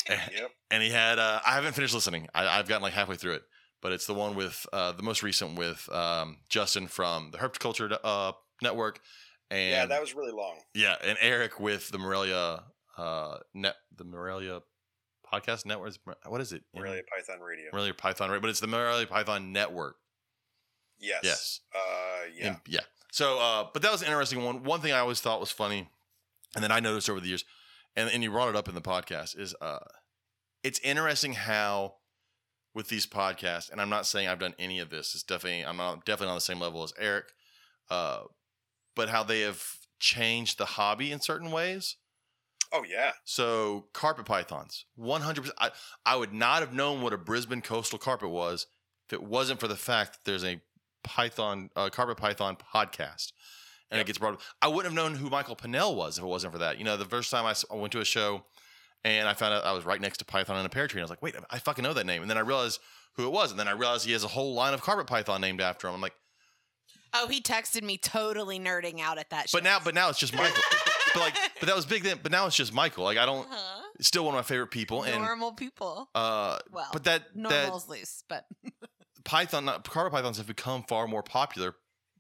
Yep. 0.09 0.51
and 0.71 0.83
he 0.83 0.91
had 0.91 1.19
uh, 1.19 1.41
I 1.47 1.53
haven't 1.55 1.75
finished 1.75 1.95
listening. 1.95 2.27
I, 2.35 2.47
I've 2.59 2.67
gotten 2.67 2.83
like 2.83 2.93
halfway 2.93 3.17
through 3.17 3.35
it, 3.35 3.43
but 3.81 3.93
it's 3.93 4.07
the 4.07 4.15
one 4.15 4.35
with 4.35 4.67
uh, 4.73 4.93
the 4.93 5.03
most 5.03 5.23
recent 5.23 5.57
with 5.57 5.89
um, 5.93 6.39
Justin 6.49 6.89
from 6.89 7.31
the 7.31 7.39
Herpculture 7.39 7.97
uh, 8.03 8.33
Network, 8.63 9.01
and 9.51 9.71
yeah, 9.71 9.87
that 9.87 10.01
was 10.01 10.15
really 10.15 10.33
long. 10.33 10.57
yeah, 10.75 10.97
and 11.05 11.17
Eric 11.21 11.61
with 11.61 11.91
the 11.91 11.99
Morelia 11.99 12.65
uh, 12.99 13.39
net 13.55 13.77
the 13.97 14.05
Morelia 14.05 14.61
podcast 15.33 15.65
network. 15.67 15.95
What 16.27 16.41
is 16.41 16.53
it? 16.53 16.63
Morelia 16.75 17.03
Python 17.15 17.41
Radio. 17.41 17.67
Morelia 17.73 17.95
Python, 17.95 18.31
right? 18.31 18.41
But 18.41 18.51
it's 18.51 18.61
the 18.61 18.67
Morelia 18.67 19.07
Python 19.07 19.53
Network. 19.53 19.97
Yes. 20.99 21.21
Yes. 21.23 21.61
Uh, 21.75 22.25
yeah. 22.37 22.57
Yeah. 22.67 22.81
So, 23.13 23.39
uh, 23.39 23.67
but 23.75 23.83
that 23.83 23.93
was 23.93 24.01
an 24.01 24.09
interesting 24.09 24.43
one. 24.43 24.65
One 24.65 24.81
thing 24.81 24.93
I 24.93 24.99
always 24.99 25.21
thought 25.21 25.39
was 25.39 25.51
funny, 25.51 25.87
and 26.55 26.65
then 26.65 26.73
I 26.73 26.81
noticed 26.81 27.11
over 27.11 27.21
the 27.21 27.29
years, 27.29 27.45
and, 27.95 28.11
and 28.11 28.23
you 28.23 28.31
brought 28.31 28.49
it 28.49 28.57
up 28.57 28.71
in 28.71 28.75
the 28.75 28.81
podcast, 28.81 29.39
is 29.39 29.55
uh, 29.61 29.81
it's 30.65 30.81
interesting 30.81 31.35
how 31.35 31.97
with 32.75 32.89
these 32.89 33.07
podcasts, 33.07 33.71
and 33.71 33.83
I'm 33.83 33.91
not 33.91 34.07
saying 34.07 34.29
I've 34.29 34.39
done 34.39 34.55
any 34.59 34.79
of 34.79 34.89
this. 34.89 35.15
It's 35.15 35.23
definitely 35.23 35.63
I'm 35.63 35.77
not 35.77 36.07
definitely 36.07 36.31
on 36.31 36.37
the 36.37 36.41
same 36.41 36.59
level 36.59 36.83
as 36.83 36.95
Eric, 36.99 37.27
uh, 37.91 38.23
but 38.97 39.11
how 39.11 39.23
they 39.23 39.43
have 39.43 39.63
changed 40.01 40.57
the 40.57 40.65
hobby 40.65 41.13
in 41.13 41.21
certain 41.21 41.51
ways. 41.51 41.97
oh 42.73 42.85
yeah. 42.89 43.13
So 43.27 43.89
carpet 43.93 44.25
pythons, 44.25 44.87
100%. 44.99 45.51
I, 45.59 45.71
I 46.07 46.17
would 46.17 46.33
not 46.33 46.61
have 46.61 46.73
known 46.73 47.03
what 47.03 47.13
a 47.13 47.19
Brisbane 47.19 47.61
coastal 47.61 47.99
carpet 47.99 48.31
was 48.31 48.69
if 49.07 49.13
it 49.13 49.23
wasn't 49.23 49.61
for 49.61 49.69
the 49.69 49.77
fact 49.77 50.15
that 50.15 50.21
there's 50.25 50.45
a 50.45 50.63
python, 51.03 51.71
uh, 51.77 51.91
carpet 51.91 52.17
python 52.17 52.57
podcast. 52.75 53.33
And 53.91 53.99
Yep. 53.99 54.05
it 54.05 54.07
gets 54.07 54.19
brought 54.19 54.35
up. 54.35 54.41
I 54.63 54.69
wouldn't 54.69 54.85
have 54.87 54.95
known 54.95 55.15
who 55.19 55.29
Michael 55.29 55.55
Pinnell 55.57 55.95
was 55.95 56.17
if 56.17 56.25
it 56.25 56.27
wasn't 56.27 56.53
for 56.55 56.59
that. 56.61 56.79
You 56.79 56.85
know, 56.85 56.97
the 56.97 57.05
first 57.05 57.31
time 57.31 57.45
I 57.45 57.75
went 57.75 57.93
to 57.93 58.01
a 58.01 58.05
show 58.07 58.45
and 59.05 59.29
I 59.29 59.35
found 59.35 59.53
out 59.53 59.65
I 59.65 59.73
was 59.73 59.85
right 59.85 60.01
next 60.01 60.19
to 60.19 60.25
Python 60.25 60.57
in 60.59 60.65
a 60.65 60.69
pear 60.71 60.89
tree. 60.89 60.99
And 61.01 61.03
I 61.03 61.05
was 61.05 61.11
like, 61.11 61.21
wait, 61.23 61.35
I 61.51 61.59
fucking 61.59 61.83
know 61.83 61.93
that 61.93 62.07
name. 62.07 62.23
And 62.23 62.31
then 62.31 62.39
I 62.39 62.43
realized 62.43 62.81
who 63.17 63.27
it 63.27 63.33
was. 63.33 63.51
And 63.51 63.61
then 63.61 63.69
I 63.69 63.73
realized 63.73 64.07
he 64.07 64.13
has 64.13 64.25
a 64.25 64.29
whole 64.29 64.55
line 64.55 64.73
of 64.73 64.81
carpet 64.81 65.07
python 65.07 65.41
named 65.43 65.61
after 65.61 65.87
him. 65.89 65.95
I'm 65.95 66.01
like, 66.01 66.15
Oh, 67.15 67.29
he 67.29 67.43
texted 67.43 67.83
me 67.83 67.99
totally 67.99 68.59
nerding 68.59 68.99
out 69.01 69.19
at 69.19 69.29
that. 69.29 69.49
but 69.53 69.63
now, 69.63 69.79
but 69.85 69.95
now 69.95 70.09
it's 70.09 70.19
just 70.19 70.35
Michael. 70.35 70.63
but 71.13 71.21
like, 71.21 71.35
but 71.61 71.67
that 71.67 71.77
was 71.77 71.85
big 71.85 72.03
then. 72.05 72.19
But 72.23 72.33
now 72.33 72.47
it's 72.47 72.57
just 72.57 72.73
Michael. 72.73 73.05
Like, 73.05 73.19
I 73.19 73.27
don't, 73.27 73.47
Huh? 73.51 73.83
it's 73.99 74.09
still 74.09 74.25
one 74.25 74.35
of 74.35 74.39
my 74.39 74.43
favorite 74.43 74.71
people. 74.71 75.03
And, 75.03 75.23
normal 75.23 75.53
people. 75.53 76.09
uh, 76.15 76.59
Well, 76.71 76.89
but 76.95 77.05
that, 77.05 77.25
that, 77.35 77.37
Normal's 77.37 77.87
loose, 77.91 78.25
but 78.31 78.47
Python, 79.25 79.65
not, 79.65 79.89
carpet 79.89 80.13
pythons 80.13 80.39
have 80.39 80.47
become 80.47 80.83
far 80.83 81.07
more 81.07 81.23
popular 81.23 81.75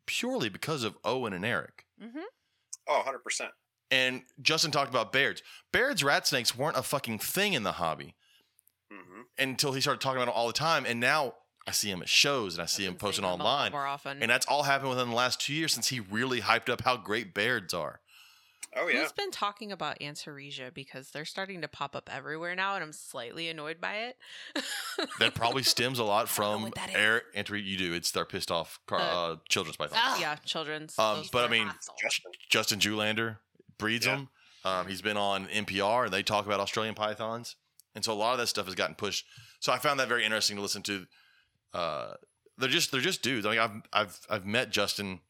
purely 0.06 0.48
because 0.48 0.84
of 0.84 0.96
Owen 1.04 1.32
and 1.32 1.44
Eric. 1.44 1.86
mm-hmm. 2.02 2.20
Oh, 2.88 2.96
100 2.96 3.18
percent. 3.20 3.50
And 3.90 4.22
Justin 4.40 4.70
talked 4.70 4.90
about 4.90 5.12
Baird's. 5.12 5.42
Baird's 5.72 6.02
rat 6.02 6.26
snakes 6.26 6.56
weren't 6.56 6.76
a 6.76 6.82
fucking 6.82 7.18
thing 7.18 7.52
in 7.52 7.62
the 7.62 7.72
hobby 7.72 8.14
hmm 8.90 9.22
until 9.38 9.72
he 9.72 9.80
started 9.80 10.00
talking 10.00 10.20
about 10.20 10.30
it 10.30 10.36
all 10.36 10.46
the 10.46 10.52
time. 10.52 10.84
And 10.86 11.00
now 11.00 11.34
I 11.66 11.70
see 11.70 11.90
him 11.90 12.02
at 12.02 12.08
shows 12.08 12.54
and 12.54 12.62
I 12.62 12.66
see 12.66 12.84
him 12.84 12.96
posting 12.96 13.24
online. 13.24 13.72
more 13.72 13.86
often. 13.86 14.20
And 14.20 14.30
that's 14.30 14.44
all 14.46 14.64
happened 14.64 14.90
within 14.90 15.08
the 15.08 15.14
last 15.14 15.40
two 15.40 15.54
years 15.54 15.72
since 15.72 15.88
he 15.88 16.00
really 16.00 16.42
hyped 16.42 16.68
up 16.68 16.82
how 16.82 16.96
great 16.98 17.32
Baird's 17.32 17.72
are. 17.72 18.00
Oh 18.74 18.88
yeah. 18.88 19.00
Who's 19.02 19.12
been 19.12 19.30
talking 19.30 19.70
about 19.70 19.98
Antaresia 20.00 20.72
because 20.72 21.10
they're 21.10 21.24
starting 21.26 21.60
to 21.60 21.68
pop 21.68 21.94
up 21.94 22.08
everywhere 22.12 22.54
now, 22.54 22.74
and 22.74 22.82
I'm 22.82 22.92
slightly 22.92 23.48
annoyed 23.48 23.80
by 23.80 23.94
it. 23.96 24.16
That 25.18 25.34
probably 25.34 25.62
stems 25.74 25.98
a 25.98 26.04
lot 26.04 26.14
I 26.14 26.18
don't 26.18 26.24
know 26.24 26.54
from 26.54 26.62
what 26.62 26.74
that 26.76 26.88
is. 26.90 26.96
Eric. 26.96 27.24
You 27.50 27.76
do. 27.76 27.92
It's 27.92 28.10
their 28.12 28.24
pissed 28.24 28.50
off 28.50 28.78
car, 28.86 29.00
Uh, 29.00 29.04
uh, 29.04 29.36
children's 29.48 29.76
python. 29.76 29.98
Ah. 30.00 30.18
yeah, 30.20 30.36
children's. 30.36 30.98
Um, 30.98 31.24
but 31.32 31.44
I 31.44 31.48
mean, 31.48 31.70
Justin. 32.00 32.32
Justin 32.48 32.78
Julander 32.80 33.38
breeds 33.78 34.06
Yeah. 34.06 34.16
them. 34.16 34.28
Um, 34.64 34.86
he's 34.86 35.02
been 35.02 35.16
on 35.16 35.48
MPR 35.48 36.04
and 36.04 36.12
they 36.12 36.22
talk 36.22 36.46
about 36.46 36.60
Australian 36.60 36.94
pythons, 36.94 37.56
and 37.94 38.04
so 38.04 38.12
a 38.12 38.14
lot 38.14 38.32
of 38.32 38.38
that 38.38 38.46
stuff 38.46 38.66
has 38.66 38.74
gotten 38.74 38.94
pushed. 38.94 39.26
So 39.60 39.72
I 39.72 39.78
found 39.78 39.98
that 40.00 40.08
very 40.08 40.24
interesting 40.24 40.56
to 40.56 40.62
listen 40.62 40.82
to. 40.84 41.06
Uh, 41.74 42.14
they're 42.58 42.68
just 42.68 42.92
they're 42.92 43.00
just 43.00 43.22
dudes. 43.22 43.44
I 43.44 43.50
mean, 43.50 43.58
I've 43.60 43.82
I've 43.92 44.20
I've 44.30 44.46
met 44.46 44.70
Justin. 44.70 45.20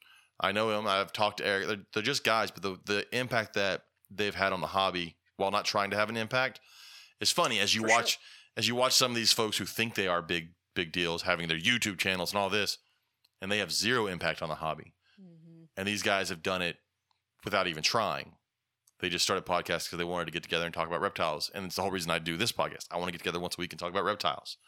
I 0.41 0.53
know 0.53 0.77
him. 0.77 0.87
I've 0.87 1.13
talked 1.13 1.39
to 1.39 1.47
Eric. 1.47 1.67
They're, 1.69 1.77
they're 1.95 2.03
just 2.03 2.25
guys, 2.25 2.51
but 2.51 2.63
the 2.63 2.79
the 2.85 3.17
impact 3.17 3.55
that 3.55 3.83
they've 4.11 4.35
had 4.35 4.53
on 4.53 4.61
the 4.61 4.67
hobby 4.67 5.17
while 5.37 5.51
not 5.51 5.65
trying 5.65 5.91
to 5.91 5.97
have 5.97 6.09
an 6.11 6.17
impact 6.17 6.61
is 7.21 7.31
funny 7.31 7.59
as 7.61 7.75
you 7.75 7.83
For 7.83 7.89
sure. 7.89 7.97
watch 7.99 8.19
as 8.57 8.69
you 8.69 8.75
watch 8.75 8.93
some 8.95 9.11
of 9.13 9.17
these 9.17 9.33
folks 9.33 9.57
who 9.57 9.65
think 9.65 9.95
they 9.95 10.09
are 10.09 10.21
big 10.23 10.51
big 10.75 10.93
deals 10.93 11.23
having 11.23 11.49
their 11.49 11.59
YouTube 11.59 11.99
channels 11.99 12.33
and 12.33 12.39
all 12.39 12.51
this, 12.51 12.79
and 13.41 13.51
they 13.53 13.59
have 13.59 13.73
zero 13.73 14.07
impact 14.07 14.43
on 14.43 14.49
the 14.49 14.55
hobby 14.57 14.95
Mhm. 15.21 15.69
and 15.77 15.87
these 15.89 16.03
guys 16.03 16.29
have 16.31 16.43
done 16.43 16.63
it 16.63 16.77
without 17.45 17.67
even 17.67 17.83
trying. 17.83 18.37
They 19.01 19.09
just 19.09 19.25
started 19.25 19.45
podcasts 19.45 19.85
because 19.87 19.99
they 19.99 20.05
wanted 20.05 20.27
to 20.27 20.31
get 20.31 20.43
together 20.45 20.65
and 20.65 20.73
talk 20.75 20.87
about 20.87 21.01
reptiles, 21.01 21.51
and 21.55 21.67
it's 21.67 21.77
the 21.77 21.83
whole 21.83 21.91
reason 21.91 22.11
I 22.11 22.19
do 22.21 22.37
this 22.37 22.53
podcast. 22.53 22.87
I 22.91 22.97
want 22.99 23.09
to 23.09 23.13
get 23.13 23.19
together 23.19 23.41
once 23.41 23.57
a 23.57 23.61
week 23.61 23.73
and 23.73 23.79
talk 23.81 23.91
about 23.91 24.05
reptiles. 24.05 24.59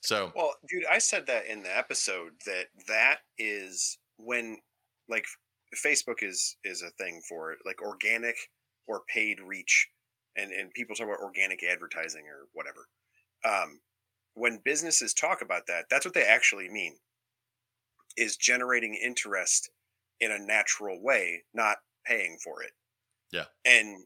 So 0.00 0.32
Well, 0.36 0.54
dude, 0.68 0.86
I 0.86 0.98
said 0.98 1.26
that 1.26 1.46
in 1.46 1.62
the 1.64 1.76
episode 1.76 2.34
that 2.46 2.66
that 2.86 3.20
is 3.38 3.98
when 4.18 4.58
like 5.08 5.24
Facebook 5.84 6.22
is 6.22 6.56
is 6.64 6.82
a 6.82 6.90
thing 6.90 7.20
for 7.28 7.52
it, 7.52 7.58
like 7.64 7.82
organic 7.82 8.36
or 8.86 9.02
paid 9.12 9.40
reach, 9.40 9.88
and 10.36 10.52
and 10.52 10.72
people 10.74 10.94
talk 10.94 11.06
about 11.06 11.20
organic 11.20 11.62
advertising 11.62 12.24
or 12.26 12.48
whatever. 12.52 12.88
Um, 13.44 13.80
when 14.34 14.60
businesses 14.64 15.14
talk 15.14 15.42
about 15.42 15.66
that, 15.68 15.86
that's 15.90 16.04
what 16.04 16.14
they 16.14 16.24
actually 16.24 16.68
mean. 16.68 16.96
Is 18.16 18.36
generating 18.36 18.94
interest 18.94 19.70
in 20.20 20.30
a 20.30 20.38
natural 20.38 21.02
way, 21.02 21.42
not 21.52 21.78
paying 22.06 22.38
for 22.42 22.62
it. 22.62 22.72
Yeah. 23.32 23.46
and 23.64 24.04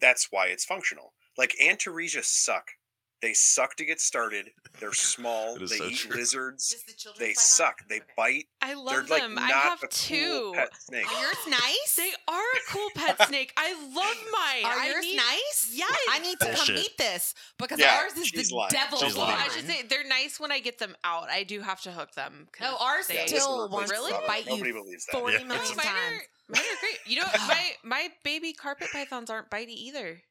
that's 0.00 0.28
why 0.30 0.46
it's 0.46 0.64
functional. 0.64 1.12
Like 1.36 1.54
Antaresia 1.62 2.24
suck. 2.24 2.64
They 3.20 3.34
suck 3.34 3.74
to 3.76 3.84
get 3.84 4.00
started. 4.00 4.50
They're 4.78 4.92
small. 4.92 5.56
They 5.58 5.66
so 5.66 5.84
eat 5.86 5.96
true. 5.96 6.16
lizards. 6.16 6.68
The 6.86 7.10
They 7.18 7.26
python? 7.30 7.34
suck. 7.34 7.88
They 7.88 7.96
Okay. 7.96 8.04
bite. 8.16 8.44
I 8.62 8.74
love 8.74 8.86
They're 8.86 9.00
love 9.00 9.10
like 9.10 9.22
them. 9.22 9.34
not 9.34 9.44
I 9.44 9.56
have 9.56 9.78
a 9.82 9.88
cool 9.88 9.88
two. 9.90 10.52
pet 10.54 10.68
snake. 10.80 11.12
Are 11.12 11.20
yours 11.22 11.36
nice? 11.48 11.96
They 11.96 12.12
are 12.28 12.40
a 12.40 12.72
cool 12.72 12.88
pet 12.94 13.26
snake. 13.28 13.52
I 13.56 13.72
love 13.72 14.16
mine. 14.32 14.64
Are 14.72 14.78
I 14.78 14.88
yours 14.90 15.04
need- 15.04 15.16
nice? 15.16 15.70
Yes. 15.72 15.98
I 16.10 16.18
need 16.20 16.38
to 16.40 16.54
come 16.54 16.76
eat 16.76 16.96
this 16.96 17.34
because 17.58 17.80
Yeah, 17.80 17.96
ours 18.02 18.12
is 18.16 18.30
the 18.30 18.54
lying. 18.54 18.70
devil. 18.70 18.98
She's 18.98 19.16
lying. 19.16 19.36
I 19.36 19.48
should 19.48 19.66
say 19.66 19.82
they're 19.82 20.06
nice 20.06 20.38
when 20.38 20.52
I 20.52 20.60
get 20.60 20.78
them 20.78 20.94
out. 21.02 21.28
I 21.28 21.42
do 21.42 21.60
have 21.60 21.80
to 21.82 21.90
hook 21.90 22.12
them. 22.12 22.46
'cause 22.52 22.70
No, 22.70 22.76
ours 22.78 23.08
they- 23.08 23.26
still 23.26 23.56
Listen, 23.62 23.72
wants 23.72 23.90
Really? 23.90 24.12
to 24.12 24.20
bite 24.28 24.46
Nobody 24.46 24.68
you 24.68 24.74
believes 24.74 25.06
that. 25.06 25.18
40 25.18 25.38
Yeah. 25.38 25.44
Million 25.44 25.64
times. 25.64 25.76
mine 25.76 25.86
are 26.56 26.62
great. 26.80 26.98
You 27.06 27.20
know, 27.20 27.26
my 27.48 27.72
my 27.82 28.12
baby 28.22 28.52
carpet 28.52 28.88
pythons 28.92 29.28
aren't 29.28 29.50
bitey 29.50 29.68
either. 29.74 30.22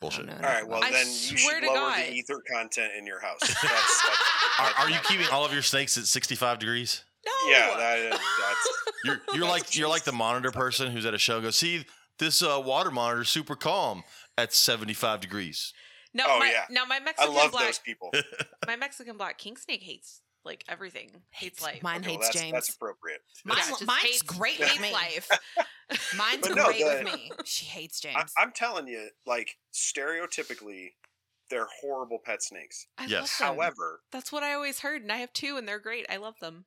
Bullshit. 0.00 0.26
no, 0.26 0.32
All 0.34 0.38
right. 0.40 0.66
Well, 0.66 0.82
I 0.82 0.90
then 0.90 1.06
you 1.06 1.36
should 1.36 1.62
lower 1.64 1.74
God. 1.74 1.98
the 1.98 2.12
ether 2.12 2.42
content 2.50 2.92
in 2.98 3.06
your 3.06 3.20
house. 3.20 3.40
That's, 3.40 3.62
that's, 3.62 4.02
Are, 4.58 4.84
are 4.84 4.90
you 4.90 4.98
keeping 5.04 5.26
all 5.32 5.44
of 5.44 5.52
your 5.52 5.62
snakes 5.62 5.96
at 5.98 6.04
65 6.04 6.58
degrees? 6.58 7.04
No. 7.24 7.32
Yeah, 7.50 7.74
that 7.76 7.98
is, 7.98 8.10
that's 8.10 8.68
You're 9.04 9.20
you're 9.34 9.48
like 9.48 9.76
you're 9.76 9.88
like 9.88 10.04
the 10.04 10.12
monitor 10.12 10.52
person 10.52 10.90
who's 10.92 11.04
at 11.06 11.12
a 11.14 11.18
show. 11.18 11.36
and 11.36 11.44
Goes 11.44 11.56
see 11.56 11.84
this 12.18 12.40
uh, 12.42 12.62
water 12.64 12.90
monitor 12.90 13.22
is 13.22 13.28
super 13.28 13.56
calm 13.56 14.04
at 14.38 14.52
75 14.54 15.20
degrees. 15.20 15.72
no. 16.14 16.24
Oh, 16.26 16.38
my, 16.38 16.50
yeah. 16.50 16.64
Now 16.70 16.84
my 16.84 17.00
Mexican 17.00 17.32
I 17.32 17.34
Mexican 17.34 17.34
love 17.34 17.52
black 17.52 17.64
those 17.66 17.78
people. 17.80 18.12
my 18.66 18.76
Mexican 18.76 19.16
black 19.16 19.38
king 19.38 19.56
snake 19.56 19.82
hates 19.82 20.22
like 20.46 20.64
everything. 20.68 21.10
Hates 21.30 21.62
life. 21.62 21.82
Mine 21.82 22.00
Okay, 22.00 22.10
well, 22.10 22.16
hates 22.16 22.28
that's, 22.28 22.40
James. 22.40 22.52
That's 22.52 22.74
appropriate. 22.74 23.20
Mine, 23.44 23.58
Yeah, 23.58 23.86
mine's 23.86 24.02
hates- 24.02 24.22
great 24.22 24.58
with 24.58 24.80
me. 24.80 24.92
life. 24.92 25.28
Mine's 26.16 26.48
no, 26.48 26.64
great 26.66 26.78
the- 26.80 26.84
with 26.84 27.04
me. 27.14 27.30
She 27.44 27.64
hates 27.66 28.00
James. 28.00 28.32
I, 28.36 28.42
I'm 28.42 28.50
telling 28.52 28.88
you, 28.88 29.08
like 29.24 29.56
stereotypically, 29.72 30.94
they're 31.50 31.68
horrible 31.80 32.18
pet 32.24 32.42
snakes. 32.42 32.86
I 32.98 33.06
Yes. 33.06 33.40
love 33.40 33.50
them. 33.50 33.56
However, 33.58 34.00
that's 34.10 34.32
what 34.32 34.42
I 34.42 34.54
always 34.54 34.80
heard, 34.80 35.02
and 35.02 35.12
I 35.12 35.18
have 35.18 35.32
two, 35.32 35.56
and 35.56 35.66
they're 35.68 35.78
great. 35.78 36.06
I 36.10 36.16
love 36.16 36.34
them. 36.40 36.64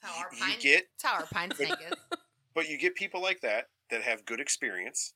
That's 0.00 0.14
how 0.14 0.20
our 0.22 0.30
pine, 0.30 0.50
you 0.56 0.62
get 0.62 0.84
that's 1.02 1.12
how 1.12 1.20
our 1.20 1.26
pine 1.26 1.50
snake 1.54 1.72
is. 1.90 2.18
but 2.54 2.68
you 2.68 2.78
get 2.78 2.94
people 2.94 3.20
like 3.20 3.40
that 3.42 3.66
that 3.90 4.02
have 4.02 4.24
good 4.24 4.40
experience 4.40 5.12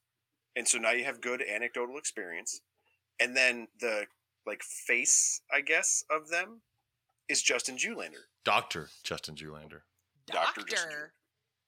and 0.56 0.66
so 0.66 0.76
now 0.78 0.90
you 0.90 1.04
have 1.04 1.20
good 1.20 1.40
anecdotal 1.42 1.96
experience 1.98 2.60
and 3.20 3.36
then 3.36 3.68
the 3.80 4.06
like 4.46 4.62
face 4.62 5.40
i 5.52 5.60
guess 5.60 6.02
of 6.10 6.28
them 6.30 6.62
is 7.28 7.42
justin 7.42 7.76
Julander. 7.76 8.24
Doctor 8.44 8.88
Justin 9.04 9.34
Julander. 9.36 9.82
Dr. 10.26 10.62
Justin 10.62 10.90
Doctor. 10.90 11.12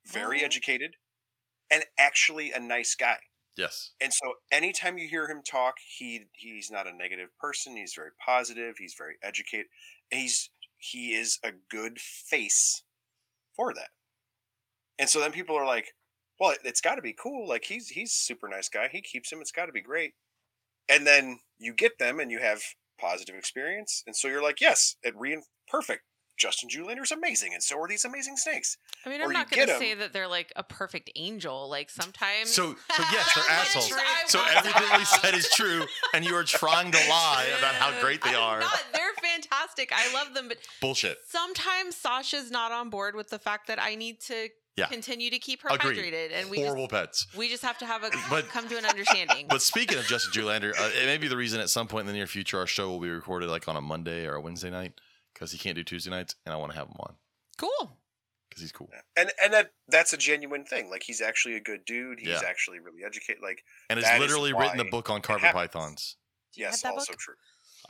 very 0.06 0.42
Oh. 0.42 0.44
educated 0.46 0.96
and 1.70 1.84
actually 1.98 2.52
a 2.52 2.60
nice 2.60 2.94
guy 2.94 3.18
Yes. 3.56 3.92
and 4.00 4.12
so 4.12 4.34
anytime 4.52 4.98
you 4.98 5.08
hear 5.08 5.28
him 5.28 5.42
talk 5.42 5.74
he 5.86 6.26
he's 6.32 6.70
not 6.70 6.86
a 6.86 6.92
negative 6.92 7.30
person 7.38 7.76
he's 7.76 7.94
very 7.94 8.10
positive 8.24 8.76
he's 8.78 8.94
very 8.94 9.16
educated 9.22 9.66
he's 10.10 10.50
he 10.76 11.14
is 11.14 11.38
a 11.42 11.52
good 11.70 12.00
face 12.00 12.82
for 13.56 13.72
that 13.74 13.90
and 14.98 15.08
so 15.08 15.20
then 15.20 15.32
people 15.32 15.56
are 15.56 15.64
like 15.66 15.94
well 16.38 16.50
it, 16.50 16.58
it's 16.64 16.80
got 16.80 16.96
to 16.96 17.02
be 17.02 17.12
cool 17.14 17.46
like 17.48 17.64
he's 17.64 17.88
he's 17.90 18.10
a 18.12 18.24
super 18.24 18.48
nice 18.48 18.68
guy 18.68 18.88
he 18.88 19.00
keeps 19.00 19.32
him 19.32 19.40
it's 19.40 19.52
got 19.52 19.66
to 19.66 19.72
be 19.72 19.80
great 19.80 20.14
and 20.88 21.06
then 21.06 21.38
you 21.58 21.72
get 21.72 21.98
them 21.98 22.18
and 22.20 22.30
you 22.30 22.40
have 22.40 22.60
positive 23.00 23.34
experience 23.34 24.02
and 24.06 24.14
so 24.16 24.28
you're 24.28 24.42
like 24.42 24.60
yes 24.60 24.96
it 25.02 25.14
re 25.16 25.40
perfect 25.68 26.02
justin 26.36 26.68
Julander's 26.68 27.12
amazing 27.12 27.52
and 27.54 27.62
so 27.62 27.78
are 27.78 27.86
these 27.88 28.04
amazing 28.04 28.36
snakes 28.36 28.76
I 29.06 29.10
mean, 29.10 29.20
Or 29.20 29.24
I'm 29.24 29.30
you 29.30 29.34
not 29.34 29.50
going 29.50 29.68
to 29.68 29.78
say 29.78 29.92
that 29.94 30.12
they're 30.14 30.26
like 30.28 30.50
a 30.56 30.62
perfect 30.62 31.10
angel. 31.14 31.68
Like 31.68 31.90
sometimes. 31.90 32.50
So, 32.50 32.72
so 32.72 33.02
yes, 33.12 33.30
they're 33.36 33.44
assholes. 33.50 33.92
So 34.28 34.40
everything 34.56 34.98
we 34.98 35.04
said 35.04 35.34
is 35.34 35.50
true, 35.50 35.82
and 36.14 36.24
you 36.24 36.34
are 36.34 36.42
trying 36.42 36.90
to 36.90 36.98
lie 37.10 37.46
about 37.58 37.74
how 37.74 38.00
great 38.00 38.22
they 38.22 38.30
I'm 38.34 38.42
are. 38.42 38.60
Not. 38.60 38.82
They're 38.94 39.12
fantastic. 39.22 39.92
I 39.94 40.10
love 40.14 40.32
them, 40.32 40.48
but 40.48 40.56
Bullshit. 40.80 41.18
sometimes 41.28 41.96
Sasha's 41.96 42.50
not 42.50 42.72
on 42.72 42.88
board 42.88 43.14
with 43.14 43.28
the 43.28 43.38
fact 43.38 43.66
that 43.66 43.78
I 43.78 43.94
need 43.94 44.20
to 44.22 44.48
Yeah. 44.76 44.86
continue 44.86 45.30
to 45.30 45.38
keep 45.38 45.62
her 45.62 45.68
Agreed. 45.70 45.96
hydrated, 45.98 46.30
and 46.34 46.50
we 46.50 46.60
Horrible 46.60 46.88
pets. 46.88 47.26
just 47.26 47.36
we 47.36 47.48
just 47.48 47.62
have 47.62 47.78
to 47.78 47.86
have 47.86 48.02
a 48.02 48.10
But- 48.30 48.48
come 48.48 48.68
to 48.68 48.76
an 48.76 48.84
understanding. 48.84 49.46
But 49.48 49.62
speaking 49.62 49.98
of 49.98 50.04
Justin 50.06 50.32
Julander, 50.32 50.72
uh, 50.78 50.90
it 51.00 51.06
may 51.06 51.16
be 51.18 51.28
the 51.28 51.36
reason 51.36 51.60
at 51.60 51.70
some 51.70 51.86
point 51.86 52.02
in 52.02 52.06
the 52.08 52.12
near 52.12 52.26
future 52.26 52.58
our 52.58 52.66
show 52.66 52.88
will 52.88 53.00
be 53.00 53.08
recorded 53.10 53.48
like 53.48 53.68
on 53.68 53.76
a 53.76 53.80
Monday 53.80 54.26
or 54.26 54.34
a 54.34 54.40
Wednesday 54.40 54.70
night 54.70 55.00
because 55.32 55.52
he 55.52 55.58
can't 55.58 55.76
do 55.76 55.84
Tuesday 55.84 56.10
nights, 56.10 56.34
and 56.44 56.52
I 56.52 56.56
want 56.56 56.72
to 56.72 56.78
have 56.78 56.88
him 56.88 56.96
on 57.00 57.14
cool. 57.56 57.98
because 58.48 58.62
he's 58.62 58.72
cool. 58.72 58.90
and 59.16 59.30
and 59.42 59.52
that 59.52 59.72
that's 59.88 60.12
a 60.12 60.16
genuine 60.16 60.64
thing 60.64 60.90
like 60.90 61.04
he's 61.04 61.20
actually 61.20 61.54
a 61.54 61.60
good 61.60 61.84
dude 61.84 62.18
he's 62.18 62.28
Yeah. 62.28 62.40
actually 62.48 62.80
really 62.80 63.04
educated 63.06 63.42
like 63.42 63.62
And 63.90 64.00
has 64.00 64.18
literally 64.20 64.52
written 64.52 64.76
the 64.78 64.84
book 64.84 65.08
on 65.08 65.18
it 65.18 65.22
carpet 65.22 65.52
pythons. 65.52 66.16
Yes 66.56 66.82
have 66.82 66.94
also 66.94 67.12
book? 67.12 67.20
true 67.20 67.34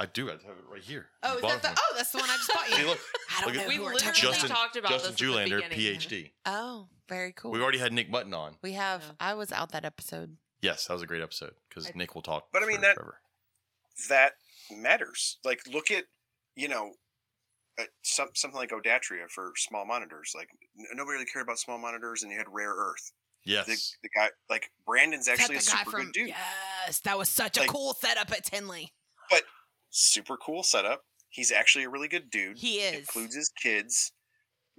I 0.01 0.07
do. 0.07 0.29
I 0.29 0.33
have 0.33 0.41
it 0.43 0.65
right 0.71 0.83
here. 0.83 1.07
Oh, 1.23 1.37
is 1.37 1.43
that 1.43 1.63
the? 1.63 1.71
Oh, 1.71 1.95
that's 1.97 2.11
the 2.11 2.19
one 2.19 2.29
I 2.29 2.37
just 2.37 2.53
bought 2.53 2.69
you. 2.69 2.75
See, 2.77 2.85
look, 2.85 2.99
I 3.31 3.41
don't 3.41 3.47
look 3.49 3.55
know 3.57 3.63
at- 3.63 3.69
We 3.69 3.75
who 3.77 3.83
we're 3.83 3.93
literally 3.95 4.13
talking 4.15 4.31
Justin- 4.31 4.51
about. 4.51 4.57
talked 4.59 4.77
about 4.77 4.91
Justin 4.91 5.13
this 5.13 5.23
at 5.23 5.27
the 5.27 5.33
Julander, 5.55 5.71
beginning. 5.71 5.99
PhD. 6.01 6.31
Oh, 6.47 6.89
very 7.09 7.33
cool. 7.33 7.51
We 7.53 7.61
already 7.63 7.79
had 7.79 7.93
Nick 7.93 8.11
Button 8.11 8.35
on. 8.35 8.57
We 8.63 8.73
have. 8.73 9.03
Yeah. 9.07 9.13
I 9.21 9.35
was 9.35 9.53
out 9.53 9.71
that 9.73 9.85
episode. 9.85 10.37
Yes, 10.63 10.87
that 10.87 10.95
was 10.95 11.03
a 11.03 11.07
great 11.07 11.23
episode 11.23 11.53
because 11.69 11.87
I- 11.89 11.93
Nick 11.95 12.15
will 12.15 12.23
talk. 12.23 12.49
But 12.53 12.63
I 12.63 12.67
mean, 12.67 12.77
for 12.77 12.83
that- 12.83 12.95
forever. 12.97 13.21
that 14.09 14.33
matters 14.71 15.39
like 15.45 15.61
look 15.73 15.91
at 15.91 16.05
you 16.57 16.67
know 16.69 16.93
uh, 17.79 17.85
some, 18.03 18.29
something 18.35 18.57
like 18.59 18.71
odatria 18.71 19.29
for 19.31 19.53
small 19.57 19.85
monitors 19.85 20.33
like 20.35 20.49
n- 20.79 20.87
nobody 20.95 21.15
really 21.15 21.27
cared 21.27 21.43
about 21.45 21.59
small 21.59 21.77
monitors 21.79 22.23
and 22.23 22.33
you 22.33 22.39
had 22.39 22.47
rare 22.51 22.71
earth 22.75 23.13
yes, 23.45 23.67
the, 23.67 23.77
the 24.05 24.09
guy 24.17 24.31
like 24.49 24.71
brandon's 24.87 25.29
actually 25.29 25.57
a 25.57 25.59
Is 25.59 25.67
that 25.67 25.85
super 25.85 25.99
guy 25.99 26.05
good 26.05 26.13
dude 26.15 26.29
Yes, 26.29 27.01
that 27.01 27.19
was 27.19 27.29
such 27.29 27.59
a 27.59 27.61
Like- 27.61 27.69
cool 27.71 27.93
setup 27.93 28.33
at 28.33 28.45
Tinley. 28.45 28.93
Super 29.97 30.37
cool 30.37 30.63
setup. 30.63 31.03
He's 31.29 31.51
actually 31.53 31.85
a 31.85 31.89
really 31.91 32.09
good 32.09 32.31
dude. 32.31 32.59
He 32.59 32.79
is. 32.79 32.95
includes 32.99 33.35
his 33.35 33.49
kids 33.49 34.13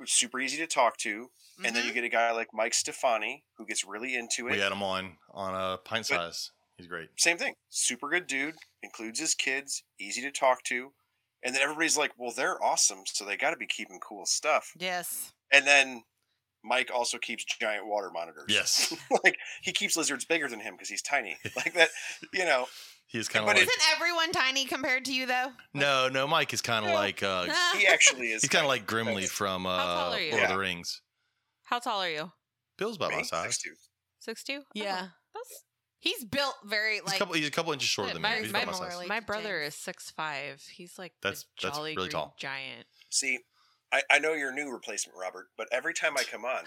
super 0.05 0.39
easy 0.39 0.57
to 0.57 0.67
talk 0.67 0.97
to. 0.97 1.31
And 1.63 1.73
then 1.75 1.85
you 1.85 1.91
Mhm. 1.91 1.95
get 1.95 2.03
a 2.03 2.09
guy 2.09 2.31
like 2.31 2.49
mike 2.53 2.73
stefani 2.73 3.45
who 3.57 3.65
gets 3.65 3.85
really 3.85 4.13
into 4.15 4.47
it. 4.47 4.51
we 4.51 4.59
had 4.59 4.71
him 4.73 4.83
on 4.83 5.17
on 5.31 5.55
a 5.55 5.77
pint 5.77 6.07
But- 6.09 6.17
size. 6.33 6.51
He's 6.77 6.87
great. 6.87 7.09
same 7.17 7.37
thing. 7.37 7.53
Super 7.69 8.09
good 8.09 8.27
dude. 8.27 8.55
Includes 8.83 9.19
his 9.19 9.33
kids. 9.33 9.83
Easy 9.97 10.21
to 10.21 10.31
talk 10.31 10.63
to. 10.63 10.93
And 11.41 11.55
then 11.55 11.61
everybody's 11.61 11.95
like 11.97 12.11
well 12.17 12.31
they're 12.33 12.61
awesome 12.61 13.05
so 13.05 13.23
they 13.23 13.37
got 13.37 13.51
to 13.51 13.57
be 13.57 13.67
keeping 13.67 13.99
cool 14.01 14.25
stuff. 14.25 14.73
Yes. 14.77 15.31
and 15.51 15.65
then 15.65 16.03
mike 16.63 16.89
also 16.93 17.17
keeps 17.17 17.45
giant 17.45 17.85
water 17.85 18.09
monitors. 18.11 18.47
Yes, 18.49 18.93
like 19.23 19.37
he 19.61 19.71
keeps 19.71 19.95
lizards 19.95 20.25
bigger 20.25 20.49
than 20.49 20.59
him 20.59 20.73
because 20.73 20.89
he's 20.89 21.01
tiny. 21.01 21.37
Like 21.55 21.73
that 21.75 21.89
you 22.33 22.43
know 22.43 22.67
he's 23.17 23.27
kind 23.27 23.43
of 23.43 23.47
But 23.47 23.57
like. 23.57 23.67
Isn't 23.67 23.81
everyone 23.95 24.31
tiny 24.31 24.65
compared 24.65 25.05
to 25.05 25.13
you 25.13 25.25
though? 25.25 25.51
No, 25.73 26.07
no, 26.09 26.27
Mike 26.27 26.53
is 26.53 26.61
kind 26.61 26.85
of 26.85 26.91
like. 26.91 27.23
Uh, 27.23 27.45
he 27.77 27.87
actually 27.87 28.27
is 28.31 28.41
he's 28.41 28.49
kind 28.49 28.63
of 28.63 28.69
like 28.69 28.87
Gimli 28.87 29.13
That's- 29.13 29.31
from 29.31 29.63
How 29.65 29.77
tall 29.77 30.11
uh, 30.11 30.15
are 30.15 30.19
you? 30.19 30.31
Lord 30.31 30.43
of 30.43 30.49
Yeah. 30.49 30.53
the 30.55 30.59
Rings. 30.59 31.01
How 31.63 31.79
tall 31.79 32.01
are 32.01 32.09
you? 32.09 32.31
Bill's 32.77 32.97
about 32.97 33.11
my 33.11 33.17
Me? 33.19 33.23
size. 33.23 33.57
6'2". 33.57 33.69
Six 34.19 34.43
two. 34.43 34.61
Yeah. 34.73 35.07
That's 35.33 35.63
He's 35.99 36.23
built 36.23 36.53
very 36.65 36.95
He's, 36.95 37.03
like. 37.05 37.15
a 37.15 37.19
couple, 37.19 37.33
he's 37.35 37.47
a 37.47 37.51
couple 37.51 37.71
inches 37.73 37.89
shorter 37.89 38.09
Yeah, 38.09 38.13
than 38.13 38.21
my- 38.21 38.35
me. 38.35 38.43
He's 38.43 38.53
my 38.53 38.59
about 38.59 38.67
my 38.67 38.71
size. 38.73 38.81
similarly- 38.89 39.07
my 39.07 39.19
to 39.21 39.25
brother 39.25 39.61
is 39.61 39.73
six 39.75 40.11
five. 40.11 40.61
He's 40.71 40.99
like 40.99 41.13
That's- 41.21 41.43
the 41.43 41.47
that's 41.67 41.77
jolly 41.77 41.91
really 41.95 42.09
green 42.09 42.11
tall. 42.11 42.35
giant. 42.39 42.85
see 43.09 43.39
I, 43.93 44.01
I 44.11 44.19
know 44.19 44.33
you're 44.33 44.51
new 44.53 44.71
replacement 44.71 45.17
robert 45.17 45.45
but 45.57 45.67
every 45.71 45.93
time 45.93 46.17
i 46.17 46.23
come 46.23 46.43
on 46.43 46.63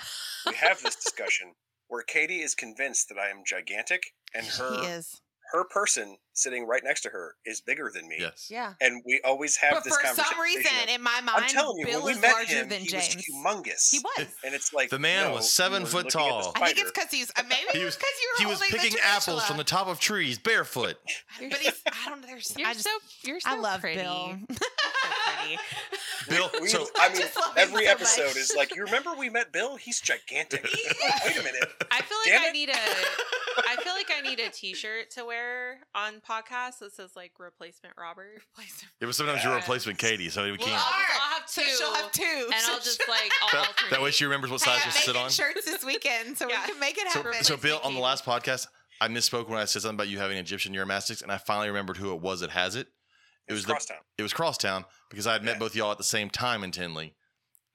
we 0.46 0.54
have 0.54 0.80
this 0.82 0.94
discussion 1.04 1.54
where 1.88 2.02
katie 2.02 2.40
is 2.40 2.54
convinced 2.54 3.08
that 3.08 3.18
i 3.18 3.28
am 3.28 3.42
gigantic 3.44 4.02
and 4.32 4.46
he 4.46 4.50
her 4.58 4.80
is. 4.84 5.20
Her 5.52 5.64
person 5.64 6.16
sitting 6.34 6.66
right 6.68 6.82
next 6.84 7.00
to 7.00 7.08
her 7.08 7.34
is 7.44 7.60
bigger 7.60 7.90
than 7.92 8.06
me 8.08 8.16
Yes. 8.20 8.46
Yeah. 8.48 8.74
and 8.80 9.02
we 9.04 9.20
always 9.24 9.56
have 9.56 9.72
But 9.72 9.84
this 9.84 9.94
for 9.96 10.02
conversation 10.02 10.30
some 10.34 10.40
reason, 10.40 10.72
of, 10.84 10.88
in 10.88 11.02
my 11.02 11.20
mind, 11.20 11.30
i'm 11.44 11.48
telling 11.48 11.78
you 11.78 11.86
Bill 11.86 11.98
when 12.00 12.06
we 12.06 12.12
is 12.12 12.20
met 12.22 12.32
larger 12.32 12.54
him 12.54 12.68
than 12.68 12.80
he 12.80 12.86
James. 12.86 13.16
was 13.16 13.24
humongous 13.24 13.90
He 13.90 13.98
was. 13.98 14.26
and 14.44 14.54
it's 14.54 14.72
like 14.72 14.90
The 14.90 14.98
man 15.00 15.28
no, 15.28 15.34
was 15.34 15.50
seven 15.50 15.84
foot 15.84 16.04
looking 16.14 16.20
at 16.20 16.26
the 16.26 16.42
tall. 16.42 16.52
I 16.56 16.66
think 16.66 16.78
it's 16.78 16.90
because 16.92 17.10
he's 17.10 17.32
uh, 17.36 17.42
maybe 17.48 17.62
He 17.72 17.78
he 17.80 17.84
was- 17.84 17.96
was 17.96 17.96
because 17.96 18.14
you 18.20 18.46
He 18.46 18.50
was 18.50 18.60
picking 18.60 18.92
the 18.92 19.04
apples 19.06 19.44
from 19.46 19.56
the 19.56 19.64
top 19.64 19.88
of 19.88 19.98
trees 19.98 20.38
barefoot. 20.38 20.96
But 21.40 21.58
he's 21.58 21.82
I 21.86 22.08
don't 22.08 22.20
know. 22.20 22.26
There's 22.28 22.52
You're 22.56 22.68
I 22.68 22.72
just 22.74 22.84
so 22.84 22.90
you're 23.24 23.40
so 23.40 23.50
I 23.50 23.56
love 23.58 23.80
pretty. 23.80 24.00
Bill. 24.00 24.36
So. 25.56 26.30
Bill, 26.30 26.50
We- 26.60 26.68
so 26.68 26.86
I 26.98 27.08
mean, 27.08 27.18
just 27.22 27.36
love 27.36 27.46
him 27.56 27.68
every 27.68 27.84
so 27.86 27.90
episode 27.92 28.26
much. 28.26 28.36
is 28.36 28.52
like, 28.56 28.74
you 28.76 28.84
remember 28.84 29.10
we 29.16 29.30
met 29.30 29.52
Bill? 29.52 29.76
He's 29.76 30.00
gigantic. 30.00 30.62
Wait 31.24 31.36
a 31.38 31.42
minute. 31.42 31.68
I 31.90 32.02
feel 32.02 32.18
like 32.18 32.26
Damn 32.26 32.42
I 32.42 32.46
it. 32.48 32.52
need 32.52 32.68
a 32.70 32.72
I 33.66 33.76
feel 33.82 33.92
like 33.94 34.10
I 34.16 34.20
need 34.20 34.38
a 34.38 34.50
t-shirt 34.52 35.10
to 35.12 35.24
wear 35.24 35.80
on 35.94 36.20
podcasts 36.28 36.78
that 36.80 36.92
says 36.92 37.12
like 37.16 37.32
replacement 37.38 37.94
Robert. 37.98 38.42
Replacement. 38.56 38.92
it 39.00 39.06
was 39.06 39.16
sometimes 39.16 39.42
your 39.42 39.52
Yeah. 39.52 39.58
replacement 39.60 39.98
Katie, 39.98 40.28
so 40.28 40.44
we 40.44 40.50
Well, 40.52 40.58
can't. 40.58 40.72
I'll, 40.72 40.78
just- 40.78 41.20
I'll 41.20 41.30
have 41.40 41.48
So 41.48 41.62
two. 41.62 41.68
she'll 41.76 41.94
have 41.94 42.12
two, 42.12 42.50
and 42.52 42.62
So 42.62 42.72
I'll 42.72 42.78
just 42.80 43.02
like 43.08 43.30
I'll 43.42 43.60
that, 43.62 43.72
that 43.90 44.02
way 44.02 44.10
she 44.10 44.24
remembers 44.24 44.50
what 44.50 44.60
size 44.60 44.80
I'm 44.84 44.92
to 44.92 44.98
sit 44.98 45.16
on. 45.16 45.30
shirts 45.30 45.64
this 45.64 45.84
weekend, 45.84 46.36
so 46.38 46.48
Yeah. 46.48 46.60
we 46.66 46.72
can 46.72 46.80
make 46.80 46.98
it 46.98 47.08
happen. 47.08 47.32
so 47.42 47.56
Bill, 47.56 47.80
on 47.82 47.94
the 47.94 48.00
last 48.00 48.24
podcast, 48.24 48.66
I 49.00 49.08
misspoke 49.08 49.48
when 49.48 49.58
I 49.58 49.64
said 49.64 49.82
something 49.82 49.94
about 49.96 50.08
you 50.08 50.18
having 50.18 50.36
Egyptian 50.38 50.72
Uromastyx, 50.74 51.22
and 51.22 51.30
I 51.32 51.38
finally 51.38 51.68
remembered 51.68 51.96
who 51.96 52.12
it 52.14 52.20
was 52.20 52.40
that 52.40 52.50
has 52.50 52.74
it. 52.76 52.88
It 53.48 53.52
was 53.52 53.64
the, 53.64 53.72
Crosstown. 53.72 53.98
it 54.18 54.22
was 54.22 54.32
Crosstown 54.32 54.84
because 55.10 55.26
I 55.26 55.32
had 55.32 55.42
met 55.42 55.52
Yeah. 55.54 55.58
both 55.58 55.74
y'all 55.74 55.92
at 55.92 55.98
the 55.98 56.04
same 56.04 56.28
time 56.30 56.62
in 56.62 56.70
Tinley, 56.70 57.14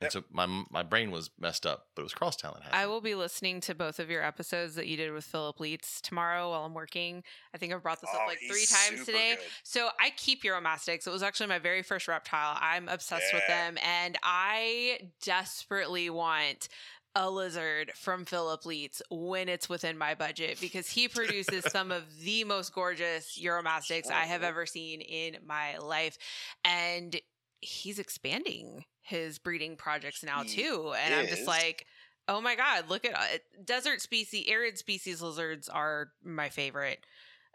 and 0.01 0.05
Yep. 0.07 0.11
so 0.11 0.23
my 0.31 0.45
my 0.69 0.83
brain 0.83 1.11
was 1.11 1.29
messed 1.39 1.65
up, 1.65 1.87
but 1.95 2.01
it 2.01 2.03
was 2.03 2.13
Crosstown 2.13 2.53
that 2.55 2.63
had 2.63 2.73
I 2.73 2.85
will 2.87 3.01
be 3.01 3.15
listening 3.15 3.59
to 3.61 3.73
both 3.73 3.99
of 3.99 4.09
your 4.09 4.21
episodes 4.23 4.75
that 4.75 4.87
you 4.87 4.97
did 4.97 5.11
with 5.13 5.23
Philip 5.25 5.59
Leitz 5.59 6.01
tomorrow 6.01 6.49
while 6.51 6.65
I'm 6.65 6.73
working. 6.73 7.23
I 7.53 7.57
think 7.57 7.73
I've 7.73 7.81
brought 7.81 8.01
this 8.01 8.09
Oh, 8.13 8.17
up 8.21 8.27
like 8.27 8.39
three 8.47 8.65
times 8.65 9.05
today. 9.05 9.35
good. 9.35 9.45
So 9.63 9.89
I 9.99 10.11
keep 10.11 10.43
Uromastyx. 10.43 11.07
It 11.07 11.11
was 11.11 11.23
actually 11.23 11.47
my 11.47 11.59
very 11.59 11.81
first 11.83 12.07
reptile. 12.07 12.57
I'm 12.61 12.87
obsessed 12.89 13.33
with 13.33 13.47
them, 13.47 13.77
and 13.81 14.17
I 14.23 15.09
desperately 15.23 16.09
want 16.09 16.67
a 17.15 17.29
lizard 17.29 17.91
from 17.95 18.25
Philip 18.25 18.65
Leitz 18.65 19.01
when 19.09 19.47
it's 19.49 19.69
within 19.69 19.97
my 19.97 20.15
budget 20.15 20.59
because 20.59 20.87
he 20.89 21.07
produces 21.07 21.63
some 21.65 21.91
of 21.91 22.03
the 22.23 22.43
most 22.43 22.73
gorgeous 22.73 23.39
Uromastyx 23.41 24.09
I 24.09 24.25
have 24.25 24.43
ever 24.43 24.65
seen 24.65 25.01
in 25.01 25.37
my 25.45 25.77
life, 25.77 26.17
and 26.63 27.15
he's 27.61 27.99
expanding 27.99 28.85
his 29.01 29.37
breeding 29.39 29.75
projects 29.75 30.23
now 30.23 30.43
too. 30.43 30.93
And 31.03 31.13
I'm 31.13 31.27
just 31.27 31.47
like. 31.47 31.85
Oh 32.25 32.39
my 32.39 32.55
God! 32.55 32.89
Look 32.89 33.03
at 33.03 33.13
uh, 33.13 33.37
desert 33.65 33.99
species, 33.99 34.45
arid 34.47 34.77
species 34.77 35.21
lizards 35.21 35.67
are 35.67 36.07
my 36.23 36.47
favorite. 36.47 36.99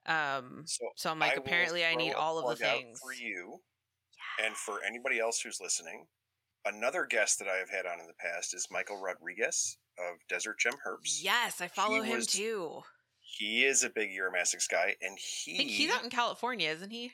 Um, 0.05 0.65
So, 0.67 0.85
so 0.95 1.11
I'm 1.11 1.19
like, 1.19 1.37
will 1.37 1.43
apparently, 1.43 1.87
I 1.87 1.95
need 1.95 2.13
all 2.13 2.39
of 2.39 2.59
the 2.59 2.63
things. 2.63 3.01
for 3.01 3.15
you 3.15 3.61
and 4.45 4.55
for 4.55 4.85
anybody 4.87 5.21
else 5.21 5.41
who's 5.41 5.59
listening. 5.59 6.07
Another 6.69 7.07
guest 7.07 7.39
that 7.39 7.49
I 7.49 7.57
have 7.57 7.71
had 7.71 7.87
on 7.87 8.01
in 8.01 8.07
the 8.07 8.15
past 8.15 8.55
is 8.55 8.69
Michael 8.71 9.01
Rodriguez 9.01 9.79
of 9.99 10.17
Desert 10.29 10.59
Gem 10.59 10.75
Herps. 10.87 11.23
Yes, 11.23 11.61
I 11.61 11.69
follow 11.69 12.03
him 12.03 12.17
was- 12.17 12.27
too. 12.27 12.83
He 13.21 13.65
is 13.65 13.85
a 13.85 13.91
big 13.91 14.11
Uromastyx 14.11 14.69
guy, 14.71 14.97
and 15.03 15.17
he 15.19 15.65
he's 15.65 15.91
out 15.93 16.03
in 16.03 16.11
California, 16.11 16.71
isn't 16.71 16.91
he? 16.91 17.13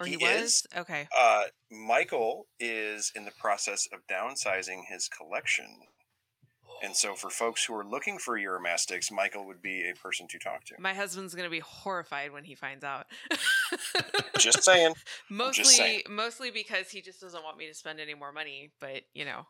Or 0.00 0.06
he, 0.06 0.12
He 0.12 0.16
was? 0.24 0.42
is. 0.42 0.66
Okay. 0.76 1.08
Uh, 1.16 1.44
Michael 1.70 2.46
is 2.60 3.10
in 3.16 3.24
the 3.24 3.32
process 3.32 3.86
of 3.92 4.00
downsizing 4.08 4.82
his 4.88 5.08
collection, 5.08 5.66
And 6.82 6.94
so, 6.94 7.14
for 7.14 7.28
folks 7.30 7.64
who 7.64 7.74
are 7.74 7.84
looking 7.84 8.18
for 8.18 8.38
uromastyx, 8.38 9.10
Michael 9.10 9.46
would 9.46 9.60
be 9.62 9.88
a 9.90 9.94
person 9.94 10.26
to 10.28 10.38
talk 10.38 10.64
to. 10.66 10.74
My 10.78 10.94
husband's 10.94 11.34
gonna 11.34 11.50
be 11.50 11.60
horrified 11.60 12.32
when 12.32 12.44
he 12.44 12.54
finds 12.54 12.84
out. 12.84 13.06
Just 14.38 14.62
saying. 14.62 14.94
mostly, 15.30 15.64
saying. 15.64 16.02
mostly 16.08 16.50
because 16.50 16.90
he 16.90 17.00
just 17.02 17.20
doesn't 17.20 17.42
want 17.42 17.58
me 17.58 17.66
to 17.68 17.74
spend 17.74 18.00
any 18.00 18.14
more 18.14 18.32
money. 18.32 18.70
But 18.80 19.02
you 19.14 19.24
know, 19.24 19.46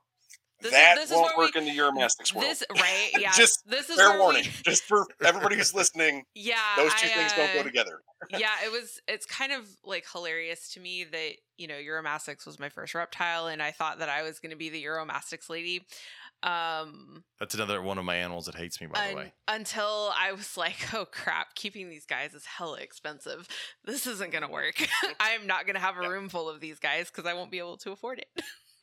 This 0.60 0.68
is- 0.68 0.72
that 0.72 0.96
this 0.96 1.10
won't 1.10 1.36
work 1.36 1.54
we- 1.54 1.60
in 1.60 1.66
the 1.66 1.76
uromastyx 1.76 2.34
world. 2.34 2.48
this 2.48 2.62
right? 2.74 3.10
Yeah, 3.18 3.32
Just 3.32 3.68
this 3.68 3.90
is 3.90 3.96
Fair 3.96 4.18
warning, 4.18 4.44
We, 4.44 4.50
just 4.64 4.84
for 4.84 5.06
everybody 5.24 5.56
who's 5.56 5.74
listening, 5.74 6.24
yeah, 6.34 6.56
those 6.76 6.94
two 6.94 7.06
I, 7.06 7.10
things 7.10 7.32
don't 7.34 7.52
go 7.54 7.60
uh, 7.60 7.64
together. 7.64 8.00
yeah, 8.30 8.50
it 8.64 8.72
was. 8.72 9.00
It's 9.06 9.26
kind 9.26 9.52
of 9.52 9.64
like 9.84 10.04
hilarious 10.12 10.70
to 10.72 10.80
me 10.80 11.04
that 11.04 11.32
you 11.56 11.68
know 11.68 11.74
Uromastyx 11.74 12.46
was 12.46 12.58
my 12.58 12.68
first 12.68 12.94
reptile, 12.94 13.46
and 13.46 13.62
I 13.62 13.70
thought 13.70 13.98
that 14.00 14.08
I 14.08 14.22
was 14.22 14.40
going 14.40 14.50
to 14.50 14.56
be 14.56 14.70
the 14.70 14.82
Uromastyx 14.84 15.48
lady. 15.48 15.86
Um, 16.42 17.24
That's 17.40 17.54
another 17.54 17.82
one 17.82 17.98
of 17.98 18.04
my 18.04 18.14
animals 18.16 18.46
that 18.46 18.54
hates 18.54 18.80
me, 18.80 18.86
by 18.86 19.08
the 19.10 19.16
way. 19.16 19.32
until 19.48 20.12
I 20.16 20.32
was 20.32 20.56
like, 20.56 20.94
oh 20.94 21.04
crap, 21.04 21.54
keeping 21.54 21.88
these 21.90 22.06
guys 22.06 22.32
is 22.34 22.44
hella 22.46 22.78
expensive. 22.78 23.48
This 23.84 24.06
isn't 24.06 24.30
going 24.30 24.44
to 24.44 24.50
work. 24.50 24.76
I 25.20 25.30
am 25.30 25.46
not 25.46 25.64
going 25.66 25.74
to 25.74 25.80
have 25.80 25.96
a 25.98 26.02
Yeah. 26.02 26.08
room 26.08 26.28
full 26.28 26.48
of 26.48 26.60
these 26.60 26.78
guys 26.78 27.10
because 27.10 27.26
I 27.26 27.34
won't 27.34 27.50
be 27.50 27.58
able 27.58 27.76
to 27.78 27.92
afford 27.92 28.18
it. 28.20 28.28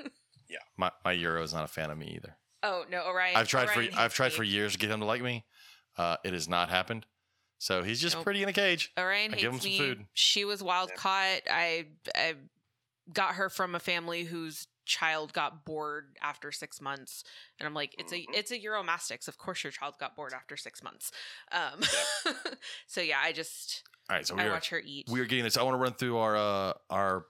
Yeah. 0.48 0.60
My 0.78 0.92
my 1.04 1.12
Euro 1.14 1.42
is 1.42 1.56
not 1.56 1.64
a 1.64 1.68
fan 1.68 1.90
of 1.90 1.98
me 1.98 2.14
either. 2.16 2.38
Oh 2.62 2.84
no, 2.92 3.04
Orion. 3.08 3.36
I've 3.36 3.48
tried 3.48 3.68
Orion 3.70 3.92
for 3.92 4.00
I've 4.00 4.14
tried 4.14 4.30
me. 4.32 4.36
for 4.36 4.44
years 4.44 4.74
to 4.74 4.78
get 4.78 4.92
him 4.92 5.00
to 5.00 5.06
like 5.06 5.24
me. 5.24 5.44
Uh, 5.98 6.18
it 6.24 6.34
has 6.34 6.48
not 6.48 6.70
happened. 6.70 7.08
So 7.58 7.82
he's 7.82 8.00
just 8.00 8.16
Nope. 8.18 8.26
pretty 8.26 8.44
in 8.44 8.50
a 8.50 8.54
cage. 8.54 8.92
Orion 8.96 9.32
I 9.34 9.38
hates 9.38 9.42
give 9.44 9.54
him 9.54 9.60
some 9.60 9.72
me. 9.72 9.78
food. 9.80 10.06
She 10.14 10.46
was 10.46 10.62
wild 10.62 10.92
Yeah. 10.92 10.98
caught. 10.98 11.42
I 11.50 11.88
I 12.14 12.36
got 13.12 13.36
her 13.36 13.50
from 13.50 13.74
a 13.74 13.80
family 13.80 14.24
whose 14.26 14.68
child 14.86 15.34
got 15.34 15.66
bored 15.66 16.16
after 16.22 16.52
six 16.52 16.80
months, 16.80 17.24
and 17.60 17.68
I'm 17.68 17.74
like, 17.74 17.96
it's 17.98 18.14
Mhm. 18.14 18.26
a 18.34 18.38
it's 18.38 18.52
a 18.52 18.60
Uromastyx. 18.60 19.28
Of 19.28 19.38
course, 19.38 19.64
your 19.64 19.72
child 19.72 19.96
got 20.00 20.16
bored 20.16 20.34
after 20.34 20.56
six 20.58 20.82
months. 20.84 21.12
Um, 21.52 21.82
so 22.88 23.02
yeah, 23.02 23.20
I 23.22 23.32
just 23.32 23.84
All 24.10 24.16
right, 24.16 24.26
so 24.26 24.36
we 24.36 24.42
I 24.42 24.46
are 24.46 24.52
watch 24.52 24.70
her 24.70 24.82
eat. 24.86 25.08
we 25.10 25.20
are 25.20 25.26
getting 25.26 25.44
this. 25.44 25.58
I 25.58 25.64
want 25.64 25.76
to 25.76 25.80
run 25.80 25.94
through 25.94 26.18
our 26.18 26.36
uh, 26.38 26.74
our 26.90 27.26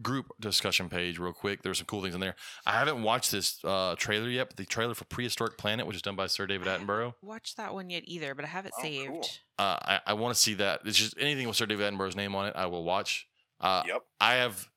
group 0.00 0.26
discussion 0.40 0.88
page 0.88 1.18
real 1.18 1.32
quick. 1.32 1.62
There's 1.62 1.78
some 1.78 1.86
cool 1.86 2.00
things 2.00 2.14
in 2.14 2.20
there. 2.20 2.36
I 2.64 2.72
haven't 2.78 3.02
watched 3.02 3.32
this 3.32 3.62
uh, 3.64 3.96
trailer 3.98 4.28
yet, 4.28 4.48
but 4.48 4.56
the 4.56 4.64
trailer 4.64 4.94
for 4.94 5.04
Prehistoric 5.04 5.58
Planet, 5.58 5.86
which 5.86 5.96
is 5.96 6.00
done 6.02 6.16
by 6.16 6.26
Sir 6.28 6.46
David 6.46 6.68
Attenborough. 6.68 7.14
Watch 7.22 7.56
that 7.56 7.74
one 7.74 7.90
yet 7.90 8.04
either, 8.06 8.34
but 8.34 8.44
I 8.44 8.48
have 8.48 8.66
it 8.66 8.72
Oh, 8.78 8.82
saved. 8.82 9.10
cool. 9.10 9.26
Uh, 9.58 9.78
I, 9.82 10.00
I 10.06 10.12
want 10.14 10.34
to 10.34 10.40
see 10.40 10.54
that. 10.54 10.82
It's 10.86 10.96
just 10.96 11.14
anything 11.18 11.46
with 11.48 11.56
Sir 11.56 11.66
David 11.66 11.92
Attenborough's 11.92 12.16
name 12.16 12.34
on 12.34 12.46
it. 12.46 12.54
I 12.56 12.66
will 12.66 12.84
watch. 12.84 13.26
Uh, 13.60 13.82
yep. 13.86 14.02
I 14.20 14.34
have. 14.36 14.68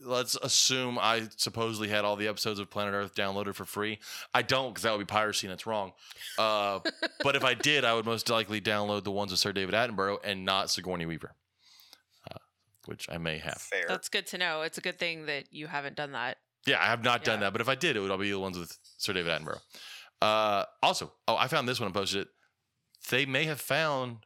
Let's 0.00 0.36
assume 0.36 0.98
I 0.98 1.28
supposedly 1.36 1.88
had 1.88 2.04
all 2.04 2.14
the 2.14 2.28
episodes 2.28 2.60
of 2.60 2.70
Planet 2.70 2.94
Earth 2.94 3.14
downloaded 3.14 3.54
for 3.54 3.64
free. 3.64 3.98
I 4.32 4.42
don't 4.42 4.70
because 4.70 4.84
that 4.84 4.92
would 4.92 5.06
be 5.06 5.10
piracy 5.10 5.48
and 5.48 5.54
it's 5.54 5.66
wrong. 5.66 5.92
Uh, 6.38 6.80
but 7.24 7.34
if 7.34 7.44
I 7.44 7.54
did, 7.54 7.84
I 7.84 7.94
would 7.94 8.06
most 8.06 8.30
likely 8.30 8.60
download 8.60 9.04
the 9.04 9.10
ones 9.10 9.32
with 9.32 9.40
Sir 9.40 9.52
David 9.52 9.74
Attenborough 9.74 10.18
and 10.22 10.44
not 10.44 10.70
Sigourney 10.70 11.04
Weaver, 11.04 11.34
uh, 12.30 12.38
which 12.86 13.08
I 13.10 13.18
may 13.18 13.38
have. 13.38 13.60
Fair. 13.60 13.86
That's 13.88 14.08
good 14.08 14.26
to 14.28 14.38
know. 14.38 14.62
It's 14.62 14.78
a 14.78 14.80
good 14.80 14.98
thing 14.98 15.26
that 15.26 15.52
you 15.52 15.66
haven't 15.66 15.96
done 15.96 16.12
that. 16.12 16.38
Yeah, 16.66 16.80
I 16.80 16.86
have 16.86 17.02
not 17.02 17.24
done 17.24 17.40
that. 17.40 17.52
But 17.52 17.60
if 17.60 17.68
I 17.68 17.74
did, 17.74 17.96
it 17.96 18.00
would 18.00 18.10
all 18.10 18.18
be 18.18 18.30
the 18.30 18.38
ones 18.38 18.58
with 18.58 18.78
Sir 18.98 19.12
David 19.12 19.32
Attenborough. 19.32 19.60
Uh, 20.20 20.64
also, 20.82 21.12
oh, 21.26 21.36
I 21.36 21.48
found 21.48 21.68
this 21.68 21.80
one 21.80 21.86
and 21.86 21.94
posted 21.94 22.22
it. 22.22 22.28
They 23.10 23.26
may 23.26 23.44
have 23.44 23.60
found 23.60 24.18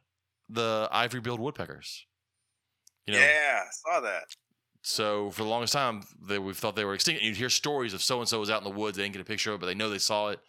the 0.48 0.88
ivory 0.90 1.20
billed 1.20 1.40
woodpeckers. 1.40 2.06
You 3.06 3.14
know, 3.14 3.20
yeah, 3.20 3.62
saw 3.70 4.00
that. 4.00 4.24
So 4.82 5.30
for 5.30 5.42
the 5.44 5.48
longest 5.48 5.72
time, 5.72 6.02
they 6.20 6.38
we 6.38 6.52
thought 6.54 6.74
they 6.76 6.84
were 6.84 6.94
extinct. 6.94 7.20
And 7.20 7.28
you'd 7.28 7.36
hear 7.36 7.48
stories 7.48 7.94
of 7.94 8.02
so 8.02 8.18
and 8.20 8.28
so 8.28 8.40
was 8.40 8.50
out 8.50 8.64
in 8.64 8.70
the 8.70 8.76
woods. 8.78 8.96
They 8.96 9.04
didn't 9.04 9.14
get 9.14 9.22
a 9.22 9.24
picture 9.24 9.50
of 9.52 9.56
it, 9.56 9.60
but 9.60 9.66
they 9.66 9.74
know 9.74 9.88
they 9.88 9.98
saw 9.98 10.28
it. 10.30 10.40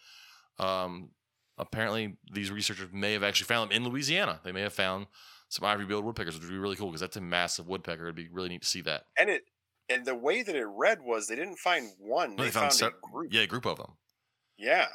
Um, 0.58 1.10
apparently, 1.56 2.16
these 2.32 2.50
researchers 2.50 2.88
may 2.92 3.12
have 3.12 3.22
actually 3.22 3.46
found 3.46 3.70
them 3.70 3.76
in 3.76 3.88
Louisiana. 3.88 4.40
They 4.44 4.52
may 4.52 4.62
have 4.62 4.72
found 4.74 5.06
some 5.48 5.64
ivory-billed 5.64 6.04
woodpeckers, 6.04 6.34
which 6.34 6.42
would 6.42 6.50
be 6.50 6.58
really 6.58 6.74
cool 6.74 6.88
because 6.88 7.00
that's 7.00 7.16
a 7.16 7.20
massive 7.20 7.68
woodpecker. 7.68 8.04
It'd 8.04 8.16
be 8.16 8.28
really 8.28 8.48
neat 8.48 8.62
to 8.62 8.68
see 8.68 8.80
that. 8.82 9.04
And 9.18 9.30
it 9.30 9.42
and 9.88 10.04
the 10.04 10.14
way 10.16 10.42
that 10.42 10.56
it 10.56 10.64
read 10.66 10.98
was 11.02 11.26
they 11.28 11.36
didn't 11.36 11.58
find 11.58 11.92
one, 11.98 12.34
No, 12.36 12.44
they, 12.44 12.50
found, 12.50 12.72
se- 12.72 12.86
a 12.86 12.90
group. 13.12 13.32
Yeah, 13.32 13.42
a 13.42 13.46
group 13.46 13.66
of 13.66 13.76
them. 13.76 13.92
Yeah. 14.56 14.88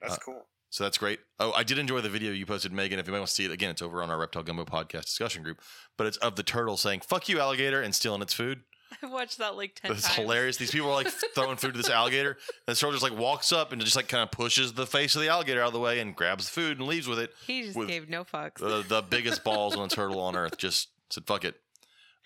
That's 0.00 0.14
Uh, 0.14 0.18
cool. 0.24 0.48
So 0.70 0.84
that's 0.84 0.98
great. 0.98 1.18
Oh, 1.40 1.52
I 1.52 1.64
did 1.64 1.78
enjoy 1.78 2.00
the 2.00 2.08
video 2.08 2.30
you 2.32 2.46
posted, 2.46 2.72
Megan. 2.72 2.98
If 3.00 3.06
anybody 3.06 3.20
wants 3.20 3.32
to 3.34 3.42
see 3.42 3.44
it, 3.44 3.50
again, 3.50 3.70
it's 3.70 3.82
over 3.82 4.02
on 4.02 4.10
our 4.10 4.18
Reptile 4.18 4.44
Gumbo 4.44 4.64
podcast 4.64 5.06
discussion 5.06 5.42
group. 5.42 5.60
But 5.98 6.06
it's 6.06 6.16
of 6.18 6.36
the 6.36 6.42
turtle 6.44 6.76
saying 6.76 7.00
"fuck 7.00 7.28
you, 7.28 7.40
alligator" 7.40 7.82
and 7.82 7.92
stealing 7.94 8.22
its 8.22 8.32
food. 8.32 8.62
I 9.02 9.06
watched 9.06 9.38
that 9.38 9.56
like 9.56 9.74
ten 9.74 9.90
That's 9.90 10.04
times. 10.04 10.16
hilarious. 10.16 10.56
These 10.58 10.70
people 10.70 10.88
are 10.90 10.94
like 10.94 11.08
throwing 11.34 11.56
food 11.56 11.72
to 11.74 11.78
this 11.78 11.90
alligator, 11.90 12.30
and 12.66 12.76
the 12.76 12.78
turtle 12.78 12.92
just 12.92 13.02
like 13.02 13.18
walks 13.18 13.52
up 13.52 13.72
and 13.72 13.82
just 13.82 13.96
like 13.96 14.06
kind 14.08 14.22
of 14.22 14.30
pushes 14.30 14.72
the 14.74 14.86
face 14.86 15.14
of 15.16 15.22
the 15.22 15.28
alligator 15.28 15.60
out 15.60 15.68
of 15.68 15.72
the 15.72 15.80
way 15.80 15.98
and 16.00 16.14
grabs 16.14 16.46
the 16.46 16.52
food 16.52 16.78
and 16.78 16.86
leaves 16.86 17.08
with 17.08 17.18
it. 17.18 17.32
He 17.46 17.62
just 17.64 17.76
gave 17.88 18.08
no 18.08 18.22
fucks. 18.24 18.58
The, 18.58 18.82
the 18.86 19.02
biggest 19.10 19.42
balls 19.42 19.74
on 19.76 19.86
a 19.86 19.88
turtle 19.88 20.20
on 20.20 20.36
earth. 20.36 20.56
Just 20.56 20.88
said 21.10 21.24
fuck 21.26 21.44
it. 21.44 21.56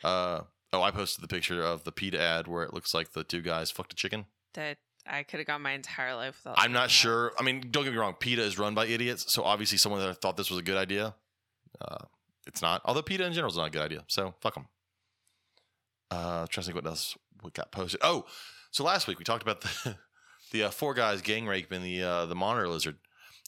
Uh, 0.03 0.41
oh, 0.73 0.83
I 0.83 0.91
posted 0.91 1.25
the 1.25 1.29
picture 1.29 1.63
of 1.63 1.85
the 1.85 1.93
PETA 1.93 2.21
ad 2.21 2.47
where 2.47 2.63
it 2.63 2.75
looks 2.75 2.93
like 2.93 3.13
the 3.13 3.25
two 3.25 3.41
guys 3.41 3.71
fucked 3.71 3.95
a 3.95 3.97
chicken. 3.97 4.27
that 4.53 4.77
I 5.07 5.23
could 5.23 5.39
have 5.41 5.47
gone 5.47 5.61
my 5.63 5.73
entire 5.73 6.15
life 6.15 6.39
without. 6.45 6.57
I'm 6.59 6.73
not 6.73 6.85
that. 6.85 6.91
sure. 6.91 7.33
I 7.39 7.43
mean, 7.43 7.65
don't 7.71 7.85
get 7.85 7.93
me 7.93 7.99
wrong. 7.99 8.15
PETA 8.19 8.43
is 8.43 8.59
run 8.59 8.75
by 8.75 8.87
idiots, 8.87 9.31
so 9.33 9.43
obviously 9.45 9.77
someone 9.79 10.01
that 10.01 10.21
thought 10.21 10.37
this 10.37 10.51
was 10.51 10.59
a 10.59 10.63
good 10.63 10.77
idea. 10.79 11.15
Uh, 11.81 12.05
it's 12.47 12.63
not. 12.63 12.81
Although 12.85 13.03
PETA 13.03 13.25
in 13.25 13.33
general 13.33 13.51
is 13.51 13.57
not 13.59 13.67
a 13.67 13.71
good 13.71 13.83
idea, 13.83 14.05
so 14.09 14.35
fuck 14.41 14.55
them. 14.55 14.67
Uh, 16.11 16.47
trying 16.49 16.63
to 16.63 16.73
think 16.73 16.75
what 16.77 16.87
else 16.87 17.17
what 17.43 17.55
got 17.55 17.73
posted. 17.73 18.01
Oh, 18.03 18.25
so 18.71 18.85
last 18.85 19.07
week 19.09 19.19
we 19.19 19.25
talked 19.25 19.43
about 19.43 19.61
the 19.63 19.97
the 20.53 20.65
uh, 20.65 20.71
four 20.71 20.95
guys 20.95 21.21
gang 21.23 21.47
raping 21.47 21.83
the 21.83 22.03
uh, 22.03 22.27
the 22.27 22.35
monitor 22.35 22.69
lizard, 22.69 22.97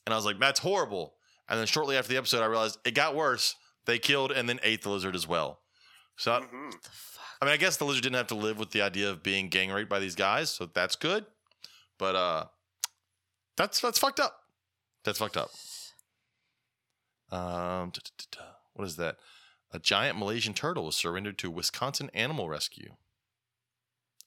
and 0.06 0.12
I 0.12 0.16
was 0.16 0.24
like, 0.24 0.38
that's 0.38 0.60
horrible. 0.60 1.14
And 1.48 1.58
then 1.60 1.66
shortly 1.66 1.96
after 1.96 2.10
the 2.10 2.18
episode, 2.18 2.42
I 2.42 2.46
realized 2.46 2.78
it 2.84 2.94
got 2.94 3.14
worse. 3.14 3.54
They 3.86 3.98
killed 4.00 4.32
and 4.32 4.48
then 4.48 4.58
ate 4.64 4.82
the 4.82 4.90
lizard 4.90 5.14
as 5.14 5.28
well. 5.28 5.60
So 6.16 6.32
I- 6.32 6.40
Mhm. 6.40 6.72
What 6.72 6.82
the 6.82 6.88
fuck? 6.90 7.24
I 7.40 7.44
mean, 7.44 7.54
I 7.54 7.56
guess 7.56 7.76
the 7.76 7.84
lizard 7.84 8.02
didn't 8.02 8.16
have 8.16 8.26
to 8.28 8.34
live 8.34 8.58
with 8.58 8.70
the 8.72 8.82
idea 8.82 9.08
of 9.10 9.22
being 9.22 9.48
gang 9.48 9.70
raped 9.70 9.88
by 9.90 10.00
these 10.00 10.16
guys, 10.16 10.50
so 10.50 10.66
that's 10.66 10.96
good. 10.96 11.24
But 11.98 12.14
uh 12.16 12.44
that's 13.56 13.80
that's 13.80 13.98
fucked 13.98 14.20
up. 14.20 14.40
That's 15.04 15.18
fucked 15.18 15.36
up. 15.36 15.50
Um 17.30 17.90
duh, 17.90 18.00
duh, 18.18 18.24
duh. 18.38 18.42
what 18.74 18.86
is 18.86 18.96
that? 18.96 19.16
A 19.72 19.78
giant 19.78 20.18
Malaysian 20.18 20.54
turtle 20.54 20.84
was 20.84 20.96
surrendered 20.96 21.38
to 21.38 21.50
Wisconsin 21.50 22.10
Animal 22.14 22.48
Rescue. 22.48 22.92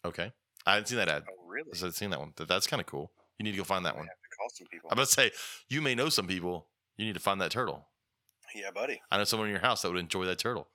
Okay. 0.04 0.32
I 0.66 0.74
hadn't 0.74 0.88
seen 0.88 0.98
that 0.98 1.10
ad. 1.10 1.24
Oh, 1.30 1.48
really? 1.48 1.70
I 1.74 1.78
hadn't 1.78 1.94
seen 1.94 2.10
that 2.10 2.20
one. 2.20 2.34
That- 2.36 2.48
That's 2.48 2.68
kind 2.68 2.80
of 2.82 2.86
cool. 2.88 3.12
You 3.38 3.46
need 3.46 3.52
to 3.52 3.58
go 3.58 3.64
find 3.64 3.86
that 3.86 3.94
I 3.96 3.98
one. 3.98 4.08
have 4.08 4.16
to 4.18 4.36
call 4.38 4.50
some 4.54 4.68
people. 4.68 4.90
I'm 4.91 4.98
about 4.98 5.08
to 5.08 5.14
say, 5.14 5.32
you 5.70 5.82
may 5.82 5.96
know 5.96 6.10
some 6.10 6.28
people. 6.28 6.68
You 6.98 7.06
need 7.06 7.14
to 7.14 7.20
find 7.22 7.40
that 7.40 7.52
turtle. 7.52 7.88
yeah, 8.54 8.70
buddy. 8.72 9.02
I 9.10 9.18
know 9.18 9.24
someone 9.24 9.48
in 9.48 9.54
your 9.54 9.62
house 9.62 9.82
that 9.82 9.91
would 9.91 10.00
enjoy 10.00 10.26
that 10.26 10.40
turtle. 10.40 10.68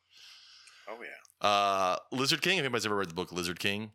Oh 0.89 0.97
yeah. 1.03 1.47
Uh, 1.47 1.97
Lizard 2.11 2.41
King. 2.41 2.57
If 2.57 2.65
anybody's 2.65 2.87
ever 2.87 2.97
read 2.97 3.11
the 3.11 3.15
book 3.15 3.33
Lizard 3.33 3.59
King, 3.61 3.93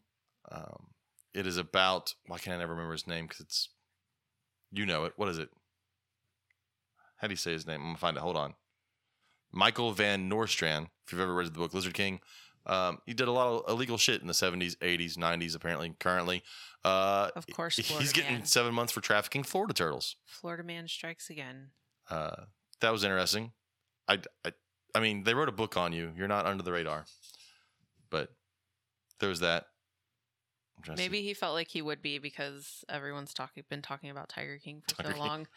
um, 0.52 0.88
it 1.34 1.46
is 1.48 1.58
about. 1.58 2.14
Why 2.28 2.38
can't 2.38 2.56
I 2.56 2.60
never 2.60 2.74
remember 2.74 2.94
his 2.94 3.08
name? 3.08 3.26
Because 3.26 3.42
it's, 3.42 3.70
you 4.72 4.86
know 4.86 5.06
it. 5.06 5.14
What 5.16 5.30
is 5.30 5.38
it? 5.38 5.50
How 7.18 7.28
do 7.28 7.32
you 7.34 7.38
say 7.38 7.52
his 7.52 7.68
name? 7.68 7.82
I'm 7.82 7.88
gonna 7.88 7.98
find 7.98 8.18
it. 8.18 8.22
Hold 8.22 8.38
on. 8.38 8.54
Michael 9.52 9.92
Van 9.92 10.30
Nostrand. 10.30 10.88
If 11.06 11.12
you've 11.14 11.22
ever 11.22 11.34
read 11.34 11.48
the 11.48 11.52
book 11.60 11.74
Lizard 11.74 11.94
King, 11.96 12.20
um, 12.66 13.00
he 13.06 13.14
did 13.14 13.28
a 13.28 13.32
lot 13.32 13.48
of 13.64 13.70
illegal 13.70 13.98
shit 13.98 14.22
in 14.22 14.28
the 14.28 14.34
70s, 14.34 14.78
80s, 14.78 15.18
90s. 15.18 15.56
Apparently, 15.56 15.94
currently, 16.00 16.44
uh, 16.86 17.30
Of 17.36 17.48
course, 17.48 17.78
he's 17.78 18.14
getting 18.14 18.34
man. 18.36 18.46
seven 18.46 18.74
months 18.74 18.94
for 18.94 19.02
trafficking 19.02 19.44
Florida 19.44 19.74
turtles. 19.74 20.18
Florida 20.26 20.64
man 20.64 20.88
strikes 20.88 21.30
again. 21.30 21.72
Uh, 22.10 22.44
that 22.82 22.92
was 22.92 23.04
interesting. 23.04 23.52
I, 24.08 24.20
I, 24.46 24.54
I 24.96 25.00
mean, 25.00 25.24
they 25.24 25.34
wrote 25.34 25.50
a 25.50 25.54
book 25.54 25.78
on 25.78 25.94
you. 25.94 26.12
You're 26.16 26.28
not 26.28 26.46
under 26.46 26.64
the 26.64 26.72
radar, 26.72 27.06
but 28.10 28.30
there 29.20 29.30
was 29.30 29.40
that. 29.42 29.66
I'm 30.80 30.84
trying 30.84 30.98
to 30.98 31.04
see. 31.04 31.10
Maybe 31.10 31.22
he 31.22 31.34
felt 31.34 31.54
like 31.54 31.68
he 31.68 31.82
would 31.82 32.02
be 32.02 32.20
because 32.20 32.86
everyone's 32.88 33.34
talking 33.34 33.64
been 33.70 33.82
talking 33.82 34.10
about 34.10 34.30
Tiger 34.30 34.58
King 34.58 34.82
for 34.88 34.96
Tiger 34.96 35.10
so 35.10 35.16
King. 35.16 35.28
long. 35.28 35.48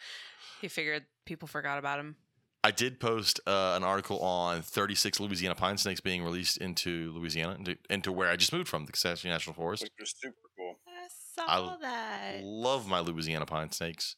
He 0.59 0.67
figured 0.67 1.05
people 1.25 1.47
forgot 1.47 1.79
about 1.79 1.99
him. 1.99 2.17
I 2.65 2.71
did 2.71 2.99
post 2.99 3.39
uh, 3.47 3.73
an 3.75 3.83
article 3.83 4.19
on 4.19 4.61
36 4.61 5.19
Louisiana 5.19 5.55
pine 5.55 5.77
snakes 5.77 6.01
being 6.01 6.23
released 6.23 6.57
into 6.57 7.11
Louisiana, 7.13 7.55
into, 7.55 7.77
into 7.89 8.11
where 8.11 8.29
I 8.29 8.35
just 8.35 8.53
moved 8.53 8.67
from, 8.67 8.85
the 8.85 8.91
Kisatchie 8.91 9.25
National 9.25 9.53
Forest. 9.53 9.83
Which 9.83 9.91
was 9.99 10.13
super 10.17 10.35
cool. 10.57 10.75
I 10.87 11.07
saw 11.35 11.73
I 11.73 11.77
that. 11.81 12.43
Love 12.43 12.87
my 12.87 12.99
Louisiana 12.99 13.45
pine 13.45 13.71
snakes. 13.71 14.15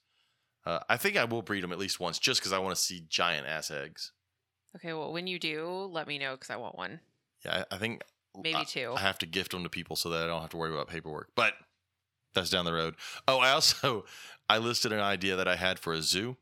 Uh, 0.66 0.80
I 0.90 0.98
think 0.98 1.18
I 1.18 1.26
will 1.26 1.44
breed 1.44 1.64
them 1.64 1.72
at 1.72 1.78
least 1.78 2.00
once, 2.00 2.18
just 2.18 2.40
because 2.40 2.52
I 2.52 2.60
want 2.60 2.76
to 2.76 2.82
see 2.82 3.06
giant 3.08 3.48
ass 3.48 3.70
eggs. 3.70 4.12
Okay, 4.76 4.94
well, 4.94 5.14
when 5.14 5.28
you 5.28 5.40
do, 5.40 5.90
let 5.92 6.08
me 6.08 6.18
know 6.18 6.34
because 6.34 6.50
I 6.50 6.58
want 6.58 6.78
one. 6.78 7.00
Yeah, 7.44 7.64
I, 7.72 7.76
I 7.76 7.78
think 7.78 8.02
Maybe 8.44 8.56
I- 8.56 8.64
two. 8.64 8.94
I 8.96 9.00
have 9.00 9.18
to 9.20 9.26
gift 9.26 9.52
them 9.52 9.64
to 9.64 9.70
people 9.70 9.96
so 9.96 10.10
that 10.10 10.24
I 10.24 10.28
don't 10.28 10.42
have 10.42 10.50
to 10.52 10.58
worry 10.58 10.72
about 10.74 10.88
paperwork. 10.88 11.30
But 11.36 11.54
that's 12.34 12.50
down 12.50 12.66
the 12.66 12.74
road. 12.74 12.96
Oh, 13.28 13.40
I 13.40 13.52
also 13.52 14.06
I 14.50 14.58
listed 14.58 14.92
an 14.92 15.00
idea 15.00 15.36
that 15.36 15.48
I 15.48 15.56
had 15.56 15.80
for 15.80 15.94
a 15.94 16.02
zoo 16.02 16.38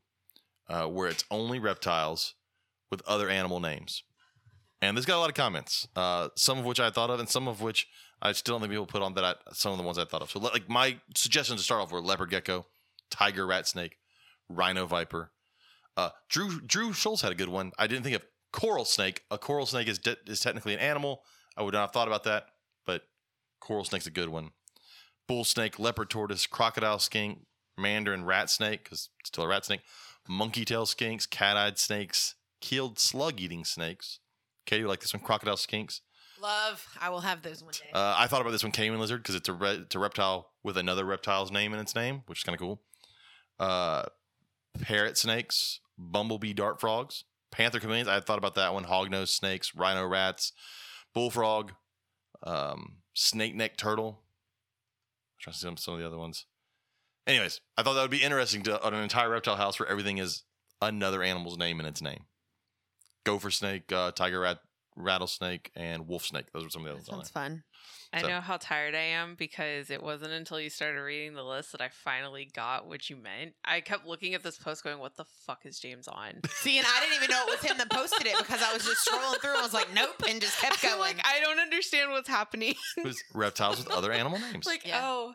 uh, 0.68 0.86
where 0.86 1.08
it's 1.08 1.24
only 1.30 1.58
reptiles 1.58 2.34
with 2.90 3.02
other 3.06 3.28
animal 3.30 3.60
names, 3.60 4.02
and 4.82 4.96
this 4.96 5.04
got 5.04 5.16
a 5.16 5.20
lot 5.20 5.28
of 5.30 5.34
comments. 5.34 5.88
Uh, 5.96 6.28
some 6.36 6.58
of 6.58 6.64
which 6.64 6.80
I 6.80 6.90
thought 6.90 7.10
of, 7.10 7.18
and 7.20 7.28
some 7.28 7.48
of 7.48 7.60
which 7.60 7.88
I 8.20 8.32
still 8.32 8.54
don't 8.54 8.62
think 8.62 8.72
people 8.72 8.86
put 8.86 9.02
on 9.02 9.14
that. 9.14 9.24
I, 9.24 9.34
some 9.52 9.72
of 9.72 9.78
the 9.78 9.84
ones 9.84 9.98
I 9.98 10.04
thought 10.04 10.22
of. 10.22 10.30
So 10.30 10.38
like 10.40 10.68
my 10.68 10.98
suggestions 11.16 11.60
to 11.60 11.64
start 11.64 11.80
off 11.82 11.92
were 11.92 12.00
leopard 12.00 12.30
gecko, 12.30 12.66
tiger 13.10 13.46
rat 13.46 13.66
snake, 13.66 13.98
rhino 14.48 14.86
viper. 14.86 15.30
Uh, 15.96 16.10
Drew 16.28 16.60
Drew 16.60 16.92
Schultz 16.92 17.22
had 17.22 17.32
a 17.32 17.36
good 17.36 17.48
one. 17.48 17.72
I 17.78 17.86
didn't 17.86 18.02
think 18.04 18.16
of 18.16 18.22
coral 18.52 18.84
snake. 18.84 19.22
A 19.30 19.38
coral 19.38 19.66
snake 19.66 19.88
is 19.88 19.98
de- 19.98 20.16
is 20.26 20.40
technically 20.40 20.74
an 20.74 20.80
animal. 20.80 21.22
I 21.56 21.62
would 21.62 21.74
not 21.74 21.82
have 21.82 21.92
thought 21.92 22.08
about 22.08 22.24
that, 22.24 22.46
but 22.86 23.02
coral 23.60 23.84
snake's 23.84 24.06
a 24.06 24.10
good 24.10 24.28
one. 24.28 24.50
Bull 25.26 25.44
snake, 25.44 25.78
leopard 25.78 26.10
tortoise, 26.10 26.46
crocodile 26.46 26.98
skink, 26.98 27.46
mandarin 27.76 28.24
rat 28.24 28.50
snake 28.50 28.84
because 28.84 29.08
it's 29.20 29.28
still 29.28 29.44
a 29.44 29.48
rat 29.48 29.64
snake. 29.64 29.80
Monkey 30.28 30.64
tail 30.64 30.86
skinks, 30.86 31.28
cat 31.28 31.56
eyed 31.56 31.78
snakes, 31.78 32.34
keeled 32.60 32.98
slug 32.98 33.40
eating 33.40 33.64
snakes. 33.64 34.20
Katie, 34.66 34.82
you 34.82 34.88
like 34.88 35.00
this 35.00 35.12
one? 35.12 35.22
Crocodile 35.22 35.56
skinks. 35.56 36.00
Love. 36.40 36.86
I 37.00 37.10
will 37.10 37.20
have 37.20 37.42
those 37.42 37.62
one 37.62 37.72
day. 37.72 37.90
Uh, 37.92 38.14
I 38.18 38.26
thought 38.26 38.40
about 38.40 38.50
this 38.50 38.62
one, 38.62 38.72
caiman 38.72 39.00
lizard, 39.00 39.22
because 39.22 39.34
it's 39.34 39.48
a 39.48 39.52
re- 39.52 39.82
it's 39.82 39.94
a 39.94 39.98
reptile 39.98 40.50
with 40.62 40.76
another 40.76 41.04
reptile's 41.04 41.50
name 41.50 41.72
in 41.72 41.80
its 41.80 41.94
name, 41.94 42.22
which 42.26 42.40
is 42.40 42.42
kind 42.42 42.54
of 42.54 42.60
cool. 42.60 42.80
Uh, 43.58 44.04
parrot 44.80 45.16
snakes, 45.16 45.80
bumblebee 45.96 46.52
dart 46.52 46.80
frogs, 46.80 47.24
panther 47.50 47.78
chameleons. 47.80 48.08
I 48.08 48.20
thought 48.20 48.38
about 48.38 48.56
that 48.56 48.74
one. 48.74 48.84
Hognose 48.84 49.28
snakes, 49.28 49.74
rhino 49.74 50.06
rats, 50.06 50.52
bullfrog, 51.14 51.72
um, 52.42 52.96
snake 53.14 53.54
neck 53.54 53.76
turtle. 53.76 54.18
I'm 54.18 55.40
trying 55.40 55.52
to 55.54 55.58
see 55.58 55.82
some, 55.82 55.94
of 55.94 56.00
the 56.00 56.06
other 56.06 56.18
ones. 56.18 56.46
Anyways, 57.26 57.60
I 57.78 57.82
thought 57.82 57.94
that 57.94 58.02
would 58.02 58.10
be 58.10 58.22
interesting 58.22 58.62
to 58.64 58.86
an 58.86 58.94
entire 58.94 59.30
reptile 59.30 59.56
house 59.56 59.78
where 59.78 59.88
everything 59.88 60.18
is 60.18 60.42
another 60.82 61.22
animal's 61.22 61.56
name 61.56 61.80
in 61.80 61.86
its 61.86 62.02
name. 62.02 62.24
Gopher 63.24 63.50
snake, 63.50 63.90
uh, 63.90 64.10
tiger 64.10 64.40
rat, 64.40 64.58
rattlesnake, 64.96 65.70
and 65.74 66.06
wolf 66.06 66.24
snake. 66.24 66.46
Those 66.52 66.64
were 66.64 66.70
some 66.70 66.82
of 66.86 66.88
the 66.88 66.92
That 66.94 66.96
others 66.98 67.08
on 67.08 67.18
there. 67.18 67.24
sounds 67.24 67.30
fun. 67.30 67.64
I 68.12 68.20
So- 68.22 68.28
know 68.28 68.40
how 68.40 68.56
tired 68.58 68.94
I 68.94 69.00
am 69.00 69.34
because 69.34 69.90
it 69.90 70.02
wasn't 70.02 70.32
until 70.32 70.60
you 70.60 70.70
started 70.70 71.00
reading 71.00 71.34
the 71.34 71.42
list 71.42 71.72
that 71.72 71.80
I 71.80 71.88
finally 71.88 72.44
got 72.54 72.86
what 72.86 73.10
you 73.10 73.16
meant. 73.16 73.54
I 73.64 73.80
kept 73.80 74.06
looking 74.06 74.34
at 74.34 74.42
this 74.44 74.56
post 74.56 74.84
going, 74.84 74.98
What 74.98 75.16
the 75.16 75.24
fuck 75.46 75.66
is 75.66 75.80
James 75.80 76.06
on? 76.06 76.40
See, 76.48 76.78
and 76.78 76.86
I 76.88 77.00
didn't 77.00 77.16
even 77.16 77.30
know 77.30 77.44
it 77.48 77.60
was 77.60 77.68
him 77.70 77.76
that 77.78 77.90
posted 77.90 78.26
it 78.26 78.38
because 78.38 78.62
I 78.62 78.72
was 78.72 78.84
just 78.84 79.06
scrolling 79.08 79.40
through 79.40 79.54
and 79.54 79.62
was 79.62 79.74
like, 79.74 79.92
nope, 79.92 80.22
and 80.28 80.40
just 80.40 80.58
kept 80.60 80.80
going. 80.80 80.98
like, 81.00 81.20
I 81.24 81.40
don't 81.40 81.58
understand 81.58 82.12
what's 82.12 82.28
happening. 82.28 82.74
It 82.96 83.04
was 83.04 83.20
reptiles 83.34 83.78
with 83.78 83.90
other 83.90 84.12
animal 84.12 84.38
names. 84.52 84.64
like, 84.66 84.86
Yeah. 84.86 85.00
oh, 85.02 85.34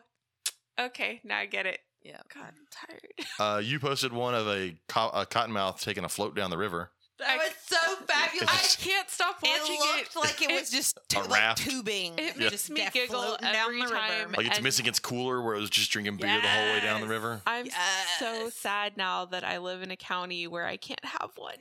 okay, 0.78 1.20
now 1.22 1.38
I 1.38 1.46
get 1.46 1.66
it. 1.66 1.80
yeah. 2.02 2.20
God, 2.34 2.44
I'm 2.48 2.66
tired. 2.70 3.28
Uh, 3.38 3.58
you 3.58 3.78
posted 3.78 4.12
one 4.14 4.34
of 4.34 4.48
a, 4.48 4.74
co- 4.88 5.10
a 5.10 5.26
cottonmouth 5.26 5.80
taking 5.80 6.04
a 6.04 6.08
float 6.08 6.34
down 6.34 6.48
the 6.50 6.56
river. 6.58 6.90
That 7.20 7.38
was 7.38 7.50
so 7.66 7.96
fabulous. 8.06 8.48
I 8.78 8.82
can't 8.82 9.08
stop 9.10 9.36
watching 9.42 9.76
it 9.78 9.96
looked 9.96 10.16
like 10.16 10.42
it 10.42 10.50
was 10.60 10.70
just 10.70 10.98
tu- 11.08 11.20
like 11.20 11.30
raft. 11.30 11.58
tubing. 11.62 12.18
It 12.18 12.36
Yeah. 12.36 12.48
makes 12.50 12.68
me 12.70 12.76
Death 12.80 12.92
giggle 12.92 13.22
floating 13.22 13.46
every 13.46 13.80
down 13.80 13.88
the 13.88 13.94
river. 13.94 13.94
time. 14.08 14.32
Like 14.32 14.46
it's 14.46 14.56
and 14.56 14.64
missing 14.64 14.86
its 14.86 14.98
cooler 14.98 15.42
where 15.42 15.54
it 15.54 15.60
was 15.60 15.70
just 15.70 15.90
drinking 15.90 16.16
beer 16.16 16.40
the 16.40 16.48
whole 16.48 16.64
way 16.72 16.80
down 16.80 17.00
the 17.00 17.06
Yes. 17.06 17.10
river. 17.10 17.42
I'm 17.46 17.70
so 18.18 18.44
Yes. 18.44 18.54
sad 18.54 18.96
now 18.96 19.24
that 19.26 19.44
I 19.44 19.58
live 19.58 19.82
in 19.82 19.90
a 19.90 19.96
county 19.96 20.46
where 20.46 20.66
I 20.66 20.76
can't 20.76 21.04
have 21.04 21.30
one. 21.36 21.56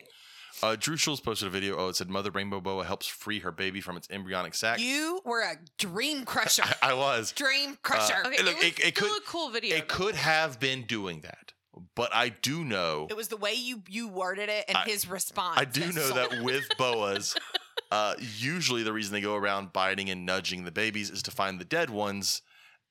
Uh, 0.61 0.75
Drew 0.77 0.97
Schultz 0.97 1.21
posted 1.21 1.47
a 1.47 1.51
video. 1.51 1.77
Oh, 1.77 1.87
it 1.89 1.95
said 1.95 2.09
Mother 2.09 2.31
Rainbow 2.31 2.59
Boa 2.59 2.83
helps 2.83 3.07
free 3.07 3.39
her 3.39 3.51
baby 3.51 3.79
from 3.79 3.95
its 3.95 4.09
embryonic 4.09 4.53
sac. 4.53 4.79
You 4.79 5.21
were 5.23 5.41
a 5.41 5.55
dream 5.77 6.25
crusher. 6.25 6.63
I, 6.63 6.75
I 6.89 6.93
was. 6.95 7.31
dream 7.31 7.77
crusher. 7.81 8.15
Uh, 8.25 8.27
Okay, 8.27 8.43
look, 8.43 8.55
it, 8.55 8.55
was 8.57 8.63
it- 8.65 8.79
it 8.79 8.97
still 8.97 9.09
could- 9.13 9.21
a 9.23 9.25
cool 9.25 9.49
video. 9.51 9.77
It 9.77 9.87
though. 9.87 9.95
could 9.95 10.15
have 10.15 10.59
been 10.59 10.83
doing 10.83 11.21
that, 11.21 11.53
but 11.95 12.13
I 12.13 12.29
do 12.29 12.63
know. 12.63 13.07
it 13.09 13.15
was 13.17 13.27
the 13.27 13.37
way 13.37 13.53
you 13.53 13.83
you 13.87 14.07
worded 14.07 14.49
it 14.49 14.65
and 14.67 14.77
I- 14.77 14.85
his 14.85 15.07
response. 15.09 15.57
I 15.59 15.65
do 15.65 15.91
know 15.91 16.13
that 16.13 16.41
with 16.43 16.67
boas, 16.77 17.35
uh, 17.91 18.15
usually 18.37 18.83
the 18.83 18.93
reason 18.93 19.13
they 19.13 19.21
go 19.21 19.35
around 19.35 19.71
biting 19.73 20.09
and 20.09 20.25
nudging 20.25 20.65
the 20.65 20.71
babies 20.71 21.09
is 21.09 21.23
to 21.23 21.31
find 21.31 21.59
the 21.59 21.65
dead 21.65 21.89
ones 21.89 22.41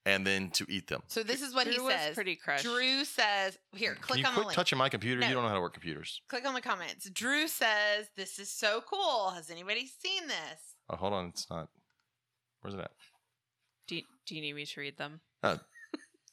and 0.06 0.26
then 0.26 0.48
to 0.50 0.64
eat 0.70 0.86
them. 0.86 1.02
So 1.08 1.22
this 1.22 1.42
is 1.42 1.54
what 1.54 1.64
Drew 1.64 1.74
he 1.74 1.80
was 1.80 1.92
says. 1.94 2.14
pretty 2.14 2.36
crushed. 2.36 2.64
Drew 2.64 3.04
says, 3.04 3.58
"Here, 3.74 3.94
Can 3.94 4.02
click 4.02 4.20
you 4.20 4.26
on 4.26 4.32
the 4.32 4.36
quit 4.36 4.46
link. 4.48 4.56
touching 4.56 4.78
my 4.78 4.88
computer? 4.88 5.20
No. 5.20 5.28
You 5.28 5.34
don't 5.34 5.42
know 5.42 5.48
how 5.50 5.56
to 5.56 5.60
work 5.60 5.74
computers. 5.74 6.22
Click 6.28 6.46
on 6.46 6.54
the 6.54 6.60
comments." 6.62 7.10
Drew 7.10 7.46
says, 7.48 8.08
"This 8.16 8.38
is 8.38 8.50
so 8.50 8.80
cool. 8.88 9.30
Has 9.30 9.50
anybody 9.50 9.86
seen 9.86 10.26
this?" 10.28 10.60
Oh, 10.88 10.96
hold 10.96 11.12
on. 11.12 11.26
It's 11.26 11.50
not. 11.50 11.68
Where's 12.60 12.74
it 12.74 12.80
at? 12.80 12.92
Do 13.86 13.96
you, 13.96 14.02
do 14.26 14.34
you 14.34 14.40
need 14.40 14.54
me 14.54 14.64
to 14.66 14.80
read 14.80 14.96
them? 14.98 15.20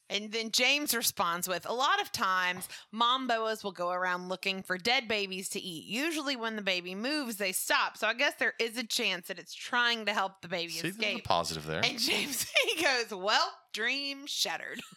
And 0.08 0.30
then 0.30 0.50
James 0.52 0.94
responds 0.94 1.48
with, 1.48 1.68
A 1.68 1.72
lot 1.72 2.00
of 2.00 2.12
times, 2.12 2.68
mom 2.92 3.26
boas 3.26 3.64
will 3.64 3.72
go 3.72 3.90
around 3.90 4.28
looking 4.28 4.62
for 4.62 4.78
dead 4.78 5.08
babies 5.08 5.48
to 5.50 5.60
eat. 5.60 5.86
Usually, 5.86 6.36
when 6.36 6.54
the 6.56 6.62
baby 6.62 6.94
moves, 6.94 7.36
they 7.36 7.52
stop. 7.52 7.96
So 7.96 8.06
I 8.06 8.14
guess 8.14 8.34
there 8.38 8.54
is 8.60 8.76
a 8.78 8.84
chance 8.84 9.26
that 9.28 9.38
it's 9.38 9.54
trying 9.54 10.06
to 10.06 10.12
help 10.12 10.42
the 10.42 10.48
baby 10.48 10.72
See, 10.72 10.82
there's 10.82 10.96
a 10.96 10.98
escape. 11.00 11.24
positive 11.24 11.66
there. 11.66 11.84
And 11.84 11.98
James, 11.98 12.46
he 12.76 12.82
goes, 12.82 13.10
Well, 13.10 13.50
dream 13.72 14.26
shattered. 14.26 14.80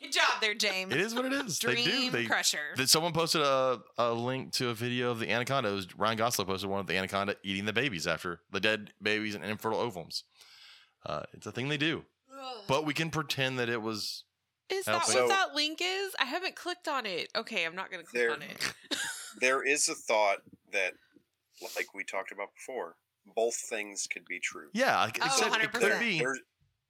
Good 0.00 0.12
job 0.12 0.40
there, 0.40 0.54
James. 0.54 0.92
It 0.92 1.00
is 1.00 1.12
what 1.14 1.24
it 1.24 1.32
is. 1.32 1.58
they 1.58 1.72
Dream 1.74 1.84
do. 1.84 2.10
They, 2.10 2.24
crusher. 2.26 2.74
Did 2.76 2.88
someone 2.88 3.12
posted 3.12 3.42
a, 3.42 3.80
a 3.98 4.12
link 4.12 4.52
to 4.54 4.68
a 4.68 4.74
video 4.74 5.10
of 5.10 5.18
the 5.18 5.28
anaconda? 5.30 5.70
It 5.70 5.74
was 5.74 5.96
Ryan 5.98 6.16
Gosling 6.18 6.46
posted 6.46 6.70
one 6.70 6.80
of 6.80 6.86
the 6.86 6.96
anaconda 6.96 7.34
eating 7.42 7.64
the 7.64 7.72
babies 7.72 8.06
after 8.06 8.40
the 8.52 8.60
dead 8.60 8.92
babies 9.02 9.34
and 9.34 9.44
infertile 9.44 9.80
ovums. 9.80 10.22
Uh, 11.04 11.22
it's 11.32 11.46
a 11.46 11.52
thing 11.52 11.68
they 11.68 11.76
do, 11.76 12.04
but 12.66 12.84
we 12.84 12.94
can 12.94 13.10
pretend 13.10 13.58
that 13.58 13.68
it 13.68 13.80
was. 13.82 14.24
Is 14.70 14.86
Help 14.86 15.06
that 15.06 15.14
me. 15.14 15.20
what 15.22 15.28
So- 15.30 15.34
that 15.34 15.54
link 15.54 15.80
is? 15.82 16.14
I 16.20 16.26
haven't 16.26 16.54
clicked 16.56 16.88
on 16.88 17.06
it. 17.06 17.30
Okay, 17.34 17.64
I'm 17.64 17.74
not 17.74 17.90
going 17.90 18.04
to 18.04 18.10
click 18.10 18.20
There- 18.22 18.32
on 18.32 18.42
it. 18.42 18.72
there 19.40 19.62
is 19.62 19.88
a 19.88 19.94
thought 19.94 20.38
that, 20.72 20.94
like 21.76 21.94
we 21.94 22.04
talked 22.04 22.32
about 22.32 22.48
before, 22.54 22.96
both 23.34 23.56
things 23.56 24.06
could 24.06 24.24
be 24.26 24.38
true. 24.40 24.68
Yeah, 24.74 25.00
like 25.00 25.22
I 25.22 25.28
Oh, 25.30 25.36
said, 25.50 25.60
it 25.62 25.72
could 25.72 25.92
100%. 25.92 26.00
be. 26.00 26.18
There's, 26.18 26.40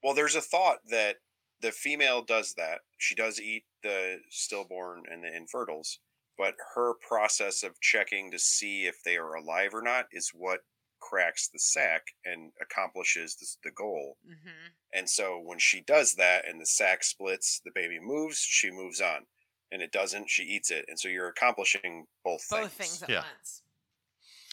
well, 0.02 0.14
there's 0.14 0.34
a 0.34 0.40
thought 0.40 0.78
that 0.90 1.16
the 1.60 1.70
female 1.72 2.22
does 2.22 2.54
that. 2.54 2.80
She 2.98 3.14
does 3.14 3.40
eat 3.40 3.64
the 3.82 4.20
stillborn 4.30 5.04
and 5.10 5.22
the 5.22 5.28
infertiles, 5.34 5.98
but 6.36 6.54
her 6.74 6.94
process 6.94 7.62
of 7.62 7.80
checking 7.80 8.30
to 8.32 8.38
see 8.38 8.86
if 8.86 9.02
they 9.04 9.16
are 9.16 9.34
alive 9.34 9.72
or 9.72 9.82
not 9.82 10.06
is 10.12 10.30
what 10.34 10.60
cracks 11.00 11.48
the 11.48 11.58
sack 11.58 12.02
and 12.24 12.52
accomplishes 12.60 13.36
the, 13.36 13.68
the 13.68 13.74
goal. 13.74 14.16
hmm 14.26 14.68
And 14.92 15.08
so 15.08 15.40
when 15.42 15.58
she 15.58 15.80
does 15.80 16.14
that 16.14 16.46
and 16.48 16.60
the 16.60 16.66
sack 16.66 17.04
splits, 17.04 17.60
the 17.64 17.70
baby 17.74 17.98
moves, 18.00 18.38
she 18.38 18.70
moves 18.70 19.00
on. 19.00 19.26
And 19.70 19.82
it 19.82 19.92
doesn't, 19.92 20.30
she 20.30 20.44
eats 20.44 20.70
it. 20.70 20.86
And 20.88 20.98
so 20.98 21.08
you're 21.08 21.28
accomplishing 21.28 22.06
both, 22.24 22.42
Both 22.50 22.72
things 22.72 23.02
at 23.02 23.08
Yeah. 23.10 23.24
once. 23.36 23.62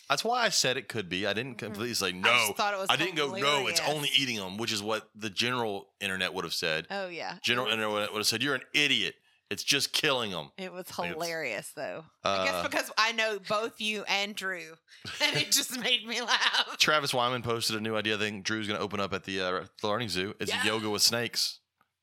That's 0.09 0.23
why 0.23 0.43
I 0.43 0.49
said 0.49 0.77
it 0.77 0.87
could 0.87 1.09
be. 1.09 1.25
I 1.25 1.33
didn't 1.33 1.55
Mhm. 1.55 1.59
completely 1.59 1.93
say 1.95 2.07
I 2.09 2.11
no. 2.11 2.29
just 2.29 2.57
thought 2.57 2.73
it 2.73 2.77
was 2.77 2.89
I 2.91 2.95
didn't 2.95 3.15
go 3.15 3.33
no. 3.35 3.67
It's 3.67 3.79
only 3.79 4.09
eating 4.15 4.35
them, 4.35 4.57
which 4.57 4.71
is 4.71 4.83
what 4.83 5.09
the 5.15 5.29
general 5.31 5.93
internet 5.99 6.33
would 6.33 6.43
have 6.43 6.53
said. 6.53 6.85
Oh, 6.91 7.07
yeah. 7.07 7.39
General 7.41 7.67
internet 7.69 8.11
would 8.11 8.19
have 8.19 8.27
said 8.27 8.43
you're 8.43 8.53
an 8.55 8.65
idiot. 8.73 9.15
It's 9.51 9.63
just 9.63 9.93
killing 9.93 10.31
them. 10.31 10.49
It 10.57 10.73
was 10.73 10.85
think 10.87 11.11
it's- 11.11 11.13
hilarious, 11.13 11.71
though. 11.75 12.03
I 12.23 12.45
guess 12.45 12.53
Uh, 12.55 12.63
because 12.63 12.91
I 12.97 13.11
know 13.11 13.37
both 13.47 13.79
you 13.79 14.03
and 14.07 14.35
Drew, 14.35 14.73
and 15.21 15.37
it 15.37 15.51
just 15.51 15.79
made 15.79 16.07
me 16.07 16.19
laugh. 16.21 16.77
Travis 16.79 17.13
Wyman 17.13 17.43
posted 17.43 17.75
a 17.75 17.79
new 17.79 17.95
idea. 17.95 18.15
I 18.15 18.19
think 18.19 18.43
Drew's 18.43 18.67
going 18.67 18.77
to 18.79 18.83
open 18.83 18.99
up 18.99 19.13
at 19.13 19.23
the 19.23 19.41
uh, 19.41 19.65
learning 19.83 20.09
zoo. 20.09 20.33
It's 20.39 20.51
Yeah. 20.51 20.63
yoga 20.63 20.89
with 20.89 21.03
snakes. 21.03 21.59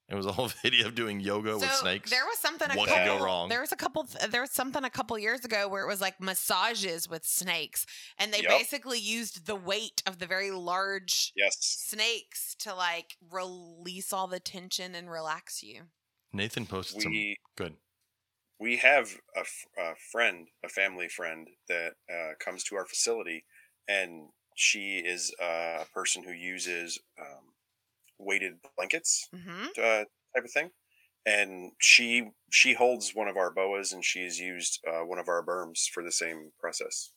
It 0.08 0.14
was 0.14 0.26
a 0.26 0.32
whole 0.32 0.48
video 0.62 0.86
of 0.88 0.94
doing 0.94 1.20
yoga 1.20 1.56
with 1.58 1.70
snakes. 1.72 2.10
There 2.10 2.24
was 2.26 2.38
something. 2.38 2.70
A 2.70 2.74
What 2.74 2.88
could 2.88 3.04
go 3.06 3.24
wrong? 3.24 3.48
There 3.48 3.60
was 3.62 3.72
a 3.72 3.76
couple. 3.76 4.06
There 4.30 4.40
was 4.42 4.50
something 4.50 4.84
a 4.84 4.90
couple 4.90 5.18
years 5.18 5.44
ago 5.44 5.68
where 5.68 5.82
it 5.82 5.88
was 5.88 6.00
like 6.00 6.20
massages 6.20 7.08
with 7.08 7.24
snakes, 7.24 7.86
and 8.18 8.32
they 8.32 8.42
Yep. 8.42 8.50
basically 8.50 8.98
used 8.98 9.46
the 9.46 9.56
weight 9.56 10.02
of 10.06 10.18
the 10.18 10.26
very 10.26 10.50
large 10.50 11.32
Yes. 11.34 11.56
snakes 11.60 12.54
to 12.60 12.74
like 12.74 13.16
release 13.30 14.12
all 14.12 14.26
the 14.28 14.40
tension 14.40 14.94
and 14.94 15.10
relax 15.10 15.62
you. 15.62 15.84
Nathan 16.32 16.66
posted 16.66 17.02
some 17.02 17.12
good. 17.56 17.74
we 18.58 18.76
have 18.78 19.10
a, 19.36 19.40
f- 19.40 19.66
a 19.78 19.92
friend, 20.10 20.48
a 20.64 20.68
family 20.68 21.08
friend 21.08 21.48
that 21.68 21.92
uh, 22.12 22.32
comes 22.38 22.64
to 22.64 22.76
our 22.76 22.86
facility, 22.86 23.44
and 23.88 24.28
she 24.56 24.98
is 24.98 25.34
uh, 25.42 25.82
a 25.82 25.86
person 25.94 26.22
who 26.22 26.32
uses 26.32 26.98
um, 27.20 27.54
weighted 28.18 28.54
blankets 28.76 29.28
Mm-hmm. 29.34 29.64
uh, 29.78 30.04
type 30.34 30.44
of 30.44 30.50
thing. 30.50 30.70
And 31.24 31.72
she 31.78 32.30
she 32.50 32.74
holds 32.74 33.14
one 33.14 33.28
of 33.28 33.36
our 33.36 33.52
boas, 33.52 33.92
and 33.92 34.04
she's 34.04 34.40
used 34.40 34.80
uh, 34.88 35.00
one 35.04 35.20
of 35.20 35.28
our 35.28 35.44
berms 35.44 35.88
for 35.88 36.02
the 36.02 36.10
same 36.10 36.50
process. 36.58 37.12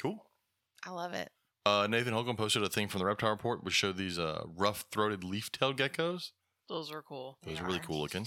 Cool. 0.00 0.26
I 0.84 0.90
love 0.90 1.12
it. 1.12 1.30
Uh, 1.64 1.86
Nathan 1.88 2.12
Holcomb 2.14 2.36
posted 2.36 2.64
a 2.64 2.68
thing 2.68 2.88
from 2.88 2.98
the 2.98 3.04
Reptile 3.04 3.30
Report, 3.30 3.62
which 3.62 3.74
showed 3.74 3.96
these 3.96 4.18
uh, 4.18 4.42
rough-throated 4.56 5.22
leaf-tailed 5.22 5.76
geckos. 5.76 6.32
Those 6.72 6.90
were 6.90 7.02
cool. 7.02 7.36
Those 7.44 7.56
They 7.56 7.60
are 7.62 7.66
really 7.66 7.80
cool 7.80 8.00
looking. 8.00 8.26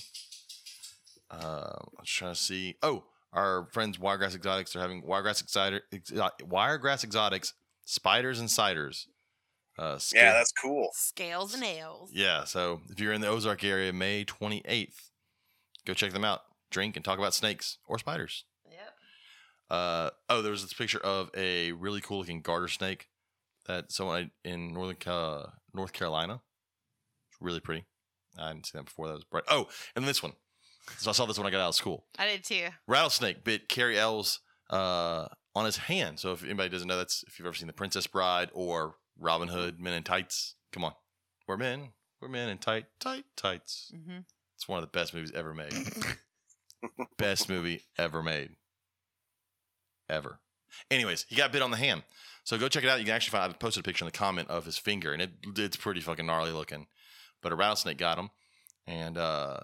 Uh, 1.32 1.74
I 1.76 2.00
was 2.02 2.08
trying 2.10 2.34
to 2.36 2.40
see. 2.40 2.76
Oh, 2.84 3.06
our 3.34 3.68
friends 3.74 3.98
Wiregrass 4.00 4.36
Exotics 4.36 4.76
are 4.76 4.80
having 4.82 5.02
Wiregrass 5.06 5.42
Exotic, 5.42 5.84
Exo- 5.92 6.30
Wiregrass 6.44 7.04
Exotics 7.04 7.54
spiders 7.86 8.40
and 8.40 8.48
ciders. 8.48 9.08
Uh, 9.80 9.98
scale- 9.98 10.24
Yeah, 10.24 10.34
that's 10.34 10.52
cool. 10.52 10.90
Scales 10.94 11.54
and 11.54 11.62
nails. 11.64 12.12
yeah. 12.14 12.44
So 12.46 12.82
if 12.90 13.00
you're 13.00 13.14
in 13.14 13.22
the 13.22 13.28
Ozark 13.28 13.64
area, 13.64 13.92
May 13.92 14.24
28th, 14.24 15.10
go 15.86 15.94
check 15.96 16.14
them 16.14 16.24
out. 16.24 16.42
Drink 16.70 16.96
and 16.96 17.04
talk 17.04 17.18
about 17.18 17.34
snakes 17.34 17.80
or 17.88 17.98
spiders. 18.00 18.46
Yep. 18.70 18.94
Uh, 19.72 20.10
oh, 20.30 20.42
there 20.44 20.52
was 20.52 20.62
this 20.62 20.74
picture 20.74 21.00
of 21.00 21.30
a 21.36 21.72
really 21.74 22.00
cool 22.02 22.20
looking 22.20 22.42
garter 22.42 22.68
snake 22.68 23.08
that 23.66 23.92
someone 23.92 24.30
in 24.44 24.72
northern 24.74 24.96
Ca- 24.98 25.52
North 25.74 25.92
Carolina. 25.94 26.42
It's 27.32 27.42
really 27.42 27.60
pretty. 27.60 27.86
I 28.40 28.48
hadn't 28.48 28.68
seen 28.68 28.80
that 28.80 28.86
before. 28.86 29.08
That 29.08 29.16
was 29.16 29.24
bright. 29.24 29.44
Oh, 29.48 29.68
and 29.96 30.06
this 30.06 30.22
one. 30.22 30.34
So 30.98 31.10
I 31.10 31.14
saw 31.14 31.26
this 31.26 31.38
when 31.38 31.48
I 31.48 31.52
got 31.52 31.62
out 31.62 31.70
of 31.70 31.76
school. 31.76 32.06
I 32.20 32.28
did 32.28 32.44
too. 32.44 32.68
Rattlesnake 32.88 33.44
bit 33.44 33.68
Cary 33.70 33.98
Elwes 33.98 34.40
uh, 34.70 35.28
on 35.56 35.66
his 35.66 35.78
hand. 35.78 36.20
So 36.20 36.32
if 36.32 36.44
anybody 36.44 36.70
doesn't 36.70 36.88
know, 36.88 36.98
that's 36.98 37.24
if 37.28 37.40
you've 37.40 37.48
ever 37.48 37.56
seen 37.56 37.68
The 37.68 37.74
Princess 37.74 38.08
Bride 38.08 38.50
or 38.54 38.96
Robin 39.20 39.48
Hood, 39.48 39.80
Men 39.80 39.94
in 39.94 40.04
Tights. 40.04 40.56
Come 40.72 40.84
on, 40.84 40.94
we're 41.48 41.58
men. 41.58 41.90
We're 42.22 42.28
men 42.28 42.50
in 42.50 42.58
tight, 42.58 42.86
tight 43.00 43.26
tights. 43.36 43.92
Mm-hmm. 43.96 44.20
It's 44.56 44.68
one 44.68 44.78
of 44.78 44.84
the 44.84 44.98
best 44.98 45.14
movies 45.14 45.32
ever 45.36 45.54
made. 45.54 45.74
best 47.18 47.50
movie 47.50 47.84
ever 47.98 48.24
made. 48.24 48.52
Ever. 50.10 50.40
Anyways, 50.90 51.26
he 51.30 51.36
got 51.36 51.52
bit 51.52 51.62
on 51.62 51.72
the 51.72 51.78
hand. 51.78 52.04
So 52.44 52.58
go 52.58 52.68
check 52.68 52.84
it 52.84 52.90
out. 52.90 53.00
You 53.00 53.06
can 53.06 53.16
actually 53.16 53.38
find 53.38 53.52
I 53.52 53.56
posted 53.56 53.82
a 53.82 53.88
picture 53.88 54.06
in 54.06 54.08
the 54.08 54.18
comment 54.18 54.50
of 54.50 54.66
his 54.66 54.78
finger, 54.78 55.14
and 55.14 55.22
it 55.22 55.32
it's 55.58 55.78
pretty 55.78 56.02
fucking 56.02 56.26
gnarly 56.26 56.52
looking. 56.52 56.88
But 57.46 57.52
a 57.52 57.56
rattlesnake 57.56 58.00
got 58.00 58.18
him, 58.18 58.32
and 58.88 59.20
uh, 59.20 59.60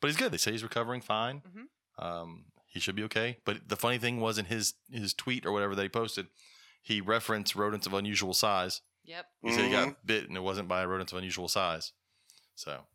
but 0.00 0.06
he's 0.08 0.16
good. 0.16 0.32
They 0.32 0.38
say 0.38 0.52
he's 0.52 0.62
recovering 0.62 1.02
fine. 1.02 1.42
Mhm. 1.46 2.02
Um, 2.02 2.46
he 2.64 2.80
should 2.80 2.96
be 2.96 3.02
okay. 3.02 3.36
But 3.44 3.68
the 3.68 3.76
funny 3.76 3.98
thing 3.98 4.20
was 4.22 4.38
in 4.38 4.46
his 4.46 4.72
his 4.90 5.12
tweet 5.12 5.44
or 5.44 5.52
whatever 5.52 5.74
that 5.74 5.82
he 5.82 5.90
posted, 5.90 6.28
he 6.80 7.02
referenced 7.02 7.54
rodents 7.54 7.86
of 7.86 7.92
unusual 7.92 8.32
size. 8.32 8.80
Yep. 9.04 9.26
He 9.42 9.52
said 9.52 9.64
he 9.66 9.70
got 9.70 10.06
bit, 10.06 10.28
and 10.28 10.34
it 10.38 10.40
wasn't 10.40 10.66
by 10.66 10.80
a 10.80 10.88
rodent 10.88 11.12
of 11.12 11.18
unusual 11.18 11.46
size. 11.48 11.92
So 12.54 12.86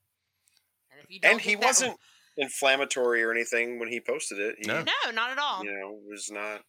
And, 0.90 1.02
if 1.04 1.06
you 1.12 1.20
don't 1.20 1.34
and 1.34 1.42
he 1.42 1.56
wasn't 1.56 1.98
inflammatory 2.36 3.22
or 3.22 3.30
anything 3.32 3.78
when 3.78 3.90
he 3.90 4.00
posted 4.02 4.40
it. 4.40 4.56
He, 4.60 4.68
No. 4.68 4.82
No, 4.82 5.12
not 5.14 5.30
at 5.30 5.38
all. 5.38 5.64
you 5.64 5.72
know, 5.72 6.00
was 6.10 6.32
not. 6.32 6.62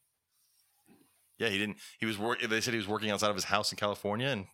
yeah, 1.39 1.49
he 1.49 1.57
didn't. 1.57 1.78
He 1.99 2.05
was 2.05 2.19
work. 2.19 2.43
They 2.43 2.61
said 2.61 2.74
he 2.74 2.78
was 2.78 2.86
working 2.86 3.11
outside 3.11 3.31
of 3.31 3.35
his 3.36 3.44
house 3.44 3.73
in 3.73 3.77
California 3.78 4.28
and 4.28 4.47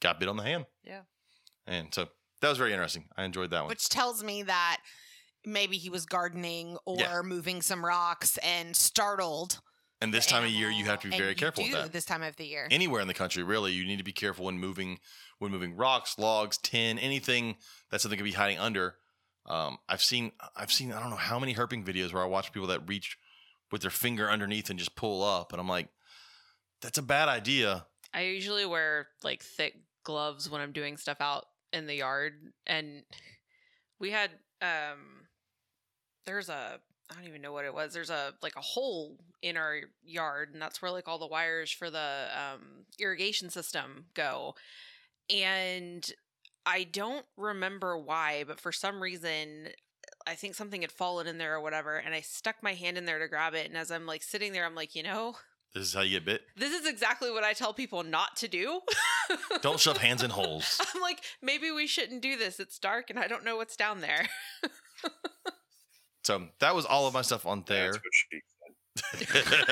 got 0.00 0.18
bit 0.18 0.28
on 0.30 0.38
the 0.38 0.42
hand. 0.42 0.64
Yeah. 0.82 1.02
And 1.66 1.92
so 1.92 2.08
that 2.40 2.48
was 2.48 2.58
very 2.58 2.72
interesting. 2.72 3.04
I 3.16 3.24
enjoyed 3.24 3.50
that 3.50 3.60
one. 3.60 3.68
Which 3.68 3.88
tells 3.88 4.22
me 4.22 4.42
that 4.44 4.78
maybe 5.44 5.76
he 5.78 5.90
was 5.90 6.06
gardening 6.06 6.76
or 6.84 6.98
Yeah. 6.98 7.22
moving 7.22 7.62
some 7.62 7.84
rocks 7.84 8.36
and 8.38 8.76
startled. 8.76 9.60
and 10.02 10.12
this 10.12 10.26
the 10.26 10.32
time 10.32 10.44
of 10.44 10.50
year, 10.50 10.68
you 10.70 10.84
have 10.84 11.00
to 11.00 11.08
be 11.08 11.14
And 11.14 11.20
very 11.22 11.30
you 11.30 11.36
careful 11.36 11.64
do 11.64 11.70
with 11.72 11.82
that. 11.84 11.92
This 11.92 12.04
time 12.04 12.22
of 12.22 12.36
the 12.36 12.46
year. 12.46 12.68
Anywhere 12.70 13.00
in 13.00 13.08
the 13.08 13.14
country, 13.14 13.42
really, 13.42 13.72
you 13.72 13.84
need 13.86 13.96
to 13.96 14.04
be 14.04 14.12
careful 14.12 14.44
when 14.44 14.58
moving 14.58 14.98
when 15.38 15.50
moving 15.50 15.74
rocks, 15.76 16.18
logs, 16.18 16.58
tin, 16.58 16.98
anything 16.98 17.56
that 17.90 18.00
something 18.00 18.18
could 18.18 18.24
be 18.24 18.32
hiding 18.32 18.58
under. 18.58 18.96
Um, 19.46 19.78
I've 19.88 20.02
seen 20.02 20.32
I've 20.54 20.72
seen 20.72 20.92
I 20.92 21.00
don't 21.00 21.10
know 21.10 21.16
how 21.16 21.38
many 21.38 21.54
herping 21.54 21.84
videos 21.86 22.12
where 22.12 22.22
I 22.22 22.26
watch 22.26 22.52
people 22.52 22.68
that 22.68 22.86
reach 22.88 23.16
with 23.72 23.80
their 23.82 23.90
finger 23.90 24.28
underneath 24.30 24.68
and 24.70 24.78
just 24.78 24.96
pull 24.96 25.22
up, 25.24 25.52
and 25.52 25.60
I'm 25.60 25.68
like, 25.68 25.88
that's 26.82 26.98
a 26.98 27.02
bad 27.02 27.28
idea. 27.28 27.86
I 28.12 28.22
usually 28.22 28.66
wear 28.66 29.08
like 29.22 29.42
thick 29.42 29.74
gloves 30.04 30.50
when 30.50 30.60
I'm 30.60 30.72
doing 30.72 30.96
stuff 30.98 31.20
out 31.20 31.46
in 31.72 31.86
the 31.86 31.94
yard 31.96 32.34
and 32.66 33.02
we 33.98 34.10
had 34.10 34.30
um 34.62 35.26
there's 36.26 36.48
a 36.48 36.78
I 37.08 37.14
don't 37.14 37.28
even 37.28 37.40
know 37.40 37.52
what 37.52 37.64
it 37.64 37.72
was. 37.74 37.92
There's 37.94 38.10
a 38.10 38.34
like 38.42 38.56
a 38.56 38.60
hole 38.60 39.16
in 39.40 39.56
our 39.56 39.76
yard 40.04 40.50
and 40.52 40.60
that's 40.60 40.82
where 40.82 40.90
like 40.90 41.06
all 41.06 41.18
the 41.18 41.26
wires 41.26 41.70
for 41.70 41.90
the 41.90 42.26
um 42.36 42.84
irrigation 42.98 43.48
system 43.50 44.06
go. 44.14 44.54
And 45.30 46.08
I 46.64 46.84
don't 46.84 47.26
remember 47.36 47.96
why, 47.98 48.44
but 48.46 48.60
for 48.60 48.72
some 48.72 49.02
reason 49.02 49.68
I 50.26 50.34
think 50.34 50.54
something 50.54 50.82
had 50.82 50.92
fallen 50.92 51.26
in 51.28 51.38
there 51.38 51.54
or 51.54 51.60
whatever 51.60 51.96
and 51.96 52.14
I 52.14 52.20
stuck 52.20 52.56
my 52.62 52.74
hand 52.74 52.98
in 52.98 53.04
there 53.04 53.18
to 53.20 53.28
grab 53.28 53.54
it 53.54 53.68
and 53.68 53.76
as 53.76 53.90
I'm 53.90 54.06
like 54.06 54.22
sitting 54.22 54.52
there 54.52 54.66
I'm 54.66 54.74
like, 54.74 54.94
you 54.94 55.02
know, 55.02 55.36
This 55.76 55.88
is 55.88 55.94
how 55.94 56.00
you 56.00 56.12
get 56.12 56.24
bit. 56.24 56.42
this 56.56 56.72
is 56.72 56.86
exactly 56.86 57.30
what 57.30 57.44
I 57.44 57.52
tell 57.52 57.74
people 57.74 58.02
not 58.02 58.34
to 58.36 58.48
do. 58.48 58.80
Don't 59.60 59.78
shove 59.78 59.98
hands 59.98 60.22
in 60.22 60.30
holes. 60.30 60.80
I'm 60.94 61.02
like, 61.02 61.20
maybe 61.42 61.70
we 61.70 61.86
shouldn't 61.86 62.22
do 62.22 62.38
this. 62.38 62.58
It's 62.58 62.78
dark 62.78 63.10
and 63.10 63.18
I 63.18 63.26
don't 63.26 63.44
know 63.44 63.56
what's 63.56 63.76
down 63.76 64.00
there. 64.00 64.26
So 66.24 66.48
that 66.58 66.74
was 66.74 66.84
all 66.86 67.06
of 67.06 67.14
my 67.14 67.22
stuff 67.22 67.46
on 67.46 67.62
there. 67.68 67.92
That's 67.92 67.98
what 68.02 68.12
she 68.12 68.40
said. 69.14 69.66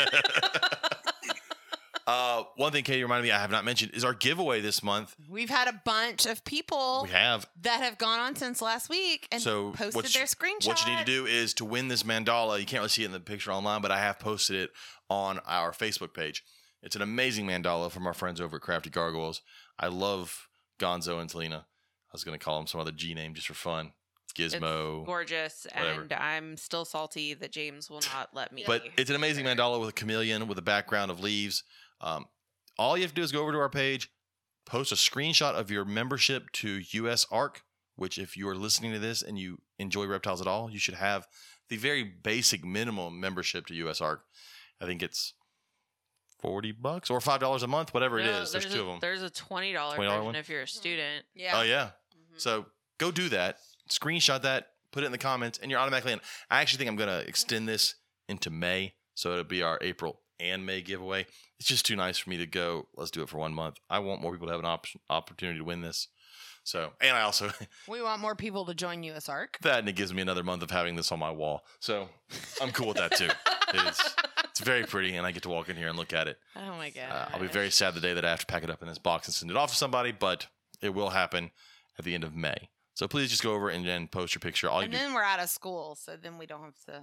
Uh, 2.07 2.45
one 2.57 2.73
thing 2.73 2.85
Katie 2.85 3.03
reminded 3.03 3.25
me 3.25 3.33
I 3.33 3.41
have 3.41 3.51
not 3.51 3.65
mentioned 3.65 3.93
is 3.95 4.05
our 4.05 4.13
giveaway 4.15 4.61
this 4.61 4.83
month. 4.83 5.15
We've 5.29 5.51
had 5.51 5.69
a 5.69 5.81
bunch 5.85 6.27
of 6.27 6.45
people 6.45 7.03
We 7.05 7.11
have 7.11 7.47
that 7.63 7.81
have 7.83 7.99
gone 7.99 8.21
on 8.21 8.37
since 8.37 8.61
last 8.61 8.89
week 8.91 9.27
and 9.33 9.41
So 9.43 9.71
posted 9.73 9.95
what 9.95 10.05
you- 10.15 10.19
their 10.21 10.27
screenshot. 10.27 10.67
What 10.67 10.85
you 10.85 10.93
need 10.93 10.99
to 10.99 11.05
do 11.05 11.27
is 11.27 11.55
to 11.55 11.65
win 11.65 11.89
this 11.89 12.03
mandala. 12.03 12.59
You 12.61 12.67
can't 12.67 12.81
really 12.81 12.89
see 12.91 13.03
it 13.03 13.07
in 13.07 13.13
the 13.13 13.21
picture 13.21 13.53
online, 13.53 13.81
but 13.81 13.91
I 13.91 13.99
have 13.99 14.19
posted 14.19 14.57
it 14.57 14.71
on 15.09 15.39
our 15.47 15.73
Facebook 15.73 16.15
page. 16.15 16.43
It's 16.83 16.97
an 16.97 17.03
amazing 17.03 17.47
mandala 17.47 17.91
from 17.91 18.07
our 18.07 18.15
friends 18.15 18.41
over 18.41 18.57
at 18.57 18.63
Crafty 18.63 18.91
Gargoyles. 18.91 19.41
I 19.79 19.87
love 19.87 20.49
Gonzo 20.79 21.21
and 21.21 21.31
Selena. 21.31 21.67
I 21.67 22.13
was 22.13 22.25
going 22.25 22.39
to 22.39 22.45
call 22.45 22.59
them 22.59 22.67
some 22.67 22.81
other 22.81 22.93
G 22.93 23.15
name 23.15 23.35
just 23.35 23.47
for 23.47 23.55
fun. 23.55 23.93
Gizmo. 24.35 25.07
Gorgeous. 25.07 25.67
Whatever. 25.75 26.03
And 26.03 26.13
I'm 26.13 26.57
still 26.57 26.85
salty 26.85 27.35
that 27.35 27.53
James 27.53 27.89
will 27.89 28.03
not 28.13 28.31
let 28.35 28.53
me. 28.53 28.65
But 28.67 28.83
it's 28.97 29.09
an 29.11 29.17
amazing 29.17 29.47
mandala 29.47 29.81
with 29.81 29.89
a 29.89 29.93
chameleon 29.93 30.47
with 30.49 30.59
a 30.59 30.63
background 30.63 31.11
of 31.11 31.21
leaves. 31.21 31.63
Um, 32.05 32.27
all 32.79 32.97
you 32.97 33.03
have 33.03 33.13
to 33.13 33.17
do 33.17 33.23
is 33.23 33.33
go 33.33 33.41
over 33.43 33.53
to 33.53 33.59
our 33.59 33.69
page, 33.71 34.11
post 34.67 34.93
a 34.93 34.95
screenshot 34.95 35.55
of 35.55 35.71
your 35.71 35.85
membership 35.85 36.51
to 36.53 36.79
USARK, 36.81 37.57
which, 37.97 38.19
if 38.19 38.37
you 38.37 38.49
are 38.49 38.55
listening 38.55 38.93
to 38.93 38.99
this 38.99 39.23
and 39.23 39.39
you 39.39 39.59
enjoy 39.79 40.07
reptiles 40.07 40.41
at 40.41 40.47
all, 40.47 40.71
you 40.71 40.79
should 40.79 40.95
have 40.95 41.27
the 41.71 41.77
very 41.77 42.05
basic 42.05 42.65
minimum 42.65 43.19
membership 43.19 43.67
to 43.67 43.75
USARK. 43.75 44.19
I 44.81 44.87
think 44.87 45.03
it's 45.03 45.33
40 46.41 46.73
bucks 46.73 47.09
or 47.09 47.21
$5 47.21 47.63
a 47.63 47.67
month, 47.67 47.95
whatever 47.95 48.19
it 48.19 48.25
No, 48.25 48.43
is. 48.43 48.53
There's, 48.53 48.67
a, 48.67 48.69
two 48.71 48.81
of 48.83 48.87
them. 48.87 48.99
There's 49.01 49.23
a 49.23 49.31
$20, 49.31 49.73
$20 49.75 49.97
version 49.97 50.25
one? 50.25 50.37
if 50.37 50.49
you're 50.49 50.63
a 50.63 50.69
student. 50.69 51.25
Yeah. 51.35 51.53
Oh, 51.59 51.63
yeah. 51.63 51.91
Mhm. 52.15 52.39
So 52.41 52.67
go 52.99 53.11
do 53.11 53.31
that. 53.31 53.59
Screenshot 53.89 54.43
that, 54.43 54.73
put 54.93 55.05
it 55.05 55.07
in 55.07 55.13
the 55.13 55.19
comments, 55.19 55.59
and 55.63 55.71
you're 55.71 55.81
automatically 55.81 56.13
in. 56.13 56.21
I 56.51 56.61
actually 56.61 56.79
think 56.79 56.91
I'm 56.91 56.97
going 56.97 57.09
to 57.09 57.27
extend 57.27 57.67
this 57.69 57.95
into 58.29 58.51
May. 58.51 58.95
So 59.15 59.31
it'll 59.31 59.45
be 59.45 59.63
our 59.63 59.79
April 59.81 60.21
and 60.41 60.67
May 60.67 60.83
giveaway. 60.83 61.27
It's 61.59 61.69
just 61.69 61.87
too 61.87 61.97
nice 61.97 62.19
for 62.19 62.31
me 62.31 62.37
to 62.39 62.47
go, 62.47 62.89
let's 62.97 63.11
do 63.11 63.23
it 63.23 63.29
for 63.29 63.39
one 63.39 63.55
month. 63.55 63.77
I 63.89 63.99
want 64.01 64.21
more 64.21 64.33
people 64.33 64.47
to 64.49 64.53
have 64.53 64.61
an 64.61 64.67
option, 64.67 65.01
opportunity 65.09 65.59
to 65.59 65.65
win 65.65 65.81
this. 65.83 66.09
So, 66.65 66.93
and 67.01 67.17
I 67.17 67.23
also, 67.23 67.51
We 67.89 68.01
want 68.03 68.21
more 68.23 68.35
people 68.35 68.65
to 68.67 68.75
join 68.75 69.03
USARK. 69.03 69.59
that 69.63 69.81
and 69.81 69.89
it 69.89 69.97
gives 69.97 70.15
me 70.15 70.23
another 70.23 70.43
month 70.43 70.63
of 70.63 70.71
having 70.71 70.97
this 70.97 71.13
on 71.13 71.19
my 71.19 71.31
wall. 71.31 71.65
So 71.81 72.09
I'm 72.61 72.73
cool 72.73 72.89
with 72.89 72.97
that 72.97 73.17
too. 73.17 73.29
It's, 73.75 74.15
it's 74.51 74.61
very 74.61 74.85
pretty, 74.85 75.17
and 75.17 75.27
I 75.27 75.33
get 75.33 75.43
to 75.43 75.49
walk 75.49 75.69
in 75.69 75.77
here 75.77 75.89
and 75.89 75.99
look 75.99 76.13
at 76.13 76.29
it. 76.29 76.39
Oh 76.57 76.77
my 76.77 76.91
god. 76.91 77.11
Uh, 77.11 77.29
I'll 77.33 77.41
be 77.41 77.49
very 77.49 77.71
sad 77.71 77.95
the 77.95 78.01
day 78.01 78.15
that 78.15 78.25
I 78.25 78.31
have 78.31 78.41
to 78.41 78.47
pack 78.47 78.63
it 78.63 78.71
up 78.71 78.81
in 78.83 78.89
this 78.89 78.99
box 78.99 79.27
and 79.27 79.35
send 79.35 79.51
it 79.51 79.57
off 79.57 79.71
to 79.71 79.77
somebody, 79.77 80.13
but 80.13 80.47
it 80.81 80.95
will 80.95 81.11
happen 81.11 81.51
at 81.99 82.05
the 82.05 82.15
end 82.15 82.25
of 82.25 82.35
May. 82.35 82.69
So 82.95 83.09
please 83.09 83.29
just 83.31 83.43
go 83.43 83.53
over 83.55 83.69
and 83.69 83.85
then 83.85 84.07
post 84.07 84.35
your 84.35 84.41
picture. 84.41 84.71
All 84.71 84.81
you 84.81 84.85
and 84.85 84.93
do, 84.93 84.99
then 84.99 85.13
we're 85.13 85.23
out 85.25 85.41
of 85.41 85.51
school, 85.51 85.97
so 86.01 86.17
then 86.17 86.39
we 86.39 86.47
don't 86.47 86.63
have 86.63 86.79
to. 86.87 87.03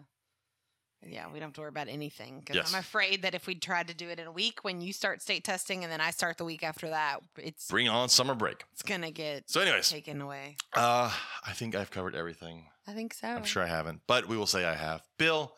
Yeah, 1.06 1.26
we 1.28 1.40
don't 1.40 1.48
have 1.50 1.54
to 1.54 1.62
worry 1.62 1.70
about 1.70 1.88
anything. 1.88 2.40
Because 2.40 2.56
Yes. 2.56 2.74
I'm 2.74 2.80
afraid 2.80 3.24
that 3.24 3.34
if 3.34 3.48
we 3.48 3.56
tried 3.56 3.88
to 3.88 3.94
do 3.94 4.10
it 4.10 4.20
in 4.20 4.28
a 4.28 4.32
week, 4.32 4.64
when 4.64 4.82
you 4.82 4.94
start 4.94 5.22
state 5.22 5.44
testing 5.44 5.84
and 5.84 5.92
then 5.92 6.00
I 6.02 6.12
start 6.12 6.38
the 6.38 6.46
week 6.46 6.64
after 6.64 6.90
that, 6.90 7.22
it's 7.38 7.68
bring 7.68 7.90
on 7.90 8.08
summer 8.10 8.36
break. 8.36 8.64
it's 8.72 8.84
gonna 8.84 9.10
get 9.12 9.50
So, 9.50 9.62
anyways, 9.62 9.90
taken 9.90 10.22
away. 10.22 10.58
uh, 10.74 11.12
I 11.46 11.54
think 11.54 11.76
I've 11.76 11.90
covered 11.92 12.16
everything. 12.16 12.68
I 12.88 12.94
think 12.94 13.14
so. 13.14 13.28
I'm 13.28 13.44
sure 13.46 13.64
I 13.64 13.68
haven't, 13.68 14.02
but 14.08 14.28
we 14.28 14.38
will 14.38 14.46
say 14.48 14.64
I 14.66 14.76
have. 14.76 15.02
Bill, 15.18 15.56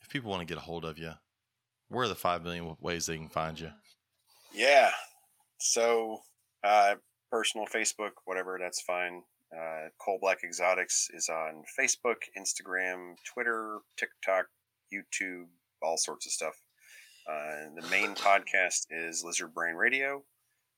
if 0.00 0.08
people 0.08 0.30
want 0.30 0.40
to 0.40 0.46
get 0.46 0.58
a 0.58 0.64
hold 0.64 0.84
of 0.84 0.98
you, 0.98 1.12
where 1.88 2.04
are 2.04 2.08
the 2.08 2.14
five 2.14 2.42
million 2.42 2.76
ways 2.80 3.06
they 3.06 3.16
can 3.16 3.28
find 3.28 3.58
you? 3.60 3.70
Yeah. 4.52 4.90
So, 5.58 6.22
uh, 6.64 6.96
personal 7.30 7.66
Facebook, 7.66 8.12
whatever, 8.24 8.58
that's 8.60 8.80
fine. 8.82 9.22
Uh, 9.56 9.88
Coal 10.00 10.18
Black 10.20 10.42
Exotics 10.44 11.08
is 11.12 11.28
on 11.28 11.62
Facebook, 11.78 12.16
Instagram, 12.38 13.14
Twitter, 13.24 13.78
TikTok, 13.96 14.46
YouTube, 14.92 15.46
all 15.82 15.96
sorts 15.96 16.26
of 16.26 16.32
stuff. 16.32 16.54
Uh, 17.28 17.70
the 17.80 17.88
main 17.88 18.14
podcast 18.14 18.86
is 18.90 19.22
Lizard 19.24 19.54
Brain 19.54 19.74
Radio, 19.74 20.24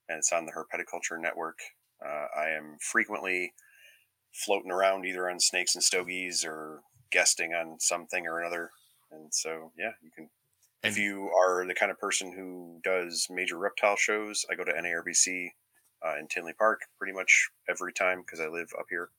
and 0.09 0.19
it's 0.19 0.32
on 0.32 0.47
the 0.47 0.53
Herpeticulture 0.53 1.20
Network. 1.20 1.59
Uh, 2.05 2.27
I 2.39 2.51
am 2.51 2.77
frequently 2.81 3.55
floating 4.32 4.70
around 4.70 5.07
either 5.07 5.31
on 5.31 5.41
snakes 5.41 5.74
and 5.74 5.82
stogies 5.82 6.45
or 6.45 6.81
guesting 7.11 7.53
on 7.55 7.78
something 7.81 8.27
or 8.27 8.41
another. 8.41 8.70
And 9.11 9.32
so, 9.32 9.73
yeah, 9.78 9.93
you 10.03 10.11
can 10.15 10.28
And 10.82 10.93
if 10.93 10.99
you 10.99 11.31
are 11.31 11.66
the 11.66 11.74
kind 11.74 11.91
of 11.91 11.99
person 11.99 12.32
who 12.32 12.81
does 12.82 13.28
major 13.31 13.57
reptile 13.57 13.97
shows, 13.97 14.45
I 14.51 14.55
go 14.55 14.65
to 14.65 14.73
NARBC 14.73 15.51
uh, 16.05 16.19
in 16.19 16.27
Tinley 16.28 16.53
Park 16.53 16.82
pretty 16.99 17.12
much 17.12 17.51
every 17.69 17.93
time 17.93 18.20
because 18.20 18.41
I 18.41 18.49
live 18.49 18.69
up 18.78 18.86
here. 18.91 19.11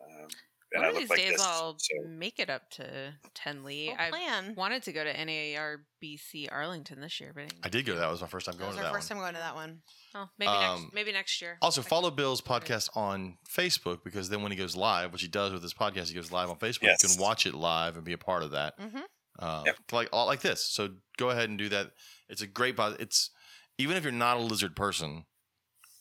Um, 0.00 0.28
and 0.74 0.82
One 0.82 0.84
I 0.84 0.88
of 0.90 0.96
these 0.96 1.10
like 1.10 1.18
days 1.18 1.32
this. 1.32 1.42
I'll 1.42 1.76
so, 1.78 1.94
make 2.08 2.38
it 2.38 2.48
up 2.50 2.70
to 2.72 3.14
Tinley. 3.34 3.88
We'll 3.88 3.96
I 3.98 4.10
plan. 4.10 4.54
wanted 4.56 4.82
to 4.84 4.92
go 4.92 5.04
to 5.04 5.12
NARBC 5.14 6.48
Arlington 6.50 7.00
this 7.00 7.20
year, 7.20 7.32
but 7.34 7.52
I 7.62 7.68
did 7.68 7.86
go. 7.86 7.96
That 7.96 8.10
was 8.10 8.20
my 8.20 8.26
first 8.26 8.46
time 8.46 8.54
That 8.56 8.58
going 8.60 8.68
was 8.70 8.76
to 8.78 8.82
our 8.82 8.88
that 8.90 8.94
first 8.94 9.10
one. 9.10 9.16
time 9.18 9.24
going 9.24 9.34
to 9.34 9.40
that 9.40 9.54
one. 9.54 9.78
oh, 10.14 10.28
maybe 10.38 10.48
Um, 10.50 10.80
next 10.82 10.94
maybe 10.94 11.12
next 11.12 11.40
year. 11.42 11.58
Also, 11.62 11.80
I 11.80 11.84
can- 11.84 11.88
follow 11.90 12.10
Bill's 12.10 12.40
podcast 12.40 12.88
on 12.96 13.36
Facebook 13.50 14.04
because 14.04 14.28
then 14.28 14.42
when 14.42 14.52
he 14.52 14.58
goes 14.58 14.76
live, 14.76 15.12
which 15.12 15.22
he 15.22 15.28
does 15.28 15.52
with 15.52 15.62
his 15.62 15.74
podcast, 15.74 16.08
he 16.08 16.14
goes 16.14 16.32
live 16.32 16.50
on 16.50 16.56
Facebook. 16.58 16.82
Yes. 16.82 17.02
You 17.02 17.08
can 17.10 17.18
watch 17.20 17.46
it 17.46 17.54
live 17.54 17.96
and 17.96 18.04
be 18.04 18.12
a 18.12 18.18
part 18.18 18.42
of 18.42 18.52
that. 18.52 18.78
Mm-hmm. 18.78 19.00
uh, 19.38 19.62
Yep. 19.66 19.76
like 19.92 20.08
all 20.12 20.26
like 20.26 20.40
this. 20.40 20.64
So 20.64 20.90
go 21.16 21.30
ahead 21.30 21.48
and 21.48 21.58
do 21.58 21.68
that. 21.70 21.90
It's 22.28 22.42
a 22.42 22.46
great. 22.46 22.76
pod- 22.76 22.96
It's 23.00 23.30
even 23.78 23.96
if 23.96 24.02
you're 24.04 24.12
not 24.12 24.36
a 24.36 24.40
lizard 24.40 24.76
person, 24.76 25.24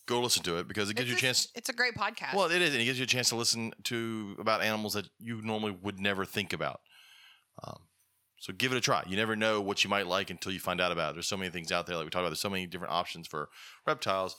go 0.07 0.19
listen 0.21 0.43
to 0.43 0.57
it 0.57 0.67
because 0.67 0.89
it 0.89 0.95
gives 0.95 1.09
you 1.09 1.15
a 1.15 1.19
chance. 1.19 1.47
It's 1.55 1.69
a 1.69 1.73
great 1.73 1.95
podcast. 1.95 2.35
Well, 2.35 2.49
it 2.51 2.61
is, 2.61 2.73
and 2.73 2.81
it 2.81 2.85
gives 2.85 2.99
you 2.99 3.03
a 3.03 3.07
chance 3.07 3.29
to 3.29 3.35
listen 3.35 3.73
to 3.85 4.35
about 4.39 4.61
animals 4.61 4.93
that 4.93 5.07
you 5.19 5.41
normally 5.41 5.77
would 5.81 5.99
never 5.99 6.25
think 6.25 6.53
about. 6.53 6.81
Um, 7.63 7.79
so 8.39 8.53
give 8.53 8.71
it 8.71 8.77
a 8.77 8.81
try. 8.81 9.03
You 9.07 9.15
never 9.15 9.35
know 9.35 9.61
what 9.61 9.83
you 9.83 9.89
might 9.89 10.07
like 10.07 10.29
until 10.29 10.51
you 10.51 10.59
find 10.59 10.81
out 10.81 10.91
about 10.91 11.11
it. 11.11 11.13
There's 11.13 11.27
so 11.27 11.37
many 11.37 11.51
things 11.51 11.71
out 11.71 11.85
there, 11.85 11.95
like 11.95 12.05
we 12.05 12.09
talked 12.09 12.21
about. 12.21 12.29
There's 12.29 12.39
so 12.41 12.49
many 12.49 12.65
different 12.65 12.93
options 12.93 13.27
for 13.27 13.49
reptiles. 13.85 14.35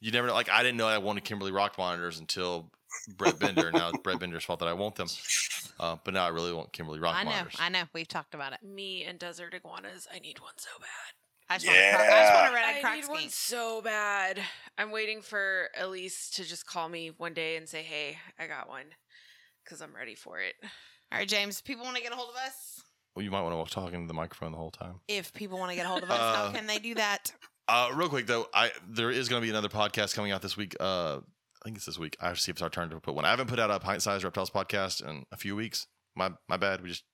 You 0.00 0.12
never 0.12 0.28
know. 0.28 0.34
Like 0.34 0.48
I 0.48 0.62
didn't 0.62 0.78
know 0.78 0.86
I 0.86 0.98
wanted 0.98 1.24
Kimberly 1.24 1.52
rock 1.52 1.76
monitors 1.76 2.20
until 2.20 2.70
Brett 3.16 3.38
Bender. 3.38 3.70
now 3.72 3.88
it's 3.90 3.98
Brett 3.98 4.20
Bender's 4.20 4.44
fault 4.44 4.60
that 4.60 4.68
I 4.68 4.72
want 4.72 4.94
them, 4.94 5.08
uh, 5.78 5.96
but 6.04 6.14
now 6.14 6.24
I 6.24 6.28
really 6.28 6.52
want 6.52 6.72
Kimberly 6.72 7.00
rock 7.00 7.16
I 7.16 7.24
know. 7.24 7.30
monitors. 7.30 7.56
I 7.58 7.68
know. 7.68 7.82
We've 7.92 8.08
talked 8.08 8.34
about 8.34 8.52
it. 8.52 8.60
Me 8.62 9.04
and 9.04 9.18
desert 9.18 9.52
iguanas. 9.52 10.06
I 10.14 10.18
need 10.20 10.38
one 10.40 10.54
so 10.56 10.70
bad. 10.78 11.19
I 11.50 11.58
just 11.58 11.66
want 11.66 11.78
a 11.78 11.96
cro- 11.96 12.04
I 12.04 12.20
just 12.22 12.34
want 12.34 12.50
a 12.50 12.54
red-eyed 12.54 12.76
I 12.76 12.80
croc 12.80 12.94
need 12.96 13.08
one 13.08 13.28
so 13.28 13.82
bad. 13.82 14.40
I'm 14.78 14.90
waiting 14.90 15.20
for 15.20 15.68
Elise 15.78 16.30
to 16.36 16.44
just 16.44 16.66
call 16.66 16.88
me 16.88 17.08
one 17.16 17.34
day 17.34 17.56
and 17.56 17.68
say, 17.68 17.82
"Hey, 17.82 18.18
I 18.38 18.46
got 18.46 18.68
one," 18.68 18.86
because 19.64 19.82
I'm 19.82 19.94
ready 19.94 20.14
for 20.14 20.38
it. 20.38 20.54
All 21.12 21.18
right, 21.18 21.28
James. 21.28 21.60
People 21.60 21.84
want 21.84 21.96
to 21.96 22.02
get 22.02 22.12
a 22.12 22.16
hold 22.16 22.30
of 22.30 22.36
us. 22.36 22.80
well, 23.16 23.24
you 23.24 23.30
might 23.32 23.42
want 23.42 23.68
to 23.68 23.74
talk 23.74 23.92
into 23.92 24.06
the 24.06 24.14
microphone 24.14 24.52
the 24.52 24.58
whole 24.58 24.70
time. 24.70 25.00
If 25.08 25.32
people 25.32 25.58
want 25.58 25.70
to 25.72 25.76
get 25.76 25.84
a 25.86 25.88
hold 25.88 26.04
of 26.04 26.10
us, 26.10 26.36
how 26.36 26.44
Uh, 26.44 26.52
can 26.52 26.66
they 26.66 26.78
do 26.78 26.94
that? 26.94 27.32
Uh, 27.68 27.88
real 27.94 28.08
quick 28.08 28.26
though, 28.26 28.48
I 28.52 28.72
there 28.88 29.12
is 29.12 29.28
going 29.28 29.40
to 29.40 29.46
be 29.46 29.50
another 29.50 29.68
podcast 29.68 30.12
coming 30.16 30.32
out 30.32 30.42
this 30.42 30.56
week. 30.56 30.74
Uh, 30.80 31.18
I 31.18 31.64
think 31.64 31.76
it's 31.76 31.86
this 31.86 32.00
week. 32.00 32.16
I 32.20 32.26
have 32.26 32.36
to 32.36 32.42
see 32.42 32.50
if 32.50 32.56
it's 32.56 32.62
our 32.62 32.68
turn 32.70 32.90
to 32.90 32.98
put 32.98 33.14
one. 33.14 33.24
I 33.24 33.30
haven't 33.30 33.46
put 33.46 33.60
out 33.60 33.70
a 33.70 33.78
pint 33.78 34.02
sized 34.02 34.24
reptiles 34.24 34.50
podcast 34.50 35.06
in 35.08 35.24
a 35.30 35.36
few 35.36 35.54
weeks. 35.54 35.86
My 36.16 36.30
my 36.48 36.56
bad. 36.56 36.80
We 36.82 36.88
just 36.88 37.04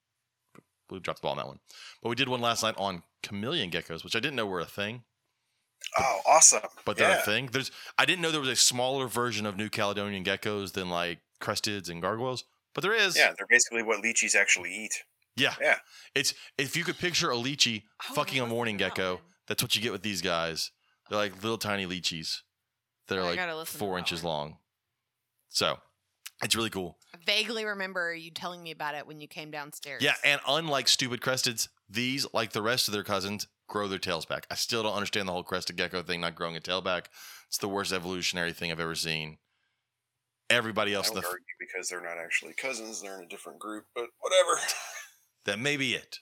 we 0.90 0.98
dropped 1.00 1.20
the 1.20 1.24
ball 1.24 1.32
on 1.32 1.38
that 1.38 1.46
one. 1.46 1.58
But 2.02 2.08
we 2.10 2.14
did 2.14 2.28
one 2.28 2.40
last 2.40 2.62
night 2.62 2.74
on 2.78 3.02
chameleon 3.22 3.70
geckos, 3.70 4.04
which 4.04 4.14
I 4.16 4.20
didn't 4.20 4.36
know 4.36 4.46
were 4.46 4.60
a 4.60 4.64
thing, 4.66 5.02
Oh, 5.98 6.20
awesome! 6.26 6.60
but 6.84 6.96
they're 6.96 7.08
yeah. 7.10 7.18
a 7.20 7.24
thing. 7.24 7.48
There's 7.52 7.70
I 7.98 8.04
didn't 8.04 8.22
know 8.22 8.30
there 8.30 8.40
was 8.40 8.48
a 8.48 8.56
smaller 8.56 9.06
version 9.08 9.46
of 9.46 9.56
New 9.56 9.68
Caledonian 9.68 10.24
geckos 10.24 10.72
than 10.72 10.88
like 10.90 11.18
cresteds 11.40 11.88
and 11.90 12.00
gargoyles, 12.02 12.44
but 12.74 12.82
there 12.82 12.94
is. 12.94 13.16
Yeah, 13.16 13.32
they're 13.36 13.46
basically 13.48 13.82
what 13.82 14.00
leeches 14.00 14.34
actually 14.34 14.74
eat. 14.74 15.02
yeah. 15.36 15.54
Yeah. 15.60 15.76
It's 16.14 16.34
if 16.58 16.76
you 16.76 16.82
could 16.84 16.98
picture 16.98 17.30
a 17.30 17.34
leachie 17.36 17.82
Oh, 18.10 18.14
fucking 18.14 18.40
a 18.40 18.46
morning 18.46 18.76
do 18.78 18.84
that 18.84 18.94
gecko, 18.96 19.20
that's 19.46 19.62
what 19.62 19.76
you 19.76 19.82
get 19.82 19.92
with 19.92 20.02
these 20.02 20.22
guys. 20.22 20.70
They're 21.08 21.18
like 21.18 21.42
little 21.42 21.58
tiny 21.58 21.86
leachies. 21.86 22.38
They're 23.08 23.20
oh, 23.20 23.24
I 23.26 23.28
like 23.30 23.36
gotta 23.36 23.56
listen 23.56 23.72
to 23.74 23.78
four 23.78 23.98
inches 23.98 24.22
one. 24.22 24.32
long. 24.32 24.56
So 25.50 25.78
it's 26.42 26.54
really 26.54 26.70
cool. 26.70 26.98
I 27.14 27.18
vaguely 27.24 27.64
remember 27.64 28.14
you 28.14 28.30
telling 28.30 28.62
me 28.62 28.70
about 28.70 28.94
it 28.94 29.06
when 29.06 29.20
you 29.20 29.28
came 29.28 29.50
downstairs. 29.50 30.02
Yeah, 30.02 30.14
and 30.24 30.40
unlike 30.46 30.88
stupid 30.88 31.20
cresteds, 31.20 31.68
these, 31.88 32.26
like 32.32 32.52
the 32.52 32.62
rest 32.62 32.88
of 32.88 32.94
their 32.94 33.04
cousins, 33.04 33.46
grow 33.68 33.88
their 33.88 33.98
tails 33.98 34.26
back. 34.26 34.46
I 34.50 34.54
still 34.54 34.82
don't 34.82 34.94
understand 34.94 35.28
the 35.28 35.32
whole 35.32 35.42
crested 35.42 35.76
gecko 35.76 36.02
thing 36.02 36.20
not 36.20 36.34
growing 36.34 36.56
a 36.56 36.60
tail 36.60 36.82
back. 36.82 37.10
It's 37.48 37.58
the 37.58 37.68
worst 37.68 37.92
evolutionary 37.92 38.52
thing 38.52 38.70
I've 38.70 38.80
ever 38.80 38.94
seen. 38.94 39.38
Everybody 40.50 40.94
else, 40.94 41.08
in 41.08 41.14
would 41.14 41.24
the 41.24 41.26
f- 41.26 41.32
argue 41.32 41.46
because 41.58 41.88
they're 41.88 42.02
not 42.02 42.18
actually 42.18 42.52
cousins; 42.52 43.02
they're 43.02 43.18
in 43.18 43.24
a 43.24 43.28
different 43.28 43.58
group. 43.58 43.86
But 43.94 44.06
whatever. 44.20 44.60
that 45.46 45.58
may 45.58 45.76
be 45.76 45.94
it. 45.94 46.20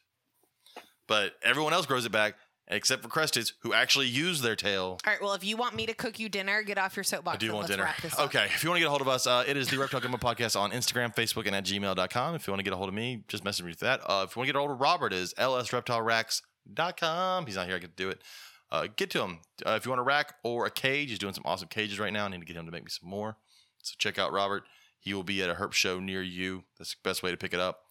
But 1.06 1.34
everyone 1.42 1.74
else 1.74 1.84
grows 1.84 2.06
it 2.06 2.12
back, 2.12 2.36
except 2.68 3.02
for 3.02 3.08
cresteds, 3.08 3.52
who 3.60 3.74
actually 3.74 4.06
use 4.06 4.40
their 4.40 4.56
tail 4.56 4.98
All 5.06 5.12
right. 5.12 5.20
Well, 5.20 5.34
if 5.34 5.44
you 5.44 5.56
want 5.56 5.74
me 5.74 5.86
to 5.86 5.94
cook 5.94 6.18
you 6.18 6.28
dinner, 6.28 6.62
get 6.62 6.78
off 6.78 6.96
your 6.96 7.04
soapbox. 7.04 7.36
I 7.36 7.38
do 7.38 7.52
want 7.52 7.68
dinner. 7.68 7.84
Wrap 7.84 8.00
this 8.00 8.14
up. 8.14 8.26
Okay. 8.26 8.44
If 8.46 8.64
you 8.64 8.70
want 8.70 8.78
to 8.78 8.80
get 8.80 8.86
a 8.86 8.90
hold 8.90 9.02
of 9.02 9.08
us, 9.08 9.26
uh, 9.26 9.44
it 9.46 9.56
is 9.56 9.68
the 9.68 9.78
Reptile 9.78 10.00
Gumbo 10.00 10.18
Podcast 10.18 10.58
on 10.58 10.70
Instagram, 10.70 11.14
Facebook, 11.14 11.46
and 11.46 11.54
at 11.54 11.64
gmail.com. 11.64 12.34
If 12.34 12.46
you 12.46 12.52
want 12.52 12.60
to 12.60 12.64
get 12.64 12.72
a 12.72 12.76
hold 12.76 12.88
of 12.88 12.94
me, 12.94 13.24
just 13.28 13.44
message 13.44 13.64
me 13.64 13.72
through 13.74 13.88
that. 13.88 14.00
Uh, 14.00 14.24
if 14.28 14.34
you 14.34 14.40
want 14.40 14.48
to 14.48 14.52
get 14.52 14.56
a 14.56 14.60
hold 14.60 14.70
of 14.70 14.80
Robert, 14.80 15.12
it 15.12 15.18
is 15.18 15.34
lsreptileracks.com. 15.34 17.46
He's 17.46 17.56
not 17.56 17.66
here. 17.66 17.76
I 17.76 17.78
get 17.78 17.96
to 17.96 18.02
do 18.02 18.08
it. 18.08 18.22
Uh, 18.70 18.88
get 18.96 19.10
to 19.10 19.22
him. 19.22 19.40
Uh, 19.64 19.72
if 19.72 19.84
you 19.84 19.90
want 19.90 20.00
a 20.00 20.04
rack 20.04 20.34
or 20.42 20.66
a 20.66 20.70
cage, 20.70 21.10
he's 21.10 21.18
doing 21.18 21.34
some 21.34 21.44
awesome 21.46 21.68
cages 21.68 22.00
right 22.00 22.12
now. 22.12 22.24
I 22.24 22.28
need 22.28 22.40
to 22.40 22.46
get 22.46 22.56
him 22.56 22.66
to 22.66 22.72
make 22.72 22.84
me 22.84 22.90
some 22.90 23.08
more. 23.08 23.36
So 23.82 23.94
check 23.98 24.18
out 24.18 24.32
Robert. 24.32 24.64
He 24.98 25.12
will 25.12 25.22
be 25.22 25.42
at 25.42 25.50
a 25.50 25.54
herp 25.54 25.72
show 25.72 26.00
near 26.00 26.22
you. 26.22 26.64
That's 26.78 26.94
the 26.94 27.08
best 27.08 27.22
way 27.22 27.30
to 27.30 27.36
pick 27.36 27.52
it 27.52 27.60
up. 27.60 27.83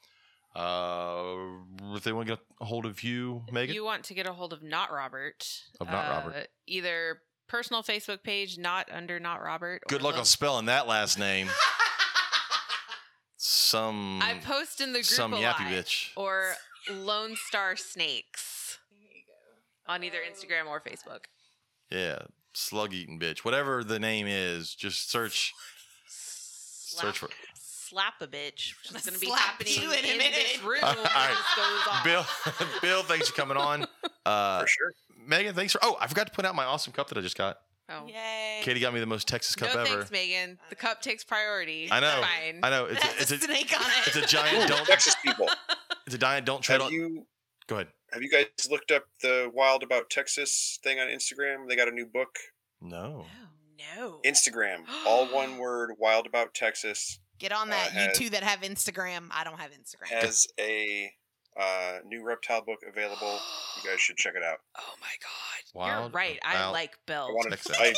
Uh, 0.55 1.35
if 1.95 2.03
they 2.03 2.11
want 2.13 2.27
to 2.27 2.35
get 2.35 2.39
a 2.61 2.65
hold 2.65 2.85
of 2.85 3.01
you, 3.03 3.43
Megan, 3.51 3.73
you 3.73 3.83
want 3.83 4.03
to 4.05 4.13
get 4.13 4.27
a 4.27 4.33
hold 4.33 4.53
of 4.53 4.61
not 4.61 4.91
Robert, 4.91 5.47
Of 5.79 5.87
Not 5.87 6.05
uh, 6.05 6.09
Robert. 6.09 6.47
either 6.67 7.21
personal 7.47 7.81
Facebook 7.83 8.23
page, 8.23 8.57
not 8.59 8.87
under 8.91 9.19
not 9.19 9.41
Robert. 9.41 9.81
good 9.87 10.01
luck 10.03 10.13
Lo- 10.13 10.19
on 10.19 10.25
spelling 10.25 10.65
that 10.67 10.87
last 10.87 11.17
name. 11.17 11.49
Some 13.37 14.21
I 14.21 14.35
post 14.43 14.79
in 14.79 14.93
the 14.93 14.99
group 14.99 15.05
some 15.05 15.33
a 15.33 15.37
yappy 15.37 15.43
lot. 15.65 15.71
bitch. 15.71 16.09
or 16.15 16.53
Lone 16.91 17.35
Star 17.35 17.75
Snakes 17.75 18.77
on 19.87 20.03
either 20.03 20.19
Instagram 20.19 20.67
or 20.67 20.79
Facebook. 20.81 21.25
Yeah, 21.91 22.19
slug 22.53 22.93
eating 22.93 23.19
bitch. 23.19 23.39
Whatever 23.39 23.83
the 23.83 23.99
name 23.99 24.27
is, 24.27 24.73
just 24.75 25.09
search 25.11 25.51
search 26.07 27.17
for 27.17 27.29
slap 27.93 28.21
a 28.21 28.27
bitch, 28.27 28.73
which 28.79 28.91
is 28.95 29.05
going 29.05 29.13
to 29.13 29.19
be 29.19 29.27
Slap 29.27 29.39
happening 29.39 29.73
you 29.75 29.91
in 29.91 29.99
in, 30.05 30.21
a 30.21 30.31
this 30.31 30.63
room. 30.63 30.79
All 30.83 30.93
when 30.95 31.03
right. 31.03 31.29
this 31.29 31.55
goes 31.55 31.87
off. 31.89 32.03
Bill. 32.03 32.25
Bill, 32.81 33.03
thanks 33.03 33.29
for 33.29 33.35
coming 33.35 33.57
on. 33.57 33.85
Uh, 34.25 34.61
for 34.61 34.67
sure. 34.67 34.91
Megan, 35.27 35.53
thanks 35.53 35.73
for. 35.73 35.79
Oh, 35.83 35.97
I 35.99 36.07
forgot 36.07 36.27
to 36.27 36.31
put 36.31 36.45
out 36.45 36.55
my 36.55 36.63
awesome 36.63 36.93
cup 36.93 37.09
that 37.09 37.17
I 37.17 37.21
just 37.21 37.37
got. 37.37 37.57
Oh. 37.89 38.07
Yay. 38.07 38.61
Katie 38.61 38.79
got 38.79 38.93
me 38.93 39.01
the 39.01 39.05
most 39.05 39.27
Texas 39.27 39.59
No 39.59 39.67
cup 39.67 39.75
ever. 39.75 39.85
thanks, 39.85 40.11
Megan. 40.11 40.57
The 40.69 40.75
cup 40.77 41.01
takes 41.01 41.25
priority. 41.25 41.89
I 41.91 41.99
know. 41.99 42.21
Fine. 42.21 42.59
I 42.63 42.69
know 42.69 42.85
it's 42.85 43.03
a, 43.03 43.09
it's 43.21 43.31
a 43.31 43.35
a 43.35 43.39
snake 43.39 43.73
on 43.77 43.85
it. 43.85 44.07
it's 44.07 44.15
a 44.15 44.25
giant 44.25 44.69
don't 44.69 44.85
Texas 44.85 45.13
people. 45.25 45.49
it's 46.05 46.15
a 46.15 46.17
giant 46.17 46.45
don't 46.45 46.61
tread 46.61 46.79
Have 46.79 46.87
on. 46.87 46.93
you 46.93 47.25
Go 47.67 47.75
ahead. 47.75 47.89
have 48.13 48.21
you 48.21 48.29
guys 48.29 48.45
looked 48.71 48.91
up 48.91 49.03
the 49.21 49.51
Wild 49.53 49.83
About 49.83 50.09
Texas 50.09 50.79
thing 50.85 51.01
on 51.01 51.07
Instagram? 51.07 51.67
They 51.67 51.75
got 51.75 51.89
a 51.89 51.91
new 51.91 52.05
book. 52.05 52.37
No. 52.79 53.25
Oh, 53.25 53.97
no. 53.97 54.21
Instagram, 54.23 54.83
all 55.05 55.25
one 55.25 55.57
word. 55.57 55.91
Wild 55.99 56.27
About 56.27 56.53
Texas 56.53 57.19
Get 57.43 57.51
on 57.51 57.69
that. 57.69 57.89
Uh, 57.91 57.99
you 57.99 58.07
has- 58.07 58.17
two 58.17 58.29
that 58.31 58.41
have 58.43 58.61
Instagram. 58.61 59.27
I 59.31 59.43
don't 59.43 59.59
have 59.59 59.71
Instagram. 59.71 60.07
has 60.21 60.47
a 60.59 61.11
uh, 61.59 61.99
new 62.05 62.23
reptile 62.23 62.63
book 62.63 62.79
available. 62.89 63.37
You 63.83 63.89
guys 63.91 63.99
should 63.99 64.15
check 64.17 64.33
it 64.35 64.43
out. 64.43 64.57
Oh 64.79 64.93
my 65.01 65.07
god. 65.21 65.29
Wild 65.75 66.11
You're 66.13 66.19
right. 66.19 66.39
I 66.43 66.69
like 66.71 66.91
Bill. 67.05 67.27
I 67.29 67.33
wanted, 67.33 67.51
Texas. 67.51 67.77
I, 67.79 67.93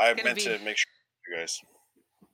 I 0.04 0.14
Gonna 0.14 0.24
meant 0.24 0.36
be- 0.38 0.44
to 0.44 0.58
make 0.64 0.76
sure 0.78 0.90
you 1.28 1.36
guys. 1.36 1.60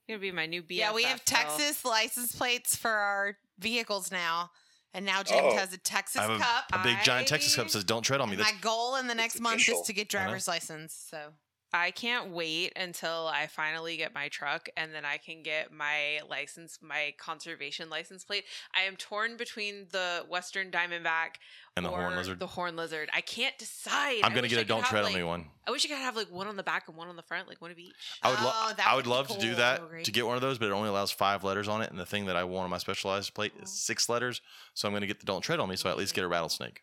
gonna 0.09 0.21
be 0.21 0.31
my 0.33 0.47
new 0.47 0.63
BFF. 0.63 0.77
yeah, 0.77 0.93
we 0.95 1.03
have 1.05 1.25
Bill. 1.25 1.39
Texas 1.39 1.85
license 1.85 2.35
plates 2.35 2.77
for 2.77 2.91
our 2.91 3.37
vehicles 3.59 4.13
now, 4.13 4.51
and 4.93 5.05
now 5.05 5.23
James 5.23 5.43
Oh. 5.45 5.57
has 5.57 5.73
a 5.73 5.79
Texas 5.79 6.21
I 6.21 6.31
have 6.31 6.41
cup. 6.41 6.65
a, 6.73 6.79
a 6.81 6.83
big 6.85 6.99
giant 7.03 7.27
Texas 7.27 7.57
cup 7.57 7.69
says 7.71 7.83
don't 7.85 8.03
tread 8.03 8.21
on 8.21 8.31
me. 8.31 8.37
My 8.37 8.53
goal 8.61 8.97
in 8.97 9.07
the 9.09 9.15
next 9.15 9.41
month 9.41 9.57
official. 9.57 9.81
is 9.81 9.87
to 9.89 9.93
get 9.93 10.09
driver's 10.09 10.47
license. 10.47 10.95
So 11.11 11.33
I 11.75 11.91
can't 11.91 12.31
wait 12.31 12.73
until 12.77 13.27
I 13.27 13.49
finally 13.49 13.97
get 13.97 14.15
my 14.15 14.29
truck 14.29 14.69
and 14.77 14.95
then 14.95 15.05
I 15.05 15.17
can 15.17 15.43
get 15.43 15.73
my 15.73 16.21
license, 16.31 16.79
my 16.81 17.15
conservation 17.19 17.91
license 17.91 18.23
plate. 18.23 18.45
I 18.73 18.83
am 18.83 18.95
torn 18.95 19.37
between 19.37 19.89
the 19.91 20.25
Western 20.29 20.71
Diamondback 20.71 21.41
and 21.77 21.85
the 21.85 21.91
or 21.91 22.01
horn 22.01 22.15
lizard. 22.15 22.39
The 22.39 22.47
horn 22.47 22.77
lizard. 22.77 23.11
I 23.13 23.23
can't 23.23 23.59
decide. 23.59 24.21
I'm 24.23 24.33
gonna 24.33 24.47
get 24.47 24.61
a 24.61 24.65
don't 24.65 24.85
tread 24.85 25.03
like, 25.03 25.15
on 25.15 25.19
me 25.19 25.25
one. 25.25 25.47
I 25.67 25.73
wish 25.73 25.85
I 25.85 25.89
could 25.89 25.99
have 25.99 26.15
like 26.15 26.31
one 26.31 26.47
on 26.47 26.57
the 26.57 26.63
back 26.63 26.85
and 26.87 26.97
one 26.97 27.09
on 27.09 27.17
the 27.17 27.23
front, 27.23 27.49
like 27.49 27.61
one 27.61 27.73
of 27.73 27.79
each. 27.79 27.93
I 28.23 28.31
would, 28.31 28.41
lo- 28.41 28.53
Oh, 28.55 28.75
I 28.87 28.95
would 28.95 29.09
love 29.09 29.27
to 29.29 29.39
do 29.41 29.57
that 29.57 29.83
to 30.05 30.13
get 30.13 30.25
one 30.27 30.37
of 30.37 30.43
those, 30.43 30.59
but 30.59 30.69
it 30.69 30.73
only 30.73 30.89
allows 30.89 31.11
five 31.11 31.43
letters 31.43 31.67
on 31.67 31.83
it. 31.83 31.91
And 31.91 31.99
the 31.99 32.07
thing 32.07 32.27
that 32.27 32.37
I 32.37 32.45
want 32.45 32.65
on 32.65 32.71
my 32.71 32.79
specialized 32.79 33.35
plate 33.35 33.53
is 33.57 33.63
oh. 33.65 33.67
six 33.67 34.09
letters. 34.09 34.41
So 34.75 34.87
I'm 34.87 34.93
going 34.93 35.01
to 35.01 35.09
get 35.09 35.19
the 35.19 35.27
don't 35.27 35.43
tread 35.43 35.59
on 35.59 35.69
me 35.69 35.75
so 35.75 35.89
I 35.89 35.93
at 35.93 35.99
least 35.99 36.15
get 36.15 36.23
a 36.23 36.29
rattlesnake. 36.29 36.83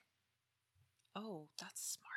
Oh, 1.15 1.47
that's 1.59 1.93
smart. 1.93 2.11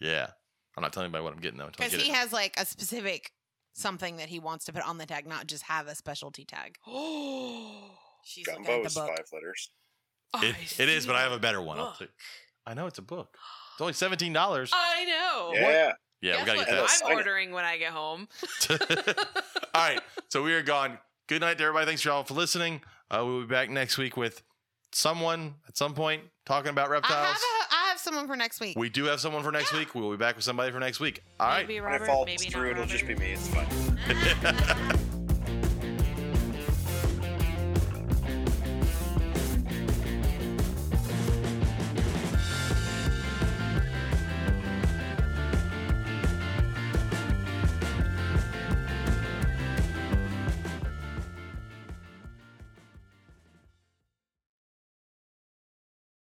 Yeah. 0.00 0.30
I'm 0.76 0.82
not 0.82 0.92
telling 0.92 1.06
anybody 1.06 1.24
what 1.24 1.32
I'm 1.32 1.40
getting 1.40 1.58
though 1.58 1.66
until 1.66 1.84
I 1.84 1.86
because 1.88 1.98
get 1.98 2.06
he 2.06 2.12
it. 2.12 2.16
has 2.16 2.32
like 2.32 2.54
a 2.58 2.66
specific 2.66 3.32
something 3.74 4.16
that 4.16 4.28
he 4.28 4.38
wants 4.38 4.64
to 4.66 4.72
put 4.72 4.82
on 4.86 4.98
the 4.98 5.06
tag, 5.06 5.26
not 5.26 5.46
just 5.46 5.64
have 5.64 5.86
a 5.86 5.94
specialty 5.94 6.44
tag. 6.44 6.76
Oh, 6.86 7.90
She's 8.24 8.46
looking 8.46 8.64
Gumbo 8.64 8.86
is 8.86 8.94
book. 8.94 9.08
five 9.08 9.26
letters. 9.32 9.70
It- 10.42 10.80
it 10.80 10.88
is, 10.88 11.06
but 11.06 11.14
I 11.16 11.22
have 11.22 11.32
a 11.32 11.38
better 11.38 11.62
one. 11.62 11.78
I'll 11.78 11.94
take- 11.94 12.10
I 12.66 12.74
know 12.74 12.86
it's 12.86 12.98
a 12.98 13.02
book. 13.02 13.36
It's 13.74 13.80
only 13.80 13.92
seventeen 13.92 14.32
dollars. 14.32 14.70
I 14.74 15.04
know. 15.04 15.50
Yeah. 15.54 15.92
Yeah, 16.22 16.32
Guess 16.32 16.40
we 16.40 16.46
gotta 16.46 16.58
what 16.58 16.66
get 16.66 16.74
that. 16.74 16.82
I'm 16.82 16.88
Sign 16.88 17.10
it. 17.12 17.14
ordering 17.14 17.52
when 17.52 17.64
I 17.64 17.76
get 17.78 17.92
home. 17.92 18.26
All 18.70 18.76
right, 19.74 20.00
so 20.30 20.42
we 20.42 20.54
are 20.54 20.62
gone. 20.62 20.98
Good 21.28 21.42
night 21.42 21.58
to 21.58 21.64
everybody. 21.64 21.86
Thanks 21.86 22.02
for 22.02 22.10
all 22.10 22.24
for 22.24 22.34
listening. 22.34 22.80
Uh, 23.10 23.22
we'll 23.24 23.40
be 23.42 23.46
back 23.46 23.68
next 23.70 23.98
week 23.98 24.16
with 24.16 24.42
someone 24.92 25.56
at 25.68 25.76
some 25.76 25.92
point 25.94 26.22
talking 26.46 26.70
about 26.70 26.82
I 26.90 26.94
have, 26.94 27.02
reptiles. 27.02 27.36
A, 28.06 28.10
I 28.10 28.14
have 28.14 28.14
someone 28.14 28.26
for 28.26 28.36
next 28.36 28.60
week. 28.60 28.78
We 28.78 28.88
do 28.88 29.04
have 29.04 29.20
someone 29.20 29.42
for 29.42 29.52
next 29.52 29.72
week. 29.72 29.94
We 29.94 30.00
will 30.00 30.10
be 30.10 30.16
back 30.16 30.36
with 30.36 30.44
somebody 30.44 30.72
for 30.72 30.80
next 30.80 31.00
week. 31.00 31.22
All 31.40 31.48
right. 31.48 31.66
Maybe 31.66 31.80
When 31.80 31.92
Robert, 31.92 32.04
it 32.04 32.06
falls 32.06 32.26
maybe 32.26 32.50
through, 32.50 32.70
not 32.74 32.82
it'll 32.82 32.86
just 32.86 33.06
be 33.06 33.14
me. 33.14 33.32
It's 33.32 33.48
fine. 33.48 34.98